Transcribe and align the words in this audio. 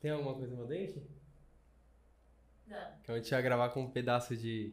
Tem 0.00 0.10
alguma 0.12 0.34
coisa 0.34 0.50
no 0.52 0.58
meu 0.58 0.66
dente? 0.66 1.02
Não, 2.66 2.76
Que 3.02 3.10
a 3.10 3.16
gente 3.16 3.30
ia 3.30 3.40
gravar 3.40 3.70
com 3.70 3.82
um 3.82 3.90
pedaço 3.90 4.36
de. 4.36 4.72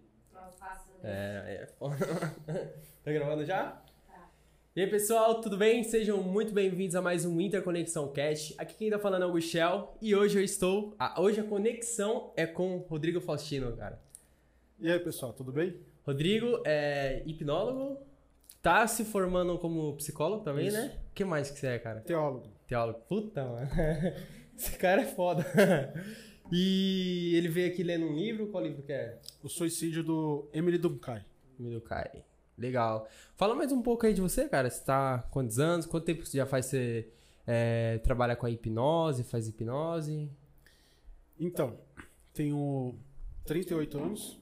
É, 1.03 1.61
é 1.63 1.67
foda. 1.79 1.97
tá 3.03 3.11
gravando 3.11 3.43
já? 3.43 3.81
Tá. 4.07 4.29
E 4.75 4.81
aí, 4.81 4.87
pessoal, 4.87 5.41
tudo 5.41 5.57
bem? 5.57 5.83
Sejam 5.83 6.21
muito 6.21 6.53
bem-vindos 6.53 6.95
a 6.95 7.01
mais 7.01 7.25
um 7.25 7.41
Interconexão 7.41 8.11
Cast. 8.11 8.53
Aqui 8.57 8.75
quem 8.75 8.89
tá 8.91 8.99
falando 8.99 9.23
é 9.23 9.25
o 9.25 9.31
Guchel 9.31 9.97
e 9.99 10.15
hoje 10.15 10.37
eu 10.37 10.43
estou. 10.43 10.95
ah, 10.99 11.19
hoje 11.19 11.39
a 11.39 11.43
conexão 11.43 12.31
é 12.35 12.45
com 12.45 12.77
Rodrigo 12.77 13.19
Faustino, 13.19 13.75
cara. 13.75 13.99
E 14.79 14.91
aí, 14.91 14.99
pessoal, 14.99 15.33
tudo 15.33 15.51
bem? 15.51 15.79
Rodrigo 16.05 16.61
é 16.65 17.23
hipnólogo, 17.25 17.99
tá 18.61 18.85
se 18.85 19.03
formando 19.03 19.57
como 19.57 19.95
psicólogo 19.95 20.43
também, 20.43 20.67
Isso. 20.67 20.77
né? 20.77 20.99
O 21.09 21.13
que 21.15 21.25
mais 21.25 21.49
que 21.49 21.57
você 21.57 21.67
é, 21.67 21.79
cara? 21.79 22.01
Teólogo. 22.01 22.47
Teólogo. 22.67 22.99
Puta, 23.07 23.43
mano. 23.43 23.67
Esse 24.57 24.77
cara 24.77 25.01
é 25.01 25.05
foda. 25.05 25.45
E 26.51 27.33
ele 27.35 27.47
veio 27.47 27.71
aqui 27.71 27.83
lendo 27.83 28.05
um 28.05 28.13
livro. 28.13 28.47
Qual 28.47 28.63
livro 28.63 28.83
que 28.83 28.93
é? 28.93 29.19
O 29.41 29.49
suicídio 29.49 30.03
do 30.03 30.47
Emily 30.53 30.77
Durkheim. 30.77 31.23
Milukai. 31.57 32.23
Legal. 32.57 33.07
Fala 33.35 33.55
mais 33.55 33.71
um 33.71 33.81
pouco 33.81 34.05
aí 34.05 34.13
de 34.13 34.21
você, 34.21 34.47
cara. 34.47 34.69
Você 34.69 34.83
tá 34.83 35.15
há 35.15 35.19
quantos 35.23 35.59
anos? 35.59 35.85
Quanto 35.85 36.05
tempo 36.05 36.25
você 36.25 36.37
já 36.37 36.45
faz? 36.45 36.67
Você 36.67 37.09
é, 37.45 37.97
trabalha 37.99 38.35
com 38.35 38.45
a 38.45 38.51
hipnose, 38.51 39.23
faz 39.23 39.47
hipnose? 39.47 40.29
Então, 41.39 41.77
tenho 42.33 42.95
38 43.45 43.97
anos. 43.97 44.39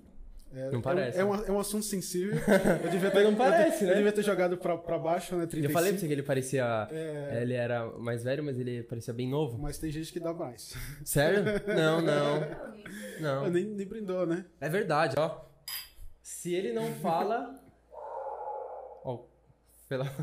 É, 0.56 0.70
Não 0.70 0.80
é 0.80 0.82
parece, 0.84 1.18
É, 1.18 1.24
né? 1.24 1.26
um, 1.26 1.36
é 1.36 1.52
um 1.52 1.60
assunto 1.60 1.84
sensível. 1.86 2.38
Eu 2.84 2.90
devia 2.92 3.10
ter, 3.10 3.24
não 3.24 3.34
parece, 3.36 3.84
eu, 3.84 3.88
né? 3.88 3.94
eu 3.94 3.98
devia 3.98 4.12
ter 4.12 4.22
jogado 4.24 4.56
pra, 4.58 4.78
pra 4.78 5.00
baixo, 5.00 5.36
né? 5.36 5.48
35. 5.48 5.66
Eu 5.68 5.74
falei 5.74 5.92
pra 5.92 6.00
você 6.00 6.08
que 6.08 6.14
ele 6.14 6.22
parecia. 6.24 6.88
É, 6.92 7.40
Ele 7.42 7.54
era 7.56 7.86
mais 7.98 8.24
velho, 8.24 8.44
mas 8.44 8.60
ele 8.60 8.84
parecia 8.84 9.14
bem 9.14 9.28
novo. 9.28 9.58
mas 9.58 9.80
tem 9.80 9.90
gente 9.92 10.14
que 10.14 10.20
dá 10.20 10.32
mais. 10.34 10.74
Sério? 11.04 11.44
Não, 11.68 12.02
não. 12.02 12.40
Não. 13.20 13.50
Nem, 13.50 13.66
nem 13.66 13.88
brindou, 13.88 14.26
né? 14.28 14.46
É 14.62 14.70
verdade, 14.70 15.16
ó. 15.18 15.42
Se 16.22 16.54
ele 16.54 16.72
não 16.72 16.86
fala. 16.96 17.60
Ó. 19.04 19.26
Pela... 19.90 20.06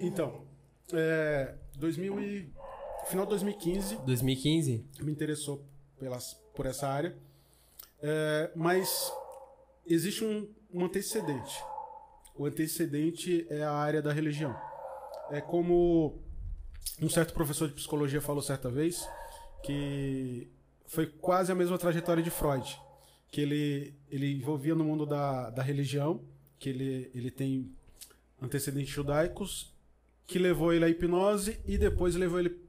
Então, 0.00 0.44
é, 0.92 1.54
2000 1.76 2.20
e, 2.20 2.52
final 3.08 3.24
de 3.26 3.30
2015 3.30 3.96
2015? 4.06 4.86
me 5.00 5.10
interessou 5.10 5.66
pelas, 5.98 6.34
por 6.54 6.66
essa 6.66 6.86
área. 6.86 7.16
É, 8.02 8.50
mas 8.54 9.12
existe 9.86 10.24
um, 10.24 10.48
um 10.72 10.84
antecedente. 10.84 11.54
O 12.34 12.46
antecedente 12.46 13.46
é 13.48 13.62
a 13.62 13.72
área 13.72 14.02
da 14.02 14.12
religião. 14.12 14.56
É 15.30 15.40
como 15.40 16.20
um 17.00 17.08
certo 17.08 17.32
professor 17.32 17.68
de 17.68 17.74
psicologia 17.74 18.20
falou 18.20 18.42
certa 18.42 18.70
vez, 18.70 19.08
que 19.62 20.50
foi 20.86 21.06
quase 21.06 21.52
a 21.52 21.54
mesma 21.54 21.78
trajetória 21.78 22.22
de 22.22 22.30
Freud. 22.30 22.78
Que 23.30 23.40
ele, 23.40 23.94
ele 24.10 24.32
envolvia 24.34 24.74
no 24.74 24.84
mundo 24.84 25.06
da, 25.06 25.50
da 25.50 25.62
religião, 25.62 26.20
que 26.58 26.68
ele, 26.68 27.10
ele 27.14 27.30
tem 27.30 27.72
antecedentes 28.40 28.92
judaicos, 28.92 29.72
que 30.26 30.38
levou 30.38 30.72
ele 30.72 30.84
à 30.84 30.88
hipnose 30.88 31.60
e 31.66 31.78
depois 31.78 32.14
levou 32.14 32.40
ele 32.40 32.60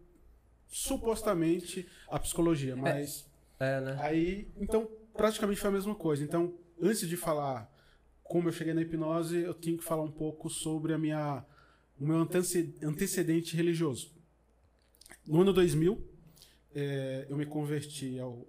supostamente 0.68 1.88
à 2.10 2.20
psicologia. 2.20 2.76
Mas 2.76 3.26
É, 3.60 3.80
né? 3.80 3.98
Aí, 4.02 4.48
então, 4.58 4.90
praticamente 5.16 5.60
foi 5.60 5.70
a 5.70 5.74
mesma 5.74 5.96
coisa. 5.96 6.24
Então, 6.24 6.58
antes 6.82 7.08
de 7.08 7.16
falar 7.18 7.72
como 8.24 8.48
eu 8.48 8.54
cheguei 8.54 8.74
na 8.74 8.82
hipnose, 8.82 9.38
eu 9.38 9.54
tenho 9.54 9.78
que 9.78 9.84
falar 9.84 10.02
um 10.04 10.12
pouco 10.12 10.50
sobre 10.50 10.94
a 10.94 10.98
minha, 10.98 11.46
o 12.00 12.06
meu 12.06 12.18
antece- 12.18 12.74
antecedente 12.82 13.56
religioso. 13.56 14.12
No 15.26 15.42
ano 15.42 15.54
2000, 15.54 16.04
eh, 16.74 17.28
eu 17.30 17.38
me 17.38 17.46
converti 17.46 18.18
ao 18.20 18.48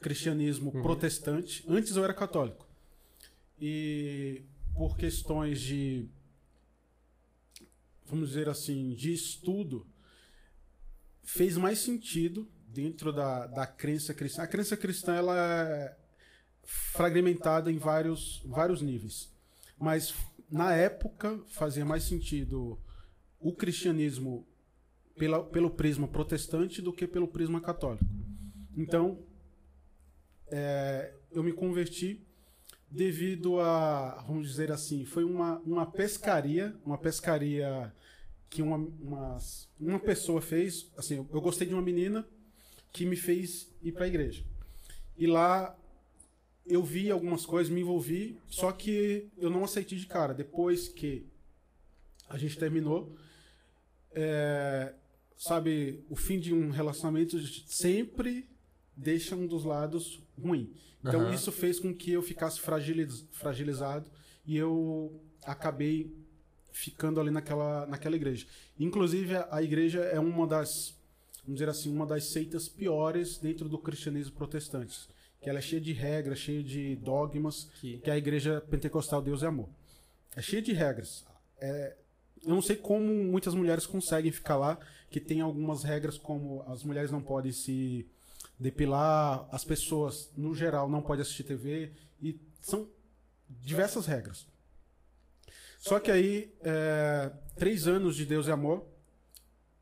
cristianismo 0.00 0.70
protestante. 0.82 1.64
Antes 1.68 1.96
eu 1.96 2.04
era 2.04 2.12
católico. 2.12 2.68
E 3.60 4.42
por 4.74 4.96
questões 4.96 5.60
de, 5.60 6.08
vamos 8.04 8.28
dizer 8.28 8.48
assim, 8.48 8.94
de 8.94 9.12
estudo, 9.12 9.86
fez 11.22 11.56
mais 11.56 11.78
sentido 11.78 12.48
dentro 12.72 13.12
da, 13.12 13.46
da 13.46 13.66
crença 13.66 14.14
cristã. 14.14 14.42
A 14.42 14.46
crença 14.46 14.76
cristã 14.76 15.14
ela 15.14 15.36
é 15.36 15.96
fragmentada 16.62 17.72
em 17.72 17.78
vários, 17.78 18.42
vários 18.44 18.82
níveis. 18.82 19.32
Mas 19.78 20.14
na 20.50 20.74
época 20.74 21.40
fazia 21.48 21.84
mais 21.84 22.04
sentido 22.04 22.78
o 23.40 23.52
cristianismo 23.52 24.46
pela, 25.16 25.42
pelo 25.44 25.70
prisma 25.70 26.06
protestante 26.06 26.82
do 26.82 26.92
que 26.92 27.06
pelo 27.06 27.28
prisma 27.28 27.60
católico. 27.60 28.04
Então, 28.76 29.18
é, 30.48 31.12
eu 31.32 31.42
me 31.42 31.52
converti 31.52 32.24
devido 32.90 33.60
a, 33.60 34.24
vamos 34.26 34.48
dizer 34.48 34.72
assim, 34.72 35.04
foi 35.04 35.24
uma, 35.24 35.58
uma 35.60 35.86
pescaria, 35.86 36.74
uma 36.84 36.96
pescaria 36.96 37.92
que 38.48 38.62
uma, 38.62 38.76
uma, 38.76 39.38
uma 39.78 40.00
pessoa 40.00 40.40
fez. 40.40 40.90
Assim, 40.96 41.16
eu 41.16 41.40
gostei 41.40 41.66
de 41.66 41.74
uma 41.74 41.82
menina 41.82 42.26
que 42.92 43.04
me 43.06 43.16
fez 43.16 43.68
ir 43.82 43.92
para 43.92 44.04
a 44.04 44.08
igreja. 44.08 44.44
E 45.16 45.26
lá 45.26 45.76
eu 46.66 46.82
vi 46.82 47.10
algumas 47.10 47.46
coisas, 47.46 47.72
me 47.72 47.80
envolvi, 47.80 48.38
só 48.46 48.70
que 48.72 49.28
eu 49.38 49.48
não 49.50 49.64
aceitei 49.64 49.98
de 49.98 50.06
cara. 50.06 50.34
Depois 50.34 50.88
que 50.88 51.26
a 52.28 52.36
gente 52.36 52.58
terminou, 52.58 53.16
é, 54.12 54.92
sabe, 55.36 56.04
o 56.08 56.16
fim 56.16 56.38
de 56.38 56.52
um 56.52 56.70
relacionamento 56.70 57.38
sempre 57.66 58.48
deixa 58.96 59.34
um 59.36 59.46
dos 59.46 59.64
lados 59.64 60.20
ruim. 60.40 60.72
Então 61.00 61.20
Aham. 61.22 61.34
isso 61.34 61.52
fez 61.52 61.78
com 61.78 61.94
que 61.94 62.10
eu 62.12 62.22
ficasse 62.22 62.60
fragiliz- 62.60 63.24
fragilizado 63.32 64.10
e 64.44 64.56
eu 64.56 65.22
acabei 65.44 66.12
ficando 66.72 67.20
ali 67.20 67.30
naquela, 67.30 67.86
naquela 67.86 68.16
igreja. 68.16 68.46
Inclusive 68.78 69.36
a, 69.36 69.48
a 69.52 69.62
igreja 69.62 70.00
é 70.00 70.18
uma 70.18 70.46
das, 70.46 70.97
vamos 71.48 71.60
dizer 71.60 71.68
assim, 71.70 71.90
uma 71.90 72.04
das 72.04 72.24
seitas 72.24 72.68
piores 72.68 73.38
dentro 73.38 73.68
do 73.70 73.78
cristianismo 73.78 74.32
protestante, 74.36 75.08
que 75.40 75.48
ela 75.48 75.58
é 75.58 75.62
cheia 75.62 75.80
de 75.80 75.92
regras, 75.94 76.38
cheia 76.38 76.62
de 76.62 76.94
dogmas, 76.96 77.70
Que- 77.80 77.98
que 77.98 78.10
a 78.10 78.18
igreja 78.18 78.60
pentecostal 78.60 79.22
Deus 79.22 79.42
é 79.42 79.46
amor. 79.46 79.68
É 80.36 80.42
cheia 80.42 80.60
de 80.60 80.72
regras. 80.74 81.24
É, 81.58 81.96
eu 82.42 82.50
não 82.50 82.60
sei 82.60 82.76
como 82.76 83.02
muitas 83.24 83.54
mulheres 83.54 83.86
conseguem 83.86 84.30
ficar 84.30 84.56
lá, 84.56 84.78
que 85.10 85.18
tem 85.20 85.40
algumas 85.40 85.82
regras 85.84 86.18
como 86.18 86.62
as 86.66 86.84
mulheres 86.84 87.10
não 87.10 87.22
podem 87.22 87.50
se 87.50 88.06
depilar, 88.60 89.48
as 89.50 89.64
pessoas, 89.64 90.30
no 90.36 90.54
geral, 90.54 90.88
não 90.90 91.00
podem 91.00 91.22
assistir 91.22 91.44
TV, 91.44 91.92
e 92.20 92.38
são 92.60 92.86
diversas 93.48 94.04
regras. 94.04 94.46
Só 95.78 95.98
que 95.98 96.10
aí, 96.10 96.52
é, 96.62 97.32
três 97.56 97.86
anos 97.86 98.16
de 98.16 98.26
Deus 98.26 98.48
é 98.48 98.52
Amor, 98.52 98.84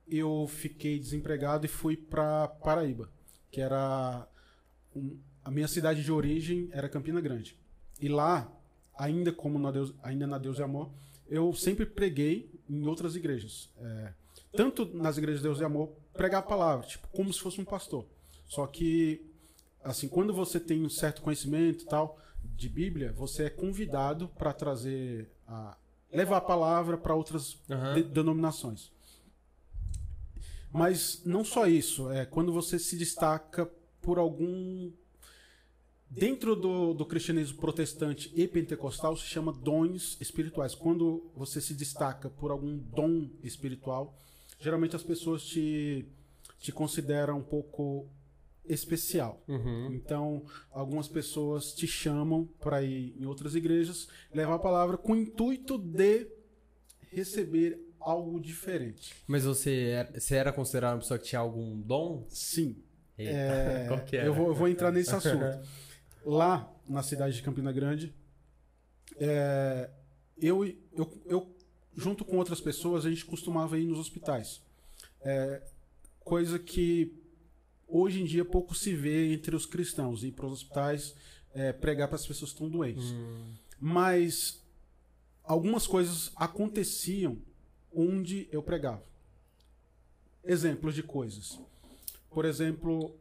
eu 0.09 0.47
fiquei 0.49 0.99
desempregado 0.99 1.67
e 1.67 1.69
fui 1.69 1.97
para 1.97 2.49
Paraíba, 2.49 3.09
que 3.51 3.61
era 3.61 4.27
um- 4.95 5.17
a 5.45 5.51
minha 5.51 5.69
cidade 5.69 6.03
de 6.03 6.13
origem 6.13 6.69
era 6.73 6.89
Campina 6.89 7.21
Grande. 7.21 7.57
E 8.01 8.09
lá, 8.09 8.51
ainda 8.99 9.33
como 9.33 9.59
na 9.59 9.71
Deus, 9.71 9.93
ainda 10.03 10.27
na 10.27 10.39
Deus 10.39 10.59
é 10.61 10.63
Amor, 10.63 10.91
eu 11.29 11.53
sempre 11.55 11.85
preguei 11.87 12.51
em 12.69 12.87
outras 12.87 13.17
igrejas. 13.17 13.69
É, 13.79 14.13
tanto 14.57 14.85
nas 14.97 15.17
igrejas 15.19 15.41
de 15.41 15.49
Deus 15.49 15.61
e 15.61 15.65
Amor, 15.65 15.91
pregar 16.13 16.41
a 16.41 16.47
palavra, 16.47 16.87
tipo, 16.87 17.07
como 17.09 17.33
se 17.33 17.41
fosse 17.41 17.61
um 17.61 17.65
pastor. 17.65 18.07
Só 18.47 18.67
que, 18.67 19.25
assim, 19.83 20.09
quando 20.09 20.33
você 20.33 20.59
tem 20.61 20.85
um 20.85 20.89
certo 20.91 21.21
conhecimento 21.23 21.85
e 21.85 21.87
tal 21.87 22.19
de 22.45 22.69
Bíblia, 22.69 23.13
você 23.13 23.45
é 23.45 23.51
convidado 23.51 24.29
para 24.29 24.53
trazer 24.53 25.29
a 25.49 25.77
levar 26.13 26.37
a 26.39 26.41
palavra 26.41 26.97
para 26.97 27.15
outras 27.15 27.59
Aham. 27.69 27.95
de- 27.95 28.03
denominações. 28.05 28.91
Mas 30.77 31.23
não 31.25 31.45
só 31.45 31.67
isso, 31.67 32.11
é 32.11 32.27
quando 32.27 32.53
você 32.53 32.79
se 32.79 32.97
destaca 32.97 33.71
por 34.03 34.19
algum 34.19 34.91
dentro 36.09 36.55
do, 36.55 36.95
do 36.95 37.05
cristianismo 37.05 37.59
protestante 37.59 38.31
e 38.35 38.47
pentecostal 38.47 39.17
se 39.17 39.25
chama 39.25 39.53
dons 39.53 40.17
espirituais. 40.21 40.75
Quando 40.75 41.31
você 41.35 41.61
se 41.61 41.75
destaca 41.75 42.29
por 42.29 42.51
algum 42.51 42.77
dom 42.77 43.29
espiritual, 43.43 44.15
geralmente 44.61 44.95
as 44.95 45.03
pessoas 45.03 45.43
te 45.45 46.07
te 46.59 46.73
consideram 46.73 47.39
um 47.39 47.43
pouco 47.43 48.09
especial. 48.65 49.41
Uhum. 49.47 49.93
Então, 49.93 50.45
algumas 50.71 51.07
pessoas 51.07 51.73
te 51.73 51.87
chamam 51.87 52.49
para 52.61 52.83
ir 52.83 53.15
em 53.19 53.25
outras 53.27 53.55
igrejas, 53.55 54.09
levar 54.33 54.55
a 54.55 54.59
palavra 54.59 54.97
com 54.97 55.13
o 55.13 55.17
intuito 55.17 55.79
de 55.79 56.27
receber 57.11 57.86
algo 58.07 58.41
diferente. 58.41 59.13
Mas 59.27 59.45
você 59.45 59.89
era, 59.89 60.21
você 60.21 60.37
era 60.37 60.53
considerado 60.53 60.95
uma 60.95 61.01
pessoa 61.01 61.19
que 61.19 61.27
tinha 61.27 61.41
algum 61.41 61.81
dom? 61.81 62.25
Sim. 62.29 62.77
Eita, 63.19 63.33
É, 63.33 63.85
qual 63.89 64.01
que 64.01 64.17
era? 64.17 64.27
eu, 64.27 64.33
vou, 64.33 64.47
eu 64.49 64.55
vou 64.55 64.69
entrar 64.69 64.93
nesse 64.93 65.13
assunto. 65.13 65.45
Lá 66.25 66.73
na 66.89 67.03
cidade 67.03 67.35
de 67.37 67.43
Campina 67.43 67.73
Grande, 67.73 68.15
é, 69.19 69.91
eu, 70.41 70.65
eu, 70.93 71.23
eu, 71.27 71.57
junto 71.97 72.25
com 72.25 72.37
outras 72.37 72.61
pessoas, 72.61 73.05
a 73.05 73.11
gente 73.11 73.25
costumava 73.25 73.79
ir 73.79 73.87
nos 73.87 73.99
hospitais. 73.99 74.61
É, 75.21 75.63
coisa 76.21 76.59
que 76.59 77.13
hoje 77.89 78.21
em 78.21 78.25
dia 78.25 78.45
pouco 78.45 78.75
se 78.75 78.95
vê 78.95 79.33
entre 79.33 79.55
os 79.55 79.67
cristãos, 79.67 80.23
ir 80.23 80.33
para 80.33 80.47
os 80.47 80.53
hospitais 80.53 81.15
é, 81.55 81.73
pregar 81.73 82.07
para 82.07 82.17
as 82.17 82.27
pessoas 82.27 82.51
que 82.53 82.57
estão 82.57 82.69
doentes. 82.69 83.05
Hum. 83.05 83.55
Mas 83.81 84.63
algumas 85.43 85.87
coisas 85.87 86.31
aconteciam 86.37 87.39
onde 87.93 88.49
eu 88.53 88.63
pregava. 88.63 89.03
Exemplos 90.45 90.95
de 90.95 91.03
coisas. 91.03 91.59
Por 92.31 92.45
exemplo, 92.45 93.15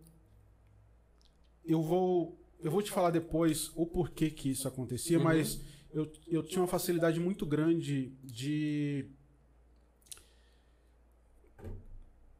eu 1.65 1.81
vou 1.81 2.37
eu 2.59 2.71
vou 2.71 2.81
te 2.81 2.89
falar 2.91 3.11
depois 3.11 3.71
o 3.75 3.85
porquê 3.85 4.29
que 4.31 4.49
isso 4.49 4.67
acontecia, 4.67 5.17
Uhum. 5.17 5.23
mas 5.23 5.59
eu, 5.93 6.11
eu 6.27 6.41
tinha 6.43 6.61
uma 6.61 6.67
facilidade 6.67 7.19
muito 7.19 7.45
grande 7.45 8.11
de 8.23 9.05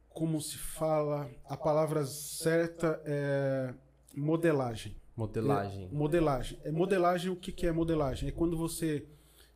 como 0.08 0.40
se 0.40 0.56
fala 0.56 1.30
a 1.44 1.56
palavra 1.56 2.04
certa 2.06 3.00
é 3.04 3.74
modelagem 4.14 4.96
Modelagem. 5.16 5.88
Modelagem. 5.92 6.58
É 6.62 6.70
modelagem, 6.70 7.30
o 7.30 7.36
que, 7.36 7.50
que 7.50 7.66
é 7.66 7.72
modelagem? 7.72 8.28
É 8.28 8.32
quando 8.32 8.54
você 8.54 9.06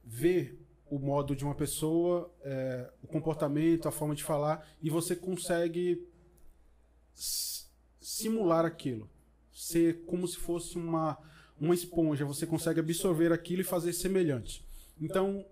vê 0.03 0.55
o 0.91 0.99
modo 0.99 1.37
de 1.37 1.45
uma 1.45 1.55
pessoa, 1.55 2.31
é, 2.43 2.91
o 3.03 3.07
comportamento, 3.07 3.87
a 3.87 3.93
forma 3.93 4.15
de 4.15 4.25
falar, 4.25 4.69
e 4.83 4.91
você 4.91 5.15
consegue 5.15 6.07
simular 8.01 8.65
aquilo. 8.65 9.09
Ser 9.53 10.05
como 10.05 10.27
se 10.27 10.37
fosse 10.37 10.77
uma, 10.77 11.17
uma 11.61 11.75
esponja. 11.75 12.25
Você 12.25 12.47
consegue 12.47 12.81
absorver 12.81 13.33
aquilo 13.33 13.61
e 13.61 13.65
fazer 13.65 13.93
semelhante. 13.93 14.65
Então, 15.01 15.47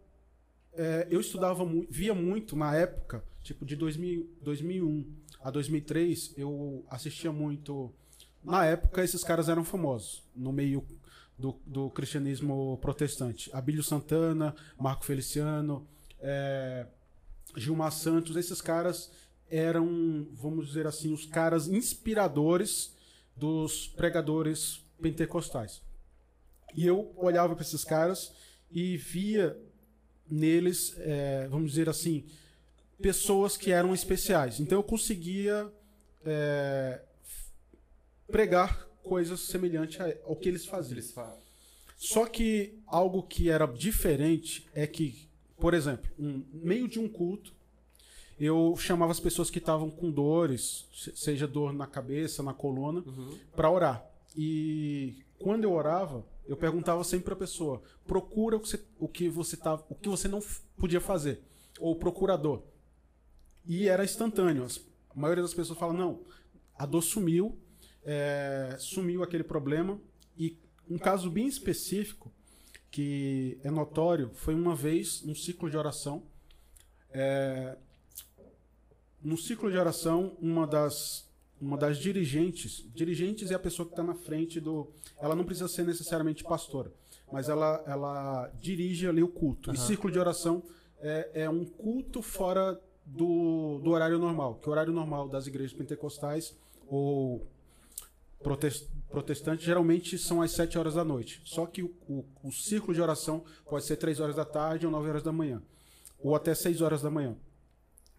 é, 0.73 1.06
eu 1.11 1.20
estudava, 1.20 1.64
via 1.88 2.14
muito 2.14 2.56
na 2.56 2.75
época, 2.75 3.25
tipo 3.43 3.64
de 3.64 3.76
2000, 3.76 4.29
2001 4.43 5.06
a 5.41 5.50
2003, 5.50 6.34
eu 6.37 6.84
assistia 6.91 7.31
muito. 7.31 7.93
Na 8.43 8.64
época, 8.64 9.05
esses 9.05 9.23
caras 9.23 9.49
eram 9.49 9.64
famosos 9.64 10.25
no 10.34 10.52
meio 10.52 10.84
do, 11.38 11.56
do 11.64 11.90
cristianismo 11.90 12.79
protestante. 12.79 13.49
Abílio 13.52 13.82
Santana, 13.82 14.55
Marco 14.79 15.05
Feliciano, 15.05 15.87
é, 16.20 16.87
Gilmar 17.56 17.93
Santos, 17.93 18.37
esses 18.37 18.61
caras 18.61 19.11
eram, 19.50 20.26
vamos 20.32 20.67
dizer 20.67 20.87
assim, 20.87 21.12
os 21.12 21.25
caras 21.25 21.69
inspiradores 21.69 22.94
dos 23.37 23.87
pregadores 23.88 24.85
pentecostais. 25.00 25.81
E 26.75 26.87
eu 26.87 27.14
olhava 27.17 27.55
para 27.55 27.64
esses 27.64 27.84
caras 27.84 28.32
e 28.70 28.96
via 28.96 29.56
neles, 30.29 30.94
é, 30.99 31.46
vamos 31.49 31.70
dizer 31.70 31.88
assim, 31.88 32.26
pessoas 33.00 33.56
que 33.56 33.70
eram 33.70 33.94
especiais. 33.94 34.61
Então 34.61 34.79
eu 34.79 34.82
conseguia 34.82 35.73
é, 36.25 37.00
pregar 38.26 38.88
coisas 39.08 39.40
semelhantes 39.40 39.99
ao 40.25 40.37
que 40.37 40.49
eles 40.49 40.66
faziam. 40.66 40.99
Só 41.96 42.26
que 42.26 42.78
algo 42.87 43.22
que 43.22 43.49
era 43.50 43.66
diferente 43.66 44.69
é 44.75 44.87
que, 44.87 45.28
por 45.58 45.75
exemplo, 45.75 46.10
um 46.19 46.44
no 46.52 46.64
meio 46.64 46.87
de 46.87 46.99
um 47.00 47.08
culto, 47.08 47.52
eu 48.38 48.76
chamava 48.78 49.10
as 49.10 49.19
pessoas 49.19 49.50
que 49.50 49.58
estavam 49.58 49.90
com 49.90 50.10
dores, 50.10 50.87
se- 50.94 51.16
seja 51.16 51.46
dor 51.49 51.72
na 51.72 51.87
cabeça, 51.88 52.43
na 52.43 52.55
coluna, 52.55 53.00
Uhum. 53.05 53.37
para 53.56 53.69
orar. 53.70 54.05
E 54.37 55.16
quando 55.40 55.64
eu 55.64 55.72
orava, 55.72 56.25
eu 56.46 56.56
perguntava 56.56 57.02
sempre 57.02 57.25
para 57.25 57.34
a 57.34 57.38
pessoa: 57.38 57.82
procura 58.06 58.56
o 58.56 58.60
que 58.60 58.69
você, 58.69 58.81
o 59.00 59.08
que 59.08 59.28
você 59.28 59.56
tá, 59.56 59.75
o 59.88 59.94
que 59.96 60.08
você 60.08 60.28
não 60.28 60.40
podia 60.76 61.00
fazer, 61.00 61.43
ou 61.81 61.96
procurador. 61.96 62.62
E 63.66 63.88
era 63.88 64.05
instantâneo. 64.05 64.66
A 65.10 65.19
maioria 65.19 65.43
das 65.43 65.52
pessoas 65.55 65.76
fala: 65.78 65.93
não, 65.93 66.20
a 66.76 66.87
dor 66.87 67.02
sumiu, 67.02 67.58
é, 68.10 68.75
sumiu 68.78 69.22
aquele 69.22 69.44
problema. 69.44 70.00
E 70.37 70.56
um 70.88 70.96
caso 70.96 71.31
bem 71.31 71.46
específico 71.46 72.32
que 72.90 73.58
é 73.62 73.70
notório 73.70 74.31
foi 74.32 74.55
uma 74.55 74.75
vez 74.75 75.22
num 75.22 75.34
ciclo 75.34 75.69
de 75.69 75.76
oração. 75.76 76.22
É, 77.10 77.76
no 79.22 79.37
ciclo 79.37 79.70
de 79.70 79.76
oração, 79.76 80.34
uma 80.40 80.66
das 80.66 81.28
uma 81.60 81.76
das 81.76 81.99
dirigentes, 81.99 82.88
dirigentes 82.94 83.50
é 83.50 83.55
a 83.55 83.58
pessoa 83.58 83.84
que 83.84 83.93
está 83.93 84.02
na 84.02 84.14
frente 84.14 84.60
do, 84.60 84.93
ela 85.20 85.34
não 85.34 85.44
precisa 85.44 85.66
ser 85.66 85.84
necessariamente 85.84 86.44
pastora, 86.44 86.93
mas 87.32 87.49
ela 87.49 87.82
ela 87.84 88.49
dirige 88.60 89.06
ali 89.08 89.22
o 89.22 89.28
culto. 89.28 89.70
E 89.70 89.76
Aham. 89.76 89.87
ciclo 89.87 90.10
de 90.10 90.19
oração 90.19 90.62
é, 91.00 91.43
é 91.43 91.50
um 91.50 91.64
culto 91.64 92.22
fora 92.22 92.81
do, 93.05 93.81
do 93.82 93.90
horário 93.90 94.19
normal, 94.19 94.55
que 94.55 94.69
o 94.69 94.72
horário 94.72 94.93
normal 94.93 95.28
das 95.28 95.46
igrejas 95.46 95.76
pentecostais 95.76 96.56
ou 96.87 97.44
protes- 98.43 98.88
protestantes 99.11 99.64
geralmente 99.64 100.19
são 100.19 100.43
às 100.43 100.52
7 100.52 100.79
horas 100.79 100.94
da 100.94 101.05
noite. 101.05 101.40
Só 101.44 101.67
que 101.67 101.82
o, 101.82 101.94
o, 102.08 102.25
o 102.44 102.52
círculo 102.52 102.94
de 102.94 103.00
oração 103.00 103.44
pode 103.69 103.85
ser 103.85 103.96
3 103.96 104.20
horas 104.20 104.37
da 104.37 104.44
tarde 104.44 104.87
ou 104.87 104.93
9 104.93 105.08
horas 105.08 105.23
da 105.23 105.32
manhã, 105.32 105.62
ou 106.19 106.35
até 106.35 106.55
6 106.55 106.81
horas 106.81 107.02
da 107.02 107.11
manhã. 107.11 107.37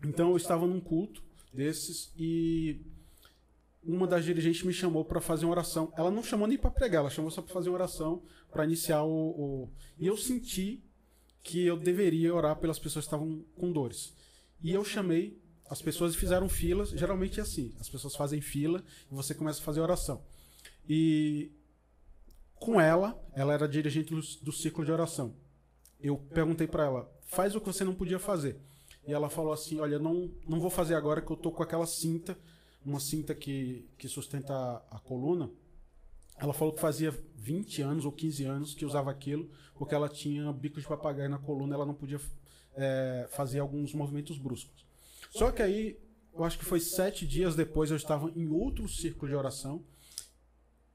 Então 0.04 0.30
eu 0.31 0.38
estava 0.38 0.66
num 0.66 0.80
culto 0.80 1.24
desses 1.54 2.12
e 2.18 2.81
uma 3.83 4.06
das 4.06 4.25
dirigentes 4.25 4.63
me 4.63 4.74
chamou 4.74 5.04
para 5.06 5.21
fazer 5.21 5.45
uma 5.45 5.51
oração. 5.51 5.92
Ela 5.98 6.12
não 6.12 6.24
chamou 6.24 6.48
nem 6.48 6.57
para 6.57 6.72
pregar, 6.72 7.01
ela 7.01 7.10
chamou 7.10 7.31
só 7.31 7.42
para 7.42 7.54
fazer 7.54 7.69
uma 7.69 7.75
oração 7.75 8.22
para 8.51 8.65
iniciar 8.65 9.04
o, 9.04 9.10
o. 9.10 9.69
E 9.98 10.07
eu 10.07 10.18
senti 10.18 10.83
que 11.42 11.65
eu 11.65 11.77
deveria 11.77 12.33
orar 12.33 12.57
pelas 12.57 12.77
pessoas 12.77 13.06
que 13.06 13.07
estavam 13.07 13.44
com 13.56 13.72
dores. 13.72 14.13
E 14.62 14.72
eu 14.72 14.83
chamei 14.83 15.39
as 15.69 15.81
pessoas 15.81 16.16
fizeram 16.16 16.50
filas. 16.50 16.89
Geralmente 16.89 17.39
é 17.39 17.44
assim: 17.44 17.74
as 17.80 17.88
pessoas 17.88 18.16
fazem 18.16 18.42
fila 18.42 18.83
e 19.10 19.13
você 19.13 19.36
começa 19.36 19.62
a 19.62 19.63
fazer 19.63 19.80
oração. 19.80 20.21
E 20.88 21.51
com 22.56 22.81
ela, 22.81 23.18
ela 23.33 23.54
era 23.54 23.68
dirigente 23.68 24.13
do, 24.13 24.21
do 24.44 24.51
ciclo 24.51 24.83
de 24.83 24.92
oração. 24.92 25.36
Eu 26.01 26.18
perguntei 26.18 26.68
para 26.68 26.86
ela: 26.86 27.12
faz 27.27 27.56
o 27.56 27.62
que 27.62 27.68
você 27.68 27.83
não 27.83 27.94
podia 27.94 28.19
fazer. 28.19 28.60
E 29.07 29.13
ela 29.13 29.30
falou 29.30 29.54
assim: 29.54 29.80
olha, 29.80 30.00
não, 30.00 30.31
não 30.48 30.60
vou 30.60 30.69
fazer 30.69 30.95
agora 30.95 31.21
que 31.21 31.31
eu 31.31 31.38
tô 31.38 31.51
com 31.51 31.62
aquela 31.62 31.86
cinta, 31.86 32.38
uma 32.83 33.00
cinta 33.00 33.36
que, 33.36 33.88
que 33.98 34.07
sustenta 34.07 34.54
a, 34.54 34.98
a 34.98 35.00
coluna. 35.00 35.51
Ela 36.38 36.54
falou 36.54 36.74
que 36.74 36.80
fazia 36.80 37.12
20 37.36 37.81
anos 37.81 38.06
ou 38.06 38.13
15 38.13 38.45
anos 38.45 38.74
que 38.74 38.86
usava 38.86 39.12
aquilo, 39.12 39.50
porque 39.75 39.94
ela 39.94 40.07
tinha 40.07 40.51
bico 40.54 40.80
de 40.80 40.88
papagaio 40.88 41.30
na 41.30 41.38
coluna, 41.38 41.75
ela 41.75 41.86
não 41.86 41.94
podia 41.94 42.19
é, 42.75 43.27
fazer 43.31 43.60
alguns 43.60 43.94
movimentos 43.94 44.38
bruscos. 44.38 44.88
Só 45.29 45.51
que 45.51 45.61
aí, 45.61 45.97
eu 46.33 46.43
acho 46.43 46.57
que 46.57 46.65
foi 46.65 46.79
sete 46.79 47.25
dias 47.25 47.55
depois, 47.55 47.91
eu 47.91 47.97
estava 47.97 48.31
em 48.35 48.47
outro 48.49 48.87
círculo 48.87 49.29
de 49.29 49.35
oração. 49.35 49.83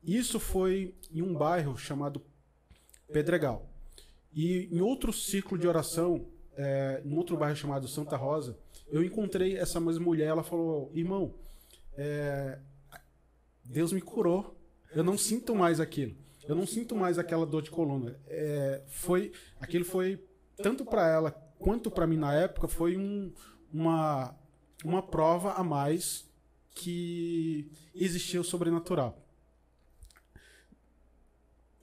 Isso 0.03 0.39
foi 0.39 0.95
em 1.11 1.23
um 1.23 1.35
bairro 1.35 1.77
chamado 1.79 2.21
Pedregal. 3.13 3.71
E 4.33 4.69
em 4.71 4.81
outro 4.81 5.13
círculo 5.13 5.61
de 5.61 5.67
oração, 5.67 6.27
é, 6.57 7.01
em 7.05 7.17
outro 7.17 7.37
bairro 7.37 7.57
chamado 7.57 7.87
Santa 7.87 8.17
Rosa, 8.17 8.59
eu 8.89 9.03
encontrei 9.03 9.57
essa 9.57 9.81
mesma 9.81 10.05
mulher. 10.05 10.27
Ela 10.27 10.43
falou: 10.43 10.91
Irmão, 10.93 11.35
é, 11.97 12.59
Deus 13.65 13.93
me 13.93 14.01
curou. 14.01 14.59
Eu 14.93 15.05
não 15.05 15.17
sinto 15.17 15.55
mais 15.55 15.81
aquilo. 15.81 16.17
Eu 16.47 16.55
não 16.55 16.67
sinto 16.67 16.95
mais 16.95 17.19
aquela 17.19 17.47
dor 17.47 17.63
de 17.63 17.71
coluna. 17.71 18.19
É, 18.27 18.83
foi, 18.89 19.33
aquilo 19.61 19.85
foi 19.85 20.23
tanto 20.57 20.85
para 20.85 21.09
ela 21.09 21.31
quanto 21.59 21.91
para 21.91 22.07
mim 22.07 22.17
na 22.17 22.35
época 22.35 22.69
foi 22.69 22.97
um, 22.97 23.33
uma 23.75 24.35
uma 24.85 25.03
prova 25.03 25.55
a 25.55 25.65
mais 25.65 26.25
que 26.71 27.71
existia 27.95 28.41
o 28.41 28.45
sobrenatural. 28.45 29.19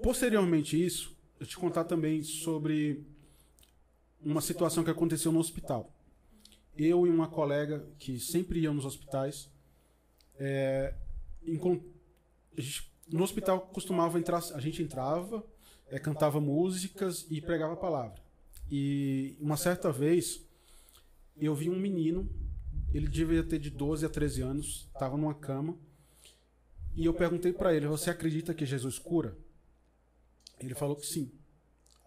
Posteriormente 0.01 0.83
isso, 0.83 1.15
eu 1.39 1.45
te 1.45 1.57
contar 1.57 1.83
também 1.85 2.21
sobre 2.23 3.03
uma 4.23 4.39
situação 4.39 4.83
que 4.83 4.89
aconteceu 4.89 5.31
no 5.31 5.39
hospital. 5.39 5.91
Eu 6.77 7.07
e 7.07 7.09
uma 7.09 7.27
colega 7.27 7.85
que 7.97 8.19
sempre 8.19 8.59
ia 8.59 8.71
nos 8.71 8.85
hospitais, 8.85 9.49
é, 10.37 10.93
gente- 12.57 12.91
no 13.07 13.23
hospital 13.23 13.61
costumava 13.61 14.19
entrar, 14.19 14.37
a 14.53 14.59
gente 14.59 14.81
entrava, 14.83 15.43
é, 15.87 15.97
cantava 15.99 16.39
músicas 16.39 17.25
e 17.29 17.41
pregava 17.41 17.73
a 17.73 17.77
palavra. 17.77 18.21
E 18.69 19.35
uma 19.39 19.57
certa 19.57 19.91
vez 19.91 20.41
eu 21.45 21.55
vi 21.55 21.69
um 21.69 21.79
menino, 21.79 22.29
ele 22.93 23.07
devia 23.07 23.43
ter 23.43 23.59
de 23.59 23.69
12 23.69 24.05
a 24.05 24.09
13 24.09 24.41
anos, 24.41 24.89
estava 24.93 25.17
numa 25.17 25.33
cama, 25.33 25.77
e 26.93 27.05
eu 27.05 27.13
perguntei 27.13 27.53
para 27.53 27.73
ele: 27.73 27.87
Você 27.87 28.09
acredita 28.09 28.53
que 28.53 28.65
Jesus 28.65 28.99
cura? 28.99 29.37
Ele 30.59 30.75
falou 30.75 30.95
que 30.95 31.05
sim. 31.05 31.31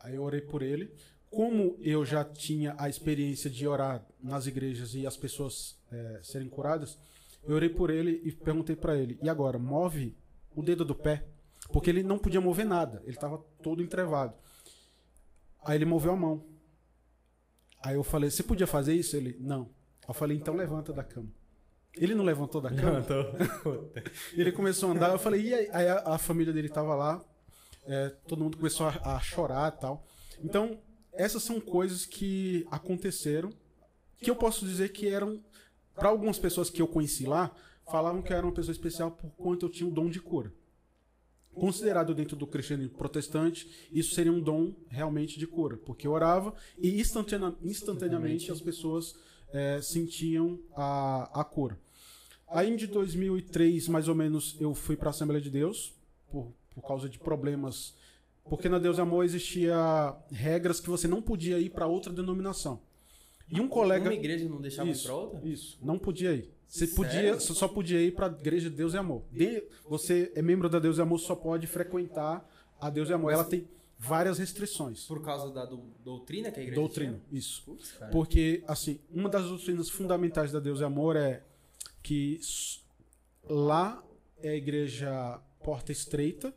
Aí 0.00 0.14
eu 0.14 0.22
orei 0.22 0.40
por 0.40 0.62
ele. 0.62 0.92
Como 1.30 1.76
eu 1.80 2.04
já 2.04 2.24
tinha 2.24 2.76
a 2.78 2.88
experiência 2.88 3.50
de 3.50 3.66
orar 3.66 4.06
nas 4.22 4.46
igrejas 4.46 4.94
e 4.94 5.06
as 5.06 5.16
pessoas 5.16 5.76
é, 5.90 6.20
serem 6.22 6.48
curadas, 6.48 6.96
eu 7.42 7.56
orei 7.56 7.68
por 7.68 7.90
ele 7.90 8.20
e 8.24 8.30
perguntei 8.30 8.76
para 8.76 8.96
ele: 8.96 9.18
E 9.22 9.28
agora, 9.28 9.58
move 9.58 10.14
o 10.54 10.62
dedo 10.62 10.84
do 10.84 10.94
pé? 10.94 11.26
Porque 11.72 11.90
ele 11.90 12.02
não 12.02 12.18
podia 12.18 12.40
mover 12.40 12.66
nada, 12.66 13.00
ele 13.04 13.16
estava 13.16 13.38
todo 13.62 13.82
entrevado. 13.82 14.34
Aí 15.64 15.76
ele 15.76 15.86
moveu 15.86 16.12
a 16.12 16.16
mão. 16.16 16.44
Aí 17.84 17.94
eu 17.94 18.02
falei: 18.02 18.30
Você 18.30 18.42
podia 18.42 18.66
fazer 18.66 18.94
isso? 18.94 19.16
Ele: 19.16 19.36
Não. 19.38 19.70
Eu 20.08 20.14
falei: 20.14 20.36
Então 20.36 20.56
levanta 20.56 20.92
da 20.92 21.04
cama. 21.04 21.28
Ele 21.96 22.14
não 22.14 22.24
levantou 22.24 22.60
da 22.60 22.70
cama? 22.70 22.98
Levantou. 22.98 23.92
Ele 24.34 24.50
começou 24.50 24.88
a 24.88 24.92
andar, 24.92 25.12
eu 25.12 25.18
falei, 25.18 25.42
e 25.42 25.54
aí, 25.54 25.68
aí 25.72 25.88
a, 25.88 26.14
a 26.14 26.18
família 26.18 26.52
dele 26.52 26.68
tava 26.68 26.94
lá, 26.94 27.24
é, 27.86 28.08
todo 28.26 28.42
mundo 28.42 28.56
começou 28.56 28.88
a, 28.88 29.14
a 29.14 29.20
chorar 29.20 29.72
e 29.72 29.80
tal. 29.80 30.04
Então, 30.42 30.80
essas 31.12 31.42
são 31.42 31.60
coisas 31.60 32.04
que 32.04 32.66
aconteceram, 32.70 33.50
que 34.18 34.28
eu 34.28 34.34
posso 34.34 34.66
dizer 34.66 34.90
que 34.90 35.08
eram, 35.08 35.40
para 35.94 36.08
algumas 36.08 36.38
pessoas 36.38 36.68
que 36.68 36.82
eu 36.82 36.88
conheci 36.88 37.26
lá, 37.26 37.54
falavam 37.86 38.22
que 38.22 38.32
eu 38.32 38.36
era 38.36 38.46
uma 38.46 38.54
pessoa 38.54 38.72
especial 38.72 39.12
por 39.12 39.30
quanto 39.30 39.66
eu 39.66 39.70
tinha 39.70 39.88
o 39.88 39.92
dom 39.92 40.08
de 40.08 40.20
cura. 40.20 40.52
Considerado 41.54 42.14
dentro 42.14 42.36
do 42.36 42.46
cristianismo 42.46 42.96
protestante, 42.96 43.88
isso 43.92 44.14
seria 44.14 44.32
um 44.32 44.40
dom 44.40 44.74
realmente 44.88 45.38
de 45.38 45.46
cura, 45.46 45.76
porque 45.76 46.06
eu 46.06 46.12
orava 46.12 46.54
e 46.78 47.00
instantane- 47.00 47.54
instantaneamente 47.62 48.50
as 48.50 48.60
pessoas 48.60 49.14
é, 49.52 49.80
sentiam 49.80 50.58
a, 50.74 51.40
a 51.40 51.44
cura. 51.44 51.78
Aí 52.48 52.74
de 52.76 52.86
2003, 52.86 53.88
mais 53.88 54.08
ou 54.08 54.14
menos, 54.14 54.56
eu 54.60 54.74
fui 54.74 54.96
para 54.96 55.08
a 55.08 55.10
Assembleia 55.10 55.40
de 55.40 55.50
Deus, 55.50 55.94
por, 56.30 56.52
por 56.74 56.86
causa 56.86 57.08
de 57.08 57.18
problemas. 57.18 57.94
Porque 58.44 58.68
na 58.68 58.78
Deus 58.78 58.98
e 58.98 59.00
Amor 59.00 59.24
existia 59.24 60.14
regras 60.30 60.78
que 60.80 60.90
você 60.90 61.08
não 61.08 61.22
podia 61.22 61.58
ir 61.58 61.70
para 61.70 61.86
outra 61.86 62.12
denominação. 62.12 62.80
E 63.50 63.60
um 63.60 63.68
colega. 63.68 64.04
Uma 64.04 64.14
igreja 64.14 64.48
não 64.48 64.60
deixava 64.60 64.88
ir 64.88 64.92
Isso, 64.92 65.04
pra 65.04 65.14
outra? 65.14 65.48
Isso, 65.48 65.78
não 65.82 65.98
podia 65.98 66.32
ir. 66.32 66.53
Você 66.74 66.86
Sério? 66.88 66.94
podia, 66.96 67.34
você 67.34 67.54
só 67.54 67.68
podia 67.68 68.00
ir 68.02 68.12
para 68.16 68.26
a 68.26 68.30
Igreja 68.30 68.68
de 68.68 68.74
Deus 68.76 68.94
e 68.94 68.96
Amor. 68.96 69.22
De- 69.30 69.62
você 69.88 70.32
é 70.34 70.42
membro 70.42 70.68
da 70.68 70.80
Deus 70.80 70.98
e 70.98 71.00
Amor, 71.02 71.18
só 71.20 71.36
pode 71.36 71.68
frequentar 71.68 72.44
a 72.80 72.90
Deus 72.90 73.08
e 73.08 73.12
Amor. 73.12 73.32
Ela 73.32 73.44
tem 73.44 73.68
várias 73.96 74.38
restrições. 74.38 75.04
Por 75.06 75.22
causa 75.22 75.52
da 75.54 75.64
do- 75.64 75.84
doutrina 76.04 76.50
que 76.50 76.58
a 76.58 76.62
igreja 76.64 76.80
Doutrina, 76.80 77.20
isso. 77.30 77.62
tinha? 77.62 77.98
Cara. 78.00 78.10
Porque, 78.10 78.64
assim, 78.66 78.98
uma 79.08 79.28
das 79.28 79.44
doutrinas 79.48 79.88
fundamentais 79.88 80.50
da 80.50 80.58
Deus 80.58 80.80
e 80.80 80.84
Amor 80.84 81.14
é 81.14 81.44
que 82.02 82.40
lá 83.48 84.02
é 84.42 84.48
a 84.50 84.56
igreja 84.56 85.40
porta 85.62 85.92
estreita 85.92 86.52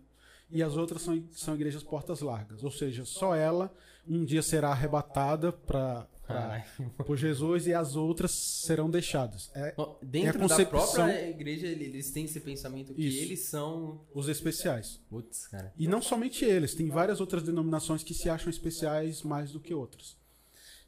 e 0.49 0.63
as 0.63 0.75
outras 0.77 1.03
são, 1.03 1.23
são 1.31 1.53
igrejas 1.53 1.83
portas 1.83 2.21
largas. 2.21 2.63
Ou 2.63 2.71
seja, 2.71 3.05
só 3.05 3.35
ela 3.35 3.71
um 4.07 4.25
dia 4.25 4.41
será 4.41 4.69
arrebatada 4.69 5.51
para 5.51 6.07
Ai. 6.29 6.65
por 7.05 7.15
Jesus 7.17 7.67
e 7.67 7.73
as 7.73 7.95
outras 7.95 8.31
serão 8.31 8.89
deixadas. 8.89 9.49
É 9.55 9.73
Ó, 9.77 9.95
Dentro 10.01 10.41
É 10.41 10.45
a 10.45 10.47
da 10.47 10.65
própria 10.65 11.29
igreja, 11.29 11.67
ele- 11.67 11.85
eles 11.85 12.11
têm 12.11 12.25
esse 12.25 12.39
pensamento 12.39 12.93
que 12.93 13.01
Isso. 13.05 13.23
eles 13.23 13.39
são. 13.45 14.01
os 14.13 14.27
especiais. 14.27 14.99
Putz, 15.09 15.47
cara. 15.47 15.73
E 15.77 15.87
não 15.87 16.01
somente 16.01 16.43
eles, 16.45 16.73
tem 16.75 16.89
várias 16.89 17.19
outras 17.21 17.43
denominações 17.43 18.03
que 18.03 18.13
se 18.13 18.29
acham 18.29 18.49
especiais 18.49 19.21
mais 19.23 19.51
do 19.51 19.59
que 19.59 19.73
outras. 19.73 20.17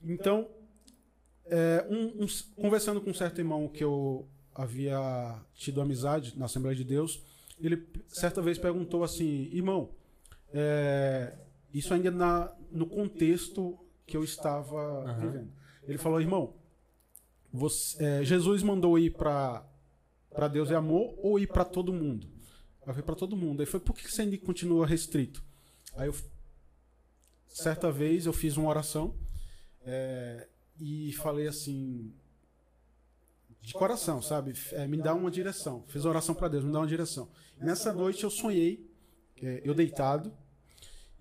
Então, 0.03 0.48
é, 1.46 1.86
um- 1.89 2.24
um- 2.24 2.62
conversando 2.62 3.01
com 3.01 3.10
um 3.10 3.13
certo 3.13 3.39
irmão 3.39 3.67
que 3.67 3.84
eu 3.84 4.27
havia 4.53 5.39
tido 5.55 5.81
amizade 5.81 6.38
na 6.38 6.46
Assembleia 6.46 6.75
de 6.75 6.84
Deus, 6.84 7.22
ele 7.62 7.86
certa 8.08 8.41
vez 8.41 8.58
perguntou 8.58 9.03
assim: 9.03 9.50
irmão, 9.53 9.89
é, 10.53 11.34
isso 11.74 11.93
ainda 11.93 12.12
na, 12.12 12.53
no 12.72 12.86
contexto 12.86 13.77
que 14.10 14.18
eu 14.18 14.24
estava 14.24 15.04
Aham. 15.04 15.20
vivendo. 15.20 15.51
Ele 15.88 15.98
falou: 15.98 16.20
irmão, 16.20 16.56
você- 17.54 18.04
é, 18.04 18.24
Jesus 18.24 18.63
mandou 18.63 18.98
ir 18.98 19.12
para 19.12 19.66
para 20.32 20.48
Deus 20.48 20.70
é 20.72 20.75
amor 20.75 21.16
ou 21.18 21.39
ir 21.39 21.48
para 21.48 21.66
todo 21.66 21.92
mundo? 21.92 22.28
Vai 22.86 22.96
vir 22.96 23.04
para 23.04 23.16
todo 23.16 23.36
mundo. 23.36 23.60
Aí 23.62 23.66
foi 23.66 23.80
por 23.80 23.96
que 23.96 24.10
você 24.10 24.22
ainda 24.22 24.38
continua 24.38 24.86
restrito? 24.86 25.44
Aí 25.96 26.08
eu 26.08 26.16
certa 27.48 27.92
vez 27.92 28.25
eu 28.25 28.34
fiz 28.34 28.58
uma 28.58 28.70
oração 28.70 29.16
é, 29.82 30.48
e 30.80 31.12
falei 31.13 31.48
assim 31.48 32.13
de 33.62 33.74
coração, 33.74 34.22
sabe? 34.22 34.54
É, 34.72 34.88
me 34.88 34.98
dá 34.98 35.13
uma 35.13 35.30
direção. 35.32 35.84
Fiz 35.88 36.06
uma 36.06 36.12
oração 36.12 36.34
para 36.36 36.48
Deus, 36.48 36.63
me 36.63 36.72
dá 36.72 36.80
uma 36.80 36.88
direção. 36.88 37.30
E 37.60 37.63
nessa 37.66 37.92
noite 37.92 38.24
eu 38.24 38.30
sonhei, 38.30 38.89
é, 39.42 39.62
eu 39.66 39.74
deitado 39.74 40.32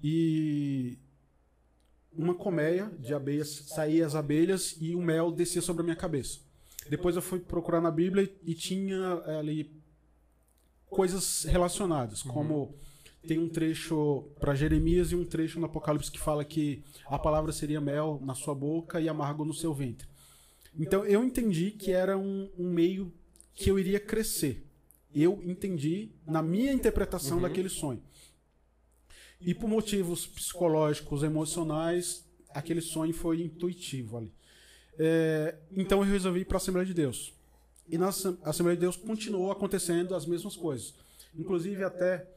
e 0.02 0.99
uma 2.18 2.34
colmeia 2.34 2.90
de 2.98 3.14
abelhas 3.14 3.48
saía 3.68 4.04
as 4.04 4.14
abelhas 4.14 4.76
e 4.80 4.94
o 4.94 5.00
mel 5.00 5.30
descia 5.30 5.62
sobre 5.62 5.82
a 5.82 5.84
minha 5.84 5.96
cabeça. 5.96 6.40
Depois 6.90 7.16
eu 7.16 7.22
fui 7.22 7.38
procurar 7.38 7.80
na 7.80 7.90
Bíblia 7.90 8.30
e 8.44 8.54
tinha 8.54 9.22
é, 9.26 9.37
ali 9.37 9.70
coisas 10.90 11.44
relacionadas, 11.44 12.22
como 12.22 12.75
tem 13.26 13.38
um 13.38 13.48
trecho 13.48 14.26
para 14.40 14.54
Jeremias 14.54 15.12
e 15.12 15.16
um 15.16 15.25
trecho 15.25 15.60
no 15.60 15.66
Apocalipse 15.66 16.10
que 16.10 16.18
fala 16.18 16.44
que 16.44 16.82
a 17.06 17.18
palavra 17.18 17.52
seria 17.52 17.80
mel 17.80 18.20
na 18.25 18.34
sua 18.34 18.54
boca 18.54 19.00
e 19.00 19.08
amargo 19.08 19.44
no 19.44 19.52
seu 19.52 19.75
ventre. 19.75 20.08
Então 20.78 21.04
eu 21.04 21.22
entendi 21.22 21.72
que 21.72 21.92
era 21.92 22.16
um, 22.16 22.48
um 22.58 22.70
meio 22.70 23.12
que 23.54 23.70
eu 23.70 23.78
iria 23.78 24.00
crescer. 24.00 24.64
Eu 25.14 25.40
entendi 25.44 26.10
na 26.26 26.42
minha 26.42 26.72
interpretação 26.72 27.37
Uhum. 27.38 27.42
daquele 27.42 27.68
sonho. 27.68 28.02
E 29.40 29.54
por 29.54 29.68
motivos 29.68 30.26
psicológicos, 30.26 31.23
emocionais, 31.23 32.26
aquele 32.50 32.80
sonho 32.80 33.14
foi 33.14 33.42
intuitivo 33.42 34.16
ali. 34.18 34.33
É, 34.99 35.57
então 35.73 36.02
eu 36.04 36.11
resolvi 36.11 36.40
ir 36.40 36.45
para 36.45 36.57
a 36.57 36.61
Assembleia 36.61 36.87
de 36.87 36.92
Deus. 36.95 37.33
E 37.88 37.97
na 37.97 38.09
Assem- 38.09 38.37
Assembleia 38.42 38.76
de 38.76 38.80
Deus 38.80 38.97
continuou 38.97 39.50
acontecendo 39.52 40.14
as 40.14 40.26
mesmas 40.26 40.57
coisas. 40.57 40.92
Inclusive 41.37 41.85
até, 41.85 42.28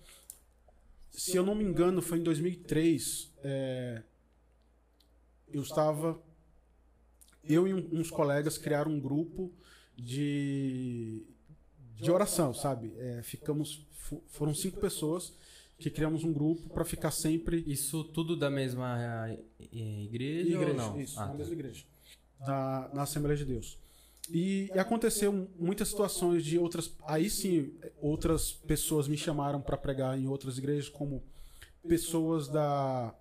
se 1.10 1.36
eu 1.36 1.44
não 1.46 1.56
me 1.56 1.64
engano, 1.64 2.02
foi 2.02 2.20
em 2.20 2.24
2003, 2.24 3.32
é, 3.44 4.04
eu 5.52 5.62
estava, 5.64 6.22
eu 7.44 7.68
e 7.68 7.74
uns 7.74 8.12
colegas 8.12 8.58
criaram 8.60 8.92
um 8.92 9.00
grupo 9.00 9.52
de, 9.98 11.24
de 11.96 12.12
oração, 12.12 12.54
sabe? 12.54 12.94
É, 12.98 13.22
ficamos, 13.24 13.86
fo- 13.92 14.24
foram 14.30 14.54
cinco 14.54 14.80
pessoas 14.80 15.34
que 15.82 15.90
criamos 15.90 16.24
um 16.24 16.32
grupo 16.32 16.70
para 16.70 16.86
ficar 16.86 17.12
sempre 17.12 17.64
Isso 17.68 18.04
tudo 18.04 18.36
da 18.38 18.50
mesma 18.50 18.98
eh, 19.30 19.40
igreja, 20.04 20.60
ou 20.60 20.74
não? 20.74 21.02
isso, 21.02 21.20
Ah, 21.20 21.26
na 21.26 21.32
tá. 21.32 21.38
mesma 21.38 21.54
igreja. 21.54 21.86
Na, 22.40 22.90
na 22.94 23.02
Assembleia 23.04 23.38
de 23.38 23.46
Deus. 23.46 23.78
E, 24.30 24.70
e 24.74 24.80
aconteceu 24.80 25.50
muitas 25.60 25.90
situações 25.90 26.46
de 26.46 26.58
outras. 26.58 26.96
Aí 27.06 27.30
sim, 27.30 27.74
outras 28.00 28.52
pessoas 28.52 29.08
me 29.08 29.18
chamaram 29.18 29.60
para 29.62 29.76
pregar 29.76 30.18
em 30.18 30.28
outras 30.28 30.58
igrejas, 30.58 30.88
como 30.88 31.24
pessoas 31.88 32.48
da 32.48 33.14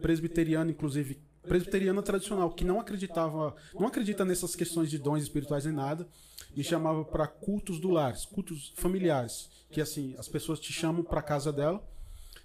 presbiteriana, 0.00 0.70
inclusive 0.70 1.18
presbiteriana 1.42 2.02
tradicional, 2.02 2.50
que 2.50 2.64
não 2.64 2.80
acreditava, 2.80 3.54
não 3.74 3.86
acredita 3.86 4.24
nessas 4.24 4.54
questões 4.54 4.90
de 4.90 4.98
dons 4.98 5.22
espirituais 5.22 5.64
nem 5.64 5.74
nada, 5.74 6.06
me 6.54 6.62
chamava 6.62 7.04
para 7.04 7.26
cultos 7.26 7.78
do 7.80 7.90
lar, 7.90 8.14
cultos 8.32 8.72
familiares, 8.76 9.50
que 9.70 9.80
assim 9.80 10.14
as 10.18 10.28
pessoas 10.28 10.60
te 10.60 10.72
chamam 10.72 11.02
para 11.02 11.22
casa 11.22 11.52
dela, 11.52 11.82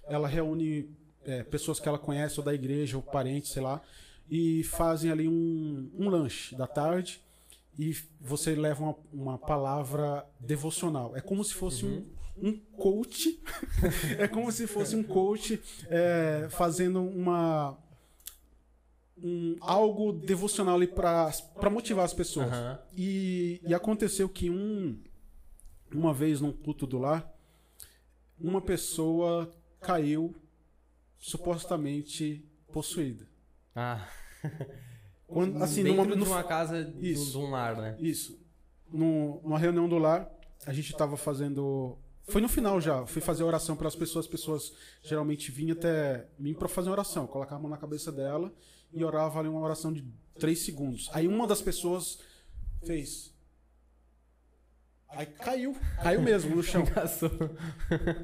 ela 0.04 0.28
reúne 0.28 0.88
é, 1.24 1.42
pessoas 1.42 1.80
que 1.80 1.88
ela 1.88 1.98
conhece 1.98 2.38
ou 2.38 2.44
da 2.44 2.54
igreja 2.54 2.96
ou 2.96 3.02
parentes, 3.02 3.50
sei 3.50 3.62
lá, 3.62 3.82
e 4.30 4.62
fazem 4.64 5.10
ali 5.10 5.28
um, 5.28 5.90
um 5.98 6.08
lanche 6.08 6.54
da 6.54 6.66
tarde 6.66 7.20
e 7.78 7.96
você 8.20 8.54
leva 8.54 8.82
uma, 8.82 8.96
uma 9.12 9.38
palavra 9.38 10.24
devocional. 10.40 11.16
É 11.16 11.20
como 11.20 11.44
se 11.44 11.54
fosse 11.54 11.84
um, 11.84 12.06
um 12.40 12.58
coach, 12.76 13.40
é 14.18 14.26
como 14.26 14.50
se 14.50 14.66
fosse 14.66 14.96
um 14.96 15.02
coach 15.02 15.60
é, 15.88 16.46
fazendo 16.50 17.02
uma 17.02 17.76
um, 19.22 19.56
algo 19.60 20.12
devocional 20.12 20.76
ali 20.76 20.86
para 20.86 21.32
motivar 21.70 22.04
as 22.04 22.12
pessoas. 22.14 22.48
Aham. 22.48 22.78
E, 22.96 23.60
e 23.66 23.74
aconteceu 23.74 24.28
que 24.28 24.50
um 24.50 24.98
uma 25.92 26.12
vez 26.12 26.40
num 26.40 26.52
culto 26.52 26.86
do 26.86 26.98
lar, 26.98 27.32
uma 28.38 28.60
pessoa 28.60 29.50
caiu 29.80 30.34
supostamente 31.18 32.44
possuída. 32.72 33.26
Ah, 33.74 34.06
Quando, 35.26 35.62
assim, 35.62 35.82
dentro 35.82 36.04
numa, 36.04 36.16
de 36.16 36.22
uma 36.22 36.44
casa 36.44 36.94
Isso. 37.00 37.32
de 37.32 37.38
um 37.38 37.50
lar, 37.50 37.76
né? 37.76 37.96
Isso. 37.98 38.38
No- 38.92 39.40
numa 39.42 39.58
reunião 39.58 39.88
do 39.88 39.98
lar, 39.98 40.30
a 40.64 40.72
gente 40.72 40.92
estava 40.92 41.16
fazendo. 41.16 41.98
Foi 42.28 42.40
no 42.40 42.48
final 42.48 42.80
já. 42.80 43.04
Fui 43.06 43.20
fazer 43.20 43.42
oração 43.42 43.76
para 43.76 43.88
as 43.88 43.96
pessoas. 43.96 44.26
As 44.26 44.30
pessoas 44.30 44.72
geralmente 45.02 45.50
vinham 45.50 45.76
até 45.76 46.28
mim 46.38 46.54
para 46.54 46.68
fazer 46.68 46.90
oração. 46.90 47.24
Eu 47.24 47.28
colocava 47.28 47.56
a 47.56 47.62
mão 47.62 47.70
na 47.70 47.76
cabeça 47.76 48.12
dela 48.12 48.52
e 48.92 49.04
orava 49.04 49.38
ali 49.38 49.48
uma 49.48 49.60
oração 49.60 49.92
de 49.92 50.04
três 50.38 50.60
segundos. 50.60 51.10
Aí 51.12 51.26
uma 51.26 51.46
das 51.46 51.62
pessoas 51.62 52.18
fez. 52.84 53.34
Aí 55.08 55.26
caiu. 55.26 55.76
Caiu 56.02 56.20
mesmo 56.22 56.54
no 56.54 56.62
chão. 56.62 56.82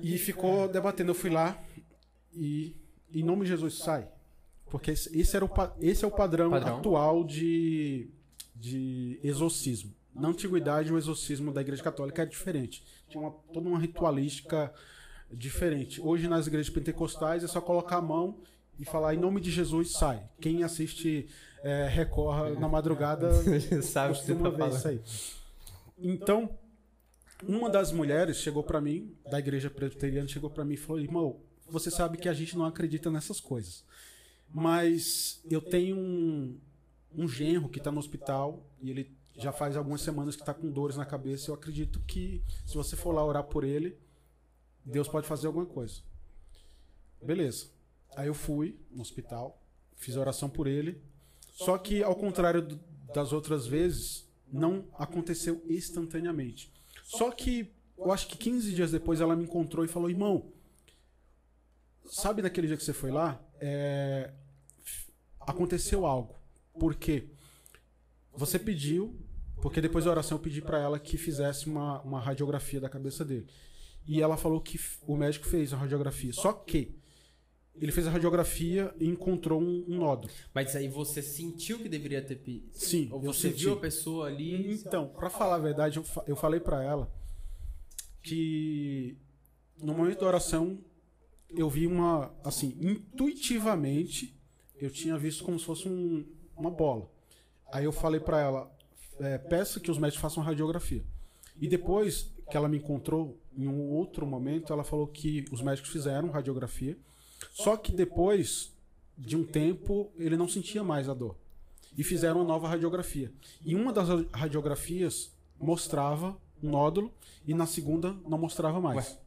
E 0.02 0.18
ficou 0.18 0.68
debatendo. 0.68 1.10
Eu 1.10 1.14
fui 1.14 1.30
lá 1.30 1.62
e, 2.34 2.76
em 3.12 3.22
nome 3.22 3.42
de 3.42 3.48
Jesus, 3.48 3.78
sai. 3.78 4.08
Porque 4.66 4.90
esse, 4.90 5.36
era 5.36 5.44
o, 5.44 5.50
esse 5.80 6.04
é 6.04 6.08
o 6.08 6.10
padrão, 6.10 6.50
Padrão. 6.50 6.78
atual 6.78 7.24
de, 7.24 8.10
de 8.54 9.20
exorcismo. 9.22 9.94
Na 10.14 10.28
antiguidade, 10.28 10.92
o 10.92 10.98
exorcismo 10.98 11.52
da 11.52 11.60
Igreja 11.60 11.82
Católica 11.82 12.22
era 12.22 12.30
diferente. 12.30 12.84
Tinha 13.08 13.22
uma, 13.22 13.30
toda 13.52 13.68
uma 13.68 13.78
ritualística 13.78 14.72
diferente. 15.30 16.00
Hoje, 16.00 16.28
nas 16.28 16.46
igrejas 16.46 16.72
pentecostais, 16.72 17.44
é 17.44 17.46
só 17.46 17.60
colocar 17.60 17.96
a 17.96 18.02
mão 18.02 18.40
e 18.78 18.84
falar 18.84 19.14
em 19.14 19.18
nome 19.18 19.40
de 19.40 19.50
Jesus, 19.50 19.92
sai. 19.92 20.22
Quem 20.40 20.62
assiste 20.62 21.28
é, 21.62 21.86
Recorra 21.86 22.50
na 22.50 22.68
madrugada 22.68 23.32
Sabe 23.82 24.16
você 24.16 24.34
costuma 24.34 24.50
tá 24.50 24.66
ver 24.66 24.76
isso 24.76 24.88
aí. 24.88 25.00
Então, 25.98 26.50
uma 27.46 27.70
das 27.70 27.92
mulheres 27.92 28.38
chegou 28.38 28.62
pra 28.62 28.80
mim, 28.80 29.14
da 29.30 29.38
igreja 29.38 29.70
presbiteriana, 29.70 30.26
chegou 30.26 30.50
pra 30.50 30.64
mim 30.64 30.74
e 30.74 30.76
falou: 30.76 31.00
"Irmão, 31.00 31.40
você 31.68 31.90
sabe 31.90 32.18
que 32.18 32.28
a 32.28 32.34
gente 32.34 32.56
não 32.56 32.64
acredita 32.64 33.10
nessas 33.10 33.40
coisas. 33.40 33.84
Mas 34.52 35.40
eu 35.50 35.60
tenho 35.60 35.96
um, 35.96 36.60
um 37.16 37.28
genro 37.28 37.68
que 37.68 37.78
está 37.78 37.90
no 37.90 37.98
hospital 37.98 38.68
e 38.80 38.90
ele 38.90 39.16
já 39.34 39.50
faz 39.50 39.76
algumas 39.76 40.02
semanas 40.02 40.36
que 40.36 40.42
está 40.42 40.52
com 40.52 40.70
dores 40.70 40.96
na 40.96 41.06
cabeça. 41.06 41.50
Eu 41.50 41.54
acredito 41.54 42.00
que 42.00 42.42
se 42.66 42.74
você 42.74 42.96
for 42.96 43.12
lá 43.12 43.24
orar 43.24 43.44
por 43.44 43.64
ele, 43.64 43.96
Deus 44.84 45.08
pode 45.08 45.26
fazer 45.26 45.46
alguma 45.46 45.64
coisa. 45.64 46.02
Beleza. 47.22 47.70
Aí 48.16 48.26
eu 48.26 48.34
fui 48.34 48.78
no 48.90 49.02
hospital, 49.02 49.62
fiz 49.96 50.16
a 50.16 50.20
oração 50.20 50.48
por 50.48 50.66
ele. 50.66 51.00
Só 51.52 51.76
que, 51.78 52.02
ao 52.02 52.14
contrário 52.14 52.62
das 53.14 53.32
outras 53.32 53.66
vezes, 53.66 54.26
não 54.50 54.86
aconteceu 54.98 55.62
instantaneamente. 55.68 56.72
Só 57.04 57.30
que, 57.30 57.70
eu 57.96 58.10
acho 58.12 58.28
que 58.28 58.36
15 58.36 58.74
dias 58.74 58.90
depois 58.90 59.20
ela 59.20 59.36
me 59.36 59.44
encontrou 59.44 59.84
e 59.84 59.88
falou: 59.88 60.10
irmão, 60.10 60.52
sabe 62.06 62.42
naquele 62.42 62.66
dia 62.66 62.76
que 62.76 62.84
você 62.84 62.92
foi 62.92 63.10
lá? 63.10 63.40
É, 63.60 64.32
aconteceu 65.40 66.06
algo. 66.06 66.34
Por 66.78 66.94
quê? 66.94 67.28
Você 68.34 68.58
pediu, 68.58 69.14
porque 69.60 69.80
depois 69.80 70.04
da 70.04 70.10
oração 70.10 70.38
eu 70.38 70.42
pedi 70.42 70.62
pra 70.62 70.78
ela 70.78 70.98
que 70.98 71.16
fizesse 71.16 71.66
uma, 71.66 72.00
uma 72.02 72.20
radiografia 72.20 72.80
da 72.80 72.88
cabeça 72.88 73.24
dele. 73.24 73.46
E 74.06 74.20
ela 74.20 74.36
falou 74.36 74.60
que 74.60 74.80
o 75.06 75.16
médico 75.16 75.46
fez 75.46 75.72
a 75.72 75.76
radiografia. 75.76 76.32
Só 76.32 76.52
que 76.52 76.96
ele 77.80 77.90
fez 77.92 78.06
a 78.06 78.10
radiografia 78.10 78.94
e 79.00 79.06
encontrou 79.08 79.60
um, 79.60 79.84
um 79.88 79.96
nódulo. 79.98 80.32
Mas 80.54 80.76
aí 80.76 80.88
você 80.88 81.22
sentiu 81.22 81.78
que 81.78 81.88
deveria 81.88 82.22
ter? 82.22 82.40
Sim, 82.72 83.08
Ou 83.10 83.20
você 83.20 83.48
viu 83.50 83.72
a 83.74 83.76
pessoa 83.80 84.26
ali? 84.26 84.72
Então, 84.74 85.08
pra 85.08 85.30
falar 85.30 85.56
a 85.56 85.58
verdade, 85.58 85.96
eu, 85.98 86.04
fa- 86.04 86.24
eu 86.26 86.36
falei 86.36 86.60
pra 86.60 86.82
ela 86.82 87.10
que 88.22 89.16
no 89.80 89.94
momento 89.94 90.20
da 90.20 90.26
oração 90.26 90.78
eu 91.50 91.68
vi 91.68 91.86
uma, 91.86 92.32
assim, 92.44 92.76
intuitivamente 92.80 94.34
eu 94.76 94.90
tinha 94.90 95.16
visto 95.18 95.44
como 95.44 95.58
se 95.58 95.64
fosse 95.64 95.88
um- 95.88 96.24
uma 96.56 96.70
bola. 96.70 97.10
Aí 97.72 97.84
eu 97.84 97.92
falei 97.92 98.20
pra 98.20 98.40
ela, 98.40 98.70
é, 99.20 99.38
peça 99.38 99.80
que 99.80 99.90
os 99.90 99.98
médicos 99.98 100.20
façam 100.20 100.42
radiografia. 100.42 101.02
E 101.60 101.68
depois 101.68 102.30
que 102.50 102.56
ela 102.56 102.68
me 102.68 102.78
encontrou 102.78 103.38
em 103.56 103.66
um 103.66 103.90
outro 103.90 104.26
momento, 104.26 104.72
ela 104.72 104.84
falou 104.84 105.06
que 105.06 105.44
os 105.52 105.60
médicos 105.62 105.90
fizeram 105.90 106.30
radiografia, 106.30 106.96
só 107.50 107.76
que 107.76 107.92
depois 107.92 108.72
de 109.18 109.36
um 109.36 109.44
tempo 109.44 110.10
ele 110.16 110.36
não 110.36 110.48
sentia 110.48 110.82
mais 110.82 111.08
a 111.08 111.14
dor 111.14 111.36
e 111.96 112.02
fizeram 112.02 112.36
uma 112.40 112.44
nova 112.46 112.68
radiografia. 112.68 113.32
E 113.64 113.74
uma 113.74 113.92
das 113.92 114.08
ra- 114.08 114.24
radiografias 114.32 115.30
mostrava 115.58 116.36
um 116.62 116.70
nódulo 116.70 117.12
e 117.46 117.52
na 117.54 117.66
segunda 117.66 118.12
não 118.26 118.38
mostrava 118.38 118.80
mais. 118.80 119.18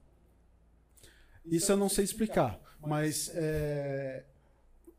Isso 1.45 1.71
eu 1.71 1.77
não 1.77 1.87
sei 1.89 2.03
explicar, 2.03 2.59
mas 2.81 3.29
é, 3.35 4.25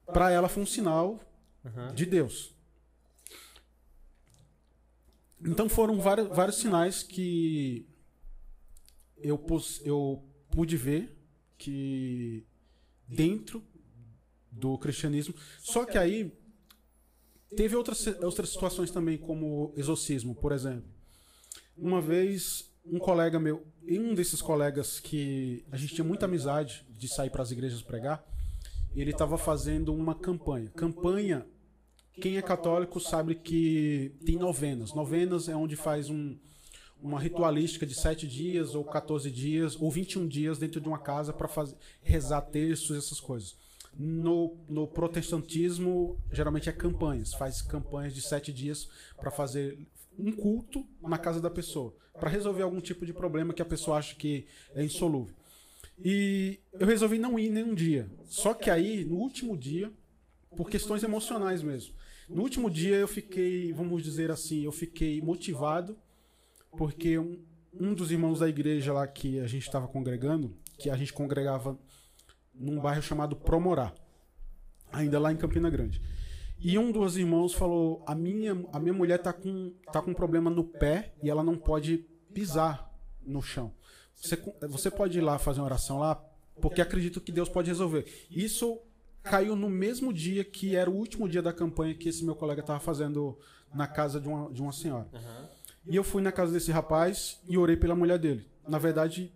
para 0.07 0.31
ela 0.31 0.49
foi 0.49 0.63
um 0.63 0.67
sinal 0.67 1.21
de 1.95 2.07
Deus. 2.07 2.55
Então 5.45 5.69
foram 5.69 6.01
vários, 6.01 6.29
vários 6.29 6.57
sinais 6.57 7.03
que 7.03 7.87
eu, 9.19 9.37
pus- 9.37 9.81
eu 9.85 10.23
pude 10.51 10.77
ver 10.77 11.15
que 11.59 12.45
dentro 13.09 13.63
do 14.51 14.77
cristianismo. 14.79 15.35
Só 15.61 15.85
que 15.85 15.99
aí 15.99 16.33
teve 17.55 17.77
outras, 17.77 18.07
outras 18.23 18.51
situações 18.51 18.91
também, 18.91 19.19
como 19.19 19.73
exorcismo, 19.77 20.35
por 20.35 20.53
exemplo. 20.53 20.89
Uma 21.77 22.01
vez, 22.01 22.71
um 22.85 22.99
colega 22.99 23.39
meu, 23.39 23.67
e 23.87 23.99
um 23.99 24.15
desses 24.15 24.41
colegas 24.41 24.99
que 24.99 25.65
a 25.71 25.77
gente 25.77 25.95
tinha 25.95 26.05
muita 26.05 26.27
amizade 26.27 26.85
de 26.91 27.09
sair 27.09 27.31
para 27.31 27.43
as 27.43 27.51
igrejas 27.51 27.83
pregar, 27.83 28.25
ele 28.95 29.11
estava 29.11 29.37
fazendo 29.37 29.95
uma 29.95 30.15
campanha. 30.15 30.71
Campanha, 30.71 31.47
quem 32.21 32.39
é 32.39 32.43
católico 32.43 32.99
sabe 32.99 33.35
que 33.35 34.15
tem 34.25 34.37
novenas. 34.37 34.95
Novenas 34.95 35.49
é 35.49 35.55
onde 35.55 35.77
faz 35.77 36.09
um, 36.09 36.37
uma 37.03 37.21
ritualística 37.21 37.87
de 37.87 37.95
sete 37.95 38.27
dias, 38.27 38.75
ou 38.75 38.85
14 38.85 39.31
dias, 39.31 39.77
ou 39.81 39.91
21 39.91 40.27
dias 40.27 40.59
dentro 40.59 40.81
de 40.81 40.89
uma 40.89 40.99
casa 40.99 41.33
para 41.33 41.49
rezar 42.03 42.41
textos, 42.43 42.97
essas 42.97 43.21
coisas. 43.21 43.57
No, 43.99 44.57
no 44.69 44.87
protestantismo, 44.87 46.19
geralmente 46.31 46.69
é 46.69 46.73
campanhas. 46.73 47.33
Faz 47.35 47.63
campanhas 47.63 48.15
de 48.15 48.21
sete 48.21 48.53
dias 48.53 48.89
para 49.17 49.31
fazer 49.31 49.79
um 50.19 50.33
culto 50.33 50.85
na 51.03 51.19
casa 51.19 51.41
da 51.41 51.51
pessoa, 51.51 51.95
para 52.19 52.31
resolver 52.31 52.63
algum 52.63 52.81
tipo 52.81 53.05
de 53.05 53.13
problema 53.13 53.53
que 53.53 53.63
a 53.63 53.67
pessoa 53.67 53.99
acha 53.99 54.15
que 54.15 54.47
é 54.75 54.83
insolúvel. 54.83 55.35
E 56.03 56.59
eu 56.79 56.87
resolvi 56.87 57.19
não 57.19 57.39
ir 57.39 57.51
nenhum 57.51 57.75
dia. 57.75 58.11
Só 58.29 58.53
que 58.53 58.71
aí, 58.71 59.05
no 59.05 59.17
último 59.17 59.57
dia, 59.57 59.91
por 60.57 60.69
questões 60.69 61.03
emocionais 61.03 61.63
mesmo, 61.63 61.95
no 62.29 62.43
último 62.43 62.71
dia 62.71 62.97
eu 62.97 63.09
fiquei, 63.09 63.73
vamos 63.73 64.03
dizer 64.03 64.31
assim, 64.31 64.65
eu 64.65 64.73
fiquei 64.73 65.21
motivado, 65.21 65.97
porque 66.77 67.19
um, 67.19 67.39
um 67.73 67.95
dos 67.95 68.11
irmãos 68.11 68.41
da 68.41 68.49
igreja 68.49 68.93
lá 68.93 69.07
que 69.07 69.41
a 69.41 69.47
gente 69.47 69.67
estava 69.67 69.89
congregando, 69.89 70.55
que 70.79 70.91
a 70.91 70.97
gente 70.97 71.13
congregava 71.13 71.79
num 72.55 72.81
bairro 72.81 73.03
chamado 73.03 73.37
Promorá, 73.37 73.93
ainda 74.93 75.19
lá 75.19 75.33
em 75.33 75.37
Campina 75.37 75.71
Grande. 75.71 76.01
E 76.59 76.79
um 76.79 76.91
dos 76.91 77.17
irmãos 77.17 77.53
falou: 77.53 78.03
a 78.07 78.15
minha, 78.15 78.53
a 78.73 78.79
minha 78.79 78.95
mulher 78.95 79.19
tá 79.19 79.33
com, 79.33 79.73
tá 79.93 80.01
com 80.01 80.11
um 80.11 80.15
problema 80.15 80.51
no 80.51 80.65
pé 80.65 81.13
e 81.23 81.29
ela 81.29 81.43
não 81.43 81.57
pode 81.57 81.99
pisar 82.33 82.91
no 83.25 83.43
chão. 83.43 83.73
Você, 84.15 84.37
você 84.69 84.91
pode 84.91 85.19
ir 85.19 85.21
lá 85.21 85.39
fazer 85.39 85.61
uma 85.61 85.67
oração 85.67 85.99
lá, 85.99 86.15
porque 86.61 86.81
acredito 86.81 87.21
que 87.21 87.31
Deus 87.31 87.49
pode 87.49 87.69
resolver. 87.69 88.07
Isso 88.31 88.81
caiu 89.23 89.55
no 89.55 89.69
mesmo 89.69 90.13
dia 90.13 90.45
que 90.45 90.75
era 90.75 90.89
o 90.89 90.95
último 90.95 91.29
dia 91.29 91.43
da 91.43 91.53
campanha 91.53 91.95
que 91.95 92.09
esse 92.09 92.25
meu 92.25 92.35
colega 92.35 92.61
estava 92.61 92.81
fazendo 92.81 93.39
na 93.75 93.87
casa 93.87 94.21
de 94.21 94.29
uma, 94.29 94.51
de 94.51 94.63
uma 94.63 94.73
senhora. 94.73 95.09
Aham. 95.13 95.56
E 95.89 95.95
eu 95.97 96.03
fui 96.05 96.21
na 96.23 96.33
casa 96.33 96.53
desse 96.53 96.71
rapaz 96.73 97.41
e 97.49 97.57
orei 97.57 97.77
pela 97.77 97.95
mulher 97.95 98.19
dele. 98.19 98.47
Na 98.67 98.79
verdade, 98.79 99.33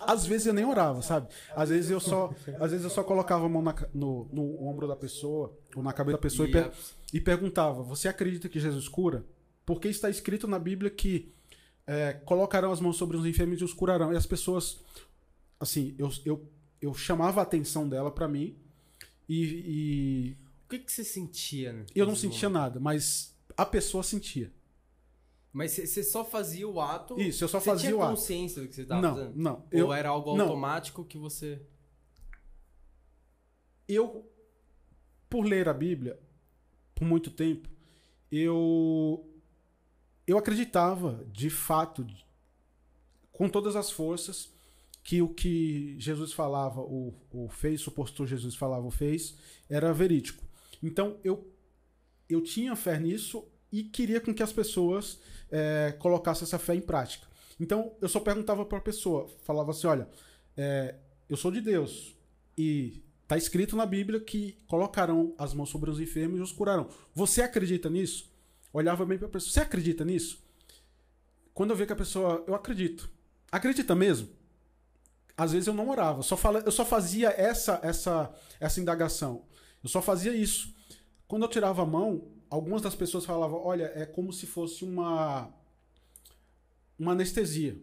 às 0.00 0.26
vezes 0.26 0.46
eu 0.46 0.52
nem 0.52 0.64
orava, 0.64 1.02
sabe? 1.02 1.28
Às 1.54 1.68
vezes 1.68 1.90
eu 1.90 2.00
só, 2.00 2.34
às 2.58 2.70
vezes 2.70 2.84
eu 2.84 2.90
só 2.90 3.04
colocava 3.04 3.46
a 3.46 3.48
mão 3.48 3.62
na 3.62 3.74
no, 3.94 4.28
no 4.32 4.62
ombro 4.66 4.88
da 4.88 4.96
pessoa 4.96 5.56
ou 5.76 5.82
na 5.82 5.92
cabeça 5.92 6.16
da 6.16 6.22
pessoa 6.22 6.48
e, 6.48 6.50
E 6.50 6.52
per- 6.52 6.72
e 7.14 7.20
perguntava: 7.20 7.82
Você 7.82 8.08
acredita 8.08 8.48
que 8.48 8.58
Jesus 8.58 8.88
cura? 8.88 9.24
Porque 9.64 9.86
está 9.88 10.08
escrito 10.10 10.48
na 10.48 10.58
Bíblia 10.58 10.90
que 10.90 11.32
é, 11.86 12.14
colocarão 12.24 12.72
as 12.72 12.80
mãos 12.80 12.96
sobre 12.96 13.16
os 13.16 13.24
enfermos 13.26 13.60
e 13.60 13.64
os 13.64 13.72
curarão. 13.74 14.12
E 14.12 14.16
as 14.16 14.26
pessoas, 14.26 14.78
assim, 15.60 15.94
eu, 15.98 16.10
eu, 16.24 16.48
eu 16.80 16.94
chamava 16.94 17.40
a 17.40 17.42
atenção 17.42 17.88
dela 17.88 18.10
para 18.10 18.26
mim 18.26 18.56
e, 19.28 20.36
O 20.64 20.68
que, 20.70 20.78
que 20.80 20.90
você 20.92 21.04
sentia? 21.04 21.84
e 21.94 21.98
eu 21.98 22.06
não 22.06 22.16
sentia 22.16 22.48
nada, 22.48 22.80
mas 22.80 23.34
a 23.56 23.64
pessoa 23.66 24.02
sentia. 24.02 24.50
Mas 25.58 25.72
você- 25.72 25.86
você 25.88 26.04
só 26.04 26.24
fazia 26.24 26.68
o 26.68 26.80
ato? 26.80 27.20
Isso, 27.20 27.42
eu 27.42 27.48
só 27.48 27.58
Você 27.58 27.70
fazia 27.70 27.88
tinha 27.90 27.98
o 27.98 28.02
ato. 28.02 28.10
consciência 28.10 28.62
do 28.62 28.68
que 28.68 28.74
você 28.76 28.82
estava 28.82 29.02
Não, 29.02 29.16
fazendo? 29.16 29.36
não. 29.36 29.54
Ou 29.56 29.66
Eu, 29.72 29.92
era 29.92 30.08
algo 30.08 30.36
não. 30.36 30.44
automático 30.44 31.04
que 31.04 31.18
você... 31.18 31.60
eu, 33.88 34.30
por 35.28 35.44
ler 35.44 35.68
a 35.68 35.74
Bíblia, 35.74 36.18
por 36.94 37.04
muito 37.06 37.30
tempo, 37.30 37.68
eu, 38.30 39.26
eu 40.26 40.36
acreditava, 40.38 41.24
de 41.32 41.50
fato, 41.50 42.06
com 43.32 43.48
todas 43.48 43.74
as 43.76 43.90
forças, 43.90 44.52
que 45.02 45.22
o 45.22 45.28
que 45.28 45.96
Jesus 45.98 46.32
falava 46.32 46.80
ou, 46.82 47.14
ou 47.30 47.48
fez, 47.48 47.80
suposto 47.80 48.26
Jesus 48.26 48.54
falava 48.54 48.84
ou 48.84 48.90
fez, 48.90 49.36
era 49.68 49.92
verídico. 49.92 50.44
Então, 50.82 51.18
eu, 51.24 51.50
eu 52.28 52.42
tinha 52.42 52.76
fé 52.76 52.98
nisso 53.00 53.44
e 53.72 53.84
queria 53.84 54.20
com 54.20 54.34
que 54.34 54.42
as 54.42 54.52
pessoas 54.52 55.18
eh, 55.50 55.94
colocassem 55.98 56.44
essa 56.44 56.58
fé 56.58 56.74
em 56.74 56.80
prática. 56.80 57.26
Então, 57.58 57.92
eu 58.00 58.08
só 58.08 58.20
perguntava 58.20 58.64
para 58.64 58.78
a 58.78 58.80
pessoa, 58.80 59.28
falava 59.42 59.70
assim, 59.70 59.86
olha, 59.86 60.08
eh, 60.56 60.94
eu 61.28 61.36
sou 61.36 61.50
de 61.50 61.60
Deus 61.60 62.16
e 62.56 63.02
Está 63.28 63.36
escrito 63.36 63.76
na 63.76 63.84
Bíblia 63.84 64.18
que 64.18 64.56
colocarão 64.66 65.34
as 65.36 65.52
mãos 65.52 65.68
sobre 65.68 65.90
os 65.90 66.00
enfermos 66.00 66.38
e 66.38 66.42
os 66.42 66.50
curarão. 66.50 66.88
Você 67.14 67.42
acredita 67.42 67.90
nisso? 67.90 68.32
Olhava 68.72 69.04
bem 69.04 69.18
para 69.18 69.26
a 69.26 69.30
pessoa. 69.30 69.52
Você 69.52 69.60
acredita 69.60 70.02
nisso? 70.02 70.42
Quando 71.52 71.72
eu 71.72 71.76
via 71.76 71.84
que 71.84 71.92
a 71.92 71.96
pessoa, 71.96 72.42
eu 72.46 72.54
acredito. 72.54 73.10
Acredita 73.52 73.94
mesmo? 73.94 74.30
Às 75.36 75.52
vezes 75.52 75.66
eu 75.66 75.74
não 75.74 75.90
orava, 75.90 76.22
só 76.22 76.38
fala, 76.38 76.60
eu 76.60 76.72
só 76.72 76.86
fazia 76.86 77.28
essa 77.28 77.78
essa 77.82 78.34
essa 78.58 78.80
indagação. 78.80 79.44
Eu 79.84 79.90
só 79.90 80.00
fazia 80.00 80.34
isso. 80.34 80.74
Quando 81.26 81.42
eu 81.42 81.48
tirava 81.50 81.82
a 81.82 81.86
mão, 81.86 82.28
algumas 82.50 82.82
das 82.82 82.94
pessoas 82.94 83.24
falavam: 83.24 83.60
"Olha, 83.64 83.90
é 83.94 84.04
como 84.06 84.32
se 84.32 84.46
fosse 84.46 84.84
uma 84.84 85.52
uma 86.98 87.12
anestesia". 87.12 87.80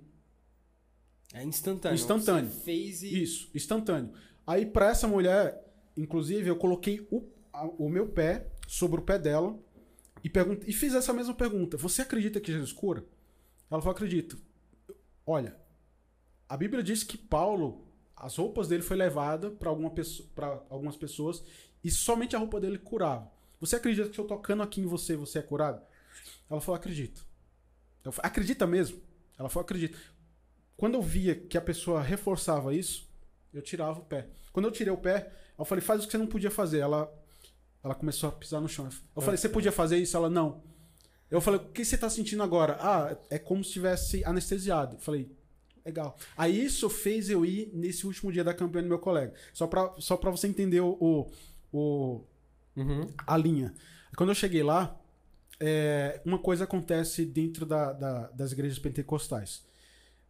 É 1.33 1.43
instantâneo. 1.43 1.95
Instantâneo. 1.95 2.49
Você 2.49 2.61
fez 2.61 3.03
e... 3.03 3.21
Isso, 3.23 3.49
instantâneo. 3.53 4.13
Aí 4.47 4.65
pra 4.65 4.89
essa 4.89 5.07
mulher, 5.07 5.65
inclusive, 5.97 6.47
eu 6.49 6.55
coloquei 6.55 7.05
o, 7.11 7.27
a- 7.51 7.65
o 7.67 7.89
meu 7.89 8.07
pé 8.07 8.47
sobre 8.67 8.99
o 8.99 9.03
pé 9.03 9.19
dela 9.19 9.57
e, 10.23 10.29
pergun- 10.29 10.59
e 10.65 10.71
fiz 10.71 10.93
essa 10.93 11.11
mesma 11.11 11.33
pergunta. 11.33 11.77
Você 11.77 12.01
acredita 12.03 12.39
que 12.39 12.51
Jesus 12.51 12.71
cura? 12.71 13.03
Ela 13.69 13.81
falou, 13.81 13.93
acredito. 13.95 14.37
Olha, 15.25 15.57
a 16.47 16.55
Bíblia 16.55 16.81
diz 16.83 17.03
que 17.03 17.17
Paulo, 17.17 17.85
as 18.15 18.35
roupas 18.37 18.67
dele 18.67 18.83
foi 18.83 18.95
levada 18.95 19.49
para 19.51 19.69
alguma 19.69 19.89
pessoa, 19.89 20.29
para 20.33 20.63
algumas 20.69 20.95
pessoas 20.95 21.43
e 21.83 21.89
somente 21.91 22.35
a 22.35 22.39
roupa 22.39 22.61
dele 22.61 22.77
curava. 22.77 23.29
Você 23.59 23.75
acredita 23.75 24.09
que 24.09 24.19
eu 24.19 24.25
tocando 24.25 24.63
aqui 24.63 24.81
em 24.81 24.85
você, 24.85 25.15
você 25.15 25.39
é 25.39 25.41
curado? 25.41 25.81
Ela 26.49 26.61
falou, 26.61 26.75
acredito. 26.77 27.25
Eu 28.03 28.11
falei, 28.11 28.29
acredita 28.29 28.67
mesmo? 28.67 29.01
Ela 29.37 29.49
falou, 29.49 29.63
acredito. 29.63 29.97
Quando 30.77 30.95
eu 30.95 31.01
via 31.01 31.35
que 31.35 31.57
a 31.57 31.61
pessoa 31.61 32.01
reforçava 32.01 32.73
isso, 32.73 33.07
eu 33.53 33.61
tirava 33.61 33.99
o 33.99 34.05
pé. 34.05 34.27
Quando 34.51 34.65
eu 34.65 34.71
tirei 34.71 34.91
o 34.93 34.97
pé, 34.97 35.31
eu 35.57 35.65
falei, 35.65 35.81
faz 35.81 36.03
o 36.03 36.05
que 36.05 36.11
você 36.11 36.17
não 36.17 36.27
podia 36.27 36.51
fazer. 36.51 36.79
Ela, 36.79 37.11
ela 37.83 37.95
começou 37.95 38.29
a 38.29 38.31
pisar 38.31 38.59
no 38.61 38.67
chão. 38.69 38.87
Eu 39.15 39.21
falei, 39.21 39.37
você 39.37 39.49
podia 39.49 39.71
fazer 39.71 39.97
isso? 39.97 40.15
Ela, 40.15 40.29
não. 40.29 40.61
Eu 41.31 41.41
falei, 41.41 41.59
o 41.59 41.69
que 41.71 41.83
você 41.83 41.97
tá 41.97 42.09
sentindo 42.09 42.43
agora? 42.43 42.77
Ah, 42.79 43.17
é 43.29 43.39
como 43.39 43.63
se 43.63 43.69
estivesse 43.69 44.23
anestesiado. 44.25 44.95
Eu 44.97 44.99
falei, 44.99 45.31
legal. 45.83 46.15
Aí 46.37 46.63
isso 46.63 46.89
fez 46.89 47.29
eu 47.29 47.45
ir 47.45 47.71
nesse 47.73 48.05
último 48.05 48.31
dia 48.31 48.43
da 48.43 48.53
campanha 48.53 48.83
do 48.83 48.89
meu 48.89 48.99
colega. 48.99 49.33
Só 49.53 49.65
pra, 49.65 49.93
só 49.99 50.15
pra 50.17 50.29
você 50.29 50.47
entender 50.47 50.81
o, 50.81 50.97
o, 50.99 51.31
o- 51.71 52.23
Uhum. 52.75 53.07
a 53.25 53.37
linha. 53.37 53.73
Quando 54.17 54.29
eu 54.29 54.35
cheguei 54.35 54.63
lá, 54.63 54.99
é, 55.59 56.21
uma 56.25 56.37
coisa 56.39 56.63
acontece 56.65 57.25
dentro 57.25 57.65
da- 57.65 57.93
da- 57.93 58.27
das 58.29 58.51
igrejas 58.51 58.79
pentecostais. 58.79 59.63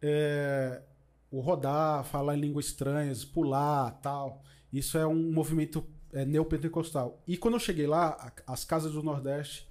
É, 0.00 0.82
o 1.30 1.40
rodar, 1.40 2.04
falar 2.04 2.36
em 2.36 2.40
línguas 2.40 2.66
estranhas, 2.66 3.24
pular, 3.24 3.90
tal. 4.02 4.42
Isso 4.72 4.96
é 4.98 5.06
um 5.06 5.32
movimento 5.32 5.84
é, 6.12 6.24
neopentecostal. 6.24 7.20
E 7.26 7.36
quando 7.36 7.54
eu 7.54 7.60
cheguei 7.60 7.86
lá, 7.86 8.10
a- 8.46 8.52
as 8.52 8.64
casas 8.64 8.92
do 8.92 9.02
Nordeste, 9.02 9.68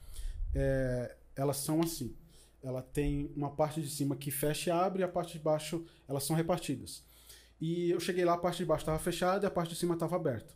é, 0.53 1.15
elas 1.35 1.57
são 1.57 1.81
assim. 1.81 2.15
Ela 2.61 2.81
tem 2.81 3.31
uma 3.35 3.49
parte 3.49 3.81
de 3.81 3.89
cima 3.89 4.15
que 4.15 4.29
fecha 4.29 4.69
e 4.69 4.73
abre, 4.73 5.01
e 5.01 5.03
a 5.03 5.07
parte 5.07 5.33
de 5.33 5.39
baixo 5.39 5.83
elas 6.07 6.23
são 6.23 6.35
repartidas. 6.35 7.03
E 7.59 7.89
eu 7.89 7.99
cheguei 7.99 8.25
lá, 8.25 8.33
a 8.33 8.37
parte 8.37 8.57
de 8.57 8.65
baixo 8.65 8.81
estava 8.83 8.99
fechada 8.99 9.45
e 9.45 9.47
a 9.47 9.51
parte 9.51 9.69
de 9.69 9.75
cima 9.75 9.93
estava 9.95 10.15
aberta. 10.17 10.53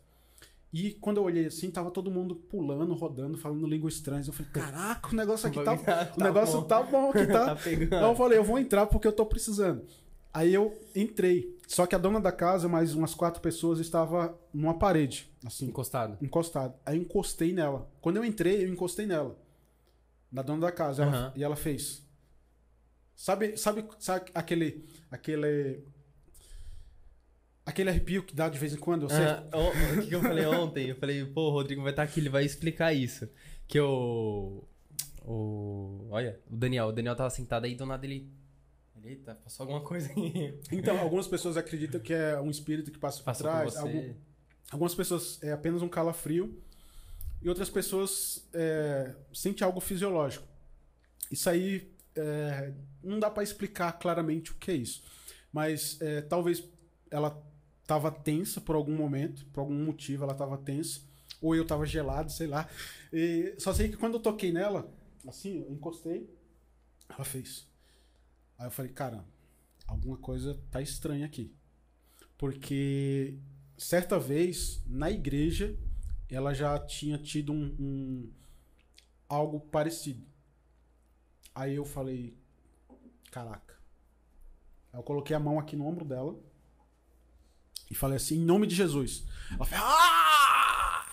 E 0.72 0.92
quando 0.92 1.16
eu 1.16 1.24
olhei 1.24 1.46
assim, 1.46 1.68
tava 1.70 1.90
todo 1.90 2.10
mundo 2.10 2.34
pulando, 2.36 2.94
rodando, 2.94 3.36
falando 3.36 3.66
línguas 3.66 3.94
estranhas. 3.94 4.28
Eu 4.28 4.32
falei, 4.32 4.52
caraca, 4.52 5.08
o 5.12 5.14
negócio 5.16 5.48
aqui 5.48 5.60
tá, 5.64 5.74
o 6.16 6.22
negócio 6.22 6.60
bom. 6.60 6.66
tá 6.66 6.82
bom 6.82 7.10
aqui, 7.10 7.26
tá? 7.26 7.56
tá. 7.56 7.60
Aí 7.64 8.04
eu 8.04 8.14
falei, 8.14 8.38
eu 8.38 8.44
vou 8.44 8.58
entrar 8.58 8.86
porque 8.86 9.08
eu 9.08 9.12
tô 9.12 9.26
precisando. 9.26 9.84
Aí 10.32 10.54
eu 10.54 10.78
entrei. 10.94 11.58
Só 11.66 11.86
que 11.86 11.94
a 11.94 11.98
dona 11.98 12.20
da 12.20 12.30
casa, 12.30 12.68
mais 12.68 12.94
umas 12.94 13.14
quatro 13.14 13.40
pessoas, 13.42 13.80
estava 13.80 14.38
numa 14.54 14.74
parede, 14.74 15.28
assim, 15.44 15.66
Encostado. 15.66 16.16
encostado. 16.24 16.74
Aí 16.86 16.96
eu 16.96 17.02
encostei 17.02 17.52
nela. 17.52 17.88
Quando 18.00 18.18
eu 18.18 18.24
entrei, 18.24 18.64
eu 18.64 18.68
encostei 18.68 19.06
nela. 19.06 19.36
Na 20.30 20.42
dona 20.42 20.60
da 20.60 20.72
casa. 20.72 21.02
Ela- 21.02 21.10
Aham. 21.12 21.32
E 21.34 21.42
ela 21.42 21.56
fez. 21.56 22.04
Sabe, 23.16 23.56
sabe, 23.56 23.84
sabe 23.98 24.30
aquele. 24.32 24.84
aquele. 25.10 25.82
Aquele 27.70 27.90
arrepio 27.90 28.22
que 28.22 28.34
dá 28.34 28.48
de 28.48 28.58
vez 28.58 28.72
em 28.74 28.76
quando? 28.78 29.02
Eu 29.04 29.08
sei. 29.10 29.24
Ah, 29.24 29.44
o, 29.54 30.00
o 30.00 30.06
que 30.06 30.14
eu 30.14 30.20
falei 30.20 30.44
ontem? 30.46 30.88
Eu 30.88 30.96
falei, 30.96 31.24
pô, 31.24 31.48
o 31.48 31.50
Rodrigo 31.50 31.82
vai 31.82 31.92
estar 31.92 32.02
aqui, 32.02 32.20
ele 32.20 32.28
vai 32.28 32.44
explicar 32.44 32.92
isso. 32.92 33.28
Que 33.66 33.80
o. 33.80 34.64
O. 35.24 36.06
Olha, 36.10 36.40
o 36.50 36.56
Daniel. 36.56 36.86
O 36.88 36.92
Daniel 36.92 37.14
tava 37.16 37.30
sentado 37.30 37.64
aí, 37.64 37.74
do 37.74 37.86
nada 37.86 38.04
ele. 38.06 38.30
Eita, 39.02 39.34
passou 39.34 39.64
alguma 39.64 39.80
coisa 39.80 40.10
aí. 40.14 40.58
Então, 40.70 40.98
algumas 41.00 41.26
pessoas 41.26 41.56
acreditam 41.56 42.00
que 42.00 42.12
é 42.12 42.38
um 42.40 42.50
espírito 42.50 42.90
que 42.90 42.98
passa 42.98 43.22
por 43.22 43.32
trás. 43.34 43.72
você. 43.72 43.78
algum- 43.78 44.14
Algumas 44.70 44.94
pessoas 44.94 45.42
é 45.42 45.50
apenas 45.52 45.82
um 45.82 45.88
calafrio 45.88 46.62
e 47.42 47.48
outras 47.48 47.68
pessoas 47.70 48.46
é, 48.52 49.14
sentem 49.32 49.64
algo 49.64 49.80
fisiológico. 49.80 50.46
Isso 51.30 51.48
aí 51.50 51.90
é, 52.14 52.72
não 53.02 53.18
dá 53.18 53.28
pra 53.30 53.42
explicar 53.42 53.92
claramente 53.98 54.52
o 54.52 54.54
que 54.56 54.70
é 54.70 54.74
isso, 54.74 55.02
mas 55.52 56.00
é, 56.00 56.20
talvez 56.20 56.62
ela 57.10 57.30
tava 57.90 58.12
tensa 58.12 58.60
por 58.60 58.76
algum 58.76 58.94
momento, 58.96 59.44
por 59.46 59.60
algum 59.62 59.84
motivo 59.84 60.22
ela 60.22 60.34
tava 60.34 60.56
tensa, 60.56 61.00
ou 61.42 61.56
eu 61.56 61.66
tava 61.66 61.84
gelado, 61.84 62.30
sei 62.30 62.46
lá. 62.46 62.68
E 63.12 63.56
só 63.58 63.72
sei 63.74 63.88
que 63.88 63.96
quando 63.96 64.14
eu 64.14 64.20
toquei 64.20 64.52
nela, 64.52 64.88
assim, 65.26 65.58
eu 65.66 65.72
encostei, 65.72 66.30
ela 67.08 67.24
fez. 67.24 67.66
Aí 68.58 68.66
eu 68.66 68.70
falei, 68.70 68.92
cara, 68.92 69.24
alguma 69.88 70.16
coisa 70.18 70.60
tá 70.70 70.80
estranha 70.82 71.26
aqui. 71.26 71.52
Porque 72.38 73.38
certa 73.78 74.18
vez, 74.18 74.82
na 74.86 75.10
igreja, 75.10 75.76
ela 76.30 76.54
já 76.54 76.78
tinha 76.78 77.18
tido 77.18 77.52
um, 77.52 77.76
um- 77.80 78.32
algo 79.28 79.60
parecido. 79.60 80.24
Aí 81.54 81.74
eu 81.76 81.84
falei, 81.84 82.36
caraca. 83.32 83.78
Eu 84.92 85.02
coloquei 85.02 85.34
a 85.36 85.40
mão 85.40 85.58
aqui 85.58 85.76
no 85.76 85.86
ombro 85.86 86.04
dela 86.04 86.36
e 87.90 87.94
falei 87.94 88.16
assim, 88.16 88.36
em 88.36 88.44
nome 88.44 88.66
de 88.66 88.74
Jesus. 88.74 89.24
Ela 89.54 89.64
fez, 89.64 89.80
"Ah!" 89.84 91.04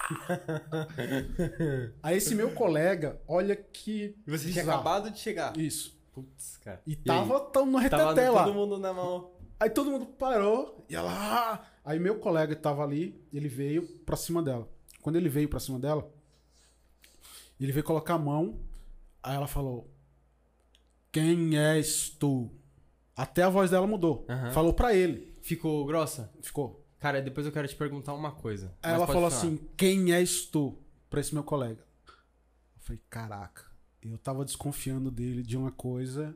Aí 2.01 2.17
esse 2.17 2.33
meu 2.35 2.51
colega, 2.51 3.19
olha 3.27 3.55
que 3.55 4.15
E 4.25 4.31
você 4.31 4.45
tinha 4.49 4.63
bizarro. 4.63 4.71
acabado 4.79 5.11
de 5.11 5.19
chegar. 5.19 5.57
Isso. 5.57 5.97
Putz, 6.13 6.57
cara. 6.57 6.81
E 6.85 6.91
aí? 6.91 6.97
tava 6.97 7.39
tão 7.39 7.65
no 7.65 7.77
reteté 7.77 8.29
lá. 8.29 8.43
todo 8.43 8.53
mundo 8.53 8.77
na 8.77 8.93
mão. 8.93 9.31
Aí 9.59 9.69
todo 9.69 9.89
mundo 9.91 10.05
parou 10.05 10.85
e 10.89 10.95
ela. 10.95 11.11
"Ah!" 11.11 11.65
Aí 11.83 11.99
meu 11.99 12.19
colega 12.19 12.55
tava 12.55 12.83
ali, 12.83 13.19
ele 13.33 13.47
veio 13.47 13.83
pra 14.05 14.15
cima 14.15 14.41
dela. 14.41 14.67
Quando 15.01 15.15
ele 15.15 15.29
veio 15.29 15.47
pra 15.49 15.59
cima 15.59 15.79
dela, 15.79 16.09
ele 17.59 17.71
veio 17.71 17.83
colocar 17.83 18.15
a 18.15 18.19
mão. 18.19 18.59
Aí 19.23 19.35
ela 19.35 19.47
falou: 19.47 19.89
Quem 21.11 21.57
és 21.57 22.09
tu? 22.09 22.51
Até 23.15 23.41
a 23.43 23.49
voz 23.49 23.71
dela 23.71 23.87
mudou. 23.87 24.25
Aham. 24.29 24.51
Falou 24.51 24.73
pra 24.73 24.93
ele. 24.93 25.33
Ficou 25.47 25.85
grossa? 25.85 26.29
Ficou. 26.41 26.85
Cara, 26.99 27.21
depois 27.21 27.45
eu 27.45 27.53
quero 27.53 27.65
te 27.65 27.75
perguntar 27.75 28.13
uma 28.13 28.33
coisa. 28.33 28.75
Aí 28.83 28.93
ela 28.93 29.07
falou 29.07 29.31
falar. 29.31 29.41
assim: 29.41 29.57
Quem 29.77 30.11
és 30.11 30.45
tu? 30.45 30.77
Pra 31.09 31.21
esse 31.21 31.33
meu 31.33 31.41
colega. 31.41 31.81
Eu 32.05 32.81
falei: 32.81 33.01
Caraca, 33.09 33.63
eu 34.01 34.17
tava 34.17 34.43
desconfiando 34.43 35.09
dele 35.09 35.41
de 35.41 35.55
uma 35.55 35.71
coisa. 35.71 36.35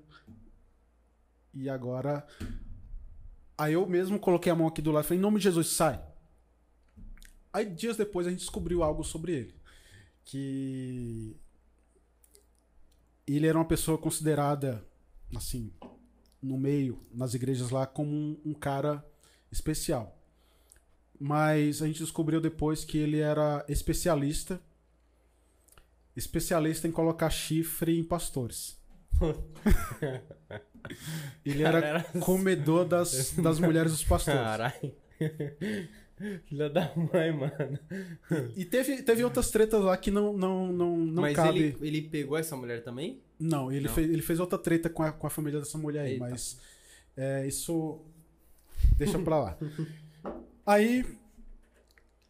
E 1.54 1.70
agora. 1.70 2.26
Aí 3.58 3.74
eu 3.74 3.86
mesmo 3.86 4.18
coloquei 4.18 4.50
a 4.50 4.56
mão 4.56 4.68
aqui 4.68 4.82
do 4.82 4.94
lado 4.94 5.04
e 5.04 5.08
falei: 5.10 5.20
Em 5.20 5.22
nome 5.22 5.40
de 5.40 5.44
Jesus, 5.44 5.68
sai. 5.68 6.02
Aí 7.52 7.66
dias 7.66 7.98
depois 7.98 8.26
a 8.26 8.30
gente 8.30 8.40
descobriu 8.40 8.82
algo 8.82 9.04
sobre 9.04 9.34
ele. 9.34 9.56
Que. 10.24 11.36
Ele 13.28 13.46
era 13.46 13.58
uma 13.58 13.66
pessoa 13.66 13.98
considerada, 13.98 14.88
assim, 15.36 15.74
no 16.42 16.58
meio, 16.58 17.00
nas 17.14 17.34
igrejas 17.34 17.70
lá, 17.70 17.86
como 17.86 18.12
um, 18.12 18.38
um 18.46 18.54
cara 18.54 19.06
especial 19.52 20.18
mas 21.24 21.84
a 21.84 21.86
gente 21.86 22.00
descobriu 22.00 22.42
depois 22.42 22.84
que 22.84 22.98
ele 22.98 23.20
era 23.20 23.64
especialista 23.70 24.60
especialista 26.16 26.88
em 26.88 26.92
colocar 26.92 27.30
chifre 27.30 27.98
em 27.98 28.04
pastores. 28.04 28.78
ele 31.46 31.64
era 31.64 32.04
comedor 32.20 32.86
das, 32.86 33.34
das 33.34 33.60
mulheres 33.60 33.92
dos 33.92 34.04
pastores. 34.04 34.42
Caralho. 34.42 34.94
Filha 36.46 36.70
da 36.70 36.92
mãe, 36.96 37.32
mano. 37.32 37.80
E 38.56 38.66
teve, 38.66 39.02
teve 39.04 39.24
outras 39.24 39.50
tretas 39.50 39.82
lá 39.82 39.96
que 39.98 40.12
não, 40.12 40.34
não, 40.38 40.72
não, 40.72 40.98
não 40.98 41.22
Mas 41.22 41.36
cabe. 41.36 41.60
ele, 41.60 41.78
ele 41.82 42.02
pegou 42.04 42.38
essa 42.38 42.56
mulher 42.56 42.84
também? 42.84 43.22
Não, 43.40 43.72
ele, 43.72 43.88
Não? 43.88 43.94
Fez, 43.96 44.10
ele 44.10 44.22
fez 44.22 44.40
outra 44.40 44.58
treta 44.58 44.90
com 44.90 45.04
a, 45.04 45.12
com 45.12 45.26
a 45.26 45.30
família 45.30 45.60
dessa 45.60 45.78
mulher 45.78 46.02
aí, 46.06 46.14
Eita. 46.14 46.30
mas 46.30 46.60
é, 47.18 47.48
isso 47.48 48.02
deixa 48.98 49.18
pra 49.20 49.40
lá. 49.40 49.58
Aí 50.66 51.04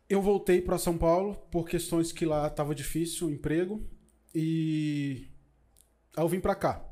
eu 0.09 0.21
voltei 0.21 0.61
pra 0.61 0.77
São 0.77 0.97
Paulo 0.97 1.35
por 1.51 1.67
questões 1.67 2.11
que 2.11 2.25
lá 2.25 2.49
tava 2.49 2.73
difícil 2.73 3.27
o 3.27 3.31
emprego 3.31 3.85
e 4.33 5.27
aí 6.15 6.23
eu 6.23 6.29
vim 6.29 6.39
pra 6.39 6.55
cá. 6.55 6.83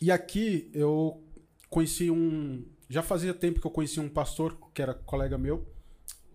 E 0.00 0.10
aqui 0.10 0.68
eu 0.74 1.22
conheci 1.70 2.10
um, 2.10 2.64
já 2.88 3.02
fazia 3.02 3.32
tempo 3.32 3.60
que 3.60 3.66
eu 3.66 3.70
conhecia 3.70 4.02
um 4.02 4.08
pastor 4.08 4.58
que 4.74 4.82
era 4.82 4.94
colega 4.94 5.38
meu 5.38 5.66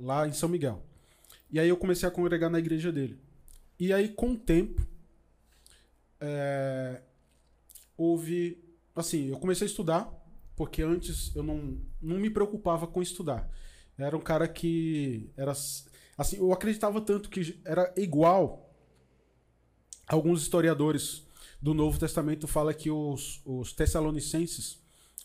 lá 0.01 0.27
em 0.27 0.33
São 0.33 0.49
Miguel. 0.49 0.83
E 1.51 1.59
aí 1.59 1.69
eu 1.69 1.77
comecei 1.77 2.07
a 2.07 2.11
congregar 2.11 2.49
na 2.49 2.59
igreja 2.59 2.91
dele. 2.91 3.19
E 3.79 3.93
aí 3.93 4.09
com 4.09 4.31
o 4.31 4.37
tempo 4.37 4.85
é, 6.19 7.01
houve. 7.97 8.63
Assim, 8.95 9.29
eu 9.29 9.39
comecei 9.39 9.65
a 9.65 9.69
estudar, 9.69 10.11
porque 10.55 10.81
antes 10.81 11.35
eu 11.35 11.43
não, 11.43 11.79
não 12.01 12.17
me 12.17 12.29
preocupava 12.29 12.85
com 12.87 13.01
estudar. 13.01 13.49
Era 13.97 14.15
um 14.15 14.21
cara 14.21 14.47
que. 14.47 15.31
Era, 15.35 15.51
assim, 16.17 16.37
eu 16.37 16.51
acreditava 16.51 17.01
tanto 17.01 17.29
que 17.29 17.59
era 17.65 17.93
igual. 17.97 18.69
Alguns 20.07 20.41
historiadores 20.41 21.25
do 21.61 21.73
Novo 21.73 21.99
Testamento 21.99 22.47
falam 22.47 22.73
que 22.73 22.91
os, 22.91 23.41
os 23.45 23.71
Tessalonicenses, 23.71 24.81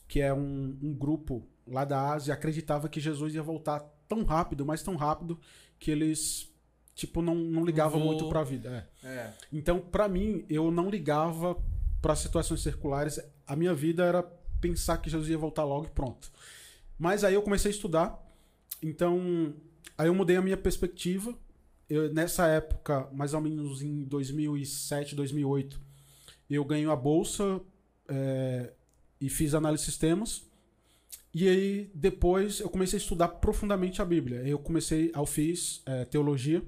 que 0.06 0.20
é 0.20 0.32
um, 0.32 0.78
um 0.80 0.94
grupo 0.94 1.48
lá 1.66 1.84
da 1.84 2.12
Ásia, 2.12 2.34
acreditava 2.34 2.88
que 2.88 3.00
Jesus 3.00 3.34
ia 3.34 3.42
voltar 3.42 3.80
tão 4.08 4.24
rápido, 4.24 4.64
mas 4.64 4.82
tão 4.82 4.96
rápido, 4.96 5.38
que 5.78 5.90
eles. 5.90 6.50
Tipo, 6.94 7.20
não, 7.20 7.34
não 7.34 7.64
ligavam 7.64 7.98
vou- 8.00 8.08
muito 8.12 8.28
pra 8.28 8.42
vida. 8.42 8.88
É. 9.02 9.06
É. 9.06 9.32
Então, 9.52 9.78
pra 9.80 10.08
mim, 10.08 10.44
eu 10.48 10.70
não 10.70 10.88
ligava 10.88 11.56
para 12.00 12.14
situações 12.16 12.62
circulares. 12.62 13.20
a 13.46 13.54
minha 13.54 13.74
vida 13.74 14.04
era 14.04 14.22
pensar 14.60 14.96
que 14.98 15.08
Jesus 15.10 15.28
ia 15.30 15.38
voltar 15.38 15.64
logo 15.64 15.86
e 15.86 15.90
pronto. 15.90 16.30
Mas 16.98 17.22
aí 17.22 17.34
eu 17.34 17.42
comecei 17.42 17.70
a 17.70 17.74
estudar, 17.74 18.18
então 18.82 19.54
aí 19.98 20.08
eu 20.08 20.14
mudei 20.14 20.36
a 20.36 20.42
minha 20.42 20.56
perspectiva. 20.56 21.34
Eu, 21.88 22.12
nessa 22.12 22.46
época, 22.48 23.08
mais 23.12 23.34
ou 23.34 23.40
menos 23.40 23.82
em 23.82 24.02
2007, 24.04 25.14
2008, 25.14 25.80
eu 26.50 26.64
ganhei 26.64 26.88
a 26.88 26.96
bolsa 26.96 27.60
é, 28.08 28.72
e 29.20 29.28
fiz 29.28 29.54
análise 29.54 29.84
de 29.84 29.90
sistemas. 29.90 30.44
E 31.38 31.46
aí 31.48 31.90
depois 31.94 32.60
eu 32.60 32.70
comecei 32.70 32.96
a 32.98 33.02
estudar 33.02 33.28
profundamente 33.28 34.00
a 34.00 34.04
Bíblia. 34.06 34.38
Eu 34.46 34.58
comecei, 34.58 35.12
eu 35.14 35.26
fiz 35.26 35.82
é, 35.84 36.06
teologia. 36.06 36.62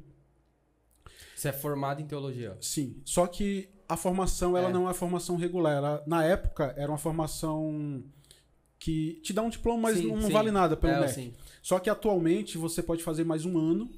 Você 1.35 1.49
é 1.49 1.53
formado 1.53 2.03
em 2.03 2.07
teologia? 2.07 2.55
Sim. 2.61 3.01
Só 3.03 3.27
que 3.27 3.69
a 3.89 3.97
formação 3.97 4.57
ela 4.59 4.69
É. 4.69 4.73
não 4.73 4.91
é 4.91 4.93
formação 4.93 5.37
regular. 5.37 5.75
Ela, 5.77 6.05
na 6.07 6.23
época 6.23 6.75
era 6.77 6.91
uma 6.91 6.99
formação 6.99 8.05
que 8.79 9.15
te 9.23 9.33
dá 9.33 9.41
um 9.43 9.49
diploma, 9.49 9.85
mas 9.89 9.97
Sim, 9.99 10.09
não 10.09 10.21
sim. 10.23 10.33
vale 10.33 10.51
nada 10.51 10.77
pelo 10.77 10.93
é, 10.93 11.01
MEC. 11.01 11.11
assim. 11.11 11.35
Só 11.63 11.79
que 11.79 11.89
atualmente 11.89 12.59
você 12.59 12.83
pode 12.83 13.03
fazer 13.03 13.25
mais 13.25 13.47
um 13.47 13.57
ano 13.59 13.91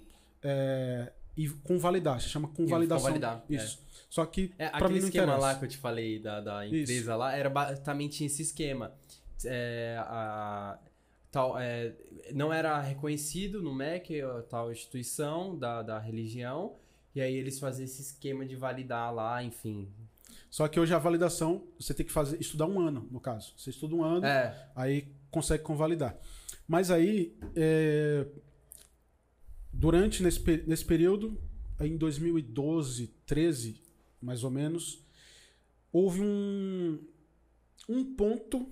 é, 0.42 1.12
e 1.36 1.48
convalidar. 1.48 2.20
Se 2.20 2.28
chama 2.28 2.46
convalidação. 2.48 3.06
convalidar, 3.06 3.44
é. 3.50 3.54
Isso. 3.56 3.80
Só 4.08 4.24
que 4.24 4.52
É, 4.56 4.66
mim 4.88 5.00
não 5.00 5.06
esquema 5.08 5.24
interessa. 5.24 5.38
lá 5.38 5.54
que 5.56 5.64
eu 5.64 5.68
te 5.68 5.76
falei 5.78 6.18
da, 6.20 6.40
da 6.40 6.66
empresa 6.66 7.16
lá 7.16 7.34
era 7.34 7.50
basicamente 7.50 8.24
esse 8.24 8.42
esquema. 8.42 8.92
É, 9.44 9.96
a, 10.00 10.78
tal, 11.30 11.58
é, 11.58 11.94
não 12.34 12.52
era 12.52 12.80
reconhecido 12.80 13.62
no 13.62 13.74
MEC, 13.74 14.20
a 14.20 14.42
tal 14.42 14.72
instituição 14.72 15.58
da, 15.58 15.82
da 15.82 15.98
religião, 15.98 16.76
e 17.14 17.20
aí 17.20 17.34
eles 17.34 17.58
faziam 17.58 17.84
esse 17.84 18.02
esquema 18.02 18.44
de 18.44 18.56
validar 18.56 19.14
lá, 19.14 19.42
enfim. 19.42 19.88
Só 20.48 20.66
que 20.66 20.80
hoje 20.80 20.92
a 20.94 20.98
validação 20.98 21.64
você 21.78 21.94
tem 21.94 22.04
que 22.04 22.12
fazer 22.12 22.40
estudar 22.40 22.66
um 22.66 22.80
ano, 22.80 23.06
no 23.10 23.20
caso. 23.20 23.52
Você 23.56 23.70
estuda 23.70 23.94
um 23.94 24.02
ano, 24.02 24.26
É, 24.26 24.68
aí 24.74 25.08
consegue 25.30 25.62
convalidar. 25.62 26.18
Mas 26.66 26.90
aí, 26.90 27.36
é, 27.54 28.26
durante 29.72 30.22
nesse, 30.22 30.40
nesse 30.66 30.84
período, 30.84 31.40
em 31.80 31.96
2012, 31.96 33.08
13, 33.26 33.80
mais 34.20 34.44
ou 34.44 34.50
menos, 34.50 35.04
houve 35.92 36.20
um, 36.20 36.98
um 37.88 38.14
ponto, 38.14 38.68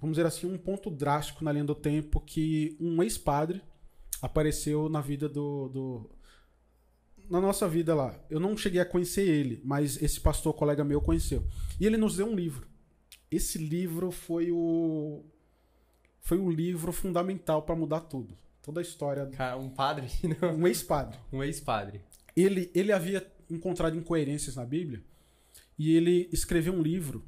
vamos 0.00 0.16
dizer 0.16 0.26
assim, 0.26 0.46
um 0.46 0.58
ponto 0.58 0.90
drástico 0.90 1.44
na 1.44 1.52
linha 1.52 1.64
do 1.64 1.74
tempo 1.74 2.20
que 2.20 2.76
um 2.80 3.02
ex-padre 3.02 3.62
apareceu 4.20 4.88
na 4.88 5.00
vida 5.00 5.28
do, 5.28 5.68
do- 5.68 6.10
na 7.28 7.40
nossa 7.40 7.68
vida 7.68 7.94
lá. 7.94 8.18
Eu 8.30 8.38
não 8.40 8.56
cheguei 8.56 8.80
a 8.80 8.84
conhecer 8.86 9.28
ele, 9.28 9.60
mas 9.64 10.00
esse 10.02 10.20
pastor 10.20 10.54
colega 10.54 10.84
meu 10.84 11.00
conheceu. 11.00 11.44
E 11.80 11.86
ele 11.86 11.96
nos 11.96 12.16
deu 12.16 12.26
um 12.26 12.34
livro. 12.34 12.66
Esse 13.30 13.58
livro 13.58 14.10
foi 14.10 14.50
o 14.52 15.24
foi 16.20 16.38
o 16.38 16.50
livro 16.50 16.92
fundamental 16.92 17.62
para 17.62 17.76
mudar 17.76 18.00
tudo. 18.00 18.36
Toda 18.62 18.80
a 18.80 18.82
história. 18.82 19.26
cara, 19.26 19.56
um 19.56 19.68
padre, 19.70 20.08
não, 20.42 20.56
Um 20.56 20.66
ex-padre. 20.66 21.16
um 21.32 21.42
ex-padre. 21.42 22.00
Ele, 22.34 22.70
ele 22.74 22.90
havia 22.92 23.24
encontrado 23.48 23.96
incoerências 23.96 24.56
na 24.56 24.64
Bíblia 24.64 25.02
e 25.78 25.94
ele 25.96 26.28
escreveu 26.32 26.72
um 26.72 26.82
livro 26.82 27.24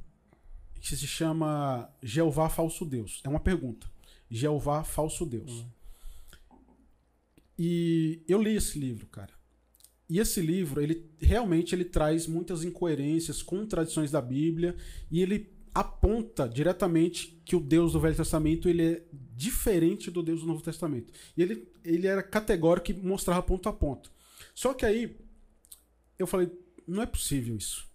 que 0.80 0.96
se 0.96 1.06
chama 1.06 1.90
Jeová 2.02 2.48
Falso 2.48 2.84
Deus. 2.84 3.20
É 3.24 3.28
uma 3.28 3.40
pergunta. 3.40 3.86
Jeová 4.30 4.84
Falso 4.84 5.24
Deus. 5.24 5.64
E 7.58 8.22
eu 8.28 8.40
li 8.40 8.54
esse 8.54 8.78
livro, 8.78 9.06
cara. 9.06 9.32
E 10.08 10.18
esse 10.18 10.40
livro, 10.40 10.80
ele 10.80 11.10
realmente 11.20 11.74
ele 11.74 11.84
traz 11.84 12.26
muitas 12.26 12.64
incoerências, 12.64 13.42
contradições 13.42 14.10
da 14.10 14.22
Bíblia, 14.22 14.76
e 15.10 15.20
ele 15.20 15.50
aponta 15.74 16.48
diretamente 16.48 17.40
que 17.44 17.54
o 17.54 17.60
Deus 17.60 17.92
do 17.92 18.00
Velho 18.00 18.16
Testamento 18.16 18.68
ele 18.68 18.82
é 18.82 19.02
diferente 19.36 20.10
do 20.10 20.22
Deus 20.22 20.40
do 20.40 20.46
Novo 20.46 20.62
Testamento. 20.62 21.12
E 21.36 21.42
ele, 21.42 21.68
ele 21.84 22.06
era 22.06 22.22
categórico 22.22 22.90
e 22.90 22.94
mostrava 22.94 23.42
ponto 23.42 23.68
a 23.68 23.72
ponto. 23.72 24.10
Só 24.54 24.72
que 24.72 24.86
aí 24.86 25.16
eu 26.18 26.26
falei, 26.26 26.50
não 26.86 27.02
é 27.02 27.06
possível 27.06 27.56
isso. 27.56 27.86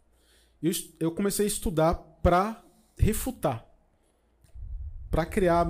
Eu, 0.61 0.71
eu 0.99 1.11
comecei 1.11 1.45
a 1.45 1.47
estudar 1.47 1.95
para 1.95 2.63
refutar, 3.03 3.65
para 5.11 5.25
criar, 5.25 5.65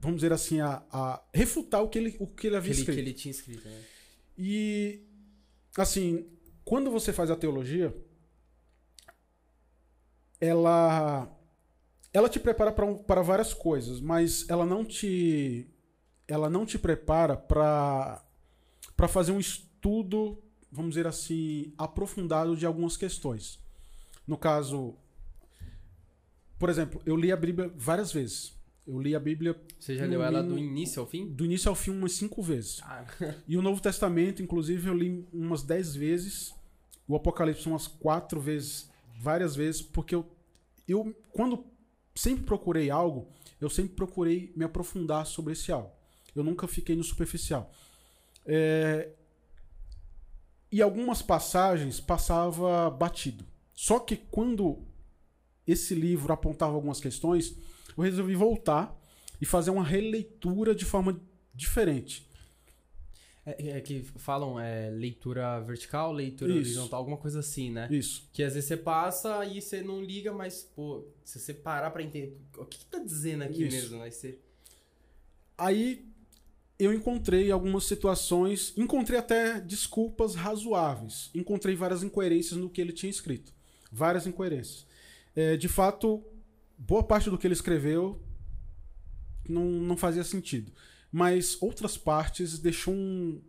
vamos 0.00 0.16
dizer 0.16 0.32
assim, 0.32 0.60
a, 0.60 0.82
a 0.90 1.22
refutar 1.34 1.82
o 1.82 1.88
que 1.88 1.98
ele, 1.98 2.16
o 2.18 2.26
que 2.26 2.46
ele 2.46 2.54
Que 2.54 2.56
havia 2.56 2.70
ele, 2.72 2.74
que 2.76 2.80
escrito. 2.90 2.98
ele 2.98 3.12
tinha 3.12 3.30
escrito, 3.30 3.68
né? 3.68 3.84
E 4.38 5.02
assim, 5.76 6.26
quando 6.64 6.90
você 6.90 7.12
faz 7.12 7.30
a 7.30 7.36
teologia, 7.36 7.94
ela 10.40 11.28
ela 12.12 12.28
te 12.28 12.40
prepara 12.40 12.72
para 12.72 12.86
um, 12.86 12.96
para 12.96 13.22
várias 13.22 13.52
coisas, 13.52 14.00
mas 14.00 14.48
ela 14.48 14.64
não 14.64 14.84
te 14.84 15.68
ela 16.26 16.48
não 16.48 16.64
te 16.64 16.78
prepara 16.78 17.36
para 17.36 18.24
para 18.96 19.08
fazer 19.08 19.32
um 19.32 19.40
estudo, 19.40 20.42
vamos 20.70 20.90
dizer 20.90 21.06
assim, 21.06 21.72
aprofundado 21.76 22.56
de 22.56 22.66
algumas 22.66 22.96
questões. 22.96 23.58
No 24.26 24.36
caso, 24.36 24.96
por 26.58 26.68
exemplo, 26.70 27.00
eu 27.06 27.16
li 27.16 27.30
a 27.32 27.36
Bíblia 27.36 27.70
várias 27.76 28.12
vezes. 28.12 28.56
Eu 28.86 28.98
li 29.00 29.14
a 29.14 29.20
Bíblia 29.20 29.54
Você 29.78 29.96
já 29.96 30.06
leu 30.06 30.22
ela 30.22 30.42
do 30.42 30.58
início 30.58 31.00
ao 31.00 31.06
fim? 31.06 31.26
do 31.28 31.44
início 31.44 31.68
ao 31.68 31.74
fim 31.74 31.90
umas 31.90 32.12
cinco 32.12 32.42
vezes. 32.42 32.80
Ah, 32.82 33.04
E 33.46 33.56
o 33.56 33.60
Novo 33.62 33.82
Testamento, 33.82 34.42
inclusive, 34.42 34.88
eu 34.88 34.94
li 34.94 35.26
umas 35.32 35.62
dez 35.62 35.94
vezes. 35.94 36.54
O 37.06 37.14
Apocalipse 37.14 37.66
umas 37.68 37.86
quatro 37.86 38.40
vezes, 38.40 38.88
várias 39.20 39.54
vezes, 39.54 39.82
porque 39.82 40.14
eu, 40.14 40.26
eu 40.86 41.14
quando 41.32 41.64
sempre 42.14 42.44
procurei 42.44 42.90
algo, 42.90 43.28
eu 43.60 43.68
sempre 43.70 43.94
procurei 43.94 44.52
me 44.56 44.64
aprofundar 44.64 45.26
sobre 45.26 45.52
esse 45.52 45.70
algo. 45.70 45.90
Eu 46.34 46.42
nunca 46.42 46.66
fiquei 46.66 46.96
no 46.96 47.04
superficial. 47.04 47.70
É, 48.46 49.10
E 50.72 50.80
algumas 50.82 51.20
passagens 51.22 52.00
passava 52.00 52.90
batido. 52.90 53.44
Só 53.74 53.98
que 54.00 54.16
quando 54.16 54.82
esse 55.68 55.94
livro 55.94 56.32
apontava 56.32 56.74
algumas 56.74 56.98
questões, 56.98 57.54
eu 57.96 58.02
resolvi 58.02 58.34
voltar 58.34 58.98
e 59.40 59.44
fazer 59.44 59.70
uma 59.70 59.84
releitura 59.84 60.74
de 60.74 60.84
forma 60.84 61.20
diferente. 61.54 62.26
É, 63.44 63.78
é 63.78 63.80
que 63.80 64.02
falam 64.16 64.58
é, 64.58 64.90
leitura 64.90 65.60
vertical, 65.60 66.12
leitura 66.12 66.50
Isso. 66.50 66.60
horizontal, 66.60 66.98
alguma 66.98 67.16
coisa 67.16 67.40
assim, 67.40 67.70
né? 67.70 67.88
Isso. 67.90 68.28
Que 68.32 68.42
às 68.42 68.54
vezes 68.54 68.68
você 68.68 68.76
passa 68.76 69.44
e 69.46 69.60
você 69.60 69.80
não 69.82 70.02
liga, 70.02 70.32
mas, 70.32 70.62
pô, 70.62 71.04
se 71.24 71.38
você 71.38 71.54
parar 71.54 71.90
pra 71.90 72.02
entender 72.02 72.36
o 72.56 72.64
que, 72.64 72.78
que 72.78 72.86
tá 72.86 72.98
dizendo 72.98 73.44
aqui 73.44 73.64
Isso. 73.64 73.76
mesmo, 73.76 74.02
aí 74.02 74.12
você. 74.12 74.38
Aí 75.56 76.06
eu 76.78 76.92
encontrei 76.92 77.50
algumas 77.50 77.84
situações, 77.84 78.72
encontrei 78.76 79.18
até 79.18 79.60
desculpas 79.60 80.34
razoáveis. 80.34 81.30
Encontrei 81.34 81.74
várias 81.74 82.02
incoerências 82.02 82.58
no 82.58 82.70
que 82.70 82.80
ele 82.80 82.92
tinha 82.92 83.10
escrito. 83.10 83.52
Várias 83.90 84.26
incoerências. 84.26 84.86
É, 85.34 85.56
de 85.56 85.68
fato, 85.68 86.22
boa 86.76 87.02
parte 87.02 87.30
do 87.30 87.38
que 87.38 87.46
ele 87.46 87.54
escreveu 87.54 88.20
não, 89.48 89.64
não 89.64 89.96
fazia 89.96 90.24
sentido. 90.24 90.72
Mas 91.10 91.56
outras 91.60 91.96
partes 91.96 92.58
deixou 92.58 92.94
um, 92.94 93.40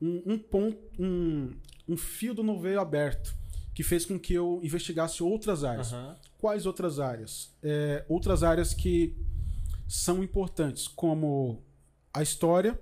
um, 0.00 0.22
um 0.26 0.38
ponto, 0.38 0.78
um, 0.98 1.50
um 1.88 1.96
fio 1.96 2.32
do 2.34 2.42
novelo 2.42 2.80
aberto 2.80 3.34
que 3.74 3.82
fez 3.82 4.04
com 4.04 4.18
que 4.18 4.34
eu 4.34 4.60
investigasse 4.62 5.22
outras 5.22 5.64
áreas. 5.64 5.92
Aham. 5.92 6.16
Quais 6.38 6.66
outras 6.66 6.98
áreas? 6.98 7.50
É, 7.62 8.04
outras 8.08 8.42
áreas 8.42 8.74
que 8.74 9.16
são 9.88 10.22
importantes, 10.22 10.88
como 10.88 11.62
a 12.12 12.22
história, 12.22 12.78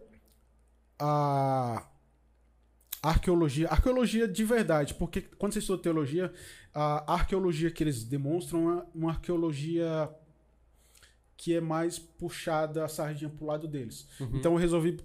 a 0.99 1.87
arqueologia. 3.03 3.69
Arqueologia 3.69 4.27
de 4.27 4.45
verdade, 4.45 4.95
porque 4.95 5.23
quando 5.23 5.53
você 5.53 5.59
estuda 5.61 5.83
teologia, 5.83 6.33
a 6.75 7.15
arqueologia 7.15 7.71
que 7.71 7.83
eles 7.83 8.05
demonstram 8.05 8.79
é 8.79 8.87
uma 8.95 9.11
arqueologia 9.11 10.11
que 11.37 11.55
é 11.55 11.61
mais 11.61 11.99
puxada 11.99 12.85
a 12.85 12.89
sardinha 12.89 13.31
pro 13.31 13.47
lado 13.47 13.67
deles. 13.67 14.07
Uhum. 14.21 14.37
Então 14.37 14.53
eu 14.53 14.59
resolvi 14.59 15.01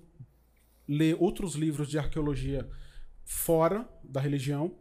ler 0.88 1.16
outros 1.20 1.56
livros 1.56 1.88
de 1.90 1.98
arqueologia 1.98 2.70
fora 3.24 3.88
da 4.04 4.20
religião, 4.20 4.76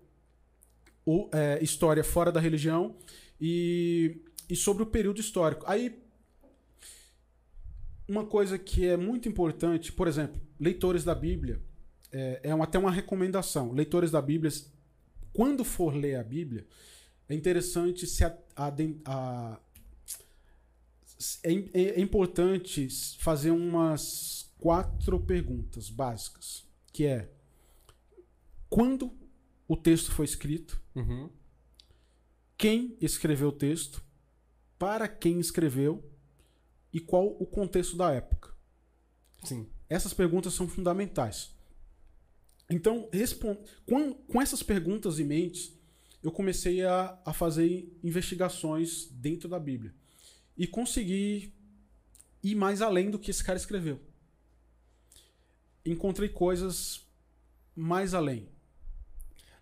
ou, 1.06 1.30
é, 1.32 1.62
história 1.62 2.02
fora 2.04 2.30
da 2.32 2.40
religião 2.40 2.96
e, 3.40 4.20
e 4.50 4.56
sobre 4.56 4.82
o 4.82 4.86
período 4.86 5.20
histórico. 5.20 5.64
Aí, 5.66 6.02
uma 8.06 8.26
coisa 8.26 8.58
que 8.58 8.86
é 8.86 8.96
muito 8.96 9.28
importante, 9.28 9.92
por 9.92 10.06
exemplo, 10.08 10.40
leitores 10.60 11.04
da 11.04 11.14
Bíblia, 11.14 11.60
é, 12.12 12.40
é 12.42 12.54
uma- 12.54 12.64
até 12.64 12.78
uma 12.78 12.90
recomendação. 12.90 13.72
Leitores 13.72 14.10
da 14.10 14.20
Bíblia, 14.20 14.50
quando 15.34 15.64
for 15.64 15.94
ler 15.94 16.14
a 16.16 16.24
Bíblia, 16.24 16.66
é 17.28 17.34
interessante 17.34 18.06
se 18.06 18.24
a- 18.24 18.38
aden- 18.56 19.00
a- 19.04 19.60
é, 21.42 21.52
im- 21.52 21.70
é 21.74 22.00
importante 22.00 22.88
fazer 23.18 23.50
umas 23.50 24.50
quatro 24.58 25.20
perguntas 25.20 25.90
básicas, 25.90 26.64
que 26.92 27.04
é 27.04 27.30
quando 28.70 29.12
o 29.68 29.76
texto 29.76 30.10
foi 30.12 30.24
escrito, 30.24 30.80
Uhum. 30.94 31.28
quem 32.56 32.96
escreveu 33.00 33.48
o 33.48 33.52
texto 33.52 34.02
para 34.78 35.06
quem 35.08 35.38
escreveu 35.40 36.08
e 36.92 37.00
qual 37.00 37.26
o 37.26 37.46
contexto 37.46 37.96
da 37.96 38.12
época. 38.12 38.54
Sim. 39.42 39.68
Essas 39.88 40.14
perguntas 40.14 40.54
são 40.54 40.68
fundamentais. 40.68 41.52
Então, 42.70 43.08
com, 43.86 44.14
com 44.14 44.40
essas 44.40 44.62
perguntas 44.62 45.18
em 45.18 45.24
mente, 45.24 45.78
eu 46.22 46.32
comecei 46.32 46.82
a, 46.84 47.18
a 47.24 47.32
fazer 47.32 47.92
investigações 48.02 49.06
dentro 49.10 49.48
da 49.48 49.58
Bíblia. 49.60 49.94
E 50.56 50.66
consegui 50.66 51.52
ir 52.42 52.54
mais 52.54 52.80
além 52.80 53.10
do 53.10 53.18
que 53.18 53.30
esse 53.30 53.44
cara 53.44 53.58
escreveu. 53.58 54.00
Encontrei 55.84 56.28
coisas 56.28 57.02
mais 57.76 58.14
além. 58.14 58.48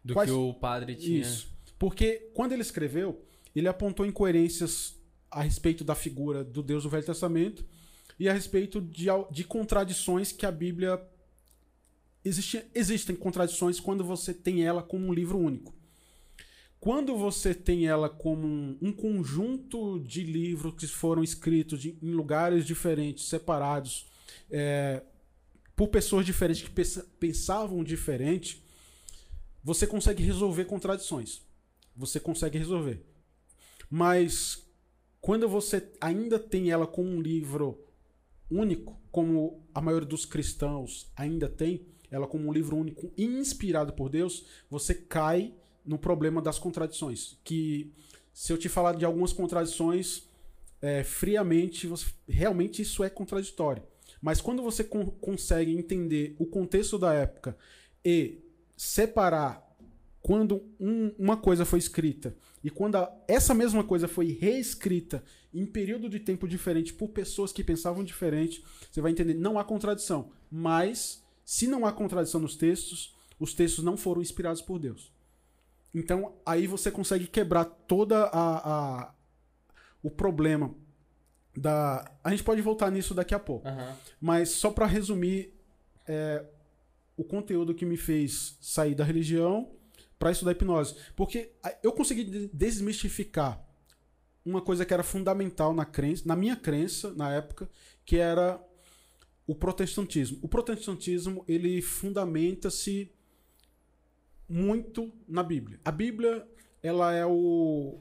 Do 0.04 0.14
Quais- 0.14 0.30
que 0.30 0.36
o 0.36 0.54
padre 0.54 0.94
tinha. 0.94 1.20
Isso. 1.22 1.48
Porque 1.78 2.30
quando 2.34 2.52
ele 2.52 2.62
escreveu, 2.62 3.24
ele 3.54 3.66
apontou 3.66 4.06
incoerências 4.06 4.94
a 5.30 5.42
respeito 5.42 5.82
da 5.82 5.94
figura 5.94 6.44
do 6.44 6.62
Deus 6.62 6.84
do 6.84 6.90
Velho 6.90 7.04
Testamento 7.04 7.64
e 8.18 8.28
a 8.28 8.32
respeito 8.32 8.80
de, 8.80 9.06
de 9.32 9.44
contradições 9.44 10.30
que 10.30 10.46
a 10.46 10.52
Bíblia. 10.52 11.00
Existe, 12.24 12.64
existem 12.74 13.16
contradições 13.16 13.80
quando 13.80 14.04
você 14.04 14.32
tem 14.32 14.64
ela 14.64 14.82
como 14.82 15.06
um 15.06 15.12
livro 15.12 15.38
único. 15.38 15.74
Quando 16.78 17.16
você 17.16 17.54
tem 17.54 17.86
ela 17.86 18.08
como 18.08 18.46
um, 18.80 18.92
conjunto 18.92 20.00
de 20.00 20.24
livros 20.24 20.74
que 20.74 20.86
foram 20.86 21.22
escritos 21.22 21.80
de- 21.80 21.96
em 22.02 22.10
lugares 22.10 22.64
diferentes, 22.64 23.26
separados, 23.28 24.06
é, 24.50 25.02
por 25.76 25.88
pessoas 25.88 26.26
diferentes 26.26 26.62
que 26.62 26.70
pensa- 26.70 27.06
pensavam 27.20 27.84
diferente, 27.84 28.64
você 29.62 29.86
consegue 29.86 30.22
resolver 30.22 30.64
contradições. 30.64 31.42
Você 31.96 32.18
consegue 32.18 32.58
resolver. 32.58 33.04
Mas 33.88 34.66
quando 35.20 35.48
você 35.48 35.88
ainda 36.00 36.38
tem 36.38 36.70
ela 36.70 36.86
como 36.86 37.08
um 37.08 37.20
livro 37.20 37.84
único, 38.50 39.00
como 39.10 39.64
a 39.72 39.80
maioria 39.80 40.08
dos 40.08 40.24
cristãos 40.24 41.10
ainda 41.14 41.48
tem, 41.48 41.86
ela 42.12 42.28
como 42.28 42.48
um 42.48 42.52
livro 42.52 42.76
único 42.76 43.10
inspirado 43.18 43.92
por 43.94 44.08
Deus, 44.08 44.44
você 44.70 44.94
cai 44.94 45.52
no 45.84 45.98
problema 45.98 46.40
das 46.40 46.58
contradições. 46.58 47.36
Que 47.42 47.90
se 48.32 48.52
eu 48.52 48.58
te 48.58 48.68
falar 48.68 48.94
de 48.94 49.04
algumas 49.04 49.32
contradições 49.32 50.30
é, 50.84 51.04
friamente, 51.04 51.86
você- 51.86 52.06
realmente 52.28 52.82
isso 52.82 53.04
é 53.04 53.08
contraditório. 53.10 53.84
Mas 54.20 54.40
quando 54.40 54.62
você 54.64 54.82
con- 54.82 55.06
consegue 55.12 55.72
entender 55.72 56.34
o 56.40 56.44
contexto 56.46 56.98
da 56.98 57.14
época 57.14 57.56
e 58.04 58.40
separar 58.76 59.64
quando 60.20 60.60
um- 60.80 61.12
uma 61.18 61.36
coisa 61.36 61.64
foi 61.64 61.78
escrita 61.78 62.34
e 62.64 62.68
quando 62.70 62.96
a- 62.96 63.12
essa 63.28 63.54
mesma 63.54 63.84
coisa 63.84 64.08
foi 64.08 64.32
reescrita 64.40 65.22
em 65.54 65.64
período 65.64 66.08
de 66.08 66.18
tempo 66.18 66.48
diferente 66.48 66.92
por 66.92 67.08
pessoas 67.10 67.52
que 67.52 67.62
pensavam 67.62 68.02
diferente, 68.02 68.64
você 68.90 69.00
vai 69.00 69.12
entender 69.12 69.34
não 69.34 69.58
há 69.60 69.64
contradição. 69.64 70.30
Mas 70.50 71.21
se 71.54 71.66
não 71.66 71.84
há 71.84 71.92
contradição 71.92 72.40
nos 72.40 72.56
textos, 72.56 73.14
os 73.38 73.52
textos 73.52 73.84
não 73.84 73.94
foram 73.96 74.22
inspirados 74.22 74.62
por 74.62 74.78
Deus. 74.78 75.12
Então 75.94 76.34
aí 76.46 76.66
você 76.66 76.90
consegue 76.90 77.26
quebrar 77.26 77.64
toda 77.66 78.24
a, 78.24 79.02
a- 79.02 79.14
o 80.02 80.10
problema 80.10 80.74
da. 81.54 82.10
A 82.24 82.30
gente 82.30 82.42
pode 82.42 82.62
voltar 82.62 82.90
nisso 82.90 83.12
daqui 83.14 83.34
a 83.34 83.38
pouco. 83.38 83.68
Aham. 83.68 83.94
Mas 84.18 84.48
só 84.50 84.70
para 84.70 84.86
resumir, 84.86 85.52
é, 86.06 86.42
o 87.16 87.22
conteúdo 87.22 87.74
que 87.74 87.84
me 87.84 87.98
fez 87.98 88.56
sair 88.60 88.94
da 88.94 89.04
religião 89.04 89.70
para 90.18 90.30
estudar 90.32 90.52
hipnose. 90.52 90.96
Porque 91.14 91.52
eu 91.82 91.92
consegui 91.92 92.24
de- 92.24 92.48
desmistificar 92.48 93.62
uma 94.44 94.62
coisa 94.62 94.86
que 94.86 94.94
era 94.94 95.02
fundamental 95.02 95.74
na 95.74 95.84
crença, 95.84 96.22
na 96.26 96.34
minha 96.34 96.56
crença 96.56 97.12
na 97.12 97.30
época, 97.30 97.68
que 98.06 98.16
era 98.16 98.58
o 99.52 99.54
protestantismo. 99.54 100.38
O 100.40 100.48
protestantismo, 100.48 101.44
ele 101.46 101.82
fundamenta-se 101.82 103.12
muito 104.48 105.12
na 105.28 105.42
Bíblia. 105.42 105.78
A 105.84 105.92
Bíblia, 105.92 106.46
ela 106.82 107.12
é 107.12 107.26
o 107.26 107.98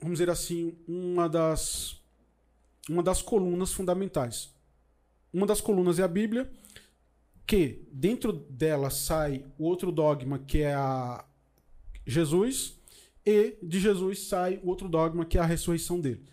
vamos 0.00 0.18
dizer 0.18 0.28
assim, 0.28 0.76
uma 0.86 1.28
das 1.28 2.00
uma 2.88 3.02
das 3.02 3.22
colunas 3.22 3.72
fundamentais. 3.72 4.52
Uma 5.32 5.46
das 5.46 5.60
colunas 5.60 5.98
é 5.98 6.02
a 6.02 6.08
Bíblia, 6.08 6.50
que 7.46 7.86
dentro 7.92 8.32
dela 8.32 8.90
sai 8.90 9.44
o 9.56 9.64
outro 9.64 9.92
dogma 9.92 10.38
que 10.38 10.62
é 10.62 10.74
a 10.74 11.24
Jesus, 12.04 12.76
e 13.24 13.56
de 13.62 13.78
Jesus 13.78 14.26
sai 14.26 14.60
o 14.64 14.68
outro 14.68 14.88
dogma 14.88 15.24
que 15.24 15.38
é 15.38 15.40
a 15.40 15.46
ressurreição 15.46 16.00
dele. 16.00 16.24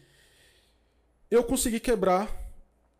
Eu 1.29 1.43
consegui 1.43 1.79
quebrar 1.79 2.42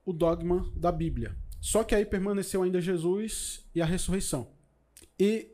o 0.06 0.12
dogma 0.14 0.72
da 0.76 0.92
Bíblia. 0.92 1.36
Só 1.62 1.84
que 1.84 1.96
aí 1.96 2.06
permaneceu 2.06 2.62
ainda 2.64 2.82
Jesus 2.82 3.66
e 3.74 3.82
a 3.82 3.86
ressurreição. 3.86 4.50
E 5.20 5.48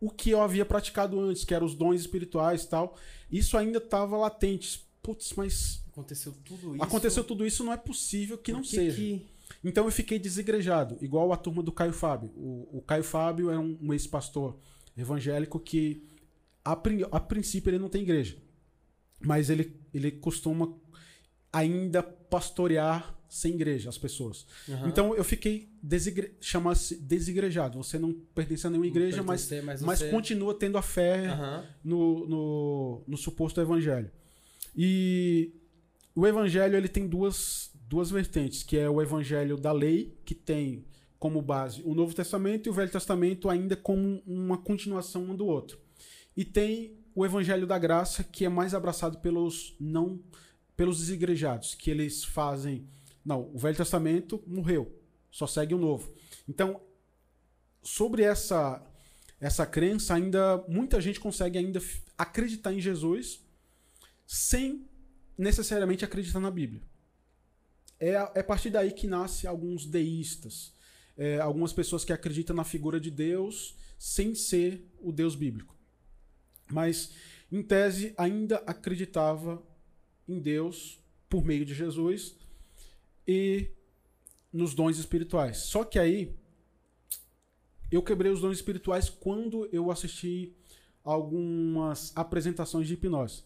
o 0.00 0.10
que 0.10 0.30
eu 0.30 0.40
havia 0.42 0.64
praticado 0.64 1.18
antes, 1.20 1.44
que 1.44 1.54
eram 1.54 1.66
os 1.66 1.74
dons 1.74 2.00
espirituais 2.00 2.64
e 2.64 2.68
tal, 2.68 2.96
isso 3.30 3.56
ainda 3.56 3.78
estava 3.78 4.16
latente. 4.16 4.84
Putz, 5.02 5.32
mas 5.34 5.82
Aconteceu 5.90 6.34
tudo 6.44 6.74
isso. 6.74 6.82
aconteceu 6.82 7.24
tudo 7.24 7.46
isso, 7.46 7.64
não 7.64 7.72
é 7.72 7.76
possível 7.76 8.36
que 8.38 8.52
não 8.52 8.60
Por 8.60 8.66
seja. 8.68 8.96
que- 8.96 9.26
Então 9.64 9.84
eu 9.86 9.90
fiquei 9.90 10.18
desigrejado, 10.18 10.96
igual 11.02 11.32
a 11.32 11.36
turma 11.36 11.62
do 11.62 11.72
Caio 11.72 11.92
Fábio. 11.92 12.30
O, 12.36 12.78
o 12.78 12.82
Caio 12.82 13.02
Fábio 13.04 13.50
é 13.50 13.58
um, 13.58 13.76
um 13.82 13.92
ex-pastor 13.92 14.56
evangélico 14.96 15.58
que, 15.58 16.02
a, 16.64 16.72
a 16.72 17.20
princípio, 17.20 17.70
ele 17.70 17.78
não 17.78 17.88
tem 17.88 18.02
igreja. 18.02 18.36
Mas 19.20 19.50
ele, 19.50 19.74
ele 19.92 20.10
costuma 20.10 20.72
ainda 21.52 22.02
pastorear 22.02 23.14
sem 23.30 23.54
igreja 23.54 23.88
as 23.88 23.96
pessoas. 23.96 24.44
Aham. 24.68 24.88
Então 24.88 25.14
eu 25.14 25.22
fiquei 25.24 25.70
desigre... 25.82 26.34
chama-se 26.40 26.96
desigrejado. 26.96 27.78
Você 27.82 27.98
não 27.98 28.12
pertence 28.34 28.66
a 28.66 28.70
nenhuma 28.70 28.88
igreja, 28.88 29.22
mas, 29.22 29.48
mas, 29.64 29.80
mas 29.80 29.98
você- 30.00 30.10
continua 30.10 30.52
tendo 30.52 30.76
a 30.76 30.82
fé 30.82 31.28
Aham. 31.28 31.64
no, 31.82 32.26
no, 32.26 33.04
no 33.06 33.16
suposto 33.16 33.60
evangelho. 33.60 34.10
E 34.76 35.52
o 36.14 36.26
evangelho 36.26 36.76
ele 36.76 36.88
tem 36.88 37.06
duas, 37.06 37.70
duas 37.88 38.10
vertentes, 38.10 38.62
que 38.64 38.76
é 38.76 38.90
o 38.90 39.00
evangelho 39.00 39.56
da 39.56 39.72
lei, 39.72 40.18
que 40.24 40.34
tem 40.34 40.84
como 41.18 41.40
base 41.40 41.82
o 41.84 41.94
Novo 41.94 42.14
Testamento 42.14 42.66
e 42.66 42.70
o 42.70 42.72
Velho 42.72 42.90
Testamento 42.90 43.48
ainda 43.48 43.76
como 43.76 44.22
uma 44.26 44.58
continuação 44.58 45.24
um 45.24 45.36
do 45.36 45.46
outro. 45.46 45.78
E 46.36 46.44
tem 46.44 46.98
o 47.14 47.24
evangelho 47.24 47.66
da 47.66 47.78
graça, 47.78 48.24
que 48.24 48.44
é 48.44 48.48
mais 48.48 48.74
abraçado 48.74 49.18
pelos 49.18 49.76
não 49.78 50.20
pelos 50.76 50.96
desigrejados, 50.98 51.74
que 51.74 51.90
eles 51.90 52.24
fazem, 52.24 52.88
não, 53.30 53.48
o 53.54 53.58
Velho 53.58 53.76
Testamento 53.76 54.42
morreu, 54.44 54.92
só 55.30 55.46
segue 55.46 55.72
o 55.72 55.78
Novo. 55.78 56.12
Então, 56.48 56.80
sobre 57.80 58.22
essa 58.22 58.84
essa 59.40 59.64
crença 59.64 60.14
ainda 60.14 60.62
muita 60.68 61.00
gente 61.00 61.18
consegue 61.18 61.56
ainda 61.56 61.80
acreditar 62.18 62.74
em 62.74 62.80
Jesus 62.80 63.40
sem 64.26 64.86
necessariamente 65.38 66.04
acreditar 66.04 66.40
na 66.40 66.50
Bíblia. 66.50 66.82
É 67.98 68.16
a, 68.16 68.32
é 68.34 68.40
a 68.40 68.44
partir 68.44 68.68
daí 68.68 68.92
que 68.92 69.06
nasce 69.06 69.46
alguns 69.46 69.86
deístas, 69.86 70.74
é, 71.16 71.38
algumas 71.38 71.72
pessoas 71.72 72.04
que 72.04 72.12
acreditam 72.12 72.54
na 72.54 72.64
figura 72.64 73.00
de 73.00 73.10
Deus 73.10 73.76
sem 73.98 74.34
ser 74.34 74.86
o 75.00 75.12
Deus 75.12 75.34
bíblico. 75.34 75.74
Mas, 76.70 77.12
em 77.50 77.62
tese, 77.62 78.12
ainda 78.16 78.56
acreditava 78.66 79.62
em 80.28 80.38
Deus 80.38 80.98
por 81.28 81.44
meio 81.44 81.64
de 81.64 81.74
Jesus 81.74 82.39
e 83.32 83.70
nos 84.52 84.74
dons 84.74 84.98
espirituais. 84.98 85.58
Só 85.58 85.84
que 85.84 85.98
aí 86.00 86.34
eu 87.90 88.02
quebrei 88.02 88.32
os 88.32 88.40
dons 88.40 88.56
espirituais 88.56 89.08
quando 89.08 89.68
eu 89.72 89.88
assisti 89.90 90.52
algumas 91.04 92.12
apresentações 92.16 92.88
de 92.88 92.94
hipnose. 92.94 93.44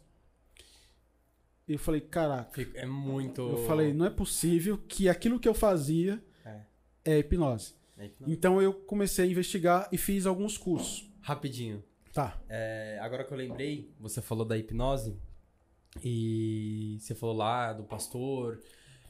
Eu 1.69 1.79
falei, 1.79 2.01
caraca, 2.01 2.61
É 2.75 2.87
muito. 2.87 3.41
eu 3.43 3.67
falei, 3.67 3.93
não 3.93 4.07
é 4.07 4.11
possível 4.11 4.79
que 4.89 5.09
aquilo 5.09 5.39
que 5.39 5.49
eu 5.49 5.55
fazia 5.55 6.23
É. 6.45 6.61
é 7.05 7.19
hipnose. 7.19 7.75
É 7.99 8.07
hipnose. 8.07 8.33
Então 8.33 8.61
eu 8.63 8.73
comecei 8.73 9.27
a 9.27 9.29
investigar 9.29 9.89
e 9.93 9.99
fiz 9.99 10.25
alguns 10.25 10.57
cursos. 10.57 11.11
Rapidinho. 11.21 11.83
Tá. 12.13 12.41
É, 12.49 12.99
agora 13.03 13.25
que 13.25 13.33
eu 13.33 13.37
lembrei, 13.37 13.91
você 14.01 14.23
falou 14.23 14.45
da 14.47 14.57
hipnose 14.57 15.15
e 16.03 16.97
você 17.01 17.15
falou 17.15 17.37
lá 17.37 17.73
do 17.73 17.85
pastor. 17.85 18.61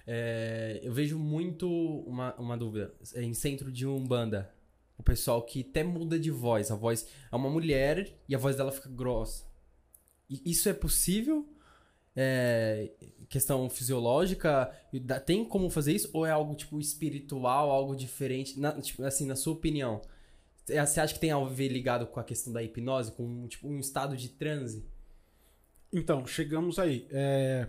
É, 0.07 0.81
eu 0.83 0.93
vejo 0.93 1.19
muito 1.19 1.69
uma, 2.07 2.35
uma 2.37 2.57
dúvida 2.57 2.95
é, 3.15 3.23
em 3.23 3.35
centro 3.35 3.73
de 3.73 3.87
umbanda. 3.87 4.53
O 4.97 5.03
pessoal 5.03 5.43
que 5.43 5.61
até 5.69 5.83
muda 5.83 6.19
de 6.19 6.31
voz. 6.31 6.71
A 6.71 6.77
voz 6.77 7.07
é 7.31 7.37
uma 7.37 7.51
mulher 7.51 8.17
e 8.29 8.35
a 8.35 8.39
voz 8.39 8.57
dela 8.57 8.71
fica 8.71 8.89
grossa. 8.89 9.45
E 10.29 10.41
isso 10.51 10.69
é 10.69 10.73
possível? 10.73 11.49
É, 12.17 12.93
questão 13.29 13.69
fisiológica? 13.69 14.71
Tem 15.27 15.45
como 15.45 15.69
fazer 15.69 15.93
isso? 15.95 16.11
Ou 16.13 16.25
é 16.25 16.31
algo 16.31 16.55
tipo 16.55 16.79
espiritual, 16.79 17.71
algo 17.71 17.97
diferente? 17.97 18.59
Na- 18.59 18.81
tipo, 18.81 19.03
assim, 19.03 19.27
na 19.27 19.35
sua 19.37 19.53
opinião, 19.55 20.01
é, 20.69 20.85
você 20.85 21.01
acha 21.01 21.15
que 21.15 21.21
tem 21.21 21.33
a 21.33 21.45
ver 21.45 21.69
ligado 21.69 22.07
com 22.07 22.21
a 22.21 22.25
questão 22.25 22.53
da 22.53 22.63
hipnose, 22.63 23.13
com 23.13 23.49
tipo, 23.49 23.69
um 23.69 23.81
estado 23.81 24.17
de 24.17 24.29
transe? 24.29 24.87
Então, 25.93 26.27
chegamos 26.27 26.79
aí. 26.79 27.07
É, 27.11 27.69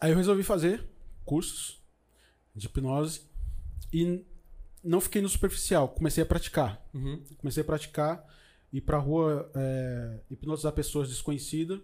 Aí 0.00 0.10
eu 0.12 0.16
resolvi 0.16 0.42
fazer 0.42 0.84
cursos 1.24 1.80
de 2.54 2.66
hipnose 2.66 3.22
e 3.92 4.24
não 4.82 5.00
fiquei 5.00 5.20
no 5.20 5.28
superficial, 5.28 5.88
comecei 5.90 6.22
a 6.22 6.26
praticar. 6.26 6.82
Uhum. 6.94 7.22
Comecei 7.38 7.62
a 7.62 7.66
praticar, 7.66 8.24
ir 8.72 8.80
pra 8.80 8.98
rua, 8.98 9.50
é, 9.54 10.20
hipnotizar 10.30 10.72
pessoas 10.72 11.08
desconhecidas. 11.08 11.80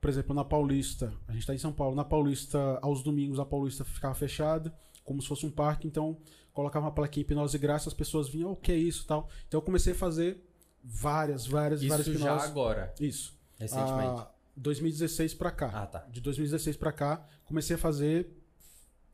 Por 0.00 0.10
exemplo, 0.10 0.34
na 0.34 0.44
Paulista, 0.44 1.12
a 1.26 1.32
gente 1.32 1.46
tá 1.46 1.54
em 1.54 1.58
São 1.58 1.72
Paulo, 1.72 1.94
na 1.96 2.04
Paulista, 2.04 2.78
aos 2.82 3.02
domingos, 3.02 3.38
a 3.38 3.44
Paulista 3.46 3.84
ficava 3.84 4.14
fechada, 4.14 4.76
como 5.04 5.22
se 5.22 5.28
fosse 5.28 5.46
um 5.46 5.50
parque, 5.50 5.86
então 5.86 6.18
colocava 6.52 6.86
uma 6.86 6.92
plaquinha 6.92 7.22
hipnose 7.22 7.58
grátis, 7.58 7.86
as 7.86 7.94
pessoas 7.94 8.28
vinham, 8.28 8.50
"Oh, 8.50 8.52
o 8.52 8.56
que 8.56 8.72
é 8.72 8.76
isso 8.76 9.06
tal. 9.06 9.28
Então 9.46 9.58
eu 9.58 9.62
comecei 9.62 9.92
a 9.92 9.96
fazer 9.96 10.42
várias, 10.82 11.46
várias, 11.46 11.82
várias 11.82 12.06
Isso 12.06 12.18
já 12.18 12.24
hipnoses. 12.26 12.50
agora, 12.50 12.94
Isso. 13.00 13.38
recentemente. 13.58 14.20
Ah, 14.20 14.30
2016 14.56 15.34
pra 15.34 15.50
cá. 15.50 15.70
Ah, 15.82 15.86
tá. 15.86 15.98
De 16.10 16.20
2016 16.20 16.76
pra 16.76 16.92
cá, 16.92 17.28
comecei 17.44 17.76
a 17.76 17.78
fazer 17.78 18.28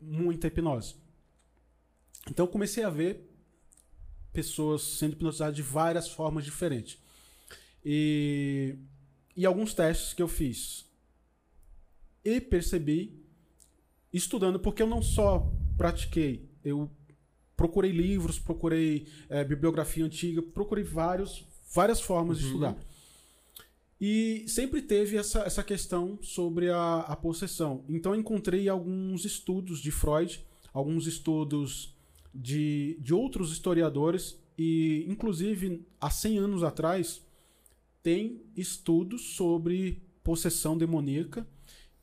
muita 0.01 0.47
hipnose. 0.47 0.95
Então 2.31 2.47
comecei 2.47 2.85
a 2.85 2.91
ver 2.91 3.29
pessoas 4.33 4.83
sendo 4.83 5.13
hipnotizadas 5.15 5.55
de 5.57 5.63
várias 5.63 6.09
formas 6.09 6.45
diferentes. 6.45 6.99
E, 7.85 8.77
e 9.37 9.45
alguns 9.45 9.75
testes 9.75 10.15
que 10.15 10.23
eu 10.23 10.29
fiz. 10.29 10.87
E 12.25 12.41
percebi, 12.41 13.21
estudando, 14.13 14.61
porque 14.61 14.83
eu 14.83 14.87
não 14.87 15.03
só 15.03 15.53
pratiquei, 15.77 16.49
eu 16.65 16.89
procurei 17.57 17.91
livros, 17.91 18.39
procurei 18.39 19.09
eh, 19.29 19.43
bibliografia 19.45 20.05
antiga, 20.05 20.41
procurei 20.41 20.85
vários, 20.85 21.45
várias 21.75 22.01
formas 22.01 22.39
de 22.39 22.45
Uhum. 22.45 22.51
estudar. 22.51 22.77
E 24.05 24.43
sempre 24.49 24.83
teve 24.83 25.17
essa, 25.17 25.43
essa 25.43 25.63
questão 25.63 26.19
sobre 26.21 26.69
a, 26.69 27.03
a 27.03 27.15
possessão. 27.15 27.85
Então 27.89 28.17
encontrei 28.17 28.69
alguns 28.69 29.25
estudos 29.25 29.79
de 29.79 29.93
Freud, 29.93 30.45
alguns 30.75 31.07
estudos 31.07 31.95
de, 32.35 32.99
de 32.99 33.15
outros 33.15 33.53
historiadores, 33.53 34.37
e 34.59 35.07
inclusive 35.09 35.87
há 36.01 36.11
100 36.11 36.39
anos 36.39 36.65
atrás 36.65 37.23
tem 38.03 38.43
estudos 38.57 39.37
sobre 39.37 40.03
possessão 40.25 40.77
demoníaca 40.77 41.47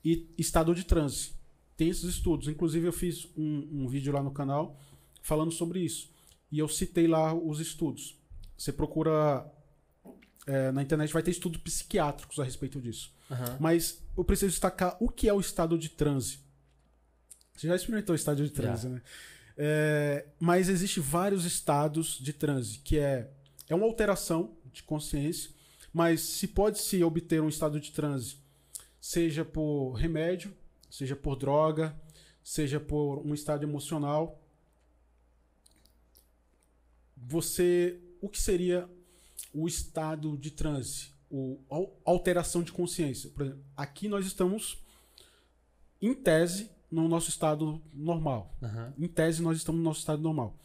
e 0.02 0.26
estado 0.38 0.74
de 0.74 0.86
transe. 0.86 1.34
Tem 1.76 1.90
esses 1.90 2.06
estudos. 2.06 2.48
Inclusive 2.48 2.88
eu 2.88 2.94
fiz 2.94 3.28
um, 3.36 3.68
um 3.74 3.88
vídeo 3.90 4.14
lá 4.14 4.24
no 4.24 4.32
canal 4.32 4.80
falando 5.22 5.52
sobre 5.52 5.82
isso. 5.82 6.10
E 6.50 6.60
eu 6.60 6.70
citei 6.70 7.08
lá 7.08 7.34
os 7.34 7.60
estudos. 7.60 8.18
Você 8.58 8.72
procura 8.72 9.46
é, 10.48 10.72
na 10.72 10.82
internet 10.82 11.12
vai 11.14 11.24
ter 11.24 11.32
estudos 11.32 11.62
psiquiátricos 11.62 12.40
a 12.40 12.44
respeito 12.44 12.82
disso. 12.82 13.14
Aham. 13.30 13.58
Mas 13.60 14.02
eu 14.18 14.24
preciso 14.24 14.52
destacar 14.52 14.98
o 15.00 15.10
que 15.10 15.28
é 15.28 15.34
o 15.34 15.40
estado 15.40 15.78
de 15.78 15.90
transe. 15.90 16.40
Você 17.56 17.68
já 17.68 17.76
experimentou 17.76 18.14
o 18.14 18.16
estado 18.16 18.44
de 18.44 18.50
transe, 18.50 18.84
Já. 18.84 18.90
né? 18.90 19.02
É, 19.58 20.26
mas 20.40 20.70
existe 20.70 21.02
vários 21.02 21.44
estados 21.44 22.18
de 22.18 22.32
transe, 22.32 22.80
que 22.80 22.98
é, 22.98 23.30
é 23.68 23.76
uma 23.76 23.86
alteração 23.86 24.58
de 24.72 24.82
consciência, 24.84 25.52
mas 25.92 26.22
se 26.22 26.48
pode 26.48 26.80
se 26.80 27.04
obter 27.04 27.42
um 27.42 27.50
estado 27.50 27.78
de 27.78 27.92
transe, 27.92 28.38
seja 29.02 29.44
por 29.44 29.92
remédio, 29.94 30.56
seja 30.90 31.16
por 31.16 31.36
droga, 31.36 31.94
seja 32.42 32.80
por 32.80 33.20
um 33.20 33.34
estado 33.34 33.64
emocional. 33.64 34.42
Você, 37.18 38.00
o 38.22 38.30
que 38.30 38.42
seria 38.42 38.90
o 39.54 39.68
estado 39.68 40.38
de 40.38 40.52
transe, 40.52 41.12
al- 41.70 41.94
alteração 42.06 42.64
de 42.64 42.72
consciência? 42.72 43.30
Por 43.30 43.44
exemplo, 43.44 43.64
aqui 43.76 44.08
nós 44.08 44.26
estamos 44.26 44.78
em 46.02 46.14
tese 46.14 46.70
no 46.92 47.08
nosso 47.08 47.30
estado 47.30 47.82
normal. 47.94 48.56
Aham. 48.62 48.94
Em 48.98 49.08
tese, 49.08 49.42
nós 49.42 49.58
estamos 49.58 49.80
no 49.80 49.86
nosso 49.86 50.00
estado 50.00 50.22
normal. 50.22 50.56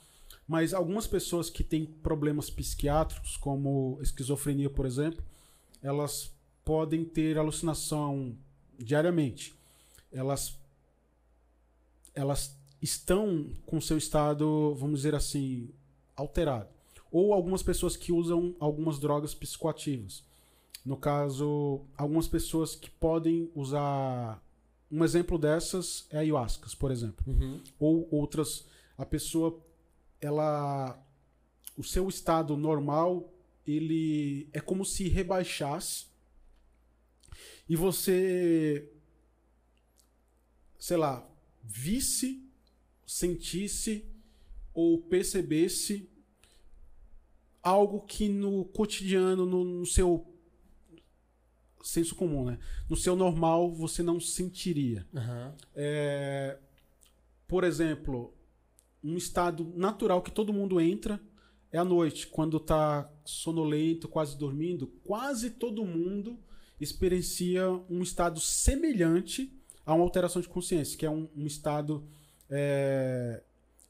Mas 0.47 0.75
algumas 0.75 1.07
pessoas 1.07 1.49
que 1.51 1.65
têm 1.65 1.85
problemas 1.87 2.51
psiquiátricos, 2.51 3.37
como 3.37 3.99
esquizofrenia, 4.03 4.69
por 4.71 4.85
exemplo, 4.87 5.25
elas 5.83 6.31
podem 6.65 7.05
ter 7.05 7.39
alucinação 7.39 8.37
diariamente. 8.79 9.55
Elas, 10.13 10.59
elas 12.15 12.57
estão 12.81 13.51
com 13.67 13.81
seu 13.81 13.97
estado, 13.99 14.75
vamos 14.75 15.01
dizer 15.01 15.15
assim, 15.15 15.71
alterado. 16.15 16.69
Ou 17.15 17.33
algumas 17.33 17.63
pessoas 17.63 17.97
que 17.97 18.11
usam 18.11 18.57
algumas 18.59 18.99
drogas 18.99 19.33
psicoativas. 19.35 20.25
No 20.85 20.97
caso, 20.97 21.83
algumas 21.97 22.27
pessoas 22.27 22.75
que 22.75 22.91
podem 22.91 23.49
usar. 23.55 24.43
Um 24.91 25.05
exemplo 25.05 25.39
dessas 25.39 26.07
é 26.11 26.17
a 26.17 26.21
ayahuasca, 26.21 26.69
por 26.77 26.91
exemplo 26.91 27.25
Uhum. 27.27 27.61
ou 27.79 28.09
outras 28.11 28.67
a 28.99 29.07
pessoa 29.07 29.61
ela 30.21 30.99
o 31.77 31.83
seu 31.85 32.09
estado 32.09 32.57
normal 32.57 33.33
ele 33.67 34.49
é 34.53 34.61
como 34.61 34.85
se 34.85 35.09
rebaixasse 35.09 36.07
e 37.69 37.75
você 37.75 38.89
sei 40.79 40.97
lá 40.97 41.27
visse 41.63 42.45
sentisse 43.07 44.05
ou 44.73 45.01
percebesse 45.03 46.09
algo 47.65 48.03
que 48.03 48.29
no 48.29 48.67
cotidiano 48.67 49.47
no, 49.47 49.65
no 49.65 49.87
seu 49.87 50.27
senso 51.83 52.15
comum 52.15 52.45
né 52.45 52.59
no 52.89 52.97
seu 52.97 53.17
normal 53.17 53.73
você 53.73 54.03
não 54.03 54.21
sentiria 54.21 55.07
Aham. 55.15 55.55
é, 55.75 56.59
por 57.47 57.65
exemplo, 57.65 58.35
um 59.03 59.17
estado 59.17 59.71
natural 59.77 60.23
que 60.23 60.31
todo 60.31 60.53
mundo 60.53 60.81
entra 60.81 61.21
é 61.71 61.79
à 61.79 61.85
noite, 61.85 62.27
quando 62.27 62.59
tá 62.59 63.11
sonolento, 63.25 64.09
quase 64.09 64.37
dormindo, 64.39 64.87
quase 65.05 65.51
todo 65.51 65.85
mundo 65.85 66.39
experiencia 66.81 67.69
um 67.91 68.03
estado 68.03 68.41
semelhante 68.41 69.53
a 69.85 69.95
uma 69.95 70.05
alteração 70.05 70.41
de 70.41 70.49
consciência, 70.49 70.97
que 70.97 71.05
é 71.05 71.11
um, 71.11 71.29
um 71.37 71.47
estado 71.47 72.05
é, 72.49 73.43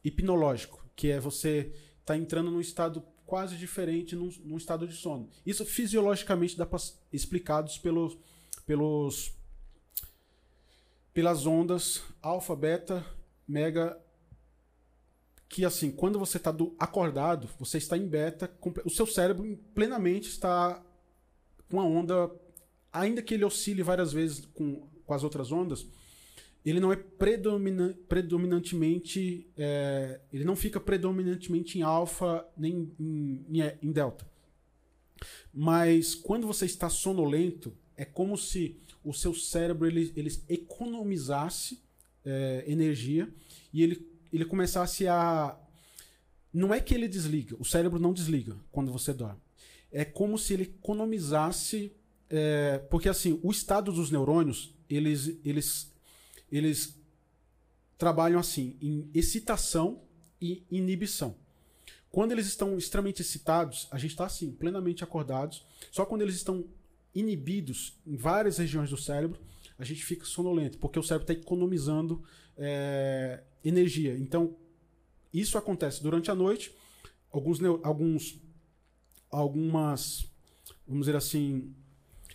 hipnológico, 0.02 0.84
que 0.96 1.10
é 1.10 1.20
você 1.20 1.72
tá 2.04 2.16
entrando 2.16 2.50
num 2.50 2.60
estado 2.60 3.02
quase 3.34 3.56
diferente, 3.56 4.14
num, 4.14 4.30
num 4.44 4.56
estado 4.56 4.86
de 4.86 4.94
sono. 4.94 5.28
Isso 5.44 5.64
fisiologicamente 5.64 6.56
dá 6.56 6.64
para 6.64 6.78
explicados 7.12 7.76
pelos 7.78 8.16
pelos 8.64 9.34
pelas 11.12 11.44
ondas 11.44 12.00
alfa, 12.22 12.54
beta, 12.54 13.04
mega 13.44 14.00
que 15.48 15.64
assim, 15.64 15.90
quando 15.90 16.16
você 16.16 16.36
está 16.36 16.54
acordado, 16.78 17.48
você 17.58 17.78
está 17.78 17.98
em 17.98 18.06
beta, 18.06 18.48
o 18.84 18.90
seu 18.90 19.04
cérebro 19.04 19.56
plenamente 19.74 20.28
está 20.28 20.80
com 21.68 21.80
a 21.80 21.84
onda, 21.84 22.30
ainda 22.92 23.20
que 23.20 23.34
ele 23.34 23.44
oscile 23.44 23.82
várias 23.82 24.12
vezes 24.12 24.46
com, 24.46 24.88
com 25.04 25.12
as 25.12 25.24
outras 25.24 25.50
ondas, 25.50 25.84
ele 26.64 26.80
não 26.80 26.92
é 26.92 26.96
predomina- 26.96 27.94
predominantemente, 28.08 29.46
é, 29.56 30.20
ele 30.32 30.44
não 30.44 30.56
fica 30.56 30.80
predominantemente 30.80 31.78
em 31.78 31.82
alfa 31.82 32.46
nem 32.56 32.90
em, 32.98 33.44
em- 33.50 33.72
em 33.82 33.92
delta. 33.92 34.26
Mas 35.52 36.14
quando 36.14 36.46
você 36.46 36.64
está 36.66 36.88
sonolento, 36.88 37.72
é 37.96 38.04
como 38.04 38.36
se 38.36 38.76
o 39.04 39.12
seu 39.12 39.34
cérebro 39.34 39.86
ele, 39.86 40.12
ele 40.16 40.30
economizasse 40.48 41.80
é, 42.24 42.64
energia 42.66 43.28
e 43.72 43.82
ele, 43.82 44.06
ele 44.32 44.44
começasse 44.44 45.06
a. 45.06 45.58
Não 46.52 46.72
é 46.72 46.80
que 46.80 46.94
ele 46.94 47.08
desliga, 47.08 47.56
o 47.58 47.64
cérebro 47.64 47.98
não 47.98 48.12
desliga 48.12 48.56
quando 48.72 48.92
você 48.92 49.12
dorme. 49.12 49.40
É 49.92 50.04
como 50.04 50.38
se 50.38 50.54
ele 50.54 50.62
economizasse. 50.64 51.92
é, 52.30 52.78
porque 52.90 53.08
assim, 53.08 53.38
o 53.42 53.50
estado 53.50 53.92
dos 53.92 54.10
neurônios, 54.10 54.74
eles, 54.88 55.38
eles, 55.44 55.92
eles 56.56 56.98
trabalham 57.96 58.38
assim, 58.38 58.76
em 58.80 59.10
excitação 59.14 60.02
e 60.40 60.64
inibição. 60.70 61.36
Quando 62.10 62.32
eles 62.32 62.46
estão 62.46 62.78
extremamente 62.78 63.22
excitados, 63.22 63.88
a 63.90 63.98
gente 63.98 64.12
está 64.12 64.26
assim, 64.26 64.52
plenamente 64.52 65.02
acordados. 65.02 65.66
Só 65.90 66.06
quando 66.06 66.22
eles 66.22 66.36
estão 66.36 66.64
inibidos 67.14 67.98
em 68.06 68.16
várias 68.16 68.58
regiões 68.58 68.90
do 68.90 68.96
cérebro, 68.96 69.40
a 69.78 69.84
gente 69.84 70.04
fica 70.04 70.24
sonolento, 70.24 70.78
porque 70.78 70.98
o 70.98 71.02
cérebro 71.02 71.30
está 71.30 71.32
economizando 71.32 72.22
é, 72.56 73.42
energia. 73.64 74.16
Então, 74.16 74.56
isso 75.32 75.58
acontece 75.58 76.02
durante 76.02 76.30
a 76.30 76.34
noite. 76.34 76.72
Alguns, 77.32 77.58
alguns, 77.82 78.40
algumas, 79.28 80.26
vamos 80.86 81.06
dizer 81.06 81.16
assim, 81.16 81.74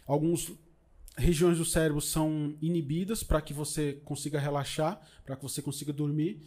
algumas 0.06 0.52
regiões 1.20 1.58
do 1.58 1.66
cérebro 1.66 2.02
são 2.02 2.56
inibidas 2.62 3.24
para 3.24 3.42
que 3.42 3.54
você 3.54 3.94
consiga 4.06 4.40
relaxar, 4.40 5.02
para 5.26 5.36
que 5.36 5.44
você 5.44 5.62
consiga 5.62 5.92
dormir, 5.92 6.42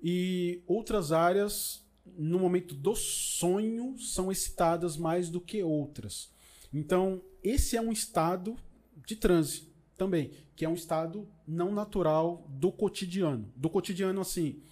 e 0.00 0.62
outras 0.66 1.10
áreas 1.10 1.84
no 2.16 2.38
momento 2.38 2.74
do 2.74 2.94
sonho 2.94 3.98
são 3.98 4.30
excitadas 4.30 4.96
mais 4.96 5.28
do 5.28 5.40
que 5.40 5.62
outras. 5.62 6.30
Então, 6.72 7.22
esse 7.42 7.76
é 7.76 7.80
um 7.80 7.90
estado 7.90 8.56
de 9.06 9.16
transe 9.16 9.68
também, 9.96 10.30
que 10.54 10.64
é 10.64 10.68
um 10.68 10.74
estado 10.74 11.26
não 11.46 11.72
natural 11.72 12.46
do 12.48 12.70
cotidiano. 12.70 13.50
Do 13.56 13.68
cotidiano, 13.68 14.20
assim, 14.20 14.62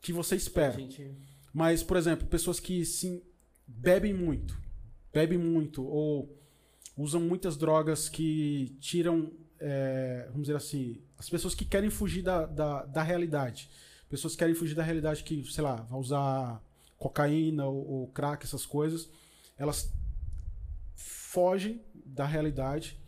que 0.00 0.12
você 0.12 0.36
espera. 0.36 0.78
Gente, 0.78 1.10
Mas, 1.52 1.82
por 1.82 1.96
exemplo, 1.96 2.26
pessoas 2.26 2.58
que 2.58 2.84
sim, 2.84 3.22
bebem 3.66 4.14
muito, 4.14 4.58
bebem 5.12 5.38
muito, 5.38 5.84
ou 5.84 6.39
usam 6.96 7.20
muitas 7.20 7.56
drogas 7.56 8.08
que 8.08 8.76
tiram, 8.80 9.32
é, 9.58 10.26
vamos 10.30 10.42
dizer 10.42 10.56
assim, 10.56 11.00
as 11.18 11.28
pessoas 11.28 11.54
que 11.54 11.64
querem 11.64 11.90
fugir 11.90 12.22
da, 12.22 12.46
da, 12.46 12.84
da 12.84 13.02
realidade. 13.02 13.70
Pessoas 14.08 14.34
que 14.34 14.38
querem 14.38 14.54
fugir 14.54 14.74
da 14.74 14.82
realidade 14.82 15.22
que, 15.22 15.44
sei 15.44 15.62
lá, 15.62 15.76
vai 15.76 15.98
usar 15.98 16.62
cocaína 16.98 17.66
ou, 17.66 17.88
ou 17.88 18.08
crack, 18.08 18.44
essas 18.44 18.66
coisas, 18.66 19.08
elas 19.56 19.92
fogem 20.94 21.80
da 21.94 22.26
realidade, 22.26 22.98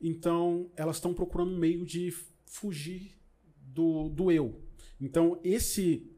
então 0.00 0.70
elas 0.76 0.96
estão 0.96 1.12
procurando 1.12 1.52
um 1.52 1.58
meio 1.58 1.84
de 1.84 2.14
fugir 2.46 3.18
do, 3.60 4.08
do 4.08 4.30
eu. 4.30 4.62
Então, 5.00 5.40
esse 5.42 6.08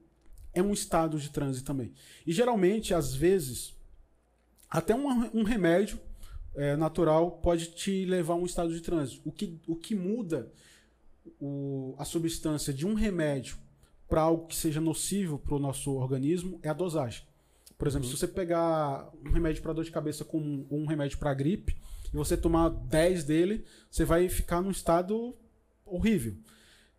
é 0.53 0.63
um 0.63 0.73
estado 0.73 1.19
de 1.19 1.31
transe 1.31 1.65
também. 1.65 1.93
E 2.27 2.33
geralmente, 2.33 2.93
às 2.93 3.15
vezes, 3.15 3.75
até 4.69 4.95
um, 4.95 5.09
um 5.33 5.43
remédio 5.43 5.99
é, 6.55 6.77
natural 6.77 7.33
pode 7.33 7.69
te 7.69 8.05
levar 8.05 8.35
a 8.35 8.37
um 8.37 8.47
estado 8.47 8.73
de 8.73 8.81
transe. 8.81 9.21
O 9.25 9.33
que, 9.33 9.61
o 9.67 9.77
que 9.77 9.95
muda 9.95 10.53
o, 11.41 11.95
a 11.99 12.05
substância 12.05 12.73
de 12.73 12.87
um 12.87 12.95
remédio 12.95 13.57
para 14.09 14.23
algo 14.23 14.47
que 14.47 14.57
seja 14.57 14.81
nocivo 14.81 15.39
para 15.39 15.55
o 15.55 15.59
nosso 15.59 15.93
organismo 15.93 16.59
é 16.63 16.69
a 16.69 16.75
dosagem. 16.75 17.25
Por 17.77 17.89
exemplo, 17.89 18.07
se 18.07 18.17
você 18.17 18.29
pegar 18.29 19.11
um 19.25 19.31
remédio 19.31 19.63
para 19.63 19.73
dor 19.73 19.85
de 19.85 19.91
cabeça 19.91 20.25
com 20.25 20.39
um, 20.39 20.67
um 20.71 20.87
remédio 20.87 21.19
para 21.19 21.35
gripe 21.35 21.77
e 22.13 22.17
você 22.17 22.37
tomar 22.37 22.69
10 22.69 23.25
dele, 23.25 23.65
você 23.91 24.05
vai 24.05 24.29
ficar 24.29 24.61
num 24.61 24.71
estado 24.71 25.37
horrível. 25.85 26.37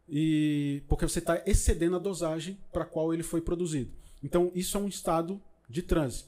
E 0.08 0.84
porque 0.88 1.08
você 1.08 1.20
está 1.20 1.42
excedendo 1.46 1.96
a 1.96 2.00
dosagem 2.00 2.60
para 2.72 2.84
a 2.84 2.88
qual 2.88 3.14
ele 3.14 3.24
foi 3.24 3.42
produzido. 3.42 3.92
Então, 4.22 4.52
isso 4.54 4.78
é 4.78 4.80
um 4.80 4.88
estado 4.88 5.42
de 5.70 5.82
transe. 5.82 6.26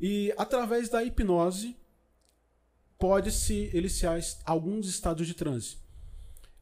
E 0.00 0.32
através 0.36 0.88
da 0.88 1.02
hipnose 1.02 1.76
pode-se 2.98 3.70
eliciar 3.72 4.20
alguns 4.44 4.88
estados 4.88 5.26
de 5.26 5.34
transe. 5.34 5.76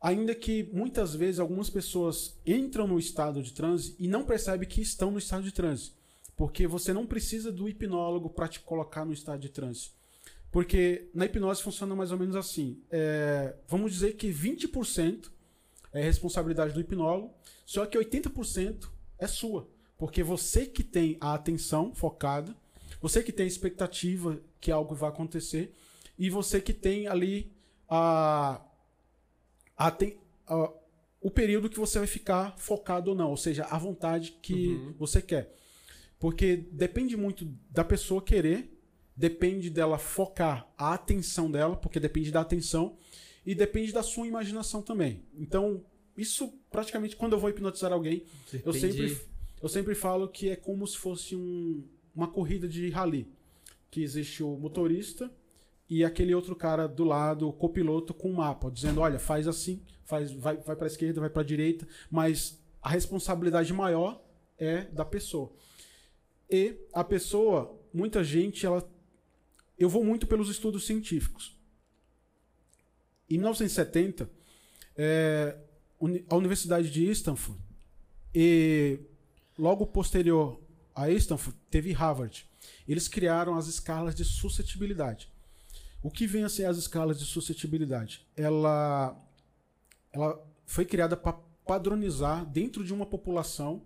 Ainda 0.00 0.34
que 0.34 0.68
muitas 0.72 1.14
vezes 1.14 1.40
algumas 1.40 1.70
pessoas 1.70 2.38
entram 2.46 2.86
no 2.86 2.98
estado 2.98 3.42
de 3.42 3.52
transe 3.52 3.96
e 3.98 4.06
não 4.06 4.24
percebem 4.24 4.68
que 4.68 4.82
estão 4.82 5.10
no 5.10 5.18
estado 5.18 5.42
de 5.42 5.52
transe. 5.52 5.92
Porque 6.36 6.66
você 6.66 6.92
não 6.92 7.06
precisa 7.06 7.50
do 7.50 7.68
hipnólogo 7.68 8.28
para 8.28 8.46
te 8.46 8.60
colocar 8.60 9.06
no 9.06 9.12
estado 9.12 9.40
de 9.40 9.48
transe. 9.48 9.90
Porque 10.52 11.10
na 11.14 11.24
hipnose 11.24 11.62
funciona 11.62 11.94
mais 11.94 12.12
ou 12.12 12.18
menos 12.18 12.36
assim. 12.36 12.82
É, 12.90 13.56
vamos 13.66 13.92
dizer 13.92 14.16
que 14.16 14.28
20% 14.28 15.30
é 15.92 16.02
responsabilidade 16.02 16.74
do 16.74 16.80
hipnólogo, 16.80 17.34
só 17.64 17.86
que 17.86 17.98
80% 17.98 18.88
é 19.18 19.26
sua. 19.26 19.68
Porque 19.96 20.22
você 20.22 20.66
que 20.66 20.84
tem 20.84 21.16
a 21.20 21.32
atenção 21.32 21.94
focada, 21.94 22.54
você 23.00 23.22
que 23.22 23.32
tem 23.32 23.44
a 23.44 23.48
expectativa 23.48 24.38
que 24.60 24.70
algo 24.70 24.94
vai 24.94 25.08
acontecer, 25.08 25.74
e 26.18 26.30
você 26.30 26.60
que 26.60 26.72
tem 26.72 27.06
ali 27.06 27.52
a, 27.88 28.60
a, 29.76 29.90
tem- 29.90 30.18
a- 30.46 30.72
o 31.20 31.30
período 31.30 31.68
que 31.68 31.78
você 31.78 31.98
vai 31.98 32.06
ficar 32.06 32.56
focado 32.58 33.10
ou 33.10 33.16
não, 33.16 33.30
ou 33.30 33.36
seja, 33.36 33.64
a 33.64 33.78
vontade 33.78 34.32
que 34.42 34.68
Uhum. 34.68 34.94
você 34.98 35.20
quer. 35.20 35.54
Porque 36.18 36.56
depende 36.72 37.16
muito 37.16 37.44
da 37.70 37.84
pessoa 37.84 38.22
querer, 38.22 38.72
depende 39.14 39.68
dela 39.70 39.98
focar 39.98 40.68
a 40.76 40.94
atenção 40.94 41.50
dela, 41.50 41.76
porque 41.76 41.98
depende 42.00 42.30
da 42.30 42.40
atenção, 42.40 42.96
e 43.44 43.54
depende 43.54 43.92
da 43.92 44.02
sua 44.02 44.26
imaginação 44.26 44.82
também. 44.82 45.22
Então, 45.34 45.84
isso 46.16 46.52
praticamente 46.70 47.14
quando 47.16 47.34
eu 47.34 47.38
vou 47.38 47.48
hipnotizar 47.50 47.92
alguém, 47.92 48.24
eu 48.64 48.72
sempre, 48.72 49.20
eu 49.62 49.68
sempre 49.68 49.94
falo 49.94 50.28
que 50.28 50.48
é 50.50 50.56
como 50.56 50.86
se 50.86 50.96
fosse 50.96 51.36
um- 51.36 51.84
uma 52.14 52.28
corrida 52.28 52.66
de 52.68 52.88
rally. 52.90 53.28
Que 53.90 54.02
existe 54.02 54.42
o 54.42 54.56
motorista 54.56 55.30
e 55.88 56.04
aquele 56.04 56.34
outro 56.34 56.56
cara 56.56 56.86
do 56.86 57.04
lado, 57.04 57.48
o 57.48 57.52
copiloto, 57.52 58.12
com 58.12 58.30
um 58.30 58.34
mapa, 58.34 58.70
dizendo: 58.70 59.00
olha, 59.00 59.18
faz 59.18 59.46
assim, 59.46 59.82
faz, 60.04 60.32
vai, 60.32 60.56
vai 60.56 60.76
para 60.76 60.86
a 60.86 60.88
esquerda, 60.88 61.20
vai 61.20 61.30
para 61.30 61.42
a 61.42 61.44
direita, 61.44 61.86
mas 62.10 62.60
a 62.82 62.90
responsabilidade 62.90 63.72
maior 63.72 64.22
é 64.58 64.82
da 64.84 65.04
pessoa. 65.04 65.52
E 66.50 66.76
a 66.92 67.04
pessoa, 67.04 67.78
muita 67.92 68.22
gente, 68.22 68.64
ela. 68.66 68.88
Eu 69.78 69.88
vou 69.88 70.02
muito 70.02 70.26
pelos 70.26 70.48
estudos 70.48 70.86
científicos. 70.86 71.56
Em 73.28 73.34
1970, 73.34 74.30
é, 74.96 75.58
a 76.28 76.36
Universidade 76.36 76.90
de 76.90 77.10
Stanford 77.10 77.60
e 78.34 79.00
logo 79.58 79.86
posterior 79.86 80.60
a 80.94 81.10
Stanford 81.10 81.58
teve 81.70 81.92
Harvard. 81.92 82.48
Eles 82.88 83.08
criaram 83.08 83.56
as 83.56 83.66
escalas 83.66 84.14
de 84.14 84.24
suscetibilidade. 84.24 85.30
O 86.06 86.10
que 86.10 86.26
vem 86.26 86.44
a 86.44 86.48
ser 86.48 86.64
as 86.66 86.76
escalas 86.76 87.18
de 87.18 87.24
suscetibilidade? 87.24 88.24
Ela, 88.36 89.16
ela 90.12 90.40
foi 90.64 90.84
criada 90.84 91.16
para 91.16 91.32
padronizar 91.66 92.46
dentro 92.46 92.84
de 92.84 92.92
uma 92.94 93.04
população 93.06 93.82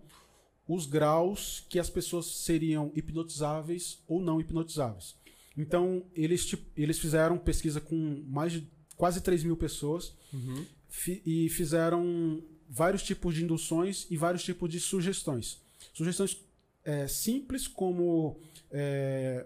os 0.67 0.85
graus 0.85 1.65
que 1.67 1.79
as 1.79 1.89
pessoas 1.89 2.25
seriam 2.27 2.91
hipnotizáveis 2.95 4.03
ou 4.07 4.21
não 4.21 4.39
hipnotizáveis. 4.39 5.15
Então, 5.57 6.05
eles, 6.15 6.55
eles 6.77 6.99
fizeram 6.99 7.37
pesquisa 7.37 7.81
com 7.81 8.23
mais 8.27 8.51
de 8.53 8.67
quase 8.95 9.19
3 9.21 9.43
mil 9.43 9.57
pessoas 9.57 10.13
Uhum. 10.31 10.65
fi- 10.87 11.21
e 11.25 11.49
fizeram 11.49 12.41
vários 12.69 13.01
tipos 13.03 13.33
de 13.35 13.43
induções 13.43 14.05
e 14.09 14.15
vários 14.15 14.43
tipos 14.43 14.69
de 14.69 14.79
sugestões. 14.79 15.59
Sugestões 15.93 16.37
é, 16.85 17.07
simples, 17.07 17.67
como 17.67 18.39
é, 18.71 19.45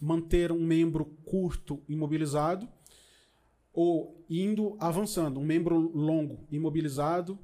manter 0.00 0.52
um 0.52 0.64
membro 0.64 1.04
curto 1.24 1.82
imobilizado, 1.88 2.68
ou 3.72 4.24
indo 4.28 4.76
avançando, 4.80 5.38
um 5.38 5.44
membro 5.44 5.76
longo 5.76 6.46
imobilizado, 6.50 7.38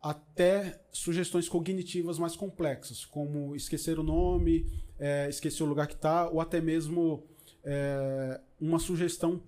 até 0.00 0.84
sugestões 0.92 1.48
cognitivas 1.48 2.18
mais 2.18 2.36
complexas, 2.36 3.04
como 3.04 3.56
esquecer 3.56 3.98
o 3.98 4.02
nome, 4.02 4.66
é, 4.98 5.28
esquecer 5.28 5.62
o 5.62 5.66
lugar 5.66 5.86
que 5.86 5.94
está, 5.94 6.28
ou 6.28 6.40
até 6.40 6.60
mesmo 6.60 7.24
é, 7.64 8.40
uma 8.60 8.78
sugestão 8.78 9.42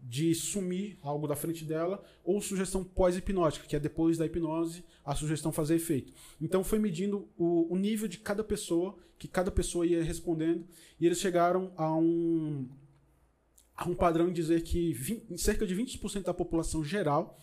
de 0.00 0.34
sumir 0.34 0.96
algo 1.02 1.26
da 1.26 1.34
frente 1.36 1.64
dela, 1.64 2.02
ou 2.24 2.40
sugestão 2.40 2.84
pós-hipnótica, 2.84 3.66
que 3.66 3.76
é 3.76 3.80
depois 3.80 4.16
da 4.16 4.24
hipnose 4.26 4.84
a 5.04 5.14
sugestão 5.14 5.52
fazer 5.52 5.74
efeito. 5.74 6.12
Então 6.40 6.62
foi 6.64 6.78
medindo 6.78 7.28
o, 7.36 7.72
o 7.72 7.76
nível 7.76 8.08
de 8.08 8.18
cada 8.18 8.42
pessoa, 8.44 8.96
que 9.18 9.26
cada 9.28 9.50
pessoa 9.50 9.86
ia 9.86 10.02
respondendo, 10.02 10.66
e 11.00 11.06
eles 11.06 11.18
chegaram 11.18 11.72
a 11.76 11.94
um, 11.96 12.68
a 13.76 13.88
um 13.88 13.94
padrão 13.94 14.28
em 14.28 14.32
dizer 14.32 14.62
que 14.62 14.92
vin- 14.92 15.36
cerca 15.36 15.66
de 15.66 15.74
20% 15.74 16.22
da 16.22 16.34
população 16.34 16.84
geral 16.84 17.38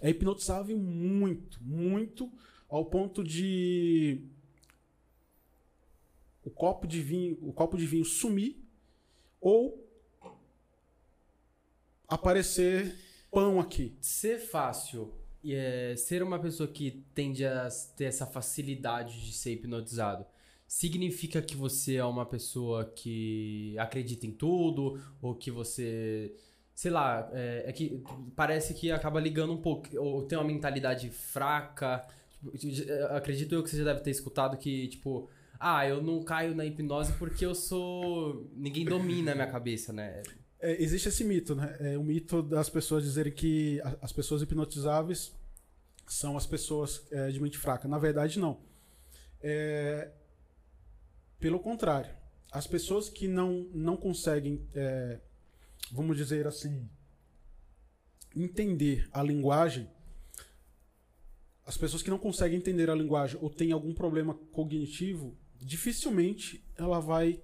é 0.00 0.10
hipnotizável 0.10 0.76
muito, 0.78 1.58
muito, 1.62 2.30
ao 2.68 2.84
ponto 2.84 3.22
de 3.22 4.20
o 6.44 6.50
copo 6.50 6.86
de 6.86 7.00
vinho, 7.00 7.38
o 7.42 7.52
copo 7.52 7.76
de 7.76 7.86
vinho 7.86 8.04
sumir 8.04 8.56
ou 9.40 9.84
aparecer 12.08 12.94
pão 13.30 13.60
aqui. 13.60 13.96
Ser 14.00 14.38
fácil 14.38 15.12
e 15.42 15.54
é, 15.54 15.94
ser 15.96 16.22
uma 16.22 16.38
pessoa 16.38 16.68
que 16.68 17.04
tende 17.14 17.44
a 17.44 17.68
ter 17.96 18.04
essa 18.04 18.26
facilidade 18.26 19.24
de 19.24 19.32
ser 19.32 19.52
hipnotizado 19.52 20.26
significa 20.66 21.40
que 21.40 21.56
você 21.56 21.96
é 21.96 22.04
uma 22.04 22.26
pessoa 22.26 22.84
que 22.84 23.78
acredita 23.78 24.26
em 24.26 24.32
tudo 24.32 25.00
ou 25.22 25.34
que 25.34 25.50
você 25.50 26.34
sei 26.74 26.90
lá 26.90 27.30
é, 27.32 27.64
é 27.66 27.72
que 27.72 28.02
parece 28.34 28.74
que 28.74 28.90
acaba 28.90 29.20
ligando 29.20 29.52
um 29.52 29.62
pouco 29.62 29.88
ou 29.96 30.22
tem 30.22 30.36
uma 30.36 30.44
mentalidade 30.44 31.08
fraca 31.10 32.04
Tipo, 32.58 32.92
acredito 33.10 33.54
eu 33.54 33.62
que 33.62 33.70
você 33.70 33.78
já 33.78 33.84
deve 33.84 34.00
ter 34.00 34.10
escutado 34.10 34.56
que 34.56 34.88
tipo 34.88 35.28
ah 35.58 35.86
eu 35.86 36.02
não 36.02 36.22
caio 36.22 36.54
na 36.54 36.64
hipnose 36.64 37.12
porque 37.14 37.46
eu 37.46 37.54
sou 37.54 38.50
ninguém 38.54 38.84
domina 38.84 39.32
a 39.32 39.34
minha 39.34 39.46
cabeça 39.46 39.92
né 39.92 40.22
É, 40.60 40.82
existe 40.82 41.08
esse 41.08 41.22
mito, 41.24 41.54
né? 41.54 41.76
É 41.80 41.98
o 41.98 42.02
mito 42.02 42.42
das 42.42 42.68
pessoas 42.68 43.04
dizerem 43.04 43.32
que 43.32 43.80
as 44.00 44.12
pessoas 44.12 44.42
hipnotizáveis 44.42 45.32
são 46.06 46.36
as 46.36 46.46
pessoas 46.46 47.06
é, 47.10 47.30
de 47.30 47.40
mente 47.40 47.58
fraca. 47.58 47.86
Na 47.86 47.98
verdade, 47.98 48.38
não. 48.38 48.58
É, 49.42 50.10
pelo 51.38 51.60
contrário, 51.60 52.14
as 52.50 52.66
pessoas 52.66 53.08
que 53.08 53.28
não, 53.28 53.68
não 53.74 53.96
conseguem, 53.96 54.66
é, 54.74 55.20
vamos 55.92 56.16
dizer 56.16 56.46
assim, 56.46 56.88
entender 58.34 59.08
a 59.12 59.22
linguagem, 59.22 59.88
as 61.66 61.76
pessoas 61.76 62.02
que 62.02 62.10
não 62.10 62.18
conseguem 62.18 62.58
entender 62.58 62.88
a 62.88 62.94
linguagem 62.94 63.38
ou 63.42 63.50
têm 63.50 63.72
algum 63.72 63.92
problema 63.92 64.34
cognitivo, 64.52 65.36
dificilmente 65.60 66.64
ela 66.76 67.00
vai 67.00 67.42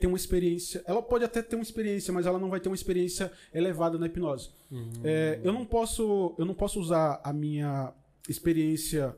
ter 0.00 0.06
uma 0.06 0.16
experiência. 0.16 0.82
Ela 0.86 1.02
pode 1.02 1.24
até 1.24 1.42
ter 1.42 1.56
uma 1.56 1.62
experiência, 1.62 2.12
mas 2.12 2.24
ela 2.24 2.38
não 2.38 2.48
vai 2.48 2.58
ter 2.58 2.70
uma 2.70 2.74
experiência 2.74 3.30
elevada 3.52 3.98
na 3.98 4.06
hipnose. 4.06 4.48
Uhum. 4.70 4.90
É, 5.04 5.38
eu 5.44 5.52
não 5.52 5.66
posso, 5.66 6.34
eu 6.38 6.46
não 6.46 6.54
posso 6.54 6.80
usar 6.80 7.20
a 7.22 7.32
minha 7.34 7.92
experiência 8.26 9.14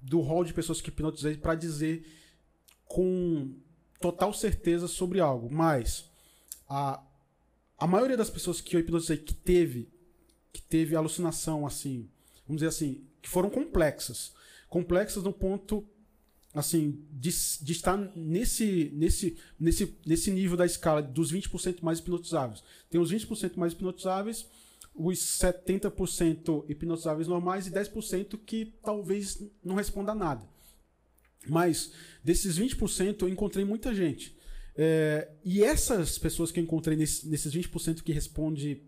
do 0.00 0.20
hall 0.20 0.44
de 0.44 0.52
pessoas 0.52 0.82
que 0.82 0.90
hipnotizei 0.90 1.38
para 1.38 1.54
dizer 1.54 2.06
com 2.84 3.54
total 3.98 4.32
certeza 4.32 4.86
sobre 4.86 5.20
algo, 5.20 5.48
mas 5.50 6.08
a, 6.68 7.02
a 7.78 7.86
maioria 7.86 8.16
das 8.16 8.30
pessoas 8.30 8.60
que 8.60 8.76
eu 8.76 8.80
hipnotizei 8.80 9.16
que 9.16 9.34
teve 9.34 9.90
que 10.52 10.62
teve 10.62 10.94
alucinação 10.94 11.66
assim, 11.66 12.08
vamos 12.46 12.60
dizer 12.60 12.68
assim, 12.68 13.06
que 13.22 13.28
foram 13.28 13.50
complexas, 13.50 14.34
complexas 14.68 15.22
no 15.22 15.32
ponto 15.32 15.86
assim 16.54 17.04
de, 17.10 17.30
de 17.62 17.72
estar 17.72 17.96
nesse 18.16 18.90
nesse 18.94 19.36
nesse 19.58 19.96
nesse 20.06 20.30
nível 20.30 20.56
da 20.56 20.66
escala 20.66 21.02
dos 21.02 21.32
20% 21.32 21.78
mais 21.82 21.98
hipnotizáveis. 21.98 22.62
Tem 22.90 23.00
os 23.00 23.12
20% 23.12 23.56
mais 23.56 23.72
hipnotizáveis, 23.72 24.46
os 24.94 25.18
70% 25.18 26.64
hipnotizáveis 26.68 27.28
normais 27.28 27.66
e 27.66 27.70
10% 27.70 28.38
que 28.44 28.74
talvez 28.82 29.42
não 29.62 29.76
responda 29.76 30.12
a 30.12 30.14
nada. 30.14 30.48
Mas 31.46 31.92
desses 32.24 32.58
20% 32.58 33.22
eu 33.22 33.28
encontrei 33.28 33.64
muita 33.64 33.94
gente. 33.94 34.36
É, 34.76 35.28
e 35.44 35.62
essas 35.62 36.18
pessoas 36.18 36.52
que 36.52 36.60
eu 36.60 36.64
encontrei 36.64 36.96
nesse, 36.96 37.28
nesses 37.28 37.52
20% 37.52 38.02
que 38.02 38.12
responde 38.12 38.82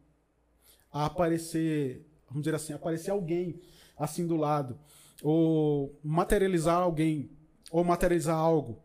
a 0.92 1.06
aparecer, 1.06 2.06
vamos 2.28 2.42
dizer 2.42 2.54
assim, 2.54 2.72
aparecer 2.72 3.10
alguém 3.10 3.60
assim 3.96 4.26
do 4.26 4.36
lado, 4.36 4.78
ou 5.22 5.98
materializar 6.02 6.78
alguém, 6.80 7.30
ou 7.70 7.84
materializar 7.84 8.36
algo, 8.36 8.82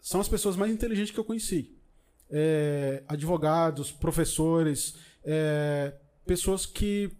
são 0.00 0.20
as 0.20 0.28
pessoas 0.28 0.56
mais 0.56 0.72
inteligentes 0.72 1.12
que 1.12 1.18
eu 1.20 1.24
conheci. 1.24 1.76
É, 2.30 3.02
advogados, 3.08 3.90
professores, 3.92 4.96
é, 5.24 5.94
pessoas 6.26 6.66
que 6.66 7.10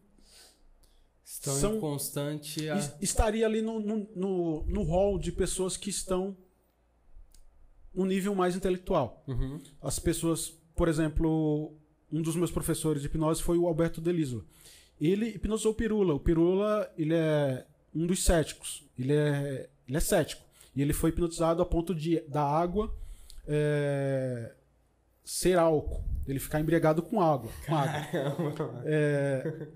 Estão 1.25 1.55
são- 1.55 1.77
em 1.77 1.81
constante. 1.81 2.69
A... 2.69 2.77
es- 2.79 2.95
estaria 3.01 3.47
ali 3.47 3.61
no, 3.63 3.81
no, 3.81 4.09
no, 4.15 4.65
no 4.67 4.83
hall 4.83 5.19
de 5.19 5.31
pessoas 5.33 5.77
que 5.77 5.91
estão 5.91 6.37
no 7.95 8.05
nível 8.05 8.35
mais 8.35 8.55
intelectual. 8.57 9.25
Uhum. 9.27 9.61
As 9.81 9.99
pessoas, 9.99 10.51
por 10.75 10.89
exemplo, 10.89 11.75
um 12.13 12.23
dos 12.23 12.37
meus 12.37 12.51
professores 12.51 13.03
de 13.03 13.09
hipnose 13.09 13.43
foi 13.43 13.59
o 13.59 13.67
Alberto 13.67 14.01
Deliso. 14.01 14.47
Ele 15.01 15.27
hipnotizou 15.31 15.73
o 15.73 15.75
Pirula. 15.75 16.15
O 16.15 16.21
Pirula, 16.21 16.93
ele 16.97 17.15
é 17.15 17.67
um 17.95 18.07
dos 18.07 18.25
céticos. 18.25 18.85
Ele 18.99 19.13
é, 19.13 19.69
ele 19.87 19.97
é 19.97 20.01
cético. 20.01 20.43
E 20.79 20.83
ele 20.83 20.93
foi 20.93 21.11
hipnotizado 21.11 21.61
a 21.61 21.67
ponto 21.67 21.93
de 21.93 22.21
da 22.29 22.41
água 22.41 22.95
é, 23.49 24.55
ser 25.25 25.59
álcool. 25.59 26.05
Ele 26.25 26.39
ficar 26.39 26.61
embriagado 26.61 27.03
com 27.03 27.21
água. 27.21 27.51
Com 27.67 27.75
água. 27.75 28.81
É, 28.85 29.67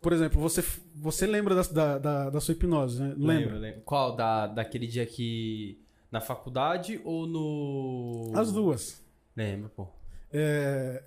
por 0.00 0.12
exemplo, 0.12 0.40
você, 0.40 0.60
você 0.96 1.24
lembra 1.24 1.54
da, 1.54 1.62
da, 1.62 1.98
da, 1.98 2.30
da 2.30 2.40
sua 2.40 2.50
hipnose, 2.50 3.00
né? 3.00 3.10
Lembra? 3.10 3.34
Lembro, 3.34 3.58
lembro. 3.58 3.80
Qual? 3.82 4.16
Da, 4.16 4.48
daquele 4.48 4.88
dia 4.88 5.06
que. 5.06 5.80
Na 6.10 6.20
faculdade 6.20 7.00
ou 7.04 7.24
no. 7.24 8.32
As 8.34 8.50
duas. 8.50 9.00
Lembro, 9.36 9.68
pô. 9.68 9.86
É, 10.32 11.00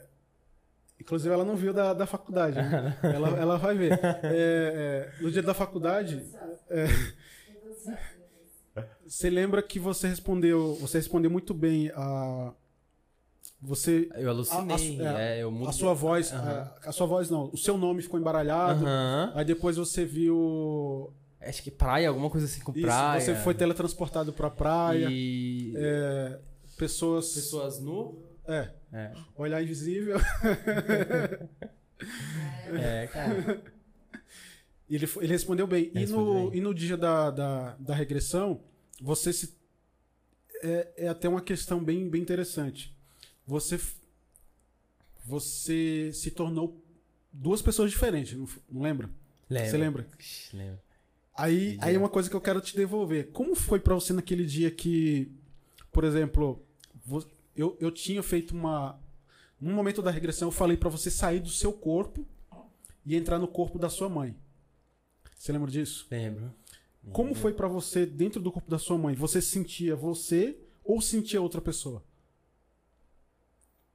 Inclusive, 0.97 1.33
ela 1.33 1.43
não 1.43 1.57
viu 1.57 1.73
da, 1.73 1.93
da 1.93 2.05
faculdade. 2.05 2.55
né? 2.55 2.97
ela, 3.03 3.29
ela 3.29 3.57
vai 3.57 3.75
ver. 3.75 3.99
É, 4.01 4.21
é, 4.23 5.11
no 5.19 5.29
dia 5.29 5.41
da 5.41 5.53
faculdade, 5.53 6.23
é, 6.69 6.85
você 9.05 9.29
lembra 9.29 9.61
que 9.61 9.79
você 9.79 10.07
respondeu. 10.07 10.75
Você 10.81 10.97
respondeu 10.97 11.29
muito 11.31 11.53
bem 11.53 11.91
a. 11.95 12.53
Você. 13.61 14.09
Eu 14.15 14.29
alucinei. 14.29 15.05
A- 15.05 15.15
a- 15.15 15.21
é, 15.21 15.43
eu 15.43 15.49
A 15.49 15.51
mudei. 15.51 15.73
sua 15.73 15.93
voz. 15.93 16.31
Aham. 16.33 16.71
A, 16.83 16.89
a 16.89 16.91
sua 16.91 17.05
voz 17.07 17.29
não. 17.29 17.49
O 17.53 17.57
seu 17.57 17.77
nome 17.77 18.01
ficou 18.01 18.19
embaralhado. 18.19 18.85
Aham. 18.85 19.31
Aí 19.35 19.45
depois 19.45 19.77
você 19.77 20.03
viu. 20.05 21.13
Acho 21.39 21.63
que 21.63 21.71
praia, 21.71 22.09
alguma 22.09 22.29
coisa 22.29 22.45
assim 22.45 22.61
com 22.61 22.71
Isso, 22.71 22.81
praia. 22.85 23.19
você 23.21 23.35
foi 23.35 23.53
teletransportado 23.55 24.31
pra 24.33 24.49
praia. 24.49 25.07
E. 25.11 25.73
É, 25.75 26.39
pessoas. 26.77 27.33
Pessoas 27.33 27.79
nu. 27.79 28.19
É. 28.47 28.69
É. 28.93 29.11
Olhar 29.37 29.61
invisível. 29.61 30.17
É, 32.79 33.07
cara. 33.13 33.61
E 34.89 34.95
ele, 34.95 35.07
ele 35.17 35.27
respondeu 35.31 35.65
bem. 35.67 35.83
Ele 35.85 35.91
E 35.95 35.99
respondeu 35.99 36.33
no, 36.33 36.49
bem. 36.49 36.59
e 36.59 36.61
no 36.61 36.73
dia 36.73 36.97
da, 36.97 37.31
da, 37.31 37.75
da 37.79 37.95
regressão, 37.95 38.59
você 39.01 39.33
se. 39.33 39.57
É, 40.63 40.93
é 40.97 41.07
até 41.07 41.27
uma 41.27 41.41
questão 41.41 41.83
bem, 41.83 42.07
bem 42.07 42.21
interessante. 42.21 42.95
Você. 43.47 43.79
Você 45.25 46.11
se 46.13 46.31
tornou 46.31 46.83
duas 47.31 47.61
pessoas 47.61 47.91
diferentes, 47.91 48.37
não, 48.37 48.47
não 48.69 48.81
lembra? 48.81 49.09
Lembro. 49.49 49.69
Você 49.69 49.77
lembra? 49.77 50.07
Lembro. 50.53 50.79
Aí, 51.35 51.77
aí 51.81 51.91
dia? 51.91 51.99
uma 51.99 52.09
coisa 52.09 52.29
que 52.29 52.35
eu 52.35 52.41
quero 52.41 52.61
te 52.61 52.75
devolver. 52.75 53.31
Como 53.31 53.55
foi 53.55 53.79
pra 53.79 53.95
você 53.95 54.13
naquele 54.13 54.45
dia 54.45 54.69
que, 54.69 55.31
por 55.91 56.03
exemplo, 56.03 56.63
eu, 57.55 57.77
eu 57.79 57.91
tinha 57.91 58.21
feito 58.21 58.51
uma. 58.51 58.99
No 59.59 59.73
momento 59.73 60.01
da 60.01 60.11
regressão, 60.11 60.47
eu 60.47 60.51
falei 60.51 60.75
pra 60.75 60.89
você 60.89 61.09
sair 61.11 61.39
do 61.39 61.49
seu 61.49 61.71
corpo 61.71 62.25
e 63.05 63.15
entrar 63.15 63.37
no 63.39 63.47
corpo 63.47 63.77
da 63.77 63.89
sua 63.89 64.09
mãe. 64.09 64.35
Você 65.37 65.51
lembra 65.51 65.69
disso? 65.69 66.07
Lembro. 66.09 66.53
Como 67.11 67.33
foi 67.33 67.53
pra 67.53 67.67
você 67.67 68.05
dentro 68.05 68.39
do 68.41 68.51
corpo 68.51 68.69
da 68.69 68.77
sua 68.77 68.97
mãe? 68.97 69.15
Você 69.15 69.41
sentia 69.41 69.95
você 69.95 70.57
ou 70.83 71.01
sentia 71.01 71.41
outra 71.41 71.59
pessoa? 71.61 72.03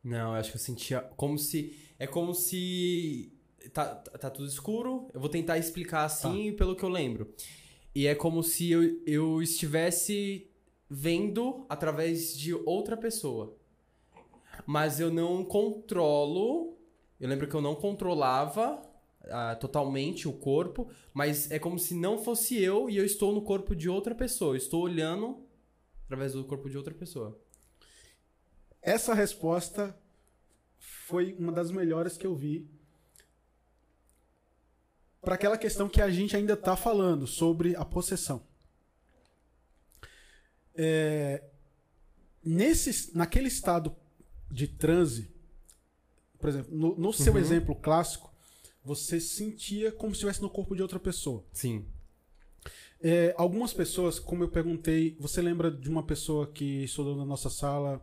Não, 0.02 0.32
eu 0.32 0.40
acho 0.40 0.50
que 0.50 0.56
eu 0.56 0.60
sentia 0.60 1.00
como 1.16 1.38
se. 1.38 1.76
É 1.98 2.06
como 2.06 2.34
se. 2.34 3.32
Tá, 3.72 3.94
tá 3.94 4.18
tá 4.18 4.30
tudo 4.30 4.48
escuro. 4.48 5.08
Eu 5.12 5.20
vou 5.20 5.28
tentar 5.28 5.58
explicar 5.58 6.04
assim 6.04 6.52
Tá. 6.52 6.58
pelo 6.58 6.76
que 6.76 6.82
eu 6.84 6.88
lembro. 6.88 7.32
E 7.94 8.06
é 8.06 8.14
como 8.14 8.42
se 8.42 8.70
eu, 8.70 8.82
eu 9.06 9.42
estivesse 9.42 10.48
vendo 10.88 11.64
através 11.68 12.36
de 12.36 12.54
outra 12.54 12.96
pessoa. 12.96 13.56
Mas 14.66 15.00
eu 15.00 15.12
não 15.12 15.44
controlo. 15.44 16.76
Eu 17.18 17.28
lembro 17.28 17.48
que 17.48 17.54
eu 17.54 17.62
não 17.62 17.74
controlava 17.74 18.82
ah, 19.28 19.56
totalmente 19.56 20.28
o 20.28 20.32
corpo, 20.32 20.90
mas 21.12 21.50
é 21.50 21.58
como 21.58 21.78
se 21.78 21.94
não 21.94 22.18
fosse 22.18 22.56
eu 22.60 22.88
e 22.90 22.96
eu 22.96 23.04
estou 23.04 23.32
no 23.32 23.42
corpo 23.42 23.74
de 23.74 23.88
outra 23.88 24.14
pessoa. 24.14 24.52
Eu 24.52 24.56
estou 24.58 24.82
olhando 24.82 25.44
através 26.04 26.32
do 26.32 26.44
corpo 26.44 26.68
de 26.70 26.76
outra 26.76 26.94
pessoa. 26.94 27.38
Essa 28.80 29.14
resposta 29.14 29.96
foi 30.78 31.34
uma 31.38 31.52
das 31.52 31.70
melhores 31.70 32.16
que 32.16 32.26
eu 32.26 32.34
vi 32.34 32.68
para 35.20 35.34
aquela 35.34 35.58
questão 35.58 35.88
que 35.88 36.00
a 36.00 36.08
gente 36.08 36.36
ainda 36.36 36.52
está 36.52 36.76
falando 36.76 37.26
sobre 37.26 37.74
a 37.74 37.84
possessão. 37.84 38.46
É, 40.74 41.42
nesse, 42.44 43.16
naquele 43.16 43.48
estado 43.48 43.96
de 44.50 44.68
transe, 44.68 45.28
por 46.38 46.48
exemplo, 46.48 46.76
no, 46.76 46.96
no 46.96 47.12
seu 47.12 47.32
Uhum. 47.32 47.38
exemplo 47.40 47.74
clássico, 47.74 48.32
você 48.86 49.18
sentia 49.20 49.90
como 49.90 50.12
se 50.14 50.18
estivesse 50.18 50.40
no 50.40 50.48
corpo 50.48 50.76
de 50.76 50.80
outra 50.80 51.00
pessoa. 51.00 51.44
Sim. 51.52 51.84
É, 53.02 53.34
algumas 53.36 53.72
pessoas, 53.72 54.20
como 54.20 54.44
eu 54.44 54.48
perguntei, 54.48 55.16
você 55.18 55.42
lembra 55.42 55.70
de 55.72 55.90
uma 55.90 56.04
pessoa 56.04 56.46
que 56.46 56.84
estudou 56.84 57.16
na 57.16 57.24
nossa 57.24 57.50
sala, 57.50 58.00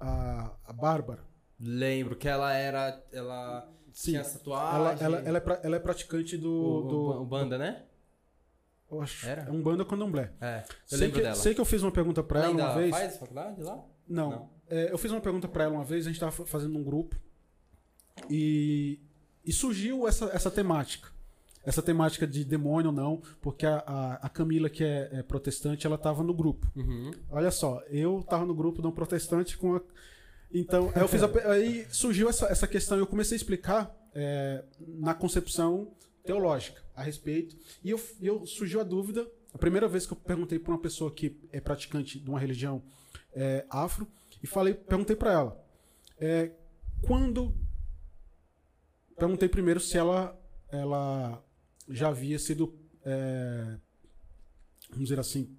a, 0.00 0.54
a 0.64 0.72
Bárbara? 0.72 1.24
Lembro 1.58 2.14
que 2.16 2.28
ela 2.28 2.52
era. 2.54 3.04
Ela 3.12 3.68
Sim. 3.92 4.12
tinha 4.12 4.20
essa 4.20 4.38
tatuagem. 4.38 4.76
Ela, 4.76 4.92
ela, 5.00 5.28
ela, 5.28 5.38
é 5.38 5.40
pra- 5.40 5.60
ela 5.62 5.76
é 5.76 5.78
praticante 5.80 6.36
do. 6.38 6.52
o, 6.52 6.82
do 6.88 7.22
o, 7.22 7.26
banda, 7.26 7.58
né? 7.58 7.84
eu 8.90 9.00
acho, 9.02 9.26
Era? 9.26 9.42
É 9.42 9.50
um 9.50 9.60
banda 9.60 9.84
candomblé. 9.84 10.32
É. 10.40 10.62
Eu 10.68 10.72
Sei 10.86 10.98
lembro 10.98 11.16
que, 11.16 11.22
dela. 11.22 11.34
sei 11.34 11.52
que 11.54 11.60
eu 11.60 11.64
fiz 11.64 11.82
uma 11.82 11.90
pergunta 11.90 12.22
pra 12.22 12.44
ela 12.44 12.50
Ela 12.60 12.70
uma 12.70 12.74
vez. 12.78 12.90
faz 12.90 13.16
faculdade 13.16 13.60
lá? 13.60 13.84
Não. 14.08 14.30
Não. 14.30 14.50
É, 14.68 14.92
eu 14.92 14.96
fiz 14.98 15.10
uma 15.10 15.20
pergunta 15.20 15.48
pra 15.48 15.64
ela 15.64 15.74
uma 15.74 15.84
vez, 15.84 16.06
a 16.06 16.10
gente 16.10 16.20
tava 16.20 16.30
fa- 16.32 16.46
fazendo 16.46 16.78
um 16.78 16.82
grupo. 16.84 17.16
E, 18.30 19.00
e 19.44 19.52
surgiu 19.52 20.06
essa, 20.06 20.26
essa 20.26 20.50
temática. 20.50 21.12
Essa 21.64 21.82
temática 21.82 22.26
de 22.26 22.44
demônio 22.44 22.90
ou 22.90 22.96
não, 22.96 23.22
porque 23.40 23.64
a, 23.64 23.82
a, 23.86 24.14
a 24.26 24.28
Camila, 24.28 24.68
que 24.68 24.84
é, 24.84 25.08
é 25.12 25.22
protestante, 25.22 25.86
ela 25.86 25.96
tava 25.96 26.22
no 26.22 26.34
grupo. 26.34 26.70
Uhum. 26.76 27.10
Olha 27.30 27.50
só, 27.50 27.82
eu 27.88 28.22
tava 28.28 28.44
no 28.44 28.54
grupo 28.54 28.82
não 28.82 28.92
protestante 28.92 29.56
com 29.56 29.76
a. 29.76 29.80
Então, 30.52 30.92
aí 30.94 31.00
eu 31.00 31.08
fiz 31.08 31.22
a 31.22 31.50
aí 31.50 31.86
surgiu 31.90 32.28
essa, 32.28 32.46
essa 32.46 32.66
questão 32.66 32.98
e 32.98 33.00
eu 33.00 33.06
comecei 33.06 33.34
a 33.34 33.38
explicar 33.38 33.96
é, 34.14 34.62
na 34.78 35.14
concepção 35.14 35.88
teológica 36.22 36.82
a 36.94 37.02
respeito. 37.02 37.56
E 37.82 37.90
eu, 37.90 38.00
eu 38.20 38.46
surgiu 38.46 38.80
a 38.80 38.84
dúvida. 38.84 39.26
A 39.52 39.58
primeira 39.58 39.88
vez 39.88 40.06
que 40.06 40.12
eu 40.12 40.16
perguntei 40.16 40.58
para 40.58 40.72
uma 40.72 40.80
pessoa 40.80 41.10
que 41.10 41.36
é 41.50 41.60
praticante 41.60 42.18
de 42.18 42.28
uma 42.28 42.38
religião 42.38 42.82
é, 43.32 43.64
afro 43.70 44.06
e 44.42 44.46
falei, 44.46 44.74
perguntei 44.74 45.16
para 45.16 45.32
ela, 45.32 45.64
é, 46.18 46.50
quando 47.02 47.54
perguntei 49.16 49.48
primeiro 49.48 49.80
se 49.80 49.96
ela 49.96 50.38
ela 50.70 51.44
já 51.88 52.08
havia 52.08 52.38
sido 52.38 52.74
é, 53.04 53.78
vamos 54.90 55.04
dizer 55.04 55.18
assim 55.20 55.56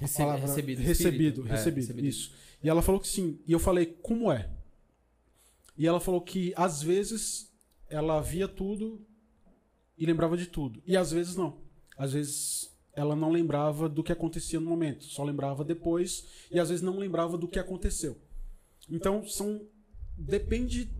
Rece- 0.00 0.18
palavra- 0.18 0.46
recebido. 0.46 0.78
recebido, 0.82 1.40
espírito. 1.42 1.46
É, 1.48 1.50
recebido, 1.56 2.00
isso. 2.04 2.32
E 2.62 2.68
ela 2.68 2.82
falou 2.82 3.00
que 3.00 3.06
sim. 3.08 3.40
E 3.46 3.52
eu 3.52 3.58
falei, 3.58 3.86
como 3.86 4.32
é? 4.32 4.50
E 5.76 5.86
ela 5.86 6.00
falou 6.00 6.20
que 6.20 6.52
às 6.56 6.82
vezes 6.82 7.52
ela 7.88 8.20
via 8.20 8.48
tudo 8.48 9.04
e 9.96 10.04
lembrava 10.06 10.36
de 10.36 10.46
tudo. 10.46 10.82
E 10.86 10.96
às 10.96 11.12
vezes 11.12 11.36
não. 11.36 11.60
Às 11.96 12.12
vezes 12.14 12.72
ela 12.94 13.14
não 13.14 13.30
lembrava 13.30 13.88
do 13.88 14.02
que 14.02 14.10
acontecia 14.12 14.58
no 14.60 14.68
momento, 14.68 15.04
só 15.04 15.22
lembrava 15.24 15.64
depois 15.64 16.26
e 16.50 16.58
às 16.58 16.68
vezes 16.68 16.82
não 16.82 16.98
lembrava 16.98 17.38
do 17.38 17.46
que 17.48 17.58
aconteceu. 17.58 18.20
Então 18.90 19.24
são 19.26 19.66
depende 20.18 20.90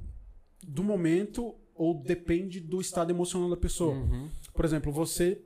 do 0.67 0.83
momento 0.83 1.55
ou 1.75 1.95
depende 2.03 2.61
do 2.61 2.81
estado 2.81 3.11
emocional 3.11 3.49
da 3.51 3.57
pessoa. 3.57 3.95
Uhum. 3.95 4.29
Por 4.55 4.65
exemplo, 4.65 4.93
você, 4.93 5.41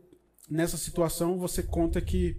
nessa 0.51 0.77
situação, 0.77 1.39
você 1.39 1.63
conta 1.63 2.01
que 2.01 2.37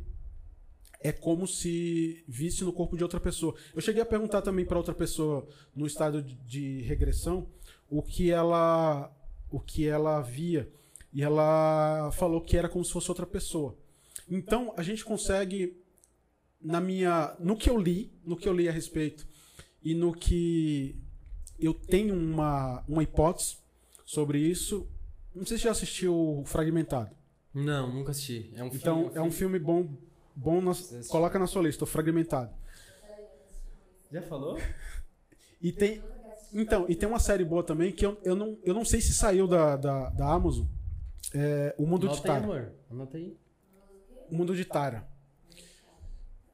é 0.99 1.11
como 1.11 1.47
se 1.47 2.23
visse 2.27 2.63
no 2.63 2.73
corpo 2.73 2.97
de 2.97 3.03
outra 3.03 3.19
pessoa. 3.19 3.55
Eu 3.75 3.81
cheguei 3.81 4.01
a 4.01 4.05
perguntar 4.05 4.41
também 4.41 4.65
para 4.65 4.77
outra 4.77 4.93
pessoa 4.95 5.47
no 5.75 5.85
estado 5.85 6.21
de- 6.21 6.35
de 6.35 6.81
regressão 6.81 7.47
o 7.89 8.01
que 8.01 8.31
ela 8.31 9.13
o 9.49 9.59
que 9.61 9.87
ela 9.87 10.19
via 10.21 10.69
e 11.13 11.23
ela 11.23 12.11
falou 12.11 12.41
que 12.41 12.57
era 12.57 12.67
como 12.67 12.83
se 12.83 12.91
fosse 12.91 13.09
outra 13.09 13.25
pessoa. 13.25 13.77
Então, 14.29 14.73
a 14.75 14.83
gente 14.83 15.05
consegue 15.05 15.77
na 16.59 16.81
minha 16.81 17.33
no 17.39 17.55
que 17.55 17.69
eu 17.69 17.77
li, 17.77 18.11
no 18.25 18.35
que 18.35 18.49
eu 18.49 18.53
li 18.53 18.67
a 18.67 18.71
respeito 18.73 19.25
e 19.81 19.93
no 19.95 20.11
que 20.13 20.97
eu 21.59 21.73
tenho 21.73 22.13
uma 22.15 22.83
uma 22.87 23.03
hipótese 23.03 23.57
sobre 24.05 24.39
isso, 24.39 24.87
não 25.35 25.45
sei 25.45 25.57
se 25.57 25.63
já 25.65 25.71
assistiu 25.71 26.43
Fragmentado. 26.45 27.15
Não, 27.53 27.91
nunca 27.93 28.11
assisti. 28.11 28.51
É 28.55 28.63
um 28.63 28.69
filme. 28.69 28.77
Então, 28.77 29.11
é 29.15 29.21
um 29.21 29.31
filme 29.31 29.57
bom, 29.59 29.89
bom 30.35 30.61
na- 30.61 30.71
assistiu? 30.71 31.09
coloca 31.11 31.39
na 31.39 31.47
sua 31.47 31.63
lista, 31.63 31.83
o 31.83 31.87
Fragmentado. 31.87 32.51
Já 34.11 34.21
falou? 34.21 34.57
E 35.59 35.71
tem, 35.71 36.03
então, 36.53 36.85
e 36.87 36.95
tem 36.95 37.09
uma 37.09 37.17
série 37.17 37.43
boa 37.43 37.63
também 37.63 37.91
que 37.91 38.05
eu, 38.05 38.15
eu, 38.23 38.35
não, 38.35 38.59
eu 38.63 38.75
não 38.75 38.85
sei 38.85 39.01
se 39.01 39.11
saiu 39.11 39.47
da, 39.47 39.75
da, 39.75 40.09
da 40.11 40.31
Amazon. 40.31 40.67
É, 41.33 41.73
o 41.79 41.87
Mundo 41.87 42.07
de 42.07 42.13
aí, 42.15 42.21
Tara. 42.21 42.43
amor. 42.43 42.71
Anota 42.91 43.17
aí. 43.17 43.35
O 44.29 44.35
Mundo 44.35 44.55
de 44.55 44.63
Tara. 44.63 45.07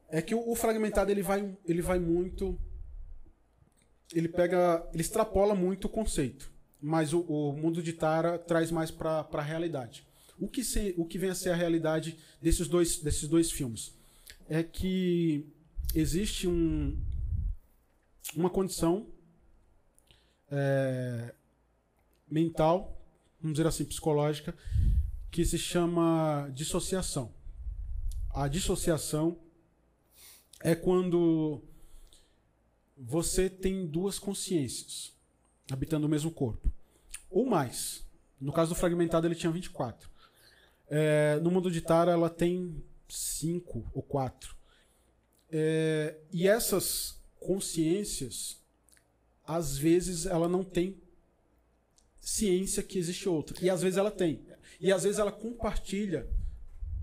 É 0.08 0.22
que 0.22 0.34
o, 0.34 0.48
o 0.50 0.54
Fragmentado 0.54 1.10
ele 1.10 1.20
vai, 1.22 1.54
ele 1.66 1.82
vai 1.82 1.98
muito. 1.98 2.58
Ele 4.14 4.28
pega. 4.28 4.86
Ele 4.92 5.02
extrapola 5.02 5.54
muito 5.54 5.86
o 5.86 5.88
conceito. 5.90 6.50
Mas 6.80 7.12
o, 7.12 7.20
o 7.20 7.52
Mundo 7.52 7.82
de 7.82 7.92
Tara 7.92 8.38
traz 8.38 8.70
mais 8.70 8.90
pra, 8.90 9.24
pra 9.24 9.42
realidade. 9.42 10.06
O 10.38 10.48
que, 10.48 10.64
se, 10.64 10.94
o 10.96 11.04
que 11.04 11.18
vem 11.18 11.30
a 11.30 11.34
ser 11.34 11.50
a 11.50 11.54
realidade 11.54 12.18
desses 12.40 12.68
dois, 12.68 12.98
desses 12.98 13.28
dois 13.28 13.50
filmes? 13.50 13.94
É 14.48 14.62
que 14.62 15.46
existe 15.94 16.46
um, 16.46 16.98
uma 18.36 18.50
condição 18.50 19.06
é, 20.50 21.34
mental, 22.28 23.00
vamos 23.40 23.56
dizer 23.56 23.66
assim, 23.66 23.84
psicológica, 23.84 24.54
que 25.30 25.44
se 25.44 25.58
chama 25.58 26.50
dissociação. 26.52 27.32
A 28.30 28.48
dissociação 28.48 29.38
é 30.60 30.74
quando 30.74 31.62
você 32.96 33.50
tem 33.50 33.86
duas 33.86 34.18
consciências 34.18 35.12
habitando 35.70 36.06
o 36.06 36.10
mesmo 36.10 36.30
corpo. 36.30 36.70
Ou 37.30 37.46
mais. 37.46 38.04
No 38.40 38.52
caso 38.52 38.70
do 38.70 38.74
fragmentado, 38.74 39.26
ele 39.26 39.34
tinha 39.34 39.50
24. 39.50 40.08
É, 40.88 41.40
no 41.40 41.50
mundo 41.50 41.70
de 41.70 41.80
Tara, 41.80 42.12
ela 42.12 42.30
tem 42.30 42.82
5 43.08 43.90
ou 43.92 44.02
4. 44.02 44.54
É, 45.50 46.16
e 46.32 46.46
essas 46.46 47.18
consciências, 47.40 48.60
às 49.46 49.76
vezes, 49.76 50.26
ela 50.26 50.48
não 50.48 50.62
tem 50.62 50.96
ciência 52.20 52.82
que 52.82 52.98
existe 52.98 53.28
outra. 53.28 53.56
E 53.64 53.68
às 53.68 53.82
vezes 53.82 53.98
ela 53.98 54.10
tem. 54.10 54.42
E 54.80 54.92
às 54.92 55.02
vezes 55.02 55.18
ela 55.18 55.32
compartilha 55.32 56.26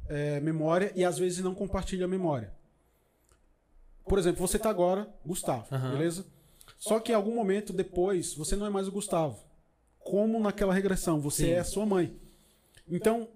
é, 0.07 0.39
memória 0.39 0.91
e 0.95 1.05
às 1.05 1.17
vezes 1.17 1.39
não 1.39 1.55
compartilha 1.55 2.07
memória. 2.07 2.53
Por 4.11 4.19
exemplo, 4.19 4.45
você 4.45 4.57
está 4.57 4.69
agora, 4.69 5.09
Gustavo, 5.25 5.73
Aham. 5.73 5.93
beleza? 5.93 6.25
Só 6.77 6.99
que 6.99 7.13
em 7.13 7.15
algum 7.15 7.33
momento 7.33 7.71
depois, 7.71 8.33
você 8.33 8.57
não 8.57 8.65
é 8.65 8.69
mais 8.69 8.85
o 8.85 8.91
Gustavo. 8.91 9.39
Como 9.99 10.37
naquela 10.37 10.73
regressão, 10.73 11.21
você 11.21 11.45
Sim. 11.45 11.51
é 11.51 11.59
a 11.59 11.63
sua 11.63 11.85
mãe. 11.85 12.13
Então, 12.89 13.29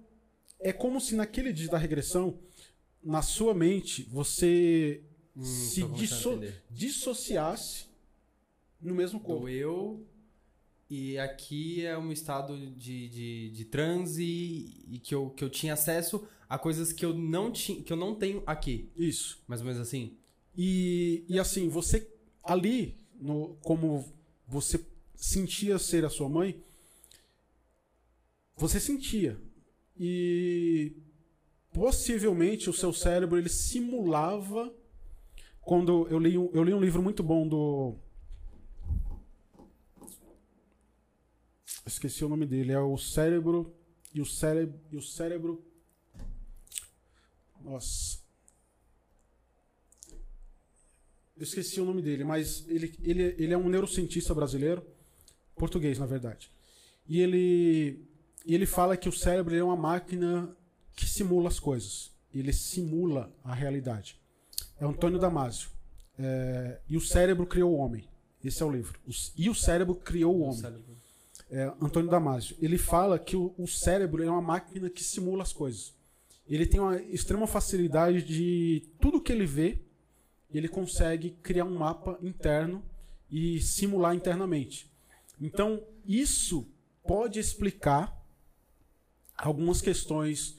é 0.59 0.73
como 0.73 0.99
se 0.99 1.15
naquele 1.15 1.53
dia 1.53 1.69
da 1.69 1.77
regressão, 1.77 2.37
na 3.01 3.21
sua 3.21 3.53
mente, 3.53 4.03
você 4.11 5.01
Hum, 5.33 5.43
se 5.45 5.81
disso- 5.89 6.41
dissociasse 6.69 7.85
no 8.81 8.93
mesmo 8.93 9.19
corpo. 9.21 9.43
Do 9.43 9.49
eu. 9.49 10.05
E 10.89 11.17
aqui 11.17 11.85
é 11.85 11.97
um 11.97 12.11
estado 12.11 12.57
de, 12.71 13.07
de, 13.07 13.49
de 13.51 13.65
transe 13.65 14.23
e 14.89 14.99
que 15.01 15.15
eu, 15.15 15.29
que 15.29 15.41
eu 15.43 15.49
tinha 15.49 15.71
acesso 15.73 16.27
a 16.49 16.59
coisas 16.59 16.91
que 16.91 17.05
eu 17.05 17.13
não 17.13 17.49
tinha, 17.49 17.81
que 17.81 17.93
eu 17.93 17.97
não 17.97 18.13
tenho 18.13 18.43
aqui. 18.45 18.89
Isso. 18.97 19.41
Mais 19.47 19.61
ou 19.61 19.67
menos 19.67 19.79
assim. 19.81 20.17
E, 20.57 21.25
e 21.27 21.39
assim, 21.39 21.67
você 21.69 22.09
ali, 22.43 22.97
no, 23.19 23.55
como 23.61 24.05
você 24.47 24.83
sentia 25.15 25.79
ser 25.79 26.05
a 26.05 26.09
sua 26.09 26.29
mãe, 26.29 26.63
você 28.55 28.79
sentia. 28.79 29.39
E 29.97 30.95
possivelmente 31.73 32.69
o 32.69 32.73
seu 32.73 32.93
cérebro 32.93 33.37
ele 33.37 33.49
simulava 33.49 34.73
quando 35.59 36.07
eu 36.09 36.19
li 36.19 36.37
um, 36.37 36.49
eu 36.53 36.63
li 36.63 36.73
um 36.73 36.79
livro 36.79 37.01
muito 37.01 37.21
bom 37.21 37.47
do 37.47 37.95
esqueci 41.85 42.23
o 42.23 42.29
nome 42.29 42.45
dele, 42.45 42.71
é 42.71 42.79
o 42.79 42.97
cérebro 42.97 43.75
e 44.13 44.21
o 44.21 44.25
cérebro 44.25 44.79
e 44.91 44.95
o 44.95 45.01
cérebro 45.01 45.65
Nossa. 47.61 48.24
Eu 51.37 51.43
esqueci 51.43 51.81
o 51.81 51.85
nome 51.85 52.01
dele, 52.01 52.23
mas 52.23 52.65
ele, 52.69 52.93
ele, 53.03 53.35
ele 53.37 53.53
é 53.53 53.57
um 53.57 53.67
neurocientista 53.69 54.33
brasileiro, 54.33 54.83
português, 55.55 55.99
na 55.99 56.05
verdade. 56.05 56.49
E 57.07 57.19
ele, 57.19 57.99
ele 58.45 58.65
fala 58.65 58.95
que 58.97 59.09
o 59.09 59.11
cérebro 59.11 59.53
é 59.55 59.63
uma 59.63 59.75
máquina 59.75 60.55
que 60.95 61.05
simula 61.05 61.49
as 61.49 61.59
coisas. 61.59 62.11
Ele 62.33 62.51
simula 62.53 63.33
a 63.43 63.53
realidade. 63.53 64.17
É 64.79 64.85
Antônio 64.85 65.19
Damasio. 65.19 65.69
É, 66.17 66.79
e 66.89 66.95
o 66.95 67.01
cérebro 67.01 67.45
criou 67.45 67.73
o 67.73 67.77
homem. 67.77 68.05
Esse 68.43 68.63
é 68.63 68.65
o 68.65 68.71
livro. 68.71 68.99
Os- 69.05 69.33
E 69.37 69.49
o 69.49 69.55
cérebro 69.55 69.95
criou 69.95 70.35
o 70.35 70.41
homem. 70.41 70.61
É, 71.51 71.65
Antônio 71.81 72.09
Damasio. 72.09 72.55
Ele 72.61 72.77
fala 72.77 73.19
que 73.19 73.35
o, 73.35 73.53
o 73.57 73.67
cérebro 73.67 74.23
é 74.23 74.29
uma 74.29 74.41
máquina 74.41 74.89
que 74.89 75.03
simula 75.03 75.43
as 75.43 75.51
coisas. 75.53 75.93
Ele 76.47 76.65
tem 76.65 76.79
uma 76.79 76.95
extrema 77.01 77.45
facilidade 77.47 78.21
de 78.21 78.83
tudo 79.01 79.19
que 79.21 79.31
ele 79.31 79.45
vê, 79.45 79.79
ele 80.51 80.67
consegue 80.67 81.31
criar 81.41 81.65
um 81.65 81.75
mapa 81.77 82.17
interno 82.21 82.83
e 83.29 83.59
simular 83.61 84.15
internamente. 84.15 84.89
Então, 85.41 85.83
isso 86.05 86.67
pode 87.05 87.39
explicar 87.39 88.15
algumas 89.37 89.81
questões 89.81 90.57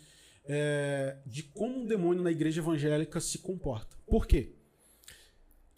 é, 0.48 1.16
de 1.26 1.42
como 1.42 1.80
um 1.80 1.86
demônio 1.86 2.22
na 2.22 2.30
igreja 2.30 2.60
evangélica 2.60 3.20
se 3.20 3.38
comporta. 3.38 3.96
Por 4.06 4.26
quê? 4.26 4.52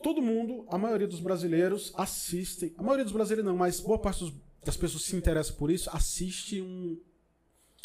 Todo 0.02 0.20
mundo, 0.22 0.66
a 0.70 0.76
maioria 0.78 1.06
dos 1.08 1.20
brasileiros 1.20 1.92
assistem, 1.96 2.74
a 2.76 2.82
maioria 2.82 3.04
dos 3.04 3.12
brasileiros 3.12 3.44
não, 3.50 3.56
mas 3.56 3.80
boa 3.80 3.98
parte 3.98 4.20
dos- 4.24 4.34
das 4.64 4.76
pessoas 4.76 5.04
que 5.04 5.10
se 5.10 5.16
interessam 5.16 5.56
por 5.56 5.70
isso 5.70 5.88
assiste 5.92 6.60
um, 6.60 7.00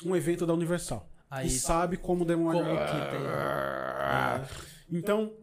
um 0.06 0.16
evento 0.16 0.46
da 0.46 0.54
Universal. 0.54 1.10
Aí, 1.30 1.48
e 1.48 1.50
sabe 1.50 1.98
como 1.98 2.24
o 2.24 2.26
demônio. 2.28 2.62
como 2.64 2.76
tem. 2.76 2.86
Ah, 2.86 4.48
Então, 4.92 5.34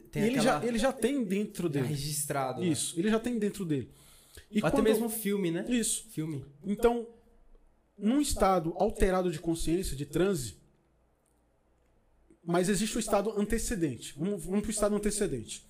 tem 0.00 0.22
ele, 0.24 0.38
aquela- 0.38 0.60
já, 0.60 0.66
ele 0.66 0.78
já 0.78 0.92
tem 0.92 1.24
dentro 1.24 1.64
já 1.64 1.68
dele. 1.68 1.86
registrado. 1.88 2.60
né? 2.60 2.66
Isso, 2.68 2.98
ele 2.98 3.10
já 3.10 3.18
tem 3.20 3.38
dentro 3.38 3.64
dele. 3.64 3.90
E 4.50 4.60
Ou 4.60 4.66
Até 4.66 4.76
quando- 4.76 4.84
mesmo 4.84 5.08
filme, 5.08 5.50
né? 5.50 5.64
Isso. 5.68 6.08
Filme. 6.10 6.44
Então, 6.64 7.06
num 7.96 8.20
estado 8.20 8.74
alterado 8.76 9.30
de 9.30 9.38
consciência, 9.38 9.96
de 9.96 10.04
transe, 10.06 10.56
mas 12.44 12.68
existe 12.68 12.96
o 12.96 13.00
estado 13.00 13.30
antecedente. 13.40 14.14
Vamos, 14.18 14.44
vamos 14.44 14.60
para 14.62 14.68
o 14.68 14.72
estado 14.72 14.94
antecedente. 14.96 15.64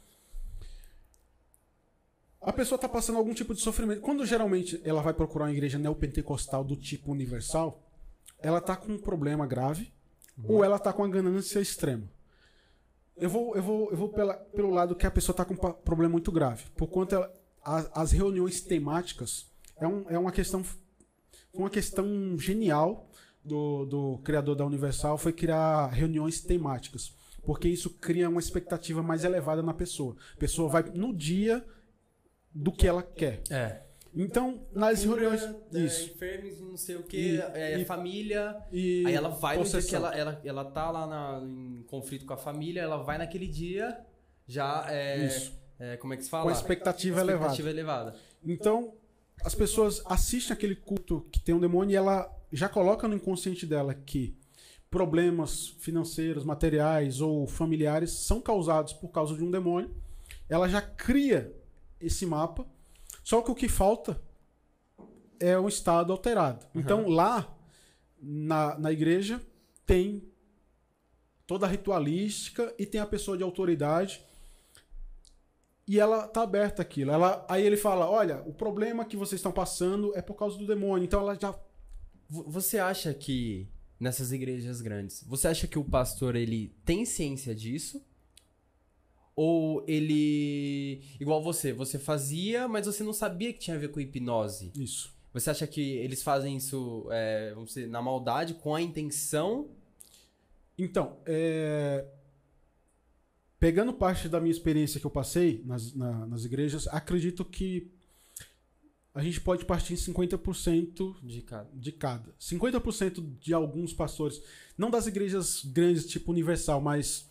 A 2.41 2.53
pessoa 2.53 2.77
está 2.77 2.89
passando 2.89 3.17
algum 3.17 3.33
tipo 3.33 3.55
de 3.55 3.61
sofrimento. 3.61 4.01
Quando 4.03 4.27
geralmente 4.27 4.81
ela 4.85 5.01
vai 5.01 5.15
procurar 5.15 5.47
uma 5.47 5.53
igreja 5.53 5.79
neopentecostal 5.79 6.63
do 6.63 6.77
tipo 6.77 7.11
universal, 7.11 7.83
ela 8.39 8.59
está 8.59 8.77
com 8.77 8.93
um 8.93 8.99
problema 8.99 9.47
grave 9.47 9.91
ou 10.47 10.63
ela 10.63 10.77
está 10.77 10.93
com 10.93 11.03
uma 11.03 11.09
ganância 11.09 11.59
extrema. 11.61 12.11
Eu 13.17 13.31
vou, 13.31 13.55
eu 13.57 13.63
vou, 13.63 13.91
eu 13.91 13.97
vou 13.97 14.09
pela- 14.09 14.35
pelo 14.35 14.71
lado 14.71 14.95
que 14.97 15.07
a 15.07 15.11
pessoa 15.11 15.33
está 15.35 15.45
com 15.45 15.55
um 15.55 15.73
problema 15.73 16.13
muito 16.13 16.33
grave. 16.33 16.65
Por 16.77 16.89
conta 16.89 17.17
ela- 17.17 17.33
as 17.95 18.13
reuniões 18.13 18.61
temáticas 18.61 19.47
é, 19.77 19.87
um, 19.87 20.05
é 20.11 20.19
uma 20.19 20.31
questão 20.33 20.63
uma 21.53 21.71
questão 21.71 22.37
genial 22.39 23.09
do, 23.45 23.85
do 23.87 24.19
criador 24.25 24.57
da 24.57 24.67
Universal 24.67 25.17
foi 25.17 25.33
criar 25.33 25.87
reuniões 25.89 26.41
temáticas. 26.41 27.13
porque 27.45 27.69
isso 27.69 27.91
cria 27.91 28.29
uma 28.29 28.41
expectativa 28.41 29.03
mais 29.03 29.23
elevada 29.23 29.63
na 29.63 29.75
pessoa. 29.75 30.17
A 30.35 30.39
pessoa 30.39 30.67
vai 30.69 30.83
no 30.95 31.15
dia 31.15 31.63
do 32.55 32.73
que 32.73 32.87
ela 32.87 33.03
quer. 33.03 33.43
É. 33.51 33.83
Então, 34.17 34.61
nas 34.73 35.03
reuniões. 35.03 35.43
é, 35.43 35.79
Isso. 35.81 36.11
enfermos, 36.13 36.61
não 36.61 36.77
sei 36.77 36.97
o 36.97 37.03
que, 37.03 37.17
E- 37.17 37.41
é, 37.55 37.81
e- 37.81 37.85
família. 37.85 38.57
E 38.73 39.05
Aí 39.07 39.15
ela 39.15 39.29
vai 39.29 39.57
no 39.57 39.63
dia 39.65 39.71
que 39.73 39.77
possessão. 39.79 39.99
ela, 40.07 40.15
ela, 40.17 40.41
ela 40.45 40.65
tá 40.65 40.91
lá 40.91 41.07
na- 41.07 41.41
em 41.45 41.83
conflito 41.89 42.25
com 42.25 42.33
a 42.33 42.37
família, 42.37 42.81
ela 42.81 42.99
vai 43.03 43.19
naquele 43.19 43.47
dia 43.49 43.99
já 44.47 44.87
é. 44.89 45.27
Isso. 45.27 45.53
é, 45.81 45.97
como 45.97 46.15
é 46.15 46.17
que 46.17 46.23
se 46.23 46.31
fala? 46.31 46.45
Com 46.45 46.51
a 46.51 46.53
expectativa 46.53 47.21
elevada. 47.21 47.35
Expectativa 47.53 47.71
elevada. 47.71 48.15
Então, 48.45 48.95
as 49.45 49.55
pessoas 49.55 50.01
assistem 50.07 50.55
aquele 50.55 50.77
culto 50.77 51.27
que 51.33 51.41
tem 51.41 51.53
um 51.55 51.59
demônio 51.61 51.93
e 51.93 51.97
ela 51.97 52.31
já 52.53 52.69
coloca 52.69 53.09
no 53.09 53.17
inconsciente 53.17 53.67
dela 53.67 53.93
que 53.95 54.37
problemas 54.89 55.69
financeiros, 55.81 56.45
materiais 56.45 57.21
ou 57.21 57.49
familiares 57.49 58.11
são 58.13 58.41
causados 58.41 58.93
por 58.93 59.09
causa 59.09 59.35
de 59.35 59.43
um 59.43 59.51
demônio. 59.51 59.91
Ela 60.49 60.69
já 60.69 60.81
cria 60.81 61.53
esse 62.01 62.25
mapa, 62.25 62.65
só 63.25 63.43
que 63.43 63.51
o 63.51 63.55
que 63.55 63.69
falta 63.69 64.21
é 65.41 65.59
um 65.59 65.67
estado 65.67 66.13
alterado. 66.13 66.67
Então, 66.75 67.09
lá 67.09 67.53
na, 68.21 68.79
na 68.79 68.93
igreja 68.93 69.41
tem 69.85 70.23
toda 71.47 71.67
a 71.67 71.69
ritualística 71.69 72.73
e 72.79 72.87
tem 72.87 73.01
a 73.01 73.07
pessoa 73.07 73.37
de 73.37 73.43
autoridade 73.43 74.23
e 75.87 76.01
ela 76.01 76.27
tá 76.27 76.43
aberta 76.43 76.83
àquilo. 76.83 77.11
Ela, 77.11 77.45
aí 77.49 77.65
ele 77.65 77.77
fala: 77.77 78.09
olha, 78.09 78.43
o 78.47 78.53
problema 78.53 79.05
que 79.05 79.17
vocês 79.17 79.39
estão 79.39 79.53
passando 79.53 80.17
é 80.17 80.23
por 80.23 80.35
causa 80.35 80.57
do 80.57 80.67
demônio. 80.67 81.05
Então 81.05 81.21
ela 81.21 81.35
já. 81.35 81.55
Você 82.29 82.79
acha 82.79 83.13
que 83.13 83.69
nessas 84.01 84.33
igrejas 84.33 84.81
grandes, 84.81 85.23
você 85.27 85.49
acha 85.49 85.67
que 85.67 85.79
o 85.79 85.85
pastor 85.85 86.37
ele 86.37 86.75
tem 86.85 87.05
ciência 87.05 87.55
disso? 87.55 88.05
Ou 89.37 89.85
ele 89.89 91.03
igual 91.19 91.43
você, 91.43 91.73
você 91.73 91.99
fazia, 91.99 92.69
mas 92.69 92.87
você 92.87 93.03
não 93.03 93.13
sabia 93.13 93.53
que 93.53 93.59
tinha 93.59 93.77
a 93.77 93.81
ver 93.81 93.89
com 93.89 93.99
hipnose? 94.01 94.71
Isso. 94.77 95.13
Você 95.33 95.51
acha 95.51 95.67
que 95.67 95.81
eles 95.81 96.23
fazem 96.23 96.57
isso, 96.57 97.09
é, 97.11 97.53
vamos 97.55 97.71
dizer, 97.71 97.89
na 97.89 98.01
maldade, 98.01 98.55
com 98.55 98.73
a 98.75 98.81
intenção? 98.81 99.69
Então, 100.79 101.17
é, 101.27 102.07
pegando 103.59 103.93
parte 103.93 104.29
da 104.29 104.41
minha 104.41 104.53
experiência 104.53 105.01
que 105.01 105.07
eu 105.07 105.11
passei 105.11 105.63
nas, 105.65 105.93
na- 105.95 106.27
nas 106.27 106.45
igrejas, 106.45 106.87
acredito 106.89 107.45
que 107.45 107.91
a 109.15 109.23
gente 109.23 109.41
pode 109.41 109.65
partir 109.65 109.95
em 109.95 109.97
50% 109.97 111.17
De 111.23 111.41
cada. 111.43 111.71
de 111.73 111.93
cada. 111.93 112.33
50% 112.39 113.21
de 113.41 113.55
alguns 113.55 113.93
pastores, 113.93 114.43
não 114.77 114.91
das 114.91 115.07
igrejas 115.07 115.65
grandes, 115.65 116.07
tipo 116.07 116.31
Universal, 116.33 116.81
mas 116.81 117.29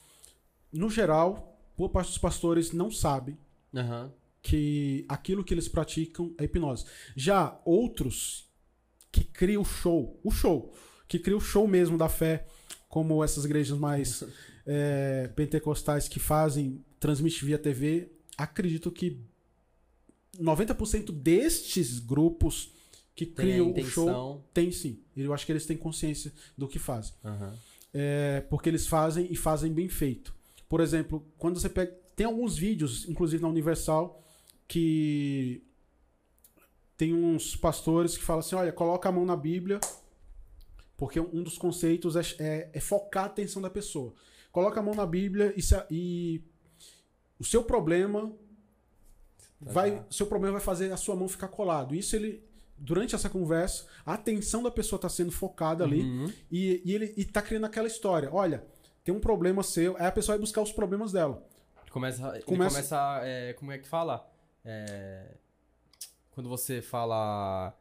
no 0.72 0.89
geral, 0.89 1.53
boa 1.78 1.90
parte 1.90 2.08
dos 2.08 2.18
pastores 2.18 2.72
não 2.72 2.92
sabem 2.92 3.38
Aham. 3.76 4.12
que 4.42 5.06
aquilo 5.08 5.44
que 5.44 5.54
eles 5.54 5.68
praticam 5.68 6.34
é 6.38 6.44
hipnose. 6.44 6.86
Já 7.16 7.60
outros 7.66 8.50
que 9.12 9.24
criam 9.24 9.62
o 9.62 9.66
show, 9.66 10.20
o 10.24 10.32
show, 10.32 10.74
que 11.08 11.20
criam 11.20 11.38
o 11.38 11.42
show 11.42 11.68
mesmo 11.68 11.98
da 11.98 12.10
fé, 12.10 12.48
como 12.90 13.24
essas 13.24 13.46
igrejas 13.46 13.78
mais 13.78 14.24
é, 14.66 15.30
pentecostais 15.36 16.08
que 16.08 16.20
fazem, 16.20 16.84
transmite 17.00 17.46
via 17.46 17.58
TV, 17.58 18.12
acredito 18.38 18.92
que 18.92 19.20
90% 20.40 21.12
destes 21.12 22.00
grupos 22.00 22.72
que 23.16 23.26
Tem 23.26 23.46
criam 23.46 23.72
o 23.72 23.86
show 23.86 24.44
tem 24.54 24.72
sim. 24.72 25.00
Eu 25.16 25.34
acho 25.34 25.46
que 25.46 25.52
eles 25.52 25.66
têm 25.66 25.78
consciência 25.78 26.34
do 26.58 26.68
que 26.68 26.80
fazem. 26.80 27.14
Aham. 27.24 27.54
É, 27.94 28.42
porque 28.50 28.70
eles 28.70 28.88
fazem 28.88 29.28
e 29.30 29.36
fazem 29.36 29.72
bem 29.72 29.88
feito. 29.88 30.34
Por 30.70 30.80
exemplo, 30.82 31.26
quando 31.38 31.59
você 31.59 31.70
pega. 31.70 31.91
Tem 32.16 32.26
alguns 32.28 32.55
vídeos, 32.57 33.07
inclusive 33.09 33.41
na 33.41 33.49
Universal, 33.49 34.24
que 34.68 35.64
tem 36.97 37.14
uns 37.14 37.55
pastores 37.55 38.18
que 38.18 38.24
falam 38.24 38.39
assim: 38.41 38.55
olha, 38.55 38.72
coloca 38.72 39.09
a 39.09 39.11
mão 39.11 39.26
na 39.26 39.36
Bíblia, 39.36 39.80
porque 40.97 41.20
um 41.20 41.41
dos 41.43 41.57
conceitos 41.57 42.16
é, 42.16 42.22
é- 42.39 42.70
é 42.74 42.80
focar 42.80 43.24
a 43.24 43.28
atenção 43.28 43.61
da 43.61 43.70
pessoa. 43.70 44.14
Coloca 44.51 44.80
a 44.80 44.84
mão 44.84 44.93
na 44.93 45.05
Bíblia 45.05 45.53
e, 45.57 45.61
se- 45.61 45.84
e 45.89 46.41
o 47.39 47.43
seu 47.43 47.64
problema 47.64 48.32
vai, 49.59 49.97
Tá. 49.99 50.05
seu 50.11 50.28
problema 50.28 50.53
vai 50.57 50.61
fazer 50.66 50.91
a 50.91 50.97
sua 50.97 51.16
mão 51.16 51.28
ficar 51.28 51.47
colado. 51.47 51.95
Isso 51.95 52.16
ele 52.16 52.43
durante 52.78 53.16
essa 53.16 53.30
conversa, 53.30 53.86
a 54.05 54.14
atenção 54.14 54.61
da 54.61 54.70
pessoa 54.70 54.97
está 54.97 55.07
sendo 55.07 55.32
focada 55.32 55.84
ali 55.84 56.01
Uhum. 56.01 56.32
e, 56.51 56.82
e 56.84 56.93
ele 56.93 57.14
e 57.16 57.24
tá 57.24 57.41
criando 57.41 57.66
aquela 57.66 57.88
história. 57.88 58.30
Olha, 58.32 58.64
tem 59.04 59.14
um 59.14 59.20
problema 59.20 59.64
seu. 59.64 59.95
Aí 59.97 60.06
a 60.08 60.12
pessoa 60.12 60.36
vai 60.36 60.41
buscar 60.41 60.62
os 60.62 60.72
problemas 60.72 61.12
dela. 61.12 61.43
Começa, 61.91 62.28
ele 62.36 62.43
Começa- 62.43 62.76
começa, 62.76 63.22
é, 63.24 63.54
como 63.54 63.72
é 63.72 63.78
que 63.78 63.88
fala? 63.88 64.28
É, 64.66 65.36
quando 66.32 66.49
você 66.49 66.82
fala, 66.82 67.72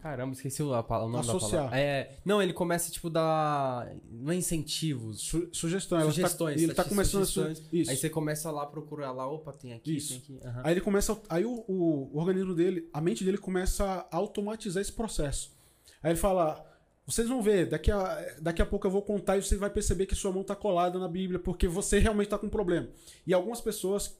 caramba, 0.00 0.32
esqueci 0.32 0.62
o, 0.64 0.74
a 0.74 0.80
o 0.80 1.08
nome 1.08 1.20
Associar. 1.20 1.50
da 1.50 1.56
palavra. 1.68 1.78
É, 1.78 2.16
não, 2.24 2.42
ele 2.42 2.52
começa 2.52 2.90
tipo 2.90 3.08
dar, 3.08 3.88
não 4.10 4.32
é 4.32 4.36
incentivos, 4.36 5.20
Su- 5.20 5.48
sugestão. 5.52 6.00
Ela 6.00 6.10
sugestões. 6.10 6.56
Tá, 6.56 6.62
ele 6.62 6.74
tá 6.74 6.82
tá- 6.82 6.88
começando 6.88 7.22
a 7.22 7.26
sugestões. 7.26 7.58
su- 7.58 7.76
isso. 7.76 7.90
Aí 7.92 7.96
você 7.96 8.10
começa 8.10 8.50
lá 8.50 8.64
a 8.64 8.66
procurar 8.66 9.12
lá, 9.12 9.30
opa, 9.30 9.52
tem 9.52 9.72
aqui, 9.74 9.96
Isso. 9.96 10.20
tem 10.22 10.36
aqui. 10.38 10.46
aham. 10.48 10.62
Aí 10.64 10.72
ele 10.72 10.80
começa. 10.80 11.16
Aí 11.28 11.44
o, 11.44 11.64
o- 11.68 12.10
o 12.12 12.18
organismo 12.18 12.52
dele, 12.54 12.88
a 12.92 13.00
mente 13.00 13.22
dele 13.24 13.38
começa 13.38 13.84
a 14.10 14.16
automatizar 14.16 14.80
esse 14.80 14.92
processo. 14.92 15.54
Aí 16.02 16.10
ele 16.10 16.18
fala. 16.18 16.64
Vocês 17.06 17.28
vão 17.28 17.40
ver, 17.40 17.66
daqui 17.66 17.90
a, 17.90 18.34
daqui 18.40 18.60
a 18.60 18.66
pouco 18.66 18.86
eu 18.86 18.90
vou 18.90 19.00
contar 19.00 19.36
e 19.36 19.42
você 19.42 19.56
vai 19.56 19.70
perceber 19.70 20.06
que 20.06 20.14
sua 20.14 20.32
mão 20.32 20.42
tá 20.42 20.56
colada 20.56 20.98
na 20.98 21.06
Bíblia, 21.06 21.38
porque 21.38 21.68
você 21.68 22.00
realmente 22.00 22.28
tá 22.28 22.38
com 22.38 22.46
um 22.46 22.50
problema. 22.50 22.88
E 23.24 23.32
algumas 23.32 23.60
pessoas, 23.60 24.18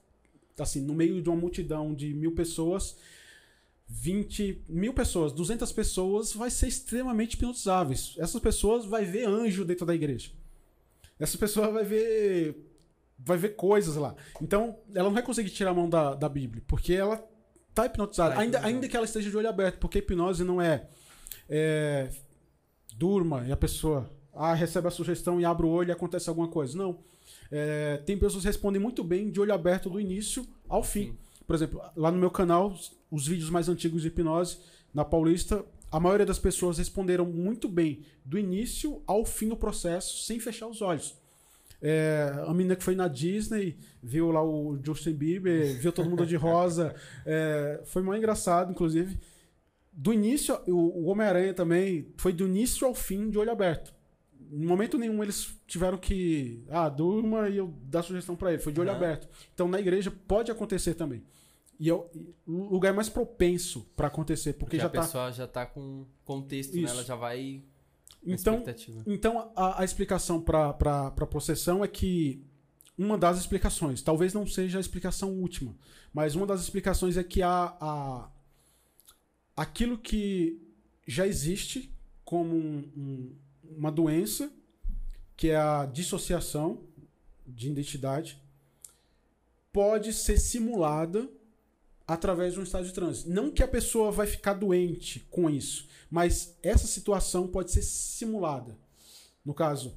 assim, 0.59 0.83
no 0.83 0.95
meio 0.95 1.21
de 1.21 1.29
uma 1.29 1.37
multidão 1.37 1.93
de 1.93 2.15
mil 2.15 2.33
pessoas, 2.33 2.97
20 3.89 4.63
mil 4.69 4.95
pessoas, 4.95 5.33
200 5.33 5.73
pessoas, 5.73 6.33
vai 6.33 6.49
ser 6.49 6.69
extremamente 6.69 7.35
hipnotizáveis. 7.35 8.15
Essas 8.19 8.41
pessoas 8.41 8.85
vai 8.85 9.05
ver 9.05 9.27
anjo 9.27 9.65
dentro 9.65 9.85
da 9.85 9.95
igreja. 9.95 10.31
Essa 11.19 11.37
pessoa 11.37 11.71
vai 11.71 11.85
ver 11.85 12.57
vai 13.19 13.39
ver 13.39 13.57
coisas 13.57 13.97
lá. 13.97 14.15
Então, 14.41 14.79
ela 14.95 15.05
não 15.05 15.15
vai 15.15 15.23
conseguir 15.23 15.51
tirar 15.51 15.71
a 15.71 15.75
mão 15.75 15.89
da, 15.89 16.15
da 16.15 16.29
Bíblia, 16.29 16.63
porque 16.67 16.93
ela 16.93 17.27
tá 17.75 17.87
hipnotizada. 17.87 18.35
Tá 18.35 18.41
ainda, 18.41 18.65
ainda 18.65 18.89
que 18.89 18.97
ela 18.97 19.07
esteja 19.07 19.31
de 19.31 19.37
olho 19.37 19.49
aberto, 19.49 19.79
porque 19.79 19.99
hipnose 19.99 20.45
não 20.45 20.61
é, 20.61 20.87
é, 21.49 22.11
durma 22.97 23.45
e 23.47 23.53
a 23.53 23.57
pessoa 23.57 24.11
ah, 24.35 24.55
recebe 24.55 24.89
a 24.89 24.91
sugestão 24.91 25.41
e 25.41 25.45
abre 25.45 25.67
o 25.67 25.71
olho 25.71 25.89
e 25.89 25.93
acontece 25.93 26.29
alguma 26.29 26.49
coisa. 26.49 26.77
Não. 26.77 26.99
É, 27.51 27.99
tem 28.05 28.19
pessoas 28.19 28.43
que 28.43 28.49
respondem 28.49 28.81
muito 28.81 29.03
bem 29.03 29.31
de 29.31 29.41
olho 29.41 29.55
aberto 29.55 29.89
do 29.89 30.01
início 30.01 30.47
ao 30.69 30.83
fim. 30.83 31.07
Sim. 31.07 31.17
Por 31.47 31.55
exemplo, 31.55 31.81
lá 31.97 32.11
no 32.11 32.19
meu 32.19 32.31
canal, 32.31 32.77
os 33.11 33.27
vídeos 33.27 33.51
mais 33.51 33.69
antigos 33.69 34.03
de 34.03 34.09
hipnose, 34.09 34.59
na 34.93 35.05
Paulista, 35.05 35.65
a 35.91 36.01
maioria 36.01 36.27
das 36.27 36.39
pessoas 36.39 36.79
responderam 36.79 37.25
muito 37.25 37.69
bem 37.69 38.01
do 38.25 38.39
início 38.39 39.01
ao 39.07 39.25
fim 39.25 39.49
do 39.49 39.57
processo, 39.57 40.25
sem 40.25 40.41
fechar 40.41 40.67
os 40.67 40.83
olhos. 40.83 41.15
É, 41.81 42.33
a 42.47 42.53
menina 42.53 42.75
que 42.75 42.83
foi 42.83 42.95
na 42.95 43.07
Disney, 43.07 43.77
viu 44.03 44.31
lá 44.31 44.43
o 44.43 44.79
Justin 44.83 45.13
Bieber, 45.13 45.79
viu 45.79 45.93
todo 45.93 46.09
mundo 46.09 46.27
de 46.27 46.35
rosa. 46.35 46.95
é, 47.25 47.81
foi 47.85 48.03
muito 48.03 48.19
engraçado, 48.19 48.73
inclusive. 48.73 49.19
Do 49.99 50.13
início, 50.13 50.55
o, 50.67 51.05
o 51.05 51.05
Homem-Aranha 51.07 51.55
também 51.55 52.13
foi 52.19 52.31
do 52.31 52.47
início 52.47 52.87
ao 52.87 52.95
fim 52.95 53.31
de 53.31 53.39
olho 53.39 53.51
aberto. 53.51 53.95
Em 54.53 54.65
momento 54.67 54.99
nenhum 54.99 55.23
eles 55.23 55.59
tiveram 55.67 55.97
que. 55.97 56.63
Ah, 56.69 56.89
durma 56.91 57.49
e 57.49 57.57
eu 57.57 57.75
dar 57.85 58.03
sugestão 58.03 58.37
pra 58.37 58.53
ele. 58.53 58.63
Foi 58.63 58.73
de 58.73 58.81
olho 58.81 58.91
Aham. 58.91 58.99
aberto. 58.99 59.27
Então 59.55 59.67
na 59.67 59.81
igreja 59.81 60.13
pode 60.29 60.53
acontecer 60.53 60.95
também. 60.95 61.25
E 61.81 61.89
é 61.91 61.95
o 61.95 62.07
lugar 62.47 62.93
mais 62.93 63.09
propenso 63.09 63.87
pra 63.97 64.07
acontecer, 64.09 64.53
porque, 64.53 64.77
Porque 64.77 64.79
já 64.79 64.87
a 64.87 64.91
tá. 64.91 65.01
pessoa 65.01 65.33
já 65.33 65.47
tá 65.47 65.67
com 65.67 66.07
contexto, 66.25 66.75
né? 66.75 66.83
Isso. 66.83 66.93
Ela 66.93 67.05
já 67.05 67.17
vai 67.17 67.63
Então. 68.25 68.63
Então, 69.07 69.51
a, 69.57 69.81
a 69.81 69.85
explicação 69.85 70.41
para 70.41 70.69
a 70.71 71.27
possessão 71.27 71.83
é 71.83 71.89
que 71.89 72.45
uma 72.99 73.19
das 73.19 73.39
explicações, 73.39 74.01
talvez 74.03 74.33
não 74.33 74.47
seja 74.47 74.79
a 74.79 74.81
explicação 74.81 75.33
última, 75.39 75.75
mas 76.15 76.35
uma 76.35 76.47
das 76.47 76.61
explicações 76.63 77.17
é 77.17 77.23
que 77.25 77.43
a, 77.43 77.77
a, 77.79 78.31
aquilo 79.57 79.97
que 79.99 80.61
já 81.07 81.27
existe 81.27 81.91
como 82.25 82.55
um- 82.55 82.91
um- 82.97 83.35
uma 83.79 83.91
doença, 83.91 84.53
que 85.37 85.49
é 85.51 85.57
a 85.57 85.87
dissociação 85.87 86.81
de 87.47 87.69
identidade, 87.71 88.41
pode 89.73 90.13
ser 90.13 90.39
simulada 90.39 91.29
através 92.07 92.55
de 92.55 92.61
um 92.61 92.63
estado 92.63 92.87
de 92.87 92.93
transe. 92.93 93.29
Não 93.29 93.51
que 93.51 93.63
a 93.63 93.69
pessoa 93.69 94.11
vai 94.11 94.27
ficar 94.27 94.55
doente 94.55 95.21
com 95.31 95.51
isso, 95.51 95.89
mas 96.11 96.57
essa 96.63 96.87
situação 96.87 97.47
pode 97.49 97.71
ser 97.73 97.83
simulada. 97.83 98.77
No 99.45 99.53
caso, 99.55 99.97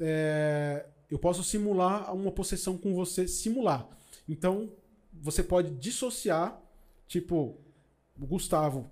é, 0.00 0.86
eu 1.10 1.18
posso 1.18 1.42
simular 1.44 2.14
uma 2.14 2.30
possessão 2.32 2.76
com 2.76 2.94
você, 2.94 3.26
simular. 3.28 3.88
Então, 4.28 4.72
você 5.12 5.42
pode 5.42 5.70
dissociar, 5.76 6.60
tipo, 7.06 7.56
o 8.20 8.26
Gustavo 8.26 8.90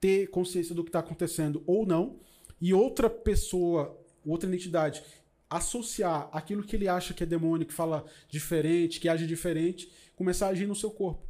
ter 0.00 0.28
consciência 0.28 0.74
do 0.74 0.82
que 0.82 0.88
está 0.88 1.00
acontecendo 1.00 1.62
ou 1.66 1.84
não, 1.84 2.18
e 2.60 2.72
outra 2.72 3.08
pessoa, 3.10 3.98
outra 4.24 4.52
entidade, 4.54 5.02
associar 5.48 6.28
aquilo 6.32 6.62
que 6.62 6.76
ele 6.76 6.88
acha 6.88 7.12
que 7.12 7.22
é 7.22 7.26
demônio, 7.26 7.66
que 7.66 7.72
fala 7.72 8.04
diferente, 8.28 9.00
que 9.00 9.08
age 9.08 9.26
diferente, 9.26 9.90
começar 10.14 10.46
a 10.46 10.50
agir 10.50 10.66
no 10.66 10.76
seu 10.76 10.90
corpo. 10.90 11.26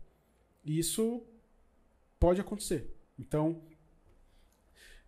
E 0.64 0.78
isso 0.78 1.22
pode 2.18 2.40
acontecer. 2.40 2.94
Então, 3.18 3.62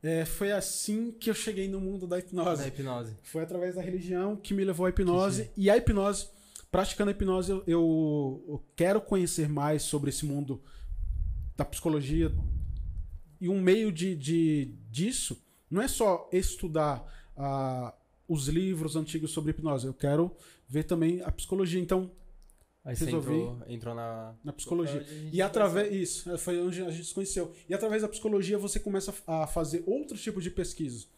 é, 0.03 0.25
foi 0.25 0.51
assim 0.51 1.13
que 1.13 1.31
eu 1.31 1.35
cheguei 1.35 1.69
no 1.69 1.81
mundo 1.81 2.07
da 2.07 2.19
hipnose. 2.19 2.63
Da 2.63 2.69
hipnose. 2.69 3.17
Foi 3.23 3.43
através 3.43 3.75
da 3.75 3.83
religião 3.83 4.35
que 4.35 4.55
me 4.55 4.65
levou 4.65 4.87
à 4.87 4.89
hipnose. 4.89 5.51
E 5.57 5.69
a 5.71 5.77
hipnose, 5.77 6.29
praticando 6.71 7.11
a 7.11 7.13
hipnose, 7.13 7.51
eu, 7.51 7.63
eu, 7.67 8.45
eu 8.49 8.65
quero 8.75 9.01
conhecer 9.01 9.49
mais 9.49 9.83
sobre 9.83 10.11
esse 10.11 10.25
mundo 10.25 10.63
da 11.57 11.65
psicologia. 11.65 12.33
E 13.41 13.49
um 13.49 13.61
meio 13.61 13.91
de, 13.91 14.15
de 14.15 14.75
disso 14.91 15.43
não 15.71 15.83
é 15.83 15.89
só 15.89 16.29
estudar 16.33 17.05
ah, 17.37 17.95
os 18.29 18.49
livros 18.49 18.97
antigos 18.97 19.31
sobre 19.31 19.51
hipnose. 19.51 19.87
Eu 19.87 19.95
quero 19.95 20.35
ver 20.69 20.85
também 20.85 21.23
a 21.23 21.31
psicologia. 21.31 21.81
Então, 21.81 22.11
Aí 22.85 22.97
você 22.97 23.05
Resolvi. 23.05 23.35
entrou, 23.35 23.59
entrou 23.69 23.95
na... 23.95 24.35
na 24.43 24.53
psicologia. 24.53 25.01
A 25.01 25.05
gente 25.05 25.37
E 25.37 25.41
através. 25.41 25.93
Isso, 25.93 26.37
foi 26.39 26.61
onde 26.61 26.83
a 26.83 26.91
gente 26.91 27.07
se 27.07 27.15
conheceu. 27.15 27.53
E 27.69 27.75
através 27.75 28.03
da 28.03 28.09
psicologia 28.09 28.59
você 28.59 28.81
começa 28.81 29.15
a 29.27 29.47
fazer 29.47 29.85
outros 29.87 30.21
tipos 30.21 30.43
de 30.43 30.51
pesquisas. 30.51 31.09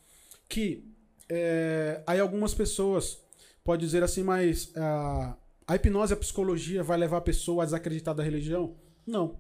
Que 0.46 0.84
é, 1.28 2.02
aí 2.06 2.20
algumas 2.20 2.52
pessoas 2.52 3.18
podem 3.62 3.86
dizer 3.86 4.02
assim, 4.02 4.22
mas 4.22 4.72
ah, 4.76 5.36
a 5.66 5.74
hipnose 5.74 6.12
e 6.12 6.14
a 6.14 6.18
psicologia 6.18 6.82
vai 6.82 6.98
levar 6.98 7.16
a 7.16 7.22
pessoa 7.22 7.62
a 7.62 7.64
desacreditar 7.64 8.14
da 8.14 8.22
religião? 8.22 8.76
Não. 9.06 9.38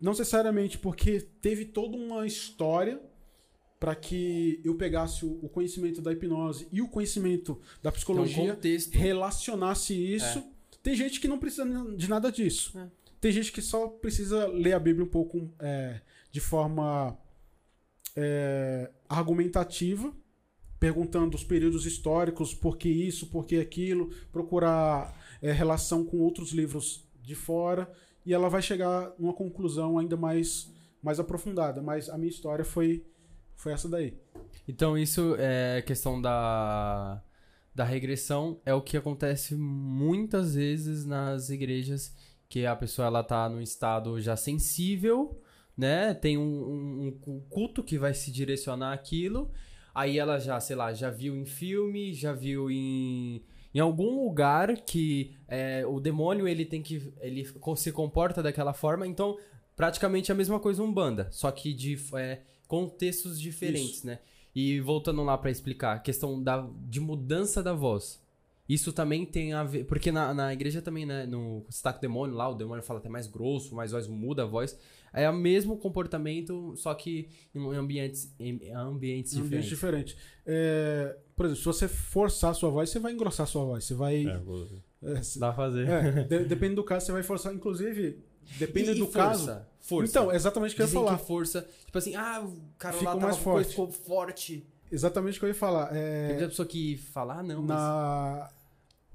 Não 0.00 0.12
necessariamente, 0.12 0.78
porque 0.78 1.20
teve 1.20 1.66
toda 1.66 1.96
uma 1.96 2.26
história 2.26 3.00
para 3.78 3.94
que 3.94 4.60
eu 4.62 4.74
pegasse 4.74 5.24
o 5.24 5.48
conhecimento 5.48 6.02
da 6.02 6.12
hipnose 6.12 6.68
e 6.70 6.82
o 6.82 6.88
conhecimento 6.88 7.58
da 7.82 7.88
um 7.88 7.92
psicologia 7.92 8.54
contexto. 8.54 8.94
relacionasse 8.94 9.94
isso. 9.94 10.44
Tem 10.82 10.94
gente 10.94 11.18
que 11.18 11.26
não 11.26 11.38
precisa 11.38 11.64
de 11.96 12.08
nada 12.08 12.30
disso. 12.30 12.78
É. 12.78 12.86
Tem 13.20 13.32
gente 13.32 13.50
que 13.52 13.62
só 13.62 13.88
precisa 13.88 14.46
ler 14.46 14.74
a 14.74 14.78
Bíblia 14.78 15.04
um 15.04 15.08
pouco 15.08 15.50
é, 15.58 16.00
de 16.30 16.40
forma 16.40 17.18
é, 18.16 18.90
argumentativa, 19.08 20.12
perguntando 20.78 21.36
os 21.36 21.44
períodos 21.44 21.84
históricos, 21.84 22.54
por 22.54 22.76
que 22.78 22.88
isso, 22.88 23.26
por 23.26 23.44
que 23.44 23.56
aquilo, 23.56 24.10
procurar 24.32 25.18
é, 25.42 25.52
relação 25.52 26.04
com 26.04 26.18
outros 26.18 26.52
livros 26.52 27.06
de 27.22 27.34
fora, 27.34 27.90
e 28.30 28.34
ela 28.34 28.48
vai 28.48 28.62
chegar 28.62 29.12
numa 29.18 29.32
conclusão 29.34 29.98
ainda 29.98 30.16
mais, 30.16 30.72
mais 31.02 31.18
aprofundada. 31.18 31.82
Mas 31.82 32.08
a 32.08 32.16
minha 32.16 32.30
história 32.30 32.64
foi, 32.64 33.04
foi 33.56 33.72
essa 33.72 33.88
daí. 33.88 34.16
Então, 34.68 34.96
isso 34.96 35.34
é 35.36 35.82
questão 35.82 36.22
da, 36.22 37.20
da 37.74 37.82
regressão, 37.84 38.60
é 38.64 38.72
o 38.72 38.80
que 38.80 38.96
acontece 38.96 39.56
muitas 39.56 40.54
vezes 40.54 41.04
nas 41.04 41.50
igrejas, 41.50 42.14
que 42.48 42.64
a 42.64 42.76
pessoa 42.76 43.06
ela 43.06 43.24
tá 43.24 43.48
num 43.48 43.60
estado 43.60 44.20
já 44.20 44.36
sensível, 44.36 45.40
né? 45.76 46.14
Tem 46.14 46.38
um, 46.38 46.42
um- 46.42 47.20
um 47.26 47.40
culto 47.48 47.82
que 47.82 47.98
vai 47.98 48.14
se 48.14 48.30
direcionar 48.30 48.92
àquilo, 48.92 49.50
aí 49.92 50.18
ela 50.20 50.38
já, 50.38 50.60
sei 50.60 50.76
lá, 50.76 50.92
já 50.92 51.10
viu 51.10 51.34
em 51.36 51.46
filme, 51.46 52.14
já 52.14 52.32
viu 52.32 52.70
em, 52.70 53.42
em 53.74 53.78
algum 53.78 54.24
lugar 54.24 54.76
que 54.78 55.34
é, 55.46 55.84
o 55.86 56.00
demônio 56.00 56.46
ele 56.48 56.64
tem 56.64 56.82
que 56.82 57.12
ele 57.20 57.46
se 57.76 57.92
comporta 57.92 58.42
daquela 58.42 58.72
forma, 58.72 59.06
então 59.06 59.38
praticamente 59.76 60.30
a 60.30 60.34
mesma 60.34 60.58
coisa 60.58 60.82
um 60.82 60.92
banda, 60.92 61.28
só 61.30 61.50
que 61.50 61.72
de 61.72 61.98
é, 62.14 62.40
contextos 62.66 63.40
diferentes, 63.40 64.04
né? 64.04 64.18
E 64.54 64.80
voltando 64.80 65.22
lá 65.22 65.38
pra 65.38 65.50
explicar, 65.50 65.96
a 65.96 65.98
questão 65.98 66.42
da, 66.42 66.68
de 66.88 67.00
mudança 67.00 67.62
da 67.62 67.72
voz. 67.72 68.20
Isso 68.70 68.92
também 68.92 69.26
tem 69.26 69.52
a 69.52 69.64
ver. 69.64 69.84
Porque 69.84 70.12
na, 70.12 70.32
na 70.32 70.52
igreja 70.52 70.80
também, 70.80 71.04
né? 71.04 71.26
No 71.26 71.64
destaque 71.68 72.00
demônio 72.00 72.36
lá, 72.36 72.48
o 72.48 72.54
demônio 72.54 72.84
fala 72.84 73.00
até 73.00 73.08
mais 73.08 73.26
grosso, 73.26 73.74
mais 73.74 73.90
voz 73.90 74.06
muda 74.06 74.44
a 74.44 74.46
voz. 74.46 74.78
É 75.12 75.28
o 75.28 75.34
mesmo 75.34 75.76
comportamento, 75.76 76.76
só 76.76 76.94
que 76.94 77.28
em 77.52 77.60
ambientes, 77.74 78.32
em 78.38 78.72
ambientes 78.72 79.34
ambiente 79.34 79.68
diferentes. 79.68 79.68
diferente. 79.68 80.16
É, 80.46 81.16
por 81.40 81.46
exemplo, 81.46 81.62
se 81.62 81.64
você 81.64 81.88
forçar 81.88 82.50
a 82.50 82.54
sua 82.54 82.68
voz, 82.68 82.90
você 82.90 82.98
vai 82.98 83.12
engrossar 83.14 83.44
a 83.44 83.46
sua 83.46 83.64
voz. 83.64 83.82
Você 83.82 83.94
vai. 83.94 84.26
é, 85.02 85.22
se- 85.22 85.38
Dá 85.40 85.46
pra 85.54 85.64
fazer. 85.64 85.88
é, 85.88 86.10
de- 86.28 86.44
depende 86.44 86.74
do 86.74 86.84
caso, 86.84 87.06
você 87.06 87.12
vai 87.12 87.22
forçar. 87.22 87.54
Inclusive, 87.54 88.22
depende 88.58 88.90
E- 88.90 88.92
e 88.92 88.98
do 88.98 89.06
força? 89.06 89.16
caso. 89.54 89.66
Força. 89.80 90.10
Então, 90.10 90.30
é 90.30 90.36
exatamente 90.36 90.72
o 90.74 90.76
que 90.76 90.82
eu 90.82 90.86
ia 90.86 90.92
falar. 90.92 91.18
que 91.18 91.24
força. 91.26 91.66
Tipo 91.86 91.96
assim, 91.96 92.14
ah, 92.14 92.42
o 92.44 92.60
cara 92.76 92.94
Fica 92.98 93.14
lá 93.14 93.16
mais 93.18 93.36
tava 93.36 93.44
coisa, 93.52 93.70
forte. 93.70 93.70
ficou 93.70 93.90
forte. 93.90 94.66
Exatamente 94.92 95.36
o 95.36 95.40
que 95.40 95.44
eu 95.46 95.48
ia 95.48 95.54
falar. 95.54 95.86
Tem 95.86 95.98
É, 95.98 96.28
muita 96.28 96.48
pessoa 96.48 96.68
que 96.68 96.98
fala, 96.98 97.38
ah, 97.38 97.42
não, 97.42 97.62
mas. 97.62 97.68
na, 97.70 98.50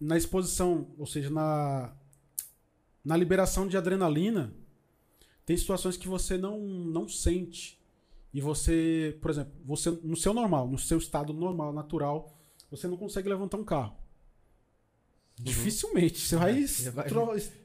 na 0.02 0.18
exposição, 0.18 0.88
ou 0.98 1.06
seja, 1.06 1.30
na, 1.30 1.94
na 3.04 3.16
liberação 3.16 3.68
de 3.68 3.78
adrenalina, 3.78 4.52
tem 5.46 5.56
situações 5.56 5.96
que 5.96 6.08
você 6.08 6.40
não, 6.40 6.60
não 6.60 7.08
sente. 7.08 7.80
E 8.36 8.42
você, 8.42 9.18
por 9.22 9.32
exemplo, 9.32 9.54
você 9.64 9.90
no 10.04 10.18
seu 10.18 10.34
normal, 10.34 10.68
no 10.68 10.78
seu 10.78 10.98
estado 10.98 11.32
normal, 11.32 11.72
natural, 11.72 12.38
você 12.70 12.86
não 12.86 12.98
consegue 12.98 13.30
levantar 13.30 13.56
um 13.56 13.64
carro. 13.64 13.96
Dificilmente. 15.40 16.20
Você 16.20 16.36
vai, 16.36 16.54
Uhum. 16.62 16.68
Você 16.68 16.90
vai- 16.92 17.08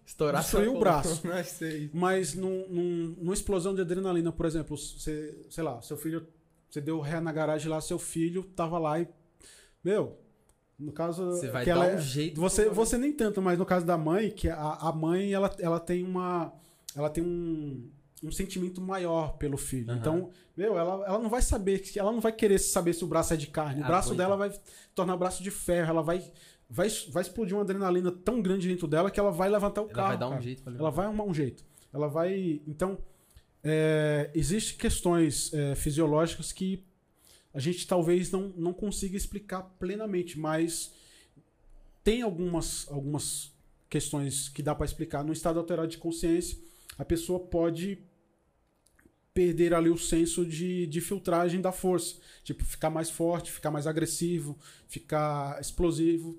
Estourar 0.06 0.42
o 0.76 0.78
braço. 0.80 1.22
Mas 1.92 2.34
num, 2.34 2.68
num- 2.68 3.14
numa 3.18 3.34
explosão 3.34 3.74
de 3.74 3.80
adrenalina, 3.80 4.32
por 4.32 4.46
exemplo, 4.46 4.76
você, 4.76 5.44
sei 5.48 5.62
lá, 5.64 5.80
seu 5.82 5.96
filho, 5.96 6.26
você 6.68 6.80
deu 6.80 7.00
ré 7.00 7.20
na 7.20 7.32
garagem 7.32 7.68
lá, 7.68 7.80
seu 7.80 7.98
filho 7.98 8.42
tava 8.56 8.78
lá 8.78 9.00
e, 9.00 9.08
meu, 9.84 10.18
no 10.78 10.92
caso 10.92 11.24
Você 11.32 11.48
vai 11.48 11.64
que 11.64 11.70
dar 11.70 11.76
ela 11.76 11.86
um 11.94 11.98
é- 11.98 12.00
jeito. 12.00 12.40
você, 12.40 12.68
você 12.68 12.96
nem 12.98 13.12
tanto, 13.12 13.40
mas 13.40 13.58
no 13.58 13.66
caso 13.66 13.86
da 13.86 13.96
mãe, 13.96 14.30
que 14.30 14.48
a, 14.48 14.56
a 14.74 14.92
mãe 14.92 15.32
ela, 15.32 15.54
ela 15.60 15.78
tem 15.78 16.02
uma, 16.04 16.52
ela 16.96 17.08
tem 17.10 17.22
um, 17.22 17.88
um 18.22 18.30
sentimento 18.30 18.80
maior 18.80 19.36
pelo 19.38 19.56
filho. 19.56 19.90
Aham. 19.90 19.98
Então, 19.98 20.30
meu, 20.56 20.76
ela, 20.78 21.06
ela 21.06 21.18
não 21.18 21.30
vai 21.30 21.40
saber, 21.42 21.78
que- 21.80 21.98
ela 21.98 22.12
não 22.12 22.20
vai 22.20 22.32
querer 22.32 22.58
saber 22.58 22.92
se 22.92 23.02
o 23.04 23.06
braço 23.06 23.32
é 23.32 23.36
de 23.36 23.46
carne. 23.46 23.82
O 23.82 23.86
braço 23.86 24.08
Aguenta. 24.08 24.22
dela 24.22 24.36
vai 24.36 24.52
tornar 24.94 25.16
braço 25.16 25.42
de 25.42 25.50
ferro. 25.50 25.88
Ela 25.90 26.02
vai, 26.02 26.22
vai, 26.68 26.88
vai 27.10 27.22
explodir 27.22 27.54
uma 27.56 27.62
adrenalina 27.62 28.12
tão 28.12 28.42
grande 28.42 28.68
dentro 28.68 28.86
dela 28.86 29.10
que 29.10 29.18
ela 29.18 29.30
vai 29.32 29.48
levantar 29.48 29.80
o 29.82 29.84
Ela 29.86 29.94
carro. 29.94 30.08
vai 30.08 30.18
dar 30.18 30.26
um 30.26 30.30
cara. 30.32 30.42
jeito 30.42 30.62
pra 30.62 30.72
Ela 30.74 30.90
vai 30.90 31.06
arrumar 31.06 31.24
um 31.24 31.32
jeito. 31.34 31.64
Ela 31.92 32.08
vai. 32.08 32.60
Então, 32.66 32.98
é, 33.64 34.30
existem 34.34 34.76
questões 34.78 35.52
é, 35.54 35.74
fisiológicas 35.74 36.52
que 36.52 36.84
a 37.54 37.58
gente 37.58 37.86
talvez 37.86 38.30
não, 38.30 38.52
não 38.56 38.72
consiga 38.72 39.16
explicar 39.16 39.62
plenamente, 39.78 40.38
mas 40.38 40.92
tem 42.04 42.22
algumas, 42.22 42.86
algumas 42.90 43.52
questões 43.88 44.48
que 44.48 44.62
dá 44.62 44.74
para 44.74 44.84
explicar. 44.86 45.24
No 45.24 45.32
estado 45.32 45.58
alterado 45.58 45.88
de 45.88 45.98
consciência, 45.98 46.56
a 46.98 47.04
pessoa 47.04 47.40
pode 47.40 47.98
perder 49.32 49.74
ali 49.74 49.90
o 49.90 49.96
senso 49.98 50.44
de, 50.44 50.86
de 50.86 51.00
filtragem 51.00 51.60
da 51.60 51.72
força. 51.72 52.16
Tipo, 52.42 52.64
ficar 52.64 52.90
mais 52.90 53.10
forte, 53.10 53.52
ficar 53.52 53.70
mais 53.70 53.86
agressivo, 53.86 54.58
ficar 54.88 55.60
explosivo. 55.60 56.38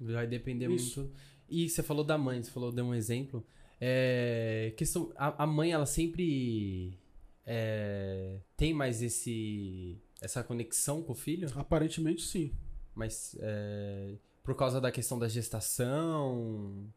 Vai 0.00 0.26
depender 0.26 0.70
Isso. 0.70 1.00
muito. 1.00 1.14
E 1.48 1.68
você 1.68 1.82
falou 1.82 2.04
da 2.04 2.16
mãe, 2.18 2.42
você 2.42 2.50
falou, 2.50 2.72
deu 2.72 2.84
um 2.84 2.94
exemplo. 2.94 3.44
É, 3.80 4.72
questão, 4.76 5.12
a, 5.16 5.44
a 5.44 5.46
mãe, 5.46 5.72
ela 5.72 5.86
sempre 5.86 6.98
é, 7.46 8.38
tem 8.56 8.72
mais 8.72 9.02
esse 9.02 10.00
essa 10.20 10.42
conexão 10.42 11.02
com 11.02 11.12
o 11.12 11.14
filho, 11.14 11.48
Aparentemente, 11.54 12.22
sim. 12.22 12.50
mas 12.94 13.36
é, 13.40 14.14
por 14.42 14.56
causa 14.56 14.80
da 14.80 14.90
questão 14.90 15.18
da 15.18 15.28
gestação, 15.28 16.90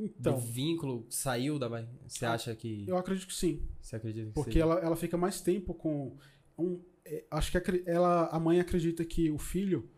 Então, 0.00 0.34
do 0.34 0.40
vínculo, 0.40 1.06
saiu 1.08 1.58
da 1.58 1.68
mãe. 1.68 1.88
Você 2.08 2.24
Ah, 2.26 2.32
acha 2.32 2.54
que. 2.56 2.84
eu 2.88 2.96
acredito 2.96 3.26
que 3.28 3.34
sim. 3.34 3.62
Você 3.80 3.96
acredita 3.96 4.26
que 4.28 4.32
Porque 4.34 4.52
seja? 4.54 4.64
ela, 4.64 4.74
ela 4.80 4.96
fica 4.96 5.16
mais 5.16 5.40
tempo 5.40 5.74
com. 5.74 6.16
Um, 6.58 6.80
é, 7.04 7.24
acho 7.30 7.52
que 7.52 7.82
ela, 7.86 8.26
a 8.28 8.38
mãe 8.40 8.58
acredita 8.60 9.04
que 9.04 9.30
o 9.30 9.38
filho 9.38 9.88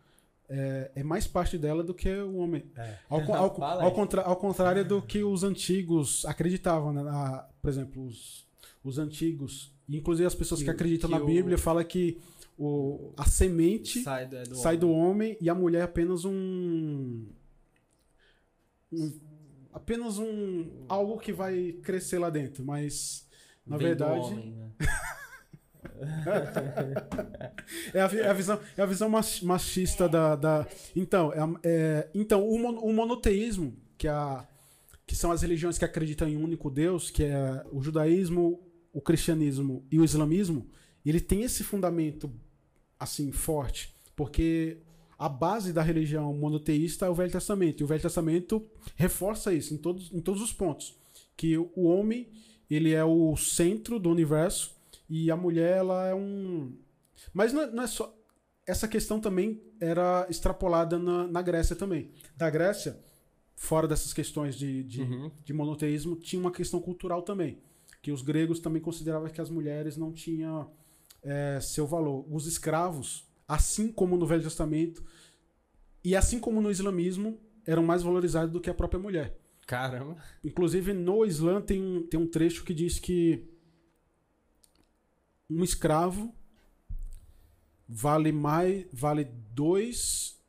é, 0.47 0.91
é 0.95 1.03
mais 1.03 1.25
parte 1.25 1.57
dela 1.57 1.83
do 1.83 1.93
que 1.93 2.09
o 2.13 2.35
homem. 2.37 2.65
É. 2.75 2.97
Ao, 3.09 3.19
ao, 3.33 3.55
Fala 3.55 3.83
ao 3.83 3.91
contra- 3.93 4.21
ao 4.21 4.35
contrário 4.35 4.85
do 4.85 5.01
que 5.01 5.23
os 5.23 5.43
antigos 5.43 6.23
acreditavam. 6.25 6.93
Né? 6.93 7.01
Na- 7.03 7.47
por 7.61 7.69
exemplo, 7.69 8.05
os, 8.05 8.45
os 8.83 8.99
antigos, 8.99 9.73
inclusive 9.89 10.27
as 10.27 10.35
pessoas 10.35 10.59
que, 10.59 10.65
Que 10.65 10.71
acreditam 10.71 11.09
que 11.09 11.15
na 11.15 11.21
o- 11.23 11.25
Bíblia, 11.25 11.57
falam 11.57 11.83
que 11.83 12.19
o, 12.57 13.11
a 13.17 13.25
semente 13.25 14.01
sai 14.03 14.27
do, 14.27 14.35
é 14.37 14.43
do 14.43 14.55
sai 14.55 14.77
do 14.77 14.89
homem. 14.89 15.31
homem 15.31 15.37
e 15.41 15.49
a 15.49 15.55
mulher 15.55 15.79
é 15.79 15.83
apenas 15.83 16.25
um, 16.25 17.25
um- 18.91 19.19
apenas 19.75 20.17
um 20.17 20.85
algo 20.87 21.19
que 21.19 21.33
vai 21.33 21.73
crescer 21.83 22.17
lá 22.17 22.29
dentro, 22.29 22.63
mas 22.63 23.27
na 23.67 23.77
verdade 23.77 24.19
homem, 24.19 24.55
né? 24.55 24.71
é 27.93 28.01
a, 28.01 28.05
é 28.05 28.27
a 28.29 28.33
visão 28.33 28.59
é 28.77 28.81
a 28.81 28.85
visão 28.85 29.09
mach- 29.09 29.41
machista 29.43 30.07
da, 30.09 30.35
da 30.35 30.67
então 30.95 31.31
é, 31.33 31.39
é- 31.63 32.09
então 32.13 32.47
o, 32.47 32.59
mon- 32.59 32.79
o 32.79 32.93
monoteísmo 32.93 33.75
que 33.97 34.07
é 34.07 34.11
a 34.11 34.47
que 35.07 35.15
são 35.15 35.31
as 35.31 35.43
religiões 35.43 35.77
que 35.77 35.85
acreditam 35.85 36.27
em 36.27 36.35
um 36.35 36.43
único 36.43 36.69
Deus 36.69 37.09
que 37.11 37.23
é 37.23 37.63
o 37.71 37.81
judaísmo 37.81 38.61
o 38.91 39.01
cristianismo 39.01 39.85
e 39.91 39.99
o 39.99 40.03
islamismo 40.05 40.67
ele 41.05 41.21
tem 41.21 41.43
esse 41.43 41.63
fundamento 41.63 42.31
assim 42.99 43.31
forte 43.31 43.95
porque 44.15 44.79
a 45.17 45.29
base 45.29 45.71
da 45.71 45.81
religião 45.81 46.33
monoteísta 46.33 47.05
é 47.05 47.09
o 47.09 47.13
Velho 47.13 47.31
Testamento. 47.31 47.81
E 47.81 47.83
o 47.83 47.87
Velho 47.87 48.01
Testamento 48.01 48.65
reforça 48.95 49.53
isso 49.53 49.73
em 49.73 49.77
todos, 49.77 50.11
em 50.13 50.19
todos 50.19 50.41
os 50.41 50.51
pontos. 50.51 50.95
Que 51.37 51.57
o 51.57 51.83
homem, 51.83 52.27
ele 52.69 52.93
é 52.93 53.03
o 53.03 53.35
centro 53.37 53.99
do 53.99 54.09
universo 54.09 54.75
e 55.09 55.29
a 55.31 55.37
mulher, 55.37 55.77
ela 55.77 56.07
é 56.07 56.15
um... 56.15 56.73
Mas 57.33 57.53
não 57.53 57.61
é, 57.61 57.71
não 57.71 57.83
é 57.83 57.87
só... 57.87 58.13
Essa 58.67 58.87
questão 58.87 59.19
também 59.19 59.61
era 59.79 60.25
extrapolada 60.29 60.97
na, 60.97 61.27
na 61.27 61.41
Grécia 61.41 61.75
também. 61.75 62.09
Da 62.35 62.49
Grécia, 62.49 62.99
fora 63.55 63.87
dessas 63.87 64.11
questões 64.11 64.55
de, 64.55 64.83
de, 64.83 65.01
Uhum. 65.01 65.31
de 65.43 65.53
monoteísmo, 65.53 66.15
tinha 66.15 66.39
uma 66.39 66.51
questão 66.51 66.81
cultural 66.81 67.21
também. 67.21 67.59
Que 68.01 68.11
os 68.11 68.21
gregos 68.21 68.59
também 68.59 68.81
consideravam 68.81 69.29
que 69.29 69.39
as 69.39 69.49
mulheres 69.49 69.97
não 69.97 70.11
tinham 70.11 70.71
é, 71.23 71.59
seu 71.61 71.85
valor. 71.85 72.25
Os 72.29 72.47
escravos, 72.47 73.27
assim 73.47 73.91
como 73.91 74.17
no 74.17 74.25
Velho 74.25 74.43
Testamento, 74.43 75.03
e 76.03 76.15
assim 76.15 76.39
como 76.39 76.61
no 76.61 76.69
islamismo, 76.69 77.39
eram 77.65 77.83
mais 77.83 78.03
valorizados 78.03 78.51
do 78.51 78.61
que 78.61 78.69
a 78.69 78.73
própria 78.73 78.99
mulher. 78.99 79.37
Caramba. 79.65 80.17
Inclusive, 80.43 80.93
no 80.93 81.25
Islã 81.25 81.61
tem 81.61 81.81
um, 81.81 82.03
tem 82.03 82.19
um 82.19 82.27
trecho 82.27 82.63
que 82.63 82.73
diz 82.73 82.99
que 82.99 83.49
um 85.49 85.63
escravo 85.63 86.33
vale 87.87 88.31
mais. 88.31 88.85
vale 88.93 89.23
dois. 89.23 90.39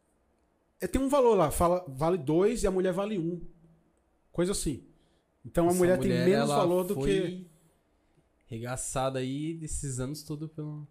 É, 0.81 0.87
tem 0.87 1.01
um 1.01 1.09
valor 1.09 1.35
lá, 1.35 1.51
fala, 1.51 1.85
vale 1.89 2.19
dois 2.19 2.63
e 2.63 2.67
a 2.67 2.71
mulher 2.71 2.93
vale 2.93 3.19
um. 3.19 3.41
Coisa 4.31 4.53
assim. 4.53 4.85
Então 5.45 5.67
a 5.67 5.71
Essa 5.71 5.79
mulher, 5.79 5.99
tem 5.99 6.11
menos 6.11 6.49
valor 6.49 6.85
do 6.85 7.01
que. 7.01 7.47
Regaçada 8.47 9.19
aí 9.19 9.55
desses 9.55 9.99
anos 9.99 10.23
tudo 10.23 10.49
pelo. 10.49 10.87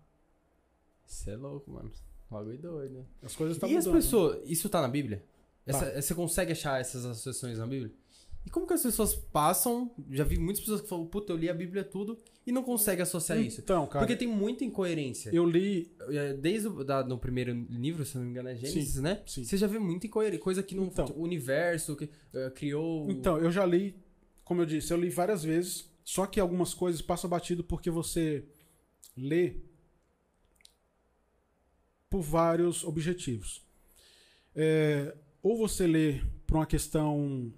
Isso 1.08 1.30
é 1.30 1.36
louco, 1.36 1.72
mano. 1.72 1.92
Bagulho 2.30 2.58
doido. 2.58 3.06
As 3.22 3.36
coisas 3.36 3.56
estão 3.58 3.70
E 3.70 3.78
as 3.78 3.86
mudando. 3.86 4.02
pessoas. 4.02 4.50
Isso 4.50 4.68
tá 4.70 4.82
na 4.82 4.88
Bíblia? 4.88 5.24
Tá. 5.66 5.72
Essa- 5.78 6.02
Você 6.02 6.16
consegue 6.16 6.52
achar 6.52 6.80
essas 6.82 7.06
associações 7.06 7.58
na 7.60 7.68
Bíblia? 7.68 7.92
E 8.46 8.50
como 8.50 8.68
que 8.68 8.74
as 8.74 8.84
pessoas 8.84 9.16
passam? 9.16 9.92
Já 10.12 10.24
vi 10.24 10.38
muitas 10.38 10.60
pessoas 10.62 10.82
que 10.82 10.88
falam, 10.88 11.08
puta, 11.08 11.34
eu 11.34 11.38
li 11.38 11.50
a 11.50 11.54
Bíblia 11.54 11.84
tudo 11.84 12.16
e 12.46 12.52
não 12.52 12.62
consegue 12.62 13.02
associar 13.02 13.40
isso. 13.40 13.60
Então, 13.62 13.88
cara, 13.88 14.06
Porque 14.06 14.16
tem 14.16 14.28
muita 14.28 14.64
incoerência. 14.64 15.32
eu 15.34 15.50
li. 15.50 15.92
É, 16.10 16.34
Desde 16.34 16.68
o 16.68 16.84
da, 16.84 17.04
no 17.04 17.18
primeiro 17.18 17.52
livro, 17.70 18.06
se 18.06 18.16
não 18.18 18.24
me 18.24 18.30
engano, 18.30 18.50
é 18.50 18.56
Gênesis, 18.56 19.02
né? 19.02 19.24
sim. 19.26 19.44
Você 19.44 19.58
já 19.58 19.66
vê 19.66 19.80
muita 19.80 20.06
incoerência, 20.06 20.40
coisa 20.40 20.62
que 20.62 20.76
não. 20.76 20.86
Então. 20.86 21.06
o 21.16 21.22
universo 21.24 21.96
que 21.96 22.08
eh, 22.36 22.52
criou. 22.52 23.10
Então, 23.10 23.40
eu 23.40 23.52
já 23.52 23.66
li, 23.66 23.96
como 24.44 24.62
eu 24.62 24.66
disse, 24.68 24.94
eu 24.94 24.98
li 24.98 25.10
várias 25.10 25.44
vezes, 25.44 25.90
só 26.04 26.28
que 26.28 26.40
algumas 26.40 26.72
coisas 26.72 27.02
passam 27.02 27.28
batido 27.28 27.64
porque 27.64 27.90
você 27.90 28.46
lê 29.18 29.56
por 32.16 32.22
vários 32.22 32.86
objetivos. 32.86 33.62
É, 34.56 35.14
ou 35.44 35.58
você 35.58 35.86
lê 35.86 36.22
por 36.48 36.56
uma 36.56 36.66
questão 36.66 37.54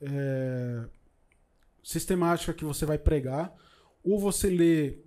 é, 0.00 0.88
sistemática 1.82 2.54
que 2.54 2.64
você 2.64 2.86
vai 2.86 2.96
pregar, 2.96 3.54
ou 4.02 4.18
você 4.18 4.48
lê 4.48 5.00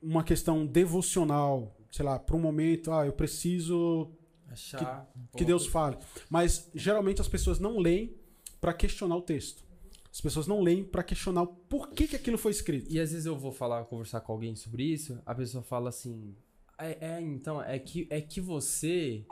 uma 0.00 0.22
questão 0.22 0.64
devocional, 0.64 1.76
sei 1.90 2.04
lá, 2.04 2.16
para 2.16 2.36
um 2.36 2.38
momento, 2.38 2.92
ah, 2.92 3.04
eu 3.04 3.12
preciso 3.12 4.12
achar. 4.46 5.10
que 5.36 5.44
Deus 5.44 5.66
fale. 5.66 5.96
Mas 6.30 6.70
geralmente 6.76 7.20
as 7.20 7.26
pessoas 7.26 7.58
não 7.58 7.76
leem 7.76 8.16
para 8.60 8.72
questionar 8.72 9.16
o 9.16 9.22
texto. 9.22 9.64
As 10.12 10.20
pessoas 10.20 10.46
não 10.46 10.60
leem 10.60 10.84
para 10.84 11.02
questionar 11.02 11.42
o 11.42 11.48
porquê 11.48 12.06
que 12.06 12.14
aquilo 12.14 12.38
foi 12.38 12.52
escrito. 12.52 12.88
E 12.88 13.00
às 13.00 13.10
vezes 13.10 13.26
eu 13.26 13.36
vou 13.36 13.50
falar, 13.50 13.84
conversar 13.86 14.20
com 14.20 14.30
alguém 14.30 14.54
sobre 14.54 14.84
isso, 14.84 15.20
a 15.26 15.34
pessoa 15.34 15.64
fala 15.64 15.88
assim: 15.88 16.36
É, 16.78 16.98
é, 17.00 17.20
então, 17.20 17.62
é 17.62 17.78
que, 17.78 18.06
é 18.10 18.20
que 18.20 18.40
você. 18.40 19.24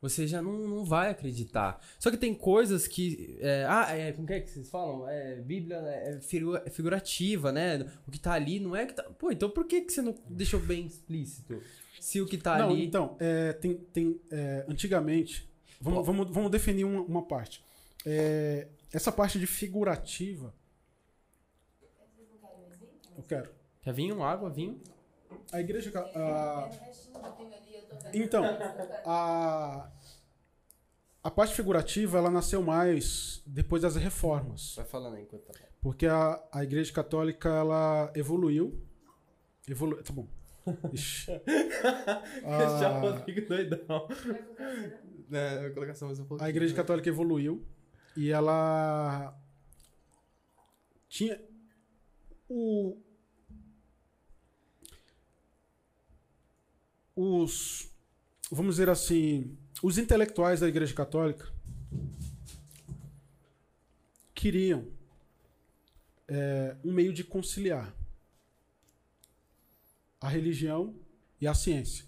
Você 0.00 0.28
já 0.28 0.40
não, 0.40 0.52
não 0.68 0.84
vai 0.84 1.10
acreditar. 1.10 1.84
Só 1.98 2.08
que 2.08 2.16
tem 2.16 2.32
coisas 2.32 2.86
que. 2.86 3.36
é, 3.40 3.66
ah, 3.68 3.96
é, 3.96 4.12
como 4.12 4.28
que 4.28 4.32
é 4.34 4.40
que 4.40 4.48
vocês 4.48 4.70
falam? 4.70 5.08
É, 5.08 5.40
Bíblia 5.40 5.76
é 5.76 6.20
figu- 6.20 6.56
é 6.56 6.70
figurativa, 6.70 7.50
né? 7.50 7.84
O 8.06 8.10
que 8.12 8.20
tá 8.20 8.32
ali 8.32 8.60
não 8.60 8.76
é 8.76 8.86
que 8.86 8.94
tá. 8.94 9.02
Pô, 9.02 9.32
então 9.32 9.50
por 9.50 9.64
que, 9.66 9.80
que 9.80 9.92
você 9.92 10.00
não 10.00 10.14
deixou 10.28 10.60
bem 10.60 10.86
explícito? 10.86 11.60
Se 12.00 12.20
o 12.20 12.26
que 12.26 12.38
tá 12.38 12.56
não, 12.58 12.70
ali. 12.70 12.84
então, 12.86 13.16
é, 13.18 13.52
tem, 13.54 13.74
tem, 13.74 14.20
é, 14.30 14.64
antigamente, 14.68 15.50
vamos, 15.80 16.06
vamos, 16.06 16.30
vamos 16.32 16.50
definir 16.52 16.84
uma, 16.84 17.00
uma 17.02 17.22
parte. 17.26 17.64
É, 18.06 18.68
essa 18.92 19.10
parte 19.10 19.36
de 19.40 19.48
figurativa, 19.48 20.54
Vocês 21.80 22.28
não 22.30 22.38
querem 22.38 22.62
mais 22.68 22.78
vinho? 22.78 22.92
eu 23.16 23.22
quero. 23.24 23.50
Quer 23.82 23.92
vinho, 23.92 24.22
água, 24.22 24.48
vinho? 24.48 24.80
A 25.52 25.60
igreja. 25.60 25.90
a- 26.14 26.70
É 28.12 28.18
então, 28.18 28.42
a, 29.06 29.90
a 31.22 31.30
parte 31.30 31.54
figurativa, 31.54 32.18
ela 32.18 32.30
nasceu 32.30 32.62
mais 32.62 33.42
depois 33.46 33.82
das 33.82 33.96
reformas. 33.96 34.74
Vai 34.76 34.84
falando 34.84 35.16
aí 35.16 35.22
enquanto 35.22 35.42
tá. 35.44 35.54
Porque 35.80 36.06
a, 36.06 36.42
a 36.52 36.64
igreja 36.64 36.92
católica, 36.92 37.48
ela 37.48 38.12
evoluiu. 38.14 38.80
Evolu... 39.68 40.02
Tá 40.02 40.12
bom. 40.12 40.26
Ixi. 40.92 41.26
Já 42.80 42.88
a, 42.90 42.98
Rodrigo 43.00 43.48
doidão. 43.48 44.00
Colocar 44.06 44.14
cera? 44.16 45.02
É, 45.32 45.66
eu 45.66 45.74
colocar 45.74 45.94
só 45.94 46.06
mais 46.06 46.18
um 46.18 46.24
pouquinho. 46.24 46.46
a 46.46 46.50
igreja 46.50 46.74
católica 46.74 47.08
evoluiu 47.08 47.64
e 48.16 48.30
ela 48.30 49.34
tinha 51.08 51.40
o 52.48 52.98
os 57.20 57.88
vamos 58.50 58.76
dizer 58.76 58.88
assim 58.88 59.56
os 59.82 59.98
intelectuais 59.98 60.60
da 60.60 60.68
igreja 60.68 60.94
católica 60.94 61.52
queriam 64.34 64.86
é, 66.28 66.76
um 66.84 66.92
meio 66.92 67.12
de 67.12 67.24
conciliar 67.24 67.92
a 70.20 70.28
religião 70.28 70.94
e 71.40 71.46
a 71.46 71.54
ciência 71.54 72.04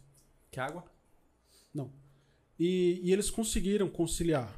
Que 0.51 0.61
água? 0.61 0.91
E, 2.61 3.01
e 3.03 3.11
eles 3.11 3.31
conseguiram 3.31 3.89
conciliar 3.89 4.55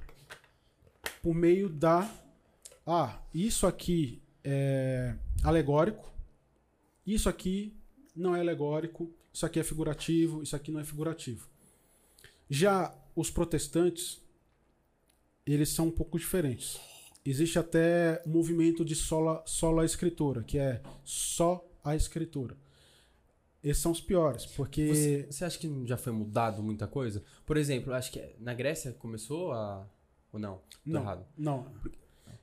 por 1.22 1.32
meio 1.32 1.68
da. 1.68 2.12
Ah, 2.84 3.22
isso 3.32 3.64
aqui 3.64 4.20
é 4.42 5.14
alegórico, 5.44 6.12
isso 7.06 7.28
aqui 7.28 7.72
não 8.16 8.34
é 8.34 8.40
alegórico, 8.40 9.08
isso 9.32 9.46
aqui 9.46 9.58
é 9.60 9.64
figurativo, 9.64 10.42
isso 10.42 10.54
aqui 10.54 10.70
não 10.70 10.80
é 10.80 10.84
figurativo. 10.84 11.48
Já 12.50 12.94
os 13.16 13.30
protestantes, 13.30 14.20
eles 15.46 15.68
são 15.70 15.86
um 15.86 15.90
pouco 15.90 16.18
diferentes. 16.18 16.78
Existe 17.24 17.58
até 17.58 18.20
um 18.26 18.30
movimento 18.30 18.84
de 18.84 18.94
sola, 18.94 19.42
sola 19.46 19.84
escritura, 19.84 20.42
que 20.42 20.58
é 20.58 20.82
só 21.04 21.64
a 21.84 21.94
escritura. 21.94 22.56
Esses 23.62 23.80
são 23.82 23.92
os 23.92 24.00
piores, 24.00 24.44
porque. 24.44 24.88
Você, 24.88 25.26
você 25.30 25.44
acha 25.44 25.56
que 25.58 25.86
já 25.86 25.96
foi 25.96 26.12
mudado 26.12 26.60
muita 26.62 26.86
coisa? 26.88 27.22
Por 27.46 27.56
exemplo, 27.56 27.92
acho 27.94 28.10
que 28.10 28.34
na 28.40 28.52
Grécia 28.52 28.92
começou 28.92 29.52
a. 29.52 29.86
Ou 30.32 30.40
não? 30.40 30.56
Tô 30.56 30.62
Não, 30.84 31.00
errado. 31.02 31.26
não. 31.38 31.72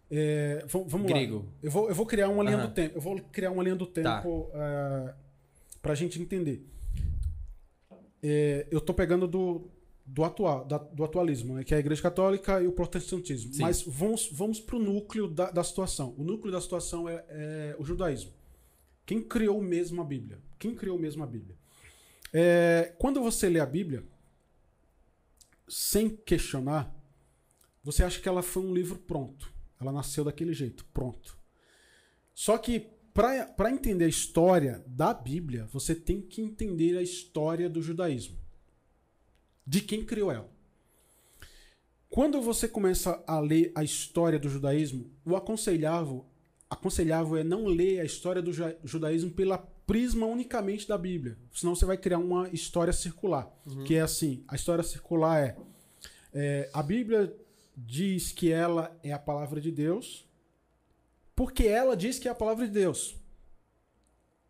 É, 0.10 0.66
vamos 0.68 1.08
Grego. 1.08 1.40
lá. 1.40 1.44
Eu 1.62 1.72
vou, 1.72 1.90
eu 1.90 1.96
vou 1.96 2.06
criar 2.06 2.30
uma 2.30 2.44
linha 2.44 2.58
do 2.66 2.74
tempo. 2.74 2.98
Eu 2.98 3.02
vou 3.02 3.20
criar 3.34 3.52
uma 3.52 3.62
linha 3.62 3.76
do 3.76 3.86
Tá. 3.86 4.22
tempo 4.22 4.50
é, 4.54 5.14
pra 5.82 5.94
gente 5.94 6.22
entender. 6.22 6.66
É, 8.22 8.68
eu 8.70 8.82
tô 8.82 8.94
pegando 8.94 9.28
do, 9.28 9.70
do 10.06 10.24
atual, 10.24 10.66
da- 10.66 10.78
do 10.78 11.04
atualismo, 11.04 11.56
né, 11.56 11.64
que 11.64 11.74
é 11.74 11.78
a 11.78 11.80
Igreja 11.80 12.02
Católica 12.02 12.62
e 12.62 12.68
o 12.68 12.72
protestantismo. 12.72 13.54
Sim. 13.54 13.62
Mas 13.62 13.82
vamos, 13.82 14.30
vamos 14.32 14.60
pro 14.60 14.78
núcleo 14.80 15.28
da, 15.28 15.50
da 15.52 15.64
situação. 15.64 16.14
O 16.18 16.24
núcleo 16.24 16.52
da 16.52 16.60
situação 16.62 17.08
é, 17.08 17.24
é 17.30 17.76
o 17.80 17.86
judaísmo. 17.86 18.32
Quem 19.06 19.22
criou 19.22 19.62
mesmo 19.62 20.02
a 20.02 20.06
Bíblia? 20.06 20.40
Quem 20.60 20.76
criou 20.76 20.98
mesmo 21.00 21.24
a 21.24 21.28
Bíblia? 21.28 21.56
É, 22.32 22.94
quando 23.00 23.22
você 23.22 23.50
lê 23.50 23.60
a 23.60 23.66
Bíblia, 23.66 24.04
sem 25.68 26.10
questionar, 26.10 26.94
você 27.84 28.04
acha 28.04 28.20
que 28.22 28.28
ela 28.28 28.42
foi 28.44 28.64
um 28.64 28.74
livro 28.74 28.98
pronto. 29.00 29.52
Ela 29.80 29.92
nasceu 29.92 30.24
daquele 30.24 30.54
jeito, 30.54 30.86
pronto. 30.94 31.38
Só 32.36 32.58
que 32.58 32.88
para 33.14 33.72
entender 33.72 34.06
a 34.06 34.10
história 34.10 34.84
da 34.88 35.14
Bíblia, 35.14 35.68
você 35.72 35.94
tem 35.96 36.22
que 36.22 36.42
entender 36.42 36.98
a 36.98 37.02
história 37.02 37.70
do 37.70 37.82
judaísmo. 37.82 38.38
De 39.66 39.82
quem 39.82 40.04
criou 40.06 40.32
ela. 40.32 40.50
Quando 42.10 42.42
você 42.42 42.68
começa 42.68 43.24
a 43.28 43.40
ler 43.40 43.72
a 43.76 43.84
história 43.84 44.40
do 44.40 44.50
judaísmo, 44.50 45.12
o 45.24 45.36
aconselhável, 45.36 46.26
aconselhável 46.70 47.38
é 47.38 47.44
não 47.44 47.66
ler 47.66 48.00
a 48.00 48.06
história 48.06 48.42
do 48.42 48.52
ju- 48.52 48.76
judaísmo 48.84 49.30
pela 49.32 49.58
prisma 49.60 50.26
unicamente 50.26 50.88
da 50.88 50.98
Bíblia. 50.98 51.38
Senão 51.54 51.76
você 51.76 51.86
vai 51.86 51.98
criar 51.98 52.18
uma 52.18 52.50
história 52.50 52.94
circular. 52.94 53.48
Que 53.86 53.96
é 53.96 54.02
assim: 54.02 54.44
a 54.48 54.56
história 54.56 54.84
circular 54.84 55.40
é, 55.40 55.58
é 56.34 56.70
a 56.74 56.82
Bíblia 56.82 57.36
diz 57.78 58.32
que 58.32 58.52
ela 58.52 58.98
é 59.04 59.12
a 59.14 59.20
palavra 59.20 59.62
de 59.62 59.72
Deus, 59.72 60.28
porque 61.40 61.64
ela 61.64 61.96
diz 61.96 62.20
que 62.20 62.28
é 62.28 62.32
a 62.32 62.36
palavra 62.36 62.68
de 62.68 62.74
Deus. 62.74 63.16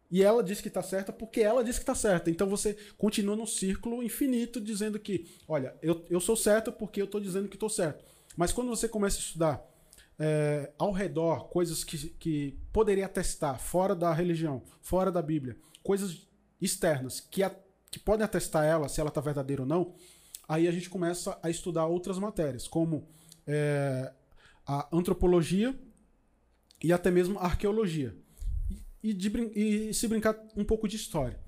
E 0.09 0.23
ela 0.23 0.43
diz 0.43 0.59
que 0.59 0.69
está 0.69 0.81
certa 0.81 1.13
porque 1.13 1.39
ela 1.39 1.63
diz 1.63 1.75
que 1.75 1.83
está 1.83 1.93
certa. 1.93 2.31
Então 2.31 2.49
você 2.49 2.75
continua 2.97 3.35
num 3.35 3.45
círculo 3.45 4.01
infinito 4.01 4.59
dizendo 4.59 4.97
que, 4.97 5.29
olha, 5.47 5.75
eu, 5.83 6.03
eu 6.09 6.19
sou 6.19 6.35
certo 6.35 6.71
porque 6.71 6.99
eu 6.99 7.05
estou 7.05 7.21
dizendo 7.21 7.47
que 7.47 7.57
estou 7.57 7.69
certo. 7.69 8.03
Mas 8.35 8.51
quando 8.51 8.69
você 8.69 8.89
começa 8.89 9.17
a 9.17 9.19
estudar 9.19 9.63
é, 10.17 10.71
ao 10.79 10.91
redor 10.91 11.49
coisas 11.49 11.83
que, 11.83 12.09
que 12.09 12.57
poderia 12.73 13.05
atestar 13.05 13.59
fora 13.59 13.95
da 13.95 14.11
religião, 14.11 14.63
fora 14.81 15.11
da 15.11 15.21
Bíblia, 15.21 15.55
coisas 15.83 16.27
externas 16.59 17.19
que, 17.19 17.43
a, 17.43 17.55
que 17.91 17.99
podem 17.99 18.25
atestar 18.25 18.65
ela, 18.65 18.89
se 18.89 18.99
ela 18.99 19.09
está 19.09 19.21
verdadeira 19.21 19.61
ou 19.61 19.67
não, 19.67 19.93
aí 20.47 20.67
a 20.67 20.71
gente 20.71 20.89
começa 20.89 21.37
a 21.43 21.51
estudar 21.51 21.85
outras 21.85 22.17
matérias, 22.17 22.67
como 22.67 23.07
é, 23.45 24.11
a 24.65 24.89
antropologia 24.91 25.79
e 26.83 26.93
até 26.93 27.11
mesmo 27.11 27.39
arqueologia 27.39 28.15
e, 29.03 29.13
de, 29.13 29.29
e 29.55 29.93
se 29.93 30.07
brincar 30.07 30.35
um 30.55 30.63
pouco 30.63 30.87
de 30.87 30.95
história. 30.95 31.39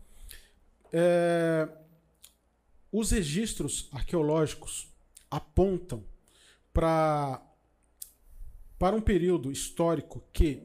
É, 0.91 1.67
os 2.91 3.11
registros 3.11 3.89
arqueológicos 3.91 4.89
apontam 5.29 6.03
para 6.73 7.41
para 8.77 8.95
um 8.95 9.01
período 9.01 9.51
histórico 9.51 10.23
que 10.33 10.63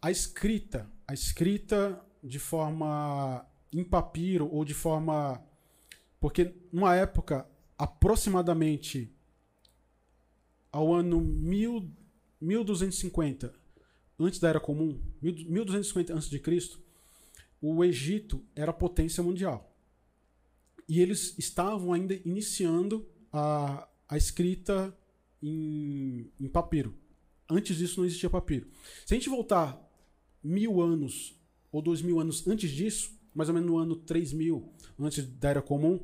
a 0.00 0.10
escrita, 0.10 0.90
a 1.06 1.12
escrita 1.12 2.02
de 2.22 2.38
forma 2.38 3.46
em 3.70 3.84
papiro 3.84 4.48
ou 4.50 4.64
de 4.64 4.72
forma 4.72 5.44
porque 6.18 6.54
numa 6.72 6.96
época 6.96 7.46
aproximadamente 7.76 9.14
ao 10.72 10.94
ano 10.94 11.20
mil, 11.20 11.92
1250 12.40 13.63
antes 14.18 14.38
da 14.38 14.48
Era 14.48 14.60
Comum, 14.60 14.98
1250 15.20 16.14
a.C., 16.14 16.40
o 17.60 17.82
Egito 17.82 18.42
era 18.54 18.72
potência 18.72 19.22
mundial. 19.22 19.74
E 20.88 21.00
eles 21.00 21.34
estavam 21.38 21.92
ainda 21.92 22.14
iniciando 22.24 23.06
a, 23.32 23.88
a 24.06 24.16
escrita 24.18 24.94
em, 25.42 26.30
em 26.38 26.46
papiro. 26.46 26.94
Antes 27.48 27.76
disso 27.76 28.00
não 28.00 28.06
existia 28.06 28.28
papiro. 28.28 28.66
Se 29.06 29.14
a 29.14 29.16
gente 29.16 29.30
voltar 29.30 29.80
mil 30.42 30.80
anos 30.80 31.34
ou 31.72 31.80
dois 31.80 32.02
mil 32.02 32.20
anos 32.20 32.46
antes 32.46 32.70
disso, 32.70 33.18
mais 33.34 33.48
ou 33.48 33.54
menos 33.54 33.68
no 33.68 33.78
ano 33.78 33.96
3000, 33.96 34.70
antes 34.98 35.26
da 35.26 35.48
Era 35.48 35.62
Comum, 35.62 35.98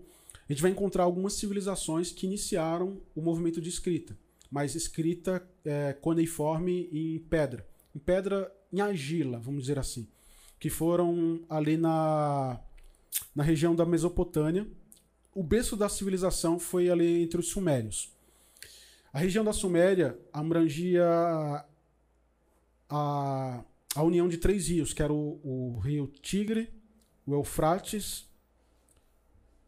a 0.48 0.52
gente 0.52 0.62
vai 0.62 0.70
encontrar 0.70 1.04
algumas 1.04 1.34
civilizações 1.34 2.10
que 2.10 2.26
iniciaram 2.26 3.00
o 3.14 3.20
movimento 3.20 3.60
de 3.60 3.68
escrita, 3.68 4.18
mas 4.50 4.74
escrita 4.74 5.46
é, 5.62 5.92
cuneiforme 5.92 6.88
em 6.90 7.18
pedra 7.18 7.69
em 7.94 7.98
pedra 7.98 8.52
em 8.72 8.80
argila, 8.80 9.38
vamos 9.38 9.62
dizer 9.62 9.78
assim, 9.78 10.08
que 10.58 10.70
foram 10.70 11.40
ali 11.48 11.76
na, 11.76 12.60
na 13.34 13.42
região 13.42 13.74
da 13.74 13.84
Mesopotâmia. 13.84 14.66
O 15.34 15.42
berço 15.42 15.76
da 15.76 15.88
civilização 15.88 16.58
foi 16.58 16.90
ali 16.90 17.22
entre 17.22 17.40
os 17.40 17.48
Sumérios. 17.48 18.12
A 19.12 19.18
região 19.18 19.44
da 19.44 19.52
Suméria 19.52 20.18
abrangia 20.32 21.04
a, 22.88 23.64
a 23.94 24.02
união 24.02 24.28
de 24.28 24.38
três 24.38 24.68
rios, 24.68 24.92
que 24.92 25.02
era 25.02 25.12
o, 25.12 25.40
o 25.42 25.78
rio 25.80 26.06
Tigre, 26.06 26.72
o 27.26 27.34
Eufrates 27.34 28.28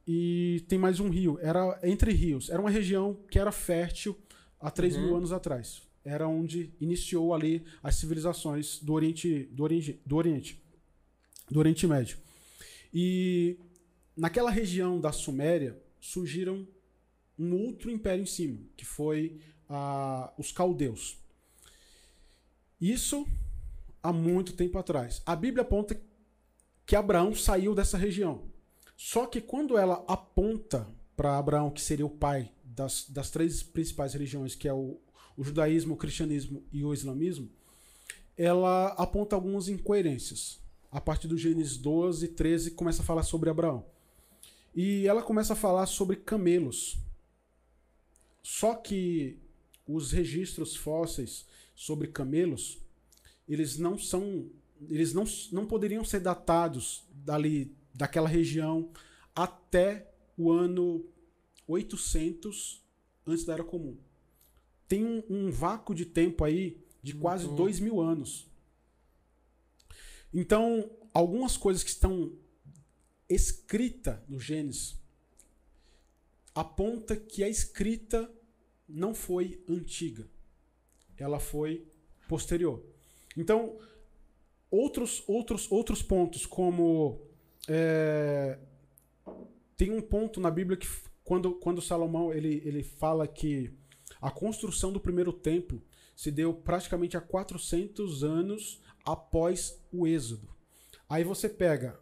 e 0.06 0.64
tem 0.68 0.78
mais 0.78 1.00
um 1.00 1.08
rio. 1.08 1.38
Era 1.40 1.78
entre 1.82 2.12
rios. 2.12 2.50
Era 2.50 2.60
uma 2.60 2.70
região 2.70 3.18
que 3.30 3.38
era 3.38 3.50
fértil 3.50 4.16
há 4.60 4.70
3 4.70 4.94
uhum. 4.94 5.02
mil 5.02 5.16
anos 5.16 5.32
atrás 5.32 5.82
era 6.04 6.26
onde 6.26 6.72
iniciou 6.80 7.32
ali 7.34 7.64
as 7.82 7.96
civilizações 7.96 8.78
do 8.80 8.92
Oriente, 8.92 9.44
do 9.52 9.62
Oriente, 9.62 10.00
do 10.04 10.16
Oriente, 10.16 10.62
do 11.50 11.58
Oriente 11.58 11.86
Médio. 11.86 12.18
E 12.92 13.58
naquela 14.16 14.50
região 14.50 15.00
da 15.00 15.12
Suméria 15.12 15.80
surgiram 16.00 16.66
um 17.38 17.54
outro 17.66 17.90
império 17.90 18.22
em 18.22 18.26
cima, 18.26 18.58
que 18.76 18.84
foi 18.84 19.40
ah, 19.68 20.32
os 20.36 20.52
caldeus. 20.52 21.18
Isso 22.80 23.26
há 24.02 24.12
muito 24.12 24.54
tempo 24.54 24.78
atrás. 24.78 25.22
A 25.24 25.36
Bíblia 25.36 25.62
aponta 25.62 25.98
que 26.84 26.96
Abraão 26.96 27.34
saiu 27.34 27.74
dessa 27.74 27.96
região. 27.96 28.50
Só 28.96 29.26
que 29.26 29.40
quando 29.40 29.78
ela 29.78 30.04
aponta 30.06 30.86
para 31.16 31.38
Abraão, 31.38 31.70
que 31.70 31.80
seria 31.80 32.04
o 32.04 32.10
pai 32.10 32.50
das, 32.64 33.08
das 33.08 33.30
três 33.30 33.62
principais 33.62 34.12
religiões, 34.12 34.54
que 34.54 34.68
é 34.68 34.72
o, 34.72 35.00
o 35.36 35.44
judaísmo, 35.44 35.94
o 35.94 35.96
cristianismo 35.96 36.62
e 36.72 36.84
o 36.84 36.92
islamismo, 36.92 37.50
ela 38.36 38.88
aponta 38.88 39.36
algumas 39.36 39.68
incoerências. 39.68 40.60
A 40.90 41.00
partir 41.00 41.28
do 41.28 41.38
Gênesis 41.38 41.76
12, 41.76 42.28
13, 42.28 42.72
começa 42.72 43.02
a 43.02 43.04
falar 43.04 43.22
sobre 43.22 43.50
Abraão. 43.50 43.84
E 44.74 45.06
ela 45.06 45.22
começa 45.22 45.52
a 45.52 45.56
falar 45.56 45.86
sobre 45.86 46.16
camelos. 46.16 46.98
Só 48.42 48.74
que 48.74 49.38
os 49.86 50.12
registros 50.12 50.76
fósseis 50.76 51.46
sobre 51.74 52.08
camelos, 52.08 52.78
eles 53.48 53.78
não 53.78 53.98
são, 53.98 54.50
eles 54.88 55.12
não, 55.12 55.24
não 55.50 55.66
poderiam 55.66 56.04
ser 56.04 56.20
datados 56.20 57.04
dali 57.10 57.74
daquela 57.94 58.28
região 58.28 58.90
até 59.34 60.10
o 60.36 60.50
ano 60.50 61.04
800 61.66 62.82
antes 63.26 63.44
da 63.44 63.54
Era 63.54 63.64
Comum 63.64 63.96
tem 64.92 65.06
um, 65.06 65.22
um 65.30 65.50
vácuo 65.50 65.94
de 65.94 66.04
tempo 66.04 66.44
aí 66.44 66.84
de 67.02 67.14
quase 67.14 67.46
uhum. 67.46 67.54
dois 67.54 67.80
mil 67.80 67.98
anos. 67.98 68.46
Então, 70.34 70.90
algumas 71.14 71.56
coisas 71.56 71.82
que 71.82 71.88
estão 71.88 72.30
escritas 73.26 74.18
no 74.28 74.38
Gênesis 74.38 75.00
aponta 76.54 77.16
que 77.16 77.42
a 77.42 77.48
escrita 77.48 78.30
não 78.86 79.14
foi 79.14 79.64
antiga, 79.66 80.28
ela 81.16 81.40
foi 81.40 81.88
posterior. 82.28 82.84
Então, 83.34 83.78
outros 84.70 85.24
outros 85.26 85.72
outros 85.72 86.02
pontos 86.02 86.44
como 86.44 87.18
é, 87.66 88.58
tem 89.74 89.90
um 89.90 90.02
ponto 90.02 90.38
na 90.38 90.50
Bíblia 90.50 90.76
que 90.76 90.86
quando 91.24 91.54
quando 91.54 91.80
Salomão 91.80 92.30
ele, 92.30 92.60
ele 92.62 92.82
fala 92.82 93.26
que 93.26 93.80
a 94.22 94.30
construção 94.30 94.92
do 94.92 95.00
primeiro 95.00 95.32
templo 95.32 95.82
se 96.14 96.30
deu 96.30 96.54
praticamente 96.54 97.16
há 97.16 97.20
400 97.20 98.22
anos 98.22 98.80
após 99.04 99.82
o 99.92 100.06
Êxodo. 100.06 100.48
Aí 101.08 101.24
você 101.24 101.48
pega 101.48 101.98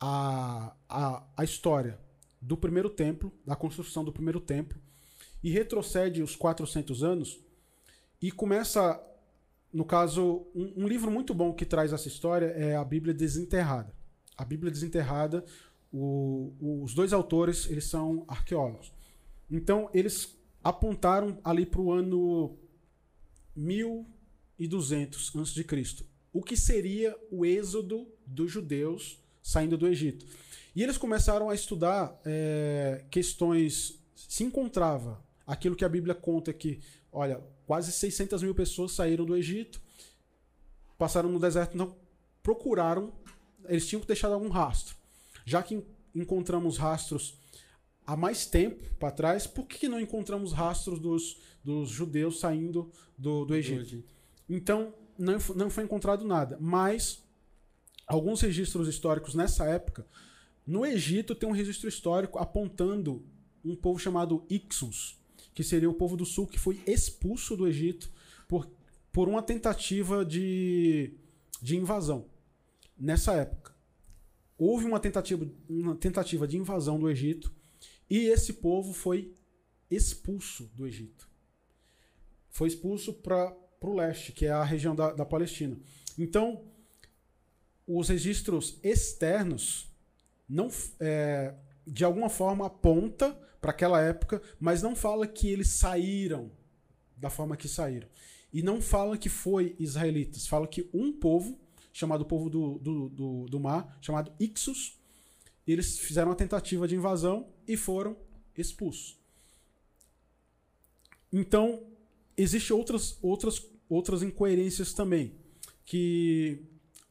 a, 0.00 0.74
a, 0.88 1.26
a 1.36 1.44
história 1.44 2.00
do 2.40 2.56
primeiro 2.56 2.88
templo, 2.88 3.30
da 3.46 3.54
construção 3.54 4.02
do 4.02 4.12
primeiro 4.12 4.40
templo, 4.40 4.80
e 5.42 5.50
retrocede 5.50 6.22
os 6.22 6.34
400 6.34 7.04
anos 7.04 7.40
e 8.20 8.30
começa, 8.30 9.00
no 9.72 9.84
caso, 9.84 10.46
um, 10.54 10.84
um 10.84 10.88
livro 10.88 11.10
muito 11.10 11.34
bom 11.34 11.52
que 11.52 11.66
traz 11.66 11.92
essa 11.92 12.08
história 12.08 12.46
é 12.46 12.76
a 12.76 12.84
Bíblia 12.84 13.12
Desenterrada. 13.12 13.94
A 14.36 14.44
Bíblia 14.44 14.72
Desenterrada, 14.72 15.44
o, 15.92 16.54
os 16.82 16.94
dois 16.94 17.12
autores, 17.12 17.68
eles 17.68 17.84
são 17.84 18.24
arqueólogos. 18.26 18.92
Então, 19.50 19.90
eles 19.92 20.40
apontaram 20.62 21.38
ali 21.42 21.66
para 21.66 21.80
o 21.80 21.92
ano 21.92 22.56
1200 23.56 25.36
a.C., 25.36 26.04
o 26.32 26.42
que 26.42 26.56
seria 26.56 27.14
o 27.30 27.44
êxodo 27.44 28.08
dos 28.26 28.50
judeus 28.50 29.22
saindo 29.42 29.76
do 29.76 29.86
Egito. 29.86 30.24
E 30.74 30.82
eles 30.82 30.96
começaram 30.96 31.50
a 31.50 31.54
estudar 31.54 32.18
é, 32.24 33.04
questões. 33.10 33.98
Se 34.14 34.42
encontrava 34.42 35.22
aquilo 35.46 35.76
que 35.76 35.84
a 35.84 35.88
Bíblia 35.88 36.14
conta 36.14 36.52
que, 36.52 36.80
olha, 37.10 37.42
quase 37.66 37.92
600 37.92 38.42
mil 38.42 38.54
pessoas 38.54 38.92
saíram 38.92 39.26
do 39.26 39.36
Egito, 39.36 39.82
passaram 40.96 41.28
no 41.28 41.38
deserto, 41.38 41.76
não 41.76 41.94
procuraram, 42.42 43.12
eles 43.68 43.86
tinham 43.86 44.00
que 44.00 44.06
deixar 44.06 44.28
algum 44.28 44.48
rastro. 44.48 44.96
Já 45.44 45.62
que 45.62 45.84
encontramos 46.14 46.78
rastros 46.78 47.36
há 48.06 48.16
mais 48.16 48.46
tempo 48.46 48.82
para 48.98 49.10
trás, 49.10 49.46
por 49.46 49.66
que 49.66 49.88
não 49.88 50.00
encontramos 50.00 50.52
rastros 50.52 50.98
dos, 50.98 51.38
dos 51.64 51.88
judeus 51.88 52.40
saindo 52.40 52.90
do, 53.16 53.44
do 53.44 53.54
Egito? 53.54 54.02
Então, 54.48 54.94
não, 55.18 55.38
não 55.54 55.70
foi 55.70 55.84
encontrado 55.84 56.24
nada. 56.24 56.58
Mas, 56.60 57.22
alguns 58.06 58.40
registros 58.40 58.88
históricos 58.88 59.34
nessa 59.34 59.64
época, 59.64 60.06
no 60.66 60.84
Egito 60.84 61.34
tem 61.34 61.48
um 61.48 61.52
registro 61.52 61.88
histórico 61.88 62.38
apontando 62.38 63.24
um 63.64 63.74
povo 63.74 63.98
chamado 63.98 64.44
Ixos, 64.50 65.18
que 65.54 65.62
seria 65.62 65.90
o 65.90 65.94
povo 65.94 66.16
do 66.16 66.24
sul 66.24 66.46
que 66.46 66.58
foi 66.58 66.80
expulso 66.86 67.56
do 67.56 67.66
Egito 67.66 68.10
por, 68.48 68.68
por 69.12 69.28
uma 69.28 69.42
tentativa 69.42 70.24
de, 70.24 71.14
de 71.60 71.76
invasão. 71.76 72.26
Nessa 72.98 73.34
época. 73.34 73.72
Houve 74.58 74.84
uma 74.84 75.00
tentativa, 75.00 75.44
uma 75.68 75.96
tentativa 75.96 76.46
de 76.46 76.56
invasão 76.56 76.98
do 76.98 77.10
Egito 77.10 77.52
e 78.12 78.26
esse 78.26 78.52
povo 78.52 78.92
foi 78.92 79.34
expulso 79.90 80.70
do 80.74 80.86
Egito. 80.86 81.26
Foi 82.50 82.68
expulso 82.68 83.14
para 83.14 83.56
o 83.80 83.94
leste, 83.94 84.32
que 84.32 84.44
é 84.44 84.50
a 84.50 84.62
região 84.62 84.94
da, 84.94 85.14
da 85.14 85.24
Palestina. 85.24 85.80
Então, 86.18 86.62
os 87.86 88.10
registros 88.10 88.78
externos 88.82 89.90
não 90.46 90.68
é, 91.00 91.54
de 91.86 92.04
alguma 92.04 92.28
forma 92.28 92.66
aponta 92.66 93.32
para 93.62 93.70
aquela 93.70 93.98
época, 93.98 94.42
mas 94.60 94.82
não 94.82 94.94
fala 94.94 95.26
que 95.26 95.48
eles 95.48 95.70
saíram 95.70 96.52
da 97.16 97.30
forma 97.30 97.56
que 97.56 97.66
saíram. 97.66 98.08
E 98.52 98.62
não 98.62 98.82
fala 98.82 99.16
que 99.16 99.30
foi 99.30 99.74
israelitas. 99.78 100.46
Fala 100.46 100.68
que 100.68 100.86
um 100.92 101.14
povo, 101.14 101.58
chamado 101.94 102.26
povo 102.26 102.50
do, 102.50 102.78
do, 102.78 103.08
do, 103.08 103.46
do 103.46 103.58
mar, 103.58 103.96
chamado 104.02 104.34
Ixos, 104.38 105.00
eles 105.66 105.98
fizeram 105.98 106.28
uma 106.28 106.36
tentativa 106.36 106.86
de 106.86 106.94
invasão 106.94 107.50
e 107.66 107.76
foram 107.76 108.16
expulsos. 108.56 109.18
Então, 111.32 111.86
existem 112.36 112.76
outras, 112.76 113.18
outras, 113.22 113.66
outras 113.88 114.22
incoerências 114.22 114.92
também, 114.92 115.34
que 115.84 116.62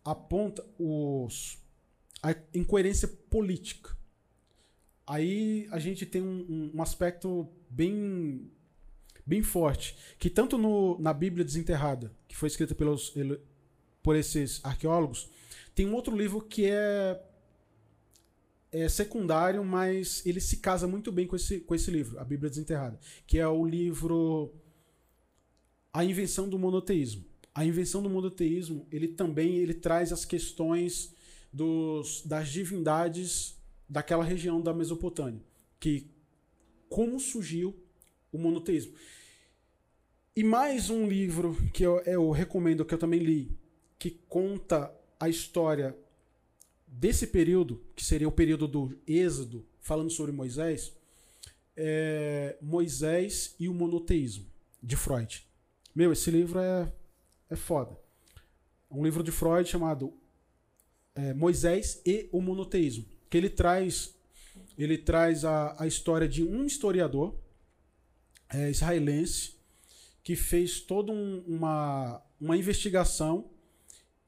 aponta 0.03 0.65
os, 0.77 1.57
a 2.21 2.35
incoerência 2.53 3.07
política. 3.07 3.97
Aí 5.05 5.67
a 5.71 5.79
gente 5.79 6.05
tem 6.05 6.21
um, 6.21 6.71
um- 6.75 6.81
aspecto 6.81 7.47
bem, 7.69 8.51
bem 9.25 9.41
forte, 9.41 9.95
que 10.19 10.29
tanto 10.29 10.57
no, 10.57 10.99
na 10.99 11.13
Bíblia 11.13 11.43
Desenterrada, 11.43 12.15
que 12.27 12.35
foi 12.37 12.47
escrita 12.47 12.75
pelos, 12.75 13.13
por 14.01 14.15
esses 14.15 14.63
arqueólogos, 14.63 15.29
tem 15.73 15.87
um 15.87 15.95
outro 15.95 16.15
livro 16.15 16.41
que 16.41 16.65
é, 16.69 17.21
é 18.71 18.87
secundário, 18.87 19.63
mas 19.63 20.25
ele 20.25 20.39
se 20.39 20.57
casa 20.57 20.87
muito 20.87 21.11
bem 21.11 21.27
com 21.27 21.35
esse, 21.35 21.59
com 21.59 21.75
esse 21.75 21.91
livro, 21.91 22.19
a 22.19 22.23
Bíblia 22.23 22.49
Desenterrada, 22.49 22.99
que 23.27 23.37
é 23.37 23.47
o 23.47 23.65
livro 23.65 24.53
A 25.93 26.05
Invenção 26.05 26.47
do 26.47 26.57
Monoteísmo. 26.57 27.31
A 27.53 27.65
invenção 27.65 28.01
do 28.01 28.09
monoteísmo, 28.09 28.87
ele 28.89 29.09
também 29.09 29.57
ele 29.57 29.73
traz 29.73 30.13
as 30.13 30.23
questões 30.23 31.13
dos, 31.51 32.21
das 32.25 32.47
divindades 32.47 33.57
daquela 33.89 34.23
região 34.23 34.61
da 34.61 34.73
Mesopotâmia, 34.73 35.41
que 35.77 36.09
como 36.87 37.19
surgiu 37.19 37.75
o 38.31 38.37
monoteísmo. 38.37 38.93
E 40.33 40.45
mais 40.45 40.89
um 40.89 41.05
livro 41.05 41.57
que 41.73 41.83
eu, 41.83 41.99
eu 42.05 42.31
recomendo, 42.31 42.85
que 42.85 42.93
eu 42.93 42.97
também 42.97 43.19
li, 43.19 43.51
que 43.99 44.11
conta 44.29 44.89
a 45.19 45.27
história 45.27 45.93
desse 46.91 47.27
período, 47.27 47.81
que 47.95 48.03
seria 48.03 48.27
o 48.27 48.31
período 48.31 48.67
do 48.67 48.99
Êxodo, 49.07 49.65
falando 49.79 50.11
sobre 50.11 50.31
Moisés, 50.33 50.93
é 51.75 52.57
Moisés 52.61 53.55
e 53.57 53.69
o 53.69 53.73
monoteísmo, 53.73 54.45
de 54.83 54.95
Freud. 54.97 55.47
Meu, 55.95 56.11
esse 56.11 56.29
livro 56.29 56.59
é, 56.59 56.91
é 57.49 57.55
foda. 57.55 57.97
Um 58.89 59.03
livro 59.03 59.23
de 59.23 59.31
Freud 59.31 59.67
chamado 59.67 60.13
é, 61.15 61.33
Moisés 61.33 62.01
e 62.05 62.27
o 62.31 62.41
monoteísmo, 62.41 63.05
que 63.29 63.37
ele 63.37 63.49
traz 63.49 64.13
ele 64.77 64.97
traz 64.97 65.45
a, 65.45 65.81
a 65.81 65.87
história 65.87 66.27
de 66.27 66.43
um 66.43 66.65
historiador 66.65 67.35
é, 68.49 68.69
israelense 68.69 69.53
que 70.23 70.35
fez 70.35 70.81
toda 70.81 71.11
um- 71.11 71.41
uma, 71.47 72.21
uma 72.39 72.57
investigação 72.57 73.49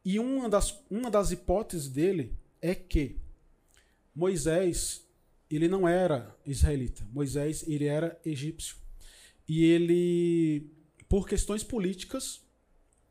e 0.06 0.20
uma 0.20 0.48
das, 0.50 0.80
uma 0.90 1.10
das 1.12 1.32
hipóteses 1.32 1.88
dele 1.90 2.34
é 2.64 2.74
que 2.74 3.18
Moisés 4.16 5.06
ele 5.52 5.68
não 5.68 5.86
era 5.86 6.34
israelita. 6.46 7.06
Moisés 7.12 7.68
ele 7.68 7.86
era 7.86 8.18
egípcio. 8.26 8.78
E 9.48 9.66
ele, 9.66 10.72
por 11.10 11.28
questões 11.28 11.62
políticas, 11.62 12.42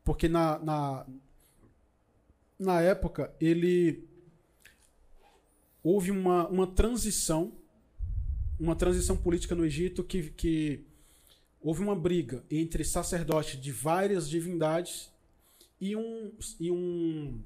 porque 0.03 0.27
na, 0.27 0.57
na, 0.57 1.07
na 2.57 2.81
época 2.81 3.31
ele 3.39 4.09
houve 5.83 6.09
uma, 6.09 6.47
uma 6.47 6.65
transição, 6.65 7.53
uma 8.59 8.75
transição 8.75 9.15
política 9.15 9.53
no 9.53 9.63
Egito 9.63 10.03
que, 10.03 10.31
que 10.31 10.83
houve 11.61 11.83
uma 11.83 11.95
briga 11.95 12.43
entre 12.49 12.83
sacerdotes 12.83 13.61
de 13.61 13.71
várias 13.71 14.27
divindades 14.27 15.11
e 15.79 15.95
um 15.95 16.31
e 16.59 16.71
um 16.71 17.43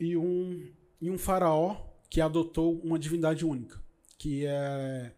e 0.00 0.16
um 0.16 0.72
e 1.00 1.10
um 1.10 1.16
faraó 1.16 1.76
que 2.08 2.20
adotou 2.20 2.80
uma 2.80 2.98
divindade 2.98 3.44
única, 3.44 3.80
que 4.18 4.44
é 4.44 5.12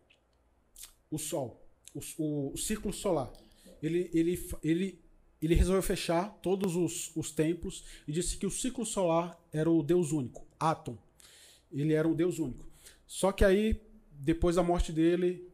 o 1.10 1.18
sol, 1.18 1.64
o, 1.94 2.00
o, 2.18 2.52
o 2.52 2.56
círculo 2.56 2.92
solar. 2.92 3.32
Ele, 3.82 4.10
ele, 4.12 4.48
ele, 4.62 5.00
ele 5.40 5.54
resolveu 5.54 5.82
fechar 5.82 6.28
todos 6.42 6.76
os, 6.76 7.10
os 7.16 7.30
templos 7.30 7.84
e 8.06 8.12
disse 8.12 8.36
que 8.36 8.46
o 8.46 8.50
ciclo 8.50 8.84
solar 8.84 9.40
era 9.52 9.70
o 9.70 9.82
Deus 9.82 10.12
único, 10.12 10.46
Atom. 10.60 10.96
Ele 11.72 11.94
era 11.94 12.06
um 12.06 12.14
Deus 12.14 12.38
único. 12.38 12.66
Só 13.06 13.32
que 13.32 13.44
aí, 13.44 13.80
depois 14.12 14.56
da 14.56 14.62
morte 14.62 14.92
dele, 14.92 15.50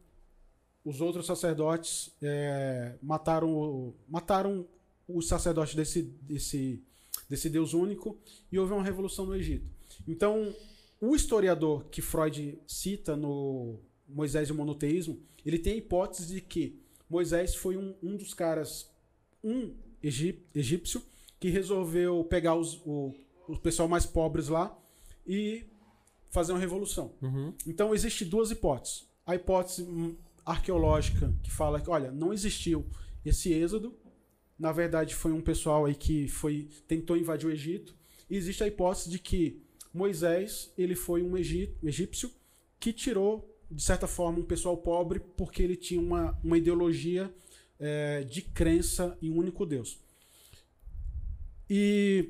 os 0.83 1.01
outros 1.01 1.25
sacerdotes 1.25 2.11
é, 2.21 2.95
mataram, 3.01 3.93
mataram 4.07 4.67
os 5.07 5.27
sacerdotes 5.27 5.73
desse, 5.75 6.03
desse, 6.03 6.83
desse 7.29 7.49
Deus 7.49 7.73
único 7.73 8.17
e 8.51 8.57
houve 8.57 8.73
uma 8.73 8.83
revolução 8.83 9.25
no 9.25 9.35
Egito. 9.35 9.69
Então, 10.07 10.53
o 10.99 11.15
historiador 11.15 11.85
que 11.85 12.01
Freud 12.01 12.59
cita 12.67 13.15
no 13.15 13.79
Moisés 14.07 14.49
e 14.49 14.51
o 14.51 14.55
Monoteísmo, 14.55 15.19
ele 15.45 15.59
tem 15.59 15.73
a 15.73 15.77
hipótese 15.77 16.33
de 16.33 16.41
que 16.41 16.81
Moisés 17.09 17.55
foi 17.55 17.77
um, 17.77 17.95
um 18.01 18.17
dos 18.17 18.33
caras, 18.33 18.89
um 19.43 19.73
egip- 20.01 20.45
egípcio, 20.53 21.01
que 21.39 21.49
resolveu 21.49 22.23
pegar 22.23 22.55
os, 22.55 22.81
o, 22.85 23.13
o 23.47 23.57
pessoal 23.57 23.87
mais 23.87 24.05
pobres 24.05 24.47
lá 24.49 24.77
e 25.25 25.63
fazer 26.31 26.51
uma 26.51 26.59
revolução. 26.59 27.13
Uhum. 27.21 27.53
Então, 27.65 27.93
existe 27.93 28.25
duas 28.25 28.51
hipóteses. 28.51 29.07
A 29.25 29.35
hipótese 29.35 29.83
hum, 29.83 30.17
arqueológica, 30.45 31.33
que 31.43 31.51
fala 31.51 31.79
que, 31.79 31.89
olha, 31.89 32.11
não 32.11 32.33
existiu 32.33 32.85
esse 33.23 33.53
êxodo. 33.53 33.97
Na 34.59 34.71
verdade, 34.73 35.15
foi 35.15 35.31
um 35.31 35.41
pessoal 35.41 35.85
aí 35.85 35.95
que 35.95 36.27
foi 36.27 36.67
tentou 36.87 37.15
invadir 37.15 37.47
o 37.47 37.51
Egito. 37.51 37.95
E 38.29 38.35
existe 38.35 38.63
a 38.63 38.67
hipótese 38.67 39.09
de 39.09 39.17
que 39.17 39.61
Moisés 39.93 40.71
ele 40.77 40.95
foi 40.95 41.23
um 41.23 41.37
egí- 41.37 41.73
egípcio 41.81 42.29
que 42.79 42.91
tirou, 42.93 43.49
de 43.71 43.81
certa 43.81 44.05
forma, 44.05 44.39
um 44.39 44.43
pessoal 44.45 44.77
pobre 44.77 45.19
porque 45.19 45.63
ele 45.63 45.75
tinha 45.75 46.01
uma, 46.01 46.37
uma 46.43 46.57
ideologia 46.57 47.33
eh, 47.79 48.23
de 48.29 48.41
crença 48.41 49.17
em 49.21 49.31
um 49.31 49.37
único 49.37 49.65
Deus. 49.65 49.97
E 51.69 52.29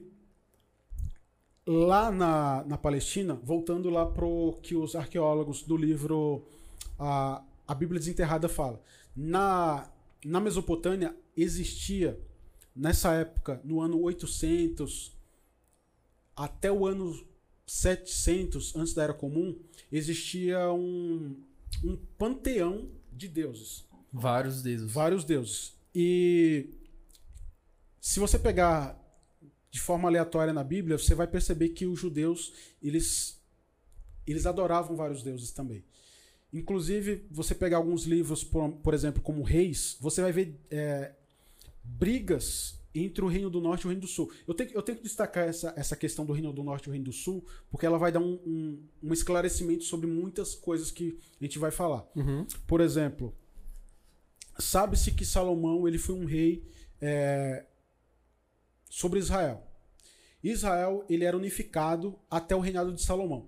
lá 1.66 2.12
na, 2.12 2.64
na 2.66 2.78
Palestina, 2.78 3.36
voltando 3.44 3.90
lá 3.90 4.06
pro 4.06 4.58
que 4.62 4.76
os 4.76 4.96
arqueólogos 4.96 5.64
do 5.64 5.78
livro 5.78 6.46
a, 6.98 7.44
a 7.68 7.76
Bíblia 7.76 8.00
Desenterrada 8.00 8.50
fala, 8.50 8.82
na, 9.16 9.90
na 10.26 10.40
Mesopotâmia 10.40 11.16
existia 11.36 12.20
nessa 12.76 13.14
época, 13.14 13.62
no 13.64 13.82
ano 13.82 14.00
800 14.02 15.18
até 16.36 16.72
o 16.72 16.86
ano 16.86 17.28
700 17.66 18.76
antes 18.76 18.94
da 18.94 19.04
Era 19.04 19.14
Comum, 19.14 19.60
existia 19.92 20.72
um, 20.72 21.36
um 21.84 21.98
panteão 22.18 22.90
de 23.12 23.28
deuses 23.28 23.86
Vários 24.12 24.64
dedos. 24.64 24.92
vários 24.92 25.24
deuses. 25.24 25.74
E 25.94 26.70
se 28.00 28.20
você 28.20 28.40
pegar 28.40 28.98
de 29.70 29.80
forma 29.80 30.08
aleatória 30.08 30.54
na 30.54 30.64
Bíblia, 30.64 30.98
você 30.98 31.14
vai 31.14 31.28
perceber 31.28 31.70
que 31.70 31.86
os 31.86 32.00
judeus, 32.00 32.54
eles 32.82 33.40
eles 34.26 34.46
adoravam 34.46 34.96
vários 34.96 35.24
deuses 35.24 35.52
também. 35.52 35.84
Inclusive, 36.52 37.26
você 37.30 37.54
pegar 37.54 37.78
alguns 37.78 38.06
livros, 38.06 38.44
por, 38.44 38.70
por 38.72 38.94
exemplo, 38.94 39.22
como 39.22 39.44
Reis, 39.44 39.98
você 40.00 40.22
vai 40.22 40.32
ver 40.32 40.60
é, 40.72 41.14
brigas 41.84 42.80
entre 42.94 43.24
o 43.24 43.28
Reino 43.28 43.50
do 43.50 43.62
Norte 43.62 43.84
e 43.84 43.86
o 43.86 43.90
Reino 43.90 44.02
do 44.02 44.08
Sul. 44.08 44.32
Eu 44.48 44.54
tenho, 44.54 44.72
eu 44.72 44.82
tenho 44.82 44.98
que 44.98 45.04
destacar 45.04 45.48
essa, 45.48 45.74
essa 45.78 45.96
questão 45.96 46.26
do 46.26 46.34
Reino 46.34 46.52
do 46.52 46.64
Norte 46.64 46.86
e 46.86 46.90
o 46.90 46.92
Reino 46.92 47.06
do 47.06 47.14
Sul, 47.14 47.46
porque 47.70 47.86
ela 47.86 47.98
vai 47.98 48.12
dar 48.12 48.20
um, 48.20 48.40
um, 48.46 48.84
um 49.04 49.14
esclarecimento 49.14 49.84
sobre 49.84 50.08
muitas 50.08 50.56
coisas 50.56 50.92
que 50.92 51.18
a 51.40 51.44
gente 51.44 51.60
vai 51.60 51.72
falar. 51.72 52.08
Uhum. 52.16 52.46
Por 52.66 52.82
exemplo, 52.82 53.34
sabe-se 54.58 55.12
que 55.12 55.24
Salomão 55.24 55.88
ele 55.88 56.00
foi 56.00 56.16
um 56.16 56.26
rei 56.26 56.64
é, 57.00 57.66
sobre 58.90 59.20
Israel. 59.20 59.64
Israel 60.44 61.06
ele 61.10 61.26
era 61.26 61.38
unificado 61.38 62.18
até 62.30 62.56
o 62.56 62.60
reinado 62.60 62.92
de 62.92 63.02
Salomão. 63.02 63.48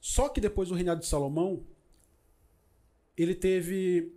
Só 0.00 0.28
que 0.28 0.40
depois 0.40 0.68
do 0.68 0.74
reinado 0.74 1.00
de 1.00 1.06
Salomão, 1.06 1.64
ele 3.16 3.34
teve 3.34 4.12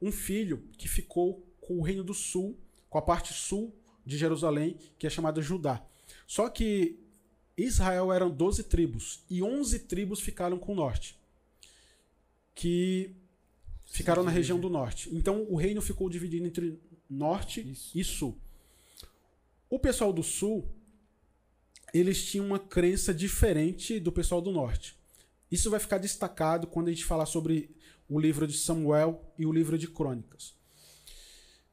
um 0.00 0.10
filho 0.10 0.64
que 0.76 0.88
ficou 0.88 1.46
com 1.60 1.78
o 1.78 1.82
reino 1.82 2.04
do 2.04 2.14
sul, 2.14 2.58
com 2.90 2.98
a 2.98 3.02
parte 3.02 3.32
sul 3.32 3.74
de 4.04 4.18
Jerusalém, 4.18 4.76
que 4.98 5.06
é 5.06 5.10
chamada 5.10 5.40
Judá. 5.40 5.84
Só 6.26 6.48
que 6.48 6.98
Israel 7.56 8.12
eram 8.12 8.30
12 8.30 8.64
tribos 8.64 9.24
e 9.30 9.42
11 9.42 9.80
tribos 9.80 10.20
ficaram 10.20 10.58
com 10.58 10.72
o 10.72 10.76
norte. 10.76 11.18
Que 12.54 13.14
ficaram 13.86 14.22
na 14.22 14.30
região 14.30 14.58
do 14.58 14.68
norte. 14.68 15.08
Então 15.14 15.46
o 15.48 15.56
reino 15.56 15.80
ficou 15.80 16.10
dividido 16.10 16.46
entre 16.46 16.78
norte 17.08 17.60
Isso. 17.60 17.96
e 17.96 18.04
sul. 18.04 18.38
O 19.70 19.78
pessoal 19.78 20.12
do 20.12 20.22
sul 20.22 20.68
eles 21.92 22.24
tinham 22.24 22.46
uma 22.46 22.58
crença 22.58 23.14
diferente 23.14 24.00
do 24.00 24.10
pessoal 24.10 24.40
do 24.40 24.50
norte. 24.50 24.96
Isso 25.48 25.70
vai 25.70 25.78
ficar 25.78 25.98
destacado 25.98 26.66
quando 26.66 26.88
a 26.88 26.90
gente 26.90 27.04
falar 27.04 27.24
sobre 27.24 27.70
o 28.08 28.18
livro 28.18 28.46
de 28.46 28.56
Samuel 28.56 29.32
e 29.38 29.46
o 29.46 29.52
livro 29.52 29.78
de 29.78 29.88
Crônicas. 29.88 30.54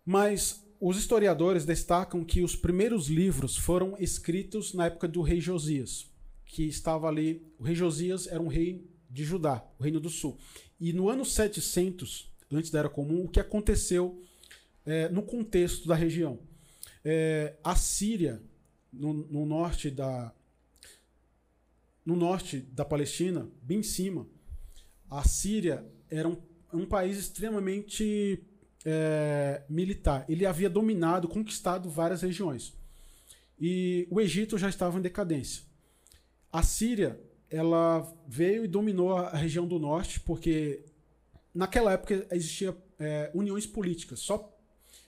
Mas 0.05 0.65
os 0.79 0.97
historiadores 0.97 1.65
destacam 1.65 2.23
que 2.23 2.41
os 2.41 2.55
primeiros 2.55 3.07
livros 3.07 3.55
foram 3.55 3.95
escritos 3.99 4.73
na 4.73 4.87
época 4.87 5.07
do 5.07 5.21
rei 5.21 5.39
Josias, 5.39 6.09
que 6.45 6.63
estava 6.63 7.07
ali. 7.07 7.45
O 7.59 7.63
rei 7.63 7.75
Josias 7.75 8.27
era 8.27 8.41
um 8.41 8.47
rei 8.47 8.89
de 9.09 9.23
Judá, 9.23 9.63
o 9.77 9.83
reino 9.83 9.99
do 9.99 10.09
sul. 10.09 10.39
E 10.79 10.91
no 10.91 11.09
ano 11.09 11.23
700, 11.23 12.33
antes 12.51 12.71
da 12.71 12.79
Era 12.79 12.89
Comum, 12.89 13.25
o 13.25 13.29
que 13.29 13.39
aconteceu 13.39 14.23
é, 14.85 15.07
no 15.09 15.21
contexto 15.21 15.87
da 15.87 15.95
região? 15.95 16.39
É, 17.03 17.55
a 17.63 17.75
Síria, 17.75 18.41
no, 18.91 19.13
no 19.13 19.45
norte 19.45 19.91
da, 19.91 20.33
no 22.05 22.15
norte 22.15 22.57
da 22.57 22.83
Palestina, 22.83 23.47
bem 23.61 23.79
em 23.79 23.83
cima, 23.83 24.27
a 25.09 25.27
Síria 25.27 25.85
era 26.11 26.27
um, 26.27 26.37
um 26.73 26.85
país 26.85 27.17
extremamente 27.17 28.43
é, 28.85 29.63
militar. 29.69 30.25
Ele 30.27 30.45
havia 30.45 30.69
dominado, 30.69 31.27
conquistado 31.27 31.89
várias 31.89 32.21
regiões. 32.21 32.73
E 33.59 34.07
o 34.11 34.19
Egito 34.19 34.57
já 34.57 34.69
estava 34.69 34.99
em 34.99 35.01
decadência. 35.01 35.63
A 36.51 36.61
Síria, 36.61 37.19
ela 37.49 38.11
veio 38.27 38.65
e 38.65 38.67
dominou 38.67 39.15
a 39.15 39.35
região 39.35 39.65
do 39.67 39.79
norte, 39.79 40.19
porque 40.19 40.83
naquela 41.53 41.93
época 41.93 42.27
existia 42.31 42.75
é, 42.99 43.31
uniões 43.33 43.65
políticas, 43.65 44.19
só 44.19 44.51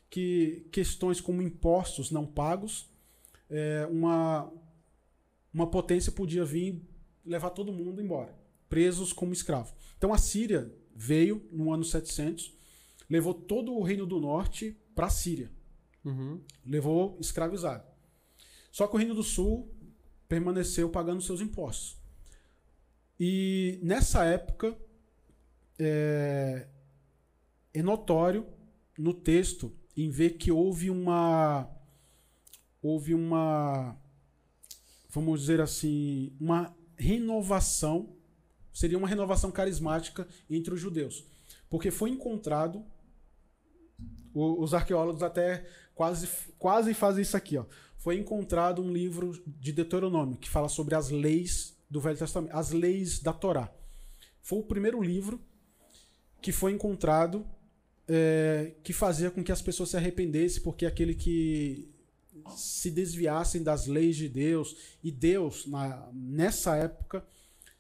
que 0.10 0.68
questões 0.72 1.20
como 1.20 1.42
impostos 1.42 2.12
não 2.12 2.26
pagos, 2.26 2.88
é, 3.50 3.88
uma, 3.90 4.52
uma 5.54 5.68
potência 5.68 6.12
podia 6.12 6.46
vir 6.46 6.82
levar 7.26 7.50
todo 7.50 7.74
mundo 7.74 8.02
embora, 8.02 8.36
presos 8.70 9.12
como 9.12 9.34
escravo. 9.34 9.74
Então 9.98 10.14
a 10.14 10.18
Síria 10.18 10.72
veio 10.96 11.48
no 11.52 11.72
ano 11.72 11.84
700, 11.84 12.54
levou 13.10 13.34
todo 13.34 13.74
o 13.74 13.84
reino 13.84 14.06
do 14.06 14.20
norte 14.20 14.78
para 14.96 15.08
a 15.08 15.10
Síria. 15.10 15.52
Uhum. 16.04 16.42
Levou 16.66 17.18
escravizado. 17.20 17.84
Só 18.72 18.88
que 18.88 18.96
o 18.96 18.98
reino 18.98 19.14
do 19.14 19.24
sul 19.24 19.72
permaneceu 20.28 20.90
pagando 20.90 21.22
seus 21.22 21.42
impostos. 21.42 21.98
E 23.20 23.80
nessa 23.84 24.26
época 24.26 24.78
é, 25.78 26.68
é 27.74 27.82
notório 27.82 28.46
no 28.98 29.14
texto 29.14 29.72
em 29.96 30.10
ver 30.10 30.32
que 30.32 30.52
houve 30.52 30.90
uma 30.90 31.70
houve 32.82 33.14
uma 33.14 33.96
vamos 35.10 35.42
dizer 35.42 35.62
assim 35.62 36.36
uma 36.40 36.76
renovação 36.98 38.16
seria 38.74 38.98
uma 38.98 39.08
renovação 39.08 39.52
carismática 39.52 40.28
entre 40.50 40.74
os 40.74 40.80
judeus 40.80 41.24
porque 41.74 41.90
foi 41.90 42.12
encontrado 42.12 42.86
os 44.32 44.76
arqueólogos 44.76 45.24
até 45.24 45.66
quase 45.96 46.30
quase 46.60 46.94
fazem 46.94 47.24
isso 47.24 47.36
aqui 47.36 47.58
ó. 47.58 47.66
Foi 47.98 48.16
encontrado 48.16 48.80
um 48.80 48.94
livro 48.94 49.42
de 49.60 49.72
Deuteronômio 49.72 50.38
que 50.38 50.48
fala 50.48 50.70
sobre 50.70 50.94
as 50.94 51.10
leis 51.10 51.76
do 51.90 52.00
Velho 52.00 52.16
Testamento 52.16 52.56
as 52.56 52.70
leis 52.70 53.18
da 53.18 53.34
Torá. 53.34 53.74
Foi 54.40 54.60
o 54.60 54.64
primeiro 54.64 55.02
livro 55.02 55.42
que 56.40 56.52
foi 56.52 56.74
encontrado 56.74 57.44
é, 58.08 58.74
que 58.84 58.94
fazia 58.94 59.32
com 59.32 59.44
que 59.44 59.52
as 59.52 59.62
pessoas 59.64 59.90
se 59.90 59.98
arrependessem, 59.98 60.62
porque 60.62 60.86
aquele 60.86 61.16
que 61.16 61.92
se 62.56 62.92
desviassem 62.92 63.64
das 63.64 63.88
leis 63.88 64.16
de 64.16 64.30
Deus, 64.30 64.76
e 65.04 65.10
Deus, 65.10 65.66
na, 65.66 66.08
nessa 66.14 66.76
época, 66.76 67.26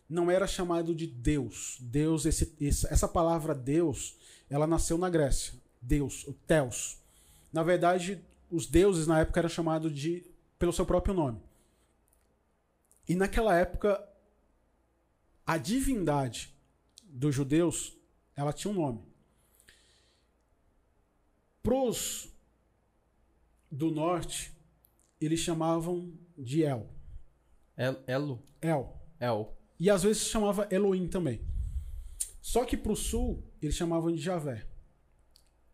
não 0.09 0.29
era 0.29 0.45
chamado 0.47 0.93
de 0.93 1.07
Deus. 1.07 1.77
Deus, 1.81 2.25
esse, 2.25 2.55
essa 2.59 3.07
palavra 3.07 3.53
Deus, 3.55 4.17
ela 4.49 4.67
nasceu 4.67 4.97
na 4.97 5.09
Grécia. 5.09 5.53
Deus, 5.81 6.25
o 6.27 6.33
Theos. 6.33 6.97
Na 7.51 7.63
verdade, 7.63 8.23
os 8.49 8.67
deuses 8.67 9.07
na 9.07 9.19
época 9.19 9.39
eram 9.39 9.49
chamados 9.49 9.93
de 9.93 10.25
pelo 10.59 10.71
seu 10.73 10.85
próprio 10.85 11.13
nome. 11.13 11.41
E 13.07 13.15
naquela 13.15 13.57
época, 13.57 14.01
a 15.45 15.57
divindade 15.57 16.53
dos 17.03 17.35
judeus, 17.35 17.97
ela 18.35 18.53
tinha 18.53 18.71
um 18.71 18.75
nome. 18.75 19.01
Pros 21.61 22.29
do 23.71 23.89
norte, 23.91 24.51
eles 25.19 25.39
chamavam 25.39 26.13
de 26.37 26.63
El. 26.63 26.89
El- 27.75 28.03
Elo? 28.07 28.43
El. 28.61 28.89
El. 29.19 29.47
E 29.79 29.89
às 29.89 30.03
vezes 30.03 30.23
chamava 30.23 30.67
Elohim 30.71 31.07
também. 31.07 31.41
Só 32.41 32.65
que 32.65 32.77
pro 32.77 32.95
sul, 32.95 33.43
eles 33.61 33.75
chamavam 33.75 34.11
de 34.11 34.21
Javé. 34.21 34.67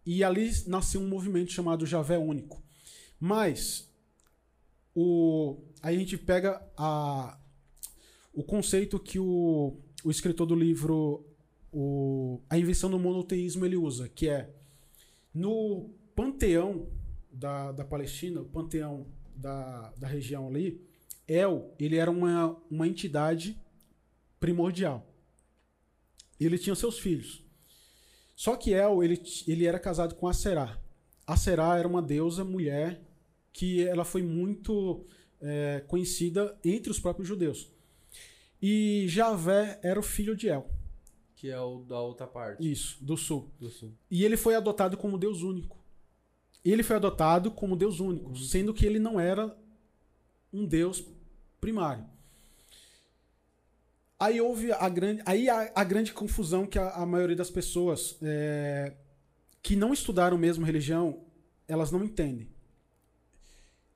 E 0.05 0.23
ali 0.23 0.51
nasceu 0.67 1.01
um 1.01 1.07
movimento 1.07 1.51
chamado 1.51 1.85
Javé 1.85 2.17
Único. 2.17 2.63
Mas 3.19 3.89
o 4.95 5.57
aí 5.81 5.95
a 5.95 5.99
gente 5.99 6.17
pega 6.17 6.61
a 6.77 7.37
o 8.33 8.43
conceito 8.43 8.99
que 8.99 9.19
o, 9.19 9.77
o 10.03 10.11
escritor 10.11 10.47
do 10.47 10.55
livro 10.55 11.25
o, 11.71 12.41
A 12.49 12.57
Invenção 12.57 12.89
do 12.89 12.99
Monoteísmo 12.99 13.65
ele 13.65 13.75
usa, 13.75 14.09
que 14.09 14.27
é 14.27 14.49
no 15.33 15.89
panteão 16.15 16.87
da, 17.31 17.71
da 17.71 17.85
Palestina, 17.85 18.41
o 18.41 18.45
panteão 18.45 19.07
da, 19.35 19.93
da 19.97 20.07
região 20.07 20.47
ali, 20.47 20.81
El, 21.27 21.73
ele 21.79 21.97
era 21.97 22.09
uma, 22.09 22.57
uma 22.69 22.87
entidade 22.87 23.59
primordial. 24.39 25.05
Ele 26.39 26.57
tinha 26.57 26.75
seus 26.75 26.99
filhos. 26.99 27.43
Só 28.35 28.55
que 28.55 28.73
El, 28.73 29.03
ele, 29.03 29.21
ele 29.47 29.65
era 29.65 29.77
casado 29.77 30.15
com 30.15 30.27
Aserá. 30.27 30.79
Aserá 31.27 31.77
era 31.77 31.87
uma 31.87 32.01
deusa 32.01 32.43
mulher 32.43 33.01
que 33.51 33.85
ela 33.85 34.05
foi 34.05 34.23
muito 34.23 35.05
é, 35.41 35.83
conhecida 35.87 36.57
entre 36.63 36.89
os 36.89 36.99
próprios 36.99 37.27
judeus. 37.27 37.69
E 38.61 39.05
Javé 39.07 39.79
era 39.83 39.99
o 39.99 40.03
filho 40.03 40.35
de 40.35 40.47
El. 40.47 40.69
Que 41.35 41.49
é 41.49 41.59
o 41.59 41.83
da 41.83 41.99
outra 41.99 42.27
parte 42.27 42.69
Isso, 42.69 42.97
do 43.01 43.15
sul. 43.15 43.49
do 43.59 43.69
sul. 43.69 43.93
E 44.09 44.25
ele 44.25 44.35
foi 44.35 44.55
adotado 44.55 44.97
como 44.97 45.17
Deus 45.17 45.41
único. 45.41 45.77
Ele 46.63 46.83
foi 46.83 46.97
adotado 46.97 47.51
como 47.51 47.75
Deus 47.75 47.99
único, 48.01 48.35
sendo 48.37 48.73
que 48.73 48.85
ele 48.85 48.99
não 48.99 49.19
era 49.19 49.57
um 50.51 50.65
Deus 50.65 51.03
primário. 51.61 52.05
Aí 54.19 54.41
houve 54.41 54.71
a 54.73 54.89
grande, 54.89 55.21
aí 55.25 55.49
a, 55.49 55.71
a 55.73 55.83
grande 55.83 56.11
confusão 56.11 56.67
que 56.67 56.77
a, 56.77 56.89
a 56.89 57.05
maioria 57.05 57.35
das 57.35 57.49
pessoas 57.49 58.17
é, 58.21 58.93
que 59.61 59.75
não 59.75 59.93
estudaram 59.93 60.37
mesmo 60.37 60.65
religião, 60.65 61.23
elas 61.67 61.89
não 61.89 62.03
entendem. 62.03 62.49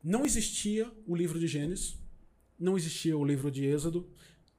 Não 0.01 0.25
existia 0.25 0.89
o 1.05 1.15
livro 1.15 1.39
de 1.39 1.47
Gênesis, 1.47 1.97
não 2.57 2.77
existia 2.77 3.17
o 3.17 3.25
livro 3.25 3.51
de 3.51 3.65
Êxodo, 3.65 4.09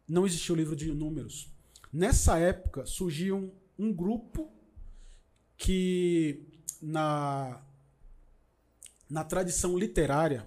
não 0.07 0.27
existia 0.27 0.55
o 0.55 0.57
livro 0.57 0.77
de 0.77 0.93
Números. 0.93 1.51
Nessa 1.93 2.39
época 2.39 2.85
surgiu 2.85 3.37
um, 3.79 3.87
um 3.87 3.93
grupo 3.93 4.53
que 5.57 6.45
na 6.81 7.63
na 9.09 9.23
tradição 9.23 9.79
literária 9.79 10.47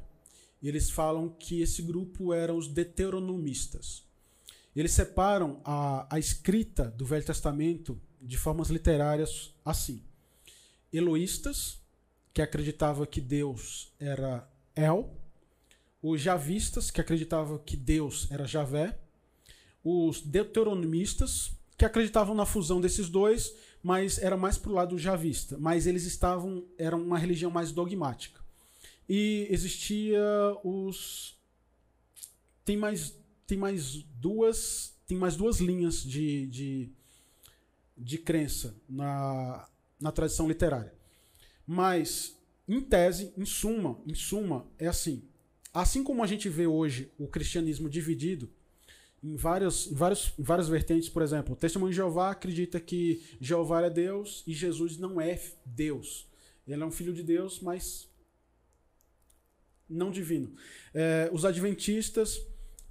eles 0.62 0.90
falam 0.90 1.30
que 1.30 1.62
esse 1.62 1.82
grupo 1.82 2.34
eram 2.34 2.58
os 2.58 2.68
deuteronomistas. 2.68 4.07
Eles 4.80 4.92
separam 4.92 5.60
a, 5.66 6.06
a 6.16 6.20
escrita 6.20 6.86
do 6.92 7.04
Velho 7.04 7.26
Testamento 7.26 8.00
de 8.22 8.38
formas 8.38 8.70
literárias 8.70 9.52
assim: 9.66 10.04
Eloístas, 10.94 11.80
que 12.32 12.44
acreditavam 12.44 13.04
que 13.08 13.20
Deus 13.20 13.92
era 14.00 14.48
El, 14.76 15.10
os 16.00 16.22
Javistas, 16.22 16.92
que 16.92 17.02
acreditavam 17.02 17.58
que 17.58 17.76
Deus 17.76 18.28
era 18.30 18.46
Javé, 18.46 19.00
os 19.84 20.22
Deuteronomistas, 20.22 21.52
que 21.76 21.84
acreditavam 21.84 22.36
na 22.36 22.46
fusão 22.46 22.80
desses 22.80 23.10
dois, 23.10 23.56
mas 23.82 24.20
era 24.20 24.38
mais 24.38 24.60
pro 24.60 24.74
lado 24.74 24.96
javista. 25.00 25.58
Mas 25.58 25.88
eles 25.88 26.04
estavam. 26.04 26.64
eram 26.78 27.02
uma 27.02 27.18
religião 27.18 27.50
mais 27.50 27.72
dogmática. 27.72 28.40
E 29.10 29.48
existia 29.50 30.22
os. 30.64 31.36
Tem 32.64 32.78
mais, 32.78 33.17
tem 33.48 33.58
mais 33.58 34.04
duas. 34.20 34.94
Tem 35.08 35.18
mais 35.18 35.38
duas 35.38 35.60
linhas 35.60 36.04
de, 36.04 36.48
de, 36.48 36.90
de 37.98 38.18
crença 38.18 38.76
na, 38.90 39.68
na 40.00 40.12
tradição 40.12 40.50
literária. 40.50 40.94
Mas, 41.66 42.38
em 42.68 42.82
tese, 42.82 43.34
em 43.38 43.46
suma, 43.46 44.02
em 44.06 44.14
suma, 44.14 44.68
é 44.78 44.88
assim. 44.88 45.24
Assim 45.74 46.04
como 46.04 46.22
a 46.22 46.28
gente 46.28 46.50
vê 46.50 46.68
hoje 46.68 47.10
o 47.18 47.26
cristianismo 47.26 47.90
dividido 47.90 48.50
em 49.24 49.36
várias, 49.36 49.88
em 49.88 49.96
várias, 49.96 50.34
em 50.38 50.44
várias 50.44 50.68
vertentes, 50.68 51.10
por 51.10 51.22
exemplo, 51.22 51.54
o 51.54 51.58
Testemunho 51.58 51.92
de 51.92 51.96
Jeová 51.96 52.32
acredita 52.32 52.80
que 52.80 53.24
Jeová 53.40 53.82
é 53.82 53.90
Deus 53.90 54.44
e 54.46 54.54
Jesus 54.54 54.98
não 54.98 55.20
é 55.22 55.42
Deus. 55.66 56.28
Ele 56.68 56.84
é 56.84 56.86
um 56.86 56.92
filho 56.92 57.14
de 57.14 57.24
Deus, 57.24 57.62
mas 57.62 58.10
não 59.90 60.12
divino. 60.12 60.54
É, 60.94 61.30
os 61.32 61.46
adventistas 61.46 62.42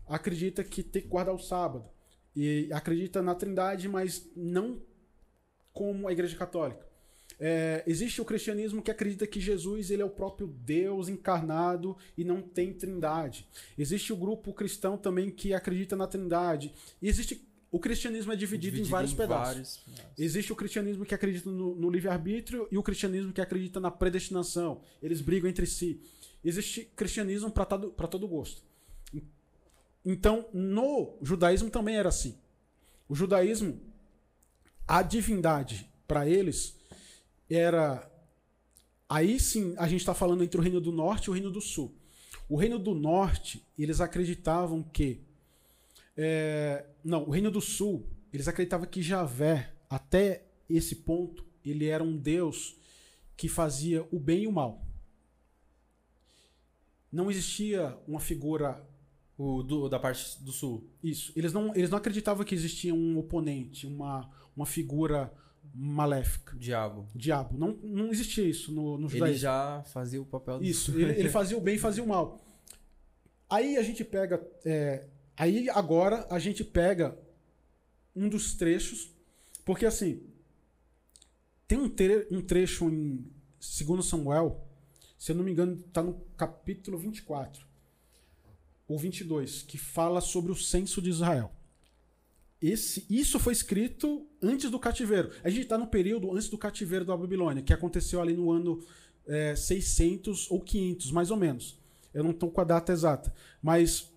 acreditam 0.08 0.64
que 0.64 0.82
tem 0.82 1.02
que 1.02 1.08
guardar 1.08 1.34
o 1.34 1.38
sábado. 1.38 1.88
E 2.34 2.68
acredita 2.72 3.22
na 3.22 3.34
trindade, 3.34 3.88
mas 3.88 4.30
não 4.36 4.80
como 5.72 6.08
a 6.08 6.12
igreja 6.12 6.36
católica. 6.36 6.86
É, 7.38 7.82
existe 7.86 8.20
o 8.20 8.24
cristianismo 8.24 8.80
que 8.80 8.90
acredita 8.90 9.26
que 9.26 9.40
Jesus 9.40 9.90
ele 9.90 10.00
é 10.00 10.04
o 10.04 10.10
próprio 10.10 10.46
Deus 10.46 11.08
encarnado 11.08 11.96
e 12.16 12.24
não 12.24 12.40
tem 12.40 12.72
trindade. 12.72 13.46
Existe 13.76 14.12
o 14.12 14.16
grupo 14.16 14.52
cristão 14.54 14.96
também 14.96 15.30
que 15.30 15.52
acredita 15.52 15.94
na 15.96 16.06
trindade. 16.06 16.72
E 17.00 17.08
existe 17.08 17.46
o 17.70 17.78
cristianismo 17.78 18.32
é 18.32 18.36
dividido, 18.36 18.76
Dividido 18.76 18.88
em 18.88 18.90
vários 18.90 19.12
pedaços. 19.12 19.84
vários. 19.84 19.84
Existe 20.16 20.52
o 20.52 20.56
cristianismo 20.56 21.04
que 21.04 21.14
acredita 21.14 21.50
no, 21.50 21.74
no 21.74 21.90
livre-arbítrio 21.90 22.66
e 22.70 22.78
o 22.78 22.82
cristianismo 22.82 23.32
que 23.32 23.40
acredita 23.40 23.80
na 23.80 23.90
predestinação. 23.90 24.80
Eles 25.02 25.20
brigam 25.20 25.50
entre 25.50 25.66
si. 25.66 26.00
Existe 26.42 26.84
cristianismo 26.96 27.50
para 27.50 27.66
todo 27.66 28.28
gosto. 28.28 28.62
Então, 30.08 30.48
no 30.52 31.18
judaísmo 31.20 31.68
também 31.68 31.96
era 31.96 32.10
assim. 32.10 32.38
O 33.08 33.14
judaísmo, 33.16 33.80
a 34.86 35.02
divindade 35.02 35.90
para 36.06 36.28
eles 36.28 36.76
era. 37.50 38.08
Aí 39.08 39.40
sim 39.40 39.74
a 39.76 39.88
gente 39.88 40.00
está 40.00 40.14
falando 40.14 40.44
entre 40.44 40.60
o 40.60 40.62
reino 40.62 40.80
do 40.80 40.92
norte 40.92 41.24
e 41.24 41.30
o 41.30 41.32
reino 41.32 41.50
do 41.50 41.60
sul. 41.60 41.92
O 42.48 42.56
reino 42.56 42.78
do 42.78 42.94
norte, 42.94 43.66
eles 43.76 44.00
acreditavam 44.00 44.80
que. 44.80 45.20
é, 46.16 46.86
não, 47.02 47.24
o 47.24 47.30
reino 47.30 47.50
do 47.50 47.60
sul, 47.60 48.08
eles 48.32 48.46
acreditavam 48.46 48.86
que 48.86 49.02
Javé, 49.02 49.74
até 49.90 50.46
esse 50.70 50.94
ponto, 50.96 51.44
ele 51.64 51.86
era 51.86 52.04
um 52.04 52.16
deus 52.16 52.76
que 53.36 53.48
fazia 53.48 54.06
o 54.12 54.20
bem 54.20 54.44
e 54.44 54.46
o 54.46 54.52
mal. 54.52 54.86
Não 57.10 57.28
existia 57.28 57.98
uma 58.06 58.20
figura 58.20 58.86
O 59.38 59.62
do, 59.62 59.88
da 59.88 59.98
parte 59.98 60.42
do 60.42 60.50
sul. 60.50 60.88
isso. 61.02 61.30
Eles 61.36 61.52
não, 61.52 61.74
eles 61.74 61.90
não 61.90 61.98
acreditavam 61.98 62.44
que 62.44 62.54
existia 62.54 62.94
um 62.94 63.18
oponente, 63.18 63.86
uma, 63.86 64.30
uma 64.56 64.64
figura 64.64 65.30
maléfica. 65.74 66.56
Diabo. 66.56 67.06
Diabo. 67.14 67.58
Não, 67.58 67.72
não 67.82 68.10
existia 68.10 68.44
isso 68.48 68.72
no, 68.72 68.96
no 68.96 69.06
Ele 69.08 69.14
judaísmo. 69.14 69.38
já 69.40 69.82
fazia 69.92 70.22
o 70.22 70.24
papel 70.24 70.58
do 70.58 70.64
Isso. 70.64 70.90
Ele, 70.98 71.20
ele 71.20 71.28
fazia 71.30 71.56
o 71.58 71.60
bem 71.60 71.74
e 71.74 71.78
fazia 71.78 72.02
o 72.02 72.08
mal. 72.08 72.40
Aí 73.48 73.76
a 73.76 73.82
gente 73.82 74.02
pega. 74.04 74.42
é, 74.64 75.06
aí 75.36 75.68
agora 75.68 76.26
a 76.30 76.38
gente 76.38 76.64
pega 76.64 77.18
um 78.14 78.28
dos 78.30 78.54
trechos. 78.54 79.10
Porque 79.66 79.84
assim. 79.84 80.22
Tem 81.68 81.76
um, 81.78 81.88
tre- 81.90 82.26
um 82.30 82.40
trecho 82.40 82.88
em 82.88 83.26
2 83.86 84.04
Samuel. 84.04 84.64
Se 85.18 85.32
eu 85.32 85.36
não 85.36 85.44
me 85.44 85.50
engano, 85.50 85.74
está 85.74 86.02
no 86.02 86.14
capítulo 86.36 86.96
24 86.96 87.66
ou 88.88 88.98
22, 88.98 89.62
que 89.62 89.78
fala 89.78 90.20
sobre 90.20 90.52
o 90.52 90.56
censo 90.56 91.02
de 91.02 91.10
Israel. 91.10 91.52
Esse, 92.60 93.06
isso 93.10 93.38
foi 93.38 93.52
escrito 93.52 94.26
antes 94.42 94.70
do 94.70 94.78
cativeiro. 94.78 95.30
A 95.44 95.50
gente 95.50 95.62
está 95.62 95.76
no 95.76 95.86
período 95.86 96.32
antes 96.32 96.48
do 96.48 96.56
cativeiro 96.56 97.04
da 97.04 97.16
Babilônia, 97.16 97.62
que 97.62 97.72
aconteceu 97.72 98.20
ali 98.20 98.34
no 98.34 98.50
ano 98.50 98.82
é, 99.26 99.54
600 99.54 100.50
ou 100.50 100.60
500, 100.60 101.10
mais 101.10 101.30
ou 101.30 101.36
menos. 101.36 101.78
Eu 102.14 102.24
não 102.24 102.30
estou 102.30 102.50
com 102.50 102.60
a 102.60 102.64
data 102.64 102.92
exata. 102.92 103.32
Mas 103.60 104.10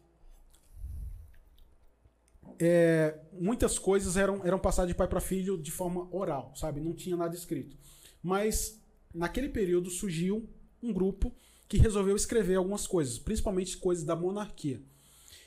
é, 2.60 3.20
muitas 3.34 3.78
coisas 3.78 4.16
eram, 4.16 4.46
eram 4.46 4.60
passadas 4.60 4.90
de 4.90 4.96
pai 4.96 5.08
para 5.08 5.20
filho 5.20 5.58
de 5.58 5.72
forma 5.72 6.08
oral, 6.12 6.54
sabe? 6.56 6.80
Não 6.80 6.94
tinha 6.94 7.18
nada 7.18 7.36
escrito. 7.36 7.76
Mas 8.22 8.82
naquele 9.14 9.50
período 9.50 9.90
surgiu 9.90 10.48
um 10.82 10.94
grupo 10.94 11.34
que 11.70 11.78
resolveu 11.78 12.16
escrever 12.16 12.56
algumas 12.56 12.88
coisas, 12.88 13.20
principalmente 13.20 13.78
coisas 13.78 14.04
da 14.04 14.16
monarquia. 14.16 14.82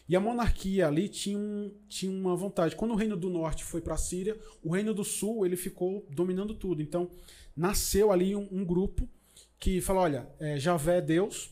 E 0.09 0.15
a 0.15 0.20
monarquia 0.20 0.86
ali 0.86 1.09
tinha, 1.09 1.36
um- 1.36 1.74
tinha 1.89 2.12
uma 2.12 2.36
vontade. 2.36 2.77
Quando 2.77 2.93
o 2.93 2.97
reino 2.97 3.16
do 3.16 3.28
norte 3.28 3.65
foi 3.65 3.81
para 3.81 3.94
a 3.94 3.99
Síria, 3.99 4.39
o 4.62 4.73
reino 4.73 4.94
do 4.94 5.05
sul 5.05 5.44
ele 5.44 5.57
ficou 5.57 6.07
dominando 6.11 6.55
tudo. 6.55 6.81
Então 6.81 7.11
nasceu 7.57 8.12
ali 8.12 8.36
um, 8.36 8.49
um 8.53 8.65
grupo 8.65 9.09
que 9.59 9.81
falou: 9.81 10.03
olha, 10.03 10.28
é, 10.39 10.59
Javé 10.59 10.99
é 10.99 11.01
Deus 11.01 11.51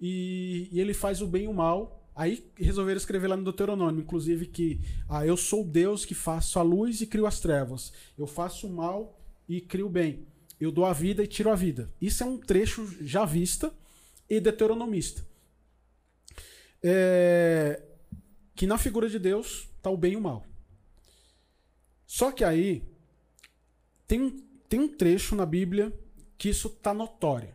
e, 0.00 0.68
e 0.70 0.80
ele 0.80 0.92
faz 0.94 1.22
o 1.22 1.26
bem 1.26 1.44
e 1.44 1.48
o 1.48 1.54
mal. 1.54 1.98
Aí 2.14 2.44
resolveram 2.56 2.98
escrever 2.98 3.28
lá 3.28 3.36
no 3.36 3.44
Deuteronômio, 3.44 4.02
inclusive, 4.02 4.44
que 4.46 4.80
ah, 5.08 5.26
eu 5.26 5.34
sou 5.36 5.64
Deus 5.64 6.04
que 6.04 6.14
faço 6.14 6.58
a 6.58 6.62
luz 6.62 7.00
e 7.00 7.06
crio 7.06 7.26
as 7.26 7.40
trevas. 7.40 7.90
Eu 8.18 8.26
faço 8.26 8.66
o 8.66 8.70
mal 8.72 9.18
e 9.48 9.62
crio 9.62 9.86
o 9.86 9.90
bem. 9.90 10.26
Eu 10.60 10.70
dou 10.70 10.84
a 10.84 10.92
vida 10.92 11.24
e 11.24 11.26
tiro 11.26 11.50
a 11.50 11.54
vida. 11.54 11.90
Isso 12.00 12.22
é 12.22 12.26
um 12.26 12.36
trecho 12.36 12.86
javista 13.00 13.72
e 14.36 14.40
deuteronomista. 14.40 15.22
É, 16.82 17.82
que 18.54 18.66
na 18.66 18.78
figura 18.78 19.08
de 19.08 19.18
Deus 19.18 19.68
está 19.76 19.90
o 19.90 19.96
bem 19.96 20.14
e 20.14 20.16
o 20.16 20.20
mal. 20.22 20.46
Só 22.06 22.32
que 22.32 22.42
aí 22.42 22.82
tem 24.06 24.22
um, 24.22 24.30
tem 24.70 24.80
um 24.80 24.88
trecho 24.88 25.36
na 25.36 25.44
Bíblia 25.44 25.92
que 26.38 26.48
isso 26.48 26.68
está 26.68 26.94
notório, 26.94 27.54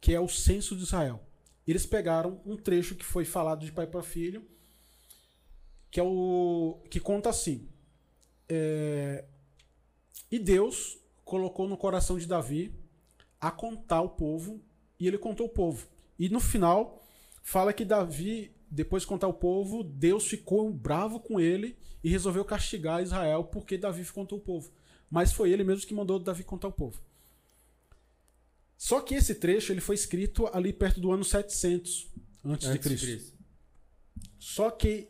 que 0.00 0.12
é 0.12 0.18
o 0.18 0.28
censo 0.28 0.74
de 0.74 0.82
Israel. 0.82 1.22
Eles 1.64 1.86
pegaram 1.86 2.40
um 2.44 2.56
trecho 2.56 2.96
que 2.96 3.04
foi 3.04 3.24
falado 3.24 3.64
de 3.64 3.70
pai 3.70 3.86
para 3.86 4.02
filho, 4.02 4.44
que 5.92 6.00
é 6.00 6.02
o 6.02 6.82
que 6.90 6.98
conta 6.98 7.30
assim: 7.30 7.68
é, 8.48 9.24
e 10.28 10.40
Deus 10.40 10.98
colocou 11.24 11.68
no 11.68 11.76
coração 11.76 12.18
de 12.18 12.26
Davi 12.26 12.74
a 13.40 13.52
contar 13.52 14.00
o 14.00 14.10
povo 14.10 14.60
e 14.98 15.06
ele 15.06 15.18
contou 15.18 15.46
o 15.46 15.50
povo. 15.50 15.95
E 16.18 16.28
no 16.28 16.40
final 16.40 17.02
fala 17.42 17.72
que 17.72 17.84
Davi, 17.84 18.54
depois 18.70 19.02
de 19.02 19.08
contar 19.08 19.28
o 19.28 19.34
povo, 19.34 19.82
Deus 19.82 20.26
ficou 20.26 20.72
bravo 20.72 21.20
com 21.20 21.38
ele 21.38 21.76
e 22.02 22.08
resolveu 22.08 22.44
castigar 22.44 23.02
Israel 23.02 23.44
porque 23.44 23.76
Davi 23.76 24.04
contou 24.06 24.38
o 24.38 24.42
povo. 24.42 24.70
Mas 25.10 25.32
foi 25.32 25.50
ele 25.50 25.64
mesmo 25.64 25.86
que 25.86 25.94
mandou 25.94 26.18
Davi 26.18 26.42
contar 26.42 26.68
o 26.68 26.72
povo. 26.72 27.00
Só 28.76 29.00
que 29.00 29.14
esse 29.14 29.34
trecho 29.34 29.72
ele 29.72 29.80
foi 29.80 29.94
escrito 29.94 30.48
ali 30.52 30.72
perto 30.72 31.00
do 31.00 31.10
ano 31.10 31.24
700 31.24 32.10
antes, 32.44 32.70
de 32.70 32.78
Cristo. 32.78 33.34
Só 34.38 34.70
que 34.70 35.08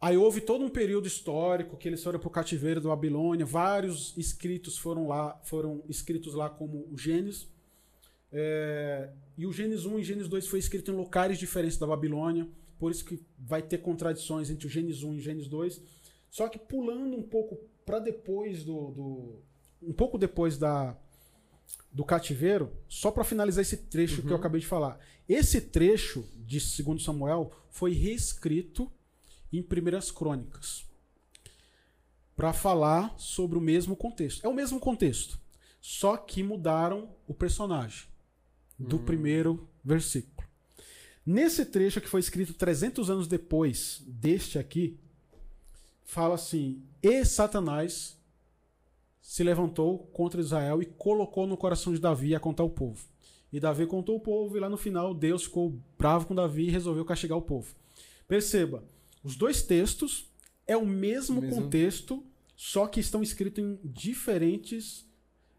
aí 0.00 0.16
houve 0.16 0.40
todo 0.40 0.64
um 0.64 0.70
período 0.70 1.06
histórico 1.06 1.76
que 1.76 1.88
eles 1.88 2.02
foram 2.02 2.18
para 2.18 2.28
o 2.28 2.30
cativeiro 2.30 2.80
da 2.80 2.88
Babilônia, 2.90 3.44
vários 3.44 4.16
escritos 4.16 4.78
foram 4.78 5.08
lá, 5.08 5.40
foram 5.44 5.82
escritos 5.88 6.34
lá 6.34 6.48
como 6.48 6.86
o 6.90 6.96
Gênesis. 6.96 7.48
É, 8.32 9.10
e 9.38 9.46
o 9.46 9.52
Gênesis 9.52 9.86
1 9.86 9.98
e 9.98 10.04
Gênesis 10.04 10.28
2 10.28 10.46
foi 10.46 10.58
escrito 10.58 10.90
em 10.90 10.94
locais 10.94 11.38
diferentes 11.38 11.78
da 11.78 11.86
Babilônia, 11.86 12.48
por 12.78 12.90
isso 12.90 13.04
que 13.04 13.24
vai 13.38 13.62
ter 13.62 13.78
contradições 13.78 14.50
entre 14.50 14.66
o 14.66 14.70
Gênesis 14.70 15.02
1 15.02 15.14
e 15.14 15.16
o 15.16 15.20
Gênesis 15.20 15.48
2. 15.48 15.80
Só 16.30 16.48
que 16.48 16.58
pulando 16.58 17.16
um 17.16 17.22
pouco 17.22 17.56
para 17.84 17.98
depois 17.98 18.64
do, 18.64 18.90
do- 18.90 19.42
um 19.82 19.92
pouco 19.92 20.18
depois 20.18 20.58
da 20.58 20.96
do 21.90 22.04
cativeiro, 22.04 22.70
só 22.88 23.10
para 23.10 23.24
finalizar 23.24 23.62
esse 23.62 23.76
trecho 23.78 24.22
que 24.22 24.30
eu 24.30 24.36
acabei 24.36 24.60
de 24.60 24.66
falar. 24.66 25.00
Esse 25.26 25.60
trecho 25.62 26.28
de 26.36 26.58
2 26.82 27.02
Samuel 27.02 27.50
foi 27.70 27.92
reescrito 27.94 28.92
em 29.50 29.62
Primeiras 29.62 30.10
Crônicas 30.10 30.84
para 32.36 32.52
falar 32.52 33.14
sobre 33.18 33.56
o 33.56 33.62
mesmo 33.62 33.96
contexto. 33.96 34.44
É 34.44 34.48
o 34.48 34.52
mesmo 34.54 34.78
contexto, 34.78 35.40
só 35.80 36.16
que 36.18 36.42
mudaram 36.42 37.08
o 37.26 37.32
personagem 37.32 38.06
do 38.78 38.98
primeiro 38.98 39.68
versículo. 39.84 40.46
Nesse 41.24 41.64
trecho 41.66 42.00
que 42.00 42.08
foi 42.08 42.20
escrito 42.20 42.54
300 42.54 43.10
anos 43.10 43.26
depois 43.26 44.02
deste 44.06 44.58
aqui, 44.58 44.98
fala 46.04 46.34
assim: 46.34 46.82
"E 47.02 47.24
Satanás 47.24 48.16
se 49.20 49.42
levantou 49.42 49.98
contra 50.12 50.40
Israel 50.40 50.80
e 50.80 50.86
colocou 50.86 51.48
no 51.48 51.56
coração 51.56 51.92
de 51.92 51.98
Davi 51.98 52.32
a 52.32 52.38
contar 52.38 52.62
o 52.62 52.70
povo. 52.70 53.04
E 53.52 53.58
Davi 53.58 53.84
contou 53.84 54.16
o 54.16 54.20
povo, 54.20 54.56
e 54.56 54.60
lá 54.60 54.68
no 54.68 54.76
final 54.76 55.12
Deus 55.12 55.44
ficou 55.44 55.76
bravo 55.98 56.26
com 56.26 56.34
Davi 56.34 56.66
e 56.66 56.70
resolveu 56.70 57.04
castigar 57.04 57.36
o 57.36 57.42
povo. 57.42 57.74
Perceba, 58.28 58.84
os 59.24 59.34
dois 59.34 59.62
textos 59.62 60.30
é 60.64 60.76
o 60.76 60.86
mesmo, 60.86 61.40
Mesmo. 61.40 61.56
contexto, 61.56 62.24
só 62.54 62.86
que 62.86 63.00
estão 63.00 63.20
escritos 63.20 63.62
em 63.64 63.78
diferentes 63.82 65.04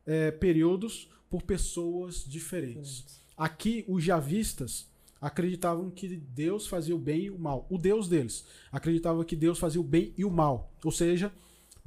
eh, 0.06 0.32
períodos 0.32 1.10
por 1.30 1.42
pessoas 1.44 2.24
diferentes. 2.26 3.22
Aqui, 3.36 3.86
os 3.88 4.04
javistas 4.04 4.88
acreditavam 5.22 5.90
que 5.90 6.08
Deus 6.16 6.68
fazia 6.68 6.96
o 6.96 7.00
bem 7.00 7.24
e 7.24 7.30
o 7.30 7.38
mal. 7.38 7.66
O 7.70 7.78
Deus 7.78 8.08
deles 8.08 8.46
acreditava 8.72 9.26
que 9.26 9.36
Deus 9.36 9.60
fazia 9.60 9.82
o 9.82 9.84
bem 9.84 10.14
e 10.18 10.24
o 10.24 10.32
mal. 10.32 10.72
Ou 10.84 10.92
seja, 10.92 11.32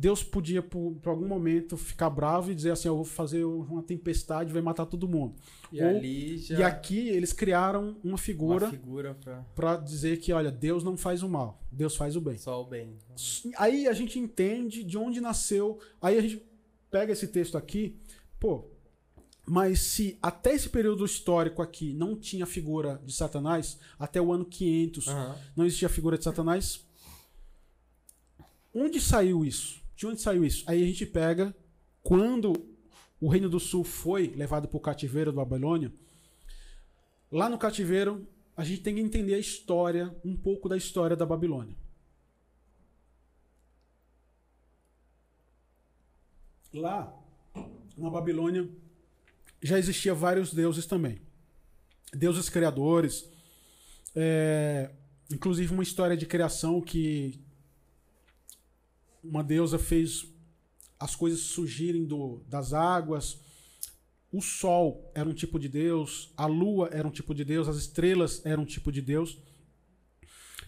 Deus 0.00 0.22
podia, 0.22 0.62
por, 0.62 0.94
por 1.02 1.10
algum 1.10 1.28
momento, 1.28 1.76
ficar 1.76 2.08
bravo 2.08 2.50
e 2.50 2.54
dizer 2.54 2.70
assim: 2.70 2.88
Eu 2.88 2.96
vou 2.96 3.04
fazer 3.04 3.44
uma 3.44 3.82
tempestade, 3.82 4.50
vai 4.50 4.62
matar 4.62 4.86
todo 4.86 5.06
mundo. 5.06 5.34
E 5.70 5.82
Ou- 5.82 6.00
já. 6.38 6.58
E 6.58 6.62
aqui 6.62 7.08
eles 7.08 7.34
criaram 7.34 7.98
uma 8.02 8.12
uma 8.12 8.18
figura 8.18 8.70
figura 8.70 9.14
pra. 9.14 9.42
para 9.54 9.76
dizer 9.76 10.18
que, 10.18 10.32
olha, 10.32 10.50
Deus 10.50 10.82
não 10.82 10.96
faz 10.96 11.22
o 11.22 11.28
mal, 11.28 11.60
Deus 11.70 11.96
faz 11.96 12.16
o 12.16 12.20
bem. 12.20 12.38
Só 12.38 12.62
o 12.62 12.64
bem. 12.64 12.96
Aí 13.58 13.86
a 13.86 13.92
gente 13.92 14.18
entende 14.18 14.82
de 14.82 14.96
onde 14.96 15.20
nasceu. 15.20 15.78
Aí 16.00 16.16
a 16.16 16.22
gente 16.22 16.42
pega 16.90 17.12
esse 17.12 17.28
texto 17.28 17.58
aqui, 17.58 17.94
pô, 18.38 18.69
Mas 19.46 19.80
se 19.80 20.18
até 20.22 20.54
esse 20.54 20.68
período 20.68 21.04
histórico 21.04 21.60
aqui 21.62 21.92
não 21.92 22.16
tinha 22.16 22.46
figura 22.46 23.00
de 23.04 23.12
Satanás, 23.12 23.78
até 23.98 24.20
o 24.20 24.32
ano 24.32 24.44
500 24.44 25.08
Aham. 25.08 25.38
não 25.56 25.66
existia 25.66 25.88
figura 25.88 26.16
de 26.16 26.24
Satanás, 26.24 26.86
onde 28.74 29.00
saiu 29.00 29.44
isso? 29.44 29.80
De 29.96 30.06
onde 30.06 30.20
saiu 30.20 30.44
isso? 30.44 30.64
Aí 30.66 30.82
a 30.82 30.86
gente 30.86 31.04
pega 31.04 31.54
quando 32.02 32.52
o 33.20 33.28
Reino 33.28 33.48
do 33.48 33.60
Sul 33.60 33.84
foi 33.84 34.28
levado 34.28 34.66
para 34.68 34.76
o 34.76 34.80
cativeiro 34.80 35.32
da 35.32 35.44
Babilônia. 35.44 35.92
Lá 37.30 37.48
no 37.48 37.58
cativeiro, 37.58 38.26
a 38.56 38.64
gente 38.64 38.82
tem 38.82 38.94
que 38.94 39.00
entender 39.00 39.34
a 39.34 39.38
história, 39.38 40.14
um 40.24 40.36
pouco 40.36 40.68
da 40.68 40.76
história 40.76 41.16
da 41.16 41.26
Babilônia. 41.26 41.76
Lá, 46.72 47.12
na 47.96 48.08
Babilônia, 48.08 48.68
já 49.62 49.78
existia 49.78 50.14
vários 50.14 50.52
deuses 50.52 50.86
também. 50.86 51.20
Deuses 52.12 52.48
criadores, 52.48 53.28
é, 54.14 54.90
inclusive 55.30 55.72
uma 55.72 55.82
história 55.82 56.16
de 56.16 56.26
criação 56.26 56.80
que 56.80 57.40
uma 59.22 59.44
deusa 59.44 59.78
fez 59.78 60.26
as 60.98 61.14
coisas 61.14 61.40
surgirem 61.40 62.04
do, 62.04 62.42
das 62.48 62.72
águas. 62.72 63.38
O 64.32 64.40
sol 64.40 65.10
era 65.14 65.28
um 65.28 65.34
tipo 65.34 65.58
de 65.58 65.68
deus, 65.68 66.32
a 66.36 66.46
lua 66.46 66.88
era 66.92 67.06
um 67.06 67.10
tipo 67.10 67.34
de 67.34 67.44
deus, 67.44 67.68
as 67.68 67.76
estrelas 67.76 68.44
eram 68.44 68.62
um 68.62 68.66
tipo 68.66 68.90
de 68.92 69.00
deus. 69.00 69.38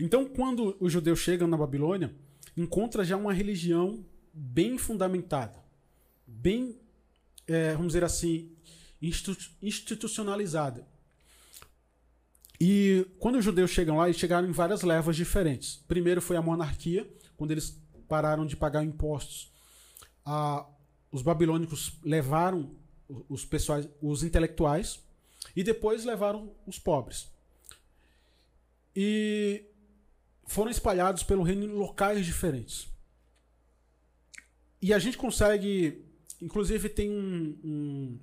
Então, 0.00 0.24
quando 0.24 0.76
os 0.80 0.92
judeus 0.92 1.18
chegam 1.18 1.46
na 1.46 1.56
Babilônia, 1.56 2.14
encontra 2.56 3.04
já 3.04 3.16
uma 3.16 3.32
religião 3.32 4.04
bem 4.32 4.78
fundamentada, 4.78 5.62
bem, 6.26 6.76
é, 7.46 7.72
vamos 7.72 7.88
dizer 7.88 8.02
assim, 8.04 8.50
institucionalizada. 9.60 10.86
E 12.60 13.04
quando 13.18 13.38
os 13.38 13.44
judeus 13.44 13.70
chegam 13.72 13.96
lá, 13.96 14.06
eles 14.08 14.20
chegaram 14.20 14.48
em 14.48 14.52
várias 14.52 14.82
levas 14.82 15.16
diferentes. 15.16 15.82
Primeiro 15.88 16.22
foi 16.22 16.36
a 16.36 16.42
monarquia, 16.42 17.10
quando 17.36 17.50
eles 17.50 17.76
pararam 18.08 18.46
de 18.46 18.56
pagar 18.56 18.84
impostos. 18.84 19.50
a- 20.24 20.64
os 21.10 21.20
babilônicos 21.20 21.94
levaram 22.04 22.76
os 23.28 23.44
pessoais, 23.44 23.88
os 24.00 24.22
intelectuais, 24.22 25.00
e 25.56 25.64
depois 25.64 26.04
levaram 26.04 26.54
os 26.64 26.78
pobres. 26.78 27.26
E 28.94 29.64
foram 30.46 30.70
espalhados 30.70 31.24
pelo 31.24 31.42
reino 31.42 31.64
em 31.64 31.72
locais 31.72 32.24
diferentes. 32.24 32.86
E 34.80 34.94
a 34.94 34.98
gente 35.00 35.18
consegue, 35.18 36.04
inclusive 36.40 36.88
tem 36.88 37.10
um, 37.10 37.58
um 37.64 38.18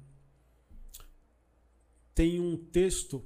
tem 2.20 2.38
um 2.38 2.58
texto 2.58 3.24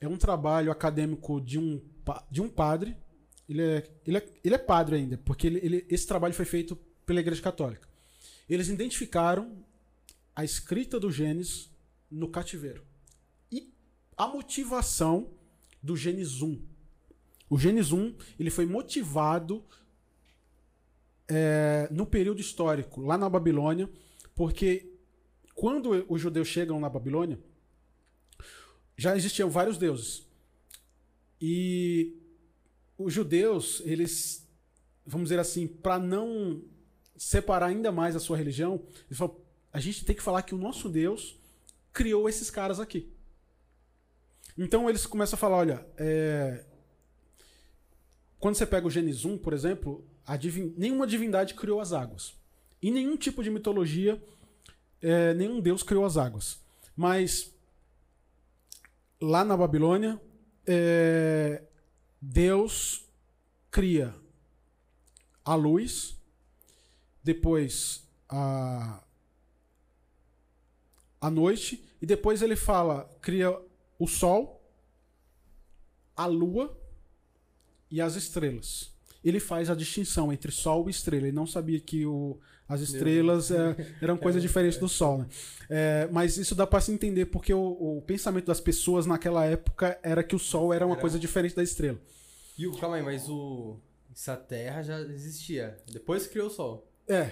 é 0.00 0.08
um 0.08 0.16
trabalho 0.16 0.72
acadêmico 0.72 1.38
de 1.38 1.58
um, 1.58 1.78
de 2.30 2.40
um 2.40 2.48
padre. 2.48 2.96
Ele 3.46 3.60
é, 3.60 3.90
ele, 4.06 4.16
é, 4.16 4.28
ele 4.42 4.54
é 4.54 4.58
padre 4.58 4.96
ainda, 4.96 5.18
porque 5.18 5.46
ele, 5.46 5.60
ele- 5.62 5.86
esse 5.90 6.06
trabalho 6.06 6.32
foi 6.32 6.46
feito 6.46 6.74
pela 7.04 7.20
Igreja 7.20 7.42
Católica. 7.42 7.86
Eles 8.48 8.68
identificaram 8.68 9.62
a 10.34 10.42
escrita 10.42 10.98
do 10.98 11.10
Gênesis 11.10 11.70
no 12.10 12.28
cativeiro. 12.28 12.82
E 13.52 13.70
a 14.16 14.26
motivação 14.26 15.28
do 15.82 15.94
Gênesis 15.98 16.40
1. 16.40 16.58
O 17.50 17.58
Gênesis 17.58 17.92
1 17.92 18.14
ele 18.40 18.48
foi 18.48 18.64
motivado 18.64 19.62
é, 21.28 21.88
no 21.90 22.06
período 22.06 22.40
histórico, 22.40 23.02
lá 23.02 23.18
na 23.18 23.28
Babilônia, 23.28 23.86
porque 24.34 24.94
quando 25.54 26.06
os 26.08 26.22
judeus 26.22 26.48
chegam 26.48 26.80
na 26.80 26.88
Babilônia, 26.88 27.38
já 28.96 29.16
existiam 29.16 29.50
vários 29.50 29.76
deuses. 29.78 30.26
E 31.40 32.16
os 32.96 33.12
judeus, 33.12 33.82
eles, 33.84 34.46
vamos 35.04 35.28
dizer 35.28 35.38
assim, 35.38 35.66
para 35.66 35.98
não 35.98 36.62
separar 37.16 37.66
ainda 37.66 37.92
mais 37.92 38.16
a 38.16 38.20
sua 38.20 38.36
religião, 38.36 38.82
eles 39.06 39.18
falam, 39.18 39.36
a 39.72 39.80
gente 39.80 40.04
tem 40.04 40.16
que 40.16 40.22
falar 40.22 40.42
que 40.42 40.54
o 40.54 40.58
nosso 40.58 40.88
Deus 40.88 41.38
criou 41.92 42.28
esses 42.28 42.50
caras 42.50 42.80
aqui. 42.80 43.12
Então 44.56 44.88
eles 44.88 45.06
começam 45.06 45.36
a 45.36 45.38
falar, 45.38 45.56
olha, 45.56 45.86
é, 45.98 46.64
quando 48.38 48.54
você 48.54 48.66
pega 48.66 48.86
o 48.86 48.90
Gênesis 48.90 49.24
1, 49.24 49.38
por 49.38 49.52
exemplo, 49.52 50.04
divin- 50.38 50.74
nenhuma 50.76 51.06
divindade 51.06 51.54
criou 51.54 51.80
as 51.80 51.92
águas. 51.92 52.34
Em 52.82 52.90
nenhum 52.90 53.16
tipo 53.16 53.42
de 53.42 53.50
mitologia, 53.50 54.22
é, 55.02 55.34
nenhum 55.34 55.60
deus 55.60 55.82
criou 55.82 56.04
as 56.06 56.16
águas. 56.16 56.58
Mas 56.94 57.54
lá 59.20 59.44
na 59.44 59.56
Babilônia, 59.56 60.20
é, 60.66 61.62
Deus 62.20 63.08
cria 63.70 64.14
a 65.44 65.54
luz, 65.54 66.20
depois 67.22 68.08
a, 68.28 69.02
a 71.20 71.30
noite, 71.30 71.84
e 72.00 72.06
depois 72.06 72.42
ele 72.42 72.56
fala, 72.56 73.04
cria 73.20 73.56
o 73.98 74.06
sol, 74.06 74.62
a 76.16 76.26
lua 76.26 76.76
e 77.90 78.00
as 78.00 78.16
estrelas. 78.16 78.95
Ele 79.28 79.40
faz 79.40 79.68
a 79.68 79.74
distinção 79.74 80.32
entre 80.32 80.52
sol 80.52 80.86
e 80.86 80.90
estrela. 80.90 81.26
Ele 81.26 81.34
não 81.36 81.46
sabia 81.46 81.80
que 81.80 82.06
o, 82.06 82.38
as 82.68 82.80
estrelas 82.80 83.50
é, 83.50 83.76
eram 84.00 84.16
coisa 84.16 84.40
diferente 84.40 84.78
do 84.78 84.88
sol. 84.88 85.18
Né? 85.18 85.26
É, 85.68 86.08
mas 86.12 86.36
isso 86.36 86.54
dá 86.54 86.66
para 86.66 86.80
se 86.80 86.92
entender 86.92 87.26
porque 87.26 87.52
o, 87.52 87.60
o 87.98 88.02
pensamento 88.06 88.46
das 88.46 88.60
pessoas 88.60 89.06
naquela 89.06 89.44
época 89.44 89.98
era 90.02 90.22
que 90.22 90.36
o 90.36 90.38
sol 90.38 90.72
era 90.72 90.86
uma 90.86 90.94
Era- 90.94 91.00
coisa 91.00 91.18
diferente 91.18 91.56
da 91.56 91.62
estrela. 91.62 91.98
E 92.58 92.66
o, 92.66 92.72
calma 92.76 92.96
aí, 92.96 93.02
mas 93.02 93.28
o. 93.28 93.78
Essa 94.14 94.34
terra 94.36 94.82
já 94.82 94.98
existia. 95.00 95.76
Depois 95.92 96.26
criou 96.26 96.46
o 96.46 96.50
sol. 96.50 96.90
É. 97.08 97.30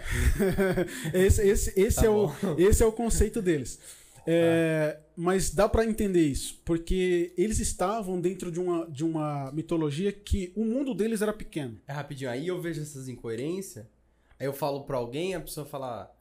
esse 1.15 1.43
esse, 1.43 1.81
esse, 1.81 1.97
Tá 2.01 2.07
é 2.07 2.11
o, 2.11 2.31
esse 2.59 2.83
é 2.83 2.87
o 2.87 2.93
conceito 2.93 3.41
deles. 3.41 3.79
É, 4.27 4.99
Mas 5.17 5.51
dá 5.51 5.69
pra 5.69 5.85
entender 5.85 6.27
isso, 6.27 6.61
porque 6.65 7.33
eles 7.37 7.61
estavam 7.61 8.21
dentro 8.21 8.51
de 8.51 8.59
uma, 8.59 8.87
de 8.91 9.05
uma 9.05 9.53
mitologia 9.53 10.11
que 10.11 10.53
o 10.57 10.65
mundo 10.65 10.93
deles 10.93 11.23
era 11.23 11.33
pequeno. 11.33 11.81
É 11.87 11.93
rapidinho, 11.93 12.31
aí 12.31 12.49
eu 12.49 12.61
vejo 12.61 12.83
essas 12.83 13.09
incoerências, 13.09 13.87
aí 14.39 14.47
eu 14.47 14.53
falo 14.53 14.83
pra 14.85 14.97
alguém, 14.97 15.35
a 15.35 15.41
pessoa 15.41 15.65
fala, 15.65 16.13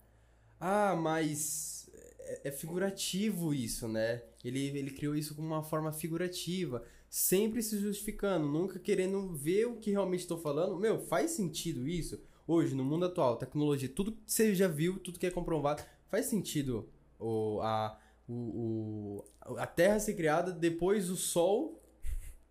ah, 0.60 0.95
mas 0.95 1.90
é, 2.20 2.41
é 2.45 2.52
figurativo 2.52 3.53
isso, 3.53 3.88
né? 3.88 4.22
Ele, 4.44 4.68
ele 4.68 4.91
criou 4.91 5.15
isso 5.15 5.34
como 5.34 5.48
uma 5.48 5.64
forma 5.64 5.91
figurativa, 5.91 6.84
sempre 7.10 7.61
se 7.61 7.80
justificando, 7.80 8.48
nunca 8.48 8.80
querendo 8.80 9.34
ver 9.34 9.65
o 9.65 9.78
que 9.78 9.91
realmente 9.91 10.22
estou 10.22 10.38
falando. 10.38 10.80
Meu, 10.80 10.99
faz 10.99 11.32
sentido 11.32 11.88
isso? 11.88 12.20
Hoje, 12.48 12.76
no 12.76 12.84
mundo 12.84 13.06
atual, 13.06 13.38
tecnologia, 13.38 13.88
tudo 13.88 14.11
que 14.11 14.20
você 14.26 14.53
já 14.53 14.68
viu, 14.68 14.99
tudo 14.99 15.18
que 15.18 15.26
é 15.26 15.32
comprovado, 15.32 15.84
faz 16.10 16.26
sentido 16.26 16.90
o, 17.20 17.61
a, 17.61 17.98
o, 18.28 19.24
o- 19.48 19.58
a 19.58 19.68
Terra 19.68 20.00
ser 20.00 20.14
criada 20.16 20.52
depois 20.52 21.08
do 21.08 21.16
Sol? 21.16 21.82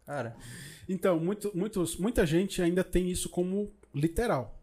Cara, 0.06 0.36
Então, 0.88 1.18
muito, 1.20 1.50
muitos, 1.54 1.96
muita 1.96 2.26
gente 2.26 2.60
ainda 2.60 2.82
tem 2.82 3.10
isso 3.10 3.28
como 3.28 3.70
literal. 3.94 4.58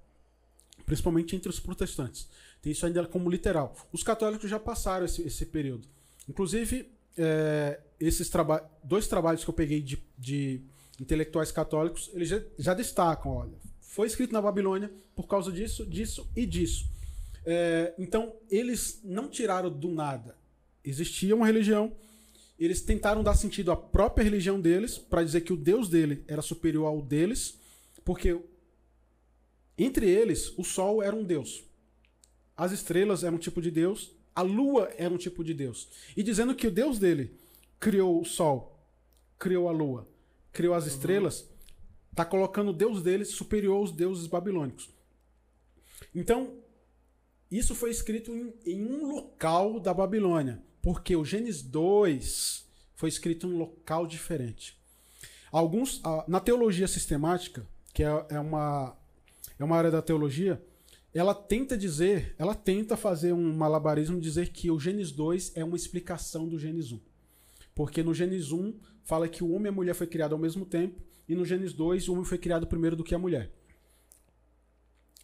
Principalmente 0.86 1.36
entre 1.36 1.50
os 1.50 1.60
protestantes. 1.60 2.28
Tem 2.62 2.72
isso 2.72 2.86
ainda 2.86 3.06
como 3.06 3.30
literal. 3.30 3.76
Os 3.92 4.04
católicos 4.04 4.50
já 4.50 4.60
passaram 4.60 5.06
esse, 5.06 5.22
esse 5.22 5.46
período. 5.46 5.88
Inclusive, 6.28 6.92
é, 7.18 7.80
esses 8.00 8.30
traba 8.30 8.70
dois 8.84 9.08
trabalhos 9.08 9.44
que 9.44 9.50
eu 9.50 9.54
peguei 9.54 9.82
de, 9.82 9.98
de 10.18 10.62
intelectuais 11.00 11.52
católicos, 11.52 12.10
eles 12.14 12.28
já, 12.28 12.42
já 12.58 12.74
destacam, 12.74 13.32
olha, 13.32 13.54
foi 13.80 14.08
escrito 14.08 14.34
na 14.34 14.42
Babilônia 14.42 14.92
por 15.16 15.28
causa 15.28 15.52
disso, 15.52 15.86
disso 15.86 16.30
e 16.36 16.46
disso. 16.46 16.88
É, 17.46 17.94
então, 17.98 18.34
eles 18.50 19.00
não 19.04 19.30
tiraram 19.30 19.70
do 19.72 19.90
nada. 19.90 20.36
Existia 20.84 21.36
uma 21.36 21.46
religião, 21.46 21.96
eles 22.58 22.82
tentaram 22.82 23.24
dar 23.24 23.36
sentido 23.36 23.72
à 23.72 23.78
própria 23.78 24.24
religião 24.24 24.60
deles 24.60 24.98
para 24.98 25.24
dizer 25.24 25.42
que 25.42 25.54
o 25.54 25.58
Deus 25.58 25.90
dele 25.90 26.24
era 26.28 26.42
superior 26.42 26.88
ao 26.88 27.02
deles, 27.02 27.58
porque 28.04 28.40
entre 29.78 30.10
eles 30.10 30.54
o 30.58 30.64
Sol 30.64 31.02
era 31.02 31.16
um 31.16 31.24
Deus, 31.24 31.64
as 32.56 32.72
estrelas 32.72 33.24
eram 33.24 33.38
um 33.38 33.40
tipo 33.40 33.62
de 33.62 33.72
Deus, 33.72 34.12
a 34.36 34.42
Lua 34.42 34.92
era 34.98 35.14
um 35.14 35.18
tipo 35.18 35.44
de 35.44 35.54
Deus, 35.54 35.90
e 36.16 36.24
dizendo 36.24 36.54
que 36.54 36.68
o 36.68 36.72
Deus 36.72 37.00
dele 37.00 37.38
criou 37.80 38.22
o 38.22 38.26
Sol, 38.26 38.78
criou 39.38 39.70
a 39.70 39.72
Lua, 39.72 40.08
criou 40.52 40.74
as 40.74 40.86
estrelas, 40.86 41.48
está 42.12 42.26
colocando 42.26 42.72
o 42.72 42.74
Deus 42.74 43.02
deles 43.02 43.30
superior 43.30 43.78
aos 43.78 43.92
deuses 43.92 44.28
babilônicos. 44.28 44.90
Então 46.14 46.58
isso 47.50 47.74
foi 47.74 47.90
escrito 47.90 48.32
em, 48.32 48.54
em 48.66 48.86
um 48.86 49.08
local 49.08 49.80
da 49.80 49.94
Babilônia, 49.94 50.62
porque 50.82 51.16
o 51.16 51.26
Gênesis 51.26 51.62
2 51.62 52.68
foi 52.96 53.10
escrito 53.10 53.48
em 53.48 53.54
um 53.54 53.58
local 53.58 54.06
diferente. 54.08 54.78
Alguns, 55.52 56.02
na 56.28 56.40
teologia 56.40 56.88
sistemática, 56.88 57.66
que 57.94 58.04
é, 58.04 58.26
é 58.30 58.40
uma, 58.40 58.96
é 59.58 59.64
uma 59.64 59.76
área 59.76 59.90
da 59.90 60.02
teologia, 60.02 60.62
ela 61.14 61.34
tenta 61.34 61.76
dizer, 61.76 62.36
ela 62.38 62.54
tenta 62.54 62.96
fazer 62.96 63.34
um 63.34 63.54
malabarismo 63.54 64.20
dizer 64.22 64.50
que 64.50 64.70
o 64.70 64.80
Gênesis 64.80 65.12
2 65.12 65.54
é 65.56 65.64
uma 65.64 65.76
explicação 65.76 66.48
do 66.48 66.60
Gênesis 66.60 66.92
1. 66.92 67.00
Porque 67.74 68.04
no 68.04 68.14
Gênesis 68.14 68.52
1 68.52 68.74
fala 69.04 69.28
que 69.28 69.44
o 69.44 69.52
homem 69.52 69.66
e 69.66 69.70
a 69.70 69.72
mulher 69.72 69.96
foi 69.96 70.06
criado 70.06 70.34
ao 70.34 70.40
mesmo 70.40 70.66
tempo, 70.66 71.02
e 71.28 71.36
no 71.36 71.46
Gênesis 71.46 71.74
2 71.74 72.08
o 72.08 72.14
homem 72.14 72.26
foi 72.26 72.38
criado 72.38 72.68
primeiro 72.68 72.96
do 72.96 73.04
que 73.04 73.16
a 73.16 73.20
mulher. 73.20 73.52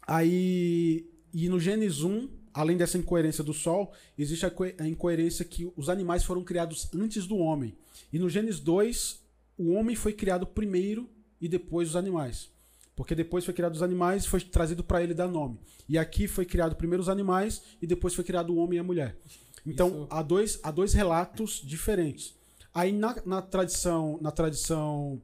Aí, 0.08 1.08
e 1.34 1.50
no 1.50 1.60
Gênesis 1.60 2.02
1, 2.02 2.30
além 2.56 2.78
dessa 2.78 2.98
incoerência 2.98 3.44
do 3.44 3.54
sol, 3.54 3.92
existe 4.18 4.46
a, 4.46 4.50
co- 4.50 4.64
a 4.80 4.88
incoerência 4.88 5.44
que 5.46 5.72
os 5.76 5.90
animais 5.90 6.24
foram 6.24 6.44
criados 6.44 6.88
antes 6.96 7.28
do 7.28 7.38
homem. 7.38 7.76
E 8.14 8.18
no 8.18 8.30
Gênesis 8.30 8.60
2, 8.62 9.20
o 9.58 9.72
homem 9.74 9.96
foi 9.96 10.14
criado 10.14 10.48
primeiro 10.48 11.10
e 11.40 11.48
depois 11.50 11.90
os 11.90 11.96
animais. 11.96 12.50
Porque 12.96 13.14
depois 13.14 13.44
foi 13.44 13.54
criado 13.54 13.76
os 13.76 13.84
animais 13.84 14.24
e 14.24 14.30
foi 14.30 14.40
trazido 14.40 14.82
para 14.84 15.04
ele 15.04 15.14
dar 15.14 15.28
nome. 15.28 15.60
E 15.88 15.98
aqui 15.98 16.28
foi 16.30 16.46
criado 16.46 16.76
primeiro 16.78 17.02
os 17.04 17.10
animais 17.10 17.62
e 17.82 17.86
depois 17.86 18.14
foi 18.16 18.24
criado 18.24 18.52
o 18.54 18.56
homem 18.58 18.78
e 18.78 18.80
a 18.80 18.84
mulher. 18.84 19.18
Então 19.66 19.90
Isso- 19.90 20.08
há, 20.10 20.22
dois, 20.24 20.60
há 20.64 20.72
dois 20.72 20.94
relatos 20.94 21.62
diferentes. 21.64 22.34
Aí 22.74 22.92
na, 22.94 23.16
na 23.26 23.42
tradição, 23.42 24.18
na 24.22 24.32
tradição 24.32 25.22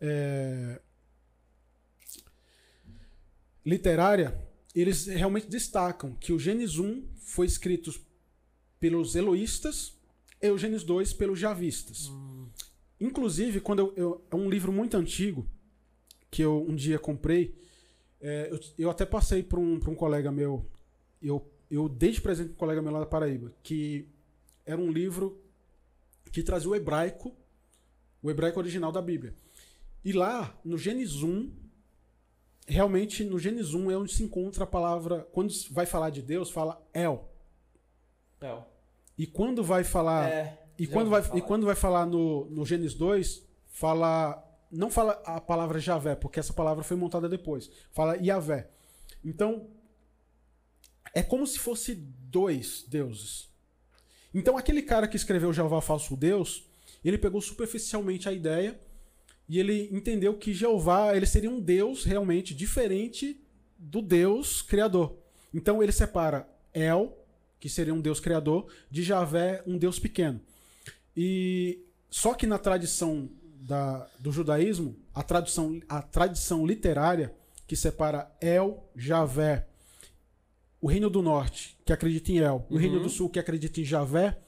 é, 0.00 0.80
literária, 3.64 4.34
eles 4.74 5.06
realmente 5.06 5.48
destacam 5.48 6.14
que 6.14 6.32
o 6.32 6.38
Gênesis 6.38 6.78
1 6.78 7.04
foi 7.16 7.46
escrito 7.46 7.92
pelos 8.78 9.14
eloístas 9.14 9.94
e 10.40 10.50
o 10.50 10.56
Gênesis 10.58 10.84
2 10.84 11.12
pelos 11.12 11.38
javistas. 11.38 12.10
Inclusive, 13.00 13.60
quando 13.60 13.80
eu, 13.80 13.92
eu- 13.96 14.24
é 14.30 14.36
um 14.36 14.48
livro 14.48 14.72
muito 14.72 14.96
antigo 14.96 15.46
que 16.30 16.42
eu 16.42 16.64
um 16.68 16.74
dia 16.74 16.98
comprei, 16.98 17.54
é, 18.20 18.48
eu, 18.50 18.60
eu 18.78 18.90
até 18.90 19.04
passei 19.04 19.42
para 19.42 19.58
um, 19.58 19.74
um 19.74 19.94
colega 19.94 20.30
meu, 20.30 20.64
eu, 21.20 21.44
eu 21.70 21.88
dei 21.88 22.12
de 22.12 22.20
presente 22.20 22.48
para 22.48 22.54
um 22.54 22.58
colega 22.58 22.82
meu 22.82 22.92
lá 22.92 23.00
da 23.00 23.06
Paraíba, 23.06 23.52
que 23.62 24.06
era 24.64 24.80
um 24.80 24.92
livro 24.92 25.40
que 26.30 26.42
trazia 26.42 26.68
o 26.70 26.74
hebraico, 26.76 27.34
o 28.22 28.30
hebraico 28.30 28.60
original 28.60 28.92
da 28.92 29.02
Bíblia. 29.02 29.34
E 30.04 30.12
lá, 30.12 30.58
no 30.64 30.78
Gênesis 30.78 31.22
1, 31.22 31.50
realmente 32.70 33.24
no 33.24 33.38
Gênesis 33.38 33.74
1 33.74 33.90
é 33.90 33.96
onde 33.96 34.12
se 34.14 34.22
encontra 34.22 34.64
a 34.64 34.66
palavra, 34.66 35.26
quando 35.32 35.52
vai 35.70 35.84
falar 35.86 36.10
de 36.10 36.22
Deus, 36.22 36.50
fala 36.50 36.80
El. 36.94 37.28
Não. 38.40 38.64
E 39.18 39.26
quando 39.26 39.62
vai 39.62 39.84
falar 39.84 40.30
É. 40.30 40.58
e 40.78 40.86
quando, 40.86 41.10
vai, 41.10 41.22
falar. 41.22 41.38
e 41.38 41.42
quando 41.42 41.66
vai 41.66 41.74
falar 41.74 42.06
no, 42.06 42.46
no 42.46 42.64
Gênesis 42.64 42.94
2, 42.94 43.42
fala. 43.66 44.46
Não 44.70 44.88
fala 44.88 45.20
a 45.24 45.40
palavra 45.40 45.80
Javé, 45.80 46.14
porque 46.14 46.38
essa 46.38 46.52
palavra 46.52 46.84
foi 46.84 46.96
montada 46.96 47.28
depois. 47.28 47.68
Fala 47.90 48.16
Yavé. 48.16 48.70
Então, 49.24 49.68
é 51.12 51.22
como 51.22 51.44
se 51.46 51.58
fosse 51.58 51.94
dois 51.94 52.84
deuses. 52.86 53.48
Então, 54.32 54.56
aquele 54.56 54.80
cara 54.80 55.08
que 55.08 55.16
escreveu 55.16 55.52
Jeová 55.52 55.80
Falso 55.80 56.16
Deus, 56.16 56.70
ele 57.04 57.18
pegou 57.18 57.40
superficialmente 57.40 58.28
a 58.28 58.32
ideia 58.32 58.80
e 59.50 59.58
ele 59.58 59.88
entendeu 59.90 60.34
que 60.34 60.54
Jeová 60.54 61.16
ele 61.16 61.26
seria 61.26 61.50
um 61.50 61.58
Deus 61.60 62.04
realmente 62.04 62.54
diferente 62.54 63.36
do 63.76 64.00
Deus 64.00 64.62
criador. 64.62 65.16
Então, 65.52 65.82
ele 65.82 65.90
separa 65.90 66.48
El, 66.72 67.18
que 67.58 67.68
seria 67.68 67.92
um 67.92 68.00
Deus 68.00 68.20
criador, 68.20 68.72
de 68.88 69.02
Javé, 69.02 69.60
um 69.66 69.76
Deus 69.76 69.98
pequeno. 69.98 70.40
E 71.16 71.80
só 72.08 72.32
que 72.32 72.46
na 72.46 72.58
tradição 72.58 73.28
da, 73.60 74.08
do 74.20 74.30
judaísmo, 74.30 74.96
a 75.12 75.22
tradição, 75.24 75.80
a 75.88 76.00
tradição 76.00 76.64
literária 76.64 77.34
que 77.66 77.74
separa 77.74 78.30
El, 78.40 78.88
Javé, 78.94 79.66
o 80.80 80.86
reino 80.86 81.10
do 81.10 81.22
norte, 81.22 81.76
que 81.84 81.92
acredita 81.92 82.30
em 82.30 82.38
El, 82.38 82.64
o 82.70 82.74
Uhum. 82.74 82.80
reino 82.80 83.00
do 83.00 83.08
sul, 83.08 83.28
que 83.28 83.40
acredita 83.40 83.80
em 83.80 83.84
Javé, 83.84 84.38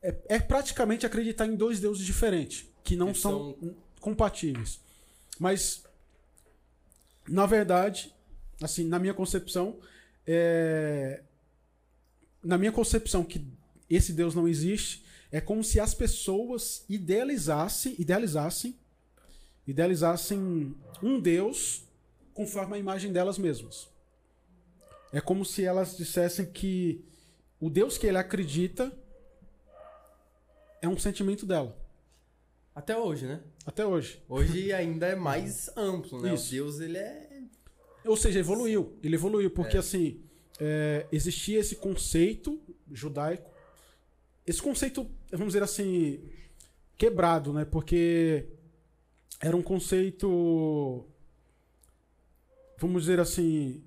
é, 0.00 0.14
é 0.28 0.38
praticamente 0.38 1.04
acreditar 1.04 1.44
em 1.46 1.56
dois 1.56 1.80
deuses 1.80 2.06
diferentes, 2.06 2.66
que 2.84 2.94
não 2.94 3.12
Que 3.12 3.18
são 3.18 3.56
compatíveis. 4.02 4.78
Mas, 5.38 5.82
na 7.26 7.46
verdade, 7.46 8.12
assim, 8.60 8.86
na 8.86 8.98
minha 8.98 9.14
concepção, 9.14 9.78
é, 10.26 11.22
na 12.42 12.58
minha 12.58 12.72
concepção 12.72 13.24
que 13.24 13.46
esse 13.88 14.12
Deus 14.12 14.34
não 14.34 14.46
existe, 14.46 15.04
é 15.30 15.40
como 15.40 15.64
se 15.64 15.80
as 15.80 15.94
pessoas 15.94 16.84
idealizassem, 16.88 17.94
idealizassem, 17.98 18.76
idealizassem 19.66 20.74
um 21.02 21.18
Deus 21.18 21.84
conforme 22.34 22.76
a 22.76 22.78
imagem 22.78 23.12
delas 23.12 23.38
mesmas. 23.38 23.88
É 25.12 25.20
como 25.20 25.44
se 25.44 25.64
elas 25.64 25.96
dissessem 25.96 26.46
que 26.46 27.04
o 27.60 27.70
Deus 27.70 27.96
que 27.96 28.06
ele 28.06 28.18
acredita 28.18 28.92
é 30.80 30.88
um 30.88 30.98
sentimento 30.98 31.46
dela, 31.46 31.78
Até 32.74 32.96
hoje, 32.98 33.26
né? 33.26 33.40
Até 33.66 33.86
hoje. 33.86 34.22
Hoje 34.28 34.72
ainda 34.72 35.06
é 35.06 35.14
mais 35.14 35.70
amplo, 35.76 36.20
né? 36.20 36.34
Isso. 36.34 36.48
O 36.48 36.50
Deus, 36.50 36.80
ele 36.80 36.98
é... 36.98 37.42
Ou 38.04 38.16
seja, 38.16 38.40
evoluiu. 38.40 38.98
Ele 39.02 39.14
evoluiu, 39.14 39.50
porque 39.50 39.76
assim, 39.76 40.20
é, 40.60 41.06
existia 41.12 41.60
esse 41.60 41.76
conceito 41.76 42.60
judaico. 42.90 43.50
Esse 44.46 44.60
conceito, 44.60 45.08
vamos 45.30 45.48
dizer 45.48 45.62
assim, 45.62 46.20
quebrado, 46.96 47.52
né? 47.52 47.64
Porque 47.64 48.46
era 49.40 49.56
um 49.56 49.62
conceito, 49.62 51.06
vamos 52.78 53.02
dizer 53.02 53.20
assim, 53.20 53.82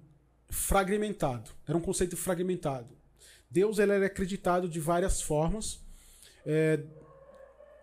fragmentado. 0.49 1.51
Era 1.67 1.77
um 1.77 1.81
conceito 1.81 2.15
fragmentado. 2.15 2.95
Deus 3.49 3.79
ele 3.79 3.91
era 3.91 4.05
acreditado 4.05 4.67
de 4.67 4.79
várias 4.79 5.21
formas. 5.21 5.79
É, 6.45 6.79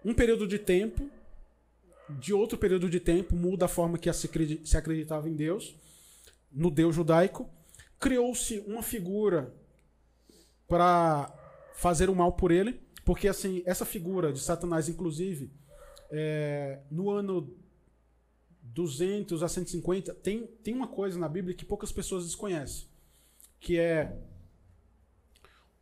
um 0.04 0.14
período 0.14 0.46
de 0.46 0.58
tempo, 0.58 1.10
de 2.08 2.32
outro 2.32 2.58
período 2.58 2.90
de 2.90 3.00
tempo, 3.00 3.34
muda 3.34 3.64
a 3.64 3.68
forma 3.68 3.98
que 3.98 4.12
se 4.12 4.26
acredi- 4.26 4.60
se 4.64 4.76
acreditava 4.76 5.28
em 5.28 5.34
Deus 5.34 5.76
no 6.50 6.70
Deus 6.70 6.94
judaico, 6.94 7.48
criou-se 7.98 8.58
uma 8.66 8.82
figura 8.82 9.54
para 10.68 11.32
fazer 11.74 12.10
o 12.10 12.14
mal 12.14 12.32
por 12.32 12.50
ele, 12.50 12.80
porque 13.04 13.26
assim 13.26 13.62
essa 13.64 13.86
figura 13.86 14.32
de 14.32 14.40
Satanás, 14.40 14.88
inclusive, 14.88 15.50
é, 16.10 16.80
no 16.90 17.10
ano 17.10 17.56
200 18.62 19.42
a 19.42 19.48
150 19.48 20.14
tem 20.14 20.46
tem 20.46 20.74
uma 20.74 20.88
coisa 20.88 21.18
na 21.18 21.28
Bíblia 21.28 21.54
que 21.54 21.64
poucas 21.64 21.90
pessoas 21.90 22.24
desconhecem, 22.26 22.86
que 23.58 23.78
é 23.78 24.14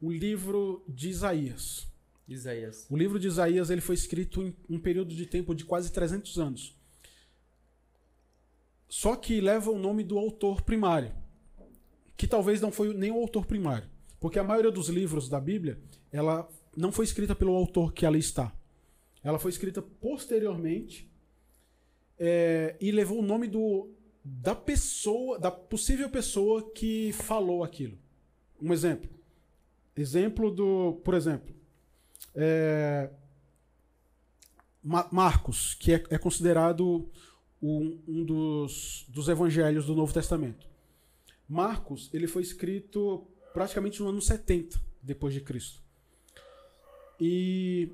o 0.01 0.10
livro 0.10 0.84
de 0.88 1.09
Isaías. 1.09 1.90
Isaías. 2.35 2.86
O 2.89 2.97
livro 2.97 3.19
de 3.19 3.27
Isaías 3.27 3.70
ele 3.70 3.81
foi 3.81 3.94
escrito 3.94 4.43
em 4.43 4.55
um 4.69 4.78
período 4.78 5.15
de 5.15 5.27
tempo 5.27 5.55
de 5.55 5.65
quase 5.65 5.93
300 5.93 6.39
anos. 6.39 6.77
Só 8.89 9.15
que 9.16 9.40
leva 9.40 9.70
o 9.70 9.78
nome 9.78 10.02
do 10.02 10.19
autor 10.19 10.62
primário, 10.62 11.15
que 12.16 12.27
talvez 12.27 12.61
não 12.61 12.73
foi 12.73 12.93
nem 12.94 13.11
o 13.11 13.16
autor 13.16 13.47
primário, 13.47 13.89
porque 14.19 14.39
a 14.39 14.44
maioria 14.44 14.70
dos 14.70 14.89
livros 14.89 15.28
da 15.28 15.40
Bíblia, 15.40 15.81
ela 16.11 16.48
não 16.77 16.90
foi 16.90 17.05
escrita 17.05 17.35
pelo 17.35 17.55
autor 17.55 17.93
que 17.93 18.05
ali 18.05 18.19
está. 18.19 18.52
Ela 19.23 19.39
foi 19.39 19.51
escrita 19.51 19.82
posteriormente 19.82 21.11
é, 22.19 22.77
e 22.81 22.90
levou 22.90 23.19
o 23.19 23.23
nome 23.23 23.47
do 23.47 23.90
da 24.23 24.55
pessoa, 24.55 25.39
da 25.39 25.51
possível 25.51 26.11
pessoa 26.11 26.70
que 26.73 27.12
falou 27.12 27.65
aquilo. 27.65 27.98
Um 28.61 28.73
exemplo. 28.73 29.11
Exemplo 29.97 30.51
do, 30.51 31.01
por 31.05 31.15
exemplo, 31.15 31.55
é, 32.35 33.11
Ma- 34.82 35.09
Marcos, 35.11 35.74
que 35.74 35.93
é, 35.93 36.05
é 36.11 36.19
considerado 36.19 37.09
um, 37.62 37.98
um 38.09 38.24
dos, 38.24 39.05
dos 39.09 39.28
evangelhos 39.28 39.86
do 39.86 39.94
Novo 39.94 40.12
Testamento. 40.12 40.66
Marcos, 41.48 42.09
ele 42.12 42.27
foi 42.27 42.43
escrito 42.43 43.27
praticamente 43.52 44.01
no 44.01 44.09
ano 44.09 44.20
70 44.23 44.81
depois 45.02 45.35
de 45.35 45.40
Cristo. 45.40 45.82
E, 47.20 47.90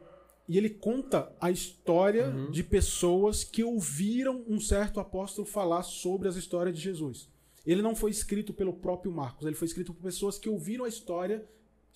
e 0.48 0.56
ele 0.56 0.70
conta 0.70 1.32
a 1.40 1.50
história 1.50 2.28
Uhum. 2.28 2.50
de 2.50 2.62
pessoas 2.62 3.42
que 3.42 3.64
ouviram 3.64 4.44
um 4.46 4.60
certo 4.60 5.00
apóstolo 5.00 5.46
falar 5.46 5.82
sobre 5.82 6.28
as 6.28 6.36
histórias 6.36 6.76
de 6.76 6.82
Jesus. 6.82 7.28
Ele 7.66 7.82
não 7.82 7.96
foi 7.96 8.10
escrito 8.12 8.52
pelo 8.54 8.72
próprio 8.72 9.10
Marcos, 9.10 9.44
ele 9.46 9.56
foi 9.56 9.66
escrito 9.66 9.92
por 9.92 10.02
pessoas 10.02 10.38
que 10.38 10.48
ouviram 10.48 10.84
a 10.84 10.88
história 10.88 11.44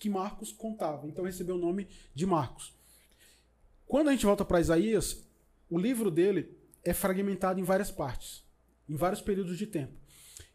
que 0.01 0.09
Marcos 0.09 0.51
contava. 0.51 1.07
Então 1.07 1.23
recebeu 1.23 1.57
o 1.57 1.59
nome 1.59 1.87
de 2.15 2.25
Marcos. 2.25 2.73
Quando 3.85 4.07
a 4.07 4.11
gente 4.11 4.25
volta 4.25 4.43
para 4.43 4.59
Isaías, 4.59 5.23
o 5.69 5.77
livro 5.77 6.09
dele 6.09 6.57
é 6.83 6.91
fragmentado 6.91 7.59
em 7.59 7.63
várias 7.63 7.91
partes, 7.91 8.43
em 8.89 8.95
vários 8.95 9.21
períodos 9.21 9.59
de 9.59 9.67
tempo. 9.67 9.93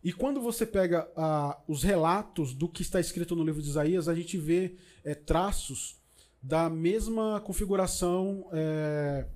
E 0.02 0.12
quando 0.12 0.40
você 0.40 0.66
pega 0.66 1.08
ah, 1.16 1.56
os 1.68 1.84
relatos 1.84 2.52
do 2.52 2.68
que 2.68 2.82
está 2.82 2.98
escrito 2.98 3.36
no 3.36 3.44
livro 3.44 3.62
de 3.62 3.68
Isaías, 3.68 4.08
a 4.08 4.16
gente 4.16 4.36
vê 4.36 4.74
eh, 5.04 5.14
traços 5.14 5.96
da 6.42 6.68
mesma 6.68 7.40
configuração 7.40 8.48
eh, 8.52 9.26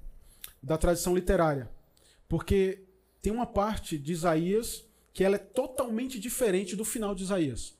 da 0.60 0.76
tradição 0.76 1.14
literária. 1.14 1.70
Porque 2.28 2.82
tem 3.22 3.32
uma 3.32 3.46
parte 3.46 3.96
de 3.96 4.12
Isaías 4.12 4.84
que 5.12 5.22
ela 5.22 5.36
é 5.36 5.38
totalmente 5.38 6.18
diferente 6.18 6.74
do 6.74 6.84
final 6.84 7.14
de 7.14 7.22
Isaías. 7.22 7.74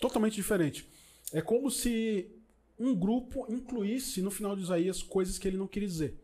Totalmente 0.00 0.34
diferente. 0.34 0.88
É 1.34 1.42
como 1.42 1.68
se 1.68 2.30
um 2.78 2.94
grupo 2.94 3.44
incluísse 3.48 4.22
no 4.22 4.30
final 4.30 4.54
de 4.54 4.62
Isaías 4.62 5.02
coisas 5.02 5.36
que 5.36 5.48
ele 5.48 5.56
não 5.56 5.66
queria 5.66 5.88
dizer. 5.88 6.16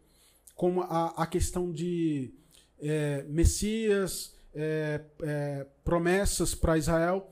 Como 0.54 0.82
a, 0.82 1.08
a 1.16 1.26
questão 1.26 1.72
de 1.72 2.32
é, 2.78 3.24
Messias, 3.24 4.32
é, 4.54 5.00
é, 5.22 5.66
promessas 5.82 6.54
para 6.54 6.78
Israel. 6.78 7.28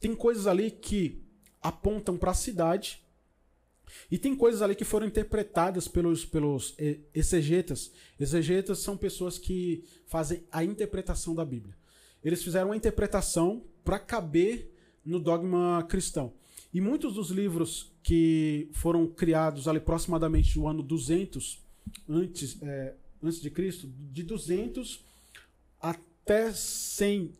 Tem 0.00 0.16
coisas 0.16 0.46
ali 0.46 0.70
que 0.70 1.22
apontam 1.60 2.16
para 2.16 2.30
a 2.30 2.34
cidade. 2.34 3.04
E 4.10 4.16
tem 4.16 4.34
coisas 4.34 4.62
ali 4.62 4.74
que 4.74 4.84
foram 4.84 5.06
interpretadas 5.06 5.86
pelos, 5.86 6.24
pelos 6.24 6.74
eh, 6.78 6.98
exegetas. 7.14 7.92
Exegetas 8.18 8.78
são 8.78 8.96
pessoas 8.96 9.38
que 9.38 9.84
fazem 10.06 10.44
a 10.50 10.64
interpretação 10.64 11.34
da 11.34 11.44
Bíblia. 11.44 11.76
Eles 12.24 12.42
fizeram 12.42 12.68
uma 12.68 12.76
interpretação 12.76 13.64
para 13.84 13.98
caber 13.98 14.72
no 15.04 15.20
dogma 15.20 15.86
cristão. 15.88 16.32
E 16.76 16.80
muitos 16.82 17.14
dos 17.14 17.30
livros 17.30 17.90
que 18.02 18.68
foram 18.70 19.06
criados 19.06 19.66
ali 19.66 19.78
aproximadamente 19.78 20.58
no 20.58 20.68
ano 20.68 20.82
200 20.82 21.58
antes, 22.06 22.60
é, 22.60 22.94
antes 23.22 23.40
de 23.40 23.50
Cristo, 23.50 23.88
de 24.12 24.22
200 24.22 25.02
até 25.80 26.52
100 26.52 27.32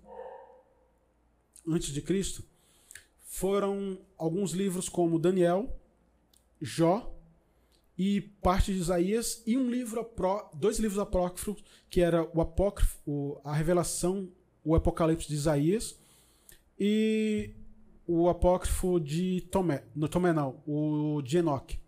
antes 1.68 1.92
de 1.92 2.00
Cristo, 2.00 2.42
foram 3.26 3.98
alguns 4.16 4.52
livros 4.52 4.88
como 4.88 5.18
Daniel, 5.18 5.68
Jó 6.58 7.14
e 7.98 8.22
parte 8.22 8.72
de 8.72 8.78
Isaías 8.78 9.42
e 9.46 9.58
um 9.58 9.68
livro 9.68 10.00
apró, 10.00 10.50
dois 10.54 10.78
livros 10.78 10.98
apócrifos 10.98 11.62
que 11.90 12.00
era 12.00 12.26
o 12.34 12.40
apócrifo, 12.40 13.38
a 13.44 13.52
revelação, 13.52 14.30
o 14.64 14.74
Apocalipse 14.74 15.28
de 15.28 15.34
Isaías 15.34 15.94
e 16.80 17.50
o 18.06 18.28
apócrifo 18.28 19.00
de 19.00 19.40
Tomé, 19.50 19.84
no 19.94 20.08
Tomé 20.08 20.32
não, 20.32 20.62
o 20.66 21.20
de 21.22 21.38
Enoque. 21.38 21.78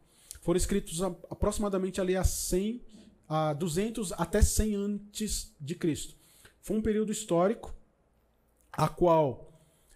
Foram 0.41 0.57
escritos 0.57 1.03
a, 1.03 1.07
aproximadamente 1.31 2.01
ali 2.01 2.17
a 2.17 2.25
100, 2.25 2.83
a 3.29 3.53
200 3.53 4.13
até 4.13 4.43
100 4.43 4.75
antes 4.75 5.55
de 5.61 5.75
Cristo. 5.75 6.17
Foi 6.61 6.77
um 6.77 6.83
período 6.83 7.13
histórico 7.13 7.75
a 8.73 8.89
qual 8.89 9.53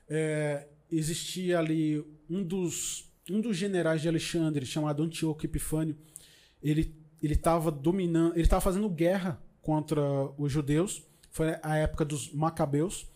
é, 0.09 0.69
existia 0.90 1.59
ali 1.59 2.05
um 2.28 2.43
dos, 2.43 3.11
um 3.31 3.40
dos 3.40 3.57
generais 3.57 4.03
de 4.03 4.09
Alexandre, 4.09 4.65
chamado 4.65 5.03
Antíoco 5.03 5.44
Epifânio, 5.44 5.97
ele 6.62 7.03
ele 7.23 7.35
estava 7.35 7.70
dominando, 7.70 8.35
ele 8.35 8.43
estava 8.43 8.61
fazendo 8.61 8.89
guerra 8.89 9.40
contra 9.61 10.03
os 10.36 10.51
judeus. 10.51 11.03
Foi 11.31 11.57
a 11.62 11.77
época 11.77 12.05
dos 12.05 12.32
Macabeus. 12.32 13.07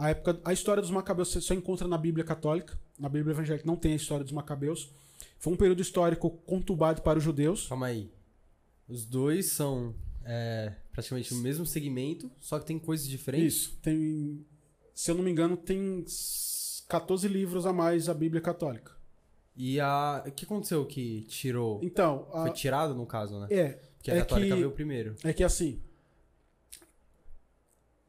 A, 0.00 0.10
época, 0.10 0.40
a 0.44 0.52
história 0.52 0.80
dos 0.80 0.90
Macabeus 0.90 1.28
você 1.28 1.40
só 1.40 1.52
encontra 1.54 1.86
na 1.86 1.98
Bíblia 1.98 2.24
Católica. 2.24 2.78
Na 2.98 3.08
Bíblia 3.08 3.32
Evangélica 3.32 3.66
não 3.66 3.76
tem 3.76 3.92
a 3.92 3.96
história 3.96 4.24
dos 4.24 4.32
Macabeus. 4.32 4.90
Foi 5.38 5.52
um 5.52 5.56
período 5.56 5.82
histórico 5.82 6.30
conturbado 6.46 7.02
para 7.02 7.18
os 7.18 7.24
judeus. 7.24 7.66
Calma 7.66 7.86
aí. 7.86 8.10
Os 8.88 9.04
dois 9.04 9.46
são 9.52 9.94
é, 10.24 10.72
praticamente 10.92 11.32
o 11.34 11.36
mesmo 11.36 11.66
segmento, 11.66 12.30
só 12.40 12.58
que 12.58 12.66
tem 12.66 12.78
coisas 12.78 13.06
diferentes. 13.06 13.54
Isso. 13.54 13.78
Tem, 13.82 14.44
se 14.94 15.10
eu 15.10 15.14
não 15.14 15.22
me 15.22 15.30
engano, 15.30 15.56
tem 15.56 16.04
14 16.88 17.28
livros 17.28 17.66
a 17.66 17.72
mais 17.72 18.08
a 18.08 18.14
Bíblia 18.14 18.40
Católica. 18.40 18.92
E 19.56 19.78
a. 19.80 20.24
O 20.26 20.30
que 20.32 20.44
aconteceu 20.44 20.84
que 20.86 21.22
tirou? 21.28 21.78
Então, 21.82 22.26
a- 22.32 22.42
Foi 22.42 22.52
tirado, 22.52 22.94
no 22.94 23.04
caso, 23.06 23.38
né? 23.40 23.48
é, 23.50 23.68
Porque 23.96 24.10
a 24.10 24.14
é 24.14 24.18
católica 24.20 24.48
que- 24.48 24.54
veio 24.60 24.70
primeiro. 24.72 25.14
é 25.22 25.32
que 25.32 25.44
assim, 25.44 25.80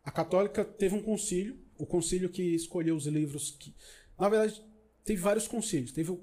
a 0.04 0.12
católica 0.12 0.64
teve 0.66 0.96
um 0.96 1.02
concílio, 1.02 1.58
o 1.82 1.86
concílio 1.86 2.30
que 2.30 2.44
escolheu 2.44 2.96
os 2.96 3.06
livros 3.08 3.52
que, 3.52 3.74
na 4.20 4.30
verdade, 4.30 4.62
teve 5.04 5.20
vários 5.22 5.48
concílios. 5.48 5.92
Teve 5.92 6.12
o, 6.12 6.16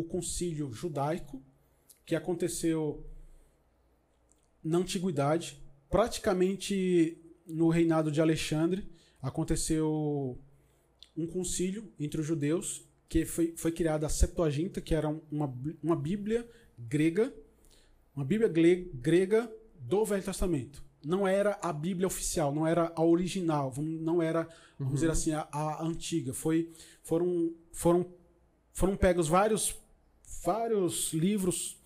o 0.00 0.04
concílio 0.04 0.70
judaico 0.72 1.42
que 2.04 2.14
aconteceu 2.14 3.04
na 4.62 4.78
antiguidade, 4.78 5.58
praticamente 5.88 7.16
no 7.46 7.68
reinado 7.68 8.10
de 8.10 8.20
Alexandre, 8.20 8.86
aconteceu 9.22 10.38
um 11.16 11.26
concílio 11.26 11.90
entre 11.98 12.20
os 12.20 12.26
judeus 12.26 12.84
que 13.08 13.24
foi, 13.24 13.54
foi 13.56 13.72
criada 13.72 14.04
a 14.06 14.10
Septuaginta, 14.10 14.80
que 14.80 14.94
era 14.94 15.08
um- 15.08 15.20
uma, 15.30 15.54
uma 15.82 15.96
Bíblia 15.96 16.46
grega, 16.78 17.32
uma 18.14 18.24
Bíblia 18.24 18.48
grega 18.92 19.50
do 19.78 20.04
Velho 20.04 20.22
Testamento. 20.22 20.82
Não 21.06 21.26
era 21.28 21.56
a 21.62 21.72
Bíblia 21.72 22.06
oficial, 22.08 22.52
não 22.52 22.66
era 22.66 22.92
a 22.96 23.04
original, 23.04 23.72
não 23.78 24.20
era, 24.20 24.48
vamos 24.76 24.94
dizer 24.94 25.08
assim, 25.10 25.32
a, 25.32 25.46
a 25.52 25.84
antiga. 25.84 26.32
Foi, 26.34 26.68
foram, 27.04 27.52
foram, 27.72 28.04
foram 28.72 28.96
pegos 28.96 29.28
vários, 29.28 29.76
vários 30.44 31.12
livros 31.12 31.78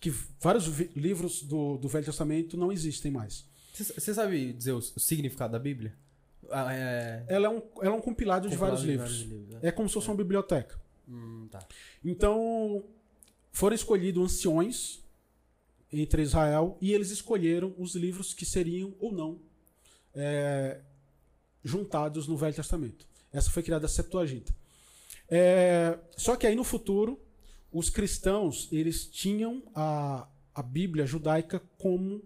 que 0.00 0.10
vários 0.40 0.66
vi- 0.66 0.90
livros 0.96 1.42
do, 1.42 1.76
do 1.78 1.88
Velho 1.88 2.04
Testamento 2.04 2.56
não 2.56 2.72
existem 2.72 3.12
mais. 3.12 3.44
Você 3.72 4.12
sabe 4.12 4.52
dizer 4.52 4.72
o, 4.72 4.78
o 4.78 5.00
significado 5.00 5.52
da 5.52 5.58
Bíblia? 5.58 5.94
Ah, 6.50 6.74
é. 6.74 7.24
Ela 7.28 7.46
é 7.46 7.50
um, 7.50 7.62
ela 7.80 7.94
é 7.94 7.98
um 7.98 8.00
compilado 8.00 8.48
de 8.48 8.56
vários 8.56 8.80
compilado 8.80 9.08
livros. 9.08 9.18
de 9.22 9.34
livros, 9.34 9.54
né? 9.54 9.60
É 9.62 9.70
como 9.70 9.88
se 9.88 9.94
fosse 9.94 10.08
uma 10.08 10.16
biblioteca. 10.16 10.78
Hum, 11.08 11.46
tá. 11.48 11.60
Então, 12.04 12.82
foram 13.52 13.74
escolhidos 13.76 14.22
anciões 14.24 15.00
entre 16.00 16.22
Israel 16.22 16.76
e 16.80 16.92
eles 16.92 17.10
escolheram 17.10 17.74
os 17.78 17.94
livros 17.94 18.34
que 18.34 18.44
seriam 18.44 18.94
ou 18.98 19.12
não 19.12 19.40
é, 20.14 20.80
juntados 21.62 22.28
no 22.28 22.36
Velho 22.36 22.54
Testamento. 22.54 23.06
Essa 23.32 23.50
foi 23.50 23.62
criada 23.62 23.86
a 23.86 23.88
Septuaginta. 23.88 24.54
É, 25.28 25.98
só 26.16 26.36
que 26.36 26.46
aí 26.46 26.54
no 26.54 26.64
futuro, 26.64 27.20
os 27.72 27.90
cristãos 27.90 28.68
eles 28.70 29.06
tinham 29.06 29.62
a, 29.74 30.28
a 30.54 30.62
Bíblia 30.62 31.06
judaica 31.06 31.60
como 31.78 32.22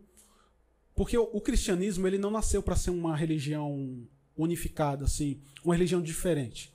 porque 0.94 1.16
o, 1.16 1.30
o 1.32 1.40
cristianismo 1.40 2.06
ele 2.08 2.18
não 2.18 2.30
nasceu 2.30 2.60
para 2.60 2.74
ser 2.74 2.90
uma 2.90 3.16
religião 3.16 4.04
unificada, 4.36 5.04
assim, 5.04 5.40
uma 5.64 5.74
religião 5.74 6.02
diferente. 6.02 6.72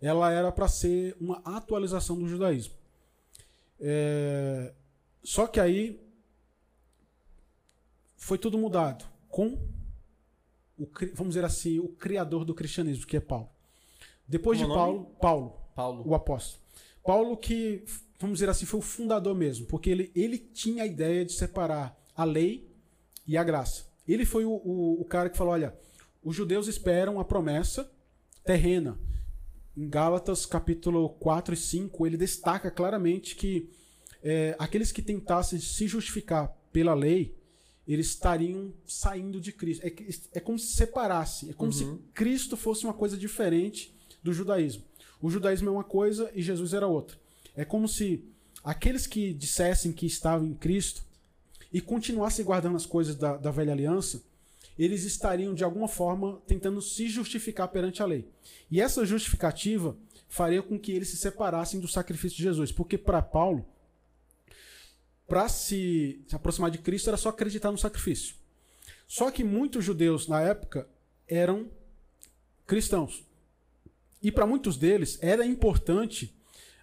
Ela 0.00 0.30
era 0.30 0.52
para 0.52 0.68
ser 0.68 1.16
uma 1.20 1.42
atualização 1.44 2.16
do 2.16 2.28
judaísmo. 2.28 2.74
É, 3.80 4.72
Só 5.22 5.48
que 5.48 5.58
aí 5.58 6.00
foi 8.16 8.38
tudo 8.38 8.58
mudado 8.58 9.04
com 9.28 9.58
o, 10.78 10.86
vamos 11.14 11.34
dizer 11.34 11.44
assim, 11.44 11.78
o 11.78 11.88
criador 11.88 12.44
do 12.44 12.54
cristianismo, 12.54 13.06
que 13.06 13.16
é 13.16 13.20
Paulo. 13.20 13.48
Depois 14.26 14.58
Como 14.58 14.70
de? 14.70 14.76
Paulo, 14.76 15.04
Paulo, 15.20 15.60
Paulo. 15.74 16.02
o 16.06 16.14
apóstolo. 16.14 16.62
Paulo 17.04 17.36
que, 17.36 17.84
vamos 18.18 18.38
dizer 18.38 18.48
assim, 18.48 18.66
foi 18.66 18.80
o 18.80 18.82
fundador 18.82 19.34
mesmo, 19.34 19.66
porque 19.66 19.90
ele, 19.90 20.10
ele 20.14 20.38
tinha 20.38 20.82
a 20.82 20.86
ideia 20.86 21.24
de 21.24 21.32
separar 21.32 21.96
a 22.14 22.24
lei 22.24 22.68
e 23.26 23.36
a 23.36 23.44
graça. 23.44 23.84
Ele 24.06 24.24
foi 24.24 24.44
o, 24.44 24.50
o, 24.50 25.00
o 25.00 25.04
cara 25.04 25.30
que 25.30 25.36
falou, 25.36 25.52
olha, 25.52 25.76
os 26.22 26.34
judeus 26.34 26.66
esperam 26.66 27.20
a 27.20 27.24
promessa 27.24 27.90
terrena. 28.44 28.98
Em 29.76 29.88
Gálatas 29.88 30.46
capítulo 30.46 31.10
4 31.10 31.54
e 31.54 31.56
5, 31.56 32.06
ele 32.06 32.16
destaca 32.16 32.70
claramente 32.70 33.36
que 33.36 33.70
é, 34.22 34.56
aqueles 34.58 34.90
que 34.90 35.02
tentassem 35.02 35.60
se 35.60 35.86
justificar 35.86 36.48
pela 36.72 36.94
lei, 36.94 37.35
eles 37.86 38.08
estariam 38.08 38.72
saindo 38.84 39.40
de 39.40 39.52
Cristo. 39.52 39.86
É, 39.86 39.92
é 40.34 40.40
como 40.40 40.58
se 40.58 40.76
separasse. 40.76 41.50
É 41.50 41.52
como 41.52 41.72
se 41.72 41.84
Cristo 42.12 42.56
fosse 42.56 42.84
uma 42.84 42.94
coisa 42.94 43.16
diferente 43.16 43.94
do 44.22 44.32
judaísmo. 44.32 44.82
O 45.20 45.30
judaísmo 45.30 45.68
é 45.68 45.72
uma 45.72 45.84
coisa 45.84 46.30
e 46.34 46.42
Jesus 46.42 46.74
era 46.74 46.86
outra. 46.86 47.16
É 47.54 47.64
como 47.64 47.88
se 47.88 48.24
aqueles 48.62 49.06
que 49.06 49.32
dissessem 49.32 49.92
que 49.92 50.06
estavam 50.06 50.46
em 50.46 50.54
Cristo 50.54 51.04
e 51.72 51.80
continuassem 51.80 52.44
guardando 52.44 52.76
as 52.76 52.86
coisas 52.86 53.14
da, 53.14 53.36
da 53.36 53.50
velha 53.50 53.72
aliança, 53.72 54.22
eles 54.78 55.04
estariam 55.04 55.54
de 55.54 55.64
alguma 55.64 55.88
forma 55.88 56.40
tentando 56.46 56.82
se 56.82 57.08
justificar 57.08 57.68
perante 57.68 58.02
a 58.02 58.06
lei. 58.06 58.28
E 58.70 58.80
essa 58.80 59.06
justificativa 59.06 59.96
faria 60.28 60.62
com 60.62 60.78
que 60.78 60.92
eles 60.92 61.08
se 61.08 61.16
separassem 61.16 61.80
do 61.80 61.88
sacrifício 61.88 62.36
de 62.36 62.42
Jesus, 62.42 62.72
porque 62.72 62.98
para 62.98 63.22
Paulo, 63.22 63.64
para 65.26 65.48
se, 65.48 66.22
se 66.28 66.36
aproximar 66.36 66.70
de 66.70 66.78
Cristo 66.78 67.08
era 67.08 67.16
só 67.16 67.30
acreditar 67.30 67.70
no 67.70 67.78
sacrifício. 67.78 68.36
Só 69.06 69.30
que 69.30 69.44
muitos 69.44 69.84
judeus 69.84 70.26
na 70.26 70.40
época 70.40 70.88
eram 71.28 71.70
cristãos. 72.66 73.24
E 74.22 74.32
para 74.32 74.46
muitos 74.46 74.76
deles 74.76 75.18
era 75.22 75.44
importante 75.44 76.34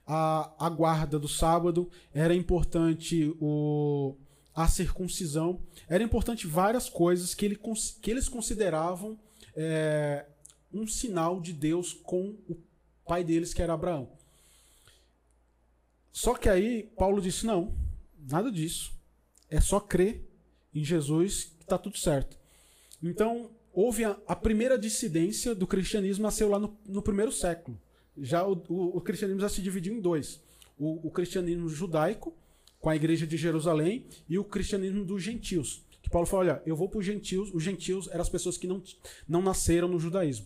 a, 0.05 0.53
a 0.59 0.69
guarda 0.69 1.17
do 1.17 1.27
sábado, 1.27 1.89
era 2.13 2.33
importante 2.33 3.35
o, 3.39 4.15
a 4.53 4.67
circuncisão, 4.67 5.61
era 5.87 6.03
importante 6.03 6.47
várias 6.47 6.89
coisas 6.89 7.33
que, 7.33 7.45
ele, 7.45 7.59
que 8.01 8.11
eles 8.11 8.29
consideravam 8.29 9.17
é, 9.55 10.25
um 10.73 10.87
sinal 10.87 11.39
de 11.39 11.53
Deus 11.53 11.93
com 11.93 12.35
o 12.49 12.57
pai 13.05 13.23
deles, 13.23 13.53
que 13.53 13.61
era 13.61 13.73
Abraão. 13.73 14.09
Só 16.11 16.35
que 16.35 16.47
aí 16.47 16.83
Paulo 16.97 17.21
disse: 17.21 17.45
não, 17.45 17.73
nada 18.29 18.51
disso. 18.51 18.91
É 19.49 19.59
só 19.61 19.79
crer 19.79 20.23
em 20.73 20.83
Jesus 20.83 21.45
que 21.57 21.63
está 21.63 21.77
tudo 21.77 21.97
certo. 21.97 22.37
Então, 23.01 23.51
houve 23.71 24.03
a, 24.05 24.17
a 24.27 24.35
primeira 24.35 24.77
dissidência 24.77 25.53
do 25.53 25.67
cristianismo 25.67 26.23
nasceu 26.23 26.49
lá 26.49 26.57
no, 26.59 26.77
no 26.87 27.01
primeiro 27.01 27.31
século. 27.31 27.79
Já 28.17 28.45
o, 28.47 28.53
o- 28.69 28.97
o 28.97 29.01
cristianismo 29.01 29.41
já 29.41 29.49
se 29.49 29.61
dividiu 29.61 29.93
em 29.93 29.99
dois: 30.01 30.41
o, 30.77 31.07
o 31.07 31.11
cristianismo 31.11 31.67
judaico 31.69 32.33
com 32.79 32.89
a 32.89 32.95
igreja 32.95 33.25
de 33.25 33.37
Jerusalém 33.37 34.05
e 34.27 34.37
o 34.37 34.43
cristianismo 34.43 35.03
dos 35.05 35.21
gentios. 35.23 35.83
Que 36.01 36.09
Paulo 36.09 36.27
falou: 36.27 36.45
olha, 36.45 36.61
eu 36.65 36.75
vou 36.75 36.89
para 36.89 36.99
os 36.99 37.05
gentios. 37.05 37.49
Os 37.53 37.63
gentios 37.63 38.07
eram 38.09 38.21
as 38.21 38.29
pessoas 38.29 38.57
que 38.57 38.67
não, 38.67 38.81
não 39.27 39.41
nasceram 39.41 39.87
no 39.87 39.99
judaísmo. 39.99 40.45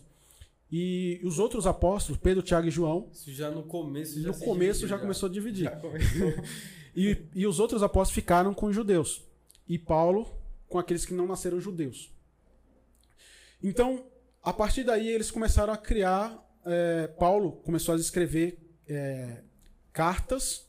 E 0.70 1.18
os 1.24 1.38
outros 1.38 1.66
apóstolos, 1.66 2.20
Pedro, 2.22 2.42
Tiago 2.42 2.68
e 2.68 2.70
João, 2.70 3.08
Isso 3.12 3.32
já 3.32 3.50
no 3.50 3.62
começo 3.62 4.20
já 4.20 4.28
no 4.28 4.38
começo 4.38 4.80
dividiu, 4.80 4.88
já 4.88 4.98
começou 4.98 5.26
a 5.28 5.32
dividir. 5.32 5.64
Já 5.64 5.76
começou. 5.76 6.32
E, 6.98 7.28
e 7.32 7.46
os 7.46 7.60
outros 7.60 7.80
apóstolos 7.80 8.10
ficaram 8.10 8.52
com 8.52 8.66
os 8.66 8.74
judeus. 8.74 9.24
E 9.68 9.78
Paulo 9.78 10.36
com 10.68 10.80
aqueles 10.80 11.06
que 11.06 11.14
não 11.14 11.28
nasceram 11.28 11.60
judeus. 11.60 12.12
Então, 13.62 14.04
a 14.42 14.52
partir 14.52 14.82
daí, 14.82 15.08
eles 15.08 15.30
começaram 15.30 15.72
a 15.72 15.76
criar. 15.76 16.44
é, 16.66 17.06
Paulo 17.06 17.52
começou 17.62 17.94
a 17.94 17.98
escrever 17.98 18.58
é, 18.88 19.44
cartas 19.92 20.66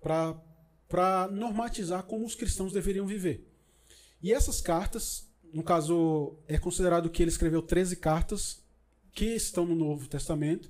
para 0.00 1.28
normatizar 1.30 2.02
como 2.02 2.26
os 2.26 2.34
cristãos 2.34 2.72
deveriam 2.72 3.06
viver. 3.06 3.48
E 4.20 4.32
essas 4.32 4.60
cartas, 4.60 5.30
no 5.54 5.62
caso, 5.62 6.36
é 6.48 6.58
considerado 6.58 7.08
que 7.08 7.22
ele 7.22 7.30
escreveu 7.30 7.62
13 7.62 7.94
cartas 7.94 8.60
que 9.12 9.36
estão 9.36 9.64
no 9.64 9.76
Novo 9.76 10.08
Testamento. 10.08 10.68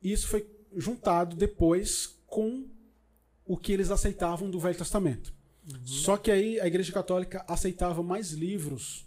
E 0.00 0.12
isso 0.12 0.28
foi 0.28 0.48
juntado 0.76 1.34
depois 1.34 2.20
com 2.28 2.75
o 3.46 3.56
que 3.56 3.72
eles 3.72 3.90
aceitavam 3.90 4.50
do 4.50 4.58
Velho 4.58 4.76
Testamento. 4.76 5.32
Só 5.84 6.16
que 6.16 6.30
aí 6.30 6.60
a 6.60 6.66
Igreja 6.66 6.92
Católica 6.92 7.44
aceitava 7.48 8.02
mais 8.02 8.30
livros 8.30 9.04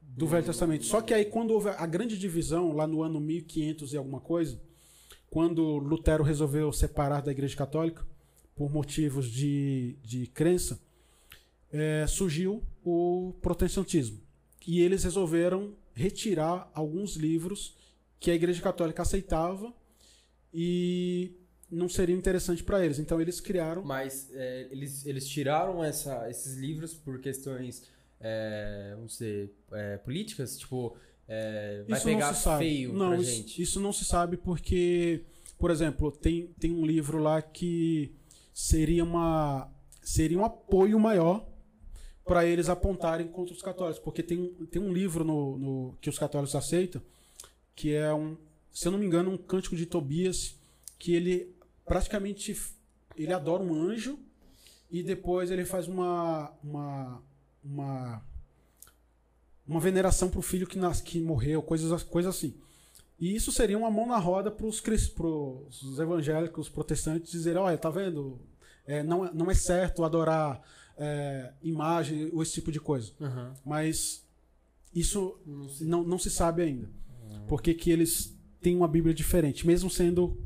do 0.00 0.26
Velho 0.26 0.46
Testamento. 0.46 0.84
Só 0.84 1.00
que 1.00 1.12
aí 1.12 1.24
quando 1.24 1.50
houve 1.50 1.68
a 1.68 1.86
grande 1.86 2.18
divisão, 2.18 2.72
lá 2.72 2.86
no 2.86 3.02
ano 3.02 3.20
1500 3.20 3.92
e 3.92 3.96
alguma 3.96 4.20
coisa, 4.20 4.60
quando 5.28 5.76
Lutero 5.78 6.24
resolveu 6.24 6.72
separar 6.72 7.20
da 7.20 7.32
Igreja 7.32 7.56
Católica, 7.56 8.06
por 8.54 8.72
motivos 8.72 9.30
de, 9.30 9.96
de 10.02 10.26
crença, 10.28 10.80
eh, 11.70 12.06
surgiu 12.08 12.62
o 12.82 13.34
protestantismo. 13.42 14.18
E 14.66 14.80
eles 14.80 15.04
resolveram 15.04 15.74
retirar 15.92 16.70
alguns 16.74 17.16
livros 17.16 17.76
que 18.18 18.30
a 18.30 18.34
Igreja 18.34 18.62
Católica 18.62 19.02
aceitava 19.02 19.74
e 20.52 21.32
não 21.70 21.88
seria 21.88 22.14
interessante 22.14 22.62
para 22.62 22.84
eles. 22.84 22.98
Então 22.98 23.20
eles 23.20 23.40
criaram 23.40 23.82
Mas 23.84 24.30
é, 24.32 24.68
eles, 24.70 25.04
eles 25.06 25.28
tiraram 25.28 25.82
essa, 25.82 26.28
esses 26.30 26.56
livros 26.56 26.94
por 26.94 27.20
questões, 27.20 27.82
é, 28.20 28.92
vamos 28.94 29.12
dizer, 29.12 29.52
é, 29.72 29.96
políticas? 29.98 30.58
Tipo, 30.58 30.96
é, 31.28 31.84
vai 31.88 31.98
Isso 31.98 32.06
pegar 32.06 32.26
não 32.28 32.34
se 32.34 32.42
sabe. 32.42 32.64
feio 32.64 32.92
não, 32.92 33.08
pra 33.10 33.18
isso, 33.18 33.30
gente. 33.32 33.62
isso 33.62 33.80
não 33.80 33.92
se 33.92 34.04
sabe 34.04 34.36
porque, 34.36 35.24
por 35.58 35.70
exemplo, 35.70 36.12
tem, 36.12 36.48
tem 36.58 36.72
um 36.72 36.86
livro 36.86 37.18
lá 37.18 37.42
que 37.42 38.12
seria 38.54 39.02
uma 39.04 39.68
seria 40.02 40.38
um 40.38 40.44
apoio 40.44 41.00
maior 41.00 41.44
para 42.24 42.44
eles 42.46 42.68
apontarem 42.68 43.26
contra 43.26 43.52
os 43.54 43.60
católicos, 43.62 43.98
porque 44.00 44.22
tem, 44.22 44.38
um- 44.38 44.66
tem 44.66 44.80
um 44.80 44.92
livro 44.92 45.24
no, 45.24 45.58
no- 45.58 45.98
que 46.00 46.08
os 46.08 46.18
católicos 46.18 46.54
aceitam 46.54 47.02
que 47.74 47.92
é 47.92 48.12
um, 48.14 48.36
se 48.72 48.86
eu 48.86 48.92
não 48.92 48.98
me 48.98 49.04
engano, 49.06 49.30
um 49.30 49.36
cântico 49.36 49.74
de 49.76 49.84
Tobias 49.84 50.54
que 50.98 51.12
ele 51.14 51.54
praticamente 51.86 52.56
ele 53.16 53.32
adora 53.32 53.62
um 53.62 53.72
anjo 53.74 54.18
e 54.90 55.02
depois 55.02 55.50
ele 55.50 55.64
faz 55.64 55.88
uma 55.88 56.52
uma 56.62 57.22
uma 57.64 58.22
uma 59.66 59.80
veneração 59.80 60.28
pro 60.28 60.40
filho 60.42 60.66
que, 60.66 60.78
nas, 60.78 61.00
que 61.00 61.20
morreu, 61.20 61.60
coisas, 61.60 62.02
coisas 62.04 62.36
assim. 62.36 62.54
E 63.18 63.34
isso 63.34 63.50
seria 63.50 63.76
uma 63.78 63.90
mão 63.90 64.06
na 64.06 64.18
roda 64.18 64.50
para 64.50 64.66
os 64.66 64.80
evangélicos 65.98 66.68
protestantes 66.68 67.32
dizerem, 67.32 67.60
olha, 67.60 67.76
tá 67.78 67.90
vendo? 67.90 68.38
É, 68.86 69.02
não, 69.02 69.26
é- 69.26 69.32
não 69.34 69.50
é 69.50 69.54
certo 69.54 70.04
adorar 70.04 70.62
é, 70.96 71.52
imagem 71.62 72.30
ou 72.32 72.42
esse 72.42 72.52
tipo 72.52 72.70
de 72.70 72.78
coisa. 72.78 73.12
Aham. 73.20 73.54
Mas 73.64 74.24
isso 74.94 75.38
Não 75.44 75.66
não, 75.80 76.04
não 76.04 76.18
se 76.18 76.30
sabe 76.30 76.62
ainda. 76.62 76.88
Porque 77.48 77.74
que 77.74 77.90
eles 77.90 78.36
têm 78.60 78.76
uma 78.76 78.86
Bíblia 78.88 79.12
diferente, 79.14 79.66
mesmo 79.66 79.90
sendo 79.90 80.36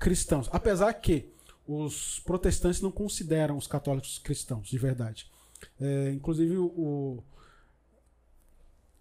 cristãos. 0.00 0.48
Apesar 0.50 0.92
que 0.94 1.28
os 1.68 2.18
protestantes 2.20 2.80
não 2.80 2.90
consideram 2.90 3.56
os 3.56 3.66
católicos 3.68 4.18
cristãos, 4.18 4.68
de 4.68 4.78
verdade. 4.78 5.30
É, 5.80 6.10
inclusive, 6.12 6.56
o-. 6.56 7.22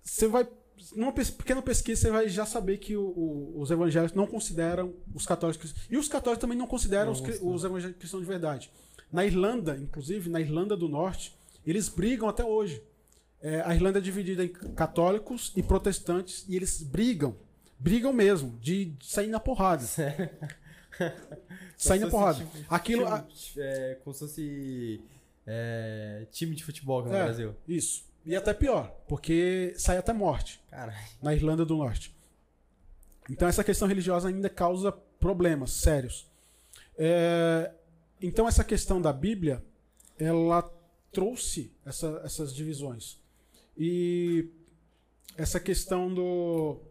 Você 0.04 0.28
vai. 0.28 0.48
Numa 0.96 1.12
pequena 1.12 1.62
pesquisa, 1.62 2.02
você 2.02 2.10
vai 2.12 2.30
já 2.30 2.46
saber 2.46 2.78
que 2.78 2.96
o- 2.96 3.02
o- 3.08 3.60
os 3.62 3.70
evangélicos 3.70 4.16
não 4.16 4.26
consideram 4.26 4.94
os 5.14 5.26
católicos 5.26 5.62
cristãos. 5.62 5.88
E 5.92 5.98
os 5.98 6.08
católicos 6.08 6.40
também 6.42 6.58
não 6.58 6.68
consideram 6.68 7.08
Não 7.14 7.22
os, 7.22 7.40
os 7.42 7.64
evangélicos 7.66 8.00
cristãos 8.00 8.22
de 8.22 8.28
verdade. 8.28 8.72
Na 9.12 9.26
Irlanda, 9.26 9.76
inclusive, 9.78 10.30
na 10.30 10.40
Irlanda 10.40 10.78
do 10.78 10.88
Norte, 10.88 11.36
eles 11.66 11.90
brigam 11.90 12.30
até 12.30 12.46
hoje. 12.46 12.82
É, 13.42 13.62
a 13.62 13.74
Irlanda 13.76 14.00
é 14.00 14.02
dividida 14.02 14.44
em 14.44 14.50
católicos 14.50 15.52
e 15.56 15.62
protestantes 15.64 16.46
e 16.48 16.56
eles 16.56 16.82
brigam. 16.82 17.36
Brigam 17.78 18.14
mesmo, 18.14 18.58
de, 18.62 18.86
de 18.86 19.06
sair 19.06 19.28
na 19.28 19.40
porrada. 19.40 19.84
Sério? 19.84 20.30
Se 21.78 22.10
porrada. 22.10 22.46
Aquilo. 22.70 23.08
a- 23.08 23.26
é, 23.58 23.98
como 24.04 24.14
se 24.14 24.20
fosse 24.20 25.02
é, 25.48 26.28
time 26.32 26.56
de 26.56 26.64
futebol 26.64 27.04
no 27.04 27.14
É. 27.14 27.24
Brasil. 27.24 27.56
Isso. 27.68 28.06
E 28.26 28.36
até 28.36 28.54
pior, 28.54 28.90
porque 29.08 29.74
sai 29.78 29.98
até 29.98 30.12
morte 30.14 30.62
Cara, 30.70 30.94
na 31.22 31.34
Irlanda 31.34 31.66
do 31.66 31.76
Norte. 31.78 32.14
Então 33.30 33.48
essa 33.48 33.64
questão 33.64 33.88
religiosa 33.88 34.28
ainda 34.28 34.50
causa 34.50 34.92
problemas 34.92 35.72
sérios. 35.72 36.28
É, 36.98 37.72
então 38.22 38.48
essa 38.48 38.64
questão 38.64 39.02
da 39.02 39.14
Bíblia, 39.14 39.64
ela 40.18 40.62
trouxe 41.12 41.72
essa- 41.86 42.22
essas 42.26 42.54
divisões. 42.54 43.18
E 43.78 44.50
essa 45.38 45.60
questão 45.60 46.14
do, 46.14 46.82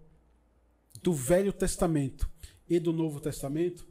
do 1.02 1.12
Velho 1.12 1.52
Testamento 1.52 2.28
e 2.68 2.80
do 2.80 2.92
Novo 2.92 3.20
Testamento 3.20 3.86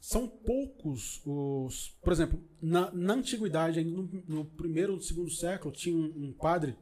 são 0.00 0.26
poucos 0.26 1.20
os. 1.26 1.94
Por 2.02 2.12
exemplo, 2.12 2.40
na, 2.60 2.90
na 2.92 3.14
antiguidade, 3.14 3.78
ainda 3.78 3.90
no, 3.90 4.24
no 4.26 4.44
primeiro 4.44 4.94
ou 4.94 5.00
segundo 5.00 5.30
século, 5.30 5.72
tinha 5.72 5.94
um, 5.94 6.28
um 6.28 6.32
padre 6.32 6.74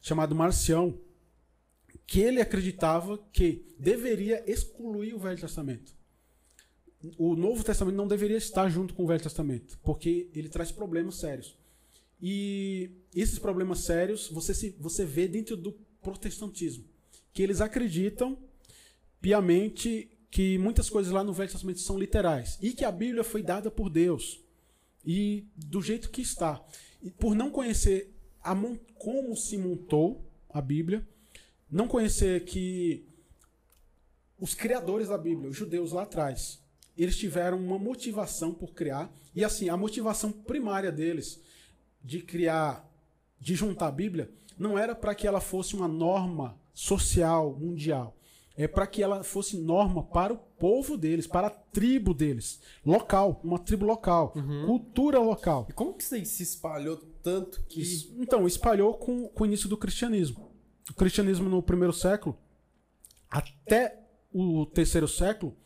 chamado 0.00 0.34
Marcião 0.34 0.98
que 2.06 2.20
ele 2.20 2.40
acreditava 2.40 3.18
que 3.32 3.64
deveria 3.78 4.48
excluir 4.50 5.14
o 5.14 5.18
Velho 5.18 5.40
Testamento. 5.40 5.94
O 7.18 7.34
Novo 7.34 7.64
Testamento 7.64 7.96
não 7.96 8.06
deveria 8.06 8.36
estar 8.36 8.68
junto 8.68 8.94
com 8.94 9.02
o 9.02 9.06
Velho 9.06 9.22
Testamento, 9.22 9.78
porque 9.82 10.30
ele 10.34 10.48
traz 10.48 10.70
problemas 10.70 11.16
sérios. 11.16 11.56
E 12.20 12.90
esses 13.14 13.38
problemas 13.40 13.80
sérios 13.80 14.28
você, 14.28 14.54
se, 14.54 14.76
você 14.78 15.04
vê 15.04 15.26
dentro 15.26 15.56
do 15.56 15.72
protestantismo, 16.00 16.84
que 17.32 17.42
eles 17.42 17.60
acreditam 17.60 18.38
piamente 19.20 20.11
que 20.32 20.56
muitas 20.56 20.88
coisas 20.88 21.12
lá 21.12 21.22
no 21.22 21.34
Velho 21.34 21.50
Testamento 21.50 21.80
são 21.80 21.98
literais 21.98 22.58
e 22.62 22.72
que 22.72 22.86
a 22.86 22.90
Bíblia 22.90 23.22
foi 23.22 23.42
dada 23.42 23.70
por 23.70 23.90
Deus 23.90 24.40
e 25.04 25.44
do 25.54 25.82
jeito 25.82 26.08
que 26.08 26.22
está. 26.22 26.64
E 27.02 27.10
por 27.10 27.34
não 27.34 27.50
conhecer 27.50 28.10
a 28.42 28.56
como 28.94 29.36
se 29.36 29.58
montou 29.58 30.24
a 30.48 30.62
Bíblia, 30.62 31.06
não 31.70 31.86
conhecer 31.86 32.46
que 32.46 33.04
os 34.40 34.54
criadores 34.54 35.08
da 35.08 35.18
Bíblia, 35.18 35.50
os 35.50 35.56
judeus 35.56 35.92
lá 35.92 36.04
atrás, 36.04 36.58
eles 36.96 37.18
tiveram 37.18 37.58
uma 37.58 37.78
motivação 37.78 38.54
por 38.54 38.72
criar 38.72 39.12
e 39.36 39.44
assim 39.44 39.68
a 39.68 39.76
motivação 39.76 40.32
primária 40.32 40.90
deles 40.90 41.42
de 42.02 42.22
criar, 42.22 42.90
de 43.38 43.54
juntar 43.54 43.88
a 43.88 43.92
Bíblia, 43.92 44.30
não 44.58 44.78
era 44.78 44.94
para 44.94 45.14
que 45.14 45.26
ela 45.26 45.42
fosse 45.42 45.76
uma 45.76 45.86
norma 45.86 46.58
social 46.72 47.54
mundial. 47.54 48.16
É 48.56 48.68
para 48.68 48.86
que 48.86 49.02
ela 49.02 49.24
fosse 49.24 49.56
norma 49.56 50.02
para 50.02 50.32
o 50.34 50.36
povo 50.36 50.96
deles, 50.98 51.26
para 51.26 51.46
a 51.46 51.50
tribo 51.50 52.12
deles, 52.12 52.60
local, 52.84 53.40
uma 53.42 53.58
tribo 53.58 53.86
local, 53.86 54.34
cultura 54.66 55.18
local. 55.18 55.66
e 55.70 55.72
como 55.72 55.94
que 55.94 56.02
isso 56.02 56.14
aí 56.14 56.26
se 56.26 56.42
espalhou 56.42 56.96
tanto 57.22 57.62
que. 57.64 57.80
Isso- 57.80 58.14
então, 58.18 58.46
espalhou 58.46 58.94
com, 58.94 59.26
com 59.28 59.44
o 59.44 59.46
início 59.46 59.68
do 59.68 59.76
cristianismo. 59.76 60.50
O 60.90 60.94
cristianismo 60.94 61.48
no 61.48 61.62
primeiro 61.62 61.92
século, 61.94 62.36
até 63.30 63.98
o 64.32 64.66
terceiro 64.66 65.08
século, 65.08 65.56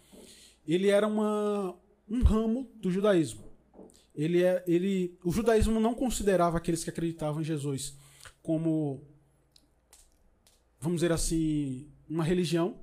ele 0.66 0.88
era 0.88 1.06
uma, 1.08 1.74
um 2.08 2.22
ramo 2.22 2.70
do 2.76 2.90
judaísmo. 2.90 3.44
Ele 4.14 4.42
é, 4.42 4.62
ele, 4.66 5.18
o 5.24 5.30
judaísmo 5.32 5.78
não 5.80 5.92
considerava 5.94 6.56
aqueles 6.56 6.82
que 6.84 6.90
acreditavam 6.90 7.40
em 7.40 7.44
Jesus 7.44 7.96
como, 8.42 9.02
vamos 10.80 10.98
dizer 10.98 11.12
assim, 11.12 11.88
uma 12.08 12.24
religião. 12.24 12.78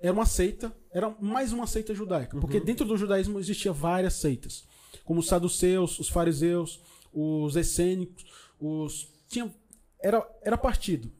Era 0.00 0.12
uma 0.12 0.26
seita, 0.26 0.74
era 0.92 1.10
mais 1.20 1.52
uma 1.52 1.66
seita 1.66 1.92
judaica, 1.92 2.38
porque 2.38 2.60
dentro 2.60 2.86
do 2.86 2.96
judaísmo 2.96 3.40
existia 3.40 3.72
várias 3.72 4.14
seitas, 4.14 4.64
como 5.04 5.18
os 5.18 5.26
saduceus, 5.26 5.98
os 5.98 6.08
fariseus, 6.08 6.80
os 7.12 7.56
essênicos, 7.56 8.24
os 8.60 9.08
tinha 9.28 9.52
era, 10.00 10.26
era 10.42 10.56
partido. 10.56 11.10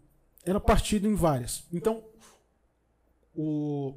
Era 0.44 0.60
partido 0.60 1.08
em 1.08 1.14
várias. 1.14 1.64
Então, 1.72 2.04
o, 3.34 3.94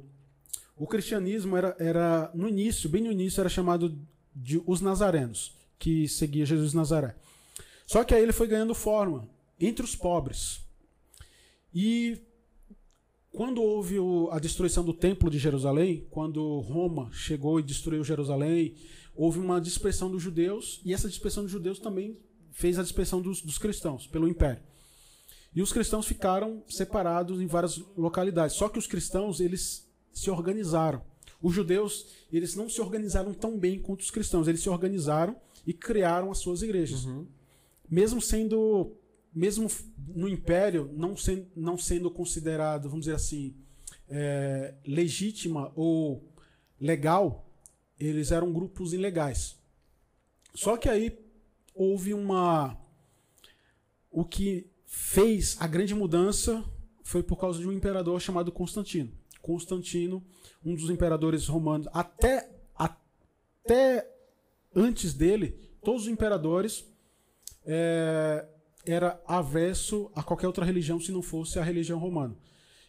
o 0.76 0.86
cristianismo 0.86 1.56
era, 1.56 1.76
era, 1.78 2.30
no 2.34 2.48
início, 2.48 2.90
bem 2.90 3.02
no 3.02 3.12
início, 3.12 3.40
era 3.40 3.48
chamado 3.48 3.98
de 4.34 4.62
os 4.66 4.80
nazarenos, 4.80 5.54
que 5.78 6.08
seguia 6.08 6.44
Jesus 6.44 6.70
de 6.70 6.76
Nazaré. 6.76 7.14
Só 7.86 8.04
que 8.04 8.14
aí 8.14 8.22
ele 8.22 8.32
foi 8.32 8.46
ganhando 8.46 8.74
forma 8.74 9.28
entre 9.60 9.84
os 9.84 9.94
pobres. 9.94 10.60
E 11.74 12.20
quando 13.32 13.62
houve 13.62 13.98
o, 13.98 14.28
a 14.30 14.38
destruição 14.38 14.84
do 14.84 14.92
templo 14.92 15.30
de 15.30 15.38
Jerusalém, 15.38 16.06
quando 16.10 16.60
Roma 16.60 17.10
chegou 17.12 17.58
e 17.58 17.62
destruiu 17.62 18.04
Jerusalém, 18.04 18.74
houve 19.16 19.38
uma 19.38 19.60
dispersão 19.60 20.10
dos 20.10 20.22
judeus, 20.22 20.80
e 20.84 20.92
essa 20.92 21.08
dispersão 21.08 21.42
dos 21.42 21.50
judeus 21.50 21.78
também 21.78 22.18
fez 22.50 22.78
a 22.78 22.82
dispersão 22.82 23.22
dos, 23.22 23.40
dos 23.40 23.56
cristãos 23.56 24.06
pelo 24.06 24.28
império. 24.28 24.62
E 25.54 25.62
os 25.62 25.72
cristãos 25.72 26.06
ficaram 26.06 26.62
separados 26.68 27.40
em 27.40 27.46
várias 27.46 27.78
localidades. 27.96 28.56
Só 28.56 28.68
que 28.68 28.78
os 28.78 28.86
cristãos, 28.86 29.40
eles 29.40 29.86
se 30.12 30.30
organizaram. 30.30 31.02
Os 31.42 31.54
judeus, 31.54 32.06
eles 32.32 32.54
não 32.54 32.68
se 32.68 32.80
organizaram 32.80 33.34
tão 33.34 33.58
bem 33.58 33.78
quanto 33.78 34.00
os 34.00 34.10
cristãos. 34.10 34.48
Eles 34.48 34.62
se 34.62 34.70
organizaram 34.70 35.36
e 35.66 35.72
criaram 35.72 36.30
as 36.30 36.38
suas 36.38 36.62
igrejas. 36.62 37.04
Uhum. 37.04 37.26
Mesmo 37.90 38.20
sendo, 38.20 38.92
mesmo 39.34 39.68
no 40.14 40.28
império, 40.28 40.90
não, 40.92 41.14
não 41.56 41.78
sendo 41.78 42.10
considerado, 42.10 42.88
vamos 42.88 43.06
dizer 43.06 43.16
assim, 43.16 43.54
é, 44.08 44.74
legítima 44.86 45.72
ou 45.74 46.28
legal, 46.80 47.48
eles 47.98 48.30
eram 48.30 48.52
grupos 48.52 48.92
ilegais. 48.92 49.56
Só 50.54 50.76
que 50.76 50.88
aí 50.88 51.18
houve 51.74 52.12
uma. 52.12 52.78
O 54.10 54.24
que 54.24 54.66
fez 54.84 55.56
a 55.58 55.66
grande 55.66 55.94
mudança 55.94 56.62
foi 57.02 57.22
por 57.22 57.36
causa 57.36 57.58
de 57.58 57.66
um 57.66 57.72
imperador 57.72 58.20
chamado 58.20 58.52
Constantino. 58.52 59.10
Constantino, 59.40 60.22
um 60.64 60.74
dos 60.74 60.90
imperadores 60.90 61.46
romanos, 61.48 61.88
até, 61.92 62.50
até 62.74 64.08
antes 64.74 65.14
dele, 65.14 65.58
todos 65.82 66.02
os 66.02 66.08
imperadores 66.08 66.84
é, 67.64 68.46
era 68.84 69.20
avesso 69.26 70.10
a 70.14 70.22
qualquer 70.22 70.46
outra 70.46 70.64
religião 70.64 71.00
se 71.00 71.12
não 71.12 71.22
fosse 71.22 71.58
a 71.58 71.62
religião 71.62 71.98
romana. 71.98 72.36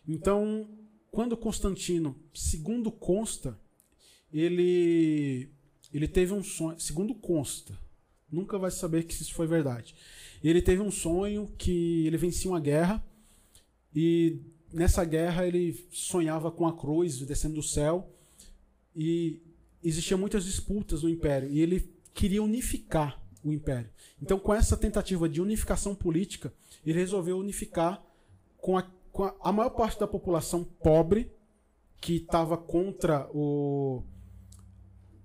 Então, 0.07 0.67
quando 1.11 1.37
Constantino, 1.37 2.15
segundo 2.33 2.91
consta, 2.91 3.59
ele 4.31 5.49
ele 5.93 6.07
teve 6.07 6.33
um 6.33 6.43
sonho, 6.43 6.79
segundo 6.79 7.13
consta, 7.13 7.77
nunca 8.31 8.57
vai 8.57 8.71
saber 8.71 9.03
que 9.03 9.13
isso 9.13 9.31
foi 9.33 9.45
verdade. 9.45 9.95
Ele 10.43 10.59
teve 10.59 10.81
um 10.81 10.89
sonho 10.89 11.53
que 11.55 12.07
ele 12.07 12.17
vencia 12.17 12.49
uma 12.49 12.59
guerra 12.59 13.05
e 13.95 14.41
nessa 14.73 15.05
guerra 15.05 15.45
ele 15.45 15.87
sonhava 15.91 16.51
com 16.51 16.65
a 16.65 16.75
cruz 16.75 17.19
descendo 17.19 17.55
do 17.55 17.63
céu 17.63 18.11
e 18.95 19.39
existiam 19.83 20.17
muitas 20.17 20.45
disputas 20.45 21.03
no 21.03 21.09
império 21.09 21.47
e 21.49 21.59
ele 21.59 21.93
queria 22.11 22.41
unificar 22.41 23.22
o 23.43 23.51
império. 23.51 23.89
Então, 24.21 24.39
com 24.39 24.53
essa 24.53 24.77
tentativa 24.77 25.27
de 25.27 25.41
unificação 25.41 25.93
política, 25.93 26.53
ele 26.85 26.99
resolveu 26.99 27.37
unificar 27.37 28.03
com 28.57 28.77
a, 28.77 28.83
com 29.11 29.23
a, 29.23 29.35
a 29.41 29.51
maior 29.51 29.69
parte 29.71 29.99
da 29.99 30.07
população 30.07 30.63
pobre 30.63 31.31
que 31.99 32.15
estava 32.17 32.57
contra 32.57 33.29
o 33.33 34.03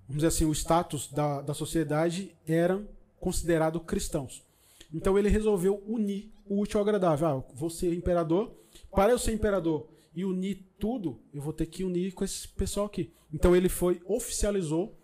vamos 0.07 0.23
dizer 0.23 0.27
assim, 0.27 0.45
o 0.45 0.51
status 0.51 1.11
da, 1.11 1.41
da 1.41 1.53
sociedade 1.53 2.35
eram 2.47 2.87
considerados 3.19 3.81
cristãos. 3.85 4.43
Então 4.91 5.19
ele 5.19 5.29
resolveu 5.29 5.83
unir 5.85 6.31
o 6.47 6.59
útil 6.59 6.79
ao 6.79 6.83
agradável. 6.83 7.27
Ah, 7.27 7.43
vou 7.53 7.69
ser 7.69 7.93
imperador. 7.93 8.51
Para 8.91 9.11
eu 9.11 9.19
ser 9.19 9.33
imperador 9.33 9.87
e 10.15 10.25
unir 10.25 10.65
tudo, 10.79 11.19
eu 11.31 11.41
vou 11.41 11.53
ter 11.53 11.67
que 11.67 11.83
unir 11.83 12.13
com 12.13 12.23
esse 12.23 12.47
pessoal 12.47 12.87
aqui. 12.87 13.13
Então 13.31 13.55
ele 13.55 13.69
foi, 13.69 14.01
oficializou 14.05 14.97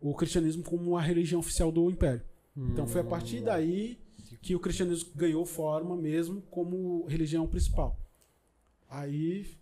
o 0.00 0.14
cristianismo 0.14 0.62
como 0.62 0.96
a 0.96 1.00
religião 1.00 1.40
oficial 1.40 1.72
do 1.72 1.90
império. 1.90 2.22
Então 2.56 2.86
foi 2.86 3.00
a 3.00 3.04
partir 3.04 3.40
daí 3.40 3.98
que 4.42 4.54
o 4.54 4.60
cristianismo 4.60 5.10
ganhou 5.14 5.44
forma 5.46 5.96
mesmo 5.96 6.42
como 6.42 7.04
religião 7.06 7.46
principal. 7.46 7.98
Aí 8.88 9.56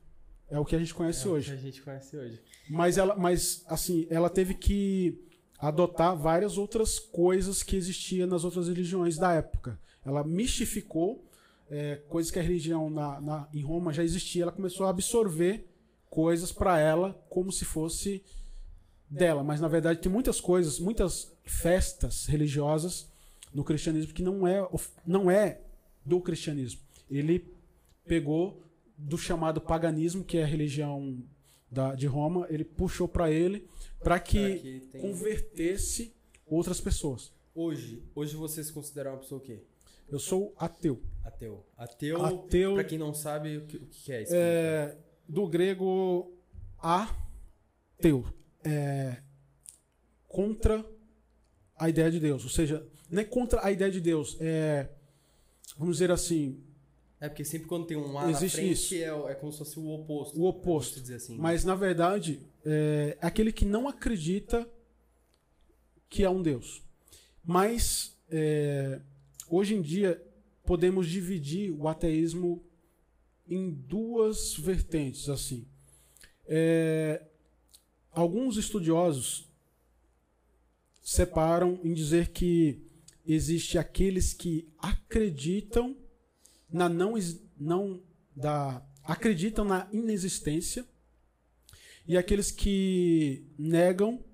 é 0.49 0.59
o 0.59 0.65
que 0.65 0.75
a 0.75 0.79
gente 0.79 0.95
conhece 0.95 1.27
É 1.27 1.31
o 1.31 1.35
hoje. 1.35 1.51
que 1.53 1.57
a 1.59 1.61
gente 1.61 1.83
conhece 1.83 2.17
hoje. 2.17 2.41
Mas 2.69 2.99
ela, 2.99 3.15
mas 3.17 3.63
assim, 3.67 4.07
ela 4.11 4.29
teve 4.29 4.55
que 4.55 5.23
adotar 5.59 6.17
várias 6.17 6.57
outras 6.59 6.99
coisas 6.99 7.63
que 7.63 7.77
existiam 7.77 8.27
nas 8.27 8.45
outras 8.45 8.67
religiões 8.69 9.17
da 9.17 9.33
época. 9.35 9.79
Ela 10.05 10.25
mistificou 10.25 11.25
é, 11.71 11.97
coisas 12.09 12.33
que 12.33 12.39
a 12.39 12.43
religião 12.43 12.91
na, 12.91 13.21
na- 13.21 13.49
em 13.53 13.63
Roma 13.63 13.93
já 13.93 14.03
existia. 14.03 14.43
Ela 14.43 14.53
começou 14.53 14.87
a 14.87 14.91
absorver 14.91 15.69
coisas 16.09 16.51
para 16.51 16.79
ela 16.81 17.13
como 17.29 17.53
se 17.53 17.65
fosse 17.65 18.25
dela. 19.09 19.45
Mas 19.45 19.61
na 19.61 19.69
verdade 19.69 20.01
tem 20.01 20.11
muitas 20.11 20.41
coisas, 20.41 20.81
muitas 20.81 21.31
festas 21.51 22.27
religiosas 22.27 23.11
no 23.53 23.65
cristianismo 23.65 24.15
que 24.15 24.23
não 24.23 24.47
é, 24.47 24.67
não 25.07 25.31
é 25.31 25.61
do 26.05 26.21
cristianismo. 26.21 26.81
Ele 27.11 27.53
pegou 28.07 28.63
do 28.97 29.19
chamado 29.19 29.61
paganismo, 29.61 30.25
que 30.25 30.39
é 30.39 30.45
a 30.45 30.47
religião 30.47 31.23
da, 31.71 31.95
de 31.95 32.07
Roma, 32.07 32.47
ele 32.49 32.65
puxou 32.65 33.09
para 33.09 33.31
ele 33.31 33.69
para 34.03 34.19
que, 34.21 34.59
que 34.91 34.99
convertesse 35.01 36.15
outras 36.47 36.81
pessoas. 36.81 37.33
Hoje, 37.55 38.03
hoje 38.15 38.37
você 38.37 38.63
se 38.63 38.73
considera 38.73 39.11
uma 39.11 39.19
pessoa 39.19 39.41
o 39.41 39.45
quê? 39.45 39.63
Eu 40.09 40.19
sou 40.19 40.55
ateu. 40.57 41.01
Ateu. 41.25 41.65
Ateu, 41.77 42.25
Ateu- 42.25 42.75
pra 42.75 42.85
quem 42.85 42.99
não 42.99 43.13
sabe 43.15 43.59
o 43.59 43.67
que, 43.67 43.77
o 43.77 43.87
que 43.87 44.13
é 44.13 44.23
isso. 44.23 44.33
É, 44.35 44.97
do 45.29 45.47
grego 45.49 46.33
ateu. 46.79 48.25
É, 48.65 49.23
contra 50.27 50.85
a 51.81 51.89
ideia 51.89 52.11
de 52.11 52.21
Deus. 52.21 52.45
Ou 52.45 52.51
seja, 52.51 52.87
não 53.11 53.23
é 53.23 53.25
contra 53.25 53.65
a 53.65 53.73
ideia 53.73 53.91
de 53.91 54.01
Deus. 54.01 54.37
É, 54.39 54.87
vamos 55.79 55.97
dizer 55.97 56.11
assim, 56.11 56.63
É 57.19 57.29
porque 57.29 57.45
sempre 57.45 57.67
quando 57.67 57.87
tem 57.87 57.97
um 57.97 58.17
A 58.19 58.25
na 58.25 58.31
Existe 58.31 58.57
frente 58.57 58.73
isso. 58.73 58.95
É, 58.95 59.33
é 59.33 59.35
como 59.35 59.51
se 59.51 59.59
fosse 59.59 59.79
o 59.79 59.89
oposto. 59.89 60.39
o 60.39 60.45
oposto. 60.45 61.01
Dizer 61.01 61.17
assim. 61.17 61.37
Mas 61.39 61.65
na 61.65 61.75
verdade, 61.75 62.41
é 62.65 63.17
aquele 63.21 63.51
que 63.51 63.65
não 63.65 63.89
acredita 63.89 64.69
que 66.09 66.25
há 66.25 66.31
um 66.31 66.43
Deus. 66.43 66.83
Mas 67.43 68.17
é, 68.29 69.01
hoje 69.49 69.75
em 69.75 69.81
dia 69.83 70.23
podemos 70.65 71.09
dividir 71.09 71.73
o 71.73 71.89
ateísmo 71.89 72.63
em 73.49 73.71
duas 73.71 74.55
vertentes 74.55 75.29
assim. 75.29 75.67
É, 76.47 77.23
alguns 78.13 78.57
estudiosos 78.57 79.50
separam 81.01 81.81
em 81.83 81.93
dizer 81.93 82.29
que 82.29 82.83
existe 83.27 83.79
aqueles 83.79 84.33
que 84.33 84.69
acreditam 84.79 85.97
na 86.71 86.89
não, 86.89 87.15
não 87.59 88.03
da 88.35 88.85
acreditam 89.03 89.65
na 89.65 89.89
inexistência 89.93 90.87
e 92.07 92.17
aqueles 92.17 92.51
que 92.51 93.47
negam 93.59 94.25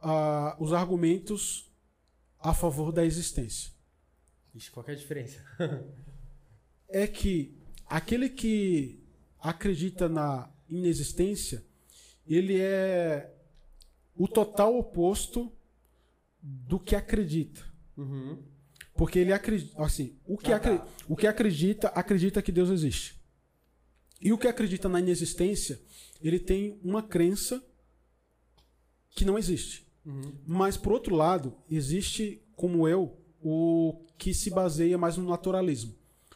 ah, 0.00 0.56
os 0.60 0.72
argumentos 0.72 1.70
a 2.38 2.52
favor 2.52 2.92
da 2.92 3.04
existência. 3.04 3.72
Ixi, 4.54 4.70
qual 4.70 4.84
que 4.84 4.90
é 4.90 4.94
a 4.94 4.96
diferença? 4.96 5.42
É 6.94 7.06
que 7.06 7.56
aquele 7.86 8.28
que 8.28 9.02
acredita 9.38 10.10
na 10.10 10.52
inexistência, 10.68 11.64
ele 12.26 12.60
é 12.60 13.34
o 14.14 14.28
total 14.28 14.76
oposto 14.76 15.50
do 16.42 16.78
que 16.78 16.96
acredita. 16.96 17.62
Uhum. 17.96 18.38
Porque 18.94 19.18
ele 19.18 19.32
acredita, 19.32 19.82
assim, 19.82 20.16
o 20.26 20.36
que, 20.36 20.52
Ah, 20.52 20.58
tá. 20.58 20.86
o 21.08 21.16
que 21.16 21.26
acredita, 21.26 21.88
acredita 21.88 22.42
que 22.42 22.52
Deus 22.52 22.68
existe. 22.70 23.16
E 24.20 24.32
o 24.32 24.38
que 24.38 24.46
acredita 24.48 24.88
na 24.88 25.00
inexistência, 25.00 25.80
ele 26.20 26.38
tem 26.38 26.78
uma 26.82 27.02
crença 27.02 27.64
que 29.10 29.24
não 29.24 29.38
existe. 29.38 29.86
Uhum. 30.04 30.32
Mas, 30.46 30.76
por 30.76 30.92
outro 30.92 31.14
lado, 31.14 31.56
existe, 31.70 32.42
como 32.56 32.86
eu, 32.88 33.16
o 33.40 34.04
que 34.18 34.32
se 34.34 34.50
baseia 34.50 34.96
mais 34.98 35.16
no 35.16 35.28
naturalismo. 35.28 35.94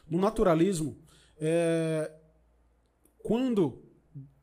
No 0.09 0.19
naturalismo, 0.19 0.97
é, 1.39 2.11
quando, 3.19 3.81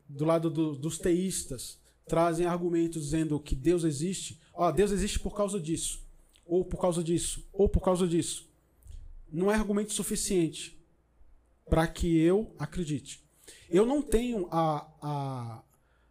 do 0.08 0.24
lado 0.24 0.50
do- 0.50 0.74
dos 0.76 0.98
teístas, 0.98 1.78
trazem 2.06 2.46
argumentos 2.46 3.02
dizendo 3.04 3.38
que 3.40 3.54
Deus 3.54 3.84
existe, 3.84 4.40
ó, 4.54 4.70
Deus 4.70 4.90
existe 4.90 5.18
por 5.18 5.34
causa 5.34 5.58
disso, 5.60 6.00
ou 6.46 6.64
por 6.64 6.80
causa 6.80 7.02
disso, 7.02 7.44
ou 7.52 7.68
por 7.68 7.80
causa 7.80 8.06
disso. 8.06 8.48
Não 9.30 9.50
é 9.50 9.54
argumento 9.54 9.92
suficiente 9.92 10.78
para 11.68 11.86
que 11.86 12.18
eu 12.18 12.54
acredite. 12.58 13.22
Eu 13.68 13.84
não 13.84 14.00
tenho 14.00 14.46
a, 14.50 14.86
a, 15.02 15.62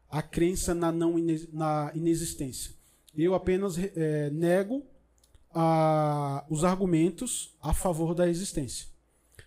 a 0.09 0.21
crença 0.21 0.73
na, 0.73 0.91
não 0.91 1.15
na 1.51 1.91
inexistência. 1.95 2.73
Eu 3.15 3.33
apenas 3.35 3.77
eh, 3.77 4.29
nego 4.31 4.83
a- 5.53 6.43
os 6.49 6.63
argumentos 6.63 7.55
a 7.61 7.73
favor 7.73 8.13
da 8.15 8.27
existência. 8.27 8.87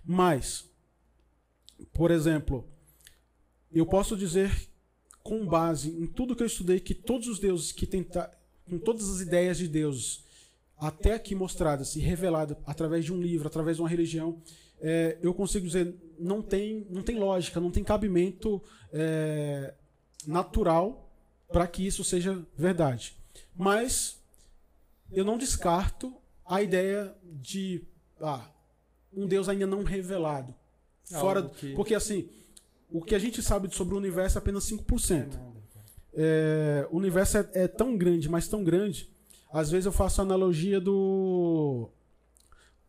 Mas, 0.05 0.65
por 1.93 2.11
exemplo, 2.13 2.65
eu 3.73 3.85
posso 3.85 4.17
dizer 4.17 4.69
com 5.23 5.45
base 5.45 5.91
em 5.91 6.07
tudo 6.07 6.37
que 6.37 6.43
eu 6.45 6.47
estudei 6.47 6.79
que 6.79 6.95
todos 6.95 7.27
os 7.27 7.41
deuses 7.41 7.73
que 7.73 7.85
tentar, 7.87 8.31
com 8.69 8.79
todas 8.79 9.09
as 9.09 9.21
ideias 9.21 9.59
de 9.59 9.69
deuses 9.69 10.25
até 10.79 11.15
aqui 11.15 11.35
mostradas 11.35 11.97
e 11.97 12.01
reveladas 12.01 12.57
através 12.67 13.05
de 13.05 13.13
um 13.13 13.21
livro, 13.21 13.47
através 13.47 13.77
de 13.77 13.83
uma 13.83 13.89
religião, 13.89 14.41
é, 14.81 15.17
eu 15.23 15.33
consigo 15.33 15.67
dizer 15.67 15.95
não 16.19 16.43
tem 16.43 16.87
não 16.91 17.03
tem 17.03 17.19
lógica, 17.19 17.61
não 17.61 17.71
tem 17.71 17.83
cabimento 17.83 18.63
é, 18.93 19.73
natural 20.27 21.11
para 21.49 21.67
que 21.67 21.87
isso 21.87 22.05
seja 22.05 22.45
verdade. 22.57 23.17
Mas 23.55 24.19
eu 25.11 25.25
não 25.25 25.39
descarto 25.39 26.15
a 26.45 26.61
ideia 26.63 27.15
de 27.23 27.83
ah, 28.21 28.49
um 29.13 29.27
Deus 29.27 29.49
ainda 29.49 29.67
não 29.67 29.83
revelado. 29.83 30.55
Fora, 31.05 31.43
Porque 31.75 31.95
assim, 31.95 32.29
o 32.91 33.01
que 33.01 33.15
a 33.15 33.19
gente 33.19 33.43
sabe 33.43 33.73
sobre 33.75 33.95
o 33.95 33.99
universo 33.99 34.39
é 34.39 34.41
apenas 34.41 34.69
5%. 34.71 35.56
É, 36.17 36.89
o 36.91 36.97
universo 36.97 37.37
é, 37.39 37.49
é 37.53 37.69
tão 37.69 37.97
grande, 37.97 38.29
mas 38.29 38.49
tão 38.49 38.65
grande. 38.65 39.11
Às 39.53 39.71
vezes 39.71 39.87
eu 39.87 39.93
faço 39.93 40.21
a 40.21 40.25
analogia 40.25 40.81
do. 40.81 41.91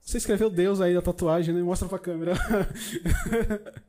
Você 0.02 0.18
escreveu 0.18 0.50
Deus 0.50 0.80
aí 0.80 0.94
da 0.94 1.02
tatuagem, 1.02 1.54
né? 1.54 1.62
Mostra 1.62 1.88
pra 1.88 2.00
câmera. 2.00 2.34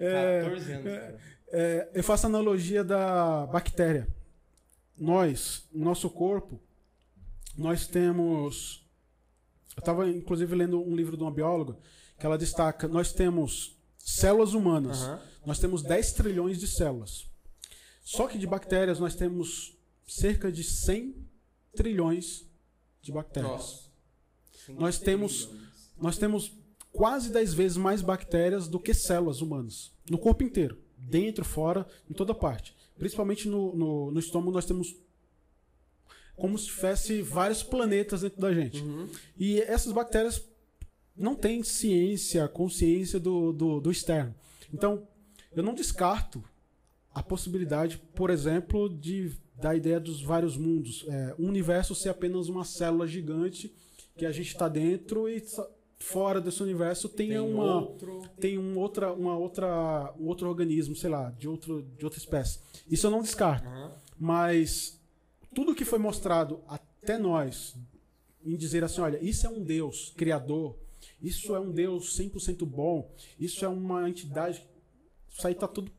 É, 0.00 0.40
14 0.44 0.72
anos, 0.72 0.84
cara. 0.84 1.18
É, 1.48 1.88
eu 1.92 2.02
faço 2.02 2.24
a 2.24 2.30
analogia 2.30 2.82
da 2.82 3.46
bactéria. 3.46 4.08
Nós, 4.96 5.68
no 5.70 5.84
nosso 5.84 6.08
corpo, 6.08 6.58
nós 7.58 7.86
temos. 7.86 8.82
Eu 9.76 9.80
estava, 9.80 10.08
inclusive, 10.08 10.54
lendo 10.54 10.80
um 10.80 10.96
livro 10.96 11.14
de 11.14 11.22
uma 11.22 11.30
bióloga 11.30 11.76
que 12.18 12.24
ela 12.24 12.38
destaca: 12.38 12.88
nós 12.88 13.12
temos 13.12 13.76
células 13.98 14.54
humanas. 14.54 15.02
Aham. 15.02 15.20
Nós 15.44 15.58
temos 15.58 15.82
10 15.82 16.12
trilhões 16.12 16.58
de 16.58 16.66
células. 16.66 17.29
Só 18.10 18.26
que 18.26 18.38
de 18.38 18.46
bactérias 18.46 18.98
nós 18.98 19.14
temos 19.14 19.78
cerca 20.04 20.50
de 20.50 20.64
100 20.64 21.14
trilhões 21.76 22.44
de 23.00 23.12
bactérias. 23.12 23.52
Nossa. 23.52 23.90
Nós 24.70 24.98
temos, 24.98 25.48
nós 25.96 26.18
temos 26.18 26.52
quase 26.90 27.30
10 27.30 27.54
vezes 27.54 27.76
mais 27.76 28.02
bactérias 28.02 28.66
do 28.66 28.80
que 28.80 28.92
células 28.92 29.40
humanas. 29.40 29.92
No 30.10 30.18
corpo 30.18 30.42
inteiro. 30.42 30.76
Dentro, 30.98 31.44
fora, 31.44 31.86
em 32.10 32.12
toda 32.12 32.34
parte. 32.34 32.74
Principalmente 32.98 33.46
no, 33.46 33.76
no, 33.76 34.10
no 34.10 34.18
estômago 34.18 34.50
nós 34.50 34.66
temos 34.66 34.96
como 36.34 36.58
se 36.58 36.66
tivesse 36.66 37.22
vários 37.22 37.62
planetas 37.62 38.22
dentro 38.22 38.40
da 38.40 38.52
gente. 38.52 38.82
Uhum. 38.82 39.08
E 39.38 39.60
essas 39.60 39.92
bactérias 39.92 40.44
não 41.16 41.36
têm 41.36 41.62
ciência, 41.62 42.48
consciência 42.48 43.20
do, 43.20 43.52
do, 43.52 43.80
do 43.80 43.90
externo. 43.92 44.34
Então, 44.74 45.06
eu 45.52 45.62
não 45.62 45.74
descarto 45.74 46.42
a 47.12 47.22
possibilidade, 47.22 47.98
por 48.14 48.30
exemplo, 48.30 48.88
de 48.88 49.32
da 49.60 49.74
ideia 49.74 50.00
dos 50.00 50.22
vários 50.22 50.56
mundos. 50.56 51.04
É, 51.06 51.34
um 51.38 51.46
universo 51.46 51.94
ser 51.94 52.08
apenas 52.08 52.48
uma 52.48 52.64
célula 52.64 53.06
gigante 53.06 53.72
que 54.16 54.24
a 54.24 54.32
gente 54.32 54.48
está 54.48 54.68
dentro 54.68 55.28
e 55.28 55.42
fora 55.98 56.40
desse 56.40 56.62
universo 56.62 57.08
tem, 57.08 57.38
uma 57.38 57.82
outro. 57.82 58.22
tem 58.40 58.58
um 58.58 58.78
outra, 58.78 59.12
uma 59.12 59.36
outra, 59.36 60.14
um 60.18 60.26
outro 60.26 60.48
organismo, 60.48 60.96
sei 60.96 61.10
lá, 61.10 61.30
de, 61.30 61.46
outro, 61.46 61.82
de 61.96 62.04
outra 62.04 62.18
espécie. 62.18 62.58
Isso 62.90 63.06
eu 63.06 63.10
não 63.10 63.22
descarto. 63.22 63.68
Aham. 63.68 63.92
Mas 64.18 64.98
tudo 65.54 65.74
que 65.74 65.84
foi 65.84 65.98
mostrado 65.98 66.60
até 66.66 67.18
nós 67.18 67.76
em 68.44 68.56
dizer 68.56 68.82
assim, 68.82 69.00
olha, 69.00 69.22
isso 69.22 69.46
é 69.46 69.50
um 69.50 69.62
Deus 69.62 70.12
criador, 70.16 70.78
isso 71.22 71.54
é 71.54 71.60
um 71.60 71.70
Deus 71.70 72.18
100% 72.18 72.64
bom, 72.64 73.10
isso 73.38 73.64
é 73.64 73.68
uma 73.68 74.08
entidade, 74.08 74.66
isso 75.28 75.46
aí 75.46 75.54
tá 75.54 75.68
tudo 75.68 75.92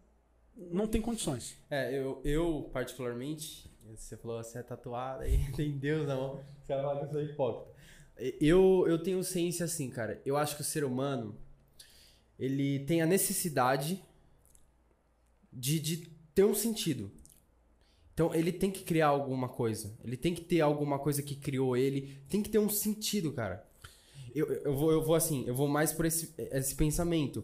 não 0.69 0.87
tem 0.87 1.01
condições. 1.01 1.57
É, 1.69 1.97
eu, 1.97 2.21
eu 2.23 2.69
particularmente, 2.73 3.69
você 3.95 4.17
falou 4.17 4.43
você 4.43 4.59
é 4.59 4.63
tatuado 4.63 5.23
aí, 5.23 5.51
tem 5.55 5.77
Deus 5.77 6.07
na 6.07 6.15
mão, 6.15 6.39
você 6.61 6.73
que 6.73 6.73
eu 6.73 7.09
sou 7.09 7.21
hipócrita. 7.21 7.71
Eu, 8.39 8.85
eu 8.87 9.01
tenho 9.01 9.23
ciência 9.23 9.65
assim, 9.65 9.89
cara. 9.89 10.21
Eu 10.25 10.37
acho 10.37 10.55
que 10.55 10.61
o 10.61 10.65
ser 10.65 10.83
humano, 10.83 11.35
ele 12.37 12.79
tem 12.85 13.01
a 13.01 13.05
necessidade 13.05 14.03
de, 15.51 15.79
de 15.79 15.97
ter 16.35 16.43
um 16.43 16.53
sentido. 16.53 17.11
Então, 18.13 18.35
ele 18.35 18.51
tem 18.51 18.69
que 18.69 18.83
criar 18.83 19.07
alguma 19.07 19.49
coisa. 19.49 19.97
Ele 20.03 20.15
tem 20.15 20.35
que 20.35 20.41
ter 20.41 20.61
alguma 20.61 20.99
coisa 20.99 21.23
que 21.23 21.35
criou 21.35 21.75
ele. 21.75 22.21
Tem 22.29 22.43
que 22.43 22.49
ter 22.49 22.59
um 22.59 22.69
sentido, 22.69 23.31
cara. 23.31 23.65
Eu, 24.35 24.47
eu, 24.47 24.75
vou, 24.75 24.91
eu 24.91 25.03
vou 25.03 25.15
assim, 25.15 25.43
eu 25.47 25.55
vou 25.55 25.67
mais 25.67 25.91
por 25.91 26.05
esse, 26.05 26.33
esse 26.37 26.75
pensamento. 26.75 27.43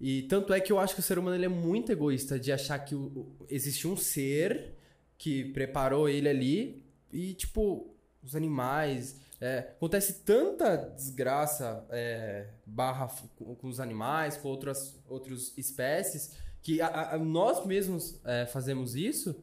E 0.00 0.22
tanto 0.24 0.52
é 0.52 0.60
que 0.60 0.70
eu 0.72 0.78
acho 0.78 0.94
que 0.94 1.00
o 1.00 1.02
ser 1.02 1.18
humano 1.18 1.36
ele 1.36 1.46
é 1.46 1.48
muito 1.48 1.90
egoísta 1.90 2.38
de 2.38 2.52
achar 2.52 2.78
que 2.80 2.94
o, 2.94 3.26
existe 3.48 3.88
um 3.88 3.96
ser 3.96 4.74
que 5.16 5.44
preparou 5.46 6.08
ele 6.08 6.28
ali 6.28 6.82
e, 7.12 7.32
tipo, 7.34 7.94
os 8.22 8.36
animais. 8.36 9.16
é, 9.40 9.58
acontece 9.76 10.22
tanta 10.24 10.76
desgraça 10.96 11.86
é, 11.90 12.46
barra 12.66 13.06
com, 13.36 13.54
com 13.54 13.68
os 13.68 13.80
animais, 13.80 14.36
com 14.36 14.48
outras, 14.48 14.98
outras 15.08 15.52
espécies, 15.56 16.32
que 16.62 16.80
a- 16.80 17.12
a- 17.14 17.18
nós 17.18 17.64
mesmos 17.66 18.18
é, 18.24 18.44
fazemos 18.46 18.94
isso. 18.96 19.34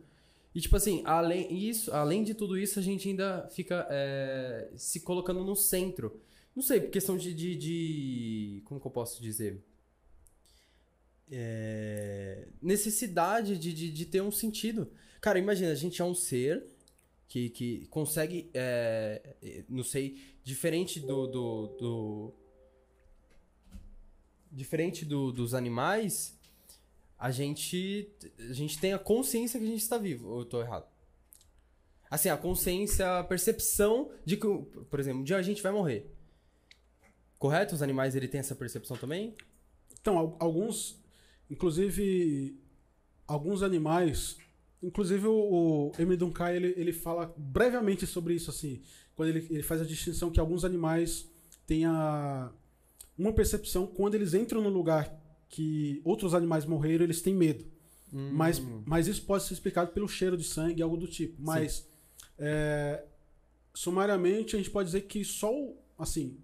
E, 0.53 0.61
tipo 0.61 0.75
assim, 0.75 1.01
além, 1.05 1.51
isso, 1.67 1.91
além 1.91 2.23
de 2.23 2.33
tudo 2.35 2.57
isso, 2.57 2.77
a 2.77 2.81
gente 2.81 3.07
ainda 3.09 3.47
fica 3.51 3.87
é, 3.89 4.69
se 4.75 4.99
colocando 4.99 5.43
no 5.43 5.55
centro. 5.55 6.19
Não 6.55 6.61
sei, 6.61 6.79
por 6.81 6.91
questão 6.91 7.17
de, 7.17 7.33
de, 7.33 7.55
de- 7.55 8.61
Como 8.65 8.79
que 8.79 8.85
eu 8.85 8.91
posso 8.91 9.19
dizer? 9.21 9.63
É, 11.35 12.47
necessidade 12.61 13.57
de, 13.57 13.73
de, 13.73 13.91
de 13.91 14.05
ter 14.05 14.21
um 14.21 14.31
sentido. 14.31 14.91
Cara, 15.19 15.39
imagina, 15.39 15.71
a 15.71 15.75
gente 15.75 16.01
é 16.01 16.05
um 16.05 16.13
ser 16.13 16.63
que, 17.27 17.49
que 17.49 17.85
consegue. 17.87 18.49
é, 18.53 19.35
é, 19.41 19.63
não 19.67 19.83
sei, 19.83 20.17
diferente 20.43 20.99
do. 20.99 21.25
do, 21.27 21.67
do- 21.79 22.33
diferente 24.51 25.03
do- 25.05 25.31
dos 25.31 25.53
animais, 25.55 26.37
a 27.17 27.31
gente, 27.31 28.07
a 28.37 28.53
gente 28.53 28.77
tem 28.79 28.93
a 28.93 28.99
consciência 28.99 29.59
que 29.59 29.65
a 29.65 29.69
gente 29.69 29.81
está 29.81 29.97
vivo. 29.97 30.29
Ou 30.29 30.39
eu 30.41 30.45
tô 30.45 30.61
errado? 30.61 30.85
Assim, 32.09 32.29
a 32.29 32.37
consciência, 32.37 33.17
a 33.19 33.23
percepção 33.23 34.11
de 34.23 34.37
que, 34.37 34.45
por 34.89 34.99
exemplo, 34.99 35.21
um 35.21 35.23
dia 35.23 35.37
a 35.37 35.41
gente 35.41 35.63
vai 35.63 35.71
morrer. 35.71 36.05
Correto? 37.39 37.73
Os 37.73 37.81
animais 37.81 38.15
ele 38.15 38.27
tem 38.27 38.39
essa 38.39 38.53
percepção 38.55 38.95
também? 38.95 39.35
Então, 39.99 40.17
al- 40.17 40.37
alguns, 40.39 41.01
inclusive, 41.53 42.59
alguns 43.27 43.63
animais, 43.63 44.37
inclusive 44.81 45.25
o, 45.27 45.33
o 45.33 45.91
Emile 45.97 46.17
Duncan, 46.17 46.51
ele, 46.51 46.73
ele 46.75 46.91
fala 46.93 47.33
brevemente 47.37 48.05
sobre 48.05 48.33
isso, 48.33 48.49
assim, 48.49 48.81
quando 49.15 49.29
ele, 49.29 49.47
ele 49.49 49.63
faz 49.63 49.81
a 49.81 49.85
distinção 49.85 50.29
que 50.31 50.39
alguns 50.39 50.65
animais 50.65 51.27
têm 51.65 51.85
a, 51.85 52.51
uma 53.17 53.31
percepção, 53.31 53.87
quando 53.87 54.15
eles 54.15 54.33
entram 54.33 54.61
no 54.61 54.69
lugar 54.69 55.13
que 55.49 56.01
outros 56.03 56.33
animais 56.33 56.65
morreram, 56.65 57.03
eles 57.03 57.21
têm 57.21 57.35
medo. 57.35 57.65
Mas, 58.11 58.59
Hum. 58.59 58.83
mas 58.85 59.07
isso 59.07 59.23
pode 59.23 59.43
ser 59.43 59.53
explicado 59.55 59.91
pelo 59.91 60.07
cheiro 60.07 60.37
de 60.37 60.43
sangue, 60.43 60.81
algo 60.83 60.95
do 60.97 61.07
tipo. 61.07 61.35
Mas, 61.41 61.87
é, 62.37 63.03
sumariamente, 63.73 64.55
a 64.55 64.59
gente 64.59 64.69
pode 64.69 64.87
dizer 64.87 65.01
que 65.01 65.23
só, 65.25 65.51
o- 65.51 65.75
assim, 65.97 66.37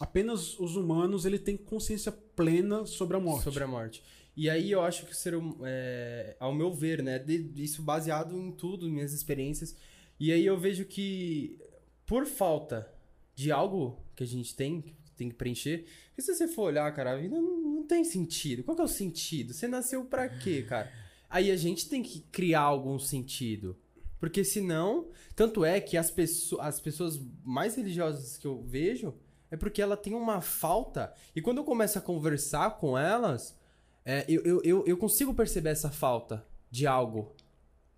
apenas 0.00 0.58
os 0.58 0.74
humanos 0.74 1.24
ele 1.24 1.38
tem 1.38 1.56
consciência 1.56 2.10
plena 2.10 2.84
sobre 2.86 3.16
a 3.16 3.20
morte. 3.20 3.44
Sobre 3.44 3.62
a 3.62 3.66
morte. 3.68 4.02
E 4.36 4.48
aí 4.48 4.70
eu 4.70 4.82
acho 4.82 5.04
que 5.04 5.12
o 5.12 5.14
ser 5.14 5.36
hum- 5.36 5.58
é, 5.64 6.34
ao 6.40 6.54
meu 6.54 6.72
ver, 6.72 7.02
né, 7.02 7.18
de- 7.18 7.52
isso 7.62 7.82
baseado 7.82 8.34
em 8.36 8.50
tudo, 8.50 8.88
minhas 8.88 9.12
experiências. 9.12 9.76
E 10.18 10.32
aí 10.32 10.44
eu 10.46 10.58
vejo 10.58 10.84
que 10.86 11.58
por 12.06 12.24
falta 12.26 12.90
de 13.34 13.52
algo 13.52 14.00
que 14.16 14.22
a 14.22 14.26
gente 14.26 14.54
tem, 14.56 14.80
que 14.80 14.94
tem 15.16 15.28
que 15.28 15.34
preencher, 15.34 15.84
porque 16.08 16.22
se 16.22 16.34
você 16.34 16.48
for 16.48 16.62
olhar, 16.64 16.90
cara, 16.94 17.12
a 17.12 17.16
vida 17.16 17.38
não, 17.40 17.60
não 17.60 17.82
tem 17.84 18.02
sentido. 18.04 18.64
Qual 18.64 18.74
que 18.74 18.80
é 18.80 18.84
o 18.84 18.88
sentido? 18.88 19.52
Você 19.52 19.68
nasceu 19.68 20.04
pra 20.04 20.28
quê, 20.28 20.62
cara? 20.62 20.90
Aí 21.28 21.50
a 21.50 21.56
gente 21.56 21.88
tem 21.88 22.02
que 22.02 22.20
criar 22.32 22.62
algum 22.62 22.98
sentido. 22.98 23.76
Porque 24.18 24.44
senão, 24.44 25.08
tanto 25.34 25.64
é 25.64 25.80
que 25.80 25.96
as, 25.96 26.10
pesso 26.10 26.60
as 26.60 26.78
pessoas 26.80 27.18
mais 27.44 27.74
religiosas 27.76 28.36
que 28.36 28.46
eu 28.46 28.62
vejo 28.62 29.14
é 29.50 29.56
porque 29.56 29.82
ela 29.82 29.96
tem 29.96 30.14
uma 30.14 30.40
falta. 30.40 31.12
E 31.34 31.42
quando 31.42 31.58
eu 31.58 31.64
começo 31.64 31.98
a 31.98 32.02
conversar 32.02 32.78
com 32.78 32.96
elas, 32.96 33.58
é, 34.04 34.24
eu, 34.28 34.42
eu, 34.44 34.62
eu, 34.62 34.84
eu 34.86 34.96
consigo 34.96 35.34
perceber 35.34 35.70
essa 35.70 35.90
falta 35.90 36.44
de 36.70 36.86
algo. 36.86 37.34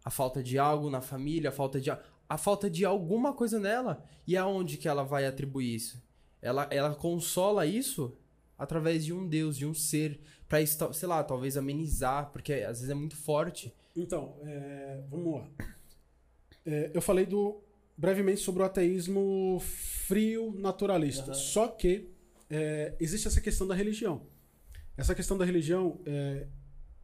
A 0.05 0.11
falta 0.11 0.43
de 0.43 0.59
algo 0.59 0.91
na 0.91 1.01
família, 1.01 1.51
a 1.51 1.53
falta 1.53 1.81
de, 1.81 1.91
a- 1.91 2.01
falta 2.39 2.69
de 2.70 2.85
alguma 2.85 3.33
coisa 3.33 3.61
nela. 3.61 4.03
E 4.27 4.37
aonde 4.37 4.77
que 4.77 4.89
ela 4.89 5.05
vai 5.05 5.27
atribuir 5.27 5.74
isso? 5.74 6.03
Ela, 6.41 6.66
ela 6.70 6.95
consola 6.95 7.65
isso 7.66 8.16
através 8.59 9.05
de 9.05 9.12
um 9.12 9.29
Deus, 9.29 9.57
de 9.57 9.66
um 9.66 9.74
ser, 9.74 10.20
tal- 10.77 10.93
sei 10.93 11.09
lá, 11.09 11.23
talvez 11.23 11.57
amenizar, 11.57 12.31
porque 12.33 12.53
às 12.55 12.79
vezes 12.79 12.89
é 12.91 12.95
muito 12.95 13.16
forte. 13.16 13.73
Então, 13.95 14.37
é, 14.43 15.01
vamos 15.11 15.35
lá. 15.41 15.49
É, 16.65 16.91
eu 16.95 17.03
falei 17.03 17.27
do 17.27 17.61
brevemente 18.03 18.41
sobre 18.41 18.65
o 18.65 18.66
ateísmo 18.66 19.62
frio 20.09 20.53
naturalista. 20.59 21.31
Aham. 21.31 21.35
Só 21.35 21.69
que 21.69 22.11
é, 22.51 22.97
existe 22.99 23.29
essa 23.29 23.41
questão 23.41 23.65
da 23.65 23.77
religião. 23.77 24.27
Essa 24.97 25.15
questão 25.15 25.39
da 25.39 25.45
religião 25.45 26.01
é, 26.05 26.49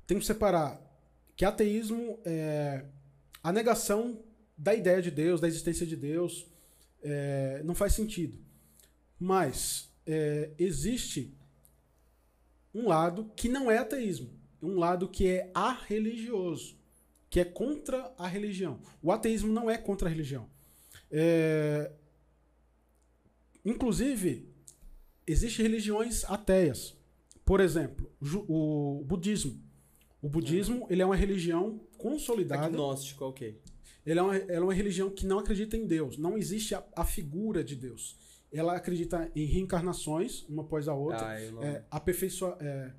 tem 0.08 0.18
que 0.18 0.26
separar 0.26 0.82
que 1.36 1.44
ateísmo 1.44 2.18
é 2.24 2.84
a 3.44 3.52
negação 3.52 4.24
da 4.56 4.74
ideia 4.74 5.00
de 5.00 5.12
Deus, 5.12 5.40
da 5.40 5.46
existência 5.46 5.86
de 5.86 5.94
Deus, 5.94 6.48
é, 7.00 7.62
não 7.64 7.76
faz 7.76 7.94
sentido. 7.94 8.36
Mas 9.20 9.88
é, 10.04 10.50
existe 10.58 11.32
um 12.74 12.88
lado 12.88 13.30
que 13.36 13.48
não 13.48 13.70
é 13.70 13.78
ateísmo, 13.78 14.30
um 14.60 14.74
lado 14.74 15.08
que 15.08 15.28
é 15.28 15.48
arreligioso, 15.54 16.76
que 17.30 17.38
é 17.38 17.44
contra 17.44 18.12
a 18.18 18.26
religião. 18.26 18.80
O 19.00 19.12
ateísmo 19.12 19.52
não 19.52 19.70
é 19.70 19.78
contra 19.78 20.08
a 20.08 20.10
religião. 20.10 20.57
É, 21.10 21.90
inclusive, 23.64 24.48
existem 25.26 25.64
religiões 25.64 26.24
ateias. 26.24 26.96
Por 27.44 27.60
exemplo, 27.60 28.10
o 28.48 29.02
budismo. 29.06 29.58
O 30.20 30.28
budismo 30.28 30.86
ele 30.90 31.00
é 31.00 31.06
uma 31.06 31.16
religião 31.16 31.80
consolidada. 31.96 32.66
Agnóstico, 32.66 33.24
ok. 33.24 33.60
Ele 34.04 34.18
é, 34.18 34.22
uma, 34.22 34.36
ela 34.36 34.52
é 34.52 34.60
uma 34.60 34.74
religião 34.74 35.10
que 35.10 35.26
não 35.26 35.38
acredita 35.38 35.76
em 35.76 35.86
Deus. 35.86 36.16
Não 36.16 36.36
existe 36.36 36.74
a, 36.74 36.84
a 36.96 37.04
figura 37.04 37.62
de 37.62 37.76
Deus. 37.76 38.16
Ela 38.50 38.74
acredita 38.74 39.30
em 39.34 39.44
reencarnações, 39.44 40.44
uma 40.48 40.62
após 40.62 40.88
a 40.88 40.94
outra. 40.94 41.26
Ah, 41.26 41.50
não... 41.50 41.62
é, 41.62 41.84
aperfeiçoa, 41.90 42.56
é, 42.60 42.92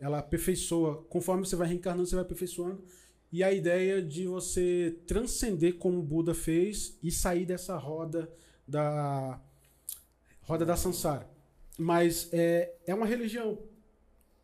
ela 0.00 0.18
aperfeiçoa, 0.18 1.04
conforme 1.04 1.44
você 1.44 1.54
vai 1.54 1.68
reencarnando, 1.68 2.08
você 2.08 2.14
vai 2.14 2.24
aperfeiçoando. 2.24 2.82
E 3.30 3.44
a 3.44 3.52
ideia 3.52 4.00
de 4.00 4.26
você 4.26 4.96
transcender 5.06 5.76
como 5.76 6.02
Buda 6.02 6.34
fez 6.34 6.98
e 7.02 7.10
sair 7.10 7.44
dessa 7.44 7.76
roda 7.76 8.30
da 8.66 9.40
roda 10.42 10.64
da 10.64 10.76
samsara. 10.76 11.28
Mas 11.78 12.28
é, 12.32 12.74
é 12.86 12.94
uma 12.94 13.06
religião 13.06 13.58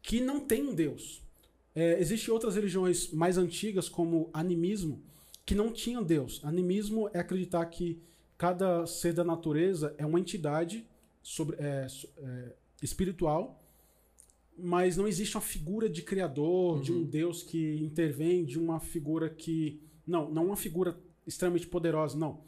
que 0.03 0.21
não 0.21 0.41
tem 0.41 0.63
um 0.63 0.75
Deus. 0.75 1.23
É, 1.75 1.99
Existem 1.99 2.33
outras 2.33 2.55
religiões 2.55 3.11
mais 3.11 3.37
antigas, 3.39 3.89
como 3.89 4.31
animismo, 4.33 5.03
que 5.45 5.55
não 5.55 5.73
tinham 5.73 6.03
Deus. 6.03 6.41
Animismo 6.45 7.11
é 7.13 7.19
acreditar 7.19 7.65
que 7.67 8.03
cada 8.37 8.87
ser 8.87 9.15
da 9.15 9.25
natureza 9.25 9.95
é 9.99 10.05
uma 10.05 10.21
entidade 10.21 10.87
sobre, 11.23 11.57
é, 11.59 11.87
é, 12.19 12.53
espiritual, 12.83 13.64
mas 14.57 14.97
não 14.97 15.07
existe 15.09 15.37
uma 15.37 15.41
figura 15.43 15.89
de 15.89 16.03
criador, 16.03 16.77
Uhum. 16.77 16.81
de 16.83 16.93
um 16.93 17.05
Deus 17.05 17.43
que 17.43 17.77
intervém, 17.77 18.45
de 18.45 18.59
uma 18.59 18.81
figura 18.81 19.29
que. 19.29 19.81
Não, 20.07 20.31
não 20.31 20.47
uma 20.47 20.57
figura 20.57 20.99
extremamente 21.27 21.67
poderosa, 21.67 22.17
não. 22.17 22.43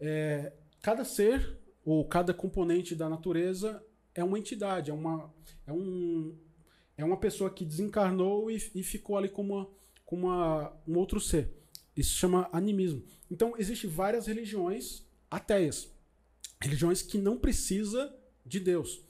É, 0.00 0.52
cada 0.82 1.04
ser, 1.04 1.58
ou 1.84 2.04
cada 2.04 2.34
componente 2.34 2.94
da 2.94 3.08
natureza, 3.08 3.82
é 4.14 4.24
uma 4.24 4.38
entidade, 4.38 4.90
é 4.90 4.94
uma, 4.94 5.32
é 5.66 5.72
um, 5.72 6.34
é 6.96 7.04
uma 7.04 7.16
pessoa 7.16 7.48
que 7.50 7.64
desencarnou 7.64 8.50
e, 8.50 8.56
e 8.74 8.82
ficou 8.82 9.16
ali 9.16 9.28
como, 9.28 9.54
uma, 9.54 9.68
como 10.04 10.26
uma, 10.26 10.72
um 10.86 10.96
outro 10.98 11.20
ser. 11.20 11.52
Isso 11.96 12.10
se 12.10 12.16
chama 12.16 12.48
animismo. 12.52 13.02
Então, 13.30 13.54
existem 13.56 13.88
várias 13.88 14.26
religiões 14.26 15.06
ateias. 15.30 15.90
Religiões 16.60 17.02
que 17.02 17.18
não 17.18 17.38
precisa 17.38 18.14
de 18.44 18.58
Deus. 18.60 19.05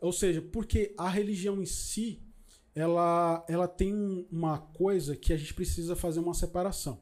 Ou 0.00 0.12
seja, 0.12 0.40
porque 0.40 0.94
a 0.96 1.08
religião 1.08 1.60
em 1.60 1.66
si, 1.66 2.22
ela, 2.74 3.44
ela 3.48 3.66
tem 3.66 4.26
uma 4.30 4.58
coisa 4.58 5.16
que 5.16 5.32
a 5.32 5.36
gente 5.36 5.52
precisa 5.54 5.96
fazer 5.96 6.20
uma 6.20 6.34
separação. 6.34 7.00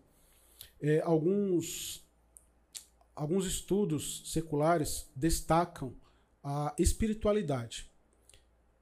É, 0.81 1.01
alguns, 1.01 2.05
alguns 3.15 3.47
estudos 3.47 4.23
seculares 4.33 5.11
destacam 5.15 5.95
a 6.43 6.75
espiritualidade. 6.79 7.91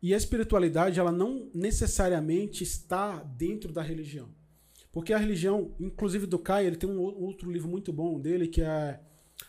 E 0.02 0.12
a 0.12 0.16
espiritualidade, 0.16 1.00
ela 1.00 1.10
não 1.10 1.50
necessariamente 1.54 2.62
está 2.62 3.22
dentro 3.22 3.72
da 3.72 3.82
religião. 3.82 4.28
Porque 4.92 5.12
a 5.12 5.18
religião, 5.18 5.74
inclusive 5.80 6.26
do 6.26 6.38
Caio, 6.38 6.68
ele 6.68 6.76
tem 6.76 6.88
um 6.88 7.00
ou- 7.00 7.20
outro 7.22 7.50
livro 7.50 7.68
muito 7.68 7.92
bom 7.92 8.20
dele, 8.20 8.46
que 8.46 8.60
é 8.60 9.00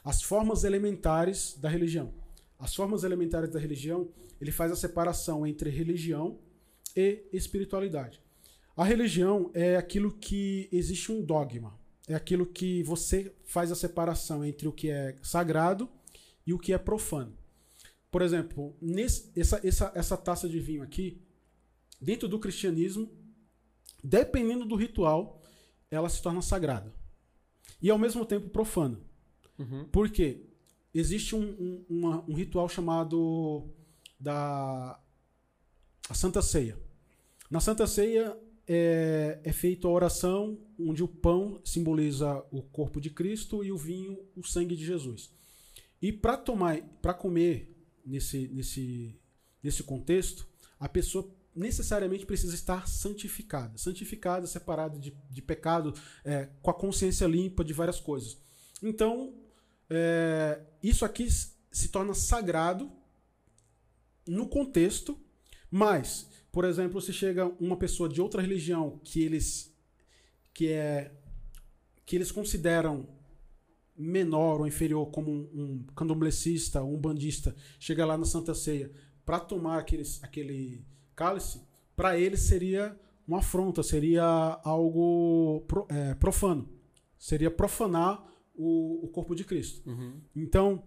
As 0.04 0.24
Formas 0.24 0.64
Elementares 0.64 1.56
da 1.60 1.70
Religião. 1.70 2.14
As 2.58 2.74
Formas 2.74 3.04
Elementares 3.04 3.50
da 3.50 3.60
Religião, 3.60 4.08
ele 4.40 4.52
faz 4.52 4.72
a 4.72 4.76
separação 4.76 5.46
entre 5.46 5.70
religião 5.70 6.40
e 6.96 7.24
espiritualidade. 7.32 8.22
A 8.76 8.84
religião 8.84 9.50
é 9.54 9.78
aquilo 9.78 10.12
que 10.12 10.68
existe 10.72 11.12
um 11.12 11.22
dogma. 11.24 11.78
É 12.08 12.14
aquilo 12.14 12.46
que 12.46 12.84
você 12.84 13.34
faz 13.46 13.72
a 13.72 13.76
separação 13.76 14.44
entre 14.46 14.68
o 14.68 14.72
que 14.72 14.90
é 14.90 15.18
sagrado 15.24 15.90
e 16.46 16.54
o 16.54 16.60
que 16.60 16.74
é 16.74 16.78
profano. 16.78 17.36
Por 18.12 18.22
exemplo, 18.22 18.76
nesse, 18.82 19.32
essa, 19.36 19.60
essa, 19.66 19.92
essa 19.96 20.16
taça 20.18 20.48
de 20.48 20.60
vinho 20.60 20.84
aqui, 20.84 21.22
dentro 22.00 22.28
do 22.28 22.40
cristianismo, 22.40 23.10
dependendo 24.04 24.66
do 24.66 24.76
ritual, 24.76 25.42
ela 25.90 26.10
se 26.10 26.22
torna 26.22 26.42
sagrada. 26.42 26.94
E 27.82 27.90
ao 27.90 27.98
mesmo 27.98 28.26
tempo 28.26 28.50
profana. 28.50 29.00
Uhum. 29.58 29.86
Por 29.86 30.10
quê? 30.10 30.42
Existe 30.94 31.36
um, 31.36 31.42
um, 31.42 31.86
uma- 31.90 32.24
um 32.28 32.34
ritual 32.36 32.70
chamado 32.70 33.68
da 34.20 35.00
Santa 36.14 36.42
Ceia. 36.42 36.78
Na 37.50 37.60
Santa 37.60 37.86
Ceia 37.88 38.38
é, 38.68 39.40
é 39.44 39.54
feita 39.54 39.88
a 39.88 39.92
oração 39.92 40.58
onde 40.80 41.04
o 41.04 41.08
pão 41.08 41.62
simboliza 41.64 42.44
o 42.52 42.62
corpo 42.62 43.00
de 43.00 43.10
Cristo 43.10 43.64
e 43.64 43.72
o 43.72 43.78
vinho 43.78 44.20
o 44.36 44.44
sangue 44.44 44.76
de 44.76 44.86
Jesus. 44.86 45.32
E 46.02 46.12
para 46.12 46.38
tomar, 46.38 46.82
para 47.02 47.14
comer 47.14 47.76
nesse, 48.06 48.48
nesse, 48.50 49.20
nesse 49.64 49.84
contexto, 49.84 50.48
a 50.80 50.90
pessoa 50.90 51.34
necessariamente 51.56 52.26
precisa 52.26 52.54
estar 52.54 52.88
santificada. 52.88 53.78
Santificada, 53.78 54.46
separada 54.46 55.00
de, 55.00 55.16
de 55.30 55.42
pecado, 55.42 55.94
é, 56.24 56.50
com 56.62 56.70
a 56.70 56.74
consciência 56.74 57.26
limpa 57.26 57.64
de 57.64 57.74
várias 57.74 58.00
coisas. 58.00 58.38
Então, 58.84 59.34
é, 59.90 60.62
isso 60.84 61.06
aqui 61.06 61.28
se 61.72 61.88
torna 61.90 62.14
sagrado 62.14 62.92
no 64.28 64.48
contexto, 64.48 65.18
mas, 65.70 66.30
por 66.52 66.66
exemplo, 66.66 67.02
se 67.02 67.12
chega 67.14 67.48
uma 67.60 67.78
pessoa 67.78 68.08
de 68.10 68.22
outra 68.22 68.42
religião 68.42 69.00
que 69.04 69.22
eles 69.22 69.74
que 70.54 70.70
é 70.70 71.12
que 72.06 72.16
eles 72.16 72.32
consideram 72.32 73.08
menor 73.98 74.60
ou 74.60 74.68
inferior 74.68 75.08
como 75.08 75.32
um, 75.32 75.50
um 75.54 75.84
candomblessista, 75.96 76.84
um 76.84 76.98
bandista, 76.98 77.56
chega 77.80 78.06
lá 78.06 78.18
na 78.18 78.26
Santa 78.26 78.54
Ceia 78.54 78.92
para 79.26 79.40
tomar 79.40 79.80
aqueles, 79.80 80.24
aquele 80.24 80.86
cálice, 81.16 81.62
para 81.96 82.18
eles 82.20 82.42
seria 82.42 82.98
uma 83.28 83.40
afronta, 83.40 83.82
seria 83.82 84.24
algo 84.64 85.62
pro- 85.68 85.88
é, 85.90 86.14
profano, 86.16 86.70
seria 87.18 87.50
profanar 87.50 88.24
o, 88.54 89.06
o 89.06 89.08
corpo 89.08 89.34
de 89.34 89.44
Cristo. 89.44 89.90
Uhum. 89.90 90.22
Então, 90.36 90.84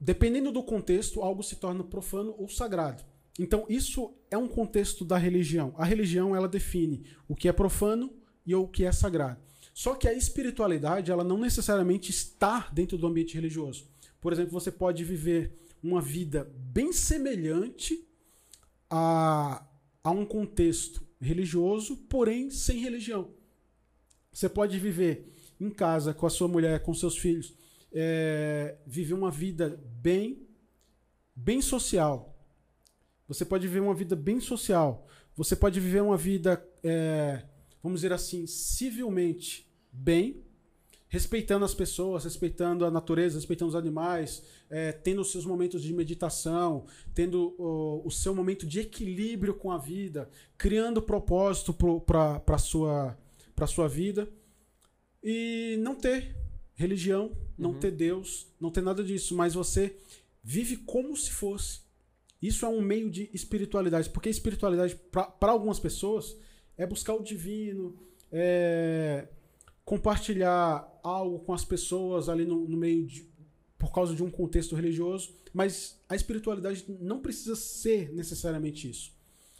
dependendo 0.00 0.50
do 0.50 0.62
contexto, 0.62 1.20
algo 1.20 1.42
se 1.42 1.56
torna 1.56 1.84
profano 1.84 2.34
ou 2.38 2.48
sagrado. 2.48 3.04
Então, 3.38 3.66
isso 3.68 4.14
é 4.30 4.36
um 4.36 4.48
contexto 4.48 5.04
da 5.04 5.16
religião. 5.16 5.74
A 5.76 5.84
religião 5.84 6.34
ela 6.34 6.48
define 6.48 7.04
o 7.28 7.34
que 7.34 7.48
é 7.48 7.52
profano 7.52 8.12
e 8.46 8.54
o 8.54 8.66
que 8.66 8.84
é 8.84 8.92
sagrado. 8.92 9.40
Só 9.72 9.94
que 9.94 10.08
a 10.08 10.12
espiritualidade, 10.12 11.10
ela 11.10 11.24
não 11.24 11.38
necessariamente 11.38 12.10
está 12.10 12.68
dentro 12.72 12.98
do 12.98 13.06
ambiente 13.06 13.34
religioso. 13.34 13.88
Por 14.20 14.32
exemplo, 14.32 14.52
você 14.52 14.70
pode 14.70 15.04
viver 15.04 15.58
uma 15.82 16.00
vida 16.00 16.50
bem 16.54 16.92
semelhante 16.92 18.06
a, 18.88 19.64
a 20.02 20.10
um 20.10 20.26
contexto 20.26 21.02
religioso, 21.20 21.96
porém 21.96 22.50
sem 22.50 22.80
religião. 22.80 23.30
Você 24.32 24.48
pode 24.48 24.78
viver 24.78 25.32
em 25.60 25.70
casa 25.70 26.12
com 26.12 26.26
a 26.26 26.30
sua 26.30 26.48
mulher, 26.48 26.82
com 26.82 26.92
seus 26.94 27.16
filhos, 27.16 27.54
é, 27.92 28.76
viver 28.86 29.14
uma 29.14 29.30
vida 29.30 29.80
bem, 30.00 30.46
bem 31.34 31.60
social. 31.60 32.36
Você 33.26 33.44
pode 33.44 33.66
viver 33.66 33.80
uma 33.80 33.94
vida 33.94 34.16
bem 34.16 34.40
social. 34.40 35.06
Você 35.36 35.54
pode 35.54 35.78
viver 35.80 36.02
uma 36.02 36.16
vida, 36.16 36.62
é, 36.82 37.44
vamos 37.82 38.00
dizer 38.00 38.12
assim, 38.12 38.46
civilmente 38.46 39.70
bem, 39.92 40.44
respeitando 41.08 41.64
as 41.64 41.74
pessoas, 41.74 42.24
respeitando 42.24 42.84
a 42.84 42.90
natureza, 42.90 43.36
respeitando 43.36 43.70
os 43.70 43.74
animais, 43.74 44.42
é, 44.68 44.92
tendo 44.92 45.22
os 45.22 45.32
seus 45.32 45.44
momentos 45.44 45.82
de 45.82 45.92
meditação, 45.92 46.86
tendo 47.14 47.54
o, 47.58 48.06
o 48.06 48.10
seu 48.10 48.34
momento 48.34 48.66
de 48.66 48.80
equilíbrio 48.80 49.54
com 49.54 49.72
a 49.72 49.78
vida, 49.78 50.30
criando 50.56 51.02
propósito 51.02 51.74
para 52.04 52.42
a 52.46 52.58
sua, 52.58 53.18
sua 53.66 53.88
vida 53.88 54.28
e 55.22 55.76
não 55.80 55.94
ter 55.94 56.39
religião, 56.80 57.36
não 57.56 57.70
Uhum. 57.72 57.78
ter 57.78 57.90
Deus, 57.90 58.46
não 58.60 58.70
ter 58.70 58.80
nada 58.80 59.04
disso, 59.04 59.36
mas 59.36 59.54
você 59.54 59.96
vive 60.42 60.78
como 60.78 61.16
se 61.16 61.30
fosse. 61.30 61.80
Isso 62.40 62.64
é 62.64 62.68
um 62.68 62.80
meio 62.80 63.10
de 63.10 63.28
espiritualidade, 63.34 64.08
porque 64.08 64.30
espiritualidade, 64.30 64.96
para 65.12 65.52
algumas 65.52 65.78
pessoas, 65.78 66.36
é 66.76 66.86
buscar 66.86 67.14
o 67.14 67.22
divino, 67.22 67.96
é 68.32 69.28
compartilhar 69.84 70.88
algo 71.02 71.40
com 71.40 71.52
as 71.52 71.64
pessoas 71.64 72.28
ali 72.28 72.44
no, 72.44 72.66
no 72.68 72.76
meio 72.76 73.06
de. 73.06 73.28
por 73.76 73.92
causa 73.92 74.14
de 74.14 74.22
um 74.22 74.30
contexto 74.30 74.76
religioso, 74.76 75.34
mas 75.52 75.98
a 76.08 76.14
espiritualidade 76.14 76.84
não 77.00 77.20
precisa 77.20 77.56
ser 77.56 78.12
necessariamente 78.12 78.88
isso. 78.88 79.12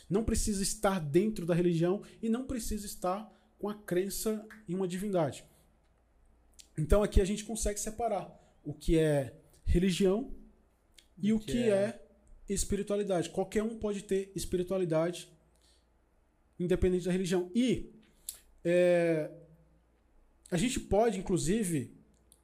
Não 0.08 0.24
precisa 0.24 0.62
estar 0.62 1.00
dentro 1.00 1.44
da 1.44 1.54
religião 1.54 2.02
e 2.22 2.28
não 2.28 2.44
precisa 2.44 2.86
estar 2.86 3.30
com 3.58 3.68
a 3.68 3.74
crença 3.74 4.46
em 4.68 4.74
uma 4.74 4.88
divindade. 4.88 5.44
Então 6.80 7.02
aqui 7.02 7.20
a 7.20 7.24
gente 7.24 7.44
consegue 7.44 7.78
separar 7.78 8.26
o 8.64 8.72
que 8.72 8.98
é 8.98 9.34
religião 9.66 10.32
e 11.18 11.32
o 11.32 11.38
que, 11.38 11.52
que 11.52 11.62
é... 11.64 12.00
é 12.48 12.54
espiritualidade. 12.54 13.28
Qualquer 13.30 13.62
um 13.62 13.78
pode 13.78 14.02
ter 14.02 14.32
espiritualidade 14.34 15.28
independente 16.58 17.04
da 17.04 17.12
religião. 17.12 17.50
E 17.54 17.92
é, 18.64 19.30
a 20.50 20.56
gente 20.56 20.80
pode, 20.80 21.18
inclusive, 21.18 21.94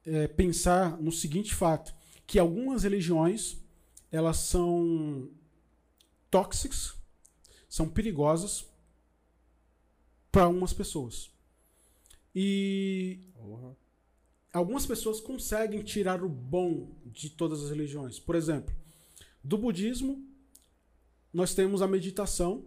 é, 0.05 0.27
pensar 0.27 0.97
no 1.01 1.11
seguinte 1.11 1.53
fato, 1.53 1.93
que 2.25 2.39
algumas 2.39 2.83
religiões 2.83 3.57
elas 4.11 4.37
são 4.37 5.29
tóxicas, 6.29 6.93
são 7.67 7.89
perigosas 7.89 8.65
para 10.31 10.43
algumas 10.43 10.73
pessoas. 10.73 11.29
E 12.33 13.19
Porra. 13.33 13.86
Algumas 14.53 14.85
pessoas 14.85 15.19
conseguem 15.19 15.83
tirar 15.83 16.23
o 16.23 16.29
bom 16.29 16.89
de 17.05 17.29
todas 17.29 17.63
as 17.63 17.69
religiões. 17.69 18.19
Por 18.19 18.35
exemplo, 18.35 18.73
do 19.43 19.57
budismo, 19.57 20.23
nós 21.33 21.53
temos 21.53 21.81
a 21.81 21.87
meditação, 21.87 22.63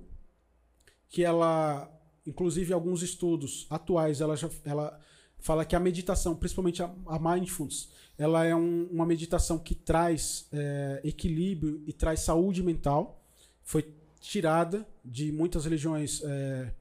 que 1.09 1.25
ela, 1.25 1.91
inclusive 2.27 2.73
alguns 2.73 3.03
estudos 3.03 3.67
atuais, 3.69 4.21
ela, 4.21 4.37
já, 4.37 4.49
ela 4.65 5.01
fala 5.39 5.65
que 5.65 5.75
a 5.75 5.81
meditação, 5.81 6.37
principalmente 6.37 6.83
a, 6.83 7.19
mindfulness, 7.19 7.89
ela 8.17 8.45
é 8.45 8.55
um- 8.55 8.87
uma 8.93 9.05
meditação 9.07 9.59
que 9.59 9.75
traz 9.75 10.47
é, 10.53 11.01
equilíbrio 11.03 11.83
e 11.87 11.93
traz 11.93 12.21
saúde 12.21 12.63
mental. 12.63 13.21
Foi 13.63 13.93
tirada 14.21 14.87
de 15.05 15.33
muitas 15.33 15.65
religiões 15.65 16.21
é, 16.23 16.73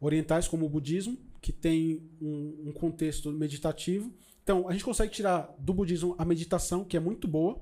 orientais, 0.00 0.46
como 0.48 0.66
o 0.66 0.68
budismo, 0.68 1.16
que 1.40 1.52
tem 1.52 2.02
um, 2.20 2.68
um 2.68 2.72
contexto 2.72 3.30
meditativo. 3.32 4.12
Então, 4.42 4.68
a 4.68 4.72
gente 4.72 4.84
consegue 4.84 5.12
tirar 5.12 5.54
do 5.58 5.74
budismo 5.74 6.14
a 6.18 6.24
meditação, 6.24 6.84
que 6.84 6.96
é 6.96 7.00
muito 7.00 7.26
boa. 7.26 7.60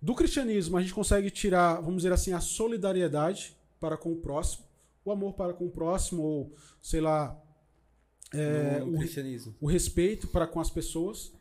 Do 0.00 0.14
cristianismo, 0.14 0.76
a 0.76 0.82
gente 0.82 0.92
consegue 0.92 1.30
tirar, 1.30 1.80
vamos 1.80 1.96
dizer 1.96 2.12
assim, 2.12 2.32
a 2.32 2.40
solidariedade 2.40 3.56
para 3.80 3.96
com 3.96 4.12
o 4.12 4.16
próximo, 4.16 4.64
o 5.04 5.10
amor 5.10 5.34
para 5.34 5.54
com 5.54 5.66
o 5.66 5.70
próximo, 5.70 6.22
ou 6.22 6.54
sei 6.82 7.00
lá, 7.00 7.40
é, 8.32 8.80
no 8.80 8.96
o, 8.96 8.98
cristianismo. 8.98 9.54
o 9.60 9.66
respeito 9.66 10.28
para 10.28 10.46
com 10.46 10.60
as 10.60 10.70
pessoas 10.70 11.32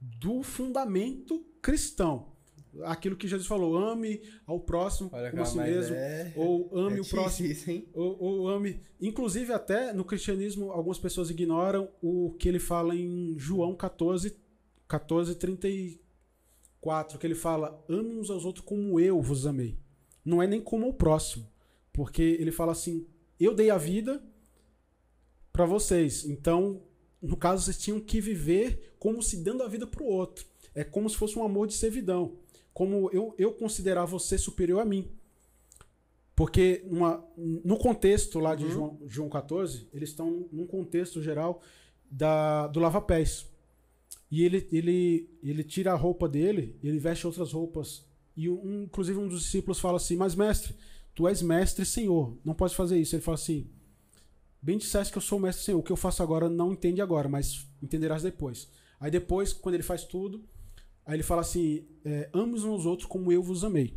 do 0.00 0.42
fundamento 0.42 1.44
cristão. 1.62 2.35
Aquilo 2.84 3.16
que 3.16 3.28
Jesus 3.28 3.46
falou, 3.46 3.76
ame 3.76 4.22
ao 4.46 4.60
próximo 4.60 5.10
Olha, 5.12 5.30
como 5.30 5.42
a 5.42 5.46
si 5.46 5.56
mesmo, 5.56 5.94
é... 5.94 6.32
ou 6.36 6.70
ame 6.76 6.98
é 6.98 7.00
o 7.00 7.04
próximo 7.04 7.48
isso, 7.48 7.70
ou, 7.92 8.22
ou 8.22 8.48
ame. 8.48 8.80
Inclusive, 9.00 9.52
até 9.52 9.92
no 9.92 10.04
cristianismo, 10.04 10.70
algumas 10.70 10.98
pessoas 10.98 11.30
ignoram 11.30 11.88
o 12.02 12.34
que 12.38 12.48
ele 12.48 12.58
fala 12.58 12.94
em 12.94 13.34
João 13.38 13.74
14, 13.74 14.36
14 14.88 15.34
34, 15.34 17.18
que 17.18 17.26
ele 17.26 17.34
fala: 17.34 17.82
ame 17.88 18.16
uns 18.16 18.30
aos 18.30 18.44
outros 18.44 18.64
como 18.64 19.00
eu 19.00 19.20
vos 19.20 19.46
amei. 19.46 19.78
Não 20.24 20.42
é 20.42 20.46
nem 20.46 20.60
como 20.60 20.88
o 20.88 20.94
próximo. 20.94 21.46
Porque 21.92 22.22
ele 22.22 22.52
fala 22.52 22.72
assim: 22.72 23.06
eu 23.38 23.54
dei 23.54 23.70
a 23.70 23.78
vida 23.78 24.22
para 25.52 25.64
vocês. 25.64 26.24
Então, 26.24 26.82
no 27.20 27.36
caso, 27.36 27.64
vocês 27.64 27.78
tinham 27.78 27.98
que 27.98 28.20
viver 28.20 28.94
como 28.98 29.22
se 29.22 29.42
dando 29.42 29.62
a 29.62 29.68
vida 29.68 29.86
para 29.86 30.02
o 30.02 30.06
outro. 30.06 30.44
É 30.74 30.84
como 30.84 31.08
se 31.08 31.16
fosse 31.16 31.38
um 31.38 31.44
amor 31.44 31.66
de 31.66 31.74
servidão. 31.74 32.36
Como 32.76 33.08
eu, 33.10 33.34
eu 33.38 33.52
considerar 33.54 34.04
você 34.04 34.36
superior 34.36 34.80
a 34.80 34.84
mim. 34.84 35.08
Porque 36.34 36.82
numa- 36.90 37.24
no 37.64 37.78
contexto 37.78 38.38
lá 38.38 38.54
de 38.54 38.64
Uhum. 38.64 38.70
João, 38.70 38.98
João 39.06 39.28
14, 39.30 39.88
eles 39.94 40.10
estão 40.10 40.46
num 40.52 40.66
contexto 40.66 41.22
geral 41.22 41.62
da, 42.10 42.66
do 42.66 42.78
lava-pés. 42.78 43.46
E 44.30 44.42
ele, 44.44 44.68
ele, 44.70 45.30
ele 45.42 45.64
tira 45.64 45.92
a 45.92 45.96
roupa 45.96 46.28
dele, 46.28 46.76
ele 46.82 46.98
veste 46.98 47.26
outras 47.26 47.50
roupas. 47.52 48.04
E 48.36 48.46
um, 48.50 48.82
inclusive 48.82 49.18
um 49.18 49.26
dos 49.26 49.40
discípulos 49.44 49.80
fala 49.80 49.96
assim: 49.96 50.14
Mas 50.14 50.34
mestre, 50.34 50.74
tu 51.14 51.26
és 51.26 51.40
mestre 51.40 51.82
e 51.84 51.86
senhor, 51.86 52.36
não 52.44 52.52
pode 52.52 52.74
fazer 52.76 52.98
isso. 53.00 53.16
Ele 53.16 53.22
fala 53.22 53.36
assim: 53.36 53.66
Bem 54.60 54.76
disseste 54.76 55.10
que 55.10 55.16
eu 55.16 55.22
sou 55.22 55.38
mestre 55.40 55.62
e 55.62 55.64
senhor, 55.64 55.78
o 55.78 55.82
que 55.82 55.92
eu 55.92 55.96
faço 55.96 56.22
agora 56.22 56.46
não 56.50 56.72
entende 56.72 57.00
agora, 57.00 57.26
mas 57.26 57.66
entenderás 57.82 58.22
depois. 58.22 58.68
Aí 59.00 59.10
depois, 59.10 59.54
quando 59.54 59.76
ele 59.76 59.82
faz 59.82 60.04
tudo, 60.04 60.44
aí 61.06 61.16
ele 61.16 61.22
fala 61.22 61.40
assim: 61.40 61.86
é, 62.04 62.28
Ame 62.34 62.54
uns 62.54 62.84
outros 62.84 63.08
como 63.08 63.32
eu 63.32 63.42
vos 63.42 63.64
amei. 63.64 63.96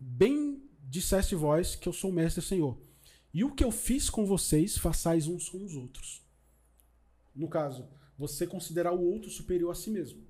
Bem 0.00 0.62
disseste 0.80 1.34
vós 1.34 1.74
que 1.74 1.88
eu 1.88 1.92
sou 1.92 2.10
mestre 2.10 2.42
senhor. 2.42 2.78
E 3.34 3.44
o 3.44 3.54
que 3.54 3.62
eu 3.62 3.70
fiz 3.70 4.08
com 4.08 4.24
vocês, 4.24 4.78
façais 4.78 5.26
uns 5.26 5.48
com 5.48 5.62
os 5.62 5.74
outros. 5.76 6.22
No 7.34 7.48
caso, 7.48 7.86
você 8.16 8.46
considerar 8.46 8.92
o 8.92 9.00
outro 9.00 9.30
superior 9.30 9.70
a 9.70 9.74
si 9.74 9.90
mesmo. 9.90 10.26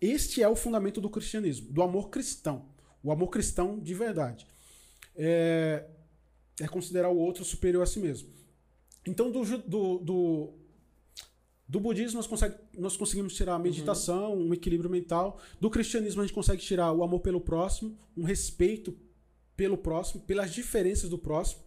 Este 0.00 0.42
é 0.42 0.48
o 0.48 0.54
fundamento 0.54 1.00
do 1.00 1.08
cristianismo, 1.08 1.72
do 1.72 1.82
amor 1.82 2.10
cristão. 2.10 2.68
O 3.02 3.10
amor 3.10 3.28
cristão 3.28 3.78
de 3.78 3.94
verdade. 3.94 4.46
É, 5.16 5.86
é 6.60 6.68
considerar 6.68 7.08
o 7.08 7.16
outro 7.16 7.44
superior 7.44 7.82
a 7.82 7.86
si 7.86 7.98
mesmo. 7.98 8.28
Então, 9.06 9.30
do, 9.30 9.42
do, 9.58 9.98
do, 9.98 10.54
do 11.66 11.80
budismo, 11.80 12.18
nós, 12.18 12.26
consegue, 12.26 12.54
nós 12.76 12.96
conseguimos 12.96 13.34
tirar 13.34 13.54
a 13.54 13.58
meditação, 13.58 14.36
um 14.36 14.52
equilíbrio 14.52 14.90
mental. 14.90 15.40
Do 15.60 15.70
cristianismo, 15.70 16.20
a 16.20 16.26
gente 16.26 16.34
consegue 16.34 16.60
tirar 16.60 16.92
o 16.92 17.02
amor 17.02 17.20
pelo 17.20 17.40
próximo, 17.40 17.96
um 18.16 18.22
respeito 18.22 18.94
pelo 19.56 19.78
próximo, 19.78 20.20
pelas 20.22 20.52
diferenças 20.52 21.08
do 21.08 21.18
próximo, 21.18 21.62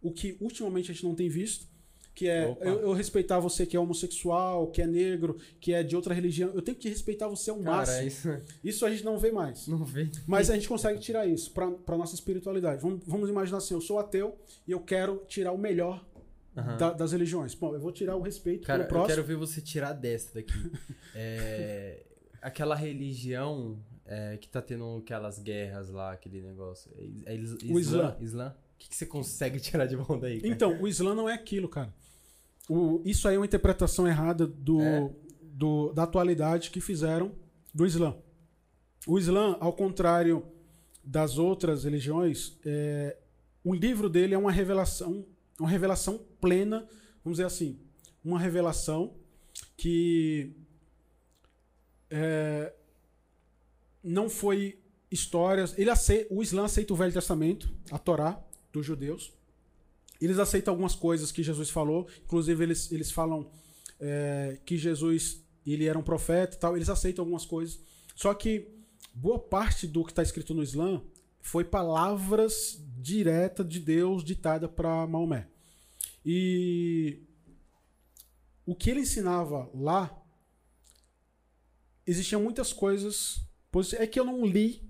o 0.00 0.12
que 0.12 0.36
ultimamente 0.40 0.90
a 0.90 0.94
gente 0.94 1.04
não 1.04 1.14
tem 1.14 1.28
visto. 1.28 1.68
Que 2.12 2.28
é 2.28 2.56
eu, 2.60 2.80
eu 2.80 2.92
respeitar 2.92 3.38
você 3.38 3.64
que 3.64 3.76
é 3.76 3.80
homossexual, 3.80 4.66
que 4.66 4.82
é 4.82 4.86
negro, 4.86 5.36
que 5.60 5.72
é 5.72 5.82
de 5.82 5.94
outra 5.96 6.12
religião. 6.12 6.50
Eu 6.54 6.60
tenho 6.60 6.76
que 6.76 6.88
respeitar 6.88 7.28
você 7.28 7.50
ao 7.50 7.58
Cara, 7.58 7.76
máximo. 7.76 8.06
isso 8.06 8.28
Isso 8.62 8.84
a 8.84 8.90
gente 8.90 9.04
não 9.04 9.16
vê 9.16 9.30
mais. 9.30 9.66
não 9.68 9.84
vê. 9.84 10.10
Mas 10.26 10.50
a 10.50 10.54
gente 10.54 10.68
consegue 10.68 10.98
tirar 11.00 11.26
isso 11.26 11.50
pra 11.52 11.96
nossa 11.96 12.14
espiritualidade. 12.14 12.82
Vamos, 12.82 13.00
vamos 13.06 13.28
imaginar 13.30 13.58
assim: 13.58 13.74
eu 13.74 13.80
sou 13.80 13.98
ateu 13.98 14.36
e 14.66 14.72
eu 14.72 14.80
quero 14.80 15.22
tirar 15.28 15.52
o 15.52 15.58
melhor 15.58 16.04
Aham. 16.60 16.76
da- 16.76 16.92
das 16.92 17.12
religiões. 17.12 17.54
Bom, 17.54 17.74
eu 17.74 17.80
vou 17.80 17.92
tirar 17.92 18.16
o 18.16 18.22
respeito 18.22 18.66
Cara, 18.66 18.78
pelo 18.84 18.86
eu 18.86 18.88
próximo. 18.88 19.08
quero 19.16 19.26
ver 19.26 19.36
você 19.36 19.60
tirar 19.60 19.92
dessa 19.92 20.34
daqui. 20.34 20.52
É, 21.14 22.04
aquela 22.40 22.74
religião 22.74 23.78
é, 24.06 24.36
que 24.36 24.48
tá 24.48 24.62
tendo 24.62 24.98
aquelas 24.98 25.38
guerras 25.38 25.90
lá, 25.90 26.12
aquele 26.12 26.40
negócio. 26.40 26.90
É, 27.26 27.32
é 27.32 27.36
is- 27.36 27.52
O 27.68 27.78
Islã. 27.78 28.16
Islã? 28.20 28.54
O 28.74 28.78
que, 28.78 28.88
que 28.88 28.96
você 28.96 29.06
consegue 29.06 29.58
tirar 29.60 29.86
de 29.86 29.96
bom 29.96 30.18
daí? 30.18 30.40
cara? 30.40 30.52
Então, 30.52 30.80
o 30.80 30.86
Islã 30.88 31.14
não 31.14 31.28
é 31.28 31.34
aquilo, 31.34 31.68
cara. 31.68 31.92
O- 32.68 33.02
isso 33.04 33.26
aí 33.28 33.34
é 33.34 33.38
uma 33.38 33.44
interpretação 33.46 34.06
errada 34.06 34.46
do, 34.46 34.80
É? 34.80 35.10
do- 35.42 35.92
da 35.92 36.04
atualidade 36.04 36.70
que 36.70 36.80
fizeram 36.80 37.32
do 37.74 37.84
Islã. 37.86 38.16
O 39.06 39.18
Islã, 39.18 39.56
ao 39.60 39.72
contrário 39.72 40.44
das 41.04 41.38
outras 41.38 41.84
religiões, 41.84 42.56
é, 42.64 43.16
o 43.64 43.74
livro 43.74 44.08
dele 44.08 44.34
é 44.34 44.38
uma 44.38 44.52
revelação, 44.52 45.24
uma 45.58 45.68
revelação 45.68 46.20
plena, 46.40 46.86
vamos 47.24 47.38
dizer 47.38 47.46
assim, 47.46 47.78
uma 48.24 48.38
revelação 48.38 49.14
que 49.76 50.52
é, 52.10 52.72
não 54.02 54.28
foi 54.28 54.78
histórias. 55.10 55.76
Ele 55.78 55.90
aceita, 55.90 56.32
o 56.32 56.42
Islã 56.42 56.64
aceita 56.64 56.92
o 56.92 56.96
Velho 56.96 57.12
Testamento, 57.12 57.72
a 57.90 57.98
Torá 57.98 58.42
dos 58.72 58.84
judeus. 58.84 59.32
Eles 60.20 60.38
aceitam 60.38 60.72
algumas 60.72 60.94
coisas 60.94 61.32
que 61.32 61.42
Jesus 61.42 61.70
falou, 61.70 62.06
inclusive 62.24 62.62
eles, 62.62 62.92
eles 62.92 63.10
falam 63.10 63.50
é, 63.98 64.58
que 64.64 64.76
Jesus 64.76 65.42
ele 65.66 65.86
era 65.86 65.98
um 65.98 66.02
profeta 66.02 66.56
e 66.56 66.58
tal. 66.58 66.76
Eles 66.76 66.88
aceitam 66.88 67.22
algumas 67.22 67.44
coisas. 67.44 67.78
Só 68.14 68.32
que 68.34 68.68
boa 69.14 69.38
parte 69.38 69.86
do 69.86 70.04
que 70.04 70.12
está 70.12 70.22
escrito 70.22 70.54
no 70.54 70.62
Islã 70.62 71.02
foi 71.40 71.64
palavras 71.64 72.82
diretas 72.98 73.66
de 73.66 73.80
Deus 73.80 74.22
ditada 74.22 74.68
para 74.68 75.06
Maomé. 75.06 75.48
E 76.24 77.22
o 78.66 78.74
que 78.74 78.90
ele 78.90 79.00
ensinava 79.00 79.70
lá 79.74 80.16
existiam 82.06 82.42
muitas 82.42 82.72
coisas. 82.72 83.40
É 83.98 84.06
que 84.06 84.18
eu 84.18 84.24
não 84.24 84.44
li 84.44 84.82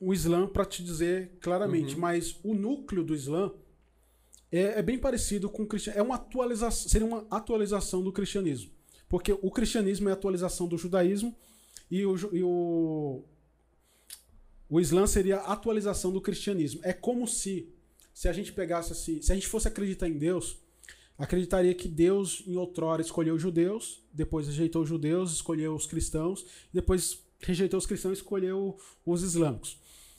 o 0.00 0.12
Islã 0.12 0.46
para 0.46 0.64
te 0.64 0.82
dizer 0.82 1.38
claramente, 1.40 1.94
Uhum. 1.94 2.00
mas 2.00 2.38
o 2.42 2.54
núcleo 2.54 3.04
do 3.04 3.14
Islã 3.14 3.52
é, 4.50 4.78
é 4.78 4.82
bem 4.82 4.98
parecido 4.98 5.48
com 5.48 5.62
o 5.62 5.66
cristianismo. 5.66 6.00
É 6.02 6.06
uma 6.06 6.16
atualização, 6.16 6.88
seria 6.88 7.06
uma 7.06 7.26
atualização 7.30 8.02
do 8.02 8.12
cristianismo, 8.12 8.70
porque 9.08 9.32
o 9.32 9.50
cristianismo 9.50 10.08
é 10.08 10.12
a 10.12 10.14
atualização 10.14 10.66
do 10.66 10.76
judaísmo 10.76 11.36
e 11.90 12.04
o, 12.04 12.16
e 12.34 12.42
o 12.42 13.24
o 14.68 14.80
Islã 14.80 15.04
seria 15.06 15.38
a 15.38 15.52
atualização 15.52 16.12
do 16.12 16.20
cristianismo. 16.20 16.80
É 16.84 16.92
como 16.92 17.26
se 17.26 17.68
se 18.20 18.28
a 18.28 18.34
gente 18.34 18.52
pegasse 18.52 18.92
assim, 18.92 19.22
se 19.22 19.32
a 19.32 19.34
gente 19.34 19.48
fosse 19.48 19.66
acreditar 19.66 20.06
em 20.06 20.18
Deus, 20.18 20.58
acreditaria 21.16 21.74
que 21.74 21.88
Deus 21.88 22.42
em 22.46 22.54
outrora 22.54 23.00
escolheu 23.00 23.34
os 23.34 23.40
judeus, 23.40 24.04
depois 24.12 24.46
rejeitou 24.46 24.82
os 24.82 24.88
judeus, 24.90 25.32
escolheu 25.32 25.74
os 25.74 25.86
cristãos, 25.86 26.44
depois 26.70 27.24
rejeitou 27.38 27.78
os 27.78 27.86
cristãos 27.86 28.18
escolheu 28.18 28.76
os 29.06 29.22
islâmicos. 29.22 29.78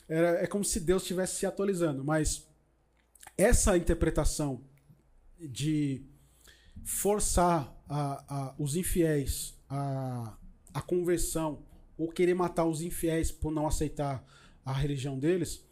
Era, 0.10 0.30
é 0.42 0.48
como 0.48 0.66
se 0.66 0.80
Deus 0.80 1.04
estivesse 1.04 1.36
se 1.36 1.46
atualizando, 1.46 2.04
mas 2.04 2.48
essa 3.38 3.78
interpretação 3.78 4.64
de 5.40 6.02
forçar 6.84 7.72
a- 7.88 8.26
a- 8.28 8.56
os 8.58 8.76
infiéis 8.76 9.54
a, 9.70 10.36
a 10.74 10.82
conversão 10.82 11.64
ou 11.96 12.10
querer 12.10 12.34
matar 12.34 12.66
os 12.66 12.82
infiéis 12.82 13.32
por 13.32 13.52
não 13.52 13.68
aceitar 13.68 14.26
a 14.66 14.74
religião 14.74 15.20
deles, 15.20 15.64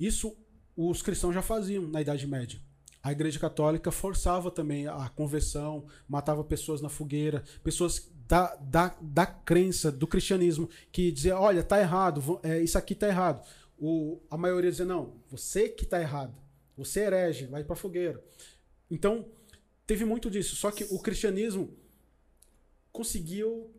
isso 0.00 0.36
os 0.76 1.00
cristãos 1.02 1.34
já 1.34 1.42
faziam 1.42 1.86
na 1.88 2.00
Idade 2.00 2.26
Média. 2.26 2.60
A 3.02 3.12
Igreja 3.12 3.38
Católica 3.38 3.90
forçava 3.90 4.50
também 4.50 4.88
a 4.88 5.08
conversão, 5.08 5.86
matava 6.08 6.42
pessoas 6.42 6.80
na 6.82 6.88
fogueira, 6.88 7.44
pessoas 7.62 8.10
da, 8.26 8.56
da, 8.56 8.96
da 9.00 9.24
crença, 9.24 9.92
do 9.92 10.06
cristianismo, 10.06 10.68
que 10.90 11.12
dizia, 11.12 11.38
olha, 11.38 11.62
tá 11.62 11.80
errado, 11.80 12.40
é, 12.42 12.60
isso 12.60 12.76
aqui 12.76 12.94
tá 12.94 13.06
errado. 13.08 13.46
O, 13.78 14.20
a 14.30 14.36
maioria 14.36 14.70
dizia, 14.70 14.84
não, 14.84 15.14
você 15.30 15.68
que 15.68 15.86
tá 15.86 16.00
errado, 16.00 16.34
você 16.76 17.00
herege, 17.00 17.46
vai 17.46 17.62
pra 17.62 17.76
fogueira. 17.76 18.22
Então, 18.90 19.26
teve 19.86 20.04
muito 20.04 20.30
disso. 20.30 20.56
Só 20.56 20.70
que 20.70 20.84
o 20.90 20.98
cristianismo 20.98 21.72
conseguiu, 22.90 23.70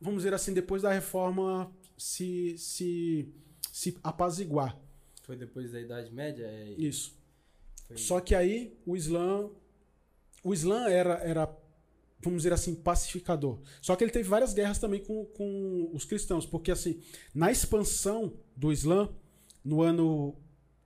vamos 0.00 0.24
dizer 0.24 0.34
assim, 0.34 0.52
depois 0.52 0.82
da 0.82 0.92
reforma, 0.92 1.72
se, 1.96 2.56
se, 2.58 3.32
se 3.70 3.96
apaziguar. 4.02 4.76
Foi 5.32 5.38
depois 5.38 5.72
da 5.72 5.80
Idade 5.80 6.12
Média? 6.12 6.44
É, 6.44 6.74
Isso. 6.76 7.14
foi- 7.88 7.96
Só 7.96 8.20
que 8.20 8.34
aí 8.34 8.76
o 8.84 8.94
Islã. 8.94 9.48
O 10.44 10.52
Islã 10.52 10.90
era, 10.90 11.14
era, 11.24 11.58
vamos 12.20 12.42
dizer 12.42 12.52
assim, 12.52 12.74
pacificador. 12.74 13.58
Só 13.80 13.96
que 13.96 14.04
ele 14.04 14.10
teve 14.10 14.28
várias 14.28 14.52
guerras 14.52 14.78
também 14.78 15.00
com, 15.02 15.24
com 15.24 15.88
os 15.94 16.04
cristãos. 16.04 16.44
Porque, 16.44 16.70
assim, 16.70 17.00
na 17.34 17.50
expansão 17.50 18.34
do 18.54 18.70
Islã, 18.70 19.08
no 19.64 19.80
ano. 19.80 20.36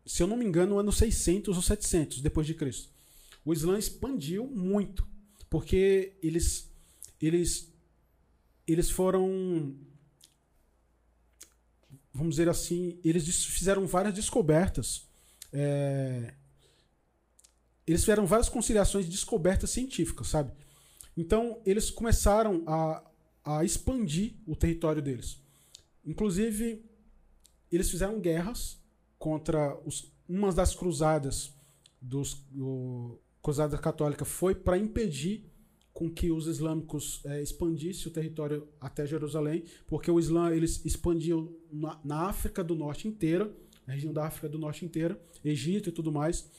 Se 0.04 0.22
eu 0.22 0.28
não 0.28 0.36
me 0.36 0.44
engano, 0.44 0.74
no 0.74 0.78
ano 0.78 0.92
600 0.92 1.56
ou 1.56 1.62
700 1.62 2.20
depois 2.20 2.46
de 2.46 2.54
Cristo, 2.54 2.92
o 3.44 3.52
Islã 3.52 3.76
expandiu 3.76 4.46
muito. 4.46 5.04
Porque 5.50 6.12
eles. 6.22 6.70
Eles. 7.20 7.74
Eles 8.64 8.90
foram. 8.90 9.74
Vamos 12.16 12.36
dizer 12.36 12.48
assim, 12.48 12.98
eles 13.04 13.44
fizeram 13.44 13.86
várias 13.86 14.14
descobertas. 14.14 15.06
É, 15.52 16.32
eles 17.86 18.00
fizeram 18.00 18.24
várias 18.26 18.48
conciliações 18.48 19.04
de 19.04 19.10
descobertas 19.10 19.70
científicas, 19.70 20.28
sabe? 20.28 20.50
Então, 21.14 21.60
eles 21.66 21.90
começaram 21.90 22.64
a, 22.66 23.04
a 23.44 23.64
expandir 23.64 24.34
o 24.46 24.56
território 24.56 25.02
deles. 25.02 25.38
Inclusive, 26.04 26.82
eles 27.70 27.90
fizeram 27.90 28.18
guerras 28.18 28.78
contra 29.18 29.78
os, 29.84 30.10
uma 30.26 30.50
das 30.52 30.74
cruzadas 30.74 31.52
dos 32.00 32.34
do, 32.50 33.20
cruzada 33.42 33.76
católica 33.76 34.24
foi 34.24 34.54
para 34.54 34.78
impedir 34.78 35.44
com 35.96 36.10
que 36.10 36.30
os 36.30 36.46
islâmicos 36.46 37.22
eh, 37.24 37.40
expandissem 37.40 38.08
o 38.08 38.10
território 38.10 38.68
até 38.78 39.06
Jerusalém, 39.06 39.64
porque 39.86 40.10
o 40.10 40.20
Islã 40.20 40.54
eles 40.54 40.84
expandiam 40.84 41.50
na, 41.72 41.98
na 42.04 42.28
África 42.28 42.62
do 42.62 42.74
Norte 42.74 43.08
inteira, 43.08 43.50
na 43.86 43.94
região 43.94 44.12
da 44.12 44.26
África 44.26 44.46
do 44.46 44.58
Norte 44.58 44.84
inteira, 44.84 45.18
Egito 45.42 45.88
e 45.88 45.92
tudo 45.92 46.12
mais. 46.12 46.50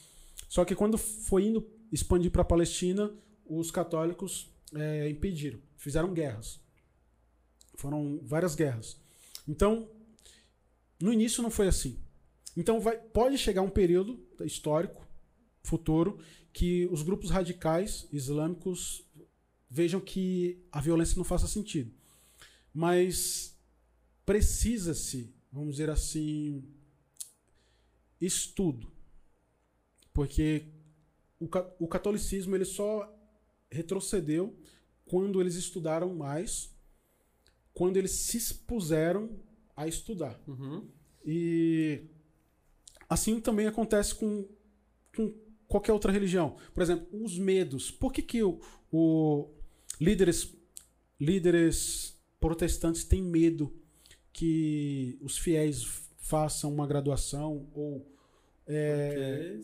Só 0.50 0.66
que 0.66 0.74
quando 0.74 0.98
foi 0.98 1.46
indo 1.46 1.64
expandir 1.92 2.32
para 2.32 2.42
a 2.42 2.46
Palestina, 2.46 3.14
os 3.46 3.70
católicos 3.70 4.50
eh, 4.74 5.08
impediram, 5.08 5.60
fizeram 5.76 6.16
guerras. 6.16 6.60
Foram 7.76 8.20
várias 8.24 8.56
guerras. 8.56 9.00
Então, 9.48 9.88
no 11.00 11.14
início 11.14 11.44
não 11.44 11.52
foi 11.52 11.68
assim. 11.68 12.00
Então 12.56 12.80
vai, 12.80 12.98
pode 12.98 13.38
chegar 13.38 13.62
um 13.62 13.70
período 13.70 14.20
histórico, 14.42 15.08
futuro, 15.62 16.18
que 16.52 16.88
os 16.88 17.04
grupos 17.04 17.30
radicais 17.30 18.08
islâmicos 18.12 19.07
vejam 19.70 20.00
que 20.00 20.64
a 20.72 20.82
violência 20.82 21.18
não 21.18 21.24
faça 21.24 21.48
sentido. 21.48 21.92
Mas 22.74 23.58
precisa-se, 24.26 25.34
vamos 25.52 25.72
dizer 25.72 25.90
assim, 25.90 26.64
estudo. 28.20 28.92
Porque 30.14 30.66
o, 31.40 31.48
o 31.80 31.88
catolicismo 31.88 32.56
ele 32.56 32.66
só 32.66 33.14
retrocedeu 33.70 34.58
quando 35.06 35.40
eles 35.40 35.56
estudaram 35.56 36.14
mais, 36.14 36.76
quando 37.74 37.98
eles 37.98 38.12
se 38.12 38.38
expuseram 38.38 39.40
a 39.76 39.88
estudar. 39.88 40.40
Uhum. 40.48 40.88
E 41.26 42.04
assim 43.10 43.40
também 43.40 43.68
acontece 43.68 44.16
com, 44.16 44.48
com 45.16 45.34
qualquer 45.68 45.94
outra 45.94 46.12
religião. 46.12 46.58
Por 46.74 46.82
exemplo, 46.82 47.08
os 47.24 47.38
medos. 47.38 47.92
Por 47.92 48.12
que, 48.12 48.22
que 48.22 48.44
o, 48.44 48.60
o 48.92 49.57
líderes, 50.00 50.54
líderes 51.20 52.18
protestantes 52.40 53.04
têm 53.04 53.22
medo 53.22 53.74
que 54.32 55.18
os 55.22 55.38
fiéis 55.38 55.84
façam 56.20 56.72
uma 56.72 56.86
graduação 56.86 57.68
ou, 57.74 58.06
é, 58.68 59.60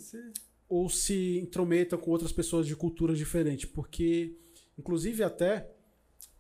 ou 0.67 0.89
se 0.89 1.39
intrometam 1.39 1.99
com 1.99 2.11
outras 2.11 2.31
pessoas 2.31 2.65
de 2.65 2.75
culturas 2.75 3.17
diferentes? 3.17 3.65
Porque, 3.65 4.35
inclusive, 4.77 5.23
até 5.23 5.69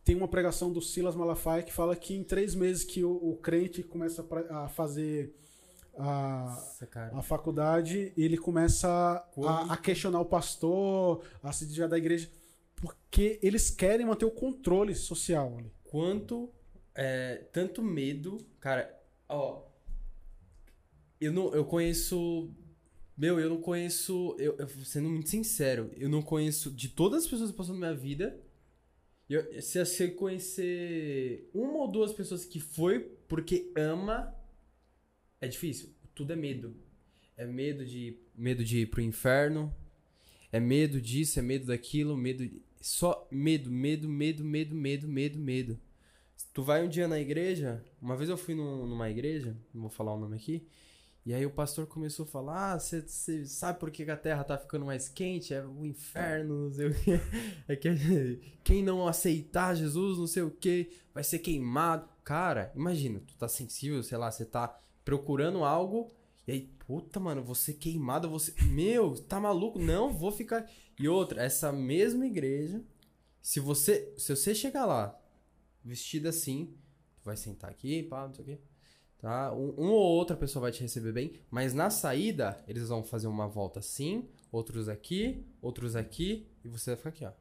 tem 0.03 0.15
uma 0.15 0.27
pregação 0.27 0.71
do 0.71 0.81
Silas 0.81 1.15
Malafaia 1.15 1.63
que 1.63 1.71
fala 1.71 1.95
que 1.95 2.15
em 2.15 2.23
três 2.23 2.55
meses 2.55 2.83
que 2.83 3.03
o, 3.03 3.11
o 3.11 3.37
crente 3.37 3.83
começa 3.83 4.25
a 4.49 4.67
fazer 4.67 5.35
a, 5.97 6.45
Nossa, 6.49 6.89
a 7.13 7.21
faculdade, 7.21 8.11
ele 8.17 8.37
começa 8.37 8.89
a, 9.45 9.73
a 9.73 9.77
questionar 9.77 10.19
o 10.19 10.25
pastor, 10.25 11.23
a 11.41 11.51
se 11.51 11.65
desviar 11.65 11.87
da 11.87 11.97
igreja, 11.97 12.29
porque 12.83 13.39
eles 13.41 13.69
querem 13.69 14.05
manter 14.05 14.25
o 14.25 14.31
controle 14.31 14.93
social 14.93 15.57
ali. 15.57 15.71
Quanto. 15.85 16.51
É, 16.93 17.37
tanto 17.53 17.81
medo. 17.81 18.37
Cara, 18.59 18.93
ó. 19.29 19.63
Eu 21.19 21.31
não. 21.31 21.53
Eu 21.55 21.63
conheço. 21.63 22.51
Meu, 23.17 23.39
eu 23.39 23.49
não 23.49 23.61
conheço. 23.61 24.35
Eu, 24.37 24.57
eu- 24.57 24.67
sendo 24.83 25.07
muito 25.09 25.29
sincero, 25.29 25.91
eu 25.95 26.09
não 26.09 26.21
conheço. 26.21 26.69
De 26.69 26.89
todas 26.89 27.23
as 27.23 27.29
pessoas 27.29 27.51
que 27.51 27.57
passou 27.57 27.73
na 27.73 27.79
minha 27.79 27.95
vida. 27.99 28.37
Eu, 29.29 29.61
se 29.61 29.83
você 29.83 30.09
conhecer 30.09 31.49
uma 31.53 31.77
ou 31.77 31.87
duas 31.89 32.11
pessoas 32.11 32.43
que 32.43 32.59
foi 32.59 32.99
porque 33.27 33.71
ama, 33.77 34.35
é 35.39 35.47
difícil. 35.47 35.89
Tudo 36.13 36.33
é 36.33 36.35
medo. 36.35 36.75
É 37.37 37.45
medo 37.45 37.85
de 37.85 38.19
medo 38.35 38.63
de 38.63 38.79
ir 38.79 38.87
pro 38.87 39.01
inferno. 39.01 39.73
É 40.53 40.59
medo 40.59 41.01
disso, 41.01 41.37
é 41.39 41.41
medo 41.41 41.65
daquilo, 41.65 42.15
medo. 42.15 42.49
Só 42.79 43.27
medo, 43.31 43.69
medo, 43.69 44.07
medo, 44.07 44.43
medo, 44.45 44.73
medo, 44.75 45.07
medo, 45.07 45.37
medo. 45.39 45.79
Tu 46.53 46.63
vai 46.63 46.85
um 46.85 46.87
dia 46.87 47.07
na 47.07 47.19
igreja. 47.19 47.83
Uma 48.01 48.15
vez 48.15 48.29
eu 48.29 48.37
fui 48.37 48.53
num- 48.55 48.85
numa 48.85 49.09
igreja, 49.09 49.57
não 49.73 49.81
vou 49.81 49.89
falar 49.89 50.13
o 50.13 50.19
nome 50.19 50.35
aqui. 50.37 50.65
E 51.25 51.33
aí 51.33 51.45
o 51.45 51.49
pastor 51.49 51.87
começou 51.87 52.25
a 52.25 52.27
falar: 52.27 52.73
Ah, 52.73 52.79
você 52.79 53.01
sabe 53.45 53.79
por 53.79 53.89
que 53.89 54.03
a 54.11 54.17
terra 54.17 54.43
tá 54.43 54.57
ficando 54.57 54.85
mais 54.85 55.07
quente? 55.09 55.53
É 55.53 55.65
o 55.65 55.85
inferno, 55.85 56.65
não 56.65 56.71
sei 56.71 56.87
o 56.87 56.93
quê. 56.93 57.19
É 57.67 57.75
que 57.75 58.39
quem 58.63 58.83
não 58.83 59.07
aceitar 59.07 59.73
Jesus, 59.75 60.17
não 60.19 60.27
sei 60.27 60.43
o 60.43 60.51
quê, 60.51 60.89
vai 61.13 61.23
ser 61.23 61.39
queimado. 61.39 62.07
Cara, 62.23 62.71
imagina, 62.75 63.21
tu 63.25 63.35
tá 63.37 63.47
sensível, 63.47 64.03
sei 64.03 64.17
lá, 64.17 64.29
você 64.29 64.45
tá 64.45 64.67
procurando 65.03 65.63
algo. 65.63 66.11
E 66.45 66.51
aí, 66.51 66.61
puta, 66.85 67.19
mano, 67.19 67.43
você 67.43 67.73
queimado, 67.73 68.29
você. 68.29 68.53
Meu, 68.63 69.15
tá 69.15 69.39
maluco? 69.39 69.79
Não, 69.79 70.13
vou 70.13 70.31
ficar. 70.31 70.69
E 70.99 71.07
outra, 71.07 71.41
essa 71.43 71.71
mesma 71.71 72.25
igreja, 72.25 72.83
se 73.41 73.59
você. 73.59 74.13
Se 74.17 74.35
você 74.35 74.53
chegar 74.53 74.85
lá, 74.85 75.19
vestido 75.83 76.27
assim, 76.27 76.75
vai 77.23 77.37
sentar 77.37 77.69
aqui, 77.69 78.03
pá, 78.03 78.27
não 78.27 78.33
sei 78.33 78.43
o 78.43 78.47
quê. 78.47 78.59
Tá? 79.19 79.53
Um, 79.53 79.69
uma 79.71 79.93
ou 79.93 80.17
outra 80.17 80.35
pessoa 80.35 80.63
vai 80.63 80.71
te 80.71 80.81
receber 80.81 81.13
bem, 81.13 81.39
mas 81.49 81.73
na 81.73 81.89
saída, 81.89 82.61
eles 82.67 82.89
vão 82.89 83.03
fazer 83.03 83.27
uma 83.27 83.47
volta 83.47 83.79
assim, 83.79 84.27
outros 84.51 84.89
aqui, 84.89 85.45
outros 85.61 85.95
aqui, 85.95 86.45
e 86.61 86.67
você 86.67 86.91
vai 86.91 86.97
ficar 86.97 87.09
aqui, 87.09 87.25
ó. 87.25 87.31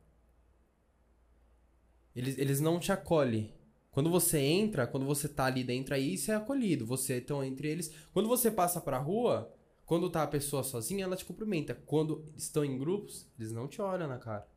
Eles, 2.15 2.39
eles 2.39 2.61
não 2.61 2.79
te 2.79 2.93
acolhem. 2.93 3.53
Quando 3.93 4.11
você 4.11 4.39
entra, 4.39 4.87
quando 4.87 5.05
você 5.05 5.29
tá 5.29 5.45
ali 5.45 5.63
dentro, 5.63 5.95
aí 5.95 6.17
você 6.17 6.33
é 6.33 6.35
acolhido. 6.35 6.87
Você 6.87 7.19
então 7.19 7.45
entre 7.45 7.69
eles. 7.69 7.93
Quando 8.13 8.27
você 8.27 8.51
passa 8.51 8.81
pra 8.81 8.99
rua, 8.99 9.55
quando 9.85 10.11
tá 10.11 10.23
a 10.23 10.27
pessoa 10.27 10.65
sozinha, 10.65 11.05
ela 11.05 11.15
te 11.15 11.27
cumprimenta. 11.27 11.75
Quando 11.75 12.25
estão 12.35 12.65
em 12.65 12.79
grupos, 12.79 13.31
eles 13.39 13.53
não 13.53 13.69
te 13.69 13.83
olham 13.83 14.09
na 14.09 14.17
cara. 14.17 14.49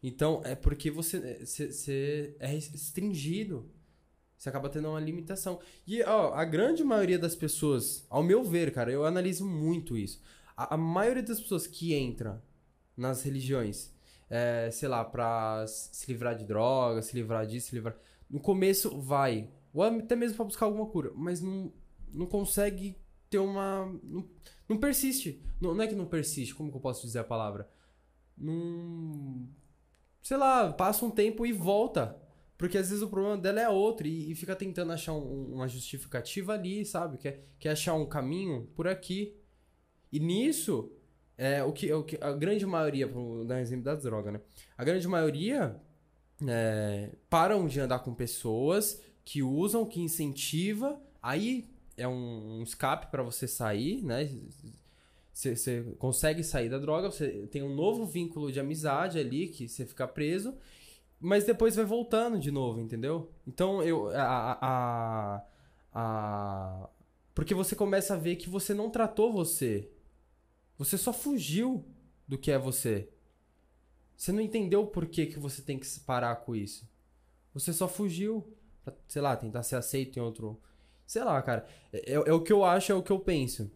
Então, 0.00 0.40
é 0.44 0.54
porque 0.54 0.92
você, 0.92 1.44
você 1.44 2.36
é 2.38 2.46
restringido. 2.46 3.68
Você 4.36 4.48
acaba 4.48 4.68
tendo 4.68 4.88
uma 4.88 5.00
limitação. 5.00 5.58
E, 5.84 6.00
ó, 6.04 6.32
a 6.32 6.44
grande 6.44 6.84
maioria 6.84 7.18
das 7.18 7.34
pessoas, 7.34 8.06
ao 8.08 8.22
meu 8.22 8.44
ver, 8.44 8.70
cara, 8.72 8.92
eu 8.92 9.04
analiso 9.04 9.44
muito 9.44 9.96
isso. 9.96 10.22
A, 10.56 10.74
a 10.74 10.76
maioria 10.76 11.24
das 11.24 11.40
pessoas 11.40 11.66
que 11.66 11.92
entra 11.92 12.40
nas 12.96 13.24
religiões, 13.24 13.92
é, 14.30 14.70
sei 14.70 14.88
lá, 14.88 15.04
pra 15.04 15.66
se 15.66 16.06
livrar 16.12 16.36
de 16.36 16.44
drogas, 16.44 17.06
se 17.06 17.16
livrar 17.16 17.44
disso, 17.44 17.70
se 17.70 17.74
livrar. 17.74 17.96
No 18.30 18.40
começo 18.40 19.00
vai 19.00 19.50
ou 19.72 19.82
até 19.82 20.16
mesmo 20.16 20.36
pra 20.36 20.44
buscar 20.44 20.66
alguma 20.66 20.86
cura, 20.86 21.12
mas 21.14 21.40
não, 21.40 21.72
não 22.12 22.26
consegue 22.26 22.96
ter 23.30 23.38
uma. 23.38 23.86
Não, 24.02 24.28
não 24.68 24.78
persiste. 24.78 25.42
Não, 25.60 25.74
não 25.74 25.82
é 25.84 25.86
que 25.86 25.94
não 25.94 26.06
persiste, 26.06 26.54
como 26.54 26.70
que 26.70 26.76
eu 26.76 26.80
posso 26.80 27.06
dizer 27.06 27.20
a 27.20 27.24
palavra? 27.24 27.68
Não. 28.36 29.48
Sei 30.22 30.36
lá, 30.36 30.72
passa 30.72 31.04
um 31.04 31.10
tempo 31.10 31.46
e 31.46 31.52
volta. 31.52 32.20
Porque 32.56 32.76
às 32.76 32.88
vezes 32.88 33.02
o 33.04 33.08
problema 33.08 33.36
dela 33.38 33.60
é 33.60 33.68
outro 33.68 34.06
e, 34.08 34.32
e 34.32 34.34
fica 34.34 34.56
tentando 34.56 34.90
achar 34.92 35.12
um- 35.12 35.54
uma 35.54 35.68
justificativa 35.68 36.54
ali, 36.54 36.84
sabe? 36.84 37.16
Quer, 37.16 37.46
quer 37.58 37.70
achar 37.70 37.94
um 37.94 38.04
caminho 38.04 38.66
por 38.74 38.88
aqui. 38.88 39.36
E 40.12 40.18
nisso, 40.18 40.90
é, 41.36 41.62
o, 41.62 41.72
que, 41.72 41.92
o 41.92 42.02
que 42.02 42.18
a 42.20 42.32
grande 42.32 42.66
maioria, 42.66 43.06
vou 43.06 43.44
dar 43.44 43.56
um 43.56 43.58
exemplo 43.58 43.84
das 43.84 44.02
drogas, 44.02 44.32
né? 44.32 44.40
A 44.76 44.84
grande 44.84 45.06
maioria 45.06 45.80
é, 46.46 47.10
param 47.28 47.66
de 47.66 47.80
andar 47.80 48.00
com 48.00 48.14
pessoas 48.14 49.00
que 49.24 49.42
usam, 49.42 49.84
que 49.84 50.00
incentiva, 50.00 51.00
aí 51.22 51.68
é 51.96 52.06
um, 52.08 52.58
um 52.60 52.62
escape 52.62 53.10
pra 53.10 53.22
você 53.22 53.46
sair, 53.48 54.02
né? 54.04 54.28
Você 55.32 55.82
consegue 55.98 56.42
sair 56.42 56.68
da 56.68 56.78
droga, 56.78 57.10
você 57.10 57.46
tem 57.46 57.62
um 57.62 57.74
novo 57.74 58.04
vínculo 58.04 58.50
de 58.50 58.58
amizade 58.58 59.18
ali, 59.18 59.48
que 59.48 59.68
você 59.68 59.86
fica 59.86 60.06
preso, 60.08 60.54
mas 61.20 61.44
depois 61.44 61.76
vai 61.76 61.84
voltando 61.84 62.38
de 62.38 62.50
novo, 62.50 62.80
entendeu? 62.80 63.30
Então 63.46 63.82
eu. 63.82 64.08
A, 64.16 64.58
a, 64.60 65.42
a- 65.94 66.88
porque 67.34 67.54
você 67.54 67.76
começa 67.76 68.14
a 68.14 68.16
ver 68.16 68.36
que 68.36 68.50
você 68.50 68.74
não 68.74 68.90
tratou 68.90 69.32
você. 69.32 69.88
Você 70.76 70.98
só 70.98 71.12
fugiu 71.12 71.84
do 72.26 72.38
que 72.38 72.50
é 72.50 72.58
você. 72.58 73.08
Você 74.18 74.32
não 74.32 74.42
entendeu 74.42 74.86
por 74.86 75.06
que, 75.06 75.26
que 75.26 75.38
você 75.38 75.62
tem 75.62 75.78
que 75.78 75.86
parar 76.00 76.36
com 76.36 76.56
isso. 76.56 76.86
Você 77.54 77.72
só 77.72 77.88
fugiu 77.88 78.44
pra, 78.84 78.92
sei 79.06 79.22
lá, 79.22 79.36
tentar 79.36 79.62
ser 79.62 79.76
aceito 79.76 80.18
em 80.18 80.22
outro. 80.22 80.60
Sei 81.06 81.24
lá, 81.24 81.40
cara. 81.40 81.66
É, 81.92 82.14
é 82.14 82.32
o 82.34 82.42
que 82.42 82.52
eu 82.52 82.64
acho, 82.64 82.92
é 82.92 82.94
o 82.96 83.02
que 83.02 83.12
eu 83.12 83.20
penso. 83.20 83.70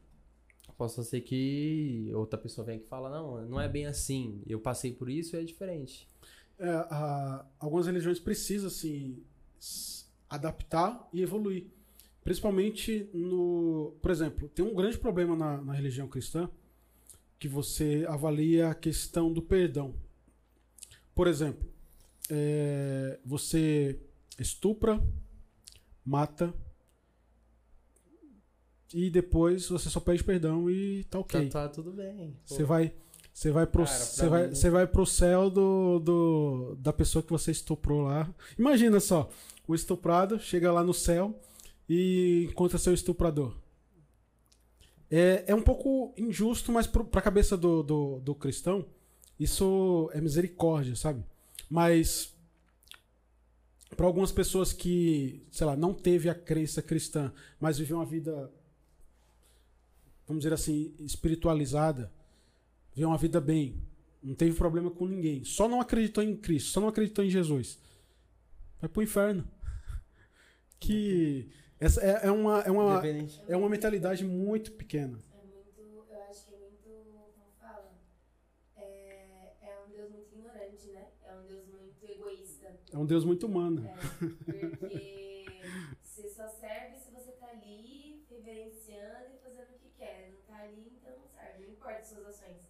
Posso 0.76 1.02
ser 1.04 1.20
que 1.20 2.10
outra 2.12 2.38
pessoa 2.38 2.64
venha 2.64 2.78
aqui 2.78 2.86
e 2.86 2.88
fala, 2.88 3.08
não, 3.08 3.48
não 3.48 3.60
é 3.60 3.68
bem 3.68 3.86
assim. 3.86 4.42
Eu 4.48 4.58
passei 4.60 4.92
por 4.92 5.08
isso 5.08 5.36
e 5.36 5.38
é 5.38 5.44
diferente. 5.44 6.08
É, 6.58 6.68
a- 6.68 7.46
algumas 7.60 7.86
religiões 7.86 8.18
precisam 8.18 8.68
se 8.68 9.22
s- 9.60 10.06
adaptar 10.28 11.08
e 11.12 11.22
evoluir. 11.22 11.66
Principalmente 12.24 13.08
no. 13.14 13.94
Por 14.02 14.10
exemplo, 14.10 14.48
tem 14.48 14.64
um 14.64 14.74
grande 14.74 14.98
problema 14.98 15.36
na, 15.36 15.60
na 15.62 15.72
religião 15.72 16.08
cristã 16.08 16.50
que 17.38 17.48
você 17.48 18.04
avalia 18.08 18.68
a 18.70 18.74
questão 18.74 19.32
do 19.32 19.42
perdão. 19.42 19.94
Por 21.14 21.26
exemplo, 21.26 21.68
é, 22.30 23.18
você 23.24 23.98
estupra, 24.38 25.02
mata 26.04 26.54
e 28.94 29.10
depois 29.10 29.68
você 29.68 29.88
só 29.88 30.00
pede 30.00 30.22
perdão 30.22 30.70
e 30.70 31.04
tá 31.04 31.18
ok. 31.18 31.48
Tá, 31.48 31.62
tá 31.62 31.68
tudo 31.68 31.92
bem. 31.92 32.36
Você 32.44 32.64
vai, 32.64 32.94
você 33.32 33.50
vai 33.50 33.66
pro, 33.66 33.86
você 33.86 34.28
vai, 34.28 34.48
você 34.48 34.70
vai 34.70 34.86
pro 34.86 35.06
céu 35.06 35.48
do, 35.50 35.98
do 35.98 36.76
da 36.78 36.92
pessoa 36.92 37.22
que 37.22 37.30
você 37.30 37.50
estuprou 37.50 38.02
lá. 38.02 38.32
Imagina 38.58 39.00
só, 39.00 39.30
o 39.66 39.74
estuprado 39.74 40.38
chega 40.38 40.72
lá 40.72 40.82
no 40.82 40.94
céu 40.94 41.38
e 41.88 42.48
encontra 42.50 42.78
seu 42.78 42.92
estuprador. 42.92 43.56
É, 45.10 45.44
é 45.46 45.54
um 45.54 45.62
pouco 45.62 46.14
injusto, 46.16 46.72
mas 46.72 46.86
pro, 46.86 47.04
pra 47.04 47.20
cabeça 47.20 47.56
do, 47.56 47.82
do, 47.82 48.20
do 48.20 48.34
cristão, 48.34 48.84
isso 49.42 50.10
é 50.12 50.20
misericórdia, 50.20 50.94
sabe? 50.96 51.24
Mas 51.68 52.32
para 53.96 54.06
algumas 54.06 54.32
pessoas 54.32 54.72
que, 54.72 55.46
sei 55.50 55.66
lá, 55.66 55.76
não 55.76 55.92
teve 55.92 56.28
a 56.28 56.34
crença 56.34 56.80
cristã, 56.82 57.32
mas 57.60 57.78
viveu 57.78 57.98
uma 57.98 58.06
vida, 58.06 58.50
vamos 60.26 60.42
dizer 60.42 60.54
assim, 60.54 60.94
espiritualizada, 60.98 62.10
viveu 62.94 63.08
uma 63.08 63.18
vida 63.18 63.40
bem, 63.40 63.82
não 64.22 64.34
teve 64.34 64.56
problema 64.56 64.90
com 64.90 65.06
ninguém, 65.06 65.44
só 65.44 65.68
não 65.68 65.80
acreditou 65.80 66.22
em 66.22 66.36
Cristo, 66.36 66.70
só 66.70 66.80
não 66.80 66.88
acreditou 66.88 67.24
em 67.24 67.30
Jesus, 67.30 67.78
vai 68.80 68.88
pro 68.88 69.02
inferno. 69.02 69.46
Que 70.80 71.48
essa 71.78 72.00
é, 72.00 72.26
é 72.26 72.30
uma 72.30 72.60
é 72.60 72.70
uma 72.70 73.02
é 73.46 73.56
uma 73.56 73.68
mentalidade 73.68 74.24
muito 74.24 74.72
pequena. 74.72 75.22
É 75.32 75.46
muito, 75.46 76.06
eu 76.10 76.22
acho 76.28 76.46
que 76.46 76.54
é 76.54 76.58
muito, 76.58 76.88
como 77.34 77.52
fala? 77.60 77.92
É, 78.76 79.52
é 79.62 79.78
um 79.86 79.90
Deus 79.90 80.10
muito 80.10 80.34
ignorante, 80.34 80.88
né? 80.88 81.06
É 81.24 81.36
um 81.36 81.46
Deus 81.46 81.66
muito 81.68 82.04
egoísta. 82.04 82.80
É 82.92 82.98
um 82.98 83.06
Deus 83.06 83.24
muito 83.24 83.46
humano. 83.46 83.84
É, 83.86 84.76
porque 84.76 85.52
você 86.02 86.28
só 86.28 86.48
serve 86.48 86.96
se 86.98 87.10
você 87.10 87.32
tá 87.32 87.48
ali 87.48 88.24
reverenciando 88.28 89.34
e 89.34 89.38
fazendo 89.42 89.70
o 89.74 89.78
que 89.78 89.88
quer. 89.96 90.30
Não 90.32 90.42
tá 90.54 90.62
ali, 90.62 90.92
então 91.00 91.12
não 91.18 91.26
serve. 91.28 91.64
Não 91.66 91.72
importa 91.72 91.98
as 91.98 92.06
suas 92.08 92.26
ações. 92.26 92.68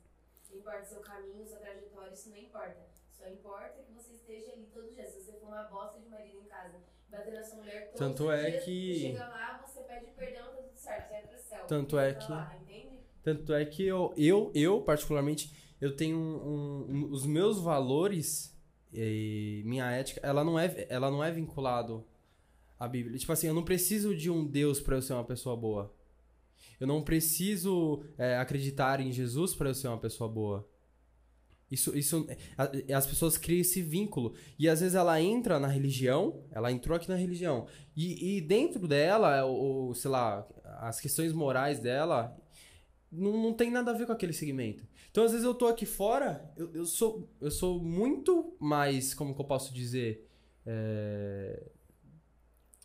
Não 0.51 0.59
importa 0.59 0.85
seu 0.85 1.01
caminho, 1.01 1.47
sua 1.47 1.59
trajetória, 1.59 2.13
isso 2.13 2.31
não 2.31 2.37
importa. 2.39 2.87
Só 3.11 3.29
importa 3.29 3.83
que 3.83 3.93
você 3.93 4.15
esteja 4.15 4.53
ali 4.53 4.67
todos 4.73 4.91
os 4.91 4.95
dias. 4.95 5.09
Se 5.13 5.21
você 5.23 5.33
for 5.33 5.47
uma 5.49 5.65
bosta 5.65 5.99
de 6.01 6.09
marido 6.09 6.39
em 6.39 6.45
casa, 6.45 6.79
bater 7.11 7.33
na 7.35 7.43
sua 7.43 7.57
mulher 7.57 7.87
todos 7.87 7.99
Tanto 7.99 8.25
os 8.29 8.31
é 8.33 8.51
que- 8.53 8.99
chega 9.01 9.27
lá, 9.29 9.65
você 9.67 9.81
pede 9.81 10.07
perdão, 10.13 10.45
tá 10.45 10.63
tudo 10.63 10.77
certo, 10.77 11.09
você 11.09 11.13
vai 11.13 11.23
pro 11.27 11.39
céu. 11.39 11.65
Tanto 11.67 11.97
Você 11.97 12.03
é 12.03 12.13
tá 12.13 12.19
que- 12.27 12.33
Lá, 12.33 12.57
entende? 12.63 12.99
Tanto 13.23 13.55
é 13.55 13.65
que 13.65 13.87
eu, 13.87 14.13
eu, 14.17 14.51
eu 14.55 14.83
particularmente, 14.83 15.75
eu 15.81 15.95
tenho 15.97 16.17
um, 16.19 16.87
um- 16.91 17.11
os 17.11 17.25
meus 17.27 17.61
valores 17.61 18.52
e 18.93 19.63
minha 19.65 19.91
ética, 19.91 20.21
ela 20.23 20.45
não 20.45 20.59
é, 20.59 20.87
ela 20.89 21.11
não 21.11 21.23
é 21.23 21.31
vinculado 21.31 22.05
à 22.79 22.87
Bíblia. 22.87 23.19
Tipo 23.19 23.33
assim, 23.33 23.47
eu 23.47 23.55
não 23.55 23.65
preciso 23.65 24.15
de 24.15 24.31
um 24.31 24.45
Deus 24.45 24.81
para 24.81 24.97
eu 24.97 25.03
ser 25.03 25.15
uma 25.15 25.25
pessoa 25.25 25.57
boa. 25.57 25.95
Eu 26.79 26.87
não 26.87 27.03
preciso 27.03 28.05
é, 28.19 28.37
acreditar 28.37 29.01
em 29.01 29.13
Jesus 29.13 29.55
para 29.55 29.71
eu 29.71 29.75
ser 29.75 29.89
uma 29.89 29.99
pessoa 29.99 30.29
boa. 30.29 30.69
Isso, 31.71 31.97
isso, 31.97 32.27
as 32.95 33.07
pessoas 33.07 33.39
criam 33.39 33.63
esse 33.63 33.81
vínculo. 33.81 34.35
E 34.59 34.69
às 34.69 34.81
vezes 34.81 34.95
ela 34.95 35.19
entra 35.23 35.59
na 35.59 35.69
religião, 35.69 36.45
ela 36.51 36.71
entrou 36.71 36.95
aqui 36.95 37.09
na 37.09 37.17
religião. 37.17 37.67
E, 37.97 38.37
e 38.37 38.41
dentro 38.43 38.87
dela, 38.87 39.45
ou, 39.45 39.95
sei 39.95 40.11
lá, 40.11 40.47
as 40.81 41.01
questões 41.01 41.33
morais 41.33 41.79
dela 41.79 42.37
não, 43.11 43.43
não 43.43 43.55
tem 43.55 43.71
nada 43.71 43.91
a 43.91 43.95
ver 43.95 44.05
com 44.05 44.13
aquele 44.13 44.35
segmento. 44.35 44.87
Então, 45.13 45.25
às 45.25 45.33
vezes, 45.33 45.45
eu 45.45 45.55
tô 45.55 45.67
aqui 45.67 45.85
fora, 45.85 46.51
eu, 46.57 46.73
eu, 46.73 46.87
sou, 46.87 47.29
eu 47.39 47.51
sou 47.51 47.79
muito 47.79 48.57
mais, 48.59 49.13
como 49.13 49.35
que 49.35 49.41
eu 49.43 49.45
posso 49.45 49.73
dizer? 49.73 50.27
É, 50.65 51.63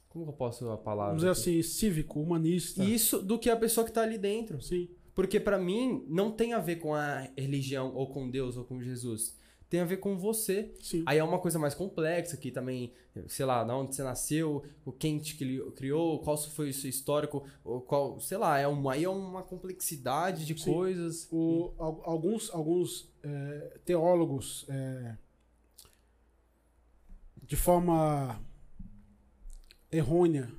Como 0.10 0.26
que 0.26 0.32
eu 0.32 0.36
posso 0.36 0.70
a 0.70 0.78
palavra? 0.78 1.16
Vamos 1.18 1.24
dizer 1.24 1.32
assim, 1.32 1.64
cívico, 1.64 2.20
humanista. 2.20 2.84
Isso 2.84 3.22
do 3.22 3.40
que 3.40 3.50
a 3.50 3.56
pessoa 3.56 3.86
que 3.86 3.94
tá 3.94 4.02
ali 4.02 4.18
dentro. 4.18 4.62
Sim. 4.62 4.90
Porque 5.16 5.40
pra 5.40 5.58
mim 5.58 6.04
não 6.10 6.30
tem 6.30 6.52
a 6.54 6.60
ver 6.60 6.76
com 6.76 6.94
a 6.94 7.30
religião 7.38 7.96
ou 7.96 8.08
com 8.08 8.30
Deus 8.30 8.58
ou 8.58 8.66
com 8.66 8.82
Jesus. 8.82 9.37
Tem 9.70 9.82
a 9.82 9.86
ver 9.86 9.98
com 9.98 10.18
você. 10.18 10.74
Sim. 10.82 11.04
Aí 11.06 11.18
é 11.18 11.24
uma 11.24 11.40
coisa 11.40 11.60
mais 11.60 11.74
complexa 11.76 12.38
que 12.38 12.52
também, 12.52 12.94
sei 13.28 13.46
lá, 13.46 13.64
da 13.66 13.76
onde 13.76 13.94
você 13.96 14.02
nasceu, 14.02 14.64
o 14.86 14.92
quem 14.94 15.20
te 15.20 15.36
cri- 15.36 15.62
criou, 15.76 16.20
qual 16.20 16.38
foi 16.38 16.70
o 16.70 16.74
seu 16.74 16.90
histórico, 16.90 17.44
qual, 17.86 18.18
sei 18.22 18.38
lá, 18.38 18.58
é 18.58 18.66
uma, 18.68 18.94
aí 18.94 19.04
é 19.04 19.10
uma 19.10 19.44
complexidade 19.44 20.46
de 20.46 20.58
Sim. 20.58 20.72
coisas. 20.74 21.28
O- 21.32 21.74
al- 21.78 22.02
alguns 22.06 22.50
alguns 22.54 23.12
é, 23.24 23.78
teólogos, 23.84 24.66
é, 24.70 25.18
de 27.46 27.56
forma 27.58 28.40
errônea, 29.92 30.50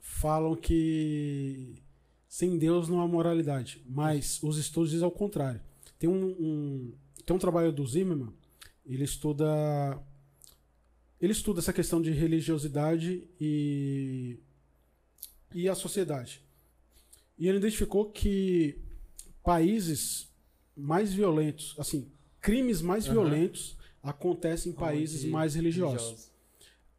falam 0.00 0.54
que 0.56 1.74
sem 2.28 2.56
Deus 2.58 2.88
não 2.88 3.00
há 3.00 3.08
moralidade. 3.08 3.82
Mas 3.88 4.40
os 4.42 4.58
estudos 4.58 4.90
dizem 4.90 5.04
ao 5.04 5.10
contrário. 5.10 5.60
Tem 5.98 6.08
um, 6.08 6.24
um- 6.24 6.94
tem 7.24 7.34
um 7.36 7.38
trabalho 7.38 7.72
do 7.72 7.86
Zimmerman, 7.86 8.32
ele 8.84 9.04
estuda 9.04 10.00
ele 11.20 11.32
estuda 11.32 11.60
essa 11.60 11.72
questão 11.72 12.02
de 12.02 12.10
religiosidade 12.10 13.24
e 13.40 14.38
e 15.54 15.68
a 15.68 15.74
sociedade. 15.74 16.42
E 17.38 17.46
ele 17.48 17.58
identificou 17.58 18.10
que 18.10 18.78
países 19.42 20.28
mais 20.76 21.12
violentos, 21.12 21.74
assim, 21.78 22.10
crimes 22.40 22.80
mais 22.80 23.04
Aham. 23.06 23.14
violentos 23.14 23.76
acontecem 24.02 24.72
em 24.72 24.74
países 24.74 25.24
mais 25.24 25.54
religiosos. 25.54 26.30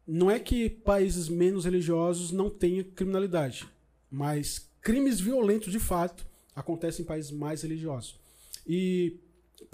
Não 0.06 0.30
é 0.30 0.38
que 0.38 0.68
países 0.68 1.28
menos 1.28 1.64
religiosos 1.64 2.30
não 2.30 2.50
tenham 2.50 2.84
criminalidade, 2.84 3.68
mas 4.10 4.70
crimes 4.80 5.18
violentos 5.18 5.72
de 5.72 5.78
fato 5.78 6.26
acontecem 6.54 7.02
em 7.02 7.06
países 7.06 7.30
mais 7.30 7.62
religiosos. 7.62 8.18
E, 8.66 9.16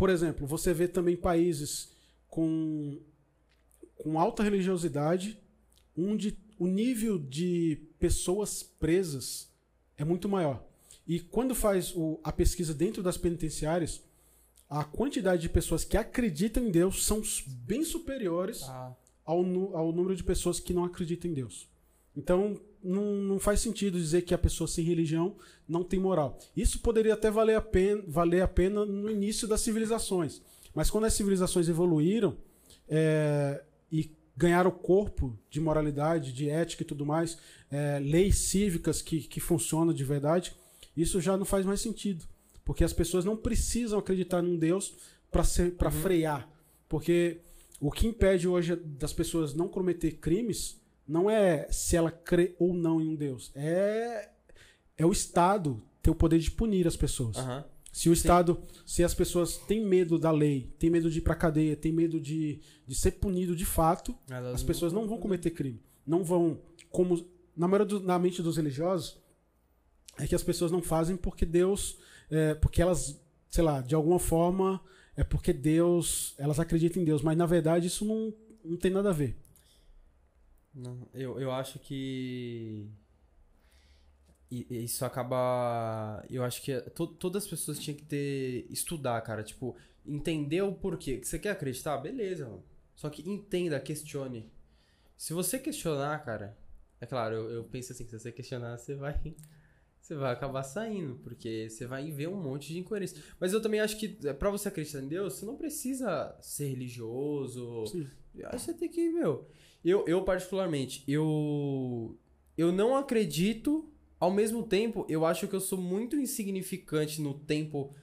por 0.01 0.09
exemplo, 0.09 0.47
você 0.47 0.73
vê 0.73 0.89
também 0.89 1.15
países 1.15 1.93
com, 2.27 2.99
com 3.97 4.19
alta 4.19 4.43
religiosidade, 4.43 5.39
onde 5.95 6.37
o 6.59 6.67
nível 6.67 7.19
de 7.19 7.77
pessoas 7.99 8.63
presas 8.63 9.49
é 9.99 10.05
muito 10.05 10.27
maior. 10.27 10.65
E 11.07 11.21
quando 11.21 11.55
faz 11.55 11.95
o- 11.95 12.19
a 12.25 12.33
pesquisa 12.33 12.73
dentro 12.73 13.03
das 13.03 13.19
penitenciárias, 13.19 14.03
a 14.71 14.85
quantidade 14.85 15.43
de 15.43 15.49
pessoas 15.51 15.85
que 15.85 15.99
acreditam 15.99 16.65
em 16.67 16.71
Deus 16.71 17.05
são 17.05 17.21
bem 17.67 17.85
superiores 17.85 18.63
Ah, 18.63 18.97
ao, 19.25 19.41
ao 19.77 19.93
número 19.93 20.17
de 20.17 20.25
pessoas 20.25 20.59
que 20.59 20.73
não 20.73 20.85
acreditam 20.85 21.31
em 21.31 21.35
Deus. 21.35 21.69
Então, 22.17 22.59
não, 22.83 23.17
não 23.17 23.39
faz 23.39 23.61
sentido 23.61 23.99
dizer 23.99 24.23
que 24.23 24.35
a 24.35 24.39
pessoa 24.39 24.67
sem 24.67 24.85
religião 24.85 25.37
não 25.69 25.85
tem 25.85 26.01
moral. 26.01 26.39
Isso 26.57 26.81
poderia 26.81 27.15
até 27.15 27.31
valer 27.31 27.57
a 27.57 27.61
pena, 27.61 28.03
valer 28.07 28.43
a 28.43 28.49
pena 28.49 28.85
no 28.85 29.11
início 29.11 29.47
das 29.47 29.61
civilizações. 29.61 30.41
Mas 30.75 30.91
quando 30.91 31.05
as 31.05 31.15
civilizações 31.15 31.69
evoluíram 31.69 32.37
é, 32.89 33.63
e 33.91 34.11
ganharam 34.37 34.71
corpo 34.71 35.39
de 35.51 35.61
moralidade, 35.61 36.33
de 36.33 36.49
ética 36.49 36.83
e 36.83 36.87
tudo 36.87 37.05
mais, 37.05 37.37
é, 37.71 37.99
leis 37.99 38.39
cívicas 38.39 39.03
que, 39.03 39.21
que 39.21 39.41
funcionam 39.41 39.93
de 39.93 40.05
verdade, 40.05 40.55
isso 40.97 41.21
já 41.21 41.37
não 41.37 41.45
faz 41.45 41.67
mais 41.67 41.81
sentido. 41.81 42.25
Porque 42.65 42.85
as 42.85 42.93
pessoas 42.93 43.25
não 43.25 43.37
precisam 43.37 43.99
acreditar 43.99 44.43
num 44.43 44.57
Deus 44.57 44.95
para 45.31 45.43
uhum. 45.43 45.91
frear. 45.91 46.49
Porque 46.89 47.41
o 47.81 47.91
que 47.91 48.07
impede 48.07 48.49
hoje 48.49 48.77
das 48.77 49.13
pessoas 49.13 49.55
não 49.55 49.69
cometer 49.69 50.13
crimes 50.13 50.80
não 51.11 51.29
é 51.29 51.67
se 51.73 51.97
ela 51.97 52.11
crê 52.11 52.55
ou 52.59 52.73
não 52.73 53.01
em 53.01 53.09
um 53.09 53.17
Deus. 53.17 53.51
É, 53.55 54.31
é 54.97 55.05
o 55.05 55.11
Estado 55.11 55.83
ter 56.01 56.09
o 56.09 56.15
poder 56.15 56.39
de 56.39 56.51
punir 56.53 56.87
as 56.87 56.97
pessoas. 56.97 57.37
Uhum. 57.37 57.65
Se 57.93 58.09
o 58.09 58.15
Sim. 58.15 58.21
Estado, 58.21 58.63
se 58.87 59.03
as 59.03 59.13
pessoas 59.13 59.57
têm 59.57 59.85
medo 59.85 60.17
da 60.17 60.31
lei, 60.31 60.73
têm 60.79 60.89
medo 60.89 61.11
de 61.11 61.19
ir 61.19 61.23
pra 61.23 61.35
cadeia, 61.35 61.77
têm 61.77 61.93
medo 61.93 62.21
de, 62.21 62.61
de 62.87 62.95
ser 62.95 63.13
punido 63.13 63.57
de 63.57 63.65
fato, 63.65 64.17
Elas 64.31 64.55
as 64.55 64.63
pessoas 64.63 64.93
não 64.93 65.09
vão 65.09 65.19
cometer 65.19 65.51
crime. 65.51 65.83
Não 66.07 66.23
vão, 66.23 66.61
como 66.89 67.27
na, 67.57 67.67
maioria 67.67 67.87
do, 67.87 68.01
na 68.01 68.17
mente 68.17 68.41
dos 68.41 68.57
religiosos, 68.57 69.19
é 70.17 70.29
que 70.29 70.35
as 70.37 70.45
pessoas 70.45 70.71
não 70.71 70.81
fazem 70.81 71.17
porque 71.17 71.45
Deus, 71.45 71.99
é, 72.31 72.55
porque 72.55 72.81
elas, 72.81 73.21
sei 73.49 73.65
lá, 73.65 73.81
de 73.81 73.97
alguma 73.97 74.21
forma, 74.21 74.81
é 75.17 75.25
porque 75.25 75.53
Deus, 75.53 76.35
elas 76.39 76.61
acreditam 76.61 77.03
em 77.03 77.05
Deus, 77.05 77.21
mas 77.21 77.37
na 77.37 77.47
verdade 77.47 77.89
isso 77.89 78.05
não, 78.05 78.33
não 78.65 78.77
tem 78.77 78.93
nada 78.93 79.11
a 79.11 79.13
ver. 79.13 79.37
Não, 80.75 81.09
eu, 81.13 81.39
eu 81.41 81.51
acho 81.53 81.79
que. 81.79 82.89
Isso 84.51 85.05
acaba. 85.05 86.25
Eu 86.29 86.43
acho 86.43 86.63
que 86.63 86.81
to, 86.91 87.07
todas 87.07 87.45
as 87.45 87.51
pessoas 87.51 87.79
tinham 87.79 87.97
que 87.97 88.05
ter. 88.05 88.67
estudar, 88.71 89.21
cara. 89.23 89.43
Tipo, 89.43 89.77
entender 90.05 90.63
o 90.63 90.73
porquê. 90.73 91.21
Você 91.23 91.39
quer 91.39 91.51
acreditar? 91.51 91.99
Beleza, 91.99 92.47
mano. 92.49 92.65
Só 92.95 93.09
que 93.09 93.29
entenda, 93.29 93.79
questione. 93.81 94.51
Se 95.17 95.33
você 95.33 95.59
questionar, 95.59 96.25
cara. 96.25 96.57
É 97.01 97.07
claro, 97.07 97.35
eu, 97.35 97.51
eu 97.51 97.65
penso 97.65 97.93
assim: 97.93 98.05
que 98.05 98.11
se 98.11 98.19
você 98.19 98.33
questionar, 98.33 98.77
você 98.77 98.95
vai. 98.95 99.19
Você 100.01 100.15
vai 100.17 100.33
acabar 100.33 100.63
saindo, 100.65 101.17
porque 101.23 101.69
você 101.69 101.87
vai 101.87 102.11
ver 102.11 102.27
um 102.27 102.43
monte 102.43 102.73
de 102.73 102.79
incoerência. 102.79 103.23
Mas 103.39 103.53
eu 103.53 103.61
também 103.61 103.79
acho 103.81 103.97
que, 103.97 104.19
é, 104.25 104.33
para 104.33 104.51
você 104.51 104.67
acreditar 104.67 104.99
em 105.01 105.07
Deus, 105.07 105.35
você 105.35 105.45
não 105.45 105.57
precisa 105.57 106.37
ser 106.41 106.69
religioso. 106.69 107.87
Sim. 107.87 108.09
Eu 108.35 108.49
acho 108.49 108.57
que 108.57 108.73
você 108.73 108.75
tem 108.75 108.89
que, 108.89 109.09
meu. 109.11 109.47
Eu, 109.85 110.05
eu 110.07 110.23
particularmente, 110.23 111.03
eu 111.09 112.19
eu 112.57 112.71
não 112.71 112.95
acredito, 112.97 113.91
ao 114.19 114.31
mesmo 114.31 114.63
tempo, 114.63 115.07
eu 115.09 115.25
acho 115.25 115.49
que 115.49 115.55
eu 115.55 115.61
sou 115.61 115.79
muito 115.79 116.17
insignificante 116.17 117.23
no 117.23 117.33
tempo 117.33 117.95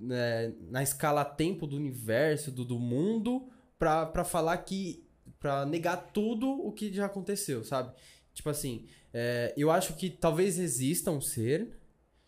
né, 0.00 0.54
na 0.70 0.82
escala 0.82 1.24
tempo 1.24 1.66
do 1.66 1.76
universo, 1.76 2.50
do, 2.50 2.64
do 2.64 2.78
mundo, 2.78 3.48
pra, 3.78 4.24
falar 4.24 4.56
que 4.58 5.04
pra 5.38 5.66
negar 5.66 5.96
tudo 6.12 6.48
o 6.48 6.72
que 6.72 6.92
já 6.92 7.06
aconteceu, 7.06 7.64
sabe? 7.64 7.92
Tipo 8.32 8.48
assim, 8.48 8.86
é, 9.12 9.52
eu 9.56 9.70
acho 9.70 9.94
que 9.94 10.08
talvez 10.08 10.58
exista 10.58 11.10
um 11.10 11.20
ser, 11.20 11.78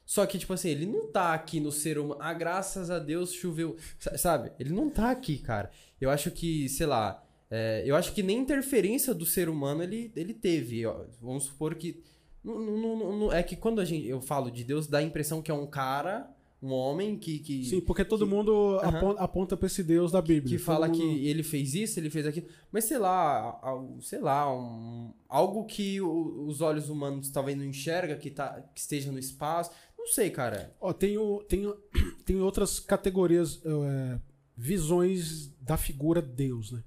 só 0.04 0.26
que, 0.26 0.38
tipo 0.38 0.52
assim, 0.52 0.68
ele 0.68 0.84
não 0.84 1.10
tá 1.10 1.32
aqui 1.32 1.60
no 1.60 1.72
ser 1.72 1.98
humano. 1.98 2.20
Ah, 2.20 2.34
graças 2.34 2.90
a 2.90 2.98
Deus 2.98 3.32
choveu. 3.32 3.76
Sabe? 4.16 4.52
Ele 4.58 4.70
não 4.70 4.90
tá 4.90 5.10
aqui, 5.10 5.38
cara. 5.38 5.70
Eu 5.98 6.10
acho 6.10 6.30
que, 6.30 6.68
sei 6.68 6.86
lá, 6.86 7.23
é, 7.50 7.82
eu 7.86 7.94
acho 7.94 8.12
que 8.12 8.22
nem 8.22 8.38
interferência 8.38 9.14
do 9.14 9.26
ser 9.26 9.48
humano 9.48 9.82
ele, 9.82 10.10
ele 10.16 10.34
teve. 10.34 10.84
Ó. 10.86 11.04
Vamos 11.20 11.44
supor 11.44 11.74
que. 11.74 12.02
Não, 12.42 12.60
não, 12.60 13.18
não, 13.18 13.32
é 13.32 13.42
que 13.42 13.56
quando 13.56 13.80
a 13.80 13.84
gente, 13.84 14.06
eu 14.06 14.20
falo 14.20 14.50
de 14.50 14.64
Deus, 14.64 14.86
dá 14.86 14.98
a 14.98 15.02
impressão 15.02 15.40
que 15.40 15.50
é 15.50 15.54
um 15.54 15.66
cara, 15.66 16.30
um 16.60 16.72
homem 16.72 17.16
que. 17.16 17.38
que 17.38 17.64
Sim, 17.64 17.80
porque 17.80 18.04
todo 18.04 18.26
que, 18.26 18.34
mundo 18.34 18.78
aponta, 18.82 19.20
aponta 19.20 19.56
pra 19.56 19.66
esse 19.66 19.82
Deus 19.82 20.12
da 20.12 20.20
Bíblia. 20.20 20.56
Que 20.56 20.62
fala 20.62 20.88
mundo... 20.88 20.98
que 20.98 21.26
ele 21.26 21.42
fez 21.42 21.74
isso, 21.74 21.98
ele 22.00 22.10
fez 22.10 22.26
aquilo. 22.26 22.46
Mas 22.72 22.84
sei 22.84 22.98
lá, 22.98 23.60
sei 24.00 24.20
lá, 24.20 24.52
um, 24.52 25.12
algo 25.28 25.64
que 25.64 26.00
o, 26.00 26.46
os 26.46 26.60
olhos 26.60 26.88
humanos 26.88 27.30
talvez 27.30 27.56
não 27.56 27.64
enxerga, 27.64 28.16
que, 28.16 28.30
tá, 28.30 28.62
que 28.74 28.80
esteja 28.80 29.10
no 29.10 29.18
espaço. 29.18 29.70
Não 29.96 30.06
sei, 30.06 30.28
cara. 30.28 30.74
Ó, 30.80 30.92
tem, 30.92 31.16
tem, 31.48 31.72
tem 32.26 32.40
outras 32.40 32.78
categorias, 32.78 33.62
é, 33.64 34.18
visões 34.56 35.54
da 35.60 35.76
figura 35.76 36.20
Deus, 36.20 36.72
né? 36.72 36.82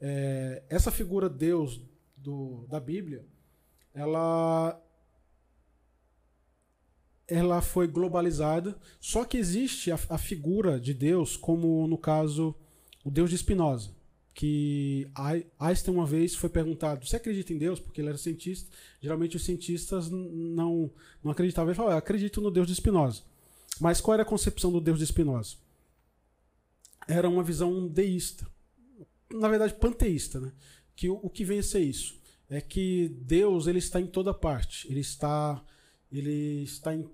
É, 0.00 0.62
essa 0.68 0.90
figura 0.90 1.28
Deus 1.28 1.80
do, 2.16 2.66
da 2.68 2.78
Bíblia, 2.78 3.24
ela 3.94 4.80
ela 7.26 7.60
foi 7.60 7.86
globalizada, 7.86 8.78
só 8.98 9.22
que 9.22 9.36
existe 9.36 9.92
a, 9.92 9.98
a, 10.08 10.16
figura 10.16 10.80
de 10.80 10.94
Deus, 10.94 11.36
como 11.36 11.86
no 11.86 11.98
caso 11.98 12.54
o 13.04 13.10
Deus 13.10 13.28
de 13.28 13.36
Spinoza, 13.36 13.90
que 14.32 15.06
Einstein 15.58 15.94
uma 15.94 16.06
vez 16.06 16.34
foi 16.34 16.48
perguntado: 16.48 17.06
"Você 17.06 17.16
acredita 17.16 17.52
em 17.52 17.58
Deus?" 17.58 17.80
Porque 17.80 18.00
ele 18.00 18.08
era 18.08 18.16
cientista. 18.16 18.70
Geralmente 19.00 19.36
os 19.36 19.44
cientistas 19.44 20.08
não 20.10 20.90
não 21.22 21.30
acreditavam. 21.30 21.70
Ele 21.70 21.76
falou: 21.76 21.92
"Acredito 21.92 22.40
no 22.40 22.50
Deus 22.50 22.66
de 22.66 22.74
Spinoza." 22.74 23.22
Mas 23.80 24.00
qual 24.00 24.14
era 24.14 24.22
a 24.22 24.26
concepção 24.26 24.72
do 24.72 24.80
Deus 24.80 24.98
de 24.98 25.06
Spinoza? 25.06 25.56
Era 27.06 27.28
uma 27.28 27.42
visão 27.42 27.86
deísta 27.86 28.46
na 29.32 29.48
verdade, 29.48 29.74
panteísta, 29.74 30.40
né? 30.40 30.52
Que 30.96 31.08
o, 31.08 31.20
o, 31.22 31.30
que 31.30 31.44
vem 31.44 31.58
a 31.58 31.62
ser 31.62 31.80
isso? 31.80 32.18
É 32.48 32.60
que 32.60 33.08
Deus 33.22 33.66
ele 33.66 33.78
está 33.78 34.00
em 34.00 34.06
toda 34.06 34.32
parte. 34.32 34.90
Ele 34.90 35.00
está, 35.00 35.62
ele 36.10 36.62
está 36.62 36.94
em 36.94 37.08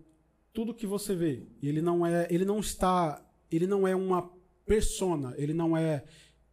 tudo 0.52 0.74
que 0.74 0.86
você 0.86 1.14
vê. 1.14 1.42
Ele 1.62 1.82
não 1.82 2.06
é, 2.06 2.26
ele 2.30 2.44
não 2.44 2.60
está, 2.60 3.24
ele 3.50 3.66
não 3.66 3.86
é 3.86 3.94
uma 3.94 4.30
persona. 4.64 5.34
Ele 5.36 5.52
não 5.52 5.76
é 5.76 6.04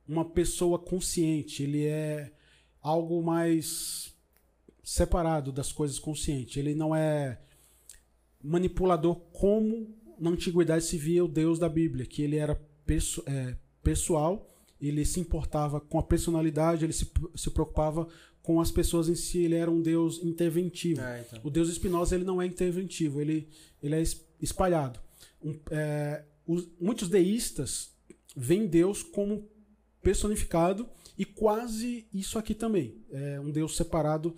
uma 0.07 0.25
pessoa 0.25 0.79
consciente. 0.79 1.63
Ele 1.63 1.85
é 1.85 2.31
algo 2.81 3.21
mais 3.21 4.15
separado 4.83 5.51
das 5.51 5.71
coisas 5.71 5.99
conscientes. 5.99 6.57
Ele 6.57 6.73
não 6.73 6.95
é 6.95 7.39
manipulador 8.43 9.15
como 9.31 9.95
na 10.19 10.31
antiguidade 10.31 10.83
se 10.83 10.97
via 10.97 11.23
o 11.23 11.27
Deus 11.27 11.59
da 11.59 11.69
Bíblia, 11.69 12.05
que 12.05 12.21
ele 12.23 12.37
era 12.37 12.55
perso 12.85 13.23
é, 13.27 13.55
pessoal 13.83 14.50
ele 14.81 15.05
se 15.05 15.19
importava 15.19 15.79
com 15.79 15.99
a 15.99 16.03
personalidade, 16.03 16.85
ele 16.85 16.93
se, 16.93 17.09
se 17.35 17.49
preocupava 17.51 18.07
com 18.41 18.59
as 18.59 18.71
pessoas 18.71 19.07
em 19.07 19.15
si, 19.15 19.43
ele 19.43 19.55
era 19.55 19.69
um 19.69 19.81
Deus 19.81 20.19
interventivo. 20.23 21.01
É, 21.01 21.21
então. 21.21 21.39
O 21.43 21.49
Deus 21.49 21.69
Espinosa 21.69 22.15
ele 22.15 22.23
não 22.23 22.41
é 22.41 22.45
interventivo, 22.45 23.21
ele, 23.21 23.47
ele 23.81 23.95
é 23.95 24.03
espalhado. 24.41 24.99
Um, 25.43 25.59
é, 25.69 26.23
os, 26.47 26.67
muitos 26.79 27.07
deístas 27.07 27.91
veem 28.35 28.65
Deus 28.65 29.03
como 29.03 29.47
personificado 30.01 30.89
e 31.17 31.25
quase 31.25 32.07
isso 32.11 32.39
aqui 32.39 32.55
também, 32.55 32.95
é 33.11 33.39
um 33.39 33.51
Deus 33.51 33.77
separado, 33.77 34.35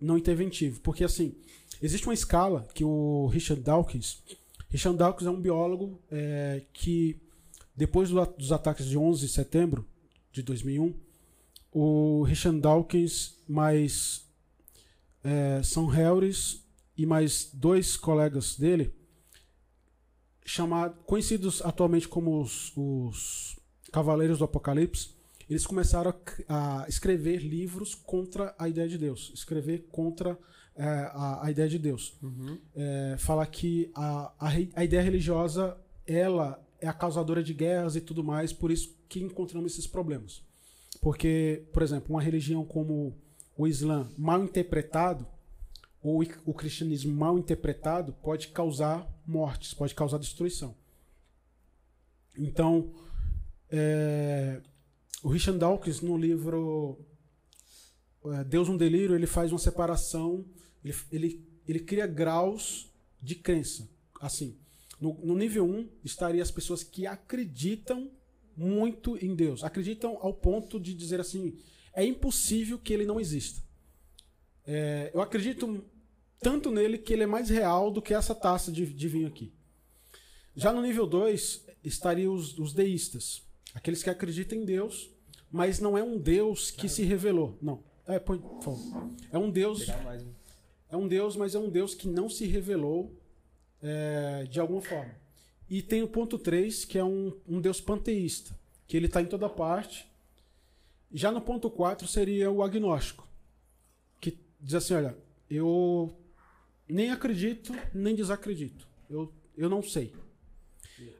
não 0.00 0.18
interventivo. 0.18 0.80
Porque 0.80 1.04
assim, 1.04 1.36
existe 1.80 2.06
uma 2.06 2.14
escala 2.14 2.66
que 2.74 2.84
o 2.84 3.26
Richard 3.28 3.62
Dawkins, 3.62 4.22
Richard 4.68 4.98
Dawkins 4.98 5.28
é 5.28 5.30
um 5.30 5.40
biólogo 5.40 6.02
é, 6.10 6.62
que 6.72 7.16
depois 7.74 8.10
do, 8.10 8.24
dos 8.26 8.52
ataques 8.52 8.86
de 8.86 8.96
11 8.96 9.26
de 9.26 9.32
setembro 9.32 9.86
de 10.30 10.42
2001, 10.42 10.94
o 11.72 12.22
Richard 12.22 12.60
Dawkins 12.60 13.36
mais 13.48 14.24
é, 15.22 15.62
Sam 15.62 15.90
Harris 15.90 16.64
e 16.96 17.04
mais 17.04 17.50
dois 17.52 17.96
colegas 17.96 18.56
dele, 18.56 18.94
chamado, 20.44 20.94
conhecidos 21.04 21.60
atualmente 21.62 22.06
como 22.06 22.40
os, 22.40 22.72
os 22.76 23.58
Cavaleiros 23.92 24.38
do 24.38 24.44
Apocalipse, 24.44 25.14
eles 25.48 25.66
começaram 25.66 26.14
a, 26.48 26.82
a, 26.82 26.88
escrever 26.88 27.38
livros 27.38 27.94
contra 27.94 28.54
a 28.58 28.68
ideia 28.68 28.88
de 28.88 28.98
Deus, 28.98 29.32
escrever 29.34 29.88
contra 29.90 30.38
é, 30.76 30.84
a, 30.84 31.46
a, 31.46 31.50
ideia 31.50 31.68
de 31.68 31.78
Deus. 31.78 32.16
Uhum. 32.22 32.58
É, 32.74 33.16
falar 33.18 33.46
que 33.46 33.90
a, 33.94 34.32
a, 34.38 34.48
a 34.74 34.84
ideia 34.84 35.02
religiosa 35.02 35.76
ela 36.06 36.62
é 36.84 36.88
a 36.88 36.92
causadora 36.92 37.42
de 37.42 37.54
guerras 37.54 37.96
e 37.96 38.00
tudo 38.00 38.22
mais, 38.22 38.52
por 38.52 38.70
isso 38.70 38.94
que 39.08 39.20
encontramos 39.20 39.72
esses 39.72 39.86
problemas. 39.86 40.42
Porque, 41.00 41.66
por 41.72 41.82
exemplo, 41.82 42.14
uma 42.14 42.20
religião 42.20 42.64
como 42.64 43.16
o 43.56 43.66
Islã 43.66 44.10
mal 44.18 44.44
interpretado, 44.44 45.26
ou 46.02 46.22
o 46.44 46.52
cristianismo 46.52 47.14
mal 47.14 47.38
interpretado, 47.38 48.12
pode 48.12 48.48
causar 48.48 49.10
mortes, 49.26 49.72
pode 49.72 49.94
causar 49.94 50.18
destruição. 50.18 50.76
Então, 52.36 52.92
é, 53.70 54.60
o 55.22 55.28
Richard 55.28 55.58
Dawkins, 55.58 56.02
no 56.02 56.18
livro 56.18 56.98
é, 58.26 58.44
Deus 58.44 58.68
um 58.68 58.76
Delírio, 58.76 59.16
ele 59.16 59.26
faz 59.26 59.50
uma 59.52 59.58
separação, 59.58 60.44
ele, 60.84 60.94
ele, 61.10 61.48
ele 61.66 61.80
cria 61.80 62.06
graus 62.06 62.92
de 63.22 63.36
crença. 63.36 63.88
Assim, 64.20 64.58
no, 65.00 65.14
no 65.22 65.36
nível 65.36 65.64
1 65.64 65.88
estaria 66.04 66.42
as 66.42 66.50
pessoas 66.50 66.82
que 66.82 67.06
acreditam 67.06 68.10
muito 68.56 69.16
em 69.24 69.34
Deus. 69.34 69.64
Acreditam 69.64 70.18
ao 70.20 70.32
ponto 70.32 70.78
de 70.78 70.94
dizer 70.94 71.20
assim: 71.20 71.56
é 71.92 72.04
impossível 72.04 72.78
que 72.78 72.92
ele 72.92 73.06
não 73.06 73.20
exista. 73.20 73.62
É, 74.66 75.10
eu 75.12 75.20
acredito 75.20 75.84
tanto 76.40 76.70
nele 76.70 76.98
que 76.98 77.12
ele 77.12 77.22
é 77.22 77.26
mais 77.26 77.48
real 77.48 77.90
do 77.90 78.02
que 78.02 78.14
essa 78.14 78.34
taça 78.34 78.70
de, 78.70 78.86
de 78.86 79.08
vinho 79.08 79.28
aqui. 79.28 79.52
Já 80.56 80.72
no 80.72 80.82
nível 80.82 81.06
2, 81.06 81.66
estariam 81.82 82.34
os, 82.34 82.58
os 82.58 82.72
deístas. 82.72 83.42
Aqueles 83.74 84.02
que 84.02 84.10
acreditam 84.10 84.58
em 84.58 84.64
Deus, 84.64 85.10
mas 85.50 85.80
não 85.80 85.98
é 85.98 86.02
um 86.02 86.16
Deus 86.16 86.70
que 86.70 86.88
se 86.88 87.02
revelou. 87.02 87.58
Não. 87.60 87.82
É, 88.06 88.18
põe. 88.18 88.42
É 89.32 89.38
um 89.38 89.50
Deus. 89.50 89.88
Um. 89.88 90.32
É 90.90 90.96
um 90.96 91.08
Deus, 91.08 91.36
mas 91.36 91.54
é 91.54 91.58
um 91.58 91.68
Deus 91.68 91.94
que 91.94 92.06
não 92.06 92.28
se 92.28 92.46
revelou 92.46 93.12
é, 93.84 94.44
de 94.44 94.58
alguma 94.58 94.80
forma. 94.80 95.14
E 95.68 95.82
tem 95.82 96.02
o 96.02 96.08
ponto 96.08 96.38
3, 96.38 96.84
que 96.86 96.98
é 96.98 97.04
um, 97.04 97.38
um 97.46 97.60
Deus 97.60 97.80
panteísta, 97.80 98.58
que 98.86 98.96
ele 98.96 99.06
está 99.06 99.20
em 99.20 99.26
toda 99.26 99.48
parte. 99.48 100.10
Já 101.12 101.30
no 101.30 101.40
ponto 101.40 101.70
4 101.70 102.08
seria 102.08 102.50
o 102.50 102.62
agnóstico, 102.62 103.28
que 104.20 104.38
diz 104.60 104.74
assim: 104.74 104.94
olha, 104.94 105.16
eu 105.50 106.16
nem 106.88 107.10
acredito, 107.10 107.72
nem 107.92 108.14
desacredito. 108.14 108.88
Eu, 109.08 109.32
eu 109.56 109.68
não 109.68 109.82
sei. 109.82 110.14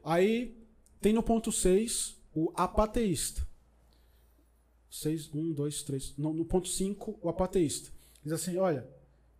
Aí 0.03 0.57
tem 0.99 1.13
no 1.13 1.23
ponto 1.23 1.51
6 1.51 2.17
o 2.33 2.51
apateísta. 2.55 3.45
6, 4.89 5.33
1, 5.33 5.53
2, 5.53 5.83
3. 5.83 6.17
No, 6.17 6.45
ponto 6.45 6.67
5, 6.67 7.19
o 7.21 7.29
apateísta. 7.29 7.91
Diz 8.23 8.33
assim: 8.33 8.57
olha, 8.57 8.87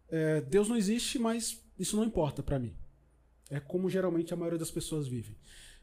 é, 0.09 0.41
Deus 0.41 0.67
não 0.67 0.77
existe, 0.77 1.17
mas 1.17 1.61
isso 1.79 1.95
não 1.95 2.03
importa 2.03 2.43
para 2.43 2.59
mim. 2.59 2.75
É 3.49 3.59
como 3.59 3.89
geralmente 3.89 4.33
a 4.33 4.37
maioria 4.37 4.59
das 4.59 4.71
pessoas 4.71 5.07
vivem. 5.07 5.35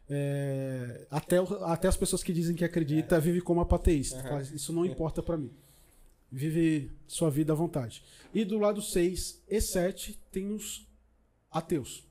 É, 0.09 1.07
até, 1.11 1.37
até 1.63 1.89
as 1.89 1.97
pessoas 1.97 2.23
que 2.23 2.33
dizem 2.33 2.57
que 2.57 2.65
acredita 2.65 3.21
vivem 3.21 3.41
como 3.41 3.61
apateísta. 3.61 4.17
Uhum. 4.17 4.23
Fala, 4.23 4.43
Isso 4.43 4.73
não 4.73 4.85
importa 4.85 5.23
para 5.23 5.37
mim. 5.37 5.51
Vive 6.31 6.91
sua 7.07 7.31
vida 7.31 7.53
à 7.53 7.57
vontade. 7.57 8.03
E 8.35 8.45
do 8.45 8.59
lado 8.59 8.81
6 8.81 9.43
e 9.49 9.61
7 9.61 10.19
tem 10.31 10.53
os 10.53 10.87
ateus. 11.51 12.05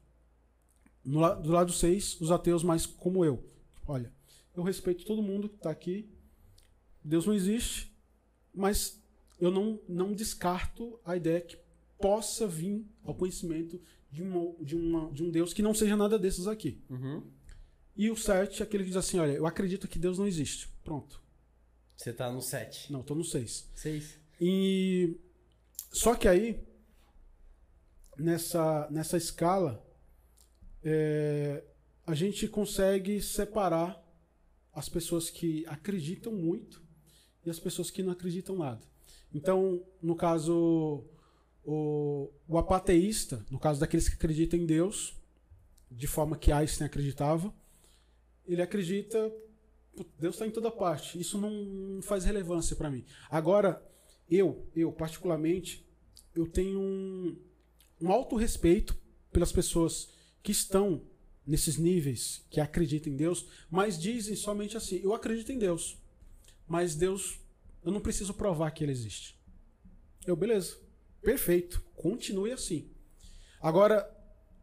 No, 1.04 1.36
do 1.36 1.52
lado 1.52 1.72
6, 1.72 2.22
os 2.22 2.32
ateus 2.32 2.64
mais 2.64 2.86
como 2.86 3.26
eu. 3.26 3.44
Olha, 3.88 4.12
eu 4.56 4.64
respeito 4.64 5.06
todo 5.06 5.22
mundo 5.22 5.50
que 5.50 5.56
está 5.56 5.72
aqui. 5.72 6.08
Deus 7.04 7.26
não 7.26 7.34
existe, 7.34 7.92
mas 8.54 9.02
eu 9.40 9.50
não, 9.50 9.80
não 9.90 10.14
descarto 10.14 11.00
a 11.04 11.16
ideia 11.16 11.42
que 11.42 11.58
possa 12.00 12.48
vir 12.48 12.86
ao 13.04 13.16
conhecimento 13.16 13.82
de, 14.12 14.22
uma, 14.22 14.54
de, 14.60 14.76
uma, 14.76 15.12
de 15.12 15.24
um 15.24 15.32
Deus 15.32 15.54
que 15.54 15.62
não 15.62 15.74
seja 15.74 15.96
nada 15.96 16.20
desses 16.20 16.48
aqui. 16.48 16.84
Uhum. 16.90 17.24
E 17.96 18.10
o 18.10 18.16
7 18.16 18.62
é 18.62 18.66
aquele 18.66 18.84
que 18.84 18.90
diz 18.90 18.98
assim: 18.98 19.20
olha, 19.20 19.32
eu 19.32 19.46
acredito 19.46 19.88
que 19.88 20.00
Deus 20.00 20.18
não 20.18 20.28
existe. 20.28 20.68
Pronto. 20.84 21.22
Você 21.96 22.12
tá 22.12 22.32
no 22.32 22.42
7. 22.42 22.92
Não, 22.92 23.04
tô 23.04 23.16
no 23.16 23.24
6. 23.24 23.70
6. 23.76 24.20
E 24.40 25.18
só 25.92 26.16
que 26.16 26.28
aí 26.28 26.60
nessa 28.18 28.88
nessa 28.92 29.18
escala 29.18 29.86
é, 30.84 31.64
a 32.06 32.16
gente 32.16 32.48
consegue 32.48 33.22
separar 33.22 34.02
as 34.74 34.90
pessoas 34.90 35.30
que 35.30 35.66
acreditam 35.68 36.34
muito 36.34 36.82
e 37.46 37.50
as 37.50 37.60
pessoas 37.60 37.92
que 37.92 38.02
não 38.02 38.12
acreditam 38.12 38.58
nada. 38.58 38.82
Então, 39.34 39.84
no 40.02 40.16
caso 40.16 41.06
o, 41.64 42.30
o 42.48 42.58
apateísta, 42.58 43.46
no 43.50 43.60
caso 43.60 43.80
daqueles 43.80 44.10
que 44.10 44.16
acreditam 44.16 44.60
em 44.60 44.66
Deus, 44.66 45.16
de 45.90 46.08
forma 46.08 46.38
que 46.38 46.52
Einstein 46.52 46.88
acreditava, 46.88 47.54
ele 48.48 48.62
acredita 48.62 49.32
"Putz, 49.96 50.12
Deus 50.20 50.36
está 50.36 50.48
em 50.48 50.52
toda 50.52 50.72
parte. 50.72 51.20
Isso 51.20 51.38
não, 51.38 51.52
não 51.52 52.02
faz 52.02 52.24
relevância 52.24 52.76
para 52.76 52.90
mim. 52.90 53.06
Agora, 53.30 53.86
eu, 54.30 54.66
eu 54.76 54.92
particularmente, 54.92 55.86
eu 56.34 56.48
tenho 56.48 56.80
um, 56.80 57.38
um 58.02 58.12
alto 58.12 58.36
respeito 58.36 58.98
pelas 59.32 59.52
pessoas 59.52 60.10
que 60.42 60.52
estão 60.52 61.04
nesses 61.46 61.78
níveis, 61.78 62.46
que 62.50 62.60
acreditam 62.60 63.12
em 63.12 63.16
Deus, 63.16 63.48
mas 63.70 64.00
dizem 64.00 64.36
somente 64.36 64.78
assim: 64.78 65.02
eu 65.04 65.14
acredito 65.14 65.52
em 65.52 65.58
Deus, 65.58 65.98
mas 66.68 66.96
Deus, 66.96 67.40
eu 67.84 67.92
não 67.92 68.00
preciso 68.00 68.34
provar 68.34 68.72
que 68.72 68.84
ele 68.84 68.92
existe. 68.92 69.38
Eu, 70.26 70.36
beleza, 70.36 70.78
perfeito, 71.22 71.84
continue 71.96 72.52
assim. 72.52 72.90
Agora, 73.62 74.10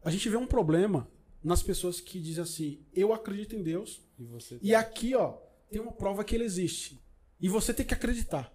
a 0.03 0.11
gente 0.11 0.27
vê 0.29 0.37
um 0.37 0.47
problema 0.47 1.09
nas 1.43 1.63
pessoas 1.63 2.01
que 2.01 2.19
dizem 2.19 2.43
assim: 2.43 2.85
eu 2.93 3.13
acredito 3.13 3.55
em 3.55 3.63
Deus, 3.63 4.01
E 4.17 4.25
você 4.25 4.59
e 4.61 4.75
aqui, 4.75 5.15
ó, 5.15 5.37
tem 5.69 5.81
uma 5.81 5.91
prova 5.91 6.23
que 6.23 6.35
ele 6.35 6.43
existe. 6.43 6.99
E 7.39 7.47
você 7.47 7.73
tem 7.73 7.85
que 7.85 7.93
acreditar. 7.93 8.53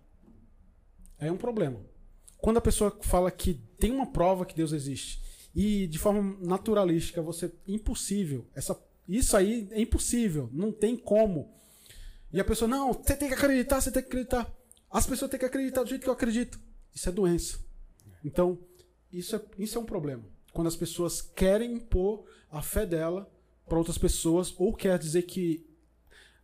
É 1.19 1.33
um 1.33 1.37
problema. 1.37 1.81
Quando 2.37 2.59
a 2.59 2.61
pessoa 2.61 2.97
fala 3.01 3.31
que 3.31 3.55
tem 3.79 3.91
uma 3.91 4.13
prova 4.13 4.45
que 4.45 4.55
Deus 4.55 4.73
existe 4.73 5.23
e 5.55 5.87
de 5.87 5.99
forma 5.99 6.37
naturalística 6.41 7.23
você 7.23 7.51
impossível, 7.67 8.47
essa 8.55 8.79
isso 9.09 9.37
aí 9.37 9.69
é 9.71 9.81
impossível, 9.81 10.51
não 10.53 10.73
tem 10.73 10.97
como. 10.97 11.55
E 12.33 12.41
a 12.41 12.45
pessoa 12.45 12.69
não, 12.69 12.93
você 12.93 13.17
tem 13.17 13.29
que 13.29 13.35
acreditar, 13.35 13.81
você 13.81 13.91
tem 13.91 14.03
que 14.03 14.09
acreditar. 14.09 14.53
As 14.91 15.07
pessoas 15.07 15.31
têm 15.31 15.39
que 15.39 15.47
acreditar 15.47 15.83
do 15.83 15.89
jeito 15.89 16.03
que 16.03 16.09
eu 16.09 16.13
acredito. 16.13 16.59
Isso 16.95 17.09
é 17.09 17.13
doença. 17.13 17.64
Então, 18.25 18.59
isso 19.13 19.37
é, 19.37 19.41
isso 19.59 19.79
é 19.79 19.81
um 19.81 19.85
problema. 19.85 20.25
Quando 20.53 20.69
as 20.69 20.77
pessoas 20.77 21.21
querem 21.21 21.75
impor 21.75 22.25
a 22.51 22.63
fé 22.63 22.87
dela 22.87 23.31
para 23.69 23.79
outras 23.79 23.99
pessoas, 23.99 24.55
ou 24.59 24.73
quer 24.73 24.99
dizer 24.99 25.23
que 25.23 25.67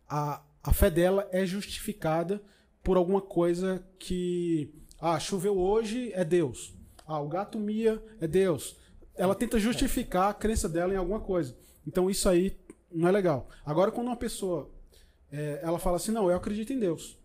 a, 0.07 0.43
a 0.63 0.73
fé 0.73 0.89
dela 0.89 1.27
é 1.31 1.45
justificada 1.45 2.41
por 2.83 2.97
alguma 2.97 3.21
coisa 3.21 3.85
que. 3.97 4.73
Ah, 4.99 5.19
choveu 5.19 5.57
hoje 5.57 6.11
é 6.13 6.23
Deus. 6.23 6.73
Ah, 7.07 7.19
o 7.19 7.27
gato 7.27 7.57
mia 7.59 8.03
é 8.19 8.27
Deus. 8.27 8.77
Ela 9.15 9.33
tenta 9.33 9.59
justificar 9.59 10.29
a 10.29 10.33
crença 10.33 10.69
dela 10.69 10.93
em 10.93 10.97
alguma 10.97 11.19
coisa. 11.19 11.57
Então 11.85 12.09
isso 12.09 12.29
aí 12.29 12.57
não 12.91 13.07
é 13.07 13.11
legal. 13.11 13.49
Agora, 13.65 13.91
quando 13.91 14.07
uma 14.07 14.15
pessoa 14.15 14.69
é, 15.31 15.59
ela 15.63 15.79
fala 15.79 15.95
assim, 15.95 16.11
não, 16.11 16.29
eu 16.29 16.35
acredito 16.35 16.73
em 16.73 16.79
Deus, 16.79 17.17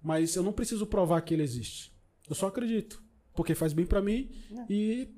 mas 0.00 0.36
eu 0.36 0.42
não 0.42 0.52
preciso 0.52 0.86
provar 0.86 1.20
que 1.22 1.34
ele 1.34 1.42
existe. 1.42 1.92
Eu 2.28 2.34
só 2.34 2.46
acredito, 2.46 3.02
porque 3.40 3.54
faz 3.54 3.72
bem 3.72 3.86
pra 3.86 4.02
mim 4.02 4.28
e 4.68 5.08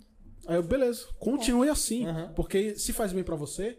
aí 0.47 0.55
eu, 0.57 0.63
beleza, 0.63 1.09
continue 1.19 1.69
assim, 1.69 2.07
Aham. 2.07 2.33
porque 2.37 2.77
se 2.77 2.93
faz 2.93 3.13
bem 3.13 3.25
pra 3.25 3.35
você, 3.35 3.77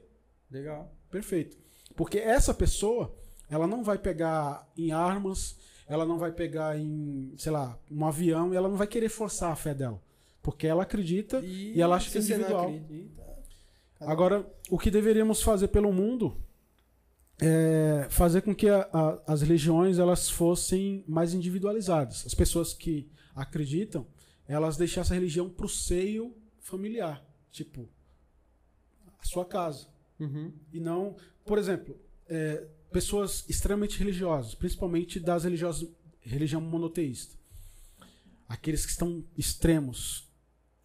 Legal. 0.52 0.94
Perfeito. 1.10 1.58
Porque 1.96 2.18
essa 2.20 2.54
pessoa, 2.54 3.16
ela 3.50 3.66
não 3.66 3.84
vai 3.86 3.98
pegar 3.98 4.70
em 4.78 4.92
armas, 4.92 5.58
ela 5.88 6.06
não 6.06 6.18
vai 6.20 6.32
pegar 6.34 6.78
em, 6.78 7.34
sei 7.38 7.52
lá, 7.54 7.80
um 7.90 8.06
avião, 8.06 8.54
e 8.54 8.58
ela 8.58 8.68
não 8.68 8.76
vai 8.76 8.86
querer 8.86 9.08
forçar 9.10 9.52
a 9.52 9.56
fé 9.56 9.74
dela. 9.74 10.02
Porque 10.42 10.68
ela 10.68 10.84
acredita 10.84 11.40
e, 11.40 11.80
ela 11.82 11.96
acha 11.96 12.12
que 12.12 12.18
é 12.18 12.22
individual. 12.22 12.66
acredita, 12.68 13.24
Agora, 14.02 14.46
o 14.70 14.78
que 14.78 14.92
deveríamos 14.92 15.42
fazer 15.42 15.70
pelo 15.70 15.94
mundo 15.94 16.36
é 17.42 18.08
fazer 18.10 18.42
com 18.42 18.54
que 18.54 18.68
a- 18.70 18.88
a- 18.92 19.20
as 19.26 19.42
religiões 19.42 19.98
elas 20.00 20.30
fossem 20.30 21.04
mais 21.08 21.34
individualizadas. 21.34 22.26
As 22.26 22.34
pessoas 22.34 22.74
que 22.74 23.10
acreditam, 23.36 24.06
elas 24.48 24.78
deixassem 24.78 25.16
a 25.16 25.20
religião 25.20 25.50
pro 25.50 25.70
seio 25.70 26.36
familiar, 26.60 27.26
tipo 27.52 27.90
a 29.20 29.26
sua 29.26 29.46
casa 29.46 29.88
Uhum. 30.20 30.54
e 30.72 30.80
não, 30.80 31.18
por 31.44 31.58
exemplo, 31.58 32.00
é, 32.28 32.68
pessoas 32.92 33.44
extremamente 33.50 33.98
religiosas, 33.98 34.54
principalmente 34.56 35.20
das 35.20 35.44
religiosas, 35.44 35.90
religião 36.22 36.62
monoteísta. 36.62 37.36
Aqueles 38.48 38.86
que 38.86 38.92
estão 38.92 39.24
extremos, 39.38 40.30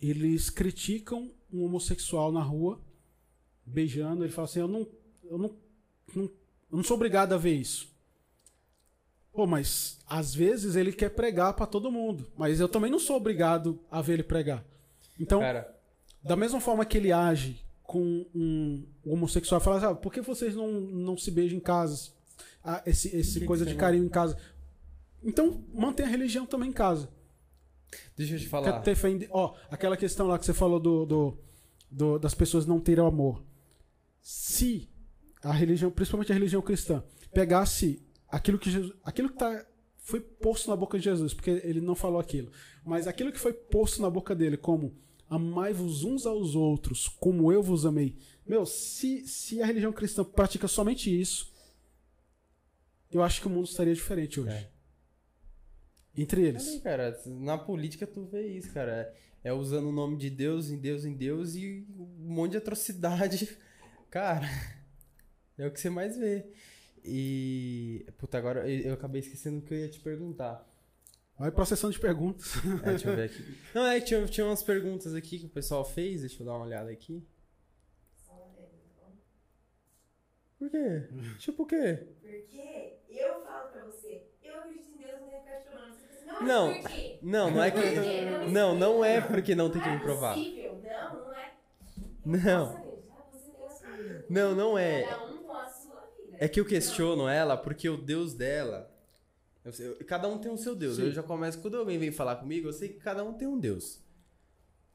eles 0.00 0.50
criticam 0.50 1.30
um 1.52 1.62
homossexual 1.62 2.32
na 2.32 2.42
rua, 2.42 2.80
beijando, 3.64 4.24
ele 4.24 4.32
fala 4.32 4.46
assim, 4.46 4.60
eu 4.60 4.68
não, 4.68 4.88
eu 5.24 5.38
não, 5.38 5.56
não, 6.14 6.24
eu 6.24 6.76
não 6.76 6.82
sou 6.82 6.96
obrigado 6.96 7.32
a 7.34 7.36
ver 7.36 7.54
isso. 7.54 7.92
Pô, 9.38 9.46
mas 9.46 10.00
às 10.08 10.34
vezes 10.34 10.74
ele 10.74 10.90
quer 10.92 11.10
pregar 11.10 11.52
para 11.54 11.64
todo 11.64 11.92
mundo, 11.92 12.26
mas 12.36 12.58
eu 12.58 12.68
também 12.68 12.90
não 12.90 12.98
sou 12.98 13.14
obrigado 13.14 13.78
a 13.88 14.02
ver 14.02 14.14
ele 14.14 14.24
pregar. 14.24 14.64
Então, 15.16 15.38
Cara, 15.38 15.72
da 16.24 16.34
mesma 16.34 16.60
forma 16.60 16.84
que 16.84 16.98
ele 16.98 17.12
age 17.12 17.64
com 17.84 18.26
um 18.34 18.84
homossexual, 19.06 19.60
fala, 19.60 19.78
sabe, 19.78 20.02
por 20.02 20.12
que 20.12 20.20
vocês 20.20 20.56
não, 20.56 20.72
não 20.80 21.16
se 21.16 21.30
beijam 21.30 21.56
em 21.56 21.60
casa? 21.60 22.10
Ah, 22.64 22.82
esse 22.84 23.14
esse 23.16 23.38
que 23.38 23.46
coisa 23.46 23.64
que 23.64 23.70
de 23.70 23.76
carinho 23.76 24.04
em 24.06 24.08
casa. 24.08 24.36
Então, 25.22 25.62
mantém 25.72 26.04
a 26.04 26.08
religião 26.08 26.44
também 26.44 26.70
em 26.70 26.72
casa. 26.72 27.08
deixa 28.16 28.34
eu 28.34 28.38
te 28.40 28.44
Quer 28.46 28.50
falar. 28.50 28.80
ter 28.80 28.96
fé 28.96 29.08
em- 29.08 29.28
Ó, 29.30 29.54
aquela 29.70 29.96
questão 29.96 30.26
lá 30.26 30.36
que 30.36 30.46
você 30.46 30.52
falou 30.52 30.80
do, 30.80 31.06
do, 31.06 31.38
do- 31.88 32.18
das 32.18 32.34
pessoas 32.34 32.66
não 32.66 32.80
terem 32.80 33.06
amor. 33.06 33.40
Se 34.20 34.88
a 35.44 35.52
religião, 35.52 35.92
principalmente 35.92 36.32
a 36.32 36.34
religião 36.34 36.60
cristã, 36.60 37.04
pegasse 37.32 38.02
aquilo 38.28 38.58
que 38.58 38.70
Jesus, 38.70 38.92
aquilo 39.02 39.30
que 39.30 39.36
tá, 39.36 39.66
foi 39.96 40.20
posto 40.20 40.70
na 40.70 40.76
boca 40.76 40.98
de 40.98 41.04
Jesus, 41.04 41.34
porque 41.34 41.50
ele 41.64 41.80
não 41.80 41.94
falou 41.94 42.20
aquilo, 42.20 42.50
mas 42.84 43.06
aquilo 43.06 43.32
que 43.32 43.38
foi 43.38 43.52
posto 43.52 44.00
na 44.00 44.10
boca 44.10 44.34
dele, 44.34 44.56
como 44.56 44.96
amai-vos 45.28 46.04
uns 46.04 46.26
aos 46.26 46.54
outros, 46.54 47.08
como 47.08 47.52
eu 47.52 47.62
vos 47.62 47.84
amei. 47.84 48.16
Meu, 48.46 48.64
se, 48.64 49.26
se 49.26 49.60
a 49.60 49.66
religião 49.66 49.92
cristã 49.92 50.24
pratica 50.24 50.66
somente 50.66 51.08
isso, 51.08 51.52
eu 53.10 53.22
acho 53.22 53.40
que 53.40 53.46
o 53.46 53.50
mundo 53.50 53.66
estaria 53.66 53.94
diferente 53.94 54.40
hoje. 54.40 54.50
É. 54.50 54.70
entre 56.16 56.42
eles. 56.42 56.80
Cara, 56.82 57.18
na 57.26 57.58
política 57.58 58.06
tu 58.06 58.24
vê 58.24 58.46
isso, 58.48 58.72
cara. 58.72 59.14
É 59.44 59.52
usando 59.52 59.88
o 59.88 59.92
nome 59.92 60.16
de 60.16 60.28
Deus 60.30 60.68
em 60.68 60.78
Deus 60.78 61.04
em 61.04 61.14
Deus 61.14 61.54
e 61.54 61.86
um 61.96 62.34
monte 62.34 62.52
de 62.52 62.56
atrocidade. 62.56 63.56
Cara, 64.10 64.48
é 65.56 65.66
o 65.66 65.70
que 65.70 65.80
você 65.80 65.90
mais 65.90 66.16
vê. 66.16 66.50
E. 67.04 68.06
Puta, 68.18 68.38
agora 68.38 68.68
eu 68.68 68.94
acabei 68.94 69.20
esquecendo 69.20 69.58
o 69.58 69.62
que 69.62 69.74
eu 69.74 69.78
ia 69.78 69.88
te 69.88 70.00
perguntar. 70.00 70.66
Vai 71.38 71.50
processando 71.52 71.92
de 71.92 72.00
perguntas. 72.00 72.54
É, 72.82 72.90
deixa 72.90 73.10
eu 73.10 73.16
ver 73.16 73.24
aqui. 73.30 73.58
Não, 73.74 73.86
é 73.86 74.00
que 74.00 74.06
tinha, 74.06 74.26
tinha 74.26 74.46
umas 74.46 74.62
perguntas 74.62 75.14
aqui 75.14 75.38
que 75.38 75.46
o 75.46 75.50
pessoal 75.50 75.84
fez, 75.84 76.20
deixa 76.20 76.42
eu 76.42 76.46
dar 76.46 76.54
uma 76.54 76.64
olhada 76.64 76.90
aqui. 76.90 77.24
Só 78.26 78.32
uma 78.32 78.48
pergunta, 78.54 78.88
bom? 78.98 79.12
Por 80.58 80.70
quê? 80.70 81.08
Tipo 81.38 81.62
o 81.62 81.66
quê? 81.66 82.06
Porque 82.20 82.98
eu 83.08 83.40
falo 83.44 83.70
pra 83.70 83.84
você, 83.84 84.24
eu 84.42 84.56
acredito 84.56 84.88
em 84.94 84.98
Deus, 84.98 85.20
não 85.20 85.28
tenho 85.28 85.42
que 85.42 85.50
ficar. 85.70 85.92
Você 85.92 86.06
pensa, 86.08 86.24
não, 86.26 86.42
Não. 86.46 86.66
mas 86.72 86.82
por 86.82 86.90
quê? 86.90 87.18
Não, 87.22 87.50
não 87.52 87.62
é 87.62 87.70
que. 87.70 88.50
Não, 88.50 88.74
não 88.74 89.04
é 89.04 89.20
porque 89.20 89.54
não 89.54 89.70
tem 89.70 89.80
que 89.80 89.88
me 89.88 90.00
provar. 90.00 90.36
Não 90.36 90.42
é 90.42 90.44
possível. 90.44 90.82
Não, 90.82 91.14
não 91.14 91.34
é. 91.34 91.52
Não. 92.24 92.76
Ah. 92.76 92.88
Não, 94.28 94.54
não 94.54 94.78
é. 94.78 95.02
Cada 95.04 95.24
um 95.24 95.38
com 95.38 95.52
a 95.56 95.66
sua 95.70 96.00
vida. 96.16 96.24
É 96.38 96.48
que 96.48 96.60
eu 96.60 96.64
questiono 96.64 97.28
ela 97.28 97.56
porque 97.56 97.88
o 97.88 97.96
Deus 97.96 98.34
dela. 98.34 98.90
sei- 99.72 99.94
cada 100.06 100.28
um 100.28 100.38
tem 100.38 100.50
o 100.50 100.56
seu 100.56 100.74
Deus. 100.74 100.96
Sim. 100.96 101.02
Eu 101.02 101.12
já 101.12 101.22
começo, 101.22 101.58
quando 101.60 101.76
alguém 101.76 101.98
vem 101.98 102.10
falar 102.10 102.36
comigo, 102.36 102.68
eu 102.68 102.72
sei 102.72 102.88
que 102.88 103.00
cada 103.00 103.22
um 103.24 103.34
tem 103.34 103.46
um 103.46 103.58
Deus. 103.58 104.00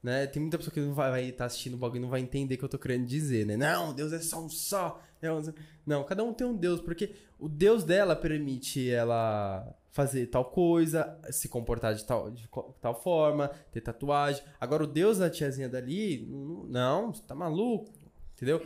Né? 0.02 0.26
Tem 0.26 0.40
muita 0.42 0.58
pessoa 0.58 0.74
que 0.74 0.80
não 0.80 0.92
vai 0.94 1.28
estar 1.30 1.46
assistindo 1.46 1.74
o 1.74 1.78
bagulho 1.78 1.98
e 1.98 2.02
não 2.02 2.08
vai 2.10 2.20
entender 2.20 2.56
o 2.56 2.58
que 2.58 2.64
eu 2.64 2.68
tô 2.68 2.78
querendo 2.78 3.06
dizer, 3.06 3.46
né? 3.46 3.56
Não, 3.56 3.94
Deus 3.94 4.12
é 4.12 4.18
só 4.18 4.42
um 4.42 4.48
só. 4.48 5.00
é 5.22 5.32
um- 5.32 5.40
Não, 5.86 6.04
cada 6.04 6.22
um 6.22 6.34
tem 6.34 6.46
um 6.46 6.54
Deus, 6.54 6.80
porque 6.82 7.14
o 7.38 7.48
Deus 7.48 7.84
dela 7.84 8.14
permite 8.14 8.90
ela 8.90 9.74
fazer 9.92 10.26
tal 10.26 10.44
coisa, 10.46 11.18
se 11.30 11.48
comportar 11.48 11.94
de 11.94 12.04
tal, 12.04 12.30
de 12.30 12.46
tal 12.82 13.00
forma, 13.00 13.48
ter 13.72 13.80
tatuagem. 13.80 14.42
Agora, 14.60 14.84
o 14.84 14.86
Deus 14.86 15.18
da 15.18 15.30
tiazinha 15.30 15.68
dali, 15.68 16.26
não, 16.28 16.64
não, 16.64 17.14
você 17.14 17.22
tá 17.22 17.34
maluco, 17.34 17.90
entendeu? 18.34 18.60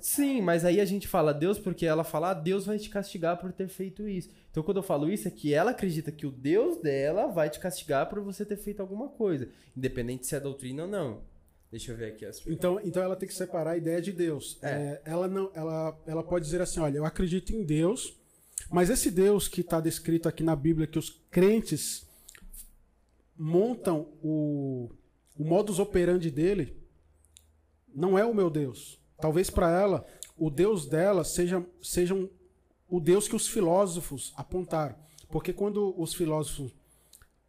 Sim, 0.00 0.40
mas 0.40 0.64
aí 0.64 0.80
a 0.80 0.84
gente 0.84 1.06
fala 1.06 1.32
Deus 1.32 1.58
porque 1.58 1.86
ela 1.86 2.04
fala, 2.04 2.30
ah, 2.30 2.34
Deus 2.34 2.66
vai 2.66 2.78
te 2.78 2.88
castigar 2.88 3.38
por 3.38 3.52
ter 3.52 3.68
feito 3.68 4.08
isso. 4.08 4.30
Então 4.50 4.62
quando 4.62 4.78
eu 4.78 4.82
falo 4.82 5.10
isso 5.10 5.28
é 5.28 5.30
que 5.30 5.52
ela 5.52 5.70
acredita 5.70 6.12
que 6.12 6.26
o 6.26 6.30
Deus 6.30 6.78
dela 6.78 7.26
vai 7.26 7.50
te 7.50 7.58
castigar 7.58 8.08
por 8.08 8.20
você 8.20 8.44
ter 8.44 8.56
feito 8.56 8.80
alguma 8.80 9.08
coisa, 9.08 9.48
independente 9.76 10.26
se 10.26 10.34
é 10.34 10.40
doutrina 10.40 10.82
ou 10.82 10.88
não. 10.88 11.22
Deixa 11.70 11.92
eu 11.92 11.96
ver 11.96 12.06
aqui 12.06 12.24
as 12.24 12.46
Então, 12.46 12.80
então 12.84 13.02
ela 13.02 13.16
tem 13.16 13.28
que 13.28 13.34
separar 13.34 13.72
a 13.72 13.76
ideia 13.76 14.00
de 14.00 14.12
Deus. 14.12 14.58
É. 14.62 14.68
É, 14.70 15.02
ela 15.04 15.26
não, 15.28 15.50
ela, 15.54 15.98
ela 16.06 16.22
pode 16.22 16.44
dizer 16.44 16.60
assim, 16.60 16.80
olha, 16.80 16.98
eu 16.98 17.04
acredito 17.04 17.52
em 17.52 17.64
Deus, 17.64 18.16
mas 18.70 18.88
esse 18.88 19.10
Deus 19.10 19.48
que 19.48 19.60
está 19.60 19.80
descrito 19.80 20.28
aqui 20.28 20.42
na 20.42 20.56
Bíblia, 20.56 20.86
que 20.86 20.98
os 20.98 21.10
crentes 21.30 22.06
montam 23.36 24.08
o, 24.22 24.90
o 25.36 25.44
modus 25.44 25.78
operandi 25.78 26.30
dele, 26.30 26.76
não 27.94 28.18
é 28.18 28.24
o 28.24 28.34
meu 28.34 28.48
Deus. 28.48 29.00
Talvez 29.18 29.50
para 29.50 29.70
ela 29.70 30.06
o 30.36 30.50
Deus 30.50 30.86
dela 30.86 31.24
seja, 31.24 31.64
seja 31.82 32.14
um- 32.14 32.28
o 32.88 33.00
Deus 33.00 33.26
que 33.26 33.34
os 33.36 33.48
filósofos 33.48 34.32
apontaram, 34.36 34.94
porque 35.30 35.52
quando 35.52 35.94
os 36.00 36.14
filósofos 36.14 36.72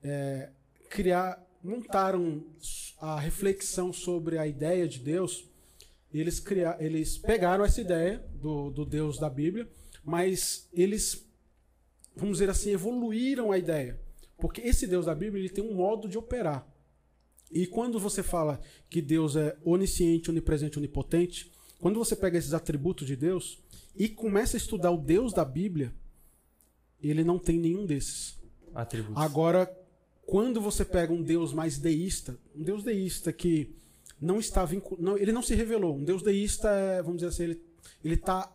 é, 0.03 0.49
criar, 0.89 1.43
montaram 1.63 2.43
a 2.99 3.19
reflexão 3.19 3.91
sobre 3.91 4.37
a 4.37 4.47
ideia 4.47 4.87
de 4.87 4.99
Deus, 4.99 5.45
eles, 6.13 6.39
criar, 6.39 6.81
eles 6.81 7.17
pegaram 7.17 7.65
essa 7.65 7.81
ideia 7.81 8.25
do, 8.35 8.69
do 8.69 8.85
Deus 8.85 9.19
da 9.19 9.29
Bíblia, 9.29 9.69
mas 10.03 10.69
eles, 10.71 11.27
vamos 12.15 12.37
dizer 12.37 12.49
assim, 12.49 12.71
evoluíram 12.71 13.51
a 13.51 13.57
ideia. 13.57 13.99
Porque 14.37 14.61
esse 14.61 14.87
Deus 14.87 15.05
da 15.07 15.13
Bíblia 15.15 15.41
ele 15.41 15.49
tem 15.53 15.63
um 15.63 15.73
modo 15.73 16.07
de 16.07 16.17
operar. 16.17 16.65
E 17.51 17.65
quando 17.67 17.99
você 17.99 18.21
fala 18.23 18.61
que 18.89 19.01
Deus 19.01 19.35
é 19.35 19.57
onisciente, 19.65 20.29
onipresente, 20.29 20.77
onipotente, 20.77 21.51
quando 21.79 21.99
você 21.99 22.15
pega 22.15 22.37
esses 22.37 22.53
atributos 22.53 23.05
de 23.05 23.15
Deus 23.15 23.59
e 23.95 24.09
começa 24.09 24.57
a 24.57 24.59
estudar 24.59 24.91
o 24.91 24.97
Deus 24.97 25.33
da 25.33 25.45
Bíblia, 25.45 25.93
ele 27.01 27.23
não 27.23 27.37
tem 27.37 27.59
nenhum 27.59 27.85
desses. 27.85 28.37
atributos. 28.73 29.21
Agora, 29.21 29.71
quando 30.25 30.59
você 30.59 30.83
pega 30.83 31.13
um 31.13 31.21
Deus 31.21 31.53
mais 31.53 31.77
deísta, 31.77 32.37
um 32.55 32.63
Deus 32.63 32.83
deísta 32.83 33.31
que 33.31 33.75
não 34.19 34.39
está 34.39 34.65
vinculado, 34.65 35.17
ele 35.17 35.31
não 35.31 35.41
se 35.41 35.55
revelou. 35.55 35.95
Um 35.95 36.03
Deus 36.03 36.21
deísta 36.23 36.69
é, 36.69 37.01
vamos 37.01 37.17
dizer 37.17 37.29
assim, 37.29 37.43
ele 37.43 37.61
ele 38.03 38.17
tá 38.17 38.53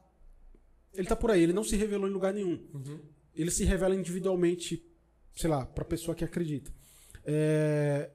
ele 0.94 1.07
tá 1.07 1.17
por 1.17 1.31
aí, 1.31 1.42
ele 1.42 1.52
não 1.52 1.65
se 1.65 1.76
revelou 1.76 2.09
em 2.09 2.12
lugar 2.12 2.34
nenhum. 2.34 2.60
Uhum. 2.75 2.99
Ele 3.34 3.51
se 3.51 3.65
revela 3.65 3.94
individualmente, 3.94 4.84
sei 5.34 5.49
lá, 5.49 5.65
para 5.65 5.84
pessoa 5.84 6.15
que 6.15 6.25
acredita. 6.25 6.70
É, 7.25 8.10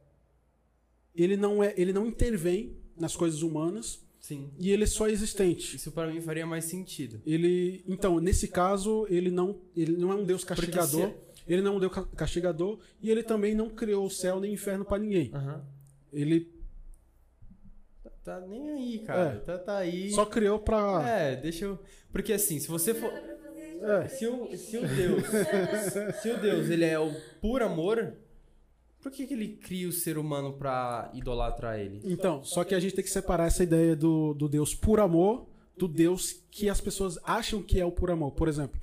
ele 1.16 1.36
não 1.36 1.64
é, 1.64 1.74
ele 1.76 1.92
não 1.92 2.06
intervém 2.06 2.78
nas 2.96 3.16
coisas 3.16 3.42
humanas 3.42 4.00
Sim. 4.28 4.52
e 4.60 4.72
ele 4.72 4.84
é 4.84 4.88
só 4.88 5.08
existente. 5.08 5.76
Isso 5.78 5.92
pra 5.92 6.08
mim 6.08 6.20
faria 6.22 6.46
mais 6.46 6.66
sentido. 6.66 7.22
Ele, 7.26 7.84
então, 7.88 8.20
nesse 8.20 8.48
caso, 8.50 9.06
ele 9.10 9.32
não, 9.32 9.60
ele 9.76 9.96
não 9.96 10.12
é 10.12 10.16
um 10.16 10.26
Deus 10.26 10.44
castigador. 10.44 11.10
se- 11.10 11.16
Ele 11.48 11.62
não 11.62 11.74
é 11.74 11.76
um 11.78 11.80
Deus 11.80 11.94
ca- 11.94 12.06
castigador 12.16 12.78
e 13.02 13.10
ele 13.10 13.24
também 13.24 13.56
não 13.56 13.70
criou 13.70 14.06
o 14.06 14.10
céu 14.10 14.40
nem 14.42 14.52
inferno 14.54 14.84
para 14.84 14.98
ninguém. 15.02 15.32
Aham. 15.34 15.64
Ele 16.12 16.52
Tá, 18.04 18.10
tá 18.26 18.40
nem 18.42 18.70
aí, 18.72 19.00
cara. 19.00 19.36
É. 19.36 19.40
Tá, 19.40 19.58
tá 19.58 19.78
aí. 19.78 20.12
só 20.12 20.26
criou 20.26 20.60
para 20.60 21.08
É, 21.10 21.36
deixa 21.38 21.64
eu. 21.66 21.80
Porque 22.12 22.34
assim, 22.34 22.60
se 22.60 22.68
você 22.68 22.94
for. 22.94 23.10
Pra. 23.10 24.04
É. 24.04 24.08
Se 24.10 24.28
o, 24.28 24.58
se 24.58 24.78
o 24.78 24.82
Deus. 24.88 25.24
se 26.22 26.30
o 26.32 26.38
Deus 26.38 26.70
ele 26.70 26.84
é 26.84 27.00
o 27.00 27.14
puro 27.40 27.64
amor, 27.64 28.14
por 29.10 29.16
que, 29.16 29.26
que 29.26 29.34
ele 29.34 29.48
cria 29.56 29.88
o 29.88 29.92
ser 29.92 30.18
humano 30.18 30.52
pra 30.54 31.10
idolatrar 31.14 31.80
ele? 31.80 32.02
Então, 32.04 32.44
só 32.44 32.64
que 32.66 32.76
a 32.76 32.80
gente 32.80 32.94
tem 32.94 33.04
que 33.04 33.10
separar 33.10 33.46
essa 33.48 33.64
ideia 33.64 33.96
do, 33.96 34.34
do 34.34 34.50
Deus 34.50 34.76
por 34.76 35.00
amor 35.00 35.48
do 35.78 35.88
Deus 35.88 36.42
que 36.52 36.70
as 36.70 36.82
pessoas 36.82 37.18
acham 37.24 37.62
que 37.64 37.80
é 37.80 37.86
o 37.86 37.92
por 37.92 38.12
amor. 38.12 38.32
Por 38.32 38.48
exemplo, 38.50 38.80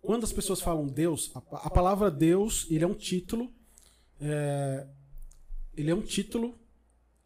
quando 0.00 0.22
as 0.22 0.32
pessoas 0.32 0.60
falam 0.60 0.86
Deus, 0.86 1.32
a, 1.34 1.38
a 1.66 1.70
palavra 1.70 2.10
Deus, 2.12 2.66
ele 2.70 2.84
é 2.84 2.86
um 2.86 2.94
título. 2.94 3.50
é, 4.20 4.86
ele 5.76 5.90
é 5.90 5.94
um 5.94 6.02
título. 6.02 6.56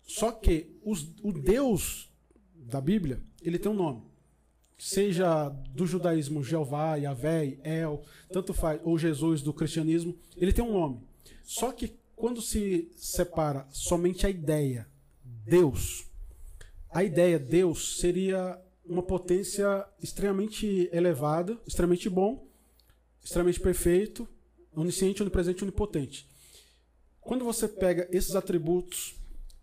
Só 0.02 0.32
que 0.32 0.78
os- 0.82 1.08
o 1.22 1.32
Deus 1.32 2.10
da 2.54 2.80
Bíblia, 2.80 3.20
ele 3.42 3.58
tem 3.58 3.70
um 3.70 3.74
nome. 3.74 4.02
Seja 4.78 5.50
do 5.74 5.86
judaísmo 5.86 6.42
Jeová, 6.42 6.96
Yahvé, 6.96 7.58
El, 7.62 8.02
tanto 8.32 8.54
faz, 8.54 8.80
ou 8.82 8.96
Jesus 8.98 9.42
do 9.42 9.52
cristianismo, 9.52 10.16
ele 10.38 10.52
tem 10.54 10.64
um 10.64 10.72
nome. 10.72 11.00
Só 11.44 11.70
que 11.70 11.92
quando 12.20 12.42
se 12.42 12.92
separa 12.98 13.66
somente 13.70 14.26
a 14.26 14.30
ideia 14.30 14.86
Deus, 15.24 16.04
a 16.90 17.02
ideia 17.02 17.38
Deus 17.38 17.96
seria 17.96 18.60
uma 18.84 19.02
potência 19.02 19.86
extremamente 20.02 20.90
elevada, 20.92 21.58
extremamente 21.66 22.10
bom, 22.10 22.46
extremamente 23.24 23.58
perfeito, 23.58 24.28
onisciente, 24.76 25.22
onipresente, 25.22 25.62
onipotente. 25.64 26.28
Quando 27.22 27.42
você 27.42 27.66
pega 27.66 28.06
esses 28.10 28.34
atributos 28.36 29.14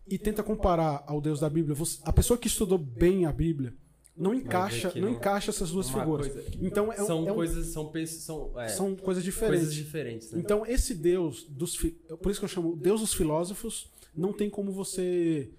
e 0.07 0.17
tenta 0.17 0.41
comparar 0.41 1.03
ao 1.05 1.21
Deus 1.21 1.39
da 1.39 1.49
Bíblia, 1.51 1.75
você- 1.75 1.99
a 2.03 2.11
pessoa 2.11 2.39
que 2.39 2.47
estudou 2.47 2.79
bem 2.79 3.27
a 3.27 3.31
Bíblia 3.31 3.71
não 4.17 4.33
encaixa, 4.33 4.89
que 4.91 4.99
não 4.99 5.09
não- 5.11 5.15
encaixa 5.17 5.51
essas 5.51 5.71
duas 5.71 5.89
figuras. 5.89 6.27
coisa- 6.27 6.49
Então 6.59 6.91
é, 6.91 6.97
são 6.97 7.27
é 7.27 7.31
um- 7.31 7.35
coisas. 7.35 7.67
São, 7.67 7.91
são, 8.07 8.59
é, 8.59 8.67
são 8.67 8.95
coisas 8.95 9.23
diferentes. 9.23 9.59
coisas 9.59 9.75
diferentes, 9.75 10.31
né? 10.31 10.39
Então, 10.39 10.65
esse 10.65 10.93
Deus 10.95 11.43
dos 11.43 11.75
fi- 11.75 11.91
por 12.21 12.31
isso 12.31 12.39
que 12.39 12.45
eu 12.45 12.49
chamo 12.49 12.75
Deus 12.75 13.01
dos 13.01 13.13
filósofos, 13.13 13.89
não 14.15 14.33
tem 14.33 14.49
como 14.49 14.71
você 14.71 15.51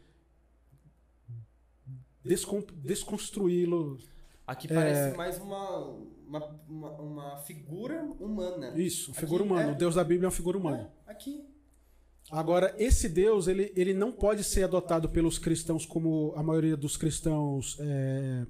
descon- 2.24 2.64
desconstruí-lo. 2.74 3.98
Aqui 4.46 4.66
É. 4.70 4.74
parece 4.74 5.16
mais 5.16 5.38
uma, 5.38 5.80
uma, 6.26 6.46
uma, 6.68 6.90
uma 7.00 7.36
figura 7.38 8.02
humana. 8.18 8.72
Isso, 8.76 9.10
Aqui 9.10 9.20
figura 9.20 9.42
humana. 9.42 9.70
é- 9.70 9.72
O 9.72 9.76
Deus 9.76 9.94
da 9.94 10.02
Bíblia 10.04 10.26
é 10.26 10.28
uma 10.28 10.32
figura 10.32 10.56
humana. 10.58 10.90
É, 11.06 11.10
aqui. 11.10 11.44
Agora, 12.30 12.74
esse 12.78 13.08
Deus, 13.08 13.48
ele, 13.48 13.72
ele 13.74 13.94
não 13.94 14.12
pode 14.12 14.44
ser 14.44 14.64
adotado 14.64 15.08
pelos 15.08 15.38
cristãos 15.38 15.86
como 15.86 16.32
a 16.36 16.42
maioria 16.42 16.76
dos 16.76 16.96
cristãos 16.96 17.76
é, 17.80 18.46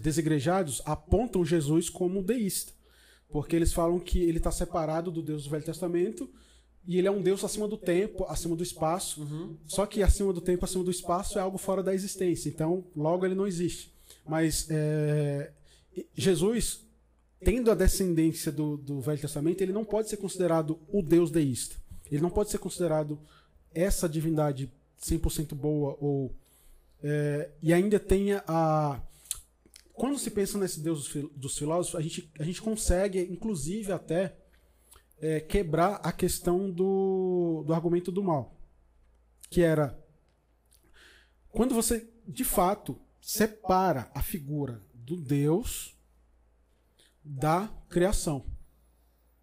desigrejados 0.00 0.80
apontam 0.84 1.44
Jesus 1.44 1.90
como 1.90 2.22
deísta. 2.22 2.72
Porque 3.28 3.56
eles 3.56 3.72
falam 3.72 3.98
que 3.98 4.20
ele 4.22 4.38
está 4.38 4.50
separado 4.50 5.10
do 5.10 5.20
Deus 5.20 5.44
do 5.44 5.50
Velho 5.50 5.64
Testamento 5.64 6.30
e 6.86 6.96
ele 6.96 7.08
é 7.08 7.10
um 7.10 7.20
Deus 7.20 7.44
acima 7.44 7.68
do 7.68 7.76
tempo, 7.76 8.24
acima 8.28 8.56
do 8.56 8.62
espaço. 8.62 9.22
Uhum. 9.22 9.56
Só 9.66 9.84
que 9.84 10.02
acima 10.02 10.32
do 10.32 10.40
tempo, 10.40 10.64
acima 10.64 10.84
do 10.84 10.90
espaço 10.90 11.38
é 11.38 11.42
algo 11.42 11.58
fora 11.58 11.82
da 11.82 11.94
existência. 11.94 12.48
Então, 12.48 12.84
logo 12.96 13.26
ele 13.26 13.34
não 13.34 13.46
existe. 13.46 13.92
Mas 14.24 14.66
é, 14.70 15.52
Jesus, 16.14 16.86
tendo 17.40 17.70
a 17.70 17.74
descendência 17.74 18.50
do, 18.50 18.76
do 18.76 19.00
Velho 19.00 19.20
Testamento, 19.20 19.60
ele 19.60 19.72
não 19.72 19.84
pode 19.84 20.08
ser 20.08 20.16
considerado 20.16 20.78
o 20.88 21.02
Deus 21.02 21.30
deísta. 21.30 21.76
Ele 22.10 22.22
não 22.22 22.30
pode 22.30 22.50
ser 22.50 22.58
considerado 22.58 23.18
essa 23.74 24.08
divindade 24.08 24.70
100% 25.02 25.54
boa 25.54 25.96
ou 26.00 26.34
é, 27.02 27.50
e 27.62 27.72
ainda 27.72 28.00
tenha 28.00 28.42
a 28.46 29.00
quando 29.92 30.16
se 30.16 30.30
pensa 30.30 30.56
nesse 30.58 30.78
Deus 30.80 31.00
dos 31.00 31.08
fil- 31.08 31.32
dos 31.34 31.58
filósofos, 31.58 31.98
a 31.98 32.00
gente, 32.02 32.30
a 32.38 32.44
gente 32.44 32.62
consegue, 32.62 33.20
inclusive 33.20 33.90
até 33.90 34.36
é, 35.20 35.40
quebrar 35.40 35.96
a 36.04 36.12
questão 36.12 36.70
do, 36.70 37.64
do 37.66 37.74
argumento 37.74 38.12
do 38.12 38.22
mal. 38.22 38.54
Que 39.50 39.60
era. 39.60 39.98
Quando 41.50 41.74
você, 41.74 42.08
de 42.28 42.44
fato, 42.44 42.96
separa 43.20 44.08
a 44.14 44.22
figura 44.22 44.80
do 44.94 45.16
Deus 45.16 45.96
da 47.24 47.68
criação. 47.88 48.44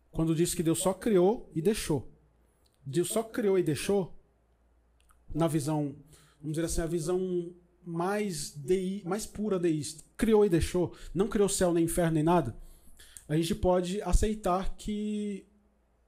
Quando 0.10 0.34
diz 0.34 0.53
que 0.53 0.64
Deus 0.64 0.80
só 0.80 0.94
criou 0.94 1.52
e 1.53 1.61
deixou. 1.61 2.10
Deus 2.85 3.07
só 3.07 3.23
criou 3.23 3.57
e 3.57 3.64
deixou, 3.64 4.14
na 5.33 5.47
visão, 5.47 5.95
vamos 6.39 6.55
dizer 6.55 6.65
assim, 6.65 6.81
a 6.81 6.85
visão 6.85 7.53
mais, 7.83 8.51
dei, 8.51 9.01
mais 9.05 9.25
pura 9.25 9.59
deísta. 9.59 10.03
Criou 10.15 10.45
e 10.45 10.49
deixou, 10.49 10.93
não 11.14 11.27
criou 11.27 11.49
céu, 11.49 11.73
nem 11.73 11.85
inferno, 11.85 12.14
nem 12.14 12.23
nada. 12.23 12.55
A 13.27 13.35
gente 13.35 13.55
pode 13.55 14.01
aceitar 14.01 14.75
que 14.77 15.45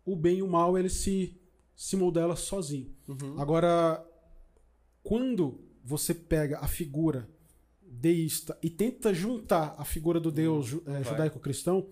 o 0.06 0.16
bem 0.16 0.38
e 0.38 0.44
o 0.44 0.48
mal 0.48 0.78
ele 0.78 0.90
se, 0.90 1.36
se 1.76 1.98
modela 1.98 2.36
sozinho. 2.36 2.96
Uhum. 3.08 3.40
Agora, 3.40 4.06
quando 5.04 5.60
você 5.84 6.14
pega 6.14 6.60
a 6.60 6.68
figura 6.68 7.30
deísta 7.82 8.58
e 8.62 8.70
tenta 8.70 9.14
juntar 9.14 9.74
a 9.78 9.86
figura 9.86 10.20
do 10.20 10.32
Deus 10.32 10.72
vai. 10.72 11.04
judaico-cristão, 11.04 11.88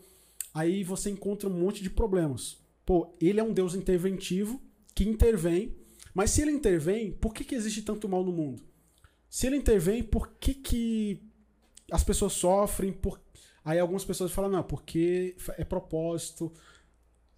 aí 0.53 0.83
você 0.83 1.09
encontra 1.09 1.49
um 1.49 1.53
monte 1.53 1.81
de 1.81 1.89
problemas. 1.89 2.57
Pô, 2.85 3.15
ele 3.19 3.39
é 3.39 3.43
um 3.43 3.53
Deus 3.53 3.73
interventivo 3.73 4.61
que 4.95 5.03
intervém, 5.07 5.75
mas 6.13 6.31
se 6.31 6.41
ele 6.41 6.51
intervém, 6.51 7.11
por 7.11 7.33
que, 7.33 7.43
que 7.43 7.53
existe 7.53 7.81
tanto 7.81 8.07
mal 8.09 8.23
no 8.23 8.31
mundo? 8.31 8.63
Se 9.29 9.45
ele 9.45 9.57
intervém, 9.57 10.01
por 10.01 10.29
que, 10.39 10.53
que 10.53 11.21
as 11.91 12.03
pessoas 12.03 12.33
sofrem? 12.33 12.93
Por... 12.93 13.19
Aí 13.63 13.77
algumas 13.77 14.05
pessoas 14.05 14.31
falam, 14.31 14.49
não, 14.49 14.63
porque 14.63 15.35
é 15.57 15.65
propósito. 15.65 16.51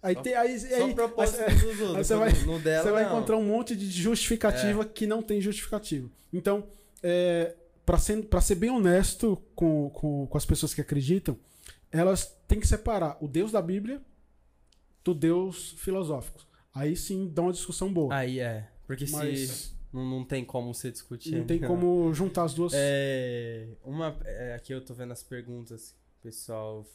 Aí, 0.00 0.14
Só- 0.14 0.22
tem, 0.22 0.34
aí, 0.34 0.60
Só 0.60 0.66
aí, 0.84 0.94
propósito 0.94 1.40
aí- 1.42 1.54
dos 1.56 1.80
outros. 1.80 1.96
aí 1.96 2.04
você 2.04 2.14
vai- 2.14 2.32
no 2.44 2.58
dela, 2.60 2.84
você 2.84 2.92
vai 2.92 3.02
não. 3.04 3.10
encontrar 3.10 3.36
um 3.36 3.44
monte 3.44 3.74
de 3.74 3.90
justificativa 3.90 4.84
que 4.84 5.06
não 5.06 5.20
tem 5.22 5.40
justificativa. 5.40 6.08
Então, 6.32 6.64
é, 7.02 7.56
para 7.84 7.98
ser, 7.98 8.22
pra 8.26 8.40
ser 8.40 8.54
bem 8.54 8.70
honesto 8.70 9.42
com, 9.56 9.90
com, 9.90 10.26
com 10.28 10.38
as 10.38 10.46
pessoas 10.46 10.72
que 10.72 10.80
acreditam, 10.80 11.36
elas 11.90 12.32
têm 12.46 12.60
que 12.60 12.66
separar 12.68 13.16
o 13.20 13.26
Deus 13.26 13.50
da 13.50 13.60
Bíblia 13.60 14.00
do 15.02 15.12
Deus 15.14 15.72
filosófico. 15.78 16.46
Aí 16.78 16.96
sim 16.96 17.28
dá 17.28 17.42
uma 17.42 17.52
discussão 17.52 17.92
boa. 17.92 18.14
Aí 18.14 18.40
é. 18.40 18.68
Porque 18.86 19.06
se. 19.06 19.12
Mas 19.12 19.76
Não, 19.92 20.04
não 20.08 20.24
tem 20.24 20.44
como 20.44 20.72
você 20.72 20.90
discutir. 20.90 21.36
não 21.36 21.46
tem 21.46 21.60
como 21.60 22.12
juntar 22.14 22.44
as 22.44 22.54
duas. 22.54 22.72
É, 22.74 23.68
uma, 23.84 24.16
é, 24.24 24.54
aqui 24.54 24.72
eu 24.72 24.84
tô 24.84 24.94
vendo 24.94 25.12
as 25.12 25.22
perguntas 25.22 25.92
que 25.92 26.18
o 26.18 26.22
pessoal 26.22 26.86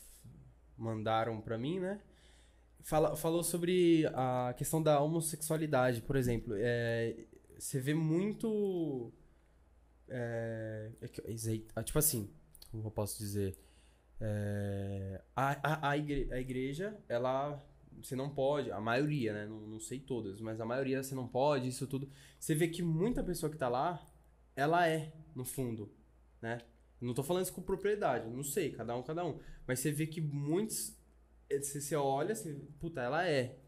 mandaram 0.77 1.39
pra 1.41 1.57
mim, 1.57 1.79
né? 1.79 1.99
Fala, 2.81 3.15
falou 3.15 3.43
sobre 3.43 4.05
a 4.13 4.53
questão 4.57 4.81
da 4.83 4.99
homossexualidade, 4.99 6.01
por 6.01 6.15
exemplo. 6.15 6.53
É, 6.57 7.15
você 7.57 7.79
vê 7.79 7.93
muito. 7.93 9.11
é, 10.09 10.91
é 11.01 11.09
ah, 11.75 11.83
tipo 11.83 11.97
assim, 11.99 12.29
como 12.71 12.85
eu 12.87 12.91
posso 12.91 13.17
dizer? 13.17 13.57
É, 14.19 15.21
a, 15.35 15.71
a, 15.71 15.89
a, 15.91 15.97
igre- 15.97 16.31
a 16.31 16.39
igreja, 16.39 16.97
ela. 17.07 17.61
Você 18.01 18.15
não 18.15 18.29
pode, 18.29 18.71
a 18.71 18.79
maioria, 18.81 19.33
né? 19.33 19.45
Não, 19.45 19.61
não 19.61 19.79
sei 19.79 19.99
todas, 19.99 20.39
mas 20.41 20.59
a 20.59 20.65
maioria 20.65 21.01
você 21.03 21.15
não 21.15 21.27
pode, 21.27 21.67
isso 21.67 21.87
tudo. 21.87 22.09
Você 22.39 22.55
vê 22.55 22.67
que 22.67 22.81
muita 22.83 23.23
pessoa 23.23 23.51
que 23.51 23.57
tá 23.57 23.69
lá, 23.69 24.05
ela 24.55 24.87
é, 24.87 25.13
no 25.35 25.45
fundo, 25.45 25.91
né? 26.41 26.59
Não 27.01 27.13
tô 27.13 27.23
falando 27.23 27.43
isso 27.43 27.53
com 27.53 27.61
propriedade, 27.61 28.29
não 28.29 28.43
sei, 28.43 28.71
cada 28.71 28.95
um, 28.95 29.03
cada 29.03 29.25
um. 29.25 29.39
Mas 29.67 29.79
você 29.79 29.91
vê 29.91 30.07
que 30.07 30.21
muitos. 30.21 30.97
eh, 31.49 31.59
Você, 31.61 31.95
olha, 31.95 32.35
você, 32.35 32.53
puta, 32.79 33.01
ela 33.01 33.27
é. 33.27 33.59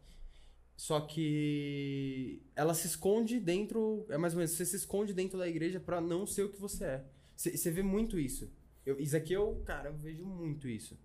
Só 0.78 1.00
que 1.02 2.42
ela 2.56 2.74
se 2.74 2.88
esconde 2.88 3.40
dentro. 3.40 4.06
É 4.10 4.18
mais 4.18 4.34
ou 4.34 4.40
menos, 4.40 4.52
você 4.52 4.66
se 4.66 4.76
esconde 4.76 5.14
dentro 5.14 5.38
da 5.38 5.48
igreja 5.48 5.80
pra 5.80 6.02
não 6.02 6.26
ser 6.26 6.44
o 6.44 6.50
que 6.52 6.60
você 6.60 6.86
é. 6.86 7.06
Você, 7.36 7.72
vê 7.72 7.82
muito 7.84 8.20
isso. 8.20 8.52
Eu, 8.86 9.00
isso 9.00 9.16
aqui 9.18 9.34
eu, 9.34 9.62
cara, 9.66 9.90
eu 9.90 9.98
vejo 9.98 10.26
muito 10.26 10.68
isso. 10.68 10.98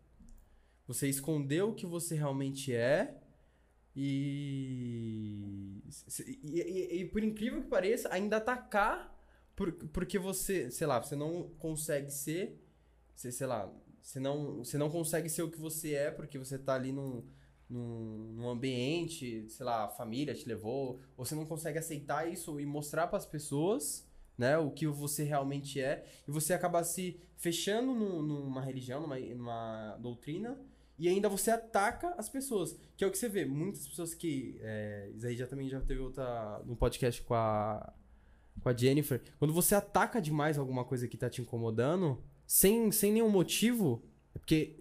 Você 0.91 1.09
escondeu 1.09 1.71
o 1.71 1.75
que 1.75 1.87
você 1.87 2.15
realmente 2.17 2.75
é 2.75 3.17
e. 3.97 5.83
E, 6.45 6.61
e- 6.61 7.01
e 7.03 7.05
por 7.07 7.23
incrível 7.25 7.63
que 7.63 7.69
pareça, 7.69 8.09
ainda 8.13 8.37
atacar 8.39 9.17
por, 9.57 9.73
porque 9.73 10.19
você, 10.19 10.71
sei 10.71 10.87
lá, 10.87 11.03
você 11.03 11.17
não 11.17 11.51
consegue 11.59 12.11
ser. 12.11 12.59
Sei 13.15 13.47
lá, 13.47 13.71
você 14.03 14.19
não, 14.21 14.65
você 14.65 14.79
não 14.79 14.91
consegue 14.91 15.29
ser 15.29 15.43
o 15.43 15.51
que 15.51 15.59
você 15.61 15.95
é 15.95 16.11
porque 16.11 16.39
você 16.39 16.59
tá 16.59 16.75
ali 16.75 16.91
num, 16.93 17.23
num, 17.69 18.33
num 18.35 18.49
ambiente, 18.49 19.49
sei 19.51 19.67
lá, 19.67 19.85
a 19.85 19.89
família 19.89 20.35
te 20.35 20.49
levou, 20.49 21.01
ou 21.17 21.25
você 21.25 21.35
não 21.35 21.45
consegue 21.47 21.79
aceitar 21.79 22.31
isso 22.31 22.59
e 22.61 22.67
mostrar 22.67 23.07
para 23.09 23.19
as 23.19 23.27
pessoas. 23.27 24.07
Né, 24.39 24.57
o 24.57 24.71
que 24.71 24.87
você 24.87 25.23
realmente 25.23 25.83
é, 25.83 26.03
e 26.27 26.31
você 26.31 26.55
acaba 26.55 26.83
se 26.83 27.21
fechando 27.37 27.95
num- 27.95 28.23
numa 28.23 28.63
religião, 28.63 29.03
numa, 29.03 29.19
numa 29.19 29.97
doutrina, 29.99 30.59
e 31.01 31.09
ainda 31.09 31.29
você 31.29 31.51
ataca 31.51 32.15
as 32.19 32.29
pessoas. 32.29 32.79
Que 32.97 33.03
é 33.03 33.07
o 33.07 33.11
que 33.11 33.19
você 33.19 33.29
vê. 33.29 33.45
Muitas 33.45 33.89
pessoas 33.89 34.15
que. 34.15 34.57
É, 34.61 35.11
isso 35.17 35.27
aí 35.27 35.35
já 35.37 35.47
também 35.47 35.69
já 35.69 35.81
teve 35.81 36.01
outra. 36.01 36.61
no 36.67 36.77
podcast 36.77 37.23
com 37.23 37.35
a. 37.35 37.93
Com 38.63 38.69
a 38.69 38.77
Jennifer. 38.77 39.21
Quando 39.39 39.55
você 39.55 39.75
ataca 39.75 40.21
demais 40.21 40.59
alguma 40.59 40.85
coisa 40.85 41.09
que 41.09 41.17
tá 41.17 41.31
te 41.31 41.41
incomodando, 41.41 42.23
sem, 42.47 42.93
sem 42.93 43.13
nenhum 43.13 43.31
motivo. 43.31 44.03
é 44.35 44.39
Porque. 44.39 44.77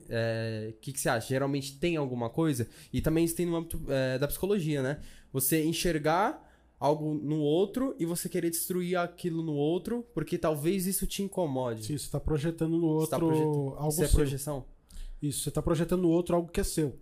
O 0.69 0.79
que, 0.81 0.91
que 0.93 0.99
você 0.99 1.07
acha? 1.09 1.27
Geralmente 1.29 1.79
tem 1.79 1.95
alguma 1.95 2.29
coisa. 2.29 2.67
E 2.91 3.01
também 3.01 3.23
isso 3.23 3.35
tem 3.35 3.45
no 3.45 3.55
âmbito 3.55 3.81
é, 3.87 4.17
da 4.19 4.27
psicologia, 4.27 4.83
né? 4.83 4.99
Você 5.31 5.63
enxergar 5.63 6.45
algo 6.79 7.13
no 7.13 7.39
outro 7.41 7.93
e 7.99 8.05
você 8.05 8.29
querer 8.29 8.49
destruir 8.49 8.95
aquilo 8.97 9.43
no 9.43 9.53
outro, 9.53 10.05
porque 10.13 10.37
talvez 10.37 10.87
isso 10.87 11.05
te 11.05 11.21
incomode. 11.21 11.85
Sim, 11.85 11.97
você 11.97 12.05
está 12.05 12.19
projetando 12.21 12.77
no 12.77 12.87
Você 12.99 13.01
outro 13.01 13.09
tá 13.09 13.19
projetando- 13.19 13.75
algo 13.77 13.89
Isso 13.89 14.03
é 14.03 14.07
seu. 14.07 14.15
projeção? 14.15 14.65
Isso, 15.21 15.41
você 15.43 15.49
está 15.49 15.61
projetando 15.61 16.01
no 16.03 16.09
outro 16.09 16.35
algo 16.35 16.49
que 16.51 16.59
é 16.61 16.63
seu. 16.63 16.97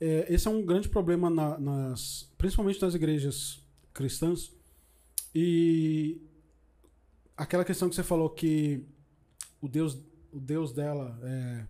É, 0.00 0.26
esse 0.32 0.46
é 0.46 0.50
um 0.50 0.64
grande 0.64 0.88
problema 0.88 1.28
na- 1.30 1.58
nas, 1.58 2.30
principalmente 2.38 2.80
nas 2.80 2.94
igrejas 2.94 3.60
cristãs. 3.92 4.52
E 5.34 6.20
aquela 7.36 7.64
questão 7.64 7.88
que 7.88 7.94
você 7.94 8.02
falou 8.02 8.30
que 8.30 8.82
o 9.60 9.68
Deus, 9.68 9.94
o 10.32 10.38
Deus 10.40 10.72
dela 10.72 11.18
é, 11.22 11.66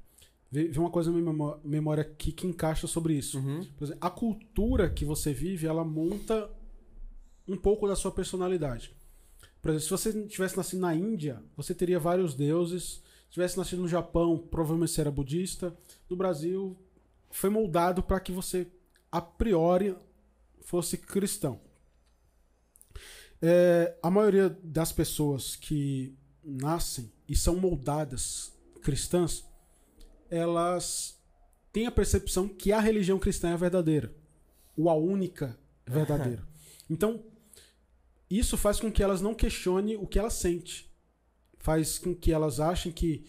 vê 0.50 0.78
uma 0.78 0.90
coisa 0.90 1.10
na 1.10 1.16
minha 1.18 1.32
memó- 1.32 1.58
memória 1.64 2.02
aqui 2.02 2.32
que 2.32 2.46
encaixa 2.46 2.86
sobre 2.86 3.14
isso. 3.14 3.38
Uhum. 3.38 3.60
Exemplo, 3.80 3.98
a 4.00 4.10
cultura 4.10 4.90
que 4.90 5.04
você 5.04 5.32
vive, 5.32 5.66
ela 5.66 5.84
monta 5.84 6.50
um 7.48 7.56
pouco 7.56 7.86
da 7.86 7.96
sua 7.96 8.10
personalidade. 8.10 8.94
Por 9.62 9.70
exemplo, 9.70 9.84
se 9.84 9.90
você 9.90 10.26
tivesse 10.26 10.56
nascido 10.56 10.80
na 10.80 10.94
Índia, 10.94 11.42
você 11.56 11.74
teria 11.74 11.98
vários 11.98 12.34
deuses. 12.34 13.02
Se 13.26 13.32
tivesse 13.32 13.58
nascido 13.58 13.82
no 13.82 13.88
Japão, 13.88 14.38
provavelmente 14.38 14.92
você 14.92 15.00
era 15.00 15.10
budista. 15.10 15.76
No 16.08 16.16
Brasil, 16.16 16.76
foi 17.30 17.50
moldado 17.50 18.02
para 18.02 18.20
que 18.20 18.32
você, 18.32 18.66
a 19.10 19.20
priori, 19.20 19.96
fosse 20.60 20.96
cristão. 20.96 21.60
É, 23.42 23.94
a 24.02 24.10
maioria 24.10 24.48
das 24.62 24.92
pessoas 24.92 25.54
que 25.56 26.16
nascem 26.42 27.12
e 27.28 27.36
são 27.36 27.56
moldadas 27.56 28.52
cristãs, 28.82 29.44
elas 30.30 31.18
têm 31.72 31.86
a 31.86 31.90
percepção 31.90 32.48
que 32.48 32.72
a 32.72 32.80
religião 32.80 33.18
cristã 33.18 33.50
é 33.50 33.52
a 33.52 33.56
verdadeira, 33.56 34.14
ou 34.76 34.88
a 34.88 34.94
única 34.94 35.58
verdadeira. 35.86 36.46
Então, 36.88 37.24
isso 38.30 38.56
faz 38.56 38.78
com 38.78 38.92
que 38.92 39.02
elas 39.02 39.20
não 39.20 39.34
questionem 39.34 39.96
o 39.96 40.06
que 40.06 40.20
elas 40.20 40.34
sentem. 40.34 40.85
Faz 41.66 41.98
com 41.98 42.14
que 42.14 42.30
elas 42.30 42.60
achem 42.60 42.92
que 42.92 43.24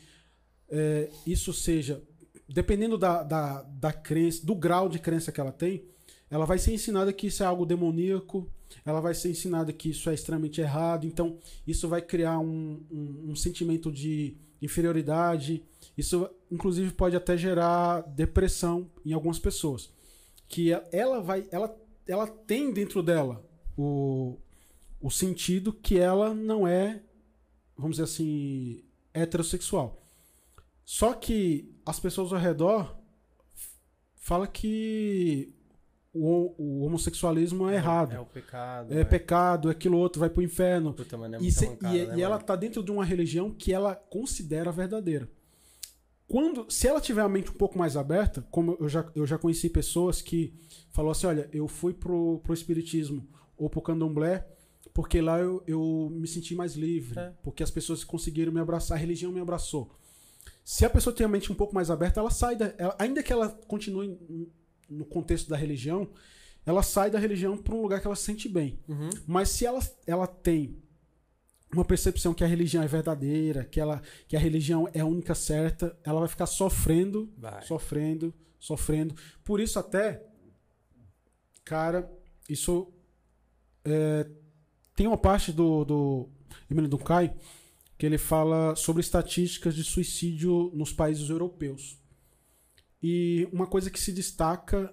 é, 0.70 1.10
isso 1.26 1.52
seja, 1.52 2.04
dependendo 2.48 2.96
da, 2.96 3.24
da, 3.24 3.64
da 3.64 3.92
crença, 3.92 4.46
do 4.46 4.54
grau 4.54 4.88
de 4.88 5.00
crença 5.00 5.32
que 5.32 5.42
ela 5.42 5.52
tem, 5.52 5.86
ela 6.30 6.46
vai 6.46 6.60
ser 6.60 6.72
ensinada 6.72 7.12
que 7.12 7.26
isso 7.26 7.42
é 7.42 7.48
algo 7.48 7.66
demoníaco, 7.66 8.48
ela 8.86 9.02
vai 9.02 9.16
ser 9.16 9.32
ensinada 9.32 9.74
que 9.74 9.90
isso 9.90 10.08
é 10.08 10.14
extremamente 10.14 10.62
errado, 10.62 11.08
então 11.08 11.40
isso 11.66 11.90
vai 11.90 12.00
criar 12.00 12.38
um, 12.38 12.80
um, 12.92 13.32
um 13.32 13.36
sentimento 13.36 13.92
de 13.92 14.38
inferioridade, 14.62 15.64
isso 15.98 16.30
inclusive 16.52 16.92
pode 16.94 17.16
até 17.16 17.36
gerar 17.36 18.02
depressão 18.02 18.88
em 19.04 19.14
algumas 19.14 19.40
pessoas. 19.40 19.90
Que 20.48 20.74
ela 20.92 21.20
vai, 21.22 21.48
ela, 21.52 21.76
ela 22.08 22.28
tem 22.28 22.72
dentro 22.72 23.02
dela 23.02 23.44
o, 23.76 24.38
o 25.02 25.10
sentido 25.10 25.74
que 25.74 25.98
ela 25.98 26.36
não 26.36 26.68
é, 26.68 27.02
vamos 27.78 27.98
dizer 27.98 28.04
assim, 28.04 28.84
heterossexual. 29.14 29.98
Só 30.86 31.14
que 31.14 31.74
as 31.86 32.00
pessoas 32.00 32.32
ao 32.34 32.40
redor 32.40 32.96
falam 34.16 34.48
que 34.48 35.54
o, 36.14 36.54
o 36.58 36.86
homossexualismo 36.86 37.70
é 37.70 37.76
errado. 37.76 38.14
É 38.14 38.20
o 38.20 38.26
pecado. 38.26 38.94
É 38.94 39.04
pecado, 39.04 39.68
é 39.70 39.72
aquilo 39.72 39.98
outro, 39.98 40.20
vai 40.20 40.30
pro 40.30 40.42
inferno. 40.42 40.94
Puta, 40.94 41.18
mano, 41.18 41.36
é 41.36 41.40
E, 41.42 41.52
se- 41.52 41.68
mancada, 41.68 41.96
e- 41.96 42.08
né, 42.08 42.18
e 42.18 42.22
ela 42.22 42.40
tá 42.40 42.56
dentro 42.56 42.82
de 42.84 42.92
uma 42.92 43.06
religião 43.06 43.52
que 43.52 43.72
ela 43.74 43.96
considera 43.96 44.72
verdadeira. 44.72 45.30
quando, 46.28 46.70
se 46.70 46.88
ela 46.88 47.00
tiver 47.00 47.22
a 47.22 47.30
mente 47.30 47.52
um 47.52 47.54
pouco 47.54 47.78
mais 47.78 47.96
aberta, 47.96 48.46
como 48.52 48.76
eu 48.82 48.90
já, 48.90 49.10
eu 49.16 49.26
já 49.26 49.38
conheci 49.38 49.70
pessoas 49.70 50.22
que 50.22 50.54
falou 50.92 51.12
assim, 51.12 51.28
olha, 51.28 51.50
eu 51.54 51.68
fui 51.70 51.94
pro, 51.94 52.40
pro 52.44 52.54
espiritismo 52.54 53.26
ou 53.58 53.70
pro 53.70 53.82
candomblé 53.82 54.46
porque 54.98 55.22
lá 55.22 55.38
eu, 55.40 55.62
eu 55.68 56.10
me 56.12 56.28
senti 56.28 56.56
mais 56.56 56.74
livre, 56.74 57.20
É. 57.20 57.32
porque 57.44 57.62
as 57.62 57.70
pessoas 57.70 58.04
conseguiram 58.04 58.52
me 58.52 58.60
abraçar, 58.60 58.98
a 58.98 59.00
religião 59.00 59.32
me 59.32 59.40
abraçou. 59.40 59.96
Se 60.66 60.84
a 60.86 60.90
pessoa 60.90 61.16
tem 61.16 61.24
a 61.24 61.30
mente 61.30 61.52
um 61.52 61.56
pouco 61.56 61.76
mais 61.76 61.92
aberta, 61.92 62.20
ela 62.20 62.32
sai 62.32 62.56
da, 62.56 62.74
ela- 62.80 62.96
ainda 62.98 63.22
que 63.22 63.32
ela 63.32 63.48
continue 63.68 64.18
no 64.90 65.06
contexto 65.06 65.48
da 65.50 65.56
religião, 65.56 66.10
ela 66.66 66.82
sai 66.82 67.12
da 67.12 67.20
religião 67.20 67.56
para 67.56 67.76
um 67.76 67.82
lugar 67.84 68.02
que 68.02 68.08
ela 68.08 68.16
se 68.16 68.24
sente 68.24 68.50
bem. 68.50 68.80
Uhum. 68.88 69.12
Mas 69.28 69.50
se 69.50 69.68
ela, 69.68 69.80
ela 70.08 70.26
tem 70.26 70.82
uma 71.72 71.86
percepção 71.86 72.34
que 72.34 72.44
a 72.44 72.48
religião 72.48 72.82
é 72.82 72.88
verdadeira, 72.88 73.64
que, 73.66 73.80
ela, 73.80 74.02
que 74.28 74.36
a 74.36 74.40
religião 74.40 74.90
é 74.96 75.02
a 75.02 75.06
única 75.06 75.36
certa, 75.36 75.96
ela 76.04 76.22
vai 76.22 76.28
ficar 76.28 76.48
sofrendo, 76.48 77.32
Vai. 77.38 77.62
sofrendo, 77.62 78.34
sofrendo. 78.58 79.14
Por 79.44 79.60
isso 79.60 79.78
até, 79.78 80.26
cara, 81.64 82.10
isso 82.50 82.92
é, 83.86 84.28
tem 84.98 85.06
uma 85.06 85.18
parte 85.18 85.54
do, 85.54 85.86
do 85.86 86.30
Emílio 86.70 86.90
Durkheim 86.90 87.32
que 88.00 88.06
ele 88.06 88.18
fala 88.18 88.76
sobre 88.76 89.00
estatísticas 89.00 89.76
de 89.76 89.84
suicídio 89.84 90.72
nos 90.74 90.92
países 90.92 91.30
europeus. 91.30 92.00
E 93.02 93.48
uma 93.54 93.68
coisa 93.68 93.92
que 93.92 94.00
se 94.00 94.12
destaca 94.12 94.92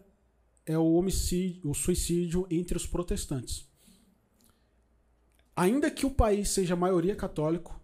é 0.67 0.77
o 0.77 0.93
homicídio, 0.93 1.71
o 1.71 1.75
suicídio 1.75 2.47
entre 2.51 2.77
os 2.77 2.87
protestantes. 2.87 3.67
Ainda 5.57 5.91
que 5.91 6.05
o 6.05 6.11
país 6.11 6.51
seja 6.51 6.77
maioria 6.77 7.17
católico, 7.17 7.81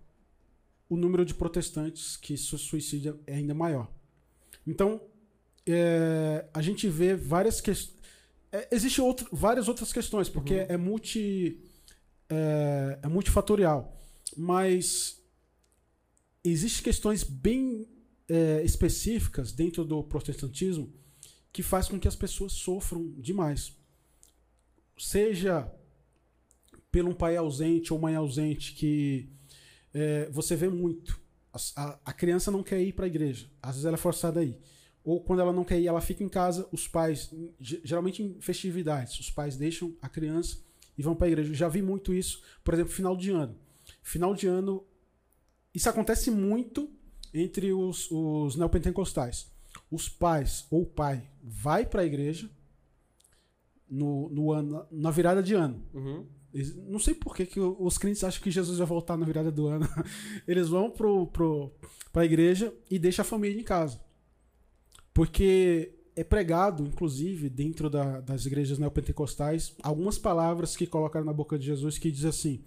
o 0.90 0.96
número 0.96 1.24
de 1.24 1.34
protestantes 1.34 2.18
que 2.18 2.36
se 2.36 2.58
suicida 2.58 3.18
é 3.26 3.36
ainda 3.36 3.54
maior. 3.54 3.90
Então, 4.66 5.00
é, 5.66 6.46
a 6.52 6.60
gente 6.60 6.86
vê 6.86 7.14
várias 7.14 7.62
questões. 7.62 7.98
Existem 8.70 9.02
outro, 9.02 9.26
várias 9.32 9.68
outras 9.68 9.90
questões, 9.90 10.28
porque 10.28 10.66
é, 10.68 10.76
multi, 10.76 11.69
é, 12.30 12.98
é 13.02 13.08
multifatorial. 13.08 13.96
Mas 14.36 15.20
existem 16.44 16.82
questões 16.84 17.22
bem 17.24 17.86
é, 18.28 18.62
específicas 18.62 19.52
dentro 19.52 19.84
do 19.84 20.02
protestantismo 20.04 20.92
que 21.52 21.62
faz 21.62 21.88
com 21.88 21.98
que 21.98 22.06
as 22.08 22.14
pessoas 22.16 22.52
sofram 22.52 23.10
demais. 23.18 23.76
Seja 24.96 25.70
pelo 26.92 27.10
um 27.10 27.14
pai 27.14 27.36
ausente 27.36 27.92
ou 27.92 27.98
mãe 27.98 28.14
ausente 28.14 28.74
que 28.74 29.28
é, 29.92 30.28
você 30.30 30.54
vê 30.56 30.68
muito. 30.68 31.18
A, 31.76 31.98
a- 32.04 32.12
criança 32.12 32.50
não 32.50 32.62
quer 32.62 32.80
ir 32.80 32.92
para 32.92 33.06
a 33.06 33.08
igreja, 33.08 33.50
às 33.60 33.72
vezes 33.72 33.84
ela 33.84 33.96
é 33.96 33.98
forçada 33.98 34.38
a 34.40 34.44
ir. 34.44 34.56
Ou 35.02 35.20
quando 35.20 35.40
ela 35.40 35.52
não 35.52 35.64
quer 35.64 35.80
ir, 35.80 35.88
ela 35.88 36.00
fica 36.00 36.22
em 36.22 36.28
casa, 36.28 36.68
os 36.70 36.86
pais, 36.86 37.30
ge- 37.58 37.80
geralmente 37.82 38.22
em 38.22 38.40
festividades, 38.40 39.18
os 39.18 39.30
pais 39.30 39.56
deixam 39.56 39.96
a 40.00 40.08
criança 40.08 40.58
e 41.00 41.02
vão 41.02 41.16
para 41.16 41.26
a 41.26 41.30
igreja. 41.30 41.50
Eu 41.50 41.54
já 41.54 41.66
vi 41.66 41.80
muito 41.80 42.12
isso, 42.12 42.42
por 42.62 42.74
exemplo, 42.74 42.92
final 42.92 43.16
de 43.16 43.30
ano. 43.30 43.56
Final 44.02 44.34
de 44.34 44.46
ano, 44.46 44.84
isso 45.74 45.88
acontece 45.88 46.30
muito 46.30 46.90
entre 47.32 47.72
os, 47.72 48.10
os 48.10 48.54
neopentecostais. 48.54 49.50
Os 49.90 50.10
pais 50.10 50.66
ou 50.70 50.82
o 50.82 50.86
pai 50.86 51.26
vai 51.42 51.86
para 51.86 52.02
a 52.02 52.04
igreja 52.04 52.50
no, 53.88 54.28
no 54.28 54.52
ano, 54.52 54.86
na 54.90 55.10
virada 55.10 55.42
de 55.42 55.54
ano. 55.54 55.82
Uhum. 55.94 56.26
Não 56.86 56.98
sei 56.98 57.14
por 57.14 57.34
que, 57.34 57.46
que 57.46 57.60
os 57.60 57.96
crentes 57.96 58.22
acham 58.22 58.42
que 58.42 58.50
Jesus 58.50 58.76
vai 58.76 58.86
voltar 58.86 59.16
na 59.16 59.24
virada 59.24 59.50
do 59.50 59.68
ano. 59.68 59.88
Eles 60.46 60.68
vão 60.68 60.90
pro, 60.90 61.28
pro, 61.28 61.72
pra 62.12 62.26
igreja 62.26 62.74
e 62.90 62.98
deixam 62.98 63.22
a 63.22 63.26
família 63.26 63.58
em 63.58 63.64
casa. 63.64 63.98
Porque 65.14 65.94
é 66.16 66.24
pregado, 66.24 66.84
inclusive, 66.86 67.48
dentro 67.48 67.88
da- 67.88 68.20
das 68.20 68.44
igrejas 68.46 68.78
neopentecostais, 68.78 69.74
algumas 69.82 70.18
palavras 70.18 70.76
que 70.76 70.86
colocaram 70.86 71.24
na 71.26 71.32
boca 71.32 71.58
de 71.58 71.66
Jesus 71.66 71.98
que 71.98 72.10
diz 72.10 72.24
assim: 72.24 72.64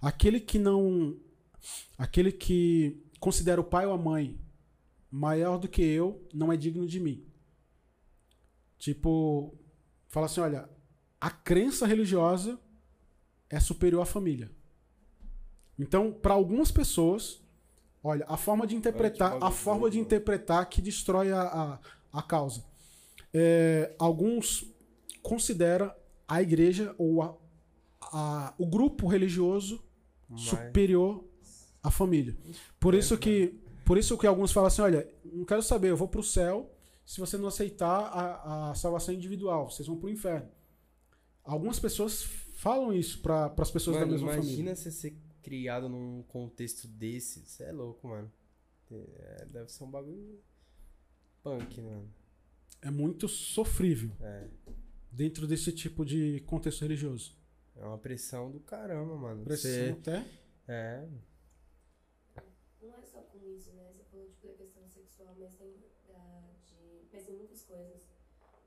aquele 0.00 0.40
que 0.40 0.58
não. 0.58 1.16
Aquele 1.96 2.32
que 2.32 3.00
considera 3.20 3.60
o 3.60 3.64
pai 3.64 3.86
ou 3.86 3.92
a 3.92 3.98
mãe 3.98 4.36
maior 5.10 5.58
do 5.58 5.68
que 5.68 5.80
eu 5.82 6.26
não 6.34 6.52
é 6.52 6.56
digno 6.56 6.86
de 6.86 6.98
mim. 6.98 7.24
Tipo, 8.78 9.54
fala 10.08 10.26
assim: 10.26 10.40
olha, 10.40 10.68
a 11.20 11.30
crença 11.30 11.86
religiosa 11.86 12.58
é 13.48 13.60
superior 13.60 14.02
à 14.02 14.06
família. 14.06 14.50
Então, 15.78 16.12
para 16.12 16.34
algumas 16.34 16.70
pessoas, 16.70 17.40
olha, 18.02 18.24
a 18.28 18.36
forma 18.36 18.66
de 18.66 18.74
interpretar, 18.74 19.32
a 19.42 19.50
forma 19.50 19.88
de 19.90 19.98
interpretar 19.98 20.68
que 20.68 20.82
destrói 20.82 21.30
a, 21.32 21.42
a, 21.42 21.78
a 22.12 22.22
causa. 22.22 22.64
É, 23.34 23.94
alguns 23.98 24.64
considera 25.22 25.96
a 26.28 26.42
igreja 26.42 26.94
ou 26.98 27.22
a, 27.22 27.36
a- 28.00 28.54
o 28.58 28.66
grupo 28.66 29.06
religioso 29.06 29.82
Mas- 30.28 30.42
superior 30.42 31.24
à 31.82 31.90
família. 31.90 32.36
Por 32.78 32.94
isso 32.94 33.16
que, 33.18 33.58
por 33.84 33.96
isso 33.98 34.16
que 34.18 34.26
alguns 34.26 34.52
falam 34.52 34.66
assim, 34.68 34.82
olha, 34.82 35.08
não 35.24 35.44
quero 35.44 35.62
saber, 35.62 35.90
eu 35.90 35.96
vou 35.96 36.08
para 36.08 36.20
o 36.20 36.24
céu 36.24 36.70
se 37.04 37.20
você 37.20 37.36
não 37.36 37.48
aceitar 37.48 37.88
a, 38.06 38.70
a 38.70 38.74
salvação 38.74 39.12
individual, 39.14 39.68
vocês 39.70 39.86
vão 39.88 39.96
para 39.96 40.06
o 40.06 40.10
inferno. 40.10 40.48
Algumas 41.44 41.78
pessoas 41.80 42.22
falam 42.54 42.92
isso 42.92 43.20
para 43.20 43.52
as 43.58 43.70
pessoas 43.70 43.96
Mano, 43.96 44.06
da 44.06 44.12
mesma 44.12 44.32
imagina 44.34 44.52
família. 44.56 44.76
você 44.76 44.90
ser 44.92 45.16
criado 45.42 45.88
num 45.88 46.22
contexto 46.28 46.86
desse. 46.86 47.40
Você 47.44 47.64
é 47.64 47.72
louco, 47.72 48.06
mano. 48.06 48.30
É, 48.92 49.46
deve 49.46 49.68
ser 49.72 49.82
um 49.82 49.90
bagulho 49.90 50.38
punk, 51.42 51.80
né, 51.80 51.90
mano. 51.90 52.14
É 52.82 52.90
muito 52.90 53.28
sofrível 53.28 54.10
É. 54.20 54.48
dentro 55.10 55.46
desse 55.46 55.72
tipo 55.72 56.04
de 56.04 56.40
contexto 56.40 56.82
religioso. 56.82 57.36
É 57.76 57.84
uma 57.84 57.96
pressão 57.98 58.50
do 58.50 58.60
caramba, 58.60 59.16
mano. 59.16 59.44
Pressão 59.44 59.70
Você, 59.70 59.90
até. 59.90 60.26
é. 60.68 61.08
Não 62.80 62.92
é 62.94 63.02
só 63.02 63.20
com 63.22 63.38
isso, 63.46 63.72
né? 63.72 63.92
Você 63.94 64.04
falou 64.10 64.26
tipo, 64.28 64.48
da 64.48 64.54
questão 64.54 64.82
sexual, 64.88 65.36
mas 65.38 65.54
tem, 65.54 65.72
da, 66.08 66.40
de, 66.66 67.06
mas 67.12 67.24
tem 67.24 67.36
muitas 67.36 67.62
coisas. 67.64 68.02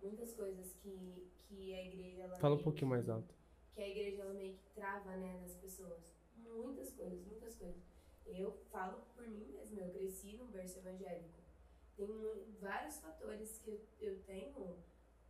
Muitas 0.02 0.34
coisas 0.34 0.74
que, 0.82 1.28
que 1.48 1.74
a 1.74 1.86
igreja. 1.86 2.22
Ela 2.24 2.36
Fala 2.38 2.54
um 2.54 2.58
meio 2.58 2.64
pouquinho 2.64 2.88
que- 2.88 2.96
mais 2.96 3.10
alto. 3.10 3.36
Que 3.74 3.82
a 3.82 3.90
igreja 3.90 4.22
ela 4.22 4.34
meio 4.34 4.56
que 4.56 4.70
trava, 4.74 5.16
né, 5.18 5.40
nas 5.42 5.54
pessoas. 5.56 6.14
Muitas 6.38 6.92
coisas, 6.94 7.26
muitas 7.26 7.56
coisas. 7.56 7.82
Eu 8.26 8.58
falo 8.72 9.02
por 9.16 9.28
mim 9.28 9.46
mesma, 9.52 9.82
eu 9.82 9.92
cresci 9.92 10.34
num 10.38 10.48
berço 10.48 10.80
evangélico. 10.80 11.30
Tem 11.96 12.58
vários 12.60 13.00
fatores 13.00 13.58
que 13.60 13.70
eu, 13.70 13.88
eu 14.00 14.24
tenho 14.24 14.84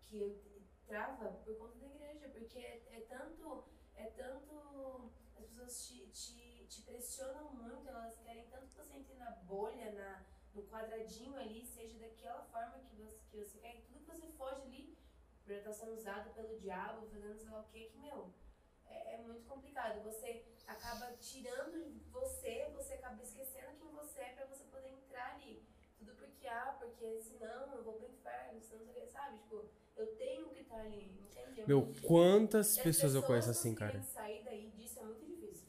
que 0.05 0.17
eu 0.19 0.39
trava 0.87 1.31
por 1.43 1.57
conta 1.57 1.77
da 1.79 1.87
igreja, 1.87 2.29
porque 2.29 2.59
é, 2.59 2.83
é 2.91 3.01
tanto. 3.01 3.65
É 3.95 4.05
tanto. 4.05 5.11
As 5.35 5.45
pessoas 5.45 5.87
te, 5.87 6.07
te, 6.07 6.65
te 6.67 6.81
pressionam 6.81 7.53
muito, 7.53 7.87
elas 7.89 8.17
querem 8.19 8.47
tanto 8.47 8.67
que 8.67 8.75
você 8.75 8.93
entre 8.95 9.15
na 9.15 9.31
bolha, 9.31 9.91
na, 9.91 10.25
no 10.53 10.63
quadradinho 10.63 11.35
ali, 11.37 11.65
seja 11.65 11.97
daquela 11.99 12.43
forma 12.45 12.79
que 12.79 12.95
você, 12.95 13.19
que 13.29 13.37
você 13.37 13.57
quer, 13.59 13.73
que 13.73 13.81
tudo 13.83 13.99
que 13.99 14.05
você 14.05 14.27
foge 14.29 14.61
ali 14.61 14.97
pra 15.43 15.57
estar 15.57 15.73
sendo 15.73 15.93
usado 15.93 16.33
pelo 16.33 16.57
diabo, 16.57 17.05
fazendo 17.07 17.37
sei 17.37 17.49
lá 17.49 17.59
o 17.59 17.65
que, 17.65 17.89
que, 17.89 17.97
meu, 17.97 18.33
é, 18.85 19.15
é 19.15 19.17
muito 19.17 19.45
complicado. 19.45 20.01
Você 20.03 20.45
acaba 20.65 21.11
tirando 21.17 22.01
você, 22.11 22.69
você 22.73 22.93
acaba 22.93 23.21
esquecendo 23.21 23.77
quem 23.77 23.91
você 23.91 24.21
é 24.21 24.33
pra 24.33 24.45
você 24.45 24.63
poder 24.65 24.89
entrar 24.89 25.35
ali. 25.35 25.63
Tudo 26.45 26.47
porque, 26.47 26.49
ah, 26.49 26.75
porque 26.79 27.21
senão 27.21 27.75
eu 27.75 27.83
vou 27.83 27.93
pro 27.93 28.07
inferno, 28.07 28.61
senão 28.61 28.85
não 28.85 28.93
sei 28.93 29.01
o 29.03 29.05
que, 29.05 29.11
sabe? 29.11 29.37
Tipo, 29.39 29.65
eu 29.97 30.05
tenho 30.17 30.45
que 30.49 30.61
estar 30.61 30.79
ali, 30.79 31.11
entende? 31.31 31.61
Eu- 31.61 31.67
Meu, 31.67 31.93
quantas 32.03 32.71
as 32.71 32.77
pessoas 32.77 33.15
eu 33.15 33.23
conheço 33.23 33.49
assim, 33.49 33.73
cara? 33.73 34.01
sair 34.03 34.43
daí 34.45 34.69
disso 34.77 34.99
é 34.99 35.03
muito 35.03 35.25
difícil. 35.25 35.65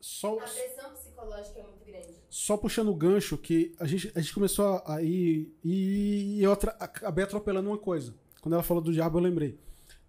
Só, 0.00 0.38
A 0.38 0.42
pressão 0.42 0.92
psicológica 0.92 1.60
é 1.60 1.62
muito 1.62 1.84
grande. 1.84 2.14
só 2.28 2.56
puxando 2.56 2.88
o 2.88 2.94
gancho 2.94 3.38
que 3.38 3.74
a 3.78 3.86
gente, 3.86 4.12
a 4.14 4.20
gente 4.20 4.34
começou 4.34 4.82
a 4.84 5.00
ir 5.02 5.54
e 5.64 6.42
eu 6.42 6.52
atra- 6.52 6.76
acabei 6.78 7.24
atropelando 7.24 7.70
uma 7.70 7.78
coisa. 7.78 8.14
Quando 8.40 8.54
ela 8.54 8.62
falou 8.64 8.82
do 8.82 8.92
diabo, 8.92 9.18
eu 9.18 9.22
lembrei. 9.22 9.58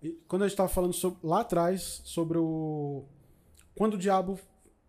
E 0.01 0.11
quando 0.27 0.41
a 0.41 0.47
gente 0.47 0.53
estava 0.53 0.67
falando 0.69 0.93
sobre- 0.93 1.19
lá 1.23 1.41
atrás 1.41 2.01
sobre 2.03 2.37
o. 2.39 3.05
Quando 3.75 3.93
o 3.93 3.97
diabo 3.97 4.37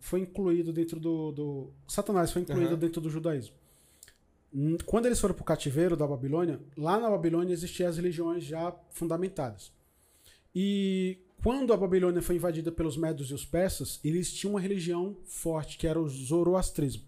foi 0.01 0.21
incluído 0.21 0.73
dentro 0.73 0.99
do. 0.99 1.31
do 1.33 1.73
Satanás 1.87 2.33
foi 2.33 2.43
incluído 2.43 2.71
Aham. 2.71 2.79
dentro 2.79 3.01
do 3.01 3.09
judaísmo. 3.11 3.55
Quando 4.87 5.07
eles 5.07 5.21
foram 5.21 5.35
para 5.35 5.43
o 5.43 5.45
cativeiro 5.45 5.97
da 5.97 6.07
Babilônia, 6.07 6.61
lá 6.77 6.99
na 7.01 7.11
Babilônia 7.11 7.53
existiam 7.53 7.89
as 7.89 7.97
religiões 7.97 8.45
já 8.45 8.73
fundamentadas. 8.91 9.73
E 10.55 11.19
quando 11.43 11.73
a 11.73 11.77
Babilônia 11.77 12.23
foi 12.23 12.37
invadida 12.37 12.71
pelos 12.71 12.97
medos 12.97 13.31
e 13.31 13.35
os 13.35 13.45
persas, 13.45 13.99
eles 14.05 14.33
tinham 14.33 14.53
uma 14.53 14.61
religião 14.61 15.17
forte, 15.25 15.77
que 15.77 15.87
era 15.87 16.01
o 16.01 16.09
zoroastrismo. 16.09 17.03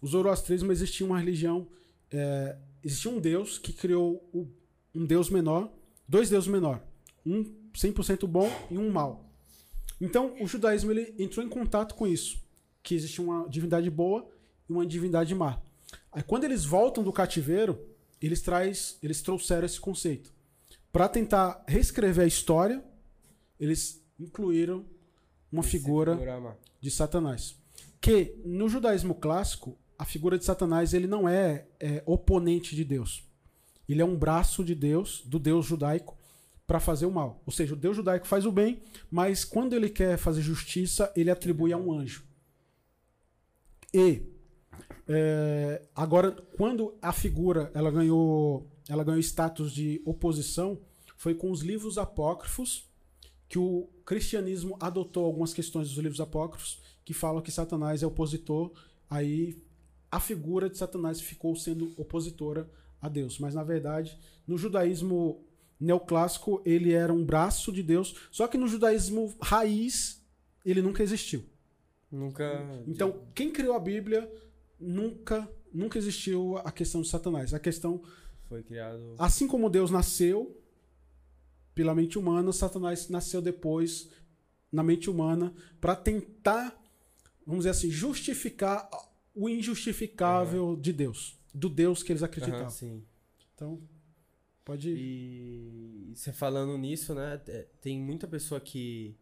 O 0.00 0.06
zoroastrismo 0.06 0.70
existia 0.70 1.06
uma 1.06 1.18
religião, 1.18 1.66
é, 2.10 2.56
existia 2.84 3.10
um 3.10 3.18
deus 3.18 3.58
que 3.58 3.72
criou 3.72 4.22
um 4.94 5.06
deus 5.06 5.30
menor, 5.30 5.72
dois 6.06 6.28
deuses 6.28 6.48
menor, 6.48 6.82
um 7.24 7.44
100% 7.72 8.26
bom 8.26 8.50
e 8.70 8.76
um 8.76 8.90
mau. 8.90 9.24
Então, 9.98 10.36
o 10.38 10.46
judaísmo 10.46 10.90
ele 10.90 11.14
entrou 11.18 11.44
em 11.44 11.48
contato 11.48 11.94
com 11.94 12.06
isso, 12.06 12.38
que 12.82 12.94
existia 12.94 13.24
uma 13.24 13.48
divindade 13.48 13.88
boa 13.88 14.28
e 14.68 14.72
uma 14.72 14.84
divindade 14.84 15.34
má. 15.34 15.62
Aí 16.14 16.22
quando 16.22 16.44
eles 16.44 16.64
voltam 16.64 17.02
do 17.02 17.12
cativeiro, 17.12 17.78
eles, 18.22 18.40
traz, 18.40 18.96
eles 19.02 19.20
trouxeram 19.20 19.66
esse 19.66 19.80
conceito. 19.80 20.32
Para 20.92 21.08
tentar 21.08 21.64
reescrever 21.66 22.24
a 22.24 22.28
história, 22.28 22.82
eles 23.58 24.00
incluíram 24.18 24.84
uma 25.50 25.60
Esse 25.60 25.70
figura 25.70 26.12
figurama. 26.12 26.56
de 26.80 26.90
Satanás. 26.90 27.56
Que 28.00 28.36
no 28.44 28.68
judaísmo 28.68 29.16
clássico, 29.16 29.76
a 29.98 30.04
figura 30.04 30.38
de 30.38 30.44
Satanás 30.44 30.94
ele 30.94 31.08
não 31.08 31.28
é, 31.28 31.66
é, 31.80 32.02
oponente 32.06 32.76
de 32.76 32.84
Deus. 32.84 33.24
Ele 33.88 34.00
é 34.00 34.04
um 34.04 34.16
braço 34.16 34.64
de 34.64 34.74
Deus, 34.74 35.22
do 35.26 35.38
Deus 35.38 35.66
judaico, 35.66 36.16
para 36.66 36.78
fazer 36.78 37.06
o 37.06 37.10
mal. 37.10 37.42
Ou 37.44 37.52
seja, 37.52 37.74
o 37.74 37.76
Deus 37.76 37.96
judaico 37.96 38.26
faz 38.26 38.46
o 38.46 38.52
bem, 38.52 38.80
mas 39.10 39.44
quando 39.44 39.74
ele 39.74 39.90
quer 39.90 40.16
fazer 40.16 40.42
justiça, 40.42 41.12
ele 41.16 41.30
atribui 41.30 41.72
a 41.72 41.76
um 41.76 41.92
anjo. 41.92 42.24
E 43.92 44.33
é, 45.06 45.82
agora, 45.94 46.32
quando 46.56 46.94
a 47.00 47.12
figura 47.12 47.70
ela 47.74 47.90
ganhou, 47.90 48.70
ela 48.88 49.04
ganhou 49.04 49.20
status 49.20 49.72
de 49.72 50.00
oposição, 50.04 50.78
foi 51.16 51.34
com 51.34 51.50
os 51.50 51.60
livros 51.60 51.98
apócrifos 51.98 52.88
que 53.48 53.58
o 53.58 53.88
cristianismo 54.04 54.76
adotou 54.80 55.24
algumas 55.24 55.52
questões 55.52 55.88
dos 55.88 55.98
livros 55.98 56.20
apócrifos 56.20 56.82
que 57.04 57.14
falam 57.14 57.42
que 57.42 57.52
Satanás 57.52 58.02
é 58.02 58.06
opositor. 58.06 58.72
Aí 59.08 59.62
a 60.10 60.18
figura 60.18 60.70
de 60.70 60.78
Satanás 60.78 61.20
ficou 61.20 61.54
sendo 61.54 61.92
opositora 61.96 62.68
a 63.00 63.08
Deus. 63.08 63.38
Mas 63.38 63.54
na 63.54 63.62
verdade, 63.62 64.18
no 64.46 64.56
judaísmo 64.56 65.44
neoclássico, 65.78 66.62
ele 66.64 66.92
era 66.92 67.12
um 67.12 67.24
braço 67.24 67.70
de 67.70 67.82
Deus. 67.82 68.28
Só 68.30 68.48
que 68.48 68.56
no 68.56 68.66
judaísmo 68.66 69.34
raiz, 69.40 70.24
ele 70.64 70.80
nunca 70.80 71.02
existiu. 71.02 71.44
Nunca. 72.10 72.44
Então, 72.86 73.22
quem 73.34 73.50
criou 73.50 73.74
a 73.74 73.80
Bíblia 73.80 74.30
nunca 74.84 75.50
nunca 75.74 75.98
existiu 75.98 76.56
a 76.58 76.70
questão 76.70 77.02
de 77.02 77.08
Satanás. 77.08 77.52
A 77.52 77.58
questão, 77.58 78.00
Foi 78.48 78.62
criado. 78.62 79.16
assim 79.18 79.48
como 79.48 79.68
Deus 79.68 79.90
nasceu 79.90 80.56
pela 81.74 81.94
mente 81.94 82.16
humana, 82.16 82.52
Satanás 82.52 83.08
nasceu 83.08 83.42
depois 83.42 84.08
na 84.70 84.84
mente 84.84 85.10
humana 85.10 85.52
para 85.80 85.96
tentar, 85.96 86.80
vamos 87.44 87.64
dizer 87.64 87.70
assim, 87.70 87.90
justificar 87.90 88.88
o 89.34 89.48
injustificável 89.48 90.76
de 90.76 90.92
Deus, 90.92 91.36
do 91.52 91.68
Deus 91.68 92.02
que 92.04 92.12
eles 92.12 92.22
acreditavam. 92.22 92.60
Aham, 92.60 92.70
sim. 92.70 93.02
Então, 93.52 93.80
pode 94.64 94.90
ir. 94.90 94.96
E 94.96 96.12
você 96.14 96.32
falando 96.32 96.78
nisso, 96.78 97.14
né? 97.14 97.38
Tem 97.80 98.00
muita 98.00 98.28
pessoa 98.28 98.60
que 98.60 99.16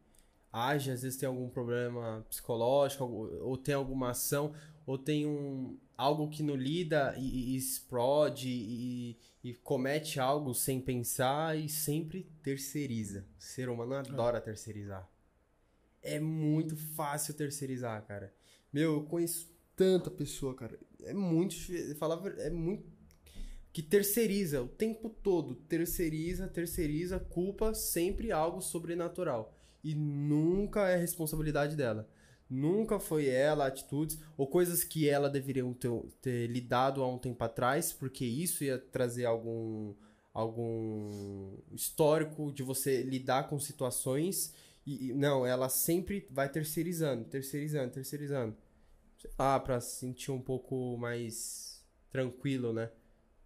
age, 0.53 0.91
às 0.91 1.01
vezes 1.01 1.19
tem 1.19 1.27
algum 1.27 1.49
problema 1.49 2.27
psicológico, 2.29 3.05
ou 3.05 3.57
tem 3.57 3.75
alguma 3.75 4.11
ação, 4.11 4.53
ou 4.87 4.99
tem 4.99 5.27
um, 5.27 5.79
algo 5.97 6.29
que 6.29 6.43
não 6.43 6.55
lida 6.57 7.15
e, 7.19 7.53
e 7.53 7.57
explode 7.57 8.49
e, 8.49 9.17
e 9.43 9.55
comete 9.55 10.19
algo 10.21 10.55
sem 10.55 10.81
pensar 10.81 11.57
e 11.59 11.69
sempre 11.69 12.25
terceiriza. 12.43 13.27
O 13.39 13.43
ser 13.43 13.69
humano 13.69 13.95
adora 13.95 14.41
terceirizar. 14.41 15.09
É 16.03 16.19
muito 16.19 16.77
fácil 16.77 17.35
terceirizar, 17.35 18.05
cara. 18.07 18.35
Meu, 18.73 18.95
eu 18.95 19.05
conheço 19.05 19.51
tanta 19.77 20.11
pessoa, 20.11 20.55
cara. 20.55 20.79
É 21.03 21.15
muito 21.15 21.53
difícil. 21.55 21.97
Falar, 21.97 22.15
a 22.17 22.19
ver- 22.19 22.39
é 22.39 22.51
muito 22.51 22.85
que 23.73 23.83
terceiriza 23.83 24.63
o 24.63 24.69
tempo 24.69 25.09
todo, 25.09 25.55
terceiriza, 25.55 26.47
terceiriza, 26.47 27.19
culpa 27.19 27.75
sempre 27.75 28.31
algo 28.31 28.61
sobrenatural 28.61 29.55
e 29.83 29.95
nunca 29.95 30.89
é 30.91 30.97
responsabilidade 30.97 31.75
dela. 31.75 32.09
Nunca 32.55 33.01
foi 33.01 33.29
ela, 33.29 33.67
atitudes 33.67 34.19
ou 34.37 34.47
coisas 34.47 34.85
que 34.85 35.09
ela 35.09 35.31
deveria 35.31 35.65
ter, 35.75 35.91
ter 36.21 36.47
lidado 36.49 37.03
há 37.03 37.09
um 37.09 37.17
tempo 37.17 37.43
atrás, 37.43 37.93
porque 37.93 38.27
isso 38.27 38.63
ia 38.63 38.79
trazer 38.79 39.25
algum 39.25 39.95
algum 40.35 41.59
histórico 41.73 42.53
de 42.53 42.63
você 42.63 43.03
lidar 43.03 43.49
com 43.49 43.59
situações 43.59 44.55
e 44.87 45.13
não, 45.15 45.47
ela 45.47 45.69
sempre 45.69 46.27
vai 46.31 46.49
terceirizando, 46.49 47.25
terceirizando, 47.25 47.93
terceirizando. 47.93 48.57
Sei 49.19 49.31
lá, 49.39 49.59
pra 49.61 49.81
se 49.81 50.01
sentir 50.01 50.31
um 50.31 50.41
pouco 50.41 50.97
mais 50.99 51.83
tranquilo, 52.11 52.73
né? 52.73 52.91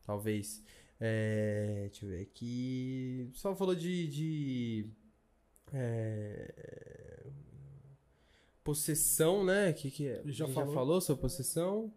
Talvez. 0.05 0.62
É, 0.99 1.89
deixa 1.91 2.07
eu 2.07 2.10
ver 2.10 2.23
aqui. 2.23 3.31
Só 3.35 3.55
falou 3.55 3.75
de. 3.75 4.09
de 4.09 4.91
é, 5.73 7.26
possessão, 8.67 9.45
né? 9.45 9.73
Que, 9.73 9.91
que 9.91 10.09
é? 10.09 10.23
Já 10.27 10.49
falou. 10.49 10.75
falou 10.75 11.01
sobre 11.01 11.23
possessão? 11.23 11.95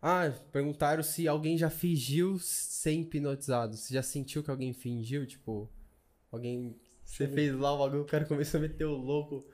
Ah, 0.00 0.32
perguntaram 0.52 1.02
se 1.02 1.26
alguém 1.26 1.58
já 1.58 1.68
fingiu 1.68 2.38
ser 2.38 2.92
hipnotizado. 2.92 3.76
Se 3.76 3.92
já 3.92 4.02
sentiu 4.02 4.44
que 4.44 4.50
alguém 4.50 4.72
fingiu, 4.72 5.26
tipo. 5.26 5.68
Alguém. 6.30 6.76
Você 7.04 7.26
fez 7.26 7.54
lá 7.54 7.74
o 7.74 7.78
bagulho, 7.78 8.02
o 8.02 8.06
cara 8.06 8.24
começou 8.24 8.58
a 8.58 8.62
meter 8.62 8.84
o 8.84 8.94
louco. 8.94 9.44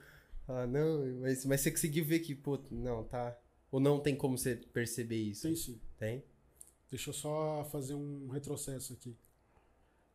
Ah, 0.46 0.66
não, 0.66 1.06
mas, 1.20 1.44
mas 1.46 1.60
você 1.60 1.70
conseguiu 1.70 2.04
ver 2.04 2.20
que, 2.20 2.34
pô, 2.34 2.60
não, 2.70 3.02
tá. 3.04 3.36
Ou 3.70 3.80
não 3.80 4.00
tem 4.00 4.14
como 4.14 4.36
você 4.36 4.56
perceber 4.56 5.16
isso? 5.16 5.42
Tem 5.42 5.56
sim. 5.56 5.80
Tem? 5.98 6.24
Deixa 6.90 7.10
eu 7.10 7.14
só 7.14 7.64
fazer 7.70 7.94
um 7.94 8.28
retrocesso 8.28 8.92
aqui. 8.92 9.16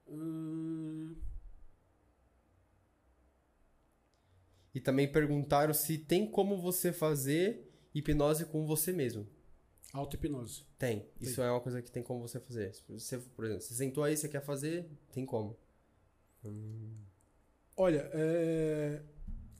Hum, 0.08 1.16
E 4.76 4.80
também 4.82 5.10
perguntaram 5.10 5.74
se 5.74 5.98
tem 5.98 6.30
como 6.30 6.58
você 6.58 6.92
fazer 6.92 7.72
hipnose 7.94 8.46
com 8.46 8.66
você 8.66 8.92
mesmo. 8.92 9.26
auto-hipnose. 9.94 10.64
Tem. 10.78 11.08
Isso 11.22 11.42
é 11.42 11.50
uma 11.50 11.62
coisa 11.62 11.82
que 11.82 11.90
tem 11.90 12.04
como 12.04 12.28
você 12.28 12.42
fazer. 12.42 12.74
Se 12.76 12.84
você, 12.90 13.18
por 13.18 13.46
exemplo, 13.46 13.62
você 13.64 13.74
sentou 13.74 14.04
aí, 14.04 14.18
você 14.18 14.28
quer 14.28 14.42
fazer, 14.42 14.86
tem 15.14 15.26
como. 15.26 15.56
Olha, 17.78 18.10
é, 18.14 19.02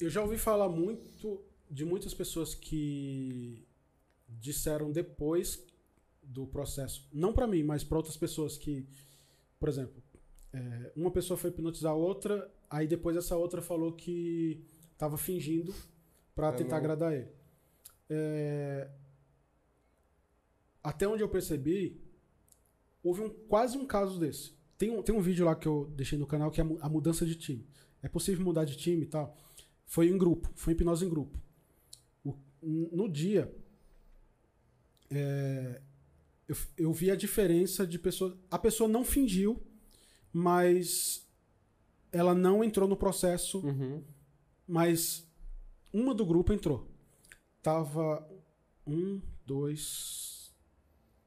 eu 0.02 0.10
já 0.10 0.22
ouvi 0.22 0.38
falar 0.38 0.68
muito 0.68 1.42
de 1.72 1.86
muitas 1.86 2.14
pessoas 2.14 2.54
que 2.54 3.66
disseram 4.28 4.92
depois 4.92 5.66
do 6.22 6.46
processo, 6.46 7.08
não 7.14 7.32
pra 7.32 7.48
mim, 7.48 7.64
mas 7.64 7.86
pra 7.86 7.98
outras 7.98 8.18
pessoas 8.18 8.58
que, 8.58 8.86
por 9.58 9.70
exemplo, 9.70 10.04
é, 10.52 10.92
uma 10.96 11.12
pessoa 11.12 11.38
foi 11.38 11.52
hipnotizar 11.52 11.94
a 11.94 11.96
outra, 11.96 12.52
aí 12.70 12.86
depois 12.86 13.16
essa 13.16 13.38
outra 13.38 13.62
falou 13.62 13.94
que 13.94 14.64
tava 14.98 15.18
fingindo 15.18 15.74
pra 16.34 16.50
Pra 16.50 16.54
tentar 16.54 16.72
não- 16.72 16.78
agradar 16.78 17.14
ele. 17.14 17.28
É, 18.10 18.90
até 20.84 21.08
onde 21.08 21.24
eu 21.24 21.30
percebi, 21.30 22.00
houve 23.04 23.22
um, 23.22 23.30
quase 23.30 23.78
um 23.78 23.86
caso 23.86 24.20
desse. 24.20 24.54
Tem 24.78 24.92
um, 24.92 25.02
tem 25.02 25.16
um 25.16 25.22
vídeo 25.22 25.46
lá 25.46 25.56
que 25.56 25.68
eu 25.68 25.92
deixei 25.96 26.18
no 26.18 26.28
canal 26.28 26.52
que 26.52 26.60
é 26.62 26.66
a 26.82 26.90
mudança 26.90 27.26
de 27.26 27.36
time. 27.36 27.66
É 28.04 28.08
possível 28.10 28.44
mudar 28.46 28.66
de 28.66 28.76
time 28.78 29.04
e 29.04 29.08
tal. 29.08 29.36
Foi 29.86 30.08
em 30.08 30.18
grupo, 30.18 30.52
foi 30.56 30.74
hipnose 30.74 31.06
em 31.06 31.10
grupo. 31.10 31.40
O- 32.24 32.38
no 32.62 33.08
dia, 33.10 33.54
é, 35.10 35.82
eu, 36.48 36.56
eu 36.78 36.94
vi 36.94 37.10
a 37.12 37.16
diferença 37.16 37.86
de 37.88 37.98
pessoa. 37.98 38.38
A 38.52 38.60
pessoa 38.60 38.88
não 38.90 39.04
fingiu, 39.04 39.62
mas 40.34 41.28
ela 42.12 42.34
não 42.36 42.64
entrou 42.64 42.88
no 42.88 42.96
processo 42.98 43.60
Uhum. 43.66 44.04
Mas 44.68 45.28
uma 45.94 46.14
do 46.14 46.26
grupo 46.26 46.52
entrou. 46.54 46.88
Tava 47.62 48.28
um, 48.86 49.22
dois, 49.46 50.54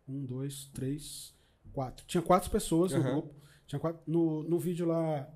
um, 0.07 0.25
dois, 0.25 0.67
três, 0.73 1.35
quatro. 1.73 2.05
Tinha 2.07 2.23
quatro 2.23 2.51
pessoas 2.51 2.93
no 2.93 2.99
Aham. 3.01 3.11
grupo. 3.13 3.35
Tinha 3.67 3.79
quatro, 3.79 4.01
no, 4.07 4.43
no 4.45 4.59
vídeo 4.59 4.87
lá, 4.87 5.29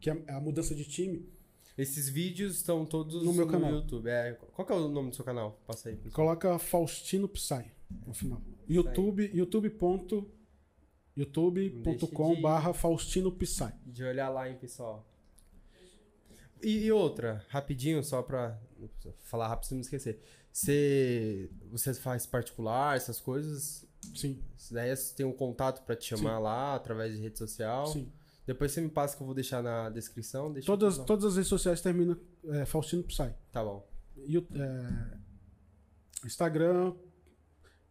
que 0.00 0.10
é 0.10 0.24
a 0.28 0.40
mudança 0.40 0.74
de 0.74 0.84
time, 0.84 1.28
Esses 1.78 2.08
vídeos 2.08 2.56
estão 2.56 2.84
todos 2.84 3.22
No 3.24 3.32
meu 3.32 3.46
canal. 3.46 3.70
YouTube. 3.70 4.08
É, 4.08 4.32
qual 4.52 4.66
que 4.66 4.72
é 4.72 4.76
o 4.76 4.88
nome 4.88 5.10
do 5.10 5.16
seu 5.16 5.24
canal? 5.24 5.60
Passa 5.66 5.88
aí. 5.88 5.96
coloca 6.12 6.58
Faustino 6.58 7.28
Psy 7.28 7.70
no 8.06 8.12
final. 8.12 8.42
YouTube, 8.68 9.30
youtube 9.34 9.70
ponto- 9.70 10.30
youtube.com 11.16 11.82
Deixe 11.82 12.36
de- 12.36 12.42
barra 12.42 12.72
Faustino 12.72 13.30
Psy. 13.32 13.72
De 13.86 14.02
olhar 14.04 14.28
lá, 14.28 14.48
hein, 14.48 14.56
pessoal. 14.60 15.06
E, 16.62 16.84
e 16.84 16.92
outra, 16.92 17.44
rapidinho, 17.48 18.02
só 18.02 18.22
pra 18.22 18.58
falar 19.22 19.48
rápido 19.48 19.66
sem 19.66 19.76
me 19.76 19.82
esquecer. 19.82 20.20
Você, 20.52 21.50
você 21.70 21.94
faz 21.94 22.26
particular, 22.26 22.96
essas 22.96 23.20
coisas? 23.20 23.86
Sim, 24.14 24.42
daí 24.70 24.94
você 24.94 25.14
tem 25.14 25.26
um 25.26 25.32
contato 25.32 25.84
pra 25.84 25.94
te 25.94 26.06
chamar 26.06 26.38
lá, 26.38 26.74
através 26.74 27.14
de 27.14 27.20
rede 27.20 27.38
social? 27.38 27.86
sim. 27.86 28.10
Depois 28.46 28.72
você 28.72 28.80
me 28.80 28.88
passa 28.88 29.16
que 29.16 29.22
eu 29.22 29.26
vou 29.26 29.34
deixar 29.34 29.62
na 29.62 29.90
descrição. 29.90 30.52
Deixa 30.52 30.66
Todas, 30.66 30.98
todas 30.98 31.24
as 31.24 31.34
redes 31.36 31.48
sociais 31.48 31.80
terminam 31.80 32.18
é, 32.48 32.64
Faustino 32.64 33.04
Psy. 33.04 33.30
Tá 33.52 33.62
bom. 33.62 33.86
É, 34.18 35.16
Instagram, 36.26 36.94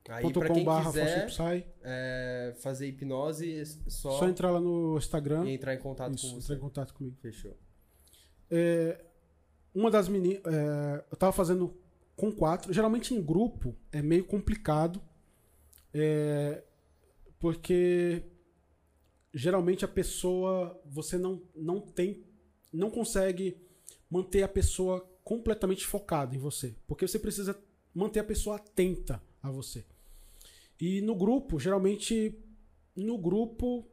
Aí 0.10 0.34
pra 0.34 0.48
com 0.48 0.54
quem 0.56 0.64
barra 0.66 0.90
quiser 0.92 1.28
Psy. 1.28 1.66
é, 1.82 2.56
fazer 2.60 2.88
hipnose, 2.88 3.60
é 3.60 3.64
só, 3.64 4.20
Só 4.20 4.28
entrar 4.28 4.52
lá 4.52 4.60
no 4.60 4.98
Instagram 4.98 5.48
e 5.48 5.54
entrar 5.54 5.76
em 5.76 5.80
contato 5.80 6.16
isso, 6.16 6.24
com 6.32 6.38
entrar 6.38 6.42
você. 6.48 6.54
em 6.56 6.60
contato 6.60 6.94
comigo. 6.94 7.16
Fechou. 7.22 7.56
É, 8.50 9.04
uma 9.74 9.92
das 9.92 10.08
meninas. 10.08 10.42
eu 11.12 11.18
tava 11.18 11.32
fazendo 11.32 11.76
com 12.16 12.32
quatro. 12.32 12.74
Geralmente 12.74 13.14
em 13.14 13.22
grupo 13.22 13.76
é 13.92 14.02
meio 14.02 14.26
complicado, 14.26 15.02
É, 15.94 16.64
porque 17.40 18.24
geralmente 19.34 19.86
a 19.86 19.88
pessoa 19.88 20.80
você 20.86 21.18
não, 21.18 21.42
não 21.56 21.80
tem 21.80 22.24
não 22.72 22.92
consegue 22.92 23.58
manter 24.10 24.44
a 24.44 24.48
pessoa 24.48 25.02
completamente 25.24 25.86
focada 25.86 26.36
em 26.36 26.40
você, 26.40 26.76
porque 26.88 27.08
você 27.08 27.18
precisa 27.18 27.60
manter 27.94 28.20
a 28.20 28.24
pessoa 28.24 28.58
atenta 28.58 29.22
a 29.42 29.50
você. 29.50 29.86
E 30.80 31.02
no 31.02 31.16
grupo, 31.16 31.60
geralmente 31.60 32.38
no 32.96 33.18
grupo 33.18 33.88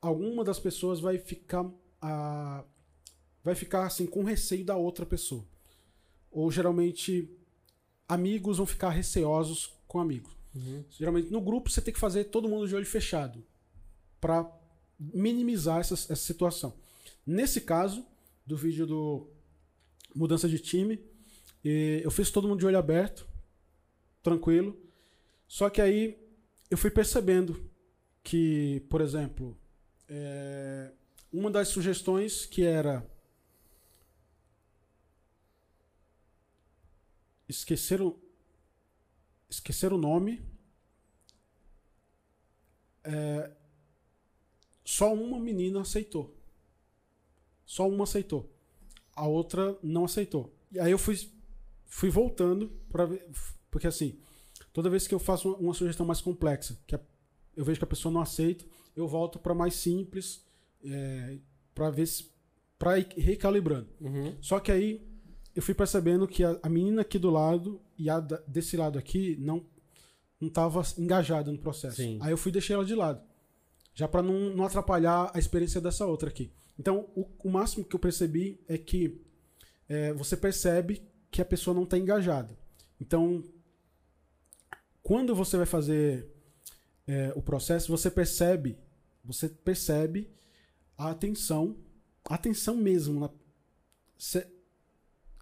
alguma 0.00 0.44
das 0.44 0.60
pessoas 0.60 1.00
vai 1.00 1.18
ficar 1.18 1.68
a 2.00 2.64
vai 3.48 3.54
ficar 3.54 3.86
assim 3.86 4.06
com 4.06 4.22
receio 4.22 4.64
da 4.64 4.76
outra 4.76 5.06
pessoa. 5.06 5.44
Ou 6.30 6.50
geralmente 6.50 7.30
amigos 8.06 8.58
vão 8.58 8.66
ficar 8.66 8.90
receosos 8.90 9.72
com 9.86 9.98
amigos. 9.98 10.32
Uhum. 10.54 10.84
Geralmente 10.90 11.30
no 11.30 11.40
grupo 11.40 11.70
você 11.70 11.80
tem 11.80 11.92
que 11.92 12.00
fazer 12.00 12.24
todo 12.24 12.48
mundo 12.48 12.68
de 12.68 12.74
olho 12.74 12.86
fechado 12.86 13.44
para 14.20 14.50
minimizar 14.98 15.80
essa, 15.80 15.94
essa 15.94 16.16
situação. 16.16 16.74
Nesse 17.26 17.60
caso 17.60 18.04
do 18.46 18.56
vídeo 18.56 18.86
do 18.86 19.26
mudança 20.14 20.48
de 20.48 20.58
time, 20.58 21.00
eu 21.64 22.10
fiz 22.10 22.30
todo 22.30 22.48
mundo 22.48 22.60
de 22.60 22.66
olho 22.66 22.78
aberto, 22.78 23.26
tranquilo. 24.22 24.76
Só 25.46 25.70
que 25.70 25.80
aí 25.80 26.18
eu 26.70 26.76
fui 26.76 26.90
percebendo 26.90 27.70
que, 28.22 28.82
por 28.88 29.00
exemplo, 29.00 29.56
é, 30.08 30.90
uma 31.32 31.50
das 31.50 31.68
sugestões 31.68 32.46
que 32.46 32.62
era 32.62 33.06
esquecer 37.48 38.00
o, 38.02 38.18
esquecer 39.48 39.92
o 39.92 39.98
nome. 39.98 40.42
É, 43.02 43.50
só 44.84 45.12
uma 45.12 45.38
menina 45.38 45.80
aceitou. 45.80 46.36
Só 47.64 47.88
uma 47.88 48.04
aceitou. 48.04 48.50
A 49.14 49.26
outra 49.26 49.78
não 49.82 50.04
aceitou. 50.04 50.54
E 50.70 50.78
aí 50.78 50.90
eu 50.90 50.98
fui, 50.98 51.18
fui 51.86 52.10
voltando 52.10 52.68
para 52.90 53.06
ver. 53.06 53.26
Porque 53.70 53.86
assim, 53.86 54.18
toda 54.72 54.90
vez 54.90 55.06
que 55.06 55.14
eu 55.14 55.18
faço 55.18 55.52
uma, 55.54 55.74
sugestão 55.74 56.06
mais 56.06 56.20
complexa, 56.20 56.78
que 56.86 56.98
eu 57.56 57.64
vejo 57.64 57.78
que 57.78 57.84
a 57.84 57.88
pessoa 57.88 58.12
não 58.12 58.20
aceita, 58.20 58.64
eu 58.94 59.08
volto 59.08 59.38
para 59.38 59.54
mais 59.54 59.74
simples, 59.74 60.44
é, 60.84 61.38
para 61.74 61.90
ver 61.90 62.06
se. 62.06 62.30
para 62.78 62.98
ir 62.98 63.08
recalibrando. 63.16 63.88
Uhum. 64.00 64.36
Só 64.40 64.60
que 64.60 64.70
aí 64.70 65.07
eu 65.58 65.62
fui 65.62 65.74
percebendo 65.74 66.28
que 66.28 66.44
a, 66.44 66.56
a 66.62 66.68
menina 66.68 67.02
aqui 67.02 67.18
do 67.18 67.30
lado 67.30 67.80
e 67.98 68.08
a 68.08 68.20
da- 68.20 68.40
desse 68.46 68.76
lado 68.76 68.96
aqui 68.96 69.36
não 69.40 69.66
não 70.40 70.46
estava 70.46 70.80
engajada 70.96 71.50
no 71.50 71.58
processo. 71.58 71.96
Sim. 71.96 72.16
Aí 72.22 72.30
eu 72.30 72.38
fui 72.38 72.52
deixar 72.52 72.74
ela 72.74 72.84
de 72.84 72.94
lado, 72.94 73.20
já 73.92 74.06
para 74.06 74.22
não, 74.22 74.54
não 74.54 74.64
atrapalhar 74.64 75.32
a 75.34 75.38
experiência 75.40 75.80
dessa 75.80 76.06
outra 76.06 76.28
aqui. 76.28 76.52
Então 76.78 77.10
o, 77.16 77.26
o 77.42 77.50
máximo 77.50 77.84
que 77.84 77.96
eu 77.96 77.98
percebi 77.98 78.60
é 78.68 78.78
que 78.78 79.20
é, 79.88 80.12
você 80.12 80.36
percebe 80.36 81.02
que 81.28 81.42
a 81.42 81.44
pessoa 81.44 81.74
não 81.74 81.82
está 81.82 81.98
engajada. 81.98 82.56
Então 83.00 83.42
quando 85.02 85.34
você 85.34 85.56
vai 85.56 85.66
fazer 85.66 86.28
é, 87.06 87.32
o 87.34 87.42
processo, 87.42 87.90
você 87.90 88.08
percebe, 88.10 88.78
você 89.24 89.48
percebe 89.48 90.30
a 90.96 91.10
atenção, 91.10 91.76
a 92.28 92.34
atenção 92.36 92.76
mesmo. 92.76 93.18
Na, 93.18 93.30
cê- 94.16 94.46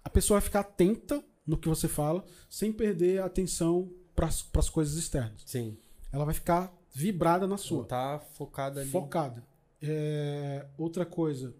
a 0.07 0.09
pessoa 0.09 0.39
vai 0.39 0.45
ficar 0.45 0.61
atenta 0.61 1.21
no 1.45 1.57
que 1.57 1.67
você 1.67 1.87
fala, 1.87 2.23
sem 2.49 2.71
perder 2.71 3.21
a 3.21 3.25
atenção 3.25 3.91
para 4.15 4.27
as 4.27 4.69
coisas 4.69 4.95
externas. 4.95 5.43
Sim. 5.45 5.77
Ela 6.13 6.23
vai 6.23 6.33
ficar 6.33 6.73
vibrada 6.93 7.45
na 7.45 7.51
Não 7.51 7.57
sua, 7.57 7.83
tá 7.85 8.19
focada 8.33 8.79
ali. 8.81 8.89
focada. 8.89 9.45
É, 9.81 10.65
outra 10.77 11.05
coisa, 11.05 11.53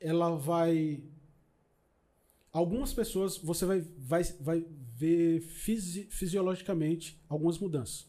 ela 0.00 0.34
vai. 0.36 1.04
Algumas 2.52 2.92
pessoas 2.94 3.36
você 3.36 3.66
vai, 3.66 3.80
vai, 3.98 4.22
vai 4.40 4.66
ver 4.94 5.40
fisi- 5.40 6.08
fisiologicamente 6.10 7.20
algumas 7.28 7.58
mudanças. 7.58 8.06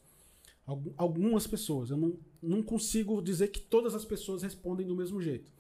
Algu- 0.66 0.94
Algumas 0.98 1.46
pessoas, 1.46 1.90
eu 1.90 1.98
não, 1.98 2.18
não 2.42 2.64
consigo 2.64 3.22
dizer 3.22 3.50
que 3.50 3.60
todas 3.60 3.94
as 3.94 4.06
pessoas 4.06 4.42
respondem 4.42 4.88
do 4.88 4.96
mesmo 4.96 5.22
jeito. 5.22 5.52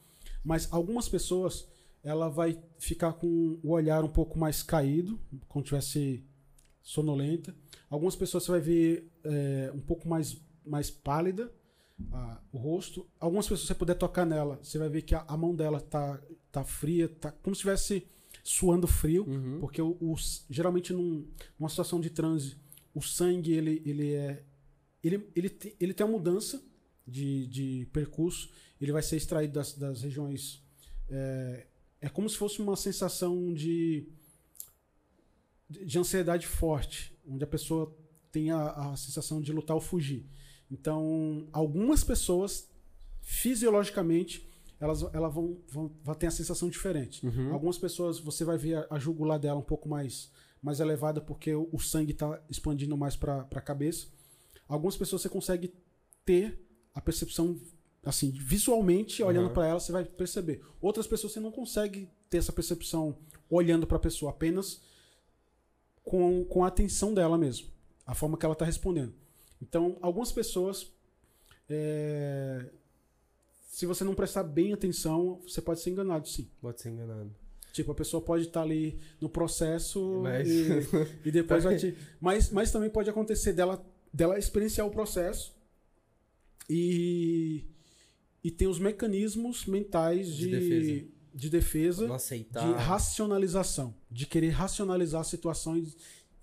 Mas 0.43 0.71
algumas 0.71 1.09
pessoas, 1.09 1.67
ela 2.07 2.29
vai 2.29 2.57
ficar 2.79 3.13
com 3.13 3.59
o 3.63 3.71
olhar 3.71 4.03
um 4.03 4.09
pouco 4.09 4.39
mais 4.39 4.63
caído, 4.63 5.19
como 5.47 5.63
tivesse 5.63 6.23
sonolenta. 6.81 7.53
Algumas 7.89 8.15
pessoas 8.15 8.43
você 8.43 8.51
vai 8.51 8.61
ver 8.61 9.11
é, 9.23 9.71
um 9.73 9.79
pouco 9.81 10.07
mais, 10.07 10.37
mais 10.65 10.89
pálida 10.89 11.51
a- 12.11 12.41
o 12.51 12.57
rosto. 12.57 13.05
Algumas 13.19 13.45
pessoas, 13.45 13.61
se 13.61 13.67
você 13.67 13.75
puder 13.75 13.95
tocar 13.95 14.25
nela, 14.25 14.57
você 14.61 14.77
vai 14.77 14.89
ver 14.89 15.01
que 15.01 15.13
a, 15.15 15.25
a 15.27 15.35
mão 15.35 15.53
dela 15.55 15.81
tá, 15.81 16.21
tá 16.51 16.63
fria, 16.63 17.09
tá 17.09 17.31
como 17.31 17.55
se 17.55 17.59
estivesse 17.59 18.07
suando 18.43 18.87
frio. 18.87 19.25
Uhum. 19.27 19.59
Porque 19.59 19.81
o, 19.81 19.97
o- 19.99 20.15
geralmente 20.49 20.93
num- 20.93 21.27
numa 21.59 21.69
situação 21.69 21.99
de 21.99 22.09
transe, 22.09 22.55
o 22.93 23.01
sangue 23.01 23.51
ele, 23.53 23.81
ele 23.85 24.13
é 24.13 24.43
ele, 25.03 25.29
ele, 25.35 25.49
te- 25.49 25.75
ele 25.79 25.93
tem 25.93 26.05
uma 26.05 26.17
mudança 26.17 26.61
de, 27.05 27.47
de 27.47 27.87
percurso, 27.93 28.49
ele 28.81 28.91
vai 28.91 29.01
ser 29.03 29.15
extraído 29.17 29.53
das, 29.53 29.73
das 29.73 30.01
regiões 30.01 30.61
é, 31.09 31.67
é 32.07 32.09
como 32.09 32.29
se 32.29 32.37
fosse 32.37 32.61
uma 32.61 32.77
sensação 32.77 33.53
de 33.53 34.07
de 35.69 35.99
ansiedade 35.99 36.47
forte, 36.47 37.13
onde 37.27 37.43
a 37.43 37.47
pessoa 37.47 37.93
tem 38.31 38.51
a, 38.51 38.69
a 38.69 38.95
sensação 38.95 39.41
de 39.41 39.51
lutar 39.51 39.75
ou 39.75 39.81
fugir. 39.81 40.25
Então, 40.71 41.45
algumas 41.51 42.05
pessoas 42.05 42.69
fisiologicamente 43.21 44.49
elas, 44.79 45.03
elas 45.13 45.33
vão, 45.33 45.57
vão, 45.67 45.91
vão 46.01 46.15
ter 46.15 46.27
a 46.27 46.31
sensação 46.31 46.69
diferente. 46.69 47.25
Uhum. 47.25 47.51
Algumas 47.51 47.77
pessoas 47.77 48.17
você 48.17 48.45
vai 48.45 48.57
ver 48.57 48.77
a, 48.77 48.87
a 48.91 48.99
jugular 48.99 49.37
dela 49.37 49.59
um 49.59 49.69
pouco 49.73 49.89
mais, 49.89 50.31
mais 50.61 50.79
elevada 50.79 51.19
porque 51.19 51.53
o, 51.53 51.67
o 51.73 51.79
sangue 51.79 52.13
está 52.13 52.41
expandindo 52.49 52.95
mais 52.95 53.17
para 53.17 53.45
a 53.53 53.61
cabeça. 53.61 54.07
Algumas 54.69 54.95
pessoas 54.95 55.21
você 55.21 55.29
consegue 55.29 55.73
ter 56.23 56.57
a 56.95 57.01
percepção 57.01 57.59
assim, 58.07 58.31
visualmente, 58.31 59.21
olhando 59.21 59.47
Uhum. 59.47 59.53
para 59.53 59.67
ela, 59.67 59.79
você 59.79 59.91
vai 59.91 60.05
perceber. 60.05 60.61
Outras 60.81 61.05
pessoas 61.07 61.33
você 61.33 61.39
não 61.39 61.51
consegue 61.51 62.09
ter 62.29 62.37
essa 62.37 62.51
percepção 62.53 63.17
olhando 63.49 63.85
para 63.87 63.97
a 63.97 63.99
pessoa, 63.99 64.31
apenas 64.31 64.81
com, 66.03 66.43
com 66.45 66.63
a 66.63 66.67
atenção 66.67 67.13
dela 67.13 67.37
mesmo, 67.37 67.67
a 68.05 68.13
forma 68.15 68.37
que 68.37 68.45
ela 68.45 68.53
está 68.53 68.65
respondendo. 68.65 69.13
Então, 69.61 69.97
algumas 70.01 70.31
pessoas, 70.31 70.91
é, 71.69 72.65
se 73.69 73.85
você 73.85 74.03
não 74.03 74.15
prestar 74.15 74.43
bem 74.43 74.73
atenção, 74.73 75.39
você 75.47 75.61
pode 75.61 75.81
ser 75.81 75.89
enganado, 75.91 76.27
sim. 76.27 76.49
Pode 76.61 76.81
ser 76.81 76.89
enganado. 76.89 77.33
Tipo, 77.73 77.91
a 77.91 77.95
pessoa 77.95 78.21
pode 78.21 78.43
estar 78.47 78.61
ali 78.61 78.99
no 79.21 79.29
processo 79.29 80.21
Mas- 80.23 80.47
e, 80.49 80.69
e 81.27 81.31
depois 81.31 81.63
vai 81.63 81.75
te. 81.77 81.95
Mas, 82.19 82.49
mas 82.49 82.71
também 82.71 82.89
pode 82.89 83.09
acontecer 83.09 83.53
dela, 83.53 83.85
dela 84.11 84.39
experienciar 84.39 84.87
o 84.87 84.91
processo 84.91 85.55
e, 86.69 87.65
e 88.47 88.51
ter 88.51 88.67
os 88.67 88.79
mecanismos 88.79 89.65
mentais 89.65 90.27
De 90.33 90.45
de, 90.45 90.51
defesa. 90.51 91.07
de 91.41 91.49
defesa 91.49 92.07
de 92.65 92.73
racionalização, 92.81 93.93
de 94.09 94.25
querer 94.25 94.49
racionalizar 94.51 95.19
a 95.21 95.23
situação 95.25 95.77
e, 95.77 95.93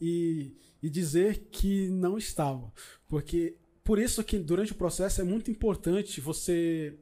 e, 0.00 0.56
e 0.82 0.90
dizer 0.90 1.48
que 1.50 1.88
não 1.88 2.18
estava. 2.18 2.70
Porque 3.08 3.56
por 3.82 3.98
isso 3.98 4.22
que 4.22 4.38
durante 4.38 4.72
o 4.72 4.74
processo 4.74 5.20
é 5.22 5.24
muito 5.24 5.50
importante 5.50 6.20
você 6.20 6.98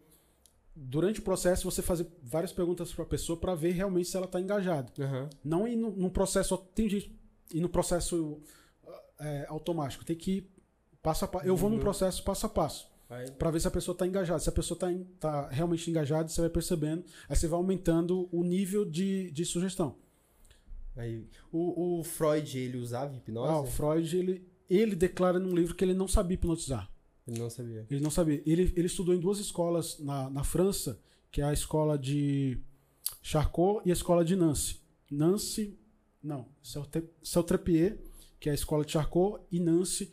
durante 0.75 1.19
o 1.21 1.23
processo 1.23 1.69
você 1.71 1.83
fazer 1.83 2.07
várias 2.23 2.53
perguntas 2.53 2.93
para 2.93 3.05
a 3.05 3.07
pessoa 3.09 3.37
para 3.39 3.55
ver 3.57 3.73
realmente 3.73 4.09
se 4.09 4.17
ela 4.17 4.27
está 4.27 4.41
engajada. 4.41 4.93
Aham. 5.01 5.29
Não 5.45 5.67
ir 5.67 5.75
no, 5.77 5.91
no 5.91 6.11
processo 6.11 6.57
tem 6.77 6.89
gente 6.89 7.13
ir 7.53 7.61
no 7.61 7.69
processo 7.69 8.41
é, 9.19 9.47
automático, 9.49 10.05
tem 10.05 10.17
que 10.17 10.31
ir 10.39 10.51
passo 11.03 11.25
a 11.25 11.29
passo. 11.29 11.45
Eu 11.47 11.57
vou 11.57 11.69
num 11.69 11.77
Uhum. 11.77 11.83
processo 11.83 12.23
passo 12.23 12.47
a 12.47 12.49
passo 12.49 12.92
para 13.39 13.50
ver 13.50 13.60
se 13.60 13.68
a 13.68 13.70
pessoa 13.70 13.94
está 13.94 14.07
engajada. 14.07 14.39
Se 14.39 14.49
a 14.49 14.52
pessoa 14.52 14.76
está 14.76 14.89
tá 15.20 15.49
realmente 15.49 15.89
engajada, 15.91 16.28
você 16.28 16.41
vai 16.41 16.50
percebendo, 16.50 17.05
aí 17.28 17.36
você 17.36 17.47
vai 17.47 17.58
aumentando 17.58 18.28
o 18.32 18.42
nível 18.42 18.84
de, 18.84 19.31
de 19.31 19.44
sugestão. 19.44 19.97
Aí, 20.97 21.26
o, 21.50 22.00
o 22.00 22.05
Freud, 22.05 22.58
ele 22.58 22.78
usava 22.78 23.16
hipnose? 23.16 23.50
Ah, 23.50 23.60
o 23.60 23.66
Freud, 23.66 24.16
ele, 24.16 24.47
ele 24.68 24.94
declara 24.94 25.39
num 25.39 25.55
livro 25.55 25.74
que 25.74 25.84
ele 25.84 25.94
não 25.94 26.07
sabia 26.07 26.34
hipnotizar. 26.34 26.91
Ele 27.26 27.39
não 27.39 27.49
sabia. 27.49 27.86
Ele 27.89 28.00
não 28.00 28.10
sabia. 28.10 28.42
Ele, 28.44 28.73
ele 28.76 28.86
estudou 28.86 29.15
em 29.15 29.20
duas 29.20 29.39
escolas 29.39 29.99
na, 30.00 30.28
na 30.28 30.44
França, 30.44 31.00
que 31.31 31.41
é 31.41 31.44
a 31.44 31.52
escola 31.52 31.99
de 31.99 32.58
Charcot 33.23 33.82
e 33.86 33.91
a 33.91 33.92
escola 33.92 34.24
de 34.24 34.36
Nancy. 34.36 34.81
Nancy, 35.10 35.78
não, 36.23 36.47
Celtrepied, 37.23 37.99
que 38.41 38.49
é 38.49 38.52
a 38.52 38.55
escola 38.55 38.84
de 38.84 38.92
Charcot, 38.92 39.41
e 39.50 39.60
Nancy. 39.60 40.12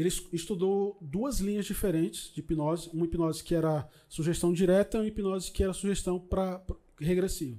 Ele 0.00 0.08
es- 0.08 0.26
estudou 0.32 0.96
duas 1.00 1.40
linhas 1.40 1.66
diferentes 1.66 2.32
de 2.32 2.40
hipnose. 2.40 2.90
Uma 2.92 3.04
hipnose 3.04 3.44
que 3.44 3.54
era 3.54 3.88
sugestão 4.08 4.52
direta 4.52 4.98
e 4.98 5.00
uma 5.00 5.06
hipnose 5.08 5.50
que 5.52 5.62
era 5.62 5.72
sugestão 5.72 6.18
para 6.18 6.64
regressiva. 6.98 7.58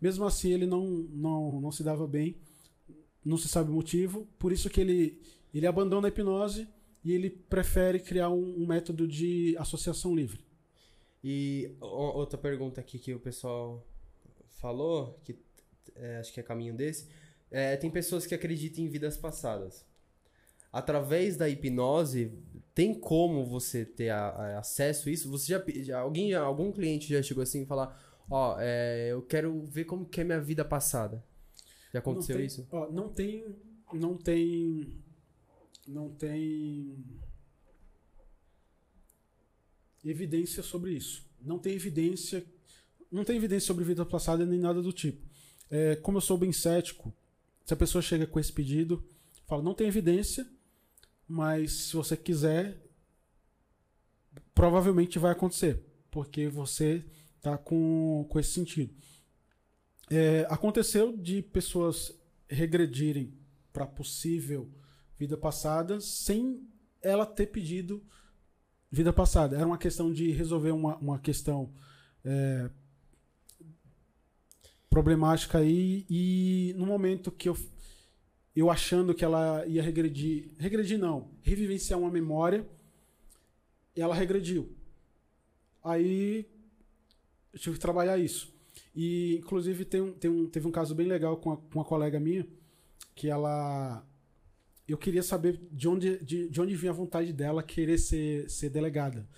Mesmo 0.00 0.24
assim, 0.24 0.52
ele 0.52 0.66
não, 0.66 0.86
não, 0.86 1.60
não 1.60 1.72
se 1.72 1.82
dava 1.82 2.06
bem, 2.06 2.36
não 3.24 3.36
se 3.36 3.48
sabe 3.48 3.70
o 3.70 3.74
motivo. 3.74 4.26
Por 4.38 4.52
isso 4.52 4.70
que 4.70 4.80
ele, 4.80 5.20
ele 5.52 5.66
abandona 5.66 6.08
a 6.08 6.10
hipnose 6.10 6.66
e 7.04 7.12
ele 7.12 7.28
prefere 7.30 7.98
criar 7.98 8.30
um, 8.30 8.62
um 8.62 8.66
método 8.66 9.06
de 9.06 9.56
associação 9.58 10.14
livre. 10.14 10.44
E 11.22 11.72
outra 11.80 12.38
pergunta 12.38 12.80
aqui 12.80 12.98
que 12.98 13.12
o 13.12 13.20
pessoal 13.20 13.86
falou, 14.60 15.18
que 15.24 15.38
é, 15.96 16.18
acho 16.18 16.32
que 16.32 16.40
é 16.40 16.42
caminho 16.42 16.74
desse, 16.74 17.08
é, 17.50 17.76
tem 17.76 17.90
pessoas 17.90 18.26
que 18.26 18.34
acreditam 18.34 18.84
em 18.84 18.88
vidas 18.88 19.16
passadas. 19.18 19.84
Através 20.72 21.36
da 21.36 21.48
hipnose, 21.48 22.32
tem 22.74 22.94
como 22.94 23.44
você 23.44 23.84
ter 23.84 24.10
a- 24.10 24.28
a- 24.30 24.58
acesso 24.58 25.08
a 25.08 25.12
isso? 25.12 25.28
Você 25.30 25.48
já, 25.52 25.64
já- 25.82 25.98
alguém, 26.00 26.32
algum 26.34 26.70
cliente 26.72 27.08
já 27.08 27.22
chegou 27.22 27.42
assim 27.42 27.62
e 27.62 27.66
falar, 27.66 28.00
ó, 28.30 28.56
é, 28.60 29.08
eu 29.12 29.22
quero 29.22 29.64
ver 29.66 29.84
como 29.84 30.06
que 30.06 30.20
é 30.20 30.24
minha 30.24 30.40
vida 30.40 30.64
passada. 30.64 31.24
Já 31.92 31.98
aconteceu 31.98 32.34
não 32.36 32.38
tem, 32.40 32.46
isso? 32.46 32.68
Ó, 32.70 32.90
não 32.90 33.08
tem. 33.08 33.44
Não 33.92 34.16
tem. 34.16 34.92
Não 35.88 36.08
tem. 36.10 36.96
Evidência 40.04 40.62
sobre 40.62 40.92
isso. 40.92 41.26
Não 41.40 41.58
tem 41.58 41.74
evidência. 41.74 42.44
Não 43.10 43.24
tem 43.24 43.36
evidência 43.36 43.66
sobre 43.66 43.84
vida 43.84 44.04
passada 44.06 44.46
nem 44.46 44.58
nada 44.58 44.80
do 44.80 44.92
tipo. 44.92 45.20
É, 45.68 45.96
como 45.96 46.18
eu 46.18 46.22
sou 46.22 46.38
bem 46.38 46.52
cético, 46.52 47.12
se 47.64 47.74
a 47.74 47.76
pessoa 47.76 48.00
chega 48.00 48.26
com 48.26 48.38
esse 48.38 48.52
pedido, 48.52 49.04
fala, 49.46 49.62
não 49.62 49.74
tem 49.74 49.88
evidência, 49.88 50.46
mas 51.30 51.72
se 51.72 51.96
você 51.96 52.16
quiser, 52.16 52.76
provavelmente 54.52 55.16
vai 55.16 55.30
acontecer. 55.30 55.80
Porque 56.10 56.48
você 56.48 57.04
tá 57.40 57.56
com, 57.56 58.26
com 58.28 58.40
esse 58.40 58.50
sentido. 58.50 58.92
É, 60.10 60.44
aconteceu 60.50 61.16
de 61.16 61.40
pessoas 61.40 62.12
regredirem 62.48 63.32
para 63.72 63.86
possível 63.86 64.68
vida 65.16 65.36
passada 65.36 66.00
sem 66.00 66.68
ela 67.00 67.24
ter 67.24 67.46
pedido 67.46 68.04
vida 68.90 69.12
passada. 69.12 69.56
Era 69.56 69.66
uma 69.66 69.78
questão 69.78 70.12
de 70.12 70.32
resolver 70.32 70.72
uma, 70.72 70.96
uma 70.96 71.18
questão 71.20 71.72
é, 72.24 72.68
problemática 74.88 75.58
aí 75.58 76.04
e 76.10 76.74
no 76.76 76.86
momento 76.86 77.30
que 77.30 77.48
eu 77.48 77.56
eu 78.54 78.70
achando 78.70 79.14
que 79.14 79.24
ela 79.24 79.64
ia 79.66 79.82
regredir, 79.82 80.50
regredir 80.58 80.98
não, 80.98 81.30
revivenciar 81.42 81.98
uma 81.98 82.10
memória, 82.10 82.66
ela 83.96 84.14
regrediu. 84.14 84.74
Aí 85.82 86.46
eu 87.52 87.58
tive 87.58 87.76
que 87.76 87.80
trabalhar 87.80 88.18
isso. 88.18 88.52
E, 88.94 89.36
inclusive, 89.36 89.84
tem 89.84 90.00
um, 90.00 90.12
tem 90.12 90.30
um, 90.30 90.46
teve 90.46 90.66
um 90.66 90.72
caso 90.72 90.94
bem 90.94 91.06
legal 91.06 91.36
com, 91.36 91.52
a, 91.52 91.56
com 91.56 91.78
uma 91.78 91.84
colega 91.84 92.18
minha, 92.18 92.46
que 93.14 93.28
ela. 93.28 94.04
Eu 94.86 94.98
queria 94.98 95.22
saber 95.22 95.60
de 95.70 95.88
onde, 95.88 96.18
de, 96.18 96.48
de 96.48 96.60
onde 96.60 96.74
vinha 96.74 96.90
a 96.90 96.94
vontade 96.94 97.32
dela 97.32 97.62
querer 97.62 97.98
ser, 97.98 98.50
ser 98.50 98.70
delegada. 98.70 99.28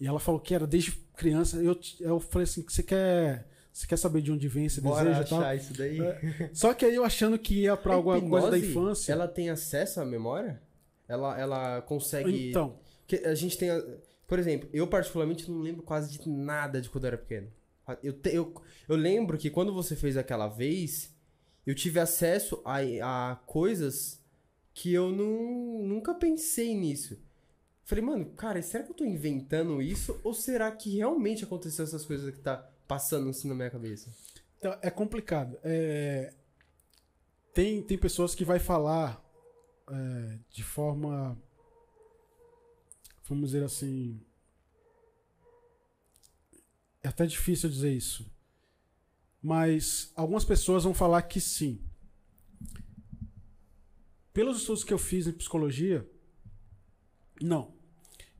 E 0.00 0.06
ela 0.06 0.18
falou 0.18 0.40
que 0.40 0.54
era 0.54 0.66
desde 0.66 0.92
criança. 1.16 1.62
Eu, 1.62 1.78
eu 2.00 2.18
falei 2.20 2.44
assim: 2.44 2.62
você 2.62 2.82
quer, 2.82 3.46
você 3.78 3.86
quer 3.86 3.96
saber 3.96 4.22
de 4.22 4.32
onde 4.32 4.48
vem 4.48 4.66
esse 4.66 4.80
Bora 4.80 5.04
desejo 5.04 5.26
e 5.26 5.28
tal? 5.30 5.40
achar 5.40 5.54
isso 5.56 5.72
daí. 5.74 6.00
É. 6.00 6.50
Só 6.52 6.74
que 6.74 6.84
aí 6.84 6.94
eu 6.94 7.04
achando 7.04 7.38
que 7.38 7.62
ia 7.62 7.76
pra 7.76 7.92
A 7.92 7.96
alguma 7.96 8.20
coisa 8.20 8.50
da 8.50 8.58
hipnose, 8.58 8.70
infância. 8.72 9.12
Ela 9.12 9.28
tem 9.28 9.50
acesso 9.50 10.00
à 10.00 10.04
memória? 10.04 10.60
Ela, 11.06 11.38
ela 11.38 11.82
consegue. 11.82 12.50
Então, 12.50 12.78
Que 13.06 13.16
a 13.24 13.34
gente 13.34 13.56
tem. 13.56 13.68
Por 14.26 14.38
exemplo, 14.38 14.68
eu 14.72 14.86
particularmente 14.86 15.50
não 15.50 15.60
lembro 15.60 15.82
quase 15.82 16.10
de 16.18 16.28
nada 16.28 16.80
de 16.80 16.90
quando 16.90 17.04
eu 17.04 17.08
era 17.08 17.18
pequeno. 17.18 17.48
Eu, 18.02 18.12
te- 18.12 18.34
eu, 18.34 18.52
eu 18.88 18.96
lembro 18.96 19.38
que 19.38 19.48
quando 19.48 19.72
você 19.72 19.96
fez 19.96 20.16
aquela 20.16 20.48
vez, 20.48 21.14
eu 21.66 21.74
tive 21.74 21.98
acesso 22.00 22.60
a, 22.64 23.30
a 23.32 23.36
coisas 23.46 24.20
que 24.74 24.92
eu 24.92 25.10
não, 25.10 25.86
nunca 25.86 26.12
pensei 26.14 26.74
nisso. 26.74 27.18
Falei, 27.84 28.04
mano, 28.04 28.26
cara, 28.36 28.60
será 28.60 28.84
que 28.84 28.90
eu 28.90 28.94
tô 28.94 29.04
inventando 29.04 29.80
isso? 29.80 30.20
Ou 30.22 30.34
será 30.34 30.70
que 30.70 30.96
realmente 30.96 31.44
aconteceu 31.44 31.84
essas 31.84 32.04
coisas 32.04 32.34
que 32.34 32.40
tá 32.40 32.68
passando 32.88 33.28
assim 33.28 33.46
na 33.46 33.54
minha 33.54 33.70
cabeça? 33.70 34.10
Então, 34.58 34.76
é 34.82 34.90
complicado. 34.90 35.58
É, 35.62 36.34
tem, 37.52 37.82
tem 37.82 37.98
pessoas 37.98 38.34
que 38.34 38.44
vai 38.44 38.58
falar 38.58 39.22
é, 39.90 40.38
de 40.50 40.64
forma, 40.64 41.38
vamos 43.28 43.50
dizer 43.50 43.62
assim, 43.62 44.20
é 47.02 47.08
até 47.08 47.26
difícil 47.26 47.68
dizer 47.68 47.92
isso, 47.92 48.30
mas 49.40 50.10
algumas 50.16 50.44
pessoas 50.44 50.84
vão 50.84 50.94
falar 50.94 51.22
que 51.22 51.40
sim. 51.40 51.80
Pelos 54.32 54.58
estudos 54.58 54.82
que 54.82 54.92
eu 54.92 54.98
fiz 54.98 55.26
em 55.26 55.32
psicologia, 55.32 56.08
não. 57.40 57.74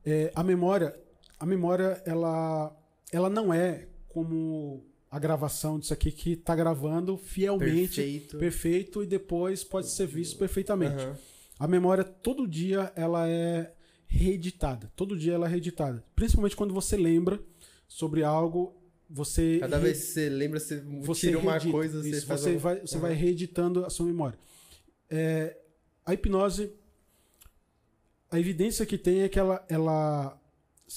É, 0.04 0.32
a 0.34 0.42
memória, 0.42 0.98
a 1.38 1.46
memória, 1.46 2.02
ela, 2.06 2.76
ela 3.12 3.28
não 3.28 3.52
é 3.52 3.88
como 4.08 4.84
a 5.10 5.18
gravação 5.18 5.78
disso 5.78 5.92
aqui 5.92 6.10
que 6.12 6.32
está 6.32 6.54
gravando 6.54 7.16
fielmente, 7.16 7.96
Perfeito. 7.96 8.38
perfeito 8.38 9.02
e 9.02 9.06
depois 9.06 9.64
pode 9.64 9.88
ser 9.88 10.06
visto 10.06 10.38
perfeitamente. 10.38 11.02
Aham. 11.02 11.16
A 11.58 11.66
memória 11.66 12.04
todo 12.04 12.46
dia 12.46 12.92
ela 12.94 13.28
é 13.28 13.72
reeditada, 14.06 14.90
todo 14.96 15.16
dia 15.16 15.34
ela 15.34 15.46
é 15.46 15.50
reeditada, 15.50 16.04
principalmente 16.14 16.56
quando 16.56 16.72
você 16.74 16.96
lembra 16.96 17.40
sobre 17.86 18.22
algo, 18.22 18.74
você 19.10 19.58
Cada 19.60 19.76
re- 19.78 19.84
vez 19.84 19.98
que 19.98 20.04
você 20.12 20.28
lembra, 20.28 20.60
você, 20.60 20.80
você 21.02 21.26
tira 21.28 21.38
uma 21.38 21.52
reedita. 21.52 21.72
coisa, 21.72 22.02
você 22.02 22.10
Isso, 22.10 22.26
faz 22.26 22.40
você 22.42 22.50
uma- 22.52 22.58
vai 22.58 22.80
você 22.80 22.94
Aham. 22.96 23.02
vai 23.02 23.12
reeditando 23.14 23.84
a 23.84 23.90
sua 23.90 24.06
memória. 24.06 24.38
É, 25.10 25.56
a 26.04 26.12
hipnose 26.14 26.72
a 28.30 28.38
evidência 28.38 28.84
que 28.84 28.98
tem 28.98 29.22
é 29.22 29.28
que 29.28 29.38
ela, 29.38 29.64
ela 29.70 30.38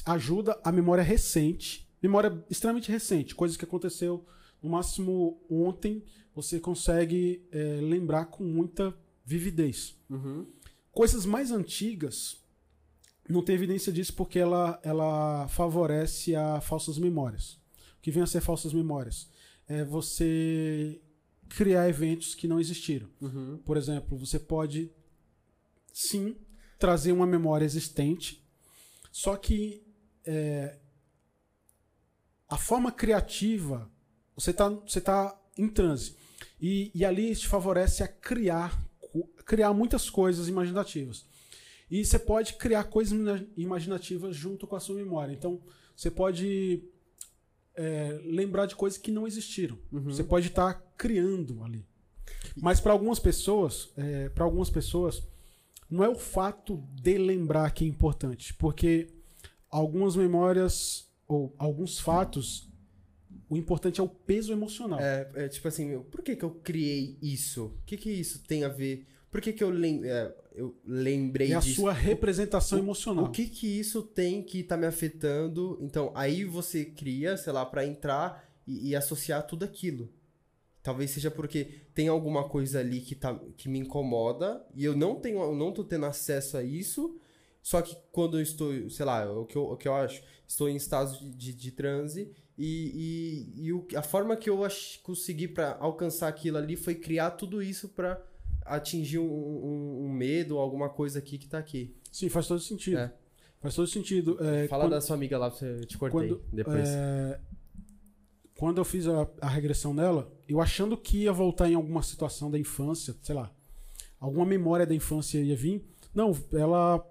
ajuda 0.06 0.60
a 0.64 0.72
memória 0.72 1.04
recente, 1.04 1.90
memória 2.02 2.44
extremamente 2.50 2.92
recente, 2.92 3.36
coisas 3.36 3.58
que 3.58 3.66
aconteceu 3.66 4.26
no 4.62 4.70
máximo 4.70 5.42
ontem, 5.50 6.04
você 6.34 6.60
consegue 6.60 7.46
é, 7.52 7.80
lembrar 7.82 8.26
com 8.26 8.44
muita 8.44 8.96
vividez. 9.26 9.96
Uhum. 10.10 10.48
Coisas 10.92 11.26
mais 11.26 11.52
antigas 11.52 12.42
não 13.28 13.44
tem 13.44 13.56
evidência 13.56 13.92
disso 13.92 14.14
porque 14.14 14.40
ela, 14.40 14.80
ela 14.84 15.48
favorece 15.48 16.36
a 16.36 16.60
falsas 16.62 16.98
memórias. 16.98 17.54
O 17.98 18.02
que 18.02 18.12
vem 18.12 18.24
a 18.24 18.28
ser 18.28 18.42
falsas 18.42 18.74
memórias? 18.74 19.30
É 19.68 19.84
você 19.86 21.02
criar 21.50 21.88
eventos 21.88 22.36
que 22.36 22.48
não 22.48 22.60
existiram. 22.60 23.08
Uhum. 23.22 23.60
Por 23.64 23.78
exemplo, 23.78 24.18
você 24.18 24.40
pode 24.40 24.92
sim 25.94 26.36
trazer 26.80 27.12
uma 27.12 27.28
memória 27.28 27.66
existente, 27.66 28.44
só 29.12 29.36
que 29.36 29.86
é, 30.26 30.80
a 32.52 32.58
forma 32.58 32.92
criativa, 32.92 33.90
você 34.36 34.52
está 34.52 34.68
você 34.68 35.00
tá 35.00 35.40
em 35.58 35.70
transe. 35.70 36.18
E, 36.62 36.92
e 36.94 37.06
ali 37.06 37.34
te 37.34 37.48
favorece 37.48 38.04
a 38.04 38.08
criar, 38.10 38.78
criar 39.46 39.74
muitas 39.74 40.10
coisas 40.10 40.50
imaginativas. 40.50 41.26
E 41.90 42.04
você 42.04 42.20
pode 42.20 42.56
criar 42.56 42.84
coisas 42.84 43.14
imagina- 43.14 43.50
imaginativas 43.56 44.36
junto 44.36 44.68
com 44.68 44.76
a 44.76 44.82
sua 44.82 44.96
memória. 44.96 45.34
Então, 45.34 45.62
você 45.96 46.12
pode 46.12 46.84
é, 47.74 48.20
lembrar 48.26 48.66
de 48.66 48.76
coisas 48.76 49.00
que 49.00 49.12
não 49.12 49.26
existiram. 49.26 49.78
Uhum. 49.90 50.04
Você 50.04 50.24
pode 50.24 50.48
estar 50.48 50.74
criando 50.98 51.64
ali. 51.64 51.86
Mas 52.56 52.82
para 52.82 52.92
algumas 52.92 53.20
pessoas, 53.20 53.94
é, 53.96 54.28
para 54.28 54.44
algumas 54.44 54.70
pessoas, 54.70 55.24
não 55.90 56.04
é 56.04 56.10
o 56.10 56.16
fato 56.16 56.84
de 57.02 57.18
lembrar 57.18 57.72
que 57.72 57.86
é 57.86 57.88
importante, 57.88 58.54
porque 58.56 59.08
algumas 59.70 60.18
memórias 60.18 61.11
ou 61.32 61.56
alguns 61.58 61.98
fatos, 62.00 62.70
o 63.50 63.56
importante 63.56 64.02
é 64.02 64.04
o 64.04 64.08
peso 64.10 64.52
emocional. 64.52 65.00
É, 65.00 65.30
é 65.36 65.48
tipo 65.48 65.68
assim, 65.68 65.86
meu, 65.86 66.04
por 66.04 66.22
que 66.22 66.36
que 66.36 66.44
eu 66.44 66.52
criei 66.52 67.18
isso? 67.22 67.66
O 67.68 67.86
que 67.86 67.96
que 67.98 68.10
isso 68.12 68.44
tem 68.44 68.64
a 68.64 68.70
ver? 68.70 69.08
Por 69.30 69.40
que 69.40 69.54
que 69.54 69.64
eu, 69.64 69.70
lem 69.70 70.02
é, 70.04 70.36
eu 70.54 70.76
lembrei 70.86 71.54
é 71.54 71.56
a 71.56 71.60
disso? 71.60 71.76
sua 71.82 71.94
representação 71.94 72.78
O- 72.80 72.82
emocional. 72.82 73.26
O 73.26 73.30
que 73.30 73.48
que 73.48 73.66
isso 73.66 74.02
tem 74.04 74.44
que 74.44 74.62
tá 74.62 74.76
me 74.76 74.86
afetando? 74.86 75.78
Então, 75.82 76.12
aí 76.14 76.44
você 76.44 76.84
cria, 76.84 77.38
sei 77.38 77.54
lá, 77.54 77.66
pra 77.66 77.86
entrar 77.86 78.44
e, 78.68 78.90
e 78.90 78.96
associar 78.96 79.48
tudo 79.48 79.64
aquilo. 79.64 80.10
Talvez 80.84 81.12
seja 81.12 81.30
porque 81.32 81.84
tem 81.94 82.08
alguma 82.10 82.50
coisa 82.50 82.80
ali 82.80 83.00
que, 83.00 83.16
tá, 83.16 83.40
que 83.56 83.70
me 83.70 83.80
incomoda 83.80 84.66
e 84.76 84.84
eu 84.84 84.98
não 84.98 85.16
tenho, 85.16 85.40
eu 85.42 85.56
não 85.56 85.72
tô 85.72 85.84
tendo 85.84 86.06
acesso 86.08 86.58
a 86.58 86.64
isso. 86.64 87.16
Só 87.62 87.82
que 87.82 87.96
quando 88.12 88.38
eu 88.38 88.42
estou, 88.42 88.90
sei 88.90 89.06
lá, 89.06 89.32
o 89.32 89.46
que 89.46 89.56
eu, 89.56 89.64
o 89.66 89.78
que 89.78 89.88
eu 89.88 89.94
acho, 89.94 90.22
estou 90.48 90.68
em 90.68 90.76
estado 90.76 91.18
de, 91.20 91.30
de, 91.32 91.54
de 91.54 91.72
transe 91.72 92.32
e, 92.58 93.54
e, 93.58 93.66
e 93.68 93.74
o- 93.74 93.88
a 93.96 94.02
forma 94.02 94.36
que 94.36 94.50
eu 94.50 94.64
ach, 94.66 95.00
consegui 95.04 95.48
para 95.48 95.78
alcançar 95.80 96.28
aquilo 96.28 96.58
ali 96.58 96.76
foi 96.76 96.96
criar 96.96 97.32
tudo 97.32 97.62
isso 97.62 97.90
pra 97.90 98.22
atingir 98.66 99.20
um, 99.20 99.24
um- 99.26 100.06
um 100.06 100.10
medo 100.12 100.56
ou 100.56 100.62
alguma 100.62 100.90
coisa 100.90 101.20
aqui 101.20 101.38
que 101.38 101.48
tá 101.48 101.58
aqui. 101.60 101.96
Sim, 102.12 102.30
faz 102.30 102.48
todo 102.48 102.60
sentido. 102.60 102.98
É. 102.98 103.14
Faz 103.60 103.76
todo 103.76 103.88
sentido. 103.88 104.38
É, 104.44 104.68
Fala 104.68 104.86
quando- 104.86 104.92
da 104.94 105.02
sua 105.02 105.16
amiga 105.16 105.38
lá, 105.38 105.54
eu 105.62 105.86
te 105.86 105.98
cortei 105.98 106.30
quando, 106.30 106.44
depois. 106.52 106.90
é, 106.90 107.40
quando 108.58 108.78
eu 108.80 108.86
fiz 108.86 109.08
a, 109.08 109.28
a 109.40 109.48
regressão 109.50 109.96
dela, 109.96 110.32
eu 110.48 110.60
achando 110.60 110.98
que 110.98 111.24
ia 111.24 111.32
voltar 111.34 111.70
em 111.70 111.76
alguma 111.76 112.02
situação 112.04 112.50
da 112.52 112.58
infância, 112.60 113.16
sei 113.22 113.36
lá, 113.36 113.52
alguma 114.20 114.46
memória 114.46 114.86
da 114.86 114.94
infância 114.96 115.40
ia 115.40 115.56
vir, 115.56 115.86
Não, 116.14 116.32
ela. 116.54 117.08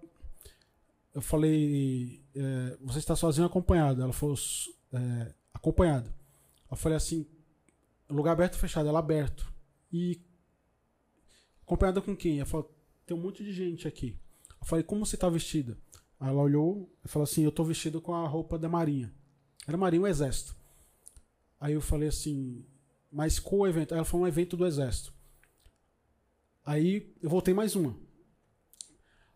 Eu 1.14 1.20
falei, 1.20 2.22
é, 2.34 2.76
você 2.80 2.98
está 3.00 3.16
sozinho 3.16 3.46
acompanhado? 3.46 4.02
Ela 4.02 4.12
falou, 4.12 4.34
"S- 4.34 4.70
é, 4.92 5.34
acompanhado. 5.52 6.12
Eu 6.70 6.76
falei 6.76 6.96
assim, 6.96 7.26
lugar 8.08 8.32
aberto 8.32 8.54
ou 8.54 8.60
fechado? 8.60 8.88
Ela 8.88 9.00
aberto. 9.00 9.52
E 9.92 10.20
acompanhada 11.62 12.00
com 12.00 12.16
quem? 12.16 12.38
Ela 12.38 12.46
falou, 12.46 12.72
tem 13.04 13.16
um 13.16 13.20
monte 13.20 13.42
de 13.42 13.52
gente 13.52 13.88
aqui. 13.88 14.16
Eu 14.60 14.66
falei, 14.66 14.84
como 14.84 15.04
você 15.04 15.16
está 15.16 15.28
vestida? 15.28 15.76
Ela 16.20 16.40
olhou 16.40 16.92
e 17.04 17.08
falou 17.08 17.24
assim, 17.24 17.42
eu 17.42 17.48
estou 17.48 17.64
vestido 17.64 18.00
com 18.00 18.14
a 18.14 18.26
roupa 18.28 18.58
da 18.58 18.68
Marinha. 18.68 19.12
Era 19.66 19.76
Marinha, 19.76 20.02
o 20.02 20.06
Exército. 20.06 20.54
Aí 21.58 21.72
eu 21.74 21.80
falei 21.80 22.08
assim, 22.08 22.64
mas 23.10 23.38
qual 23.38 23.62
o 23.62 23.66
evento? 23.66 23.94
Ela 23.94 24.04
falou, 24.04 24.24
um 24.24 24.28
evento 24.28 24.56
do 24.56 24.66
Exército. 24.66 25.12
Aí 26.64 27.12
eu 27.22 27.28
voltei 27.30 27.52
mais 27.54 27.74
uma. 27.74 27.96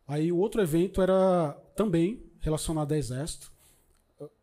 Aí 0.06 0.30
o 0.30 0.36
outro 0.36 0.60
evento 0.60 1.00
era 1.00 1.58
também 1.74 2.22
relacionado 2.40 2.92
ao 2.92 2.98
Exército. 2.98 3.52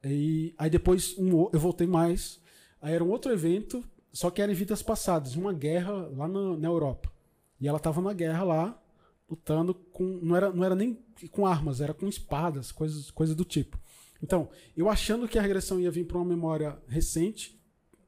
E 0.03 0.53
aí 0.57 0.69
depois 0.69 1.17
um 1.17 1.49
eu 1.51 1.59
voltei 1.59 1.87
mais. 1.87 2.39
Aí 2.81 2.93
era 2.93 3.03
um 3.03 3.09
outro 3.09 3.31
evento, 3.31 3.83
só 4.11 4.29
que 4.29 4.41
era 4.41 4.51
em 4.51 4.55
vidas 4.55 4.81
passadas, 4.81 5.35
uma 5.35 5.53
guerra 5.53 5.91
lá 6.15 6.27
na, 6.27 6.57
na 6.57 6.67
Europa. 6.67 7.11
E 7.59 7.67
ela 7.67 7.79
tava 7.79 8.01
na 8.01 8.13
guerra 8.13 8.43
lá, 8.43 8.83
lutando 9.29 9.73
com. 9.73 10.03
Não 10.21 10.35
era, 10.35 10.51
não 10.51 10.63
era 10.63 10.75
nem 10.75 10.97
com 11.31 11.45
armas, 11.45 11.79
era 11.79 11.93
com 11.93 12.07
espadas, 12.07 12.71
coisas, 12.71 13.11
coisas 13.11 13.35
do 13.35 13.45
tipo. 13.45 13.79
Então, 14.21 14.49
eu 14.75 14.89
achando 14.89 15.27
que 15.27 15.37
a 15.39 15.41
regressão 15.41 15.79
ia 15.79 15.89
vir 15.91 16.05
para 16.05 16.17
uma 16.17 16.25
memória 16.25 16.77
recente, 16.87 17.59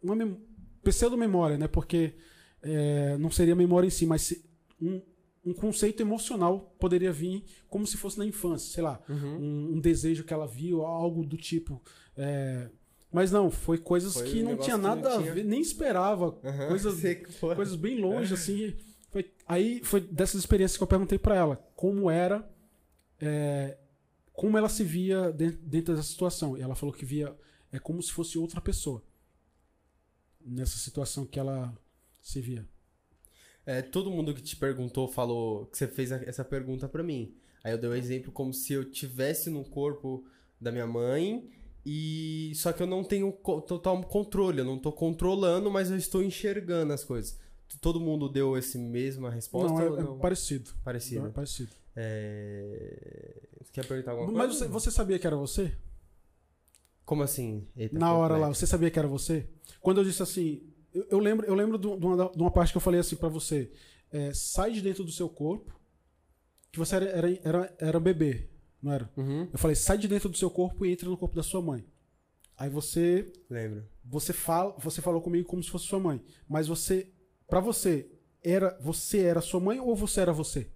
uma 0.02 0.16
mem 0.16 0.38
pseudo-memória, 0.84 1.58
né? 1.58 1.68
Porque 1.68 2.16
é, 2.61 3.18
não 3.18 3.32
seria 3.32 3.56
memória 3.56 3.88
em 3.88 3.92
si, 3.92 4.06
mas 4.06 4.22
se- 4.24 4.45
um, 4.82 5.02
um 5.46 5.54
conceito 5.54 6.02
emocional 6.02 6.74
poderia 6.80 7.12
vir 7.12 7.44
como 7.70 7.86
se 7.86 7.98
fosse 7.98 8.18
na 8.18 8.26
infância, 8.26 8.72
sei 8.74 8.84
lá, 8.84 9.02
Uhum. 9.10 9.38
um, 9.38 9.74
um 9.76 9.80
desejo 9.80 10.24
que 10.24 10.34
ela 10.34 10.48
viu, 10.48 10.82
algo 10.86 11.26
do 11.26 11.38
tipo. 11.38 11.82
é, 12.16 12.70
mas 13.12 13.32
não, 13.32 13.52
foi 13.52 13.78
coisas 13.78 14.14
Foi 14.14 14.24
que 14.30 14.42
um 14.44 14.50
não 14.52 14.58
tinha 14.58 14.76
não 14.78 14.96
nada 14.96 15.18
tinha. 15.20 15.32
a 15.32 15.36
ver, 15.36 15.44
nem 15.46 15.62
esperava, 15.62 16.36
Aham, 16.44 16.68
coisas, 16.70 17.02
coisas 17.40 17.76
bem 17.76 18.00
longe, 18.00 18.34
assim. 18.34 18.76
Foi- 19.12 19.32
aí 19.48 19.84
foi 19.84 20.00
dessas 20.02 20.40
experiências 20.40 20.78
que 20.78 20.84
eu 20.84 20.88
perguntei 20.88 21.20
pra 21.20 21.36
ela 21.36 21.56
como 21.76 22.10
era, 22.10 22.50
é, 23.22 23.78
como 24.32 24.58
ela 24.58 24.68
se 24.70 24.84
via 24.84 25.32
dentro, 25.32 25.60
dentro 25.62 25.96
dessa 25.96 26.08
situação. 26.10 26.58
E 26.58 26.62
ela 26.62 26.74
falou 26.74 26.92
que 26.96 27.06
via 27.06 27.36
é 27.72 27.78
como 27.78 28.02
se 28.02 28.12
fosse 28.12 28.38
outra 28.40 28.60
pessoa 28.60 29.04
nessa 30.44 30.78
situação 30.78 31.26
que 31.26 31.40
ela 31.40 31.72
se 32.22 32.42
via. 32.42 32.68
É, 33.66 33.82
todo 33.82 34.11
mundo 34.11 34.33
que 34.33 34.42
te 34.42 34.56
perguntou 34.56 35.08
falou 35.08 35.66
que 35.67 35.77
você 35.77 35.88
fez 35.88 36.11
essa 36.11 36.43
pergunta 36.43 36.88
pra 36.90 37.03
mim. 37.03 37.33
Aí 37.64 37.72
eu 37.72 37.77
dei 37.77 37.90
o 37.90 37.95
exemplo 37.95 38.32
como 38.32 38.53
se 38.53 38.74
eu 38.74 38.90
tivesse 38.90 39.50
no 39.50 39.64
corpo 39.64 40.25
da 40.59 40.72
minha 40.72 40.85
mãe 40.85 41.50
e 41.85 42.51
só 42.56 42.72
que 42.72 42.82
eu 42.82 42.88
não 42.88 43.03
tenho 43.03 43.32
total 43.32 44.01
controle, 44.03 44.59
eu 44.59 44.66
não 44.66 44.77
tô 44.77 44.92
controlando, 44.92 45.69
mas 45.72 45.92
eu 45.92 45.98
estou 45.98 46.22
enxergando 46.22 46.93
as 46.93 47.03
coisas. 47.03 47.38
Todo 47.82 48.00
mundo 48.00 48.30
deu 48.30 48.58
esse 48.58 48.77
mesma 48.77 49.30
resposta 49.30 49.74
não, 49.74 49.98
é, 49.98 50.00
é 50.00 50.03
não? 50.03 50.19
parecido. 50.19 50.72
Parecido. 50.83 51.27
É 51.27 51.30
parecido. 51.30 51.72
É... 51.95 53.42
Quer 53.72 53.85
perguntar 53.85 54.11
alguma 54.11 54.32
Mas 54.32 54.51
coisa? 54.51 54.66
você, 54.66 54.72
você 54.72 54.92
sabia 54.92 55.17
que 55.17 55.25
era 55.25 55.35
você? 55.35 55.75
Como 57.06 57.24
assim? 57.24 57.67
Eita, 57.75 57.98
Na 57.98 58.14
hora 58.14 58.38
lá, 58.38 58.48
você 58.48 58.66
sabia 58.66 58.90
que 58.90 59.00
era 59.00 59.08
você? 59.08 59.48
Quando 59.82 60.00
eu 60.00 60.03
disse 60.03 60.22
assim, 60.22 60.61
eu, 60.94 61.06
eu 61.10 61.20
lembro, 61.20 61.46
eu 61.46 61.54
lembro 61.56 61.78
de 61.78 61.88
uma, 61.88 62.30
de 62.30 62.42
uma 62.42 62.52
parte 62.52 62.72
que 62.72 62.78
eu 62.78 62.82
falei 62.82 63.00
assim 63.00 63.16
pra 63.16 63.30
você, 63.30 63.72
é, 64.12 64.32
sai 64.34 64.72
de 64.72 64.82
dentro 64.82 65.04
do 65.04 65.12
seu 65.12 65.28
corpo, 65.30 65.80
que 66.72 66.80
você 66.80 66.96
era, 66.96 67.06
era, 67.06 67.40
era, 67.44 67.76
era 67.80 68.00
bebê, 68.00 68.50
não 68.82 68.92
era? 68.92 69.10
Uhum, 69.18 69.50
Eu 69.52 69.60
falei, 69.60 69.76
sai 69.76 69.98
de 69.98 70.08
dentro 70.08 70.30
do 70.30 70.38
seu 70.38 70.50
corpo 70.50 70.86
e 70.86 70.92
entra 70.92 71.08
no 71.10 71.18
corpo 71.18 71.36
da 71.36 71.44
sua 71.44 71.62
mãe. 71.62 71.86
Aí 72.58 72.70
você, 72.70 73.32
lembro. 73.50 73.88
você 74.04 74.32
fala, 74.32 74.76
você 74.80 75.02
falou 75.02 75.22
comigo 75.22 75.48
como 75.48 75.64
se 75.64 75.70
fosse 75.70 75.86
sua 75.86 76.00
mãe, 76.00 76.24
mas 76.48 76.68
você, 76.68 77.12
pra 77.48 77.60
você, 77.60 78.10
era, 78.44 78.78
você 78.82 79.20
era 79.22 79.42
sua 79.42 79.60
mãe 79.60 79.80
ou 79.80 79.96
você 79.96 80.22
era 80.22 80.32
você? 80.34 80.70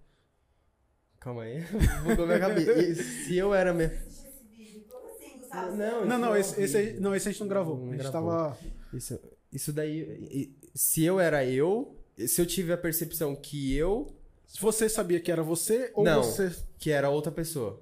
Calma 1.19 1.43
aí. 1.43 1.61
Bugou 2.03 2.25
minha 2.25 2.39
cabeça. 2.39 2.71
E 2.81 2.95
se 2.95 3.37
eu 3.37 3.53
era. 3.53 3.71
Como 3.73 3.83
assim? 3.83 5.41
Não, 5.77 6.05
Não, 6.05 6.17
não, 6.17 6.37
isso 6.37 6.51
esse, 6.53 6.61
esse, 6.61 6.77
aí, 6.77 6.99
não, 6.99 7.13
esse 7.15 7.27
a 7.27 7.31
gente 7.31 7.41
não 7.41 7.47
gravou. 7.47 7.77
Não 7.77 7.89
a 7.89 7.95
gente 7.95 8.09
gravou. 8.09 8.31
tava, 8.31 8.57
Isso, 8.93 9.19
isso 9.57 9.73
daí. 9.73 10.53
Se 10.73 11.03
eu 11.03 11.19
era 11.19 11.43
eu, 11.45 11.95
se 12.27 12.39
eu 12.41 12.45
tive 12.45 12.71
a 12.71 12.77
percepção 12.77 13.35
que 13.35 13.75
eu, 13.75 14.07
se 14.45 14.61
você 14.61 14.87
sabia 14.87 15.19
que 15.19 15.31
era 15.31 15.43
você 15.43 15.91
ou 15.95 16.03
Não. 16.03 16.23
você 16.23 16.55
que 16.77 16.91
era 16.91 17.09
outra 17.09 17.31
pessoa, 17.31 17.81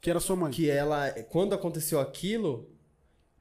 que 0.00 0.08
era 0.08 0.20
sua 0.20 0.36
mãe. 0.36 0.50
que 0.52 0.70
ela, 0.70 1.10
quando 1.30 1.54
aconteceu 1.54 1.98
aquilo, 2.00 2.70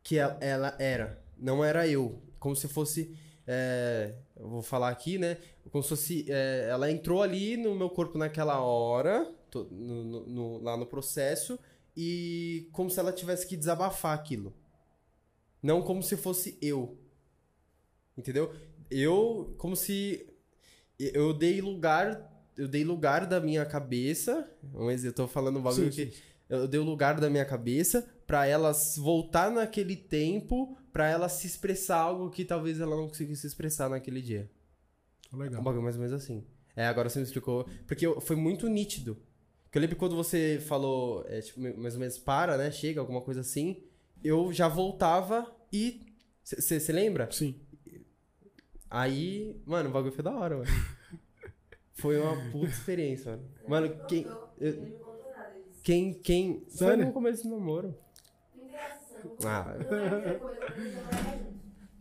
que 0.04 0.18
ela, 0.18 0.38
ela 0.42 0.76
era, 0.80 1.24
não 1.38 1.64
era 1.64 1.88
eu, 1.88 2.22
como 2.40 2.56
se 2.56 2.68
fosse, 2.68 3.16
é, 3.48 4.16
eu 4.36 4.48
vou 4.50 4.62
falar 4.62 4.90
aqui, 4.90 5.18
né? 5.18 5.38
Como 5.72 5.84
se 5.84 5.90
fosse, 5.90 6.26
é, 6.30 6.68
ela 6.70 6.90
entrou 6.92 7.22
ali 7.22 7.56
no 7.58 7.76
meu 7.76 7.90
corpo 7.90 8.18
naquela 8.18 8.60
hora, 8.62 9.32
no- 9.72 10.04
no- 10.04 10.26
no- 10.28 10.58
lá 10.64 10.76
no 10.76 10.86
processo, 10.86 11.58
e 11.96 12.68
como 12.74 12.90
se 12.90 13.00
ela 13.00 13.14
tivesse 13.14 13.48
que 13.48 13.56
desabafar 13.56 14.14
aquilo, 14.14 14.54
não 15.62 15.82
como 15.82 16.04
se 16.04 16.18
fosse 16.18 16.58
eu, 16.62 16.98
entendeu? 18.18 18.53
Eu, 18.90 19.56
como 19.58 19.76
se 19.76 20.26
eu 21.00 21.34
dei 21.34 21.61
lugar, 21.61 22.32
eu 22.58 22.68
dei 22.68 22.84
lugar 22.84 23.26
da 23.26 23.40
minha 23.40 23.66
cabeça, 23.66 24.50
mas 24.74 25.03
eu 25.03 25.14
tô 25.14 25.27
falando 25.27 25.60
um 25.60 25.61
bagulho 25.61 25.92
Sim, 25.92 26.08
que 26.08 26.16
sim. 26.16 26.22
eu 26.50 26.68
dei 26.68 26.80
o 26.80 26.84
lugar 26.84 27.19
da 27.19 27.30
minha 27.30 27.45
cabeça 27.45 28.08
pra 28.26 28.45
ela 28.45 28.72
voltar 28.98 29.52
naquele 29.52 29.95
tempo, 29.95 30.77
pra 30.92 31.08
ela 31.10 31.27
se 31.30 31.45
expressar 31.45 31.98
algo 31.98 32.30
que 32.30 32.45
talvez 32.45 32.80
ela 32.80 32.95
não 32.95 33.08
conseguisse 33.08 33.45
expressar 33.45 33.90
naquele 33.90 34.22
dia. 34.22 34.50
Legal. 35.34 35.60
Um 35.60 35.64
bagulho 35.64 35.84
mais 35.84 35.95
ou 35.95 36.02
menos 36.02 36.16
assim. 36.16 36.44
É, 36.76 36.85
agora 36.88 37.10
você 37.10 37.19
me 37.19 37.26
explicou. 37.26 37.68
Porque 37.88 38.06
foi 38.22 38.35
muito 38.35 38.68
nítido. 38.68 39.18
Porque 39.64 39.77
eu 39.77 39.82
lembro 39.82 39.95
quando 39.95 40.16
você 40.16 40.61
falou, 40.66 41.26
é, 41.27 41.42
tipo, 41.42 41.60
mais 41.60 41.95
ou 41.95 42.00
menos 42.00 42.18
para, 42.18 42.58
né? 42.58 42.72
Chega, 42.72 43.00
alguma 43.00 43.22
coisa 43.22 43.42
assim. 43.42 43.84
Eu 44.24 44.52
já 44.53 44.68
voltava 44.68 45.53
e. 45.72 46.02
Você 46.44 46.92
lembra? 46.92 47.30
Sim. 47.32 47.60
Aí, 48.90 49.60
mano, 49.66 49.90
o 49.90 49.92
bagulho 49.92 50.14
foi 50.14 50.24
da 50.24 50.32
hora, 50.36 50.58
mano. 50.58 50.70
Foi 51.98 52.20
uma 52.20 52.36
puta 52.52 52.68
experiência, 52.72 53.32
mano. 53.32 53.44
Mano, 53.70 53.86
Ele 53.86 53.96
quem. 54.08 54.28
eu-. 54.60 55.06
Quem. 55.82 56.14
quem 56.14 56.66
foi 56.78 56.98
no 56.98 57.14
começo 57.14 57.44
do 57.44 57.56
namoro. 57.56 57.96
Ah. 59.46 59.76
É. 59.80 61.46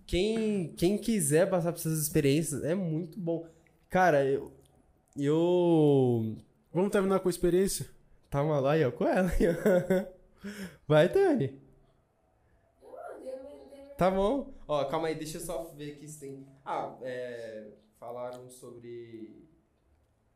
Quem, 0.06 0.74
quem 0.76 0.98
quiser 0.98 1.48
passar 1.48 1.72
por 1.72 1.78
essas 1.78 1.98
experiências 2.00 2.62
é 2.64 2.74
muito 2.74 3.18
bom. 3.18 3.46
Cara, 3.88 4.24
eu. 4.24 4.52
Eu. 5.16 6.36
Vamos 6.72 6.90
terminar 6.90 7.20
com 7.20 7.28
a 7.28 7.30
experiência? 7.30 7.86
Tá 8.28 8.42
maluco 8.42 8.66
aí, 8.68 8.84
ó, 8.84 8.90
com 8.90 9.06
ela. 9.06 9.30
Vai, 10.86 11.08
Dani. 11.08 11.58
Tá 13.96 14.10
bom. 14.10 14.52
Ó, 14.74 14.84
calma 14.86 15.06
aí, 15.06 15.14
deixa 15.14 15.38
eu 15.38 15.40
só 15.40 15.62
ver 15.76 15.92
aqui 15.92 16.08
se 16.08 16.18
tem. 16.18 16.44
Ah, 16.64 16.98
é. 17.02 17.68
Falaram 17.98 18.50
sobre. 18.50 19.46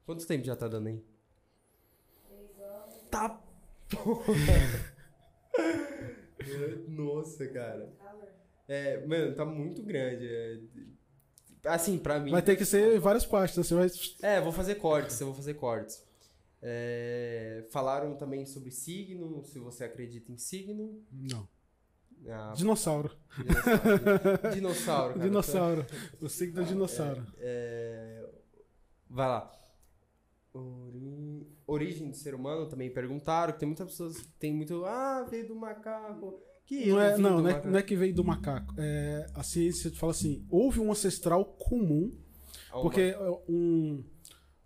Quanto 0.07 0.25
tempo 0.27 0.45
já 0.45 0.55
tá 0.55 0.69
dando 0.69 0.87
aí? 0.89 1.03
três 2.29 2.59
horas. 2.61 2.95
Tá. 3.11 3.43
Nossa, 6.87 7.49
cara. 7.49 7.93
É, 8.69 9.05
mano, 9.07 9.35
tá 9.35 9.45
muito 9.45 9.83
grande. 9.83 10.27
é. 10.27 10.61
Assim, 11.65 11.99
pra 11.99 12.21
mim. 12.21 12.31
Vai 12.31 12.43
ter 12.43 12.57
que 12.57 12.65
ser 12.65 13.01
várias 13.01 13.27
partes. 13.27 13.57
Você 13.57 13.75
vai... 13.75 13.89
É, 14.23 14.41
vou 14.41 14.53
fazer 14.53 14.77
cortes, 14.77 15.21
eu 15.21 15.27
vou 15.27 15.35
fazer 15.35 15.55
cortes. 15.55 16.07
É, 16.63 17.67
falaram 17.71 18.17
também 18.17 18.47
sobre 18.47 18.71
signo, 18.71 19.43
se 19.45 19.59
você 19.59 19.85
acredita 19.85 20.31
em 20.31 20.39
signo. 20.39 21.03
Não. 21.11 21.49
Ah, 22.27 22.53
Dinossauro. 22.57 23.11
dinossauro. 23.37 24.51
Dinossauro, 24.55 25.15
cara. 25.15 25.25
Dinossauro. 25.27 25.87
O 26.21 26.29
signo 26.29 26.63
do 26.63 26.65
dinossauro. 26.65 27.27
É, 27.39 28.29
vai 29.09 29.29
lá. 29.29 29.53
Ori- 30.55 31.47
Origem 31.67 32.11
do 32.11 32.17
ser 32.17 32.35
humano 32.35 32.67
também 32.67 32.91
perguntaram, 32.93 33.53
que 33.53 33.59
tem 33.61 33.69
muitas 33.69 33.87
pessoas 33.91 34.17
que 34.19 34.29
tem 34.39 34.53
muito. 34.55 34.85
Ah, 34.85 35.27
veio 35.31 35.47
do 35.49 35.55
macaco. 35.55 36.41
Que 36.67 36.87
Não 36.91 37.01
é, 37.01 37.17
não, 37.17 37.41
não 37.41 37.49
é, 37.51 37.65
não 37.67 37.79
é 37.79 37.83
que 37.83 37.97
veio 37.97 38.15
do 38.15 38.25
macaco. 38.25 38.75
É, 38.79 39.27
a 39.35 39.43
ciência 39.43 39.91
fala 39.95 40.13
assim: 40.13 40.47
houve 40.51 40.81
um 40.81 40.91
ancestral 40.91 41.45
comum, 41.45 42.13
Ah, 42.71 42.81
porque 42.81 43.01
é, 43.01 43.19
um, 43.49 44.03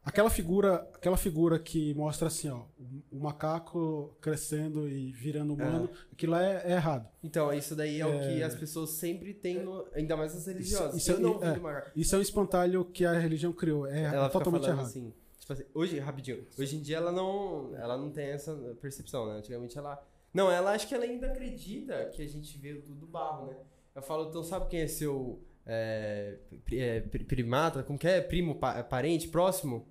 aquela 0.04 0.28
figura, 0.30 0.88
aquela 0.94 1.16
figura 1.16 1.58
que 1.58 1.94
mostra 1.94 2.28
assim, 2.28 2.48
ó, 2.48 2.62
o, 3.10 3.18
macaco 3.20 4.16
crescendo 4.20 4.88
e 4.88 5.12
virando 5.12 5.54
humano, 5.54 5.88
aquilo 6.12 6.32
lá 6.32 6.42
é, 6.44 6.62
é 6.66 6.72
errado. 6.72 7.08
Então, 7.22 7.52
isso 7.52 7.74
daí 7.76 8.00
é, 8.00 8.06
o 8.06 8.10
que 8.18 8.40
É. 8.40 8.44
as 8.44 8.54
pessoas 8.54 8.90
sempre 8.90 9.32
têm, 9.34 9.62
no- 9.62 9.86
ainda 9.94 10.16
mais 10.16 10.34
as 10.36 10.46
religiosas. 10.46 10.96
isso 10.96 11.12
eu 11.12 11.42
é- 11.42 11.48
é. 11.86 11.92
Isso 11.96 12.14
é 12.14 12.18
um 12.18 12.22
espantalho 12.22 12.84
que 12.84 13.04
a 13.04 13.12
religião 13.12 13.52
criou. 13.52 13.86
É 13.86 14.02
Ela 14.04 14.28
totalmente 14.28 14.66
errado. 14.66 14.86
assim. 14.86 15.12
Tipo 15.38 15.52
assim, 15.54 15.64
hoje, 15.74 15.98
rapidinho, 15.98 16.46
hoje 16.58 16.76
em 16.76 16.80
dia 16.80 16.98
ela 16.98 17.10
não, 17.10 17.74
ela 17.76 17.96
não 17.96 18.10
tem 18.10 18.26
essa 18.26 18.54
percepção, 18.80 19.26
né? 19.26 19.38
Antigamente 19.38 19.76
ela. 19.76 20.00
Não, 20.32 20.50
ela 20.50 20.70
acho 20.72 20.86
que 20.88 20.94
ela 20.94 21.04
ainda 21.04 21.26
acredita 21.26 22.06
que 22.06 22.22
a 22.22 22.28
gente 22.28 22.56
veio 22.58 22.80
do, 22.80 22.94
do 22.94 23.06
barro, 23.06 23.46
né? 23.48 23.56
Eu 23.94 24.02
falo, 24.02 24.28
então 24.28 24.42
sabe 24.42 24.68
quem 24.68 24.80
é 24.80 24.86
seu 24.86 25.40
é, 25.66 26.38
pri- 26.64 26.78
é, 26.80 27.00
pri- 27.00 27.24
primata? 27.24 27.82
Como 27.82 27.98
que 27.98 28.06
é? 28.08 28.20
Primo, 28.20 28.54
pa- 28.54 28.82
parente, 28.84 29.28
próximo? 29.28 29.86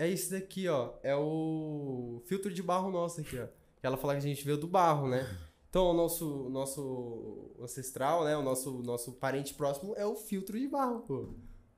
É 0.00 0.08
isso 0.08 0.30
daqui, 0.30 0.66
ó. 0.66 0.94
É 1.02 1.14
o 1.14 2.22
filtro 2.24 2.50
de 2.50 2.62
barro 2.62 2.90
nosso 2.90 3.20
aqui, 3.20 3.38
ó. 3.38 3.46
Ela 3.82 3.98
fala 3.98 4.14
que 4.14 4.18
a 4.20 4.22
gente 4.22 4.42
veio 4.42 4.56
do 4.56 4.66
barro, 4.66 5.06
né? 5.06 5.28
Então, 5.68 5.90
o 5.90 5.92
nosso, 5.92 6.48
nosso 6.48 7.50
ancestral, 7.60 8.24
né? 8.24 8.34
O 8.34 8.42
nosso, 8.42 8.82
nosso 8.82 9.12
parente 9.12 9.52
próximo 9.52 9.94
é 9.96 10.06
o 10.06 10.16
filtro 10.16 10.58
de 10.58 10.66
barro, 10.66 11.00
pô. 11.00 11.28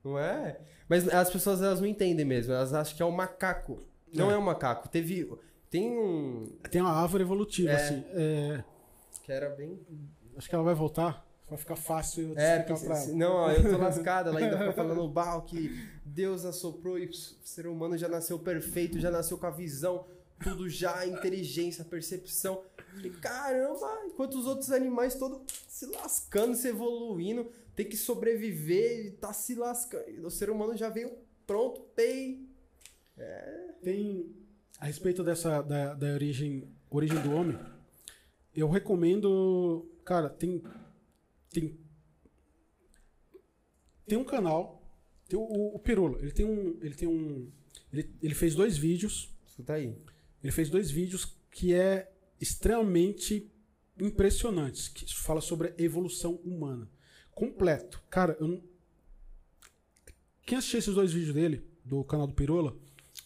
Não 0.04 0.16
é? 0.16 0.60
Mas 0.88 1.08
as 1.08 1.30
pessoas, 1.30 1.60
elas 1.60 1.80
não 1.80 1.86
entendem 1.86 2.24
mesmo. 2.24 2.52
Elas 2.52 2.72
acham 2.72 2.96
que 2.96 3.02
é 3.02 3.06
um 3.06 3.10
macaco. 3.10 3.80
Não 4.14 4.30
É. 4.30 4.34
é, 4.34 4.38
um 4.38 4.42
macaco. 4.42 4.88
Teve... 4.88 5.28
Tem 5.68 5.90
um... 5.90 6.46
Tem 6.70 6.80
uma 6.80 6.92
árvore 6.92 7.24
evolutiva, 7.24 7.70
É. 7.70 7.74
assim. 7.74 8.04
é, 8.10 8.64
Que 9.24 9.32
era 9.32 9.50
bem... 9.50 9.80
acho 10.36 10.48
que 10.48 10.54
ela 10.54 10.64
vai 10.64 10.74
voltar. 10.74 11.26
Vai 11.52 11.58
ficar 11.58 11.76
fácil 11.76 12.30
eu 12.30 12.38
É, 12.38 12.56
explicar 12.58 12.74
porque, 12.74 12.86
pra 12.86 12.96
se- 12.96 13.12
não, 13.12 13.50
eu 13.50 13.70
tô 13.70 13.76
lascada. 13.78 14.30
Ela 14.30 14.38
ainda 14.40 14.58
fica 14.58 14.72
falando 14.72 15.06
barro 15.08 15.42
que 15.42 15.70
Deus 16.04 16.44
assoprou 16.44 16.98
e 16.98 17.06
o 17.06 17.12
ser 17.14 17.66
humano 17.66 17.96
já 17.96 18.08
nasceu 18.08 18.38
perfeito, 18.38 18.98
já 18.98 19.10
nasceu 19.10 19.36
com 19.38 19.46
a 19.46 19.50
visão, 19.50 20.06
tudo 20.42 20.68
já, 20.68 21.06
inteligência, 21.06 21.84
percepção. 21.84 22.62
E 23.04 23.10
caramba, 23.10 24.02
enquanto 24.06 24.34
os 24.38 24.46
outros 24.46 24.70
animais 24.70 25.14
todos 25.14 25.40
se 25.68 25.86
lascando, 25.86 26.54
se 26.54 26.68
evoluindo, 26.68 27.50
tem 27.76 27.86
que 27.88 27.96
sobreviver 27.96 29.06
e 29.06 29.10
tá 29.12 29.32
se 29.32 29.54
lascando. 29.54 30.26
O 30.26 30.30
ser 30.30 30.50
humano 30.50 30.76
já 30.76 30.88
veio 30.88 31.12
pronto, 31.46 31.80
pei. 31.94 32.46
Tem 33.82 34.26
a 34.78 34.86
respeito 34.86 35.22
dessa 35.22 35.62
da, 35.62 35.94
da 35.94 36.06
origem 36.14 36.68
origem 36.90 37.20
do 37.20 37.32
homem. 37.34 37.58
Eu 38.54 38.68
recomendo, 38.68 39.86
cara, 40.04 40.28
tem 40.28 40.62
tem 41.52 41.78
tem 44.06 44.18
um 44.18 44.24
canal, 44.24 44.82
tem 45.28 45.38
o, 45.38 45.74
o 45.74 45.78
Pirula, 45.78 46.18
ele 46.20 46.32
tem 46.32 46.44
um 46.44 46.78
ele 46.82 46.94
tem 46.94 47.08
um 47.08 47.50
ele, 47.92 48.10
ele 48.22 48.34
fez 48.34 48.54
dois 48.54 48.76
vídeos, 48.76 49.30
Escuta 49.46 49.74
aí. 49.74 49.96
ele 50.42 50.52
fez 50.52 50.68
dois 50.70 50.90
vídeos 50.90 51.36
que 51.50 51.74
é 51.74 52.10
extremamente 52.40 53.50
impressionantes, 54.00 54.88
que 54.88 55.06
fala 55.14 55.40
sobre 55.40 55.68
a 55.68 55.74
evolução 55.78 56.34
humana, 56.44 56.90
completo. 57.34 58.02
Cara, 58.10 58.36
eu 58.40 58.48
não... 58.48 58.62
quem 60.44 60.58
assistir 60.58 60.78
esses 60.78 60.94
dois 60.94 61.12
vídeos 61.12 61.34
dele 61.34 61.62
do 61.84 62.02
canal 62.02 62.26
do 62.26 62.34
Pirula 62.34 62.76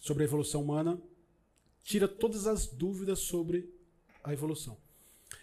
sobre 0.01 0.23
a 0.23 0.25
evolução 0.25 0.61
humana 0.61 1.01
tira 1.81 2.07
todas 2.07 2.45
as 2.45 2.67
dúvidas 2.67 3.19
sobre 3.19 3.73
a 4.23 4.33
evolução. 4.33 4.77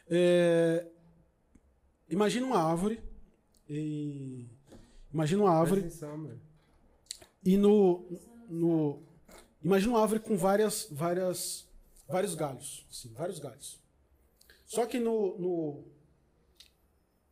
É, 0.07 0.87
Imagina 2.09 2.47
uma 2.47 2.59
árvore. 2.59 3.03
E... 3.69 4.47
Imagina 5.13 5.45
uma 5.45 5.53
árvore 5.53 5.81
atenção, 5.83 6.19
e 7.45 7.57
no, 7.57 8.05
no 8.49 9.03
imagina 9.63 9.93
uma 9.93 10.01
árvore 10.01 10.19
com 10.19 10.37
várias 10.37 10.89
várias 10.91 11.69
vários 12.09 12.35
galhos, 12.35 12.85
assim, 12.91 13.13
vários 13.13 13.39
galhos. 13.39 13.79
Só 14.67 14.87
que 14.87 14.99
no, 14.99 15.39
no 15.39 15.85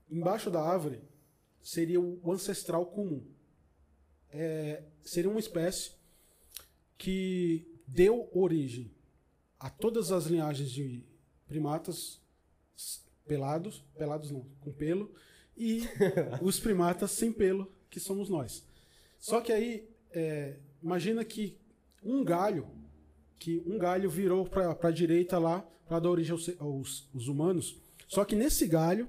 embaixo 0.09 0.51
da 0.51 0.63
árvore 0.63 1.03
seria 1.63 2.01
o 2.01 2.31
ancestral 2.31 2.87
comum. 2.87 3.27
É, 4.31 4.85
seria 5.03 5.31
uma 5.31 5.41
espécie 5.41 5.93
que 6.97 7.67
deu 7.87 8.31
origem 8.33 8.95
a 9.59 9.69
todas 9.69 10.13
as 10.13 10.27
linhagens 10.27 10.71
de 10.71 11.05
primatas 11.47 12.21
pelados, 13.33 13.83
pelados 13.97 14.31
não, 14.31 14.45
com 14.61 14.71
pelo, 14.71 15.11
e 15.57 15.85
os 16.43 16.61
primatas 16.61 17.13
sem 17.13 17.33
pelo, 17.33 17.73
que 17.89 17.99
somos 17.99 18.29
nós. 18.29 18.63
Só 19.19 19.41
que 19.41 19.51
aí, 19.51 19.89
é, 20.11 20.57
imagina 20.83 21.25
que 21.25 21.57
um 22.05 22.23
galho, 22.23 22.69
que 23.39 23.63
um 23.65 23.79
galho 23.79 24.11
virou 24.11 24.45
para 24.45 24.77
a 24.83 24.91
direita 24.91 25.39
lá, 25.39 25.67
para 25.87 25.99
dar 25.99 26.11
origem 26.11 26.33
aos, 26.33 26.51
aos, 26.61 27.09
aos 27.15 27.27
humanos, 27.27 27.81
só 28.07 28.23
que 28.23 28.37
nesse 28.37 28.67
galho 28.67 29.09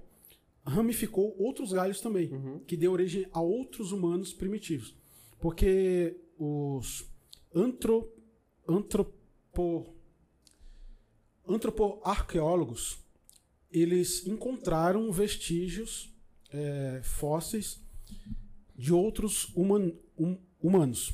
ramificou 0.65 1.35
outros 1.37 1.73
galhos 1.73 1.99
também, 1.99 2.31
que 2.65 2.77
deu 2.77 2.93
origem 2.93 3.27
a 3.33 3.41
outros 3.41 3.91
humanos 3.91 4.31
primitivos. 4.31 4.95
Porque 5.37 6.15
os 6.37 7.05
antro, 7.53 8.09
antropo, 8.65 9.93
antropoarqueólogos 11.45 13.02
eles 13.73 14.25
encontraram 14.27 15.11
vestígios 15.11 16.13
é, 16.51 17.01
fósseis 17.03 17.81
de 18.75 18.93
outros 18.93 19.51
human- 19.55 19.93
hum- 20.17 20.39
humanos. 20.61 21.13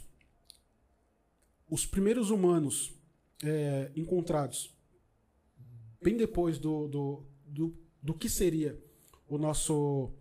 Os 1.70 1.86
primeiros 1.86 2.30
humanos 2.30 2.94
é, 3.44 3.92
encontrados 3.96 4.76
bem 6.02 6.18
depois 6.18 6.58
do, 6.58 6.88
do, 6.88 7.26
do, 7.46 7.78
do 8.02 8.14
que 8.14 8.28
seria 8.30 8.78
o 9.28 9.38
nosso 9.38 10.12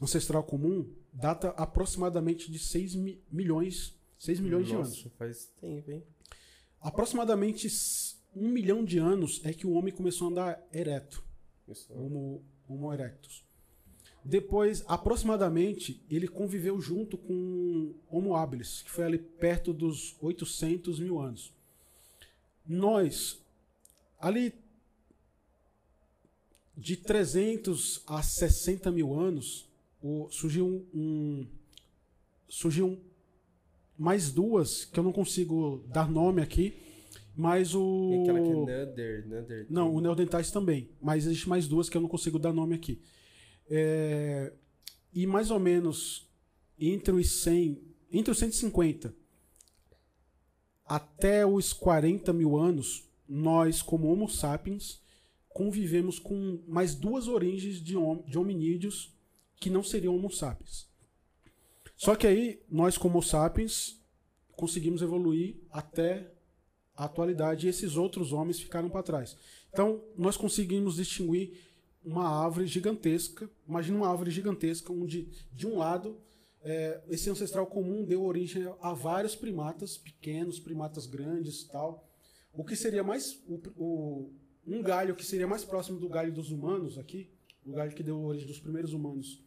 ancestral 0.00 0.44
comum 0.44 0.92
data 1.12 1.48
aproximadamente 1.50 2.50
de 2.52 2.58
6 2.58 2.94
mi- 2.94 3.22
milhões, 3.30 3.96
6 4.18 4.38
milhões 4.40 4.66
de 4.68 4.74
anos. 4.74 4.88
Nossa, 4.90 5.10
faz 5.16 5.46
tempo, 5.60 5.90
hein? 5.90 6.04
Aproximadamente 6.80 7.66
um 8.36 8.48
milhão 8.48 8.84
de 8.84 8.98
anos 8.98 9.40
é 9.44 9.52
que 9.52 9.66
o 9.66 9.72
homem 9.72 9.92
começou 9.92 10.28
a 10.28 10.30
andar 10.30 10.68
ereto. 10.72 11.24
Isso. 11.68 11.92
Homo, 11.92 12.42
Homo 12.68 12.92
erectus. 12.92 13.44
Depois, 14.24 14.84
aproximadamente, 14.86 16.02
ele 16.10 16.26
conviveu 16.28 16.80
junto 16.80 17.16
com 17.16 17.94
Homo 18.10 18.34
habilis, 18.34 18.82
que 18.82 18.90
foi 18.90 19.04
ali 19.04 19.18
perto 19.18 19.72
dos 19.72 20.16
800 20.20 20.98
mil 20.98 21.18
anos. 21.20 21.52
Nós, 22.66 23.40
ali 24.20 24.52
de 26.76 26.96
300 26.96 28.02
a 28.06 28.22
60 28.22 28.90
mil 28.90 29.18
anos, 29.18 29.68
surgiu 30.30 30.66
um, 30.66 30.86
um- 30.94 31.46
surgiu 32.48 33.00
mais 33.98 34.30
duas 34.30 34.84
que 34.84 34.98
eu 34.98 35.02
não 35.04 35.12
consigo 35.12 35.84
dar 35.88 36.08
nome 36.08 36.40
aqui, 36.40 36.76
mas 37.40 37.72
o 37.72 38.20
aquela 38.22 38.40
que 38.40 38.48
é 38.50 38.54
Nether, 38.64 39.28
Nether. 39.28 39.66
não, 39.70 39.94
o 39.94 40.00
neodentais 40.00 40.50
também. 40.50 40.90
Mas 41.00 41.24
existe 41.24 41.48
mais 41.48 41.68
duas 41.68 41.88
que 41.88 41.96
eu 41.96 42.00
não 42.00 42.08
consigo 42.08 42.36
dar 42.36 42.52
nome 42.52 42.74
aqui. 42.74 43.00
É, 43.70 44.52
e 45.14 45.24
mais 45.24 45.48
ou 45.52 45.60
menos 45.60 46.28
entre 46.76 47.12
os 47.14 47.30
100, 47.42 47.80
entre 48.10 48.32
os 48.32 48.38
150 48.38 49.14
até 50.84 51.46
os 51.46 51.72
40 51.72 52.32
mil 52.32 52.56
anos, 52.56 53.08
nós, 53.28 53.82
como 53.82 54.08
Homo 54.10 54.28
sapiens, 54.28 55.00
convivemos 55.48 56.18
com 56.18 56.62
mais 56.66 56.94
duas 56.94 57.28
origens 57.28 57.80
de, 57.82 57.96
hom- 57.96 58.22
de 58.26 58.36
hominídeos 58.38 59.14
que 59.60 59.70
não 59.70 59.82
seriam 59.84 60.16
Homo 60.16 60.30
sapiens. 60.30 60.88
Só 61.96 62.16
que 62.16 62.26
aí, 62.26 62.62
nós, 62.70 62.96
como 62.98 63.14
Homo 63.18 63.22
sapiens, 63.22 64.00
conseguimos 64.56 65.02
evoluir 65.02 65.56
até 65.70 66.32
a 66.98 67.04
atualidade 67.04 67.66
e 67.66 67.70
esses 67.70 67.96
outros 67.96 68.32
homens 68.32 68.58
ficaram 68.60 68.90
para 68.90 69.02
trás. 69.04 69.36
Então, 69.72 70.02
nós 70.16 70.36
conseguimos 70.36 70.96
distinguir 70.96 71.52
uma 72.04 72.28
árvore 72.28 72.66
gigantesca. 72.66 73.48
Imagina 73.68 73.98
uma 73.98 74.08
árvore 74.10 74.30
gigantesca, 74.30 74.92
onde, 74.92 75.28
de 75.52 75.66
um 75.66 75.78
lado, 75.78 76.18
é, 76.62 77.00
esse 77.08 77.30
ancestral 77.30 77.66
comum 77.66 78.04
deu 78.04 78.24
origem 78.24 78.64
a 78.80 78.92
vários 78.94 79.36
primatas 79.36 79.96
pequenos, 79.96 80.58
primatas 80.58 81.06
grandes 81.06 81.64
tal. 81.64 82.04
O 82.52 82.64
que 82.64 82.74
seria 82.74 83.04
mais. 83.04 83.38
O, 83.46 83.60
o- 83.76 84.32
um 84.66 84.82
galho 84.82 85.14
que 85.14 85.24
seria 85.24 85.46
mais 85.46 85.64
próximo 85.64 85.98
do 86.00 86.08
galho 86.08 86.32
dos 86.32 86.50
humanos 86.50 86.98
aqui, 86.98 87.30
o 87.64 87.72
galho 87.72 87.94
que 87.94 88.02
deu 88.02 88.20
origem 88.22 88.46
dos 88.46 88.58
primeiros 88.60 88.92
humanos. 88.92 89.42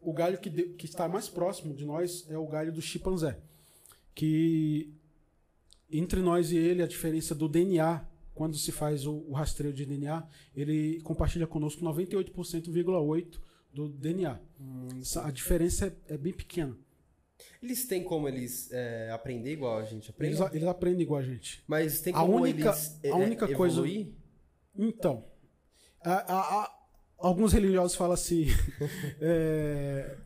O 0.00 0.12
galho 0.12 0.38
que, 0.38 0.48
de- 0.48 0.74
que 0.74 0.86
está 0.86 1.08
mais 1.08 1.28
próximo 1.28 1.74
de 1.74 1.84
nós 1.84 2.24
é 2.30 2.38
o 2.38 2.46
galho 2.46 2.72
do 2.72 2.80
chimpanzé. 2.80 3.36
Que 4.14 4.94
entre 5.90 6.20
nós 6.20 6.50
e 6.50 6.56
ele, 6.56 6.82
a 6.82 6.86
diferença 6.86 7.34
do 7.34 7.48
DNA, 7.48 8.04
quando 8.34 8.56
se 8.56 8.72
faz 8.72 9.06
o, 9.06 9.12
o 9.28 9.32
rastreio 9.32 9.72
de 9.72 9.86
DNA, 9.86 10.26
ele 10.56 11.00
compartilha 11.02 11.46
conosco 11.46 11.84
98,8% 11.84 13.38
do 13.72 13.88
DNA. 13.88 14.40
Essa- 15.00 15.26
A 15.26 15.30
diferença 15.30 15.86
é, 16.08 16.14
é 16.14 16.18
bem 16.18 16.32
pequena. 16.32 16.76
Eles 17.62 17.86
têm 17.86 18.02
como 18.04 18.28
eles 18.28 18.70
é, 18.72 19.10
aprender 19.10 19.52
igual 19.52 19.78
a 19.78 19.84
gente 19.84 20.10
aprende? 20.10 20.36
Eles, 20.40 20.52
eles 20.54 20.68
aprendem 20.68 21.02
igual 21.02 21.20
a 21.20 21.24
gente. 21.24 21.62
Mas 21.66 22.00
tem 22.00 22.14
A 22.14 22.20
como 22.20 22.36
única- 22.36 22.68
eles 22.70 23.00
a 23.04 23.06
é, 23.08 23.14
única 23.14 23.48
coisa- 23.56 23.76
evoluir? 23.80 24.12
Então, 24.76 25.24
a- 26.00 26.12
a- 26.32 26.62
a- 26.62 26.78
alguns 27.18 27.52
religiosos 27.52 27.96
falam 27.96 28.14
assim: 28.14 28.46
é, 29.20 30.16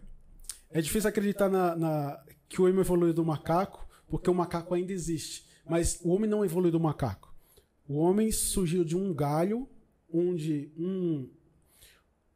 é 0.71 0.81
difícil 0.81 1.09
acreditar 1.09 1.49
na, 1.49 1.75
na- 1.77 2.25
que 2.49 2.61
o 2.61 2.65
homem 2.67 2.81
evoluiu 2.81 3.13
do 3.15 3.25
macaco, 3.25 3.87
porque 4.09 4.29
o 4.31 4.35
macaco 4.35 4.75
ainda 4.75 4.93
existe. 4.93 5.48
Mas 5.69 6.01
o 6.03 6.11
homem 6.11 6.29
não 6.29 6.45
evoluiu 6.45 6.73
do 6.73 6.81
macaco. 6.81 7.35
O 7.89 7.99
homem 7.99 8.31
surgiu 8.31 8.85
de 8.85 8.97
um 8.97 9.15
galho, 9.15 9.69
onde 10.13 10.71
um, 10.77 11.29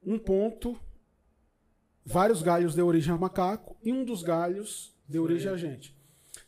um 0.03 0.19
ponto, 0.19 0.79
vários 2.05 2.43
galhos 2.43 2.75
deu 2.75 2.87
origem 2.87 3.13
ao 3.13 3.19
macaco, 3.19 3.77
e 3.83 3.93
um 3.93 4.05
dos 4.05 4.23
galhos 4.23 4.95
deu 5.09 5.23
origem 5.23 5.51
a 5.51 5.57
gente. 5.57 5.95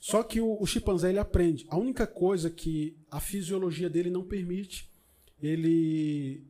Só 0.01 0.23
que 0.23 0.41
o, 0.41 0.61
o 0.61 0.67
chimpanzé 0.67 1.11
ele 1.11 1.19
aprende. 1.19 1.67
A 1.69 1.77
única 1.77 2.07
coisa 2.07 2.51
que 2.51 2.97
a 3.11 3.21
fisiologia 3.21 3.89
dele 3.89 4.11
não 4.11 4.25
permite 4.25 4.91
ele, 5.41 6.47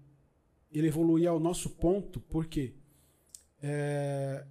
ele 0.73 0.89
evoluir 0.89 1.29
ao 1.29 1.41
nosso 1.41 1.71
ponto, 1.71 2.21
porque 2.21 2.75
é, 3.63 4.45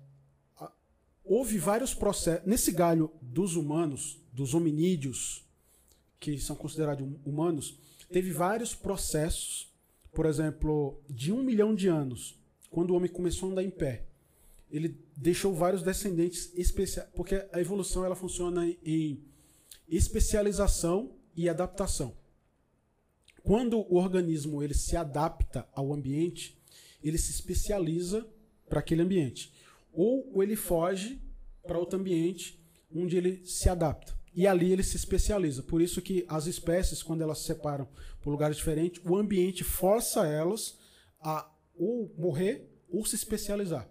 houve 1.23 1.57
vários 1.57 1.93
processos. 1.93 2.45
Nesse 2.45 2.71
galho 2.71 3.11
dos 3.21 3.55
humanos, 3.55 4.21
dos 4.31 4.53
hominídeos, 4.53 5.42
que 6.23 6.39
são 6.39 6.55
considerados 6.55 7.05
hum- 7.05 7.19
humanos, 7.25 7.77
teve 8.09 8.31
vários 8.31 8.73
processos, 8.73 9.69
por 10.13 10.25
exemplo, 10.25 11.01
de 11.09 11.33
um 11.33 11.43
milhão 11.43 11.75
de 11.75 11.89
anos, 11.89 12.39
quando 12.69 12.91
o 12.91 12.95
homem 12.95 13.11
começou 13.11 13.49
a 13.49 13.51
andar 13.51 13.63
em 13.63 13.69
pé. 13.69 14.05
Ele 14.71 14.97
deixou 15.17 15.53
vários 15.53 15.83
descendentes 15.83 16.49
especiais, 16.55 17.09
porque 17.13 17.45
a 17.51 17.59
evolução 17.59 18.05
ela 18.05 18.15
funciona 18.15 18.65
em 18.85 19.21
especialização 19.87 21.11
e 21.35 21.49
adaptação. 21.49 22.15
Quando 23.43 23.77
o 23.77 23.97
organismo 23.97 24.63
ele 24.63 24.73
se 24.73 24.95
adapta 24.95 25.67
ao 25.73 25.93
ambiente, 25.93 26.57
ele 27.03 27.17
se 27.17 27.31
especializa 27.31 28.25
para 28.69 28.79
aquele 28.79 29.01
ambiente. 29.01 29.51
Ou 29.91 30.41
ele 30.41 30.55
foge 30.55 31.21
para 31.67 31.77
outro 31.77 31.99
ambiente 31.99 32.57
onde 32.95 33.17
ele 33.17 33.45
se 33.45 33.67
adapta. 33.67 34.22
E 34.35 34.47
ali 34.47 34.71
ele 34.71 34.83
se 34.83 34.97
especializa. 34.97 35.61
Por 35.61 35.81
isso 35.81 36.01
que 36.01 36.25
as 36.27 36.47
espécies, 36.47 37.03
quando 37.03 37.21
elas 37.21 37.39
se 37.39 37.45
separam 37.45 37.87
por 38.21 38.31
lugares 38.31 38.57
diferentes, 38.57 39.01
o 39.05 39.15
ambiente 39.15 39.63
força 39.63 40.25
elas 40.25 40.77
a 41.21 41.49
ou 41.75 42.13
morrer 42.17 42.69
ou 42.89 43.05
se 43.05 43.15
especializar. 43.15 43.87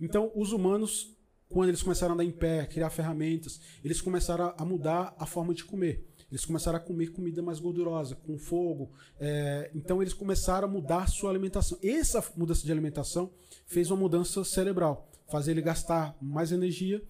Então, 0.00 0.30
os 0.34 0.52
humanos, 0.52 1.16
quando 1.48 1.68
eles 1.68 1.82
começaram 1.82 2.12
a 2.12 2.14
andar 2.14 2.24
em 2.24 2.30
pé, 2.30 2.66
criar 2.66 2.90
ferramentas, 2.90 3.60
eles 3.84 4.00
começaram 4.00 4.54
a 4.56 4.64
mudar 4.64 5.14
a 5.18 5.26
forma 5.26 5.54
de 5.54 5.64
comer. 5.64 6.06
Eles 6.30 6.44
começaram 6.44 6.76
a 6.76 6.80
comer 6.80 7.12
comida 7.12 7.40
mais 7.40 7.60
gordurosa, 7.60 8.16
com 8.16 8.36
fogo. 8.36 8.90
é, 9.18 9.70
então, 9.74 10.02
eles 10.02 10.12
começaram 10.12 10.68
a 10.68 10.70
mudar 10.70 11.08
sua 11.08 11.30
alimentação. 11.30 11.78
Essa 11.82 12.22
mudança 12.36 12.64
de 12.64 12.72
alimentação 12.72 13.30
fez 13.66 13.90
uma 13.90 14.00
mudança 14.00 14.44
cerebral, 14.44 15.08
fazer 15.30 15.52
ele 15.52 15.62
gastar 15.62 16.16
mais 16.20 16.52
energia, 16.52 17.02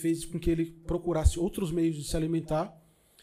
fez 0.00 0.24
com 0.24 0.38
que 0.38 0.50
ele 0.50 0.66
procurasse 0.86 1.38
outros 1.38 1.70
meios 1.70 1.96
de 1.96 2.04
se 2.04 2.16
alimentar. 2.16 2.76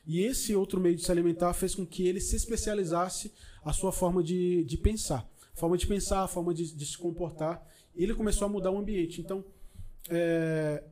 E 0.06 0.22
esse 0.22 0.56
outro 0.56 0.80
meio 0.80 0.95
de 0.95 1.03
se 1.03 1.11
alimentar 1.11 1.53
fez 1.53 1.75
com 1.75 1.85
que 1.85 2.07
ele 2.07 2.22
se 2.22 2.35
especializasse 2.35 3.31
a 3.64 3.73
sua 3.73 3.91
forma 3.91 4.23
de, 4.23 4.64
de 4.64 4.77
pensar. 4.77 5.27
Forma 5.53 5.77
de 5.77 5.85
pensar, 5.88 6.23
a 6.23 6.27
forma 6.27 6.53
de, 6.53 6.73
de 6.73 6.85
se 6.85 6.97
comportar. 6.97 7.65
Ele 7.95 8.14
começou 8.14 8.45
a 8.45 8.49
mudar 8.49 8.72
o 8.72 8.77
ambiente. 8.77 9.19
Então, 9.19 9.43
é, 10.09 10.83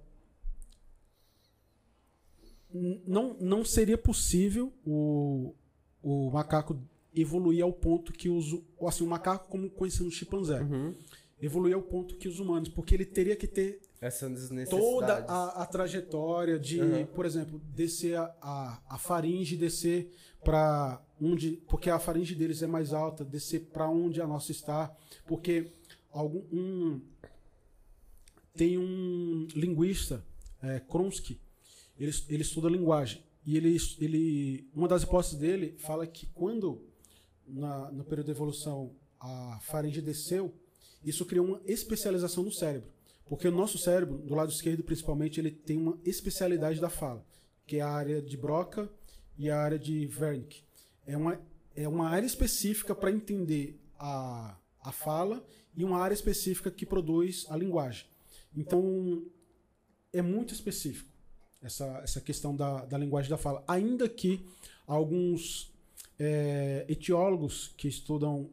não, 3.06 3.38
não 3.40 3.64
seria 3.64 3.98
possível 3.98 4.74
o, 4.86 5.54
o 6.04 6.30
macaco 6.32 6.78
evoluir 7.16 7.64
ao 7.64 7.72
ponto 7.72 8.12
que 8.12 8.28
os. 8.30 8.54
Assim, 8.86 9.04
o 9.04 9.08
macaco, 9.08 9.50
como 9.50 9.70
conhecendo 9.70 10.08
o 10.08 10.12
chimpanzé, 10.12 10.62
Uhum. 10.62 10.94
evoluir 11.42 11.76
ao 11.76 11.82
ponto 11.82 12.16
que 12.18 12.28
os 12.28 12.40
humanos. 12.40 12.68
Porque 12.70 12.94
ele 12.96 13.06
teria 13.06 13.36
que 13.36 13.48
ter 13.48 13.80
Necessidades. 14.52 14.70
toda 14.70 15.14
a, 15.28 15.64
a 15.64 15.66
trajetória 15.66 16.60
de, 16.60 16.82
Uhum. 16.82 17.06
por 17.08 17.26
exemplo, 17.26 17.60
descer 17.74 18.18
a, 18.18 18.36
a, 18.42 18.82
a 18.90 18.98
faringe, 18.98 19.56
descer 19.58 20.14
para 20.44 21.02
onde, 21.22 21.58
porque 21.68 21.90
a 21.90 21.98
faringe 22.00 22.36
deles 22.36 22.62
é 22.62 22.68
mais 22.68 22.94
alta, 22.94 23.24
descer 23.26 23.62
para 23.74 23.90
onde 23.90 24.22
a 24.22 24.28
nossa 24.28 24.52
está, 24.52 24.96
porque 25.26 25.72
algum 26.12 26.44
um, 26.52 27.02
tem 28.56 28.78
um 28.78 29.48
linguista, 29.56 30.24
é, 30.62 30.80
Kronsky, 30.80 31.40
ele, 32.00 32.12
ele 32.30 32.42
estuda 32.42 32.70
linguagem 32.70 33.24
e 33.46 33.58
ele, 33.58 33.78
ele 34.00 34.70
uma 34.74 34.88
das 34.88 35.04
hipóteses 35.04 35.38
dele 35.38 35.76
fala 35.78 36.06
que 36.08 36.26
quando 36.28 36.82
na, 37.48 37.92
no 37.92 38.04
período 38.04 38.28
da 38.28 38.32
evolução 38.34 38.96
a 39.20 39.60
faringe 39.62 40.02
desceu, 40.02 40.54
isso 41.04 41.26
criou 41.26 41.46
uma 41.46 41.62
especialização 41.66 42.44
no 42.44 42.52
cérebro. 42.52 42.90
Porque 43.28 43.48
o 43.48 43.52
nosso 43.52 43.78
cérebro, 43.78 44.18
do 44.20 44.36
lado 44.36 44.52
esquerdo 44.52 44.84
principalmente, 44.84 45.40
ele 45.40 45.52
tem 45.52 45.78
uma 45.78 45.98
especialidade 46.06 46.80
da 46.80 46.90
fala, 46.90 47.26
que 47.66 47.78
é 47.78 47.82
a 47.82 47.90
área 47.90 48.22
de 48.22 48.38
Broca 48.38 48.90
e 49.38 49.50
a 49.50 49.60
área 49.60 49.80
de 49.80 50.10
Wernicke. 50.20 50.64
É 51.06 51.18
uma, 51.18 51.40
é 51.76 51.88
uma 51.88 52.10
área 52.10 52.26
específica 52.26 52.94
para 52.94 53.12
entender 53.12 53.80
a, 54.00 54.58
a 54.80 54.92
fala 54.92 55.44
e 55.76 55.84
uma 55.84 56.00
área 56.00 56.14
específica 56.14 56.70
que 56.70 56.86
produz 56.86 57.46
a 57.50 57.58
linguagem. 57.58 58.06
Então, 58.56 59.24
é 60.14 60.22
muito 60.22 60.54
específico 60.54 61.10
essa, 61.62 61.86
essa 62.04 62.22
questão 62.22 62.56
da, 62.56 62.86
da 62.86 62.98
linguagem 62.98 63.30
da 63.30 63.38
fala. 63.38 63.64
Ainda 63.68 64.08
que 64.08 64.46
alguns 64.86 65.74
é, 66.20 66.86
etiólogos 66.88 67.74
que 67.76 67.88
estudam 67.88 68.50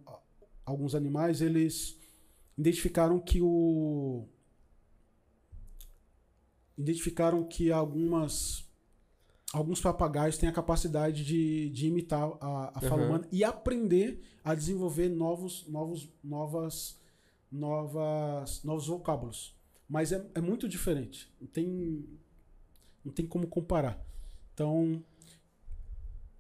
alguns 0.65 0.95
animais, 0.95 1.41
eles 1.41 1.99
identificaram 2.57 3.19
que 3.19 3.41
o 3.41 4.27
identificaram 6.77 7.45
que 7.45 7.71
algumas 7.71 8.69
alguns 9.53 9.81
papagaios 9.81 10.39
têm 10.39 10.49
a 10.49 10.53
capacidade 10.53 11.25
de, 11.25 11.69
de 11.71 11.87
imitar 11.87 12.31
a, 12.41 12.73
a 12.75 12.81
fala 12.81 13.03
Uhum. 13.03 13.09
humana 13.09 13.29
e 13.31 13.45
aprender 13.45 14.21
a 14.43 14.55
desenvolver 14.55 15.09
novos 15.11 15.67
novos 15.69 16.09
novas 16.25 16.99
novas 17.51 18.65
novos 18.65 18.87
vocábulos. 18.87 19.55
Mas 19.89 20.11
é, 20.11 20.27
é 20.35 20.41
muito 20.41 20.67
diferente. 20.69 21.31
Não 21.41 21.47
tem 21.47 22.09
não 23.05 23.13
tem 23.13 23.27
como 23.27 23.47
comparar. 23.47 24.03
Então 24.55 25.03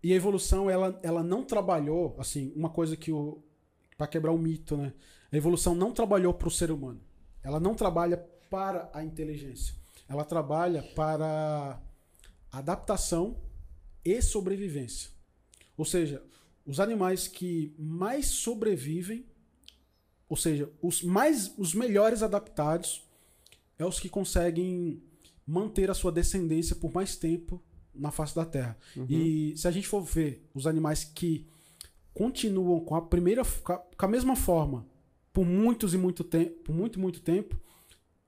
e 0.02 0.12
a 0.12 0.16
evolução 0.16 0.68
ela, 0.70 0.98
ela 1.02 1.22
não 1.22 1.44
trabalhou 1.44 2.16
assim 2.18 2.52
uma 2.56 2.70
coisa 2.70 2.96
que 2.96 3.12
o 3.12 3.42
para 3.96 4.06
quebrar 4.06 4.32
o 4.32 4.38
mito 4.38 4.76
né? 4.76 4.94
A 5.30 5.36
evolução 5.36 5.74
não 5.74 5.92
trabalhou 5.92 6.32
para 6.34 6.48
o 6.48 6.50
ser 6.50 6.70
humano. 6.70 7.00
Ela 7.42 7.60
não 7.60 7.74
trabalha 7.74 8.16
para 8.50 8.90
a 8.92 9.04
inteligência 9.04 9.81
ela 10.12 10.24
trabalha 10.24 10.82
para 10.94 11.80
adaptação 12.50 13.36
e 14.04 14.20
sobrevivência 14.20 15.10
ou 15.76 15.84
seja 15.84 16.22
os 16.66 16.78
animais 16.78 17.26
que 17.26 17.74
mais 17.78 18.26
sobrevivem 18.26 19.26
ou 20.28 20.36
seja 20.36 20.70
os 20.80 21.02
mais 21.02 21.52
os 21.58 21.74
melhores 21.74 22.22
adaptados 22.22 23.04
é 23.78 23.84
os 23.84 23.98
que 23.98 24.08
conseguem 24.08 25.02
manter 25.46 25.90
a 25.90 25.94
sua 25.94 26.12
descendência 26.12 26.76
por 26.76 26.92
mais 26.92 27.16
tempo 27.16 27.62
na 27.94 28.10
face 28.10 28.34
da 28.34 28.44
Terra. 28.44 28.76
E 29.08 29.54
se 29.56 29.68
a 29.68 29.70
gente 29.70 29.86
for 29.86 30.02
ver 30.02 30.48
os 30.54 30.66
animais 30.66 31.04
que 31.04 31.46
continuam 32.14 32.80
com 32.80 32.94
a 32.94 33.02
primeira 33.02 33.42
com 33.44 34.06
a, 34.06 34.08
mesma 34.08 34.36
forma 34.36 34.86
por 35.32 35.44
muitos 35.44 35.94
e 35.94 35.98
muito 35.98 36.22
tempo, 36.22 36.62
por 36.62 36.74
muito 36.74 36.98
e 36.98 37.02
muito 37.02 37.20
tempo, 37.20 37.58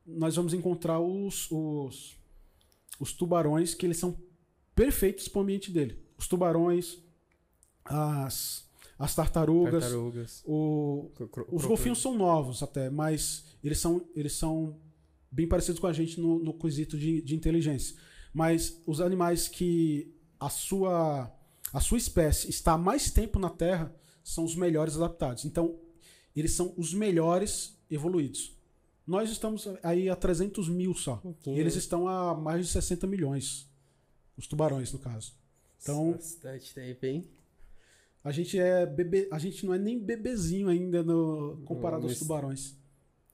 nós 0.07 0.37
vamos 0.37 0.53
encontrar 0.55 1.01
os, 1.01 1.49
os 1.51 2.17
os 3.01 3.13
tubarões 3.13 3.75
que 3.75 3.85
eles 3.85 3.97
são 3.99 4.17
perfeitos 4.75 5.27
para 5.29 5.41
o 5.41 5.43
ambiente 5.43 5.71
dele. 5.71 5.99
Os 6.17 6.29
tubarões, 6.29 6.99
as 7.85 8.63
as 8.97 9.13
tartarugas, 9.13 9.83
Tartarugas. 9.83 10.43
o, 10.47 11.11
Cro- 11.17 11.47
os 11.51 11.65
golfinhos 11.65 11.99
são 12.01 12.17
novos 12.17 12.63
até, 12.63 12.89
mas 12.89 13.45
eles 13.63 13.79
são, 13.79 14.07
eles 14.15 14.35
são 14.35 14.79
bem 15.33 15.49
parecidos 15.49 15.81
com 15.81 15.89
a 15.89 15.93
gente 15.93 16.21
no, 16.21 16.39
no 16.39 16.55
quesito 16.55 16.97
de, 16.97 17.21
de 17.21 17.35
inteligência. 17.35 17.97
Mas 18.33 18.81
os 18.87 19.01
animais 19.01 19.49
que 19.49 20.15
a 20.39 20.49
sua, 20.49 21.29
a 21.73 21.81
sua 21.81 21.99
espécie 21.99 22.49
está 22.49 22.79
mais 22.79 23.11
tempo 23.11 23.41
na 23.41 23.51
Terra 23.51 23.93
são 24.23 24.45
os 24.45 24.55
melhores 24.55 24.95
adaptados. 24.97 25.45
Então, 25.45 25.77
eles 26.35 26.53
são 26.53 26.73
os 26.77 26.95
melhores 26.95 27.77
evoluídos. 27.91 28.57
Nós 29.07 29.31
estamos 29.31 29.69
aí 29.83 30.09
a 30.09 30.17
300 30.17 30.69
mil 30.69 30.95
só. 30.95 31.17
pouquinho. 31.17 31.57
E 31.57 31.61
eles 31.61 31.77
estão 31.77 32.09
a 32.09 32.35
mais 32.35 32.67
de 32.67 32.73
60 32.73 33.07
milhões. 33.07 33.69
Os 34.37 34.47
tubarões, 34.47 34.93
no 34.93 34.99
caso. 34.99 35.35
Então, 35.83 36.13
Bastante 36.13 36.75
tempo, 36.75 37.05
hein? 37.07 37.29
a 38.25 38.33
gente 38.33 38.59
é 38.59 38.87
bebê, 38.87 39.29
a 39.31 39.39
gente 39.39 39.67
não 39.67 39.75
é 39.75 39.79
nem 39.79 39.99
bebezinho 39.99 40.69
ainda 40.69 41.03
no 41.03 41.61
comparado 41.67 42.07
aos 42.07 42.19
tubarões. 42.19 42.75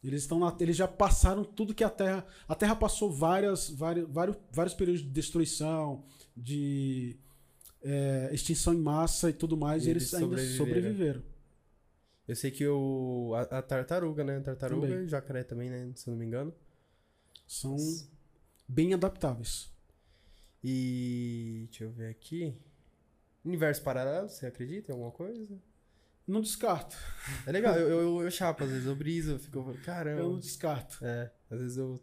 Eles 0.02 0.22
estão 0.22 0.38
na, 0.38 0.56
eles 0.58 0.76
já 0.76 0.88
passaram 0.88 1.44
tudo 1.44 1.74
que 1.74 1.84
a 1.84 1.90
Terra, 1.90 2.26
a 2.48 2.54
Terra 2.54 2.74
passou 2.74 3.12
várias, 3.12 3.70
vários, 3.70 4.08
vários, 4.10 4.36
vários 4.50 4.74
períodos 4.74 5.02
de 5.02 5.08
destruição, 5.08 6.02
de 6.36 7.16
é, 7.82 8.30
extinção 8.32 8.74
em 8.74 8.78
massa 8.78 9.30
e 9.30 9.32
tudo 9.32 9.56
mais, 9.56 9.84
E 9.84 9.88
e 9.88 9.90
eles, 9.90 10.12
eles 10.12 10.22
ainda 10.22 10.38
sobreviveram. 10.56 11.22
Eu 12.30 12.36
sei 12.36 12.52
que 12.52 12.64
o. 12.64 13.32
A, 13.34 13.58
a 13.58 13.60
tartaruga, 13.60 14.22
né? 14.22 14.38
Tartaruga 14.38 14.86
Também. 14.86 15.04
e 15.04 15.08
jacaré 15.08 15.42
também, 15.42 15.68
né? 15.68 15.90
Se 15.96 16.08
eu 16.08 16.12
não 16.12 16.18
me 16.18 16.24
engano. 16.24 16.54
São 17.44 17.76
bem 18.68 18.94
adaptáveis. 18.94 19.68
E. 20.62 21.64
Deixa 21.70 21.82
eu 21.82 21.90
ver 21.90 22.08
aqui. 22.08 22.56
Universo 23.44 23.82
paralelo, 23.82 24.28
você 24.28 24.46
acredita 24.46 24.92
em 24.92 24.94
alguma 24.94 25.10
coisa? 25.10 25.60
Não 26.24 26.40
descarto. 26.40 26.96
É 27.48 27.50
legal, 27.50 27.74
eu, 27.76 27.88
eu, 27.98 28.22
eu 28.22 28.30
chapo, 28.30 28.62
às 28.62 28.70
vezes 28.70 28.86
eu 28.86 28.94
briso, 28.94 29.32
eu 29.32 29.38
fico. 29.40 29.74
Caramba. 29.84 30.20
Eu 30.20 30.30
não 30.30 30.38
descarto. 30.38 31.04
É, 31.04 31.32
às 31.50 31.58
vezes 31.58 31.78
eu. 31.78 32.00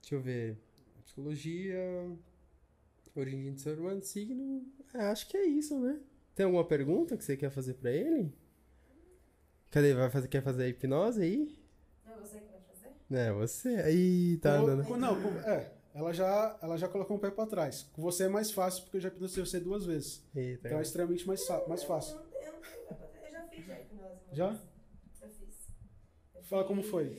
Deixa 0.00 0.16
eu 0.16 0.20
ver. 0.20 0.58
Psicologia. 1.04 1.78
Origem 3.14 3.54
do 3.54 3.60
ser 3.60 3.78
humano, 3.78 4.02
signo. 4.02 4.66
É, 4.92 5.02
acho 5.02 5.28
que 5.28 5.36
é 5.36 5.44
isso, 5.44 5.78
né? 5.78 6.00
Tem 6.34 6.44
alguma 6.44 6.64
pergunta 6.64 7.16
que 7.16 7.22
você 7.22 7.36
quer 7.36 7.50
fazer 7.52 7.74
pra 7.74 7.92
ele? 7.92 8.32
Cadê? 9.70 9.94
Vai 9.94 10.10
fazer, 10.10 10.28
quer 10.28 10.42
fazer 10.42 10.64
a 10.64 10.68
hipnose 10.68 11.22
aí? 11.22 11.58
Não 12.04 12.12
é 12.14 12.16
você 12.18 12.38
que 12.40 12.46
vai 12.46 12.60
fazer? 12.60 12.90
É, 13.10 13.32
você. 13.32 13.68
Aí, 13.76 14.36
tá 14.38 14.54
andando. 14.54 14.84
com- 14.84 14.96
não, 14.96 15.20
com- 15.20 15.38
é. 15.48 15.72
Ela 15.92 16.12
já, 16.12 16.56
ela 16.62 16.76
já 16.76 16.88
colocou 16.88 17.16
um 17.16 17.20
pé 17.20 17.30
pra 17.30 17.46
trás. 17.46 17.82
Com 17.92 18.00
você 18.02 18.24
é 18.24 18.28
mais 18.28 18.52
fácil, 18.52 18.84
porque 18.84 18.96
eu 18.98 19.00
já 19.00 19.08
hipnotizei 19.08 19.44
você 19.44 19.58
duas 19.60 19.84
vezes. 19.84 20.24
Eita. 20.34 20.68
Então 20.68 20.78
é 20.78 20.82
extremamente 20.82 21.26
mais, 21.26 21.44
mais 21.66 21.82
fácil. 21.82 22.16
Eu, 22.16 22.52
eu, 22.52 22.60
tenho- 22.60 23.26
eu 23.26 23.30
já 23.32 23.42
fiz 23.48 23.66
já 23.66 23.80
hipnose. 23.80 24.20
Já? 24.32 24.48
vez. 24.50 24.60
Eu 25.22 25.28
fiz. 25.30 25.56
Eu 26.34 26.42
Fala 26.44 26.62
fiz- 26.62 26.68
como 26.68 26.82
foi. 26.84 27.18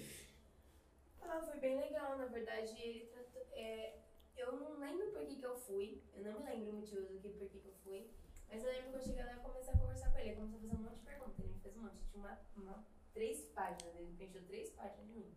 Ah, 1.21 1.41
foi 1.41 1.59
bem 1.59 1.77
legal. 1.77 2.17
Na 2.17 2.25
verdade, 2.27 2.73
ele 2.81 3.05
tratou. 3.07 3.41
é, 3.53 3.95
eu 4.37 4.53
não 4.57 4.79
lembro 4.79 5.07
por 5.11 5.25
que, 5.25 5.35
que 5.35 5.45
eu 5.45 5.55
fui. 5.57 6.01
Eu 6.15 6.23
não 6.23 6.39
me 6.39 6.45
lembro 6.49 6.69
o 6.71 6.73
motivo 6.75 7.01
do 7.01 7.19
que 7.19 7.29
por 7.29 7.49
que, 7.49 7.59
que 7.59 7.67
eu 7.67 7.73
fui. 7.83 8.09
Mas 8.51 8.63
eu 8.63 8.69
lembro 8.71 8.89
que 8.91 8.95
eu 8.97 9.01
cheguei 9.01 9.23
lá 9.23 9.33
e 9.33 9.39
comecei 9.39 9.73
a 9.73 9.77
conversar 9.77 10.11
com 10.11 10.17
ele. 10.19 10.29
Ele 10.29 10.35
começou 10.35 10.57
a 10.57 10.61
fazer 10.61 10.75
um 10.75 10.83
monte 10.83 10.95
de 10.99 11.05
perguntas. 11.05 11.39
Ele 11.39 11.53
me 11.53 11.59
fez 11.59 11.75
um 11.77 11.81
monte. 11.81 11.97
Tinha 12.11 12.19
uma, 12.23 12.39
uma- 12.55 12.85
três 13.13 13.45
páginas. 13.45 13.95
Ele 13.95 14.13
preencheu 14.15 14.45
três 14.45 14.69
páginas 14.71 15.07
de 15.07 15.13
mim. 15.13 15.35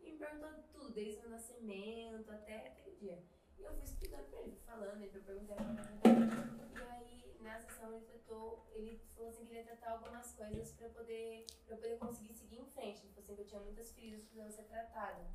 E 0.00 0.12
me 0.12 0.18
perguntou 0.18 0.50
tudo, 0.72 0.90
desde 0.92 1.18
o 1.18 1.20
meu 1.22 1.30
nascimento 1.30 2.30
até 2.32 2.68
aquele 2.68 2.96
dia. 2.96 3.22
E 3.58 3.62
eu 3.62 3.72
fui 3.74 3.84
explicando 3.84 4.24
pra 4.24 4.40
ele, 4.40 4.56
falando, 4.66 5.00
ele 5.02 5.10
foi 5.12 5.20
perguntando. 5.20 5.60
E 6.74 6.82
aí, 6.82 7.36
na 7.40 7.60
sessão, 7.60 7.92
ele 7.94 8.04
tratou, 8.06 8.66
ele 8.72 9.00
falou 9.14 9.28
assim 9.30 9.44
que 9.46 9.52
ele 9.52 9.60
ia 9.60 9.64
tratar 9.66 9.92
algumas 9.92 10.32
coisas 10.34 10.72
pra 10.72 10.88
poder, 10.88 11.46
pra 11.66 11.76
poder 11.76 11.98
conseguir 11.98 12.34
seguir 12.34 12.58
em 12.60 12.66
frente. 12.66 13.04
Ele 13.04 13.12
falou 13.12 13.22
assim 13.24 13.34
que 13.36 13.40
eu 13.42 13.46
tinha 13.46 13.60
muitas 13.60 13.92
feridas 13.92 14.20
que 14.20 14.26
precisavam 14.26 14.50
ser 14.52 14.64
tratadas. 14.64 15.26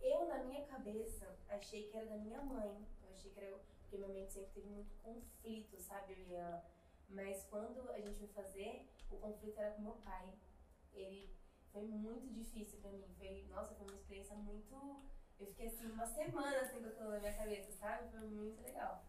Eu, 0.00 0.26
na 0.28 0.44
minha 0.44 0.64
cabeça, 0.66 1.36
achei 1.48 1.88
que 1.88 1.96
era 1.96 2.06
da 2.06 2.16
minha 2.18 2.40
mãe. 2.42 2.86
Eu 3.02 3.10
achei 3.10 3.30
que 3.30 3.40
era 3.40 3.58
porque 3.86 3.98
minha 3.98 4.08
mente 4.08 4.32
sempre 4.32 4.50
teve 4.50 4.68
muito 4.68 4.94
conflito, 5.02 5.80
sabe, 5.80 6.26
ela. 6.30 6.64
Mas 7.08 7.44
quando 7.44 7.88
a 7.90 8.00
gente 8.00 8.18
foi 8.18 8.26
fazer, 8.28 8.88
o 9.10 9.16
conflito 9.16 9.58
era 9.58 9.74
com 9.74 9.82
meu 9.82 9.94
pai. 10.04 10.28
Ele 10.92 11.32
foi 11.72 11.86
muito 11.86 12.28
difícil 12.32 12.80
pra 12.80 12.90
mim. 12.90 13.06
Foi, 13.16 13.46
nossa, 13.48 13.74
foi 13.74 13.86
uma 13.86 13.96
experiência 13.96 14.34
muito. 14.36 14.74
Eu 15.38 15.46
fiquei 15.46 15.68
assim, 15.68 15.86
uma 15.86 16.06
semana 16.06 16.60
assim 16.60 16.82
com 16.82 16.88
aquilo 16.88 17.10
na 17.10 17.20
minha 17.20 17.34
cabeça, 17.34 17.72
sabe? 17.72 18.10
Foi 18.10 18.20
muito 18.20 18.60
legal. 18.62 19.04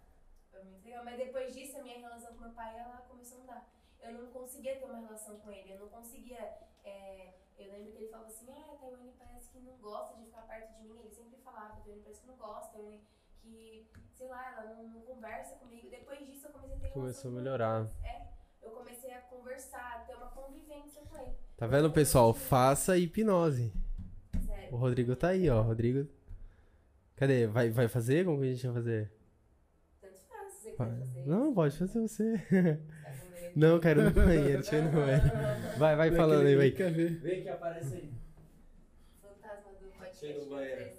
Foi 0.52 0.64
muito 0.64 0.86
legal. 0.86 1.04
Mas 1.04 1.18
depois 1.18 1.54
disso, 1.56 1.80
a 1.80 1.82
minha 1.82 2.00
relação 2.00 2.34
com 2.36 2.42
meu 2.42 2.52
pai, 2.52 2.78
ela 2.78 3.02
começou 3.08 3.40
a 3.40 3.42
mudar. 3.42 3.70
Eu 4.00 4.14
não 4.14 4.32
conseguia 4.32 4.78
ter 4.78 4.86
uma 4.86 5.00
relação 5.00 5.40
com 5.40 5.52
ele. 5.52 5.72
Eu 5.72 5.80
não 5.80 5.90
conseguia. 5.90 6.40
é, 6.84 7.34
eu 7.58 7.72
lembro 7.72 7.92
que 7.92 7.98
ele 7.98 8.10
falava 8.10 8.30
assim: 8.30 8.52
Ah, 8.52 8.74
a 8.74 8.78
Taiwane 8.78 9.12
parece 9.18 9.50
que 9.50 9.60
não 9.60 9.76
gosta 9.78 10.16
de 10.18 10.26
ficar 10.26 10.44
perto 10.44 10.78
de 10.78 10.84
mim. 10.84 11.00
Ele 11.00 11.10
sempre 11.10 11.40
falava: 11.42 11.74
A 11.74 11.78
Taiwane 11.78 12.04
parece 12.04 12.22
que 12.22 12.28
não 12.28 12.38
gosta. 12.38 12.78
Que, 13.42 13.90
sei 14.18 14.28
lá, 14.28 14.52
ela 14.54 14.74
não, 14.74 14.84
não 14.88 15.02
conversa 15.02 15.56
comigo. 15.56 15.90
Depois 15.90 16.20
disso, 16.26 16.48
eu 16.48 16.52
comecei 16.52 16.78
a 16.78 16.80
ter 16.80 16.90
Começou 16.90 17.30
a 17.30 17.34
melhorar. 17.36 17.88
É, 18.04 18.28
eu 18.64 18.72
comecei 18.72 19.14
a 19.14 19.22
conversar, 19.22 19.98
a 19.98 20.00
ter 20.06 20.16
uma 20.16 20.32
convivência 20.32 21.04
com 21.04 21.18
ele. 21.18 21.36
Tá 21.56 21.68
vendo, 21.68 21.92
pessoal? 21.92 22.34
Faça 22.34 22.98
hipnose. 22.98 23.72
Sério. 24.46 24.74
O 24.74 24.78
Rodrigo 24.78 25.16
tá 25.16 25.30
aí, 25.30 25.48
ó. 25.50 25.62
Rodrigo. 25.62 26.10
Cadê? 27.16 27.46
Vai, 27.46 27.70
vai 27.70 27.88
fazer? 27.88 28.26
Como 28.26 28.40
que 28.40 28.48
a 28.48 28.54
gente 28.54 28.66
vai 28.66 28.76
fazer? 28.76 29.12
Tanto 30.02 30.22
faz, 30.28 30.54
você 30.54 30.72
quer 30.72 30.78
fazer 30.78 31.26
Não, 31.26 31.54
pode 31.54 31.78
fazer 31.78 32.00
você. 32.00 32.38
Tá 32.38 33.12
com 33.12 33.32
medo? 33.32 33.52
Não, 33.56 33.80
quero 33.80 34.02
ir 34.02 34.04
no 34.06 34.12
banheiro. 34.12 34.62
Deixa 34.62 34.76
eu 34.76 34.82
ir 34.82 34.86
no 34.86 34.92
banheiro. 34.92 35.24
Vai, 35.78 35.96
vai 35.96 36.12
falando 36.12 36.46
aí, 36.48 36.56
vai. 36.56 36.72
Vem 36.72 37.44
que 37.44 37.50
aparece 37.50 37.96
aí. 37.96 38.14
Fantasma 39.22 39.72
do 39.80 39.88
podcast. 39.90 40.20
Chega 40.20 40.44
no 40.44 40.50
banheiro. 40.50 40.97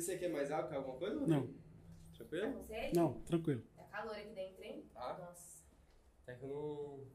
Você 0.00 0.18
quer 0.18 0.28
mais 0.28 0.50
álcool, 0.50 0.74
alguma 0.74 0.98
coisa? 0.98 1.26
Não, 1.26 1.46
Tá 1.46 1.52
Tranquilo? 2.18 2.64
sede? 2.64 2.96
não, 2.96 3.20
tranquilo. 3.22 3.62
Tá 3.76 3.84
calor 3.84 4.14
aqui 4.16 4.34
dentro, 4.34 4.62
hein? 4.62 4.88
Tá. 4.92 5.18
Nossa. 5.18 5.64
É 6.26 6.34
que 6.34 6.44
eu 6.44 6.48
não. 6.48 7.06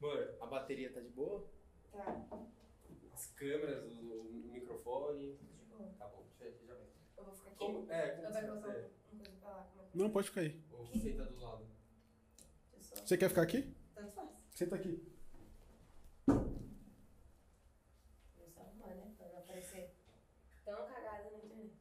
Amor, 0.00 0.34
a 0.40 0.46
bateria 0.46 0.92
tá 0.92 1.00
de 1.00 1.08
boa? 1.10 1.46
Tá. 1.92 2.26
As 3.12 3.26
câmeras, 3.32 3.84
o, 3.84 4.00
o 4.00 4.50
microfone. 4.52 5.36
De 5.36 5.64
boa. 5.66 5.90
Tá 5.98 6.08
bom, 6.08 6.24
deixa 6.38 6.62
eu 6.62 6.66
já 6.68 6.74
vem. 6.74 6.86
Eu 7.16 7.24
vou 7.24 7.34
ficar 7.34 7.50
aqui? 7.50 7.58
Como? 7.58 7.90
É, 7.92 8.08
como 8.10 8.22
Eu 8.26 8.32
você 8.32 8.40
vai 8.40 8.48
colocar 8.48 8.68
quiser. 8.68 8.90
um- 9.12 9.16
uma 9.16 9.24
coisa 9.24 9.38
pra 9.40 9.50
lá? 9.50 9.62
Como 9.64 9.82
é 9.82 9.86
Não, 9.94 10.10
pode 10.10 10.26
ficar 10.28 10.40
aí. 10.40 10.60
Ou 10.72 10.86
senta 10.86 11.24
do 11.24 11.40
lado. 11.40 11.66
Deixa 12.72 12.94
eu 12.94 12.98
só- 12.98 13.06
Você 13.06 13.18
quer 13.18 13.28
ficar 13.28 13.42
aqui? 13.42 13.74
Tanto 13.94 14.12
faz. 14.12 14.30
Senta 14.54 14.76
aqui. 14.76 15.02
Vou 16.26 16.36
só 18.48 18.60
arrumar, 18.62 18.94
né? 18.94 19.12
Pra 19.18 19.28
não 19.28 19.38
aparecer 19.38 19.94
tão 20.64 20.86
cagada 20.86 21.30
na 21.30 21.38
internet. 21.38 21.74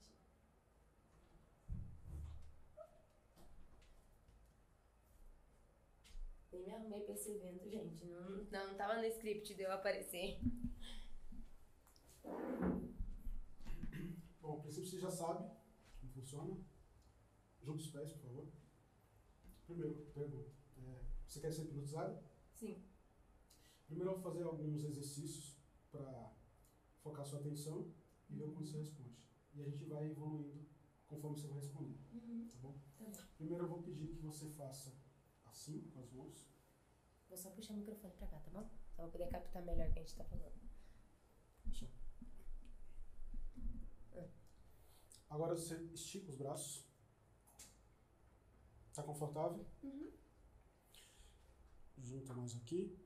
Nem 6.89 6.99
me 6.99 7.01
arrumei 7.01 7.01
pra 7.01 7.13
esse 7.13 7.31
evento, 7.31 7.69
gente. 7.69 8.03
Não, 8.05 8.43
não, 8.45 8.75
tava 8.75 8.97
no 8.97 9.05
script 9.05 9.53
de 9.53 9.61
eu 9.61 9.71
aparecer. 9.71 10.39
Bom, 14.41 14.57
a 14.57 14.61
princípio 14.61 14.89
você 14.89 14.99
já 14.99 15.11
sabe 15.11 15.47
como 15.99 16.11
funciona. 16.11 16.57
Junta 17.61 17.81
os 17.81 17.91
pés, 17.91 18.13
por 18.13 18.21
favor. 18.21 18.47
Primeiro, 19.67 19.93
pergunta. 20.13 20.51
é, 20.77 21.05
você 21.27 21.39
quer 21.39 21.51
ser 21.51 21.65
hipnotizado? 21.65 22.23
Sim. 22.55 22.83
Primeiro 23.85 24.11
eu 24.11 24.19
vou 24.19 24.23
fazer 24.23 24.43
alguns 24.43 24.83
exercícios 24.83 25.57
para 25.91 26.33
focar 27.01 27.25
sua 27.25 27.39
atenção 27.39 27.93
e 28.29 28.35
ver 28.35 28.47
como 28.47 28.65
você 28.65 28.77
responde. 28.77 29.29
E 29.53 29.61
a 29.61 29.65
gente 29.65 29.85
vai 29.85 30.09
evoluindo 30.09 30.67
conforme 31.07 31.37
você 31.37 31.47
vai 31.47 31.59
respondendo, 31.59 31.99
tá 32.51 32.57
bom? 32.59 32.79
Tá. 32.97 33.27
Primeiro 33.37 33.65
eu 33.65 33.69
vou 33.69 33.83
pedir 33.83 34.07
que 34.15 34.21
você 34.21 34.49
faça 34.51 34.95
assim, 35.45 35.81
com 35.91 35.99
as 36.01 36.11
mãos. 36.11 36.48
Vou 37.29 37.37
só 37.37 37.51
puxar 37.51 37.73
o 37.73 37.77
microfone 37.77 38.13
pra 38.15 38.27
cá, 38.27 38.39
tá 38.39 38.49
bom? 38.49 38.67
Só 38.95 39.03
pra 39.03 39.11
poder 39.11 39.29
captar 39.29 39.63
melhor 39.63 39.87
o 39.87 39.93
que 39.93 39.99
a 39.99 40.01
gente 40.01 40.15
tá 40.15 40.23
falando. 40.25 40.59
Só. 41.71 41.85
Agora 45.29 45.55
você 45.55 45.75
estica 45.93 46.31
os 46.31 46.35
braços. 46.35 46.83
Tá 48.93 49.03
confortável? 49.03 49.63
Uhum. 49.83 50.11
Junta 51.99 52.33
mais 52.33 52.55
aqui. 52.55 52.97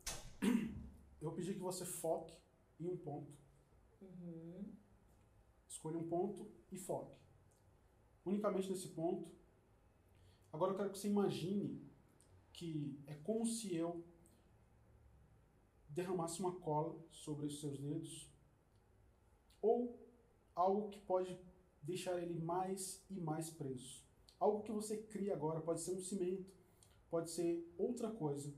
Eu 0.41 1.29
vou 1.29 1.33
pedir 1.33 1.53
que 1.53 1.59
você 1.59 1.85
foque 1.85 2.33
em 2.79 2.87
um 2.87 2.97
ponto. 2.97 3.37
Uhum. 4.01 4.73
Escolha 5.67 5.97
um 5.97 6.07
ponto 6.07 6.49
e 6.71 6.77
foque. 6.77 7.17
Unicamente 8.25 8.69
nesse 8.69 8.87
ponto. 8.89 9.29
Agora 10.51 10.71
eu 10.71 10.77
quero 10.77 10.91
que 10.91 10.97
você 10.97 11.09
imagine 11.09 11.91
que 12.53 13.03
é 13.05 13.15
como 13.15 13.45
se 13.45 13.75
eu 13.75 14.05
derramasse 15.93 16.39
uma 16.39 16.53
cola 16.59 16.95
sobre 17.11 17.45
os 17.45 17.59
seus 17.59 17.77
dedos 17.77 18.29
ou 19.61 19.97
algo 20.55 20.89
que 20.89 20.99
pode 20.99 21.39
deixar 21.81 22.21
ele 22.21 22.33
mais 22.39 23.03
e 23.09 23.19
mais 23.19 23.49
preso. 23.49 24.03
Algo 24.39 24.61
que 24.61 24.71
você 24.71 24.97
cria 24.97 25.33
agora 25.33 25.61
pode 25.61 25.81
ser 25.81 25.93
um 25.93 26.01
cimento, 26.01 26.51
pode 27.09 27.31
ser 27.31 27.65
outra 27.77 28.11
coisa. 28.11 28.53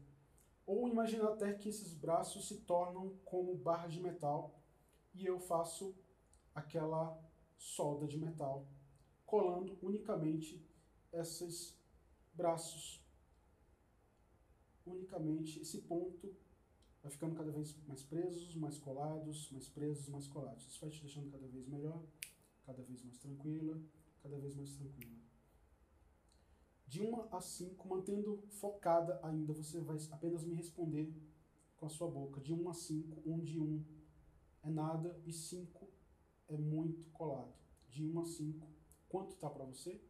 Ou 0.66 0.90
imagina 0.90 1.30
até 1.30 1.54
que 1.54 1.70
esses 1.70 1.94
braços 1.94 2.48
se 2.48 2.62
tornam 2.62 3.16
como 3.24 3.56
barras 3.56 3.94
de 3.94 4.02
metal 4.02 4.60
e 5.14 5.26
eu 5.26 5.40
faço 5.40 5.96
aquela 6.56 7.22
solda 7.58 8.08
de 8.08 8.18
metal, 8.18 8.66
colando 9.26 9.78
unicamente 9.82 10.66
esses 11.14 11.78
braços. 12.34 13.04
Unicamente 14.86 15.60
esse 15.62 15.82
ponto 15.82 16.36
vai 17.06 17.12
ficando 17.12 17.36
cada 17.36 17.52
vez 17.52 17.78
mais 17.88 18.02
presos, 18.02 18.56
mais 18.56 18.80
colados, 18.80 19.52
mais 19.52 19.70
presos, 19.70 20.10
mais 20.10 20.28
colados. 20.28 20.66
Isso 20.66 20.82
vai 20.82 20.90
te 20.90 21.02
deixando 21.02 21.32
cada 21.32 21.48
vez 21.48 21.68
melhor, 21.68 22.04
cada 22.66 22.82
vez 22.82 23.04
mais 23.04 23.20
tranquila, 23.20 23.80
cada 24.24 24.40
vez 24.40 24.56
mais 24.56 24.72
tranquila. 24.72 25.16
De 26.88 27.04
1 27.04 27.32
a 27.32 27.40
5, 27.40 27.88
mantendo 27.88 28.44
focada 28.50 29.20
ainda, 29.22 29.54
você 29.54 29.80
vai 29.82 30.00
apenas 30.10 30.44
me 30.44 30.56
responder 30.56 31.14
com 31.78 31.86
a 31.86 31.90
sua 31.90 32.10
boca. 32.10 32.42
De 32.42 32.52
1 32.52 32.70
a 32.70 32.74
5, 32.74 33.22
onde 33.30 33.60
1 33.60 33.86
é 34.64 34.70
nada 34.72 35.22
e 35.28 35.32
5 35.32 35.88
é 36.48 36.58
muito 36.58 37.04
colado. 37.12 37.54
De 37.88 38.04
1 38.04 38.20
a 38.20 38.26
5, 38.26 38.68
quanto 39.08 39.36
tá 39.36 39.48
para 39.48 39.64
você? 39.64 40.02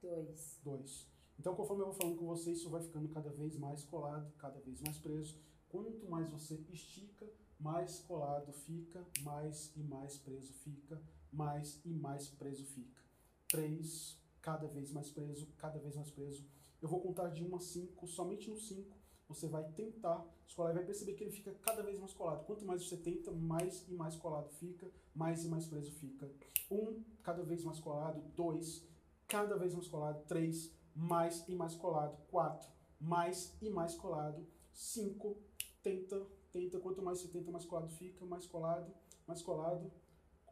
Dois. 0.00 0.60
2. 0.62 1.15
Então, 1.38 1.54
conforme 1.54 1.82
eu 1.82 1.86
vou 1.86 1.94
falando 1.94 2.16
com 2.16 2.26
você, 2.26 2.52
isso 2.52 2.70
vai 2.70 2.82
ficando 2.82 3.08
cada 3.08 3.30
vez 3.30 3.56
mais 3.56 3.84
colado, 3.84 4.32
cada 4.38 4.60
vez 4.60 4.80
mais 4.80 4.98
preso. 4.98 5.38
Quanto 5.68 6.08
mais 6.08 6.28
você 6.30 6.54
estica, 6.70 7.26
mais 7.58 8.00
colado 8.00 8.52
fica, 8.52 9.04
mais 9.22 9.72
e 9.76 9.82
mais 9.82 10.18
preso 10.18 10.52
fica, 10.52 11.00
mais 11.32 11.80
e 11.84 11.92
mais 11.92 12.28
preso 12.28 12.64
fica. 12.64 13.00
três, 13.48 14.18
cada 14.40 14.66
vez 14.66 14.90
mais 14.90 15.10
preso, 15.10 15.46
cada 15.58 15.78
vez 15.78 15.94
mais 15.94 16.10
preso. 16.10 16.44
Eu 16.80 16.88
vou 16.88 17.00
contar 17.00 17.28
de 17.28 17.44
1 17.44 17.56
a 17.56 17.60
5, 17.60 18.06
somente 18.06 18.50
no 18.50 18.56
5 18.56 18.96
você 19.28 19.48
vai 19.48 19.64
tentar 19.72 20.24
escolar 20.46 20.70
e 20.70 20.74
vai 20.74 20.84
perceber 20.84 21.14
que 21.14 21.24
ele 21.24 21.32
fica 21.32 21.52
cada 21.62 21.82
vez 21.82 21.98
mais 21.98 22.12
colado. 22.12 22.44
Quanto 22.44 22.64
mais 22.64 22.86
você 22.86 22.96
tenta, 22.96 23.32
mais 23.32 23.84
e 23.88 23.92
mais 23.92 24.16
colado 24.16 24.48
fica, 24.50 24.88
mais 25.14 25.44
e 25.44 25.48
mais 25.48 25.66
preso 25.66 25.90
fica. 25.92 26.30
Um, 26.70 27.02
cada 27.22 27.42
vez 27.42 27.64
mais 27.64 27.80
colado. 27.80 28.22
Dois, 28.36 28.86
cada 29.26 29.56
vez 29.56 29.74
mais 29.74 29.88
colado. 29.88 30.24
Três, 30.26 30.72
mais 30.96 31.46
e 31.46 31.54
mais 31.54 31.76
colado. 31.76 32.16
Quatro, 32.28 32.68
mais 32.98 33.54
e 33.60 33.68
mais 33.68 33.94
colado. 33.94 34.48
Cinco, 34.72 35.36
tenta, 35.82 36.26
tenta. 36.50 36.80
Quanto 36.80 37.02
mais 37.02 37.20
você 37.20 37.28
tenta, 37.28 37.50
mais 37.50 37.66
colado 37.66 37.88
fica, 37.90 38.24
mais 38.24 38.46
colado, 38.46 38.92
mais 39.26 39.42
colado. 39.42 39.92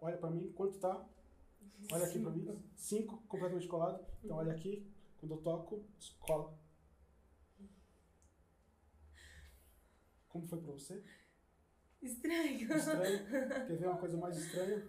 Olha 0.01 0.19
para 0.19 0.31
mim, 0.31 0.53
quanto 0.53 0.79
tá? 0.79 1.09
Olha 1.91 2.05
aqui 2.05 2.19
para 2.19 2.31
mim. 2.31 2.63
Cinco, 2.77 3.23
completamente 3.27 3.67
colado. 3.67 4.05
Então 4.23 4.37
olha 4.37 4.53
aqui, 4.53 4.87
quando 5.17 5.33
eu 5.33 5.39
toco, 5.39 5.83
cola. 6.21 6.59
Como 10.29 10.47
foi 10.47 10.61
pra 10.61 10.73
você? 10.73 11.03
Estranho. 12.03 12.77
Estranho. 12.77 13.27
Quer 13.67 13.79
ver 13.79 13.87
uma 13.87 13.99
coisa 13.99 14.19
mais 14.19 14.37
estranha? 14.37 14.87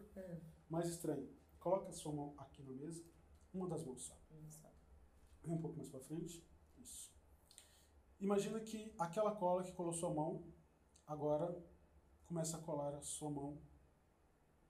Mais 0.70 0.90
estranho. 0.90 1.30
Coloca 1.60 1.90
a 1.90 1.94
sua 1.94 2.12
mão 2.12 2.34
aqui 2.38 2.62
na 2.64 2.74
mesa. 2.74 3.06
Uma 3.54 3.70
das 3.70 3.86
mãos 3.86 4.02
só. 4.02 4.26
Um 5.48 5.58
pouco 5.58 5.78
mais 5.78 5.90
pra 5.90 6.00
frente. 6.00 6.46
Isso. 6.78 7.12
Imagina 8.20 8.60
que 8.60 8.94
aquela 8.98 9.36
cola 9.36 9.64
que 9.64 9.72
colou 9.74 9.94
sua 9.94 10.14
mão, 10.14 10.44
agora 11.06 11.64
começa 12.26 12.58
a 12.58 12.62
colar 12.62 12.96
a 12.96 13.02
sua 13.02 13.30
mão 13.30 13.62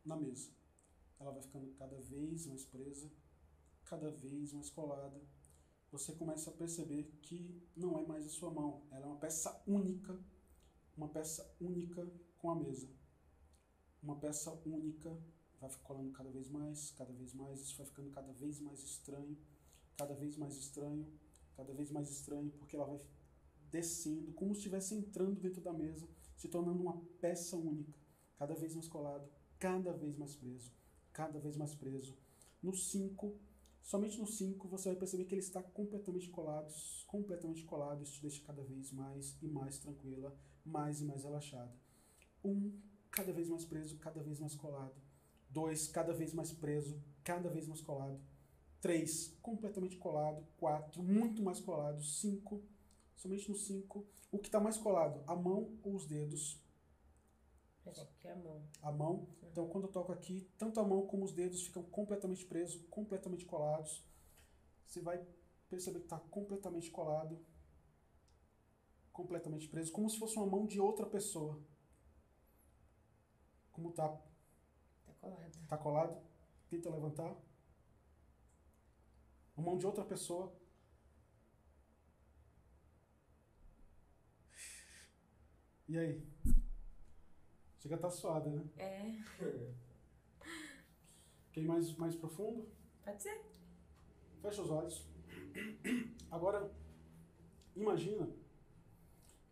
na 0.04 0.16
mesa. 0.16 0.52
Ela 1.20 1.32
vai 1.32 1.42
ficando 1.42 1.74
cada 1.76 2.00
vez 2.02 2.45
mais 2.48 2.66
presa, 2.66 3.10
cada 3.86 4.12
vez 4.12 4.54
mais 4.54 4.70
colada. 4.70 5.22
Você 5.92 6.14
começa 6.14 6.50
a 6.50 6.54
perceber 6.54 7.04
que 7.22 7.66
não 7.76 7.98
é 7.98 8.06
mais 8.06 8.26
a 8.26 8.30
sua 8.30 8.52
mão, 8.52 8.84
ela 8.92 9.06
é 9.06 9.08
uma 9.08 9.18
peça 9.18 9.64
única 9.66 10.20
uma 10.98 11.10
peça 11.10 11.54
única 11.60 12.10
com 12.38 12.50
a 12.50 12.56
mesa. 12.56 12.90
Uma 14.02 14.16
peça 14.18 14.52
única 14.66 15.10
vai 15.60 15.70
colando 15.84 16.12
cada 16.12 16.30
vez 16.30 16.50
mais, 16.50 16.92
cada 16.92 17.12
vez 17.14 17.34
mais, 17.34 17.60
isso 17.62 17.78
vai 17.78 17.86
ficando 17.86 18.12
cada 18.12 18.32
vez 18.34 18.60
mais 18.60 18.82
estranho, 18.84 19.38
cada 19.98 20.14
vez 20.14 20.38
mais 20.38 20.56
estranho, 20.56 21.08
cada 21.56 21.74
vez 21.74 21.92
mais 21.92 22.10
estranho, 22.10 22.52
porque 22.52 22.76
ela 22.76 22.86
vai 22.86 23.00
descendo, 23.72 24.32
como 24.34 24.54
se 24.54 24.60
estivesse 24.60 24.96
entrando 24.96 25.40
dentro 25.40 25.62
da 25.62 25.74
mesa, 25.74 26.08
se 26.36 26.48
tornando 26.48 26.82
uma 26.82 27.02
peça 27.20 27.58
única, 27.58 27.94
cada 28.38 28.54
vez 28.56 28.74
mais 28.74 28.88
colado, 28.88 29.30
cada 29.60 29.92
vez 29.94 30.18
mais 30.18 30.36
preso, 30.36 30.72
cada 31.12 31.40
vez 31.40 31.56
mais 31.56 31.74
preso. 31.74 32.18
No 32.62 32.74
5, 32.74 33.38
somente 33.82 34.20
no 34.20 34.28
5 34.28 34.68
você 34.68 34.90
vai 34.90 34.98
perceber 34.98 35.26
que 35.26 35.34
ele 35.34 35.42
está 35.42 35.62
completamente 35.62 36.30
colado, 36.30 36.74
completamente 37.08 37.64
colado, 37.64 38.04
isso 38.04 38.14
te 38.14 38.22
deixa 38.22 38.44
cada 38.46 38.64
vez 38.64 38.92
mais 38.92 39.38
e 39.42 39.48
mais 39.48 39.78
tranquila, 39.80 40.38
mais 40.64 41.02
e 41.02 41.06
mais 41.06 41.24
relaxada. 41.24 41.74
Um, 42.44 42.80
cada 43.12 43.32
vez 43.32 43.50
mais 43.50 43.66
preso, 43.66 43.98
cada 43.98 44.22
vez 44.22 44.40
mais 44.40 44.56
colado. 44.56 44.96
Dois, 45.50 45.88
cada 45.88 46.14
vez 46.14 46.34
mais 46.34 46.52
preso, 46.52 47.02
cada 47.24 47.50
vez 47.50 47.68
mais 47.68 47.82
colado. 47.82 48.20
Três, 48.86 49.36
completamente 49.42 49.98
colado. 49.98 50.46
Quatro, 50.58 51.02
muito 51.02 51.42
mais 51.42 51.60
colado. 51.60 52.04
Cinco, 52.04 52.62
somente 53.16 53.50
no 53.50 53.56
cinco. 53.56 54.06
O 54.32 54.38
que 54.38 54.48
está 54.48 54.60
mais 54.60 54.78
colado? 54.78 55.24
A 55.26 55.36
mão 55.36 55.76
ou 55.82 55.96
os 55.96 56.06
dedos? 56.06 56.64
Que 58.22 58.28
é 58.28 58.32
a 58.32 58.36
mão. 58.36 58.62
A 58.84 58.92
mão. 58.92 59.28
Então, 59.42 59.68
quando 59.70 59.86
eu 59.86 59.92
toco 59.92 60.12
aqui, 60.12 60.48
tanto 60.56 60.80
a 60.80 60.84
mão 60.84 61.08
como 61.08 61.26
os 61.26 61.32
dedos 61.32 61.64
ficam 61.64 61.82
completamente 61.82 62.46
presos, 62.46 62.80
completamente 62.92 63.44
colados. 63.44 64.06
Você 64.86 65.02
vai 65.02 65.20
perceber 65.68 65.98
que 65.98 66.06
está 66.06 66.20
completamente 66.20 66.92
colado 66.92 67.44
completamente 69.12 69.68
preso, 69.68 69.92
como 69.92 70.08
se 70.12 70.20
fosse 70.20 70.38
uma 70.38 70.46
mão 70.46 70.68
de 70.68 70.80
outra 70.80 71.08
pessoa. 71.08 71.60
Como 73.72 73.92
tá? 73.94 74.10
Tá 74.10 75.14
colado. 75.20 75.68
Tá 75.70 75.78
colado? 75.80 76.22
Tenta 76.70 76.92
levantar. 76.92 77.45
Uma 79.56 79.66
mão 79.66 79.77
de 79.77 79.85
outra 79.85 80.03
pessoa. 80.03 80.53
E 85.88 85.98
aí? 85.98 86.27
Chega 87.77 87.95
a 87.95 87.98
estar 87.98 88.09
tá 88.09 88.14
suada, 88.14 88.50
né? 88.50 88.67
É. 88.77 89.24
Quer 91.53 91.61
ir 91.61 91.67
mais, 91.67 91.95
mais 91.95 92.16
profundo? 92.16 92.67
Pode 93.03 93.22
ser. 93.22 93.40
Fecha 94.42 94.61
os 94.61 94.69
olhos. 94.69 95.08
Agora, 96.30 96.69
imagina 97.75 98.30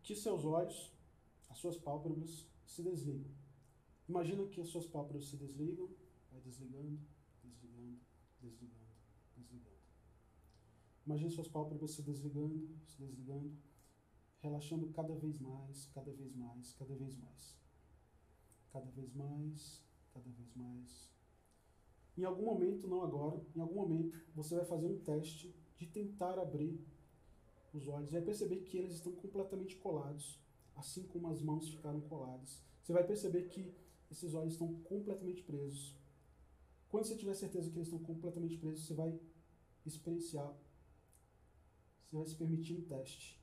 que 0.02 0.16
seus 0.16 0.44
olhos, 0.44 0.92
as 1.50 1.58
suas 1.58 1.78
pálpebras 1.78 2.50
se 2.66 2.84
desligam. 2.84 3.32
Imagina 4.10 4.46
que 4.48 4.60
as 4.60 4.68
suas 4.68 4.86
pálpebras 4.86 5.30
se 5.30 5.38
desligam, 5.38 5.90
vai 6.32 6.42
desligando, 6.42 7.00
desligando, 7.42 8.00
desligando. 8.42 8.83
Imagina 11.06 11.30
suas 11.30 11.48
pálpebras 11.48 11.92
se 11.92 12.02
desligando, 12.02 12.70
se 12.86 12.98
desligando, 12.98 13.52
relaxando 14.40 14.90
cada 14.90 15.16
vez 15.16 15.40
mais, 15.40 15.86
cada 15.94 16.12
vez 16.12 16.36
mais, 16.36 16.74
cada 16.74 16.96
vez 16.96 17.16
mais. 17.18 17.58
Cada 18.72 18.90
vez 18.92 19.14
mais, 19.14 19.84
cada 20.14 20.30
vez 20.30 20.56
mais. 20.56 21.12
Em 22.18 22.24
algum 22.24 22.46
momento, 22.46 22.88
não 22.88 23.04
agora, 23.04 23.44
em 23.56 23.60
algum 23.60 23.76
momento, 23.76 24.24
você 24.36 24.56
vai 24.56 24.66
fazer 24.66 24.86
um 24.86 25.00
teste 25.00 25.54
de 25.78 25.88
tentar 25.88 26.38
abrir 26.40 26.80
os 27.74 27.88
olhos, 27.88 28.12
vai 28.12 28.22
perceber 28.22 28.58
que 28.58 28.78
eles 28.78 28.94
estão 28.94 29.12
completamente 29.12 29.76
colados, 29.78 30.40
assim 30.76 31.04
como 31.08 31.28
as 31.28 31.42
mãos 31.42 31.70
ficaram 31.70 32.02
coladas. 32.02 32.62
Você 32.82 32.94
vai 32.94 33.04
perceber 33.04 33.50
que 33.50 33.74
esses 34.12 34.34
olhos 34.34 34.54
estão 34.54 34.74
completamente 34.84 35.42
presos. 35.42 35.98
Quando 36.88 37.06
você 37.06 37.16
tiver 37.16 37.34
certeza 37.34 37.72
que 37.72 37.78
eles 37.78 37.88
estão 37.88 38.00
completamente 38.00 38.58
presos, 38.58 38.86
você 38.86 38.94
vai 38.94 39.20
experienciar, 39.84 40.56
vai 42.18 42.26
se 42.28 42.36
permitir 42.36 42.74
um 42.74 42.82
teste. 42.82 43.40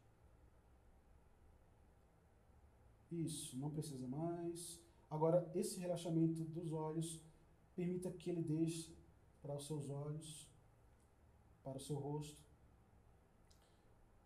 Isso, 3.11 3.57
não 3.57 3.71
precisa 3.71 4.07
mais. 4.07 4.81
Agora, 5.11 5.51
esse 5.55 5.81
relaxamento 5.81 6.45
dos 6.45 6.73
olhos, 6.73 7.21
permita 7.75 8.11
que 8.11 8.31
ele 8.31 8.43
deixe 8.43 8.95
para 9.43 9.57
os 9.57 9.67
seus 9.67 9.89
olhos, 9.89 10.49
para 11.65 11.77
o 11.77 11.81
seu 11.81 11.97
rosto, 11.97 12.41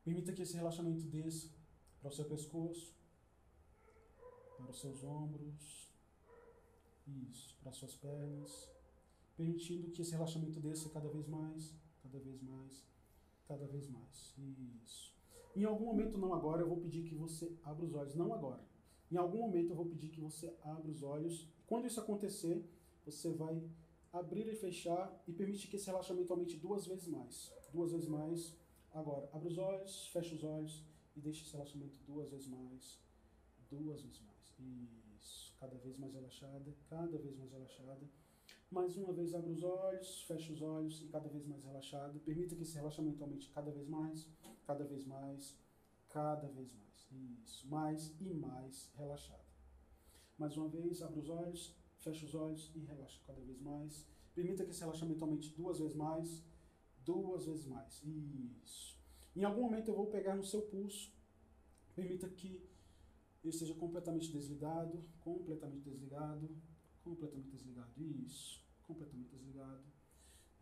Permita 0.04 0.34
que 0.34 0.42
esse 0.42 0.54
relaxamento 0.54 1.06
desça 1.06 1.48
para 1.98 2.10
o 2.10 2.12
seu 2.12 2.26
pescoço, 2.26 2.94
para 4.58 4.70
os 4.70 4.78
seus 4.78 5.02
ombros, 5.02 5.90
isso, 7.06 7.56
para 7.60 7.70
as 7.70 7.76
suas 7.76 7.96
pernas, 7.96 8.68
permitindo 9.34 9.90
que 9.90 10.02
esse 10.02 10.12
relaxamento 10.12 10.60
desça 10.60 10.90
cada 10.90 11.08
vez 11.08 11.26
mais, 11.26 11.72
cada 12.02 12.18
vez 12.18 12.42
mais, 12.42 12.84
cada 13.46 13.66
vez 13.66 13.88
mais. 13.88 14.34
Isso. 14.82 15.14
Em 15.54 15.64
algum 15.64 15.86
momento, 15.86 16.18
não 16.18 16.34
agora, 16.34 16.62
eu 16.62 16.68
vou 16.68 16.78
pedir 16.78 17.04
que 17.04 17.14
você 17.14 17.56
abra 17.62 17.84
os 17.84 17.94
olhos. 17.94 18.14
Não 18.14 18.32
agora. 18.32 18.64
Em 19.10 19.16
algum 19.16 19.38
momento 19.38 19.70
eu 19.70 19.76
vou 19.76 19.86
pedir 19.86 20.08
que 20.08 20.20
você 20.20 20.54
abra 20.64 20.90
os 20.90 21.02
olhos. 21.02 21.48
Quando 21.66 21.86
isso 21.86 22.00
acontecer, 22.00 22.64
você 23.04 23.32
vai 23.32 23.62
abrir 24.12 24.46
e 24.48 24.54
fechar 24.54 25.22
e 25.26 25.32
permitir 25.32 25.68
que 25.68 25.76
esse 25.76 25.86
relaxamento 25.86 26.32
aumente 26.32 26.56
duas 26.56 26.86
vezes 26.86 27.06
mais. 27.06 27.52
Duas 27.72 27.92
vezes 27.92 28.08
mais 28.08 28.56
Agora, 28.94 29.28
abre 29.32 29.48
os 29.48 29.58
olhos, 29.58 30.06
fecha 30.12 30.36
os 30.36 30.44
olhos 30.44 30.84
e 31.16 31.20
deixa 31.20 31.42
esse 31.42 31.52
relaxamento 31.52 31.98
duas 32.06 32.30
vezes 32.30 32.46
mais. 32.46 33.00
Duas 33.68 34.02
vezes 34.02 34.20
mais. 34.20 34.54
Isso. 35.18 35.52
Cada 35.58 35.76
vez 35.78 35.98
mais 35.98 36.14
relaxada, 36.14 36.72
cada 36.88 37.18
vez 37.18 37.36
mais 37.36 37.50
relaxada. 37.50 38.08
Mais 38.74 38.96
uma 38.96 39.12
vez, 39.12 39.32
abre 39.32 39.52
os 39.52 39.62
olhos, 39.62 40.22
fecha 40.22 40.52
os 40.52 40.60
olhos 40.60 41.00
e 41.00 41.06
cada 41.06 41.28
vez 41.28 41.46
mais 41.46 41.62
relaxado. 41.62 42.18
Permita 42.18 42.56
que 42.56 42.62
esse 42.62 42.74
relaxamento 42.74 43.22
aumente 43.22 43.48
cada 43.50 43.70
vez 43.70 43.88
mais, 43.88 44.28
cada 44.66 44.84
vez 44.84 45.06
mais, 45.06 45.56
cada 46.08 46.48
vez 46.48 46.72
mais. 46.72 47.08
Isso. 47.40 47.68
Mais 47.68 48.12
e 48.20 48.34
mais 48.34 48.90
relaxado. 48.96 49.44
Mais 50.36 50.56
uma 50.56 50.68
vez, 50.68 51.02
abre 51.02 51.20
os 51.20 51.28
olhos, 51.28 51.72
fecha 52.00 52.26
os 52.26 52.34
olhos 52.34 52.72
e 52.74 52.80
relaxa 52.80 53.20
cada 53.24 53.40
vez 53.42 53.60
mais. 53.60 54.08
Permita 54.34 54.64
que 54.64 54.72
esse 54.72 54.80
relaxamento 54.80 55.22
aumente 55.22 55.54
duas 55.54 55.78
vezes 55.78 55.94
mais 55.94 56.42
duas 57.04 57.44
vezes 57.46 57.66
mais. 57.66 58.02
Isso. 58.02 58.98
Em 59.36 59.44
algum 59.44 59.62
momento 59.62 59.88
eu 59.88 59.94
vou 59.94 60.06
pegar 60.06 60.34
no 60.34 60.44
seu 60.44 60.62
pulso. 60.62 61.12
Permita 61.94 62.28
que 62.28 62.68
ele 63.44 63.52
esteja 63.52 63.74
completamente 63.74 64.32
desligado, 64.32 65.04
completamente 65.20 65.84
desligado, 65.84 66.50
completamente 67.04 67.50
desligado. 67.50 67.92
Isso. 67.96 68.63
Completamente 68.94 69.30
desligado. 69.30 69.82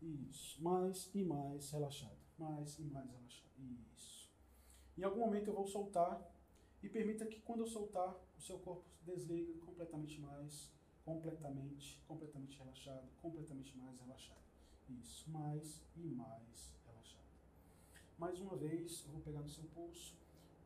Isso. 0.01 0.61
Mais 0.63 1.11
e 1.13 1.23
mais 1.23 1.69
relaxado. 1.71 2.17
Mais 2.37 2.79
e 2.79 2.83
mais 2.83 3.07
relaxado. 3.07 3.51
Isso. 3.93 4.31
Em 4.97 5.03
algum 5.03 5.19
momento 5.19 5.47
eu 5.47 5.53
vou 5.53 5.67
soltar 5.67 6.19
e 6.81 6.89
permita 6.89 7.27
que 7.27 7.39
quando 7.41 7.59
eu 7.59 7.67
soltar, 7.67 8.15
o 8.35 8.41
seu 8.41 8.57
corpo 8.59 8.83
desliga 9.03 9.53
completamente 9.59 10.19
mais, 10.19 10.71
completamente, 11.05 12.01
completamente 12.07 12.57
relaxado, 12.57 13.07
completamente 13.21 13.77
mais 13.77 13.99
relaxado. 13.99 14.41
Isso, 14.89 15.29
mais 15.29 15.81
e 15.95 16.01
mais 16.01 16.75
relaxado. 16.85 17.23
Mais 18.17 18.39
uma 18.39 18.57
vez, 18.57 19.05
eu 19.05 19.11
vou 19.11 19.21
pegar 19.21 19.41
no 19.41 19.49
seu 19.49 19.63
pulso 19.65 20.15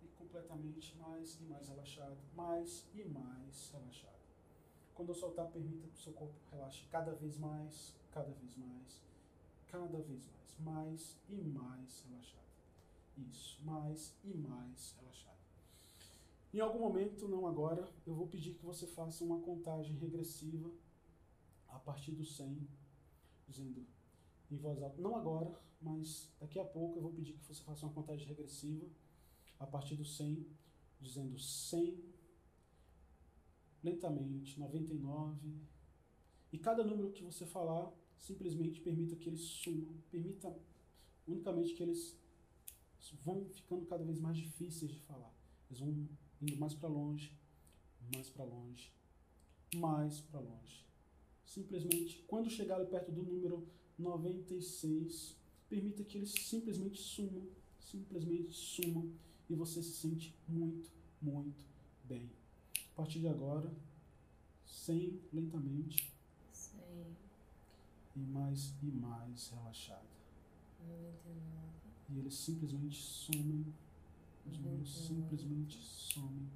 e 0.01 0.07
completamente 0.07 0.95
mais 0.97 1.39
e 1.41 1.43
mais 1.43 1.67
relaxado, 1.67 2.17
mais 2.33 2.87
e 2.93 3.03
mais 3.03 3.69
relaxado. 3.71 4.16
Quando 4.97 5.09
eu 5.09 5.15
soltar, 5.15 5.45
permita 5.51 5.87
que 5.87 5.93
o 5.93 5.99
seu 5.99 6.11
corpo 6.11 6.33
relaxe 6.51 6.83
cada 6.89 7.13
vez 7.13 7.37
mais, 7.37 7.95
cada 8.11 8.31
vez 8.31 8.57
mais, 8.57 9.03
cada 9.67 10.01
vez 10.01 10.27
mais, 10.27 10.57
mais 10.59 11.15
e 11.29 11.35
mais 11.35 12.03
relaxado. 12.09 12.47
Isso, 13.15 13.63
mais 13.63 14.15
e 14.23 14.33
mais 14.33 14.95
relaxado. 14.99 15.37
Em 16.51 16.59
algum 16.59 16.79
momento, 16.79 17.27
não 17.27 17.45
agora, 17.45 17.87
eu 18.07 18.15
vou 18.15 18.25
pedir 18.25 18.55
que 18.55 18.65
você 18.65 18.87
faça 18.87 19.23
uma 19.23 19.39
contagem 19.39 19.95
regressiva 19.97 20.71
a 21.67 21.77
partir 21.77 22.13
do 22.13 22.25
100, 22.25 22.67
dizendo 23.47 23.85
em 24.49 24.57
voz 24.57 24.81
alta, 24.81 24.99
não 24.99 25.15
agora, 25.15 25.61
mas 25.79 26.33
daqui 26.39 26.57
a 26.57 26.65
pouco 26.65 26.97
eu 26.97 27.03
vou 27.03 27.13
pedir 27.13 27.33
que 27.33 27.45
você 27.45 27.61
faça 27.61 27.85
uma 27.85 27.93
contagem 27.93 28.27
regressiva 28.27 28.87
a 29.59 29.67
partir 29.67 29.95
do 29.95 30.05
100, 30.05 30.43
dizendo 30.99 31.37
100, 31.37 32.16
lentamente, 33.83 34.59
99. 34.59 35.53
E 36.51 36.57
cada 36.57 36.83
número 36.83 37.11
que 37.11 37.23
você 37.23 37.45
falar, 37.45 37.91
simplesmente 38.17 38.81
permita 38.81 39.15
que 39.15 39.29
eles 39.29 39.41
sumam, 39.41 39.95
permita 40.09 40.55
unicamente 41.27 41.73
que 41.73 41.83
eles 41.83 42.17
vão 43.23 43.45
ficando 43.49 43.85
cada 43.85 44.03
vez 44.03 44.19
mais 44.19 44.37
difíceis 44.37 44.91
de 44.91 44.99
falar. 45.01 45.33
Eles 45.69 45.79
vão 45.79 46.07
indo 46.41 46.57
mais 46.57 46.73
para 46.73 46.89
longe, 46.89 47.31
mais 48.13 48.29
para 48.29 48.45
longe, 48.45 48.91
mais 49.75 50.21
para 50.21 50.39
longe. 50.39 50.85
Simplesmente, 51.45 52.23
quando 52.27 52.49
chegar 52.49 52.83
perto 52.85 53.11
do 53.11 53.23
número 53.23 53.67
96, 53.97 55.35
permita 55.69 56.03
que 56.03 56.17
eles 56.17 56.31
simplesmente 56.31 57.01
sumam, 57.01 57.47
simplesmente 57.79 58.53
sumam 58.53 59.11
e 59.49 59.55
você 59.55 59.81
se 59.81 59.93
sente 59.93 60.35
muito, 60.47 60.91
muito 61.21 61.65
bem. 62.03 62.36
A 62.97 63.01
partir 63.03 63.19
de 63.19 63.27
agora, 63.27 63.71
sem 64.65 65.21
lentamente. 65.31 66.11
Sei. 66.51 67.15
E 68.15 68.19
mais 68.19 68.73
e 68.81 68.87
mais 68.87 69.51
relaxado. 69.51 70.07
99. 70.81 71.37
E 72.09 72.17
eles 72.17 72.33
simplesmente 72.33 72.99
somem. 72.99 73.71
Os 74.47 74.57
números 74.57 75.05
simplesmente 75.05 75.77
somem 75.77 76.49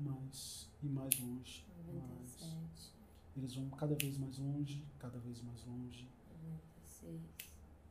mais 0.00 0.68
e 0.82 0.86
mais 0.88 1.16
longe. 1.20 1.64
Mais. 1.86 2.40
97. 2.40 2.92
Eles 3.36 3.54
vão 3.54 3.70
cada 3.70 3.94
vez 3.94 4.18
mais 4.18 4.38
longe, 4.38 4.84
cada 4.98 5.20
vez 5.20 5.40
mais 5.40 5.64
longe. 5.66 6.08
96. 6.42 7.20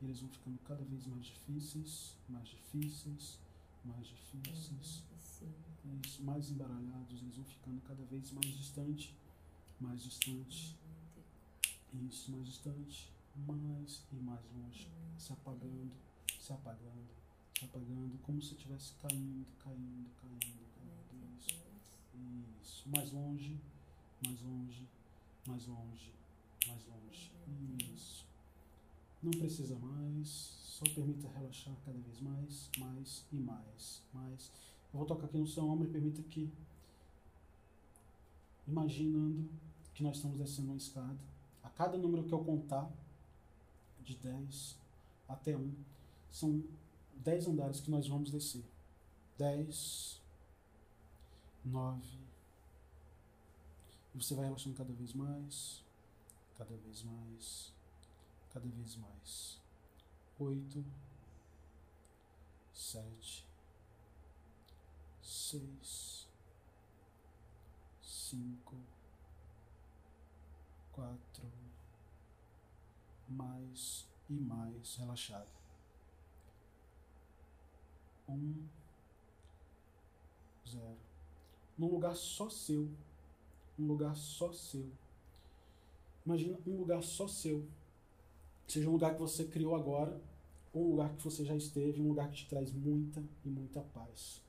E 0.02 0.04
eles 0.04 0.20
vão 0.20 0.28
ficando 0.28 0.58
cada 0.66 0.84
vez 0.84 1.06
mais 1.06 1.24
difíceis, 1.24 2.14
mais 2.28 2.46
difíceis, 2.46 3.38
mais 3.86 4.06
difíceis. 4.06 5.02
95. 5.08 5.69
Isso, 6.04 6.22
mais 6.22 6.50
embaralhados, 6.50 7.22
eles 7.22 7.36
vão 7.36 7.44
ficando 7.44 7.80
cada 7.82 8.04
vez 8.04 8.30
mais 8.32 8.46
distante, 8.46 9.14
mais 9.80 10.02
distante. 10.02 10.76
94. 11.92 12.08
Isso, 12.08 12.30
mais 12.30 12.46
distante, 12.46 13.10
mais 13.46 14.02
e 14.12 14.16
mais 14.16 14.40
longe, 14.52 14.88
se 15.18 15.32
apagando, 15.32 15.92
se 16.38 16.52
apagando, 16.52 17.08
se 17.58 17.64
apagando, 17.64 18.18
como 18.22 18.40
se 18.40 18.54
estivesse 18.54 18.92
caindo, 18.94 19.46
caindo, 19.58 20.10
caindo, 20.20 20.66
caindo. 20.74 21.40
Isso, 21.40 21.54
92. 22.14 22.60
isso. 22.62 22.88
Mais 22.88 23.12
longe, 23.12 23.58
mais 24.24 24.40
longe, 24.42 24.88
mais 25.46 25.66
longe, 25.66 26.12
mais 26.66 26.86
longe. 26.86 27.32
Isso. 27.94 28.26
Não 29.22 29.32
precisa 29.32 29.78
mais, 29.78 30.28
só 30.28 30.84
permita 30.94 31.28
relaxar 31.28 31.74
cada 31.84 31.98
vez 31.98 32.20
mais, 32.20 32.70
mais 32.78 33.24
e 33.32 33.36
mais, 33.36 34.02
mais. 34.14 34.50
Eu 34.92 34.98
vou 34.98 35.06
tocar 35.06 35.26
aqui 35.26 35.38
no 35.38 35.46
seu 35.46 35.64
ombro 35.68 35.88
e 35.88 35.90
permita 35.90 36.22
que, 36.22 36.50
imaginando 38.66 39.48
que 39.94 40.02
nós 40.02 40.16
estamos 40.16 40.38
descendo 40.38 40.68
uma 40.68 40.76
escada, 40.76 41.18
a 41.62 41.68
cada 41.68 41.96
número 41.96 42.24
que 42.24 42.32
eu 42.32 42.44
contar, 42.44 42.90
de 44.02 44.16
10 44.16 44.76
até 45.28 45.56
1, 45.56 45.74
são 46.30 46.64
10 47.16 47.48
andares 47.48 47.80
que 47.80 47.90
nós 47.90 48.08
vamos 48.08 48.30
descer. 48.30 48.64
10, 49.38 50.20
9, 51.64 52.20
e 54.14 54.22
você 54.22 54.34
vai 54.34 54.44
relaxando 54.44 54.76
cada 54.76 54.92
vez 54.92 55.12
mais, 55.12 55.84
cada 56.56 56.76
vez 56.76 57.02
mais, 57.02 57.72
cada 58.52 58.68
vez 58.68 58.96
mais. 58.96 59.60
Oito, 60.38 60.84
sete, 62.72 63.46
seis, 65.30 66.28
cinco, 68.02 68.76
quatro, 70.92 71.50
mais 73.28 74.06
e 74.28 74.34
mais 74.34 74.96
relaxado. 74.96 75.48
Um, 78.28 78.66
zero. 80.68 80.98
Num 81.76 81.90
lugar 81.90 82.14
só 82.14 82.48
seu 82.48 82.88
um 83.80 83.86
lugar 83.86 84.14
só 84.14 84.52
seu. 84.52 84.86
Imagina 86.24 86.58
um 86.66 86.76
lugar 86.76 87.02
só 87.02 87.26
seu. 87.26 87.66
Seja 88.68 88.88
um 88.88 88.92
lugar 88.92 89.14
que 89.14 89.20
você 89.20 89.44
criou 89.44 89.74
agora, 89.74 90.20
ou 90.72 90.86
um 90.86 90.90
lugar 90.90 91.16
que 91.16 91.24
você 91.24 91.44
já 91.44 91.56
esteve, 91.56 92.00
um 92.00 92.08
lugar 92.08 92.28
que 92.30 92.36
te 92.36 92.48
traz 92.48 92.70
muita 92.72 93.24
e 93.44 93.48
muita 93.48 93.80
paz. 93.80 94.42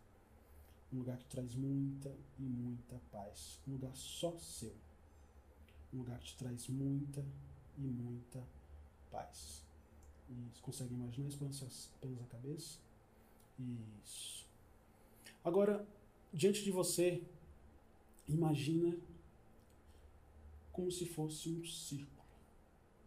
Um 0.91 0.97
lugar 0.97 1.17
que 1.17 1.25
traz 1.25 1.55
muita 1.55 2.15
e 2.37 2.43
muita 2.43 2.99
paz. 3.11 3.59
Um 3.67 3.73
lugar 3.73 3.95
só 3.95 4.37
seu. 4.37 4.75
Um 5.93 5.99
lugar 5.99 6.19
que 6.19 6.27
te 6.27 6.37
traz 6.37 6.67
muita 6.67 7.25
e 7.77 7.81
muita 7.81 8.43
paz. 9.09 9.63
Isso. 10.29 10.61
Consegue 10.61 10.93
imaginar 10.93 11.29
isso 11.29 11.89
apenas 11.95 12.21
a 12.21 12.25
cabeça? 12.27 12.79
Isso. 14.03 14.45
Agora, 15.43 15.85
diante 16.33 16.63
de 16.63 16.71
você, 16.71 17.23
imagina 18.27 18.97
como 20.71 20.91
se 20.91 21.05
fosse 21.05 21.49
um 21.49 21.65
círculo 21.65 22.21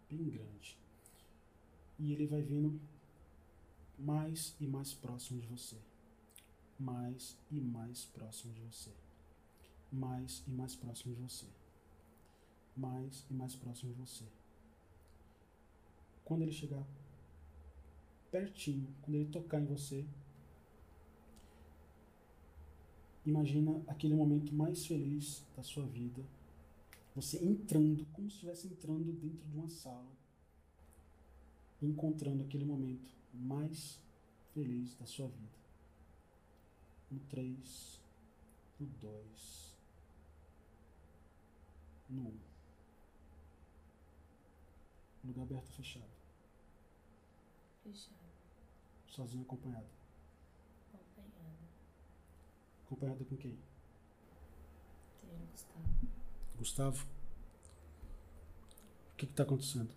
bem 0.08 0.28
grande. 0.28 0.78
E 1.98 2.12
ele 2.12 2.26
vai 2.26 2.42
vindo 2.42 2.80
mais 3.98 4.54
e 4.60 4.66
mais 4.66 4.92
próximo 4.92 5.40
de 5.40 5.46
você. 5.46 5.76
Mais 6.84 7.36
e 7.50 7.60
mais 7.60 8.04
próximo 8.06 8.52
de 8.52 8.60
você. 8.60 8.90
Mais 9.90 10.42
e 10.46 10.50
mais 10.50 10.76
próximo 10.76 11.14
de 11.14 11.22
você. 11.22 11.46
Mais 12.76 13.24
e 13.30 13.34
mais 13.34 13.54
próximo 13.56 13.92
de 13.92 13.98
você. 13.98 14.24
Quando 16.24 16.42
ele 16.42 16.52
chegar 16.52 16.84
pertinho, 18.30 18.88
quando 19.02 19.14
ele 19.16 19.30
tocar 19.30 19.60
em 19.60 19.66
você, 19.66 20.04
imagina 23.24 23.82
aquele 23.86 24.14
momento 24.14 24.52
mais 24.54 24.84
feliz 24.84 25.42
da 25.56 25.62
sua 25.62 25.86
vida 25.86 26.22
você 27.14 27.44
entrando, 27.44 28.04
como 28.06 28.28
se 28.28 28.34
estivesse 28.34 28.66
entrando 28.66 29.12
dentro 29.12 29.46
de 29.46 29.56
uma 29.56 29.68
sala, 29.68 30.10
encontrando 31.80 32.42
aquele 32.42 32.64
momento 32.64 33.08
mais 33.32 34.00
feliz 34.52 34.96
da 34.96 35.06
sua 35.06 35.28
vida. 35.28 35.53
No 37.14 37.20
3, 37.28 38.00
no 38.80 38.86
2, 38.88 39.76
no 42.10 42.22
1. 42.22 42.26
Um. 42.26 42.40
Lugar 45.22 45.42
aberto 45.44 45.66
ou 45.68 45.76
fechado? 45.76 46.10
Fechado. 47.84 48.16
Sozinho 49.06 49.42
ou 49.42 49.46
acompanhado? 49.46 49.86
Acompanhada. 50.92 51.68
Acompanhado 52.84 53.24
com 53.26 53.36
quem? 53.36 53.56
Tem 55.20 55.46
Gustavo. 55.52 56.08
Gustavo? 56.58 57.06
O 59.12 59.16
que 59.16 59.24
está 59.24 59.44
acontecendo? 59.44 59.94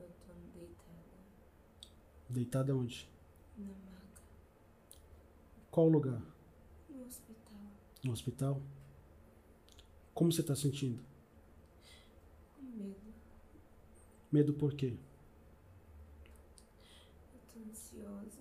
Eu 0.00 0.08
tô 0.26 0.32
deitada 0.54 1.04
Deitada 2.30 2.74
onde? 2.74 3.06
na. 3.58 3.87
Qual 5.78 5.88
lugar? 5.88 6.20
No 6.88 7.06
hospital. 7.06 7.60
No 8.02 8.10
hospital? 8.10 8.62
Como 10.12 10.32
você 10.32 10.40
está 10.40 10.56
sentindo? 10.56 11.00
Com 12.56 12.62
medo. 12.64 13.14
Medo 14.32 14.54
por 14.54 14.74
quê? 14.74 14.96
Eu 17.32 17.40
tô 17.54 17.70
ansiosa. 17.70 18.40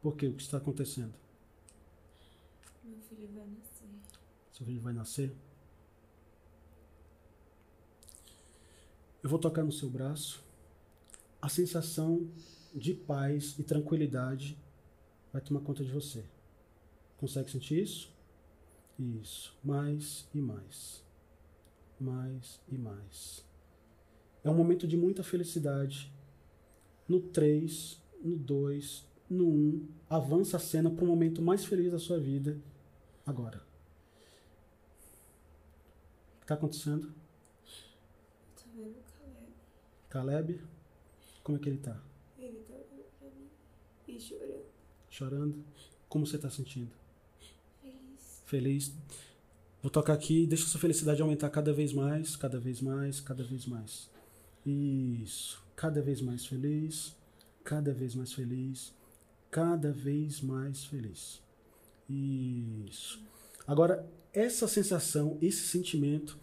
Por 0.00 0.16
quê? 0.16 0.28
O 0.28 0.34
que 0.34 0.42
está 0.42 0.58
acontecendo? 0.58 1.14
Meu 2.84 3.00
filho 3.00 3.28
vai 3.34 3.48
nascer. 3.48 3.88
Seu 4.52 4.66
filho 4.66 4.80
vai 4.80 4.92
nascer? 4.92 5.36
Eu 9.20 9.28
vou 9.28 9.40
tocar 9.40 9.64
no 9.64 9.72
seu 9.72 9.90
braço. 9.90 10.44
A 11.42 11.48
sensação 11.48 12.30
de 12.72 12.94
paz 12.94 13.58
e 13.58 13.64
tranquilidade 13.64 14.56
vai 15.36 15.42
tomar 15.42 15.60
conta 15.60 15.84
de 15.84 15.92
você. 15.92 16.24
Consegue 17.18 17.50
sentir 17.50 17.82
isso? 17.82 18.10
Isso. 18.98 19.54
Mais 19.62 20.26
e 20.34 20.40
mais. 20.40 21.04
Mais 22.00 22.58
e 22.66 22.78
mais. 22.78 23.44
É 24.42 24.48
um 24.48 24.54
momento 24.54 24.86
de 24.86 24.96
muita 24.96 25.22
felicidade. 25.22 26.10
No 27.06 27.20
3, 27.20 28.00
no 28.24 28.34
2, 28.34 29.06
no 29.28 29.46
1, 29.46 29.88
avança 30.08 30.56
a 30.56 30.60
cena 30.60 30.90
para 30.90 31.04
o 31.04 31.06
momento 31.06 31.42
mais 31.42 31.66
feliz 31.66 31.92
da 31.92 31.98
sua 31.98 32.18
vida 32.18 32.58
agora. 33.26 33.58
O 36.36 36.38
que 36.38 36.44
está 36.44 36.54
acontecendo? 36.54 37.12
Tô 38.56 38.70
vendo 38.74 38.96
o 38.98 39.02
Caleb. 39.04 39.52
Caleb? 40.08 40.62
Como 41.44 41.58
é 41.58 41.60
que 41.60 41.68
ele 41.68 41.78
tá? 41.78 42.02
Ele 42.38 42.58
tá 42.60 42.72
olhando 42.72 43.04
pra 43.18 43.28
mim 43.28 43.50
e 44.08 44.18
chorando. 44.18 44.55
Chorando? 45.16 45.64
Como 46.10 46.26
você 46.26 46.36
tá 46.36 46.50
sentindo? 46.50 46.90
Feliz. 47.80 48.42
Feliz? 48.44 48.92
Vou 49.80 49.90
tocar 49.90 50.12
aqui, 50.12 50.46
deixa 50.46 50.66
sua 50.66 50.78
felicidade 50.78 51.22
aumentar 51.22 51.48
cada 51.48 51.72
vez 51.72 51.90
mais, 51.94 52.36
cada 52.36 52.60
vez 52.60 52.82
mais, 52.82 53.18
cada 53.18 53.42
vez 53.42 53.64
mais. 53.64 54.10
Isso. 54.66 55.64
Cada 55.74 56.02
vez 56.02 56.20
mais 56.20 56.44
feliz, 56.44 57.16
cada 57.64 57.94
vez 57.94 58.14
mais 58.14 58.34
feliz, 58.34 58.92
cada 59.50 59.90
vez 59.90 60.42
mais 60.42 60.84
feliz. 60.84 61.40
Isso. 62.10 63.18
Agora, 63.66 64.06
essa 64.34 64.68
sensação, 64.68 65.38
esse 65.40 65.66
sentimento, 65.66 66.36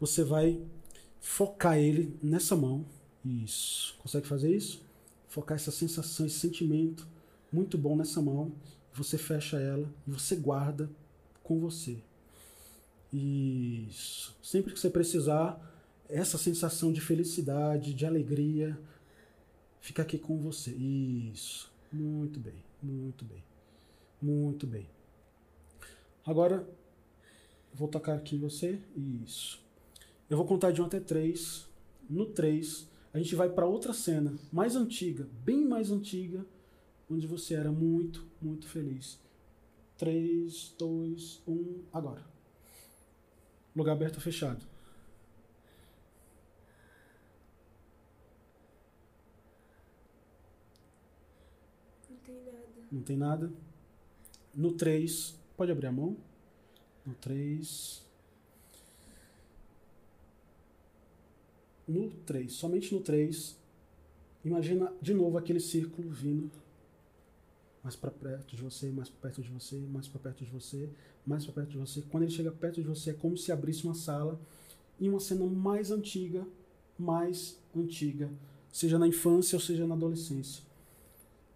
você 0.00 0.24
vai 0.24 0.58
focar 1.20 1.76
ele 1.76 2.18
nessa 2.22 2.56
mão. 2.56 2.86
Isso. 3.22 3.94
Consegue 3.98 4.26
fazer 4.26 4.56
isso? 4.56 4.82
Focar 5.28 5.56
essa 5.56 5.70
sensação, 5.70 6.24
esse 6.24 6.38
sentimento 6.38 7.12
muito 7.54 7.78
bom 7.78 7.96
nessa 7.96 8.20
mão. 8.20 8.52
Você 8.92 9.16
fecha 9.16 9.58
ela 9.58 9.88
e 10.06 10.10
você 10.10 10.34
guarda 10.34 10.90
com 11.42 11.60
você. 11.60 12.02
Isso. 13.12 14.36
Sempre 14.42 14.72
que 14.72 14.80
você 14.80 14.90
precisar, 14.90 15.60
essa 16.08 16.36
sensação 16.36 16.92
de 16.92 17.00
felicidade, 17.00 17.94
de 17.94 18.04
alegria, 18.04 18.76
fica 19.80 20.02
aqui 20.02 20.18
com 20.18 20.36
você. 20.38 20.72
Isso. 20.72 21.72
Muito 21.92 22.40
bem, 22.40 22.64
muito 22.82 23.24
bem. 23.24 23.44
Muito 24.20 24.66
bem. 24.66 24.88
Agora, 26.26 26.68
vou 27.72 27.86
tocar 27.86 28.14
aqui 28.16 28.34
em 28.34 28.40
você. 28.40 28.80
Isso. 28.96 29.62
Eu 30.28 30.36
vou 30.36 30.46
contar 30.46 30.72
de 30.72 30.82
1 30.82 30.86
até 30.86 30.98
3. 30.98 31.68
No 32.10 32.26
3, 32.26 32.88
a 33.12 33.18
gente 33.18 33.36
vai 33.36 33.48
para 33.48 33.64
outra 33.64 33.92
cena, 33.92 34.34
mais 34.52 34.74
antiga, 34.74 35.26
bem 35.44 35.64
mais 35.64 35.90
antiga, 35.90 36.44
onde 37.10 37.26
você 37.26 37.54
era 37.54 37.70
muito, 37.70 38.26
muito 38.40 38.66
feliz. 38.66 39.18
3, 39.98 40.74
2, 40.78 41.42
1, 41.46 41.84
agora. 41.92 42.24
Lugar 43.74 43.92
aberto 43.92 44.16
ou 44.16 44.20
fechado? 44.20 44.64
Não 52.10 52.16
tem 52.18 52.36
nada. 52.36 52.62
Não 52.90 53.02
tem 53.02 53.16
nada. 53.16 53.52
No 54.54 54.72
3, 54.72 55.34
pode 55.56 55.72
abrir 55.72 55.86
a 55.86 55.92
mão. 55.92 56.16
No 57.04 57.14
3. 57.14 58.04
No 61.86 62.10
3, 62.10 62.52
somente 62.52 62.94
no 62.94 63.00
3. 63.00 63.58
Imagina 64.44 64.92
de 65.00 65.14
novo 65.14 65.38
aquele 65.38 65.60
círculo 65.60 66.08
vindo 66.10 66.50
mais 67.84 67.94
para 67.94 68.10
perto 68.10 68.56
de 68.56 68.62
você, 68.62 68.90
mais 68.90 69.10
para 69.10 69.20
perto 69.20 69.42
de 69.42 69.50
você, 69.50 69.76
mais 69.76 70.08
para 70.08 70.18
perto 70.18 70.42
de 70.42 70.50
você, 70.50 70.88
mais 71.26 71.44
para 71.44 71.52
perto 71.52 71.68
de 71.68 71.76
você. 71.76 72.00
Quando 72.00 72.22
ele 72.22 72.32
chega 72.32 72.50
perto 72.50 72.76
de 72.76 72.88
você, 72.88 73.10
é 73.10 73.12
como 73.12 73.36
se 73.36 73.52
abrisse 73.52 73.84
uma 73.84 73.94
sala 73.94 74.40
e 74.98 75.06
uma 75.06 75.20
cena 75.20 75.44
mais 75.44 75.90
antiga, 75.90 76.46
mais 76.98 77.58
antiga, 77.76 78.30
seja 78.72 78.98
na 78.98 79.06
infância 79.06 79.54
ou 79.54 79.60
seja 79.60 79.86
na 79.86 79.94
adolescência. 79.94 80.64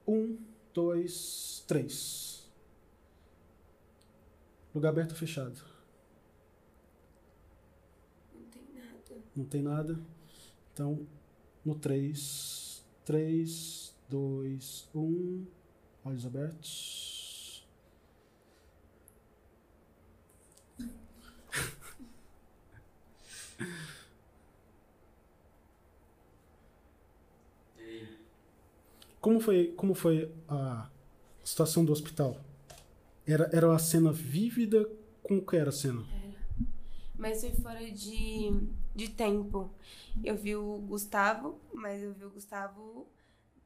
Um, 0.06 0.36
dois, 0.74 1.64
três. 1.66 2.46
Lugar 4.74 4.90
aberto 4.90 5.12
ou 5.12 5.16
fechado? 5.16 5.58
Não 8.34 8.44
tem 8.50 8.62
nada. 8.74 9.22
Não 9.34 9.44
tem 9.46 9.62
nada. 9.62 9.98
Então, 10.74 11.06
no 11.64 11.74
3, 11.74 12.84
3, 13.06 13.94
2, 14.10 14.88
1, 14.94 15.46
olhos 16.04 16.24
abertos. 16.26 17.66
Como 29.20 29.40
foi, 29.40 29.72
como 29.76 29.94
foi 29.94 30.32
a 30.48 30.88
situação 31.44 31.84
do 31.84 31.92
hospital? 31.92 32.40
Era, 33.26 33.50
era 33.52 33.68
uma 33.68 33.78
cena 33.78 34.12
vívida? 34.12 34.88
Como 35.22 35.44
que 35.44 35.56
era 35.56 35.68
a 35.68 35.72
cena? 35.72 36.02
Mas 37.16 37.40
foi 37.40 37.50
fora 37.50 37.90
de, 37.90 38.52
de 38.94 39.08
tempo. 39.10 39.70
Eu 40.24 40.36
vi 40.36 40.56
o 40.56 40.78
Gustavo, 40.78 41.58
mas 41.74 42.02
eu 42.02 42.14
vi 42.14 42.24
o 42.24 42.30
Gustavo 42.30 43.06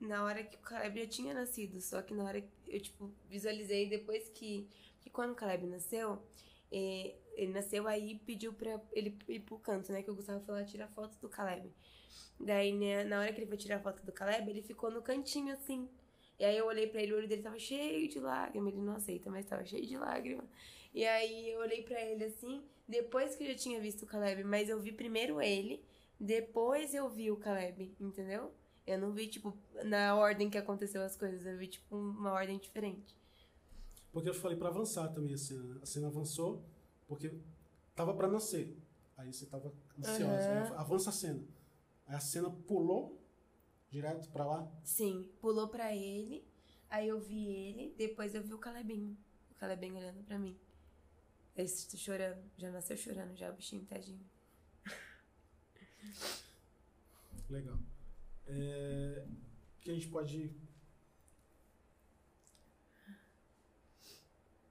na 0.06 0.24
hora 0.24 0.42
que 0.42 0.56
o 0.56 0.60
Caleb 0.60 1.00
já 1.00 1.06
tinha 1.06 1.34
nascido. 1.34 1.80
Só 1.80 2.02
que 2.02 2.14
na 2.14 2.24
hora 2.24 2.40
que 2.40 2.48
eu, 2.66 2.80
tipo, 2.80 3.10
visualizei 3.28 3.88
depois 3.88 4.28
que. 4.30 4.68
Que 5.00 5.10
quando 5.10 5.32
o 5.32 5.34
Caleb 5.34 5.66
nasceu, 5.66 6.22
eh, 6.70 7.16
ele 7.34 7.52
nasceu 7.52 7.88
aí 7.88 8.20
pediu 8.24 8.52
pra 8.52 8.80
ele 8.92 9.16
ir 9.28 9.40
pro 9.40 9.58
canto, 9.58 9.90
né? 9.92 10.02
Que 10.02 10.10
o 10.10 10.14
Gustavo 10.14 10.44
foi 10.44 10.54
lá 10.54 10.64
tirar 10.64 10.88
foto 10.88 11.18
do 11.20 11.28
Caleb. 11.28 11.72
Daí, 12.38 12.72
né, 12.72 13.04
na 13.04 13.20
hora 13.20 13.32
que 13.32 13.40
ele 13.40 13.46
foi 13.46 13.56
tirar 13.56 13.80
foto 13.80 14.04
do 14.04 14.12
Caleb, 14.12 14.48
ele 14.50 14.62
ficou 14.62 14.90
no 14.90 15.02
cantinho 15.02 15.52
assim. 15.52 15.88
E 16.38 16.44
aí 16.44 16.56
eu 16.56 16.66
olhei 16.66 16.86
pra 16.86 17.02
ele, 17.02 17.12
o 17.12 17.16
olho 17.16 17.28
dele 17.28 17.42
tava 17.42 17.58
cheio 17.58 18.08
de 18.08 18.18
lágrima. 18.20 18.68
Ele 18.68 18.80
não 18.80 18.94
aceita, 18.94 19.30
mas 19.30 19.46
tava 19.46 19.64
cheio 19.64 19.86
de 19.86 19.96
lágrima. 19.96 20.44
E 20.94 21.04
aí 21.06 21.50
eu 21.50 21.60
olhei 21.60 21.82
pra 21.82 22.00
ele 22.00 22.24
assim, 22.24 22.62
depois 22.86 23.34
que 23.34 23.44
eu 23.44 23.48
já 23.48 23.54
tinha 23.54 23.80
visto 23.80 24.02
o 24.02 24.06
Caleb, 24.06 24.44
mas 24.44 24.68
eu 24.68 24.78
vi 24.80 24.92
primeiro 24.92 25.40
ele, 25.40 25.82
depois 26.20 26.94
eu 26.94 27.08
vi 27.08 27.30
o 27.30 27.36
Caleb, 27.36 27.94
entendeu? 27.98 28.52
Eu 28.86 28.98
não 28.98 29.12
vi, 29.12 29.28
tipo, 29.28 29.56
na 29.84 30.16
ordem 30.16 30.50
que 30.50 30.58
aconteceu 30.58 31.02
as 31.02 31.16
coisas, 31.16 31.46
eu 31.46 31.56
vi, 31.56 31.68
tipo, 31.68 31.96
uma 31.96 32.32
ordem 32.32 32.58
diferente. 32.58 33.16
Porque 34.12 34.28
eu 34.28 34.34
falei 34.34 34.56
pra 34.56 34.68
avançar 34.68 35.08
também 35.08 35.34
a 35.34 35.38
cena. 35.38 35.78
A 35.82 35.86
cena 35.86 36.08
avançou 36.08 36.62
porque 37.08 37.32
tava 37.94 38.14
pra 38.14 38.28
nascer. 38.28 38.76
Aí 39.16 39.32
você 39.32 39.46
tava 39.46 39.72
ansiosa. 39.98 40.26
Né? 40.26 40.74
Avança 40.76 41.10
a 41.10 41.12
cena. 41.12 41.42
Aí 42.06 42.14
a 42.16 42.20
cena 42.20 42.50
pulou 42.50 43.18
direto 43.90 44.28
pra 44.30 44.44
lá. 44.44 44.70
Sim, 44.82 45.30
pulou 45.40 45.68
pra 45.68 45.94
ele, 45.94 46.44
aí 46.90 47.08
eu 47.08 47.20
vi 47.20 47.46
ele, 47.46 47.94
depois 47.96 48.34
eu 48.34 48.42
vi 48.42 48.52
o 48.52 48.58
Calebinho. 48.58 49.16
O 49.50 49.54
Calebinho 49.54 49.96
olhando 49.96 50.24
pra 50.24 50.38
mim. 50.38 50.58
Esse 51.54 51.88
tô 51.88 51.96
chorando, 51.98 52.42
já 52.56 52.70
nasceu 52.70 52.96
chorando 52.96 53.36
já, 53.36 53.50
o 53.50 53.54
bichinho, 53.54 53.84
tadinho. 53.84 54.20
Legal. 57.48 57.78
É, 58.46 59.26
que 59.80 59.90
a 59.90 59.94
gente 59.94 60.08
pode 60.08 60.50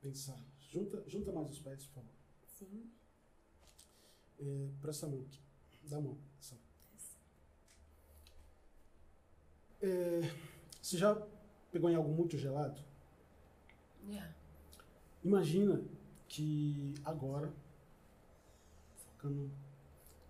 pensar. 0.02 0.40
Junta, 0.72 1.04
junta 1.08 1.32
mais 1.32 1.50
os 1.50 1.60
pés, 1.60 1.86
por 1.88 1.96
favor. 1.96 2.14
Sim. 2.48 2.92
É, 4.40 4.70
presta 4.82 5.06
a 5.06 5.10
mão 5.10 5.22
aqui. 5.22 5.40
Dá 5.84 5.98
a 5.98 6.02
mão. 6.02 6.18
Essa. 6.40 6.58
É, 9.82 10.22
você 10.82 10.98
já 10.98 11.16
pegou 11.72 11.90
em 11.90 11.96
algo 11.96 12.12
muito 12.12 12.38
gelado? 12.38 12.82
Já. 14.10 14.34
Imagina 15.24 15.84
que 16.28 16.94
agora, 17.04 17.54
focando, 18.96 19.52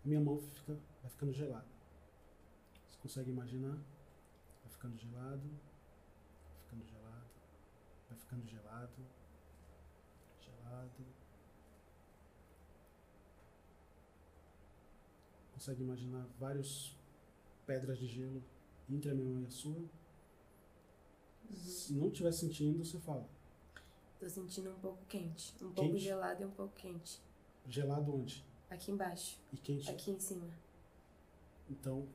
minha 0.04 0.20
mão 0.20 0.40
fica, 0.40 0.78
vai 1.02 1.12
ficando 1.12 1.32
gelada. 1.32 1.71
Consegue 3.02 3.32
imaginar? 3.32 3.78
Vai 4.62 4.72
ficando 4.72 4.98
gelado, 4.98 5.50
vai 5.50 6.62
ficando 6.64 6.86
gelado, 6.86 7.30
vai 8.08 8.18
ficando 8.18 8.48
gelado, 8.48 9.06
gelado. 10.40 11.06
Consegue 15.54 15.84
imaginar 15.84 16.28
várias 16.40 16.96
pedras 17.66 17.98
de 17.98 18.08
gelo 18.08 18.44
entre 18.90 19.12
a 19.12 19.16
minha 19.16 19.28
mão 19.28 19.42
e 19.42 19.46
a 19.46 19.50
sua? 19.50 19.90
Se 21.52 21.94
não 21.94 22.08
estiver 22.08 22.32
sentindo, 22.32 22.84
você 22.84 23.00
fala. 23.00 23.28
Tô 24.20 24.30
sentindo 24.30 24.70
um 24.70 24.80
pouco 24.80 25.04
quente. 25.08 25.54
Um 25.56 25.72
pouco 25.72 25.92
Quente? 25.92 26.04
gelado 26.04 26.44
e 26.44 26.46
um 26.46 26.52
pouco 26.52 26.76
quente. 26.76 27.20
Gelado 27.68 28.16
onde? 28.16 28.46
Aqui 28.70 28.92
embaixo. 28.92 29.40
E 29.52 29.58
quente 29.58 29.90
Aqui 29.90 30.12
em 30.12 30.20
cima. 30.20 30.48
Então, 31.70 32.08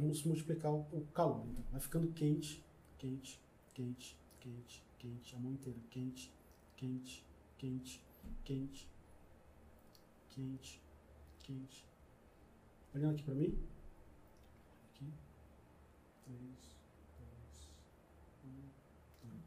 vamos 0.00 0.22
multiplicar 0.24 0.72
o, 0.72 0.80
o 0.92 1.06
calor. 1.14 1.44
Então, 1.46 1.64
vai 1.70 1.80
ficando 1.80 2.12
quente, 2.12 2.64
quente, 2.98 3.40
quente, 3.74 4.16
quente, 4.40 4.82
quente, 4.98 5.36
a 5.36 5.38
mão 5.38 5.52
inteira, 5.52 5.78
quente, 5.90 6.32
quente, 6.76 7.24
quente, 7.58 8.02
quente, 8.44 8.88
quente, 10.30 10.80
quente. 11.42 11.86
Olhando 12.94 13.14
aqui 13.14 13.22
pra 13.24 13.34
mim. 13.34 13.58
Aqui. 14.94 15.12
Três, 16.24 16.76
dois, 17.18 17.70
um, 18.44 18.68
zero. 19.20 19.42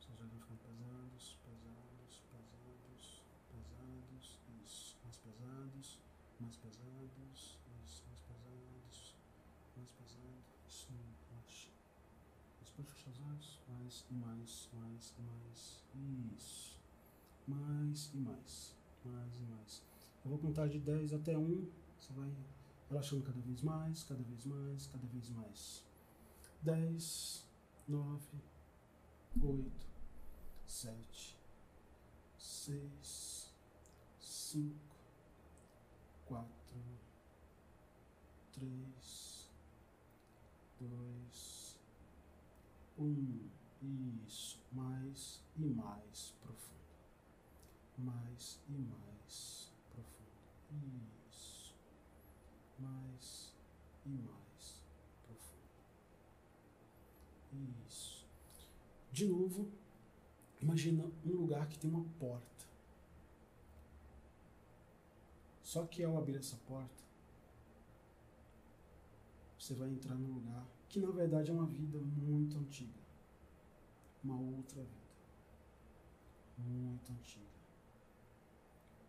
Seus 0.00 0.18
olhos 0.20 0.30
vão 0.32 0.40
ficando 0.40 0.60
pesados, 0.60 1.36
pesados, 1.44 2.22
pesados, 2.30 3.22
pesados. 3.50 4.40
Isso. 4.64 4.96
Mais 5.02 5.16
pesados, 5.16 5.98
mais 6.40 6.56
pesados. 6.56 7.58
Isso. 7.84 8.04
Mais 8.08 8.30
pesados, 8.30 9.14
mais 9.76 9.92
pesados. 9.92 10.44
Isso. 10.68 10.88
Relaxa. 11.30 11.70
Isso. 12.62 12.72
Pode 12.76 12.88
fechar 12.92 13.10
os 13.10 13.20
olhos. 13.20 13.60
Mais 13.68 14.01
mais, 14.12 14.68
mais 14.72 15.14
e 15.18 15.22
mais. 15.22 15.84
Isso. 16.34 16.78
Mais 17.46 18.10
e 18.14 18.16
mais. 18.18 18.76
Mais 19.04 19.36
e 19.36 19.40
mais. 19.42 19.82
Eu 20.24 20.30
vou 20.30 20.38
contar 20.38 20.68
de 20.68 20.78
10 20.78 21.12
até 21.14 21.36
1. 21.36 21.68
Você 21.98 22.12
vai 22.12 22.30
relaxando 22.88 23.24
cada 23.24 23.40
vez 23.40 23.62
mais, 23.62 24.04
cada 24.04 24.22
vez 24.22 24.44
mais, 24.44 24.86
cada 24.86 25.06
vez 25.06 25.28
mais. 25.30 25.84
10, 26.62 27.48
9, 27.88 28.20
8, 29.42 29.86
7, 30.66 31.38
6, 32.38 33.54
5, 34.20 34.74
4, 36.26 36.48
3, 38.52 39.50
2, 40.80 41.78
1. 42.98 43.61
Isso. 43.82 44.60
Mais 44.70 45.42
e 45.56 45.64
mais 45.64 46.34
profundo. 46.40 46.72
Mais 47.98 48.60
e 48.68 48.72
mais 48.72 49.72
profundo. 49.90 50.30
Isso. 51.28 51.74
Mais 52.78 53.54
e 54.06 54.10
mais 54.10 54.84
profundo. 55.26 55.62
Isso. 57.86 58.24
De 59.10 59.26
novo, 59.26 59.68
imagina 60.60 61.04
um 61.26 61.32
lugar 61.32 61.68
que 61.68 61.78
tem 61.78 61.90
uma 61.90 62.04
porta. 62.20 62.66
Só 65.62 65.86
que 65.86 66.04
ao 66.04 66.16
abrir 66.18 66.36
essa 66.36 66.56
porta, 66.68 67.02
você 69.58 69.74
vai 69.74 69.88
entrar 69.88 70.14
num 70.14 70.34
lugar 70.34 70.66
que 70.88 71.00
na 71.00 71.10
verdade 71.10 71.50
é 71.50 71.54
uma 71.54 71.66
vida 71.66 71.98
muito 71.98 72.58
antiga. 72.58 73.01
Uma 74.22 74.38
outra 74.38 74.82
vida. 74.82 75.02
Muito 76.58 77.12
antiga. 77.12 77.46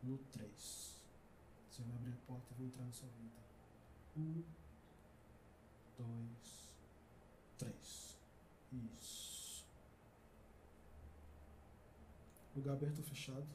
No 0.01 0.17
3. 0.17 1.03
Você 1.69 1.81
vai 1.83 1.95
abrir 1.95 2.11
a 2.13 2.27
porta 2.27 2.51
e 2.51 2.57
vai 2.57 2.65
entrar 2.67 2.83
nessa 2.83 3.05
vida. 3.07 3.35
Um, 4.17 4.43
dois, 5.97 6.71
três. 7.57 8.17
Isso. 8.71 9.65
Lugar 12.55 12.73
aberto 12.73 12.99
ou 12.99 13.03
fechado? 13.03 13.47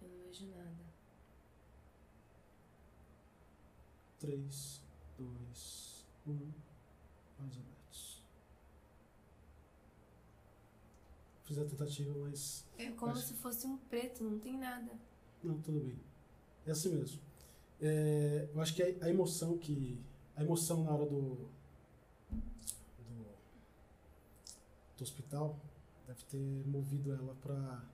Eu 0.00 0.08
não 0.08 0.24
vejo 0.24 0.46
nada. 0.46 0.92
Três, 4.18 4.82
dois, 5.16 5.81
um. 6.26 6.52
Olhos 7.40 7.58
abertos. 7.58 8.22
Fiz 11.44 11.58
a 11.58 11.64
tentativa, 11.64 12.14
mas. 12.18 12.64
É 12.78 12.90
como 12.90 13.16
se 13.16 13.34
fosse 13.34 13.66
um 13.66 13.76
preto, 13.76 14.22
não 14.24 14.38
tem 14.38 14.58
nada. 14.58 14.92
Não, 15.42 15.60
tudo 15.60 15.80
bem. 15.80 15.98
É 16.66 16.70
assim 16.70 16.94
mesmo. 16.94 17.20
É, 17.80 18.48
eu 18.54 18.60
acho 18.60 18.74
que 18.74 18.82
a, 18.82 19.06
a 19.06 19.10
emoção 19.10 19.58
que. 19.58 20.00
A 20.36 20.42
emoção 20.42 20.84
na 20.84 20.92
hora 20.92 21.06
do. 21.06 21.50
do. 22.30 23.26
do 24.96 25.02
hospital 25.02 25.58
deve 26.06 26.22
ter 26.24 26.66
movido 26.66 27.12
ela 27.12 27.34
pra. 27.42 27.84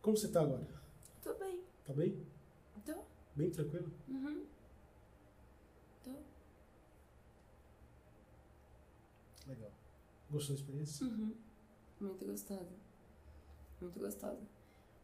Como 0.00 0.16
você 0.16 0.28
tá 0.28 0.40
agora? 0.40 0.66
Tô 1.22 1.34
bem. 1.34 1.62
Tá 1.84 1.92
bem? 1.92 2.26
Tô. 2.84 2.94
Bem 3.36 3.50
tranquilo? 3.50 3.92
Uhum. 4.08 4.44
Tô. 6.02 6.10
Legal. 9.46 9.70
Gostou 10.32 10.56
da 10.56 10.62
experiência? 10.62 11.06
Uhum. 11.06 11.34
Muito 12.00 12.24
gostosa. 12.24 12.72
Muito 13.80 14.00
gostosa. 14.00 14.40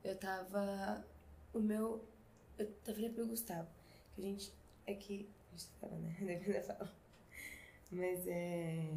Eu 0.02 0.16
tava. 0.16 1.04
O 1.52 1.60
meu. 1.60 2.02
Eu 2.58 2.66
até 2.66 2.94
falei 2.94 3.10
pro 3.10 3.26
Gustavo 3.26 3.68
que 4.14 4.22
a 4.22 4.24
gente. 4.24 4.52
É 4.86 4.94
que. 4.94 5.28
A 5.52 5.56
gente 5.56 5.70
fala, 5.78 5.98
né? 5.98 6.16
Depende 6.18 6.66
fala. 6.66 6.92
Mas 7.90 8.26
é. 8.26 8.90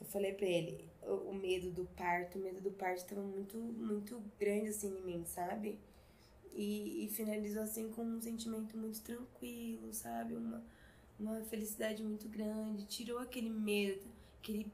Eu 0.00 0.06
falei 0.06 0.32
pra 0.32 0.46
ele, 0.46 0.84
o, 1.02 1.30
o 1.30 1.34
medo 1.34 1.70
do 1.70 1.84
parto, 1.84 2.36
o 2.36 2.42
medo 2.42 2.60
do 2.60 2.72
parto 2.72 3.06
tava 3.06 3.22
muito, 3.22 3.56
muito 3.56 4.20
grande 4.36 4.70
assim 4.70 4.88
em 4.98 5.02
mim, 5.02 5.24
sabe? 5.24 5.78
E, 6.52 7.04
e 7.04 7.08
finalizou 7.08 7.62
assim 7.62 7.88
com 7.92 8.02
um 8.02 8.20
sentimento 8.20 8.76
muito 8.76 9.00
tranquilo, 9.00 9.94
sabe? 9.94 10.34
Uma, 10.34 10.64
uma 11.20 11.40
felicidade 11.44 12.02
muito 12.02 12.28
grande. 12.28 12.84
Tirou 12.86 13.20
aquele 13.20 13.48
medo, 13.48 14.04
aquele 14.40 14.66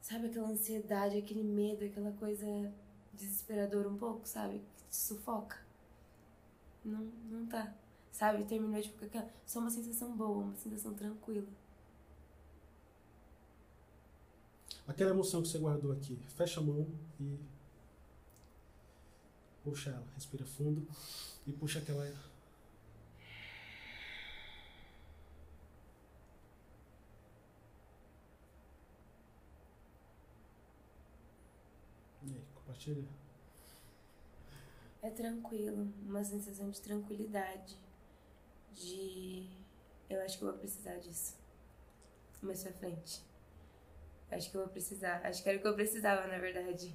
Sabe 0.00 0.26
aquela 0.26 0.48
ansiedade, 0.48 1.18
aquele 1.18 1.42
medo, 1.42 1.84
aquela 1.84 2.12
coisa 2.12 2.46
desesperadora 3.12 3.88
um 3.88 3.96
pouco, 3.96 4.26
sabe? 4.26 4.60
Que 4.76 4.84
te 4.88 4.96
sufoca. 4.96 5.58
Não, 6.84 7.10
não 7.30 7.46
tá. 7.46 7.74
Sabe? 8.12 8.44
Terminou 8.44 8.80
tipo 8.80 8.98
com 8.98 9.04
aquela. 9.04 9.28
Só 9.44 9.58
uma 9.58 9.70
sensação 9.70 10.16
boa, 10.16 10.44
uma 10.44 10.56
sensação 10.56 10.94
tranquila. 10.94 11.46
Aquela 14.86 15.10
emoção 15.10 15.42
que 15.42 15.48
você 15.48 15.58
guardou 15.58 15.92
aqui, 15.92 16.16
fecha 16.36 16.60
a 16.60 16.62
mão 16.62 16.86
e. 17.20 17.38
Puxa 19.64 19.90
ela, 19.90 20.06
respira 20.14 20.44
fundo 20.44 20.86
e 21.44 21.52
puxa 21.52 21.80
aquela. 21.80 22.06
E 32.22 32.30
aí, 32.30 32.42
compartilha? 32.76 33.04
É 35.02 35.10
tranquilo, 35.10 35.92
uma 36.02 36.22
sensação 36.22 36.70
de 36.70 36.80
tranquilidade. 36.80 37.76
De. 38.74 39.48
Eu 40.08 40.20
acho 40.22 40.38
que 40.38 40.44
eu 40.44 40.50
vou 40.50 40.58
precisar 40.58 40.96
disso. 40.98 41.36
Mais 42.42 42.62
pra 42.62 42.72
frente. 42.72 43.22
Acho 44.30 44.50
que 44.50 44.56
eu 44.56 44.62
vou 44.62 44.70
precisar. 44.70 45.24
Acho 45.24 45.42
que 45.42 45.48
era 45.48 45.58
o 45.58 45.60
que 45.60 45.68
eu 45.68 45.74
precisava, 45.74 46.26
na 46.26 46.38
verdade. 46.38 46.94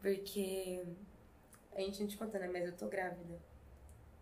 Porque. 0.00 0.84
A 1.72 1.80
gente 1.80 2.00
não 2.00 2.08
te 2.08 2.18
contou, 2.18 2.40
né? 2.40 2.48
Mas 2.48 2.66
eu 2.66 2.76
tô 2.76 2.88
grávida. 2.88 3.40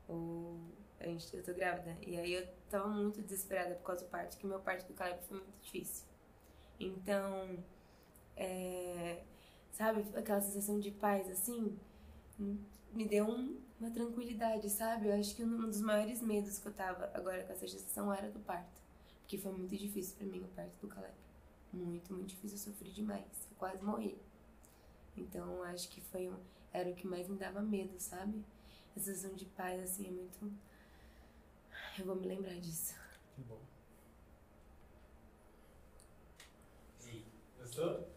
Ou. 0.06 0.58
A 1.00 1.04
gente, 1.04 1.34
eu 1.34 1.42
tô 1.42 1.54
grávida. 1.54 1.96
E 2.02 2.18
aí 2.18 2.34
eu 2.34 2.46
tava 2.68 2.88
muito 2.88 3.22
desesperada 3.22 3.74
por 3.76 3.84
causa 3.84 4.04
do 4.04 4.10
parto, 4.10 4.36
que 4.36 4.46
meu 4.46 4.60
parto 4.60 4.86
do 4.86 4.94
Caleb 4.94 5.22
foi 5.24 5.38
muito 5.38 5.60
difícil. 5.62 6.06
Então. 6.78 7.58
É, 8.36 9.22
sabe, 9.72 10.04
aquela 10.16 10.40
sensação 10.40 10.78
de 10.80 10.90
paz 10.90 11.28
assim, 11.30 11.78
me 12.92 13.06
deu 13.06 13.26
um- 13.26 13.60
uma 13.80 13.90
tranquilidade, 13.90 14.68
sabe? 14.70 15.08
Eu 15.08 15.14
acho 15.14 15.34
que 15.36 15.44
um 15.44 15.66
dos 15.68 15.80
maiores 15.80 16.20
medos 16.20 16.58
que 16.58 16.66
eu 16.66 16.72
tava 16.72 17.10
agora 17.14 17.44
com 17.44 17.52
essa 17.52 17.66
gestação 17.66 18.12
era 18.12 18.30
do 18.30 18.40
parto. 18.40 18.80
Porque 19.20 19.38
foi 19.38 19.52
muito 19.52 19.76
difícil 19.76 20.16
pra 20.16 20.26
mim 20.26 20.40
o 20.42 20.48
parto 20.48 20.74
do 20.80 20.88
Caleb. 20.88 21.14
Muito, 21.72 22.12
muito 22.14 22.28
difícil, 22.28 22.56
eu 22.56 22.62
sofri 22.72 22.90
demais. 22.90 23.24
Eu 23.50 23.56
quase 23.56 23.82
morri. 23.84 24.18
Então 25.16 25.62
acho 25.64 25.88
que 25.90 26.00
foi 26.00 26.28
um, 26.30 26.36
era 26.72 26.88
o 26.90 26.94
que 26.94 27.06
mais 27.06 27.28
me 27.28 27.36
dava 27.36 27.60
medo, 27.60 27.98
sabe? 28.00 28.42
A 28.96 29.00
sensação 29.00 29.34
de 29.36 29.44
paz, 29.44 29.80
assim, 29.82 30.06
é 30.08 30.10
muito. 30.10 30.50
Eu 31.98 32.04
vou 32.06 32.16
me 32.16 32.26
lembrar 32.26 32.54
disso. 32.58 32.94
Que 33.34 33.42
bom. 33.42 33.60
E 37.04 37.08
aí, 37.10 37.24
gostou? 37.58 38.08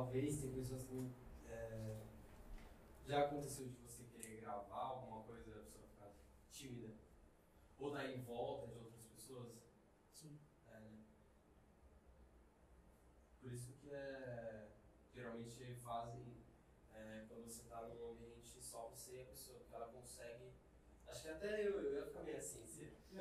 Talvez 0.00 0.40
tem 0.40 0.50
pessoas 0.54 0.82
que. 0.84 1.12
é, 1.46 2.00
já 3.06 3.26
aconteceu 3.26 3.68
de 3.68 3.76
você 3.76 4.04
querer 4.04 4.40
gravar 4.40 4.74
alguma 4.74 5.22
coisa 5.24 5.50
e 5.50 5.52
a 5.52 5.56
pessoa 5.62 5.84
ficar 5.88 6.10
tímida? 6.50 6.94
Ou 7.78 7.90
tá 7.90 8.06
em 8.06 8.22
volta 8.22 8.68
de 8.68 8.78
outras 8.78 9.04
pessoas? 9.04 9.52
Sim. 10.10 10.38
É, 10.70 10.80
né? 10.80 11.04
Por 13.42 13.52
isso 13.52 13.74
que 13.74 13.90
é, 13.90 14.68
geralmente 15.12 15.74
fazem 15.74 16.34
é, 16.94 17.26
quando 17.28 17.44
você 17.44 17.64
tá 17.64 17.82
num 17.82 18.12
ambiente 18.12 18.58
só 18.62 18.88
você 18.88 19.16
e 19.16 19.20
a 19.20 19.26
pessoa, 19.26 19.60
que 19.68 19.74
ela 19.74 19.88
consegue. 19.88 20.50
Acho 21.08 21.24
que 21.24 21.28
até 21.28 21.68
eu, 21.68 21.78
eu 21.78 21.92
ia 21.92 22.06
ficar 22.06 22.22
meio 22.22 22.38
assim, 22.38 22.66
se, 22.66 22.90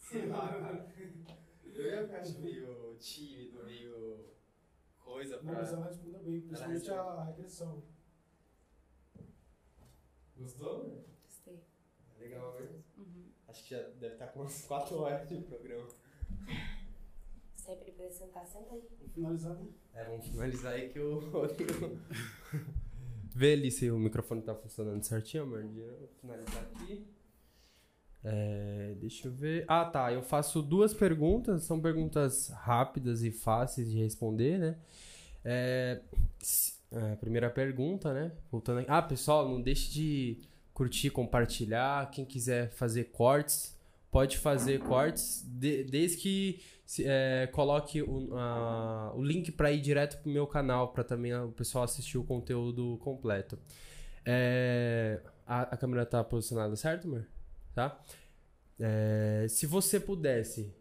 sei 0.00 0.26
lá, 0.26 0.48
cara. 0.48 0.92
Eu 1.62 1.84
ia 1.84 2.06
ficar 2.06 2.20
acho, 2.20 2.40
meio 2.40 2.96
tímido, 2.98 3.62
meio 3.62 4.35
coisa 5.16 5.38
pra. 5.38 5.52
Mas 5.52 5.72
ela 5.72 5.86
responde 5.86 6.18
bem, 6.18 6.40
principalmente 6.42 6.90
a 6.90 7.24
regressão. 7.24 7.82
Gostou? 10.36 11.04
Gostei. 11.24 11.62
Legal, 12.20 12.52
né? 12.60 12.68
Uhum. 12.98 13.24
Acho 13.48 13.62
que 13.64 13.70
já 13.70 13.82
deve 13.98 14.14
estar 14.14 14.26
com 14.26 14.40
umas 14.40 14.62
4 14.68 14.96
horas 14.98 15.28
de 15.28 15.40
programa. 15.40 15.88
Sempre 17.54 17.92
pra 17.92 18.10
sentar, 18.10 18.46
senta 18.46 18.74
aí. 18.74 18.82
Vamos 18.98 19.14
finalizar, 19.14 19.54
né? 19.54 19.66
É, 19.94 20.04
vamos 20.04 20.26
finalizar 20.26 20.72
aí 20.74 20.90
que 20.90 21.00
o 21.00 21.18
Rodrigo. 21.30 21.98
Vê 23.34 23.54
ali 23.54 23.70
se 23.70 23.90
o 23.90 23.98
microfone 23.98 24.42
tá 24.42 24.54
funcionando 24.54 25.02
certinho, 25.02 25.44
amor. 25.44 25.62
Vou 25.64 26.08
finalizar 26.20 26.62
aqui. 26.62 27.06
É, 28.22 28.94
deixa 28.98 29.28
eu 29.28 29.32
ver. 29.32 29.64
Ah, 29.66 29.84
tá. 29.84 30.12
Eu 30.12 30.22
faço 30.22 30.62
duas 30.62 30.92
perguntas. 30.92 31.62
São 31.64 31.80
perguntas 31.80 32.48
rápidas 32.48 33.22
e 33.22 33.30
fáceis 33.30 33.90
de 33.90 33.98
responder, 33.98 34.58
né? 34.58 34.78
É, 35.48 36.00
é, 36.92 37.14
primeira 37.16 37.48
pergunta, 37.48 38.12
né? 38.12 38.32
Voltando 38.50 38.80
aqui. 38.80 38.90
Ah, 38.90 39.00
pessoal, 39.00 39.48
não 39.48 39.62
deixe 39.62 39.92
de 39.92 40.40
curtir, 40.74 41.10
compartilhar. 41.10 42.10
Quem 42.10 42.24
quiser 42.24 42.70
fazer 42.72 43.04
cortes, 43.04 43.76
pode 44.10 44.38
fazer 44.38 44.80
cortes, 44.80 45.44
de- 45.46 45.84
desde 45.84 46.16
que 46.16 46.60
é, 47.00 47.48
coloque 47.52 48.02
o, 48.02 48.36
a- 48.36 49.12
o 49.14 49.22
link 49.22 49.52
para 49.52 49.70
ir 49.70 49.80
direto 49.80 50.20
pro 50.20 50.30
meu 50.30 50.46
canal, 50.46 50.88
para 50.92 51.04
também 51.04 51.32
o 51.34 51.52
pessoal 51.52 51.84
assistir 51.84 52.18
o 52.18 52.24
conteúdo 52.24 52.98
completo. 53.02 53.56
É, 54.24 55.20
a, 55.46 55.62
a 55.62 55.76
câmera 55.76 56.04
tá 56.04 56.24
posicionada 56.24 56.74
certo, 56.74 57.06
amor? 57.06 57.24
Tá? 57.74 58.00
É, 58.80 59.46
se 59.48 59.66
você 59.66 59.98
pudesse 60.00 60.72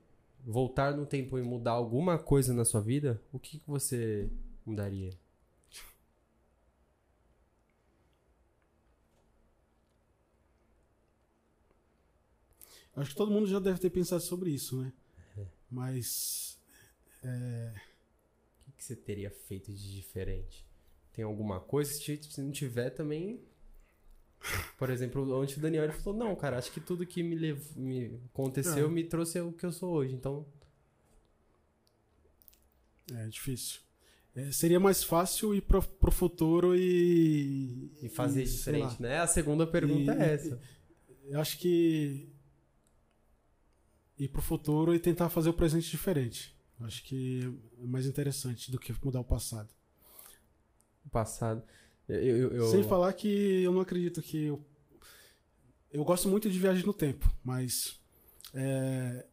voltar 0.46 0.96
no 0.96 1.06
tempo 1.06 1.38
e 1.40 1.42
mudar 1.42 1.72
alguma 1.72 2.18
coisa 2.18 2.54
na 2.54 2.66
sua 2.66 2.82
vida, 2.82 3.22
o 3.32 3.40
que, 3.40 3.60
que 3.60 3.68
você 3.68 4.30
mudaria? 4.66 5.12
Acho 12.96 13.10
que 13.12 13.16
todo 13.16 13.32
mundo 13.32 13.48
já 13.48 13.60
deve 13.60 13.80
ter 13.80 13.90
pensado 13.90 14.22
sobre 14.22 14.52
isso, 14.52 14.82
né? 14.82 14.94
Mas. 15.70 16.58
é, 17.24 17.74
O 18.68 18.72
que, 18.72 18.84
você 18.84 18.96
teria 18.96 19.30
feito 19.30 19.74
de 19.74 19.96
diferente? 19.96 20.66
Tem 21.12 21.24
alguma 21.26 21.60
coisa? 21.60 21.92
Se 21.94 22.42
não 22.42 22.52
tiver 22.52 22.90
também. 22.92 23.42
Por 24.78 24.90
exemplo, 24.90 25.30
ontem 25.42 25.58
o 25.58 25.62
Daniel 25.62 25.92
falou: 25.92 26.18
Não, 26.20 26.36
cara, 26.36 26.58
acho 26.58 26.72
que 26.72 26.80
tudo 26.80 27.06
que 27.06 27.24
me, 27.24 27.36
lev... 27.36 27.60
me 27.76 28.20
aconteceu 28.34 28.88
É. 28.88 28.90
me 28.90 29.04
trouxe 29.04 29.40
o 29.42 29.52
que 29.52 29.66
eu 29.66 29.72
sou 29.72 29.92
hoje. 29.94 30.14
Então, 30.14 30.46
É 33.12 33.28
difícil. 33.28 33.82
É, 34.36 34.52
seria 34.52 34.80
mais 34.80 35.02
fácil 35.04 35.56
ir 35.56 35.62
pro, 35.62 35.82
pro 35.82 36.12
futuro 36.12 36.76
e. 36.76 37.90
e 38.02 38.10
fazer 38.10 38.44
e, 38.44 38.46
diferente, 38.46 39.02
né? 39.02 39.20
A 39.20 39.28
segunda 39.28 39.66
pergunta 39.66 40.14
E- 40.14 40.18
é 40.22 40.34
essa. 40.34 40.60
Eu 41.24 41.40
acho 41.40 41.58
que. 41.58 42.30
Ir 44.18 44.28
pro 44.30 44.42
futuro 44.42 44.94
e 44.94 45.00
tentar 45.00 45.30
fazer 45.30 45.50
o 45.50 45.54
presente 45.54 45.90
diferente. 45.90 46.56
Eu 46.80 46.86
Acho 46.86 47.04
que 47.04 47.42
é 47.82 47.86
mais 47.86 48.06
interessante 48.06 48.70
do 48.72 48.78
que 48.80 48.94
mudar 49.04 49.22
o 49.22 49.26
passado. 49.26 49.70
O 51.06 51.10
passado. 51.10 51.64
Eu, 52.08 52.18
eu, 52.38 52.52
eu- 52.54 52.68
Sem 52.72 52.84
falar 52.84 53.12
que 53.14 53.64
eu 53.64 53.72
não 53.72 53.82
acredito 53.82 54.22
que. 54.22 54.46
Eu, 54.46 54.64
eu 55.92 56.04
gosto 56.04 56.28
muito 56.28 56.50
de 56.50 56.60
viagem 56.60 56.86
no 56.86 56.94
tempo, 56.94 57.34
mas. 57.44 58.00
é, 58.54 59.26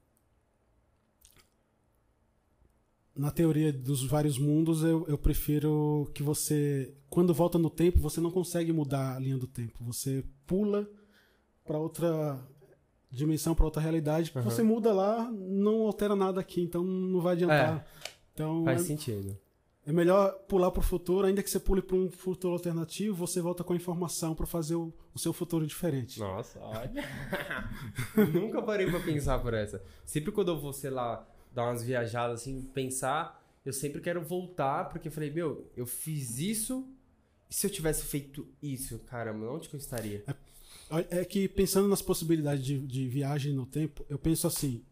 na 3.14 3.30
teoria 3.30 3.72
dos 3.72 4.04
vários 4.04 4.38
mundos, 4.38 4.82
eu, 4.82 5.04
eu 5.06 5.18
prefiro 5.18 6.10
que 6.14 6.22
você. 6.22 6.94
Quando 7.10 7.34
volta 7.34 7.58
no 7.58 7.68
tempo, 7.68 7.98
você 7.98 8.20
não 8.20 8.30
consegue 8.30 8.72
mudar 8.72 9.16
a 9.16 9.18
linha 9.18 9.36
do 9.36 9.46
tempo. 9.46 9.84
Você 9.84 10.24
pula 10.46 10.88
para 11.64 11.78
outra 11.78 12.38
dimensão, 13.10 13.54
para 13.54 13.66
outra 13.66 13.82
realidade. 13.82 14.32
Aham. 14.34 14.42
Você 14.44 14.62
muda 14.62 14.92
lá, 14.92 15.30
não 15.30 15.82
altera 15.82 16.16
nada 16.16 16.40
aqui, 16.40 16.62
então 16.62 16.82
não 16.82 17.20
vai 17.20 17.34
adiantar. 17.34 17.86
Então 18.32 18.64
Faz 18.64 18.80
é- 18.80 18.84
sentido. 18.84 19.38
é 19.86 19.92
melhor 19.92 20.32
pular 20.48 20.70
pro 20.70 20.80
futuro, 20.80 21.26
ainda 21.26 21.42
que 21.42 21.50
você 21.50 21.60
pule 21.60 21.82
para 21.82 21.94
um 21.96 22.10
futuro 22.10 22.54
alternativo, 22.54 23.14
você 23.14 23.42
volta 23.42 23.62
com 23.62 23.74
a 23.74 23.76
informação 23.76 24.34
para 24.34 24.46
fazer 24.46 24.74
o, 24.76 24.90
o 25.14 25.18
seu 25.18 25.34
futuro 25.34 25.66
diferente. 25.66 26.18
Nossa, 26.18 26.58
olha. 26.60 27.04
Nunca 28.32 28.62
parei 28.62 28.90
pra 28.90 29.00
pensar 29.00 29.38
por 29.40 29.52
essa. 29.52 29.82
Sempre 30.06 30.32
quando 30.32 30.50
eu 30.52 30.58
vou, 30.58 30.72
sei 30.72 30.88
lá, 30.90 31.28
dar 31.54 31.64
umas 31.64 31.82
viajadas 31.82 32.40
assim, 32.40 32.62
pensar, 32.74 33.42
eu 33.64 33.72
sempre 33.72 34.00
quero 34.00 34.20
voltar, 34.22 34.88
porque 34.88 35.08
eu 35.08 35.12
falei, 35.12 35.30
meu, 35.30 35.70
eu 35.76 35.86
fiz 35.86 36.38
isso. 36.38 36.86
E 37.50 37.54
se 37.54 37.66
eu 37.66 37.70
tivesse 37.70 38.04
feito 38.04 38.46
isso, 38.62 38.98
caramba, 39.00 39.50
onde 39.50 39.68
que 39.68 39.76
eu 39.76 39.78
estaria? 39.78 40.24
É 41.10 41.24
que 41.24 41.48
pensando 41.48 41.88
nas 41.88 42.02
possibilidades 42.02 42.64
de, 42.64 42.78
de 42.78 43.08
viagem 43.08 43.54
no 43.54 43.64
tempo, 43.64 44.04
eu 44.08 44.18
penso 44.18 44.46
assim: 44.46 44.82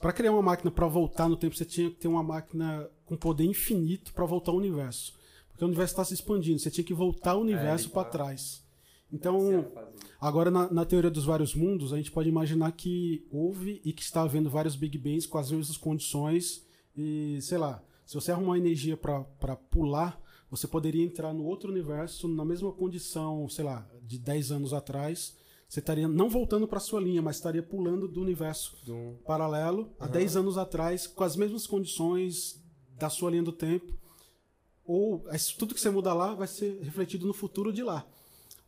para 0.00 0.12
criar 0.12 0.32
uma 0.32 0.42
máquina 0.42 0.70
para 0.70 0.86
voltar 0.86 1.28
no 1.28 1.36
tempo, 1.36 1.56
você 1.56 1.64
tinha 1.64 1.90
que 1.90 1.96
ter 1.96 2.08
uma 2.08 2.22
máquina 2.22 2.88
com 3.04 3.16
poder 3.16 3.44
infinito 3.44 4.12
para 4.12 4.24
voltar 4.24 4.50
ao 4.50 4.56
universo. 4.58 5.14
Porque 5.50 5.64
o 5.64 5.66
universo 5.68 5.92
está 5.92 6.04
se 6.04 6.14
expandindo, 6.14 6.58
você 6.58 6.70
tinha 6.70 6.84
que 6.84 6.94
voltar 6.94 7.34
o 7.34 7.40
universo 7.40 7.86
ele 7.86 7.92
para 7.92 8.04
tá- 8.04 8.10
trás. 8.10 8.61
Então, 9.12 9.38
Agora, 10.20 10.50
na, 10.50 10.72
na 10.72 10.84
teoria 10.84 11.10
dos 11.10 11.24
vários 11.24 11.54
mundos, 11.54 11.92
a 11.92 11.96
gente 11.96 12.10
pode 12.10 12.28
imaginar 12.28 12.72
que 12.72 13.26
houve 13.30 13.80
e 13.84 13.92
que 13.92 14.02
está 14.02 14.22
havendo 14.22 14.48
vários 14.48 14.74
Big 14.76 14.96
Bangs 14.96 15.26
com 15.26 15.36
as 15.38 15.50
mesmas 15.50 15.76
condições. 15.76 16.64
E, 16.96 17.38
sei 17.42 17.58
lá, 17.58 17.82
se 18.06 18.14
você 18.14 18.32
arrumar 18.32 18.56
energia 18.56 18.96
para 18.96 19.56
pular, 19.70 20.20
você 20.50 20.66
poderia 20.66 21.04
entrar 21.04 21.32
no 21.34 21.44
outro 21.44 21.70
universo 21.70 22.28
na 22.28 22.44
mesma 22.44 22.72
condição, 22.72 23.48
sei 23.48 23.64
lá, 23.64 23.88
de 24.02 24.18
10 24.18 24.52
anos 24.52 24.72
atrás. 24.72 25.36
Você 25.68 25.80
estaria 25.80 26.06
não 26.06 26.28
voltando 26.28 26.68
para 26.68 26.78
sua 26.80 27.00
linha, 27.00 27.22
mas 27.22 27.36
estaria 27.36 27.62
pulando 27.62 28.06
do 28.06 28.20
universo 28.20 28.76
Do- 28.84 29.18
paralelo 29.24 29.90
há 29.98 30.06
10 30.06 30.36
anos 30.36 30.58
atrás, 30.58 31.06
com 31.06 31.24
as 31.24 31.34
mesmas 31.36 31.66
condições 31.66 32.62
da 32.98 33.08
sua 33.08 33.30
linha 33.30 33.42
do 33.42 33.52
tempo. 33.52 33.92
Ou 34.84 35.24
é, 35.28 35.36
tudo 35.58 35.74
que 35.74 35.80
você 35.80 35.90
muda 35.90 36.12
lá 36.12 36.34
vai 36.34 36.46
ser 36.46 36.78
refletido 36.82 37.26
no 37.26 37.32
futuro 37.32 37.72
de 37.72 37.82
lá. 37.82 38.06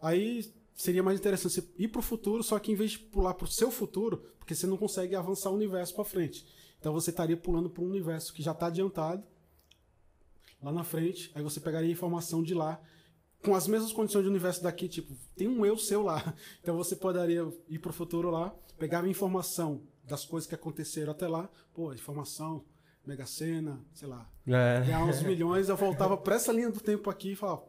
Aí 0.05 0.53
seria 0.75 1.03
mais 1.03 1.19
interessante 1.19 1.55
você 1.55 1.65
ir 1.79 1.89
para 1.89 2.01
o 2.01 2.03
futuro, 2.03 2.43
só 2.43 2.59
que 2.59 2.71
em 2.71 2.75
vez 2.75 2.91
de 2.91 2.99
pular 2.99 3.33
para 3.33 3.47
o 3.47 3.49
seu 3.51 3.71
futuro, 3.71 4.19
porque 4.39 4.55
você 4.55 4.67
não 4.67 4.77
consegue 4.77 5.15
avançar 5.17 5.49
o 5.49 5.55
universo 5.55 5.95
para 5.95 6.05
frente. 6.05 6.47
Então 6.79 6.93
você 6.93 7.09
estaria 7.09 7.39
pulando 7.39 7.71
para 7.71 7.83
um 7.83 7.87
universo 7.87 8.35
que 8.35 8.43
já 8.43 8.53
está 8.53 8.67
adiantado 8.67 9.25
lá 10.63 10.71
na 10.71 10.85
frente. 10.85 11.33
Aí 11.35 11.43
você 11.43 11.59
pegaria 11.59 11.89
a 11.89 11.93
informação 11.93 12.43
de 12.43 12.53
lá 12.53 12.79
com 13.43 13.55
as 13.55 13.67
mesmas 13.67 13.95
condições 13.95 14.25
de 14.25 14.29
universo 14.29 14.63
daqui, 14.63 14.89
tipo, 14.89 15.15
tem 15.35 15.49
um 15.49 15.65
eu 15.65 15.79
seu 15.79 16.03
lá. 16.03 16.35
Então 16.61 16.77
você 16.77 16.95
poderia 16.95 17.51
ir 17.67 17.79
para 17.79 17.91
o 17.91 17.95
futuro 17.95 18.31
lá, 18.31 18.55
pegar 18.79 19.03
a 19.05 19.09
informação 19.09 19.83
das 20.05 20.27
coisas 20.27 20.47
que 20.47 20.55
aconteceram 20.55 21.13
até 21.13 21.27
lá, 21.27 21.49
pô, 21.73 21.95
informação, 21.95 22.63
Mega 23.07 23.25
Sena, 23.25 23.81
sei 23.95 24.07
lá, 24.09 24.31
É. 24.47 24.81
ganhar 24.81 25.05
uns 25.05 25.23
milhões, 25.23 25.71
eu 25.71 25.77
voltava 25.79 26.15
para 26.17 26.37
essa 26.37 26.53
linha 26.53 26.71
do 26.71 26.81
tempo 26.81 27.09
aqui 27.09 27.33
e 27.33 27.37
falava, 27.37 27.65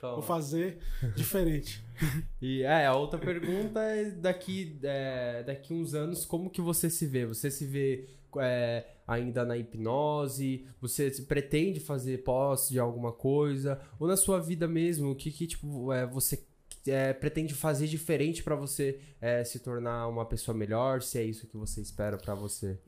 vou 0.00 0.22
fazer 0.22 0.78
diferente. 1.14 1.84
E 2.42 2.62
é, 2.62 2.84
a 2.84 2.94
outra 2.94 3.18
pergunta 3.18 3.80
é 3.80 4.10
daqui, 4.10 4.78
é, 4.82 5.42
daqui 5.42 5.72
uns 5.72 5.94
anos, 5.94 6.26
como 6.26 6.50
que 6.50 6.60
você 6.60 6.90
se 6.90 7.06
vê? 7.06 7.24
Você 7.24 7.50
se 7.50 7.64
vê 7.66 8.06
é, 8.38 8.84
ainda 9.08 9.46
na 9.46 9.56
hipnose? 9.56 10.66
Você 10.78 11.10
pretende 11.22 11.80
fazer 11.80 12.22
pós 12.22 12.68
de 12.68 12.78
alguma 12.78 13.12
coisa? 13.12 13.80
Ou 13.98 14.06
na 14.06 14.14
sua 14.18 14.38
vida 14.38 14.68
mesmo, 14.68 15.10
o 15.12 15.16
que, 15.16 15.30
que 15.32 15.46
tipo, 15.46 15.90
é, 15.90 16.06
você 16.06 16.44
é, 16.86 17.14
pretende 17.14 17.54
fazer 17.54 17.86
diferente 17.86 18.42
pra 18.42 18.54
você 18.54 19.00
é, 19.18 19.42
se 19.42 19.58
tornar 19.60 20.06
uma 20.06 20.26
pessoa 20.26 20.54
melhor? 20.54 21.00
Se 21.00 21.18
é 21.18 21.24
isso 21.24 21.46
que 21.46 21.56
você 21.56 21.80
espera 21.80 22.18
pra 22.18 22.34
você? 22.34 22.78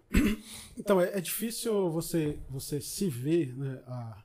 Então, 0.78 1.00
é, 1.00 1.16
é 1.16 1.20
difícil 1.22 1.90
você, 1.90 2.38
você 2.50 2.78
se 2.78 3.08
ver, 3.08 3.56
né? 3.56 3.80
a- 3.86 4.22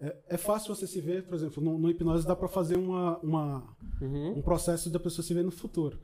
é, 0.00 0.16
é 0.30 0.36
fácil 0.36 0.74
você 0.74 0.86
se 0.86 1.00
ver, 1.00 1.24
por 1.24 1.34
exemplo, 1.34 1.62
no, 1.62 1.78
no 1.78 1.90
hipnose 1.90 2.26
dá 2.26 2.36
para 2.36 2.48
fazer 2.48 2.76
uma, 2.78 3.18
uma, 3.18 3.76
Uhum. 4.00 4.38
um 4.38 4.42
processo 4.42 4.88
da 4.90 5.00
pessoa 5.00 5.24
se 5.24 5.34
ver 5.34 5.42
no 5.44 5.50
futuro. 5.50 5.98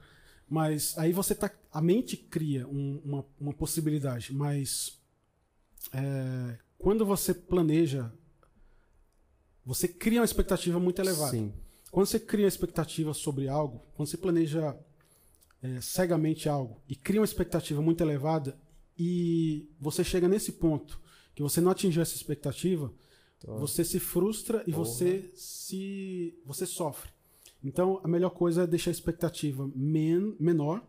Mas 0.48 0.96
aí 0.98 1.12
você 1.12 1.34
tá. 1.34 1.50
A 1.72 1.80
mente 1.80 2.16
cria 2.16 2.66
um- 2.68 3.00
uma, 3.04 3.24
uma 3.40 3.52
possibilidade, 3.54 4.34
mas 4.34 4.98
é, 5.92 6.58
quando 6.78 7.06
você 7.06 7.32
planeja, 7.32 8.12
você 9.64 9.88
cria 9.88 10.20
uma 10.20 10.24
expectativa 10.24 10.78
muito 10.78 11.00
elevada. 11.00 11.30
Sim. 11.30 11.52
Quando 11.90 12.06
você 12.06 12.18
cria 12.20 12.44
uma 12.44 12.48
expectativa 12.48 13.14
sobre 13.14 13.48
algo, 13.48 13.80
quando 13.94 14.08
você 14.08 14.16
planeja 14.16 14.76
é, 15.62 15.80
cegamente 15.80 16.48
algo 16.48 16.80
e 16.88 16.94
cria 16.94 17.20
uma 17.20 17.24
expectativa 17.24 17.80
muito 17.80 18.02
elevada 18.02 18.58
e 18.98 19.70
você 19.80 20.04
chega 20.04 20.28
nesse 20.28 20.52
ponto 20.52 21.00
que 21.34 21.42
você 21.42 21.60
não 21.60 21.70
atingiu 21.70 22.02
essa 22.02 22.14
expectativa, 22.14 22.92
Tô- 23.44 23.58
você 23.58 23.84
se 23.84 24.00
frustra 24.00 24.62
e 24.66 24.72
Porra. 24.72 24.84
você 24.84 25.30
se 25.34 26.38
você 26.44 26.66
sofre. 26.66 27.10
Então, 27.62 28.00
a 28.02 28.08
melhor 28.08 28.30
coisa 28.30 28.62
é 28.62 28.66
deixar 28.66 28.90
a 28.90 28.92
expectativa 28.92 29.70
men 29.74 30.36
menor 30.38 30.86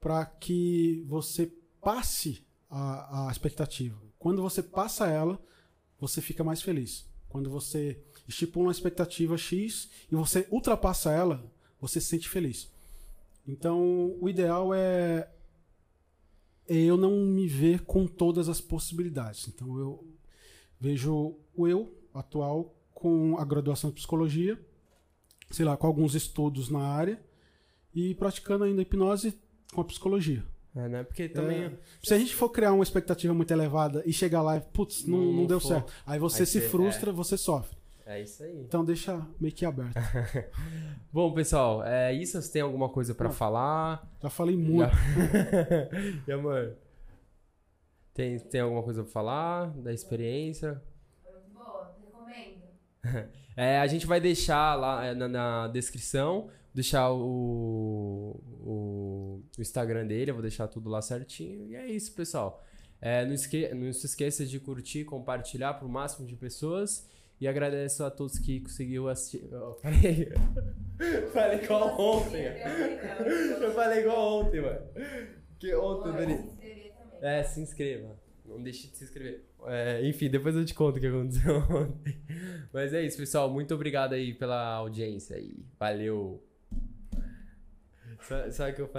para 0.00 0.24
que 0.24 1.04
você 1.06 1.52
passe 1.82 2.44
a, 2.70 3.28
a 3.28 3.32
expectativa. 3.32 3.96
Quando 4.18 4.40
você 4.42 4.62
passa 4.62 5.06
ela, 5.06 5.40
você 6.00 6.20
fica 6.22 6.42
mais 6.42 6.62
feliz. 6.62 7.06
Quando 7.28 7.50
você 7.50 8.00
estipula 8.26 8.66
uma 8.66 8.72
expectativa 8.72 9.36
X 9.36 9.90
e 10.10 10.14
você 10.16 10.46
ultrapassa 10.50 11.12
ela, 11.12 11.44
você 11.80 12.00
se 12.00 12.06
sente 12.06 12.28
feliz. 12.28 12.70
Então, 13.46 14.16
o 14.20 14.28
ideal 14.28 14.72
é, 14.74 15.28
é 16.68 16.76
eu 16.76 16.96
não 16.96 17.26
me 17.26 17.46
ver 17.46 17.84
com 17.84 18.06
todas 18.06 18.48
as 18.48 18.60
possibilidades. 18.60 19.46
Então, 19.48 19.78
eu 19.78 20.04
vejo 20.80 21.34
o 21.54 21.66
eu 21.68 21.92
atual 22.14 22.74
com 22.94 23.36
a 23.38 23.44
graduação 23.44 23.90
de 23.90 23.96
psicologia, 23.96 24.58
sei 25.50 25.64
lá, 25.64 25.76
com 25.76 25.86
alguns 25.86 26.14
estudos 26.14 26.68
na 26.70 26.80
área 26.80 27.20
e 27.94 28.14
praticando 28.14 28.64
ainda 28.64 28.82
hipnose 28.82 29.38
com 29.74 29.80
a 29.80 29.84
psicologia. 29.84 30.44
É, 30.74 30.88
né? 30.88 31.04
Porque 31.04 31.28
também. 31.28 31.64
É, 31.64 31.72
se 32.02 32.12
a 32.12 32.18
gente 32.18 32.34
for 32.34 32.50
criar 32.50 32.72
uma 32.72 32.82
expectativa 32.82 33.32
muito 33.32 33.50
elevada 33.50 34.02
e 34.04 34.12
chegar 34.12 34.42
lá 34.42 34.56
e, 34.58 34.60
putz, 34.60 35.06
não, 35.06 35.18
Não- 35.18 35.32
não, 35.32 35.46
deu 35.46 35.58
for. 35.58 35.68
certo. 35.68 35.92
Aí 36.04 36.18
você 36.18 36.42
Aí 36.42 36.46
se 36.46 36.60
frustra, 36.60 37.10
você 37.12 37.36
sofre. 37.38 37.76
É 38.04 38.22
isso 38.22 38.42
aí. 38.44 38.60
Então 38.60 38.84
deixa 38.84 39.26
meio 39.40 39.52
que 39.54 39.64
aberto. 39.64 39.94
Bom, 41.12 41.32
pessoal, 41.32 41.82
é 41.82 42.12
isso. 42.14 42.40
Você 42.40 42.52
tem 42.52 42.62
alguma 42.62 42.88
coisa 42.88 43.14
pra 43.14 43.28
Não. 43.28 43.34
falar? 43.34 44.06
Já 44.22 44.28
falei 44.30 44.56
muito. 44.56 44.92
e 46.28 46.32
amor? 46.32 46.76
Tem, 48.16 48.38
tem 48.38 48.62
alguma 48.62 48.82
coisa 48.82 49.02
pra 49.02 49.12
falar 49.12 49.66
da 49.76 49.92
experiência? 49.92 50.80
Foi 51.22 51.32
muito 51.32 51.52
boa, 51.52 51.94
recomendo. 52.02 52.62
É, 53.58 53.78
a 53.78 53.86
gente 53.86 54.06
vai 54.06 54.20
deixar 54.20 54.74
lá 54.74 55.06
é, 55.06 55.14
na, 55.14 55.26
na 55.26 55.68
descrição, 55.68 56.50
deixar 56.74 57.10
o, 57.10 58.38
o, 58.60 59.42
o 59.56 59.62
Instagram 59.62 60.06
dele, 60.06 60.30
eu 60.30 60.34
vou 60.34 60.42
deixar 60.42 60.68
tudo 60.68 60.90
lá 60.90 61.00
certinho. 61.00 61.66
E 61.66 61.74
é 61.74 61.86
isso, 61.86 62.12
pessoal. 62.14 62.62
É, 63.00 63.24
não, 63.24 63.32
esque, 63.32 63.74
não 63.74 63.90
se 63.94 64.04
esqueça 64.04 64.44
de 64.44 64.60
curtir, 64.60 65.04
compartilhar 65.04 65.72
para 65.72 65.86
o 65.86 65.88
máximo 65.88 66.26
de 66.26 66.36
pessoas. 66.36 67.08
E 67.40 67.48
agradeço 67.48 68.04
a 68.04 68.10
todos 68.10 68.38
que 68.38 68.60
conseguiu 68.60 69.08
assistir. 69.08 69.48
Oh, 69.54 69.74
falei, 69.80 70.32
falei 71.32 71.64
igual 71.64 71.98
ontem. 71.98 72.44
Eu 73.58 73.72
falei 73.72 74.00
igual 74.00 74.40
ontem, 74.40 74.60
mano. 74.60 74.80
Que 75.58 75.74
ontem, 75.74 76.12
Dani. 76.12 76.95
É, 77.20 77.42
se 77.42 77.60
inscreva. 77.60 78.16
Não 78.44 78.62
deixe 78.62 78.88
de 78.88 78.96
se 78.96 79.04
inscrever. 79.04 79.44
É, 79.66 80.06
enfim, 80.08 80.30
depois 80.30 80.54
eu 80.54 80.64
te 80.64 80.72
conto 80.72 80.98
o 80.98 81.00
que 81.00 81.06
aconteceu 81.06 81.56
ontem. 81.70 82.16
Mas 82.72 82.94
é 82.94 83.02
isso, 83.02 83.16
pessoal. 83.16 83.50
Muito 83.50 83.74
obrigado 83.74 84.12
aí 84.12 84.32
pela 84.34 84.74
audiência 84.74 85.36
aí. 85.36 85.64
Valeu. 85.78 86.42
Sabe 88.50 88.72
o 88.72 88.74
que 88.74 88.82
eu 88.82 88.88
falei? 88.88 88.94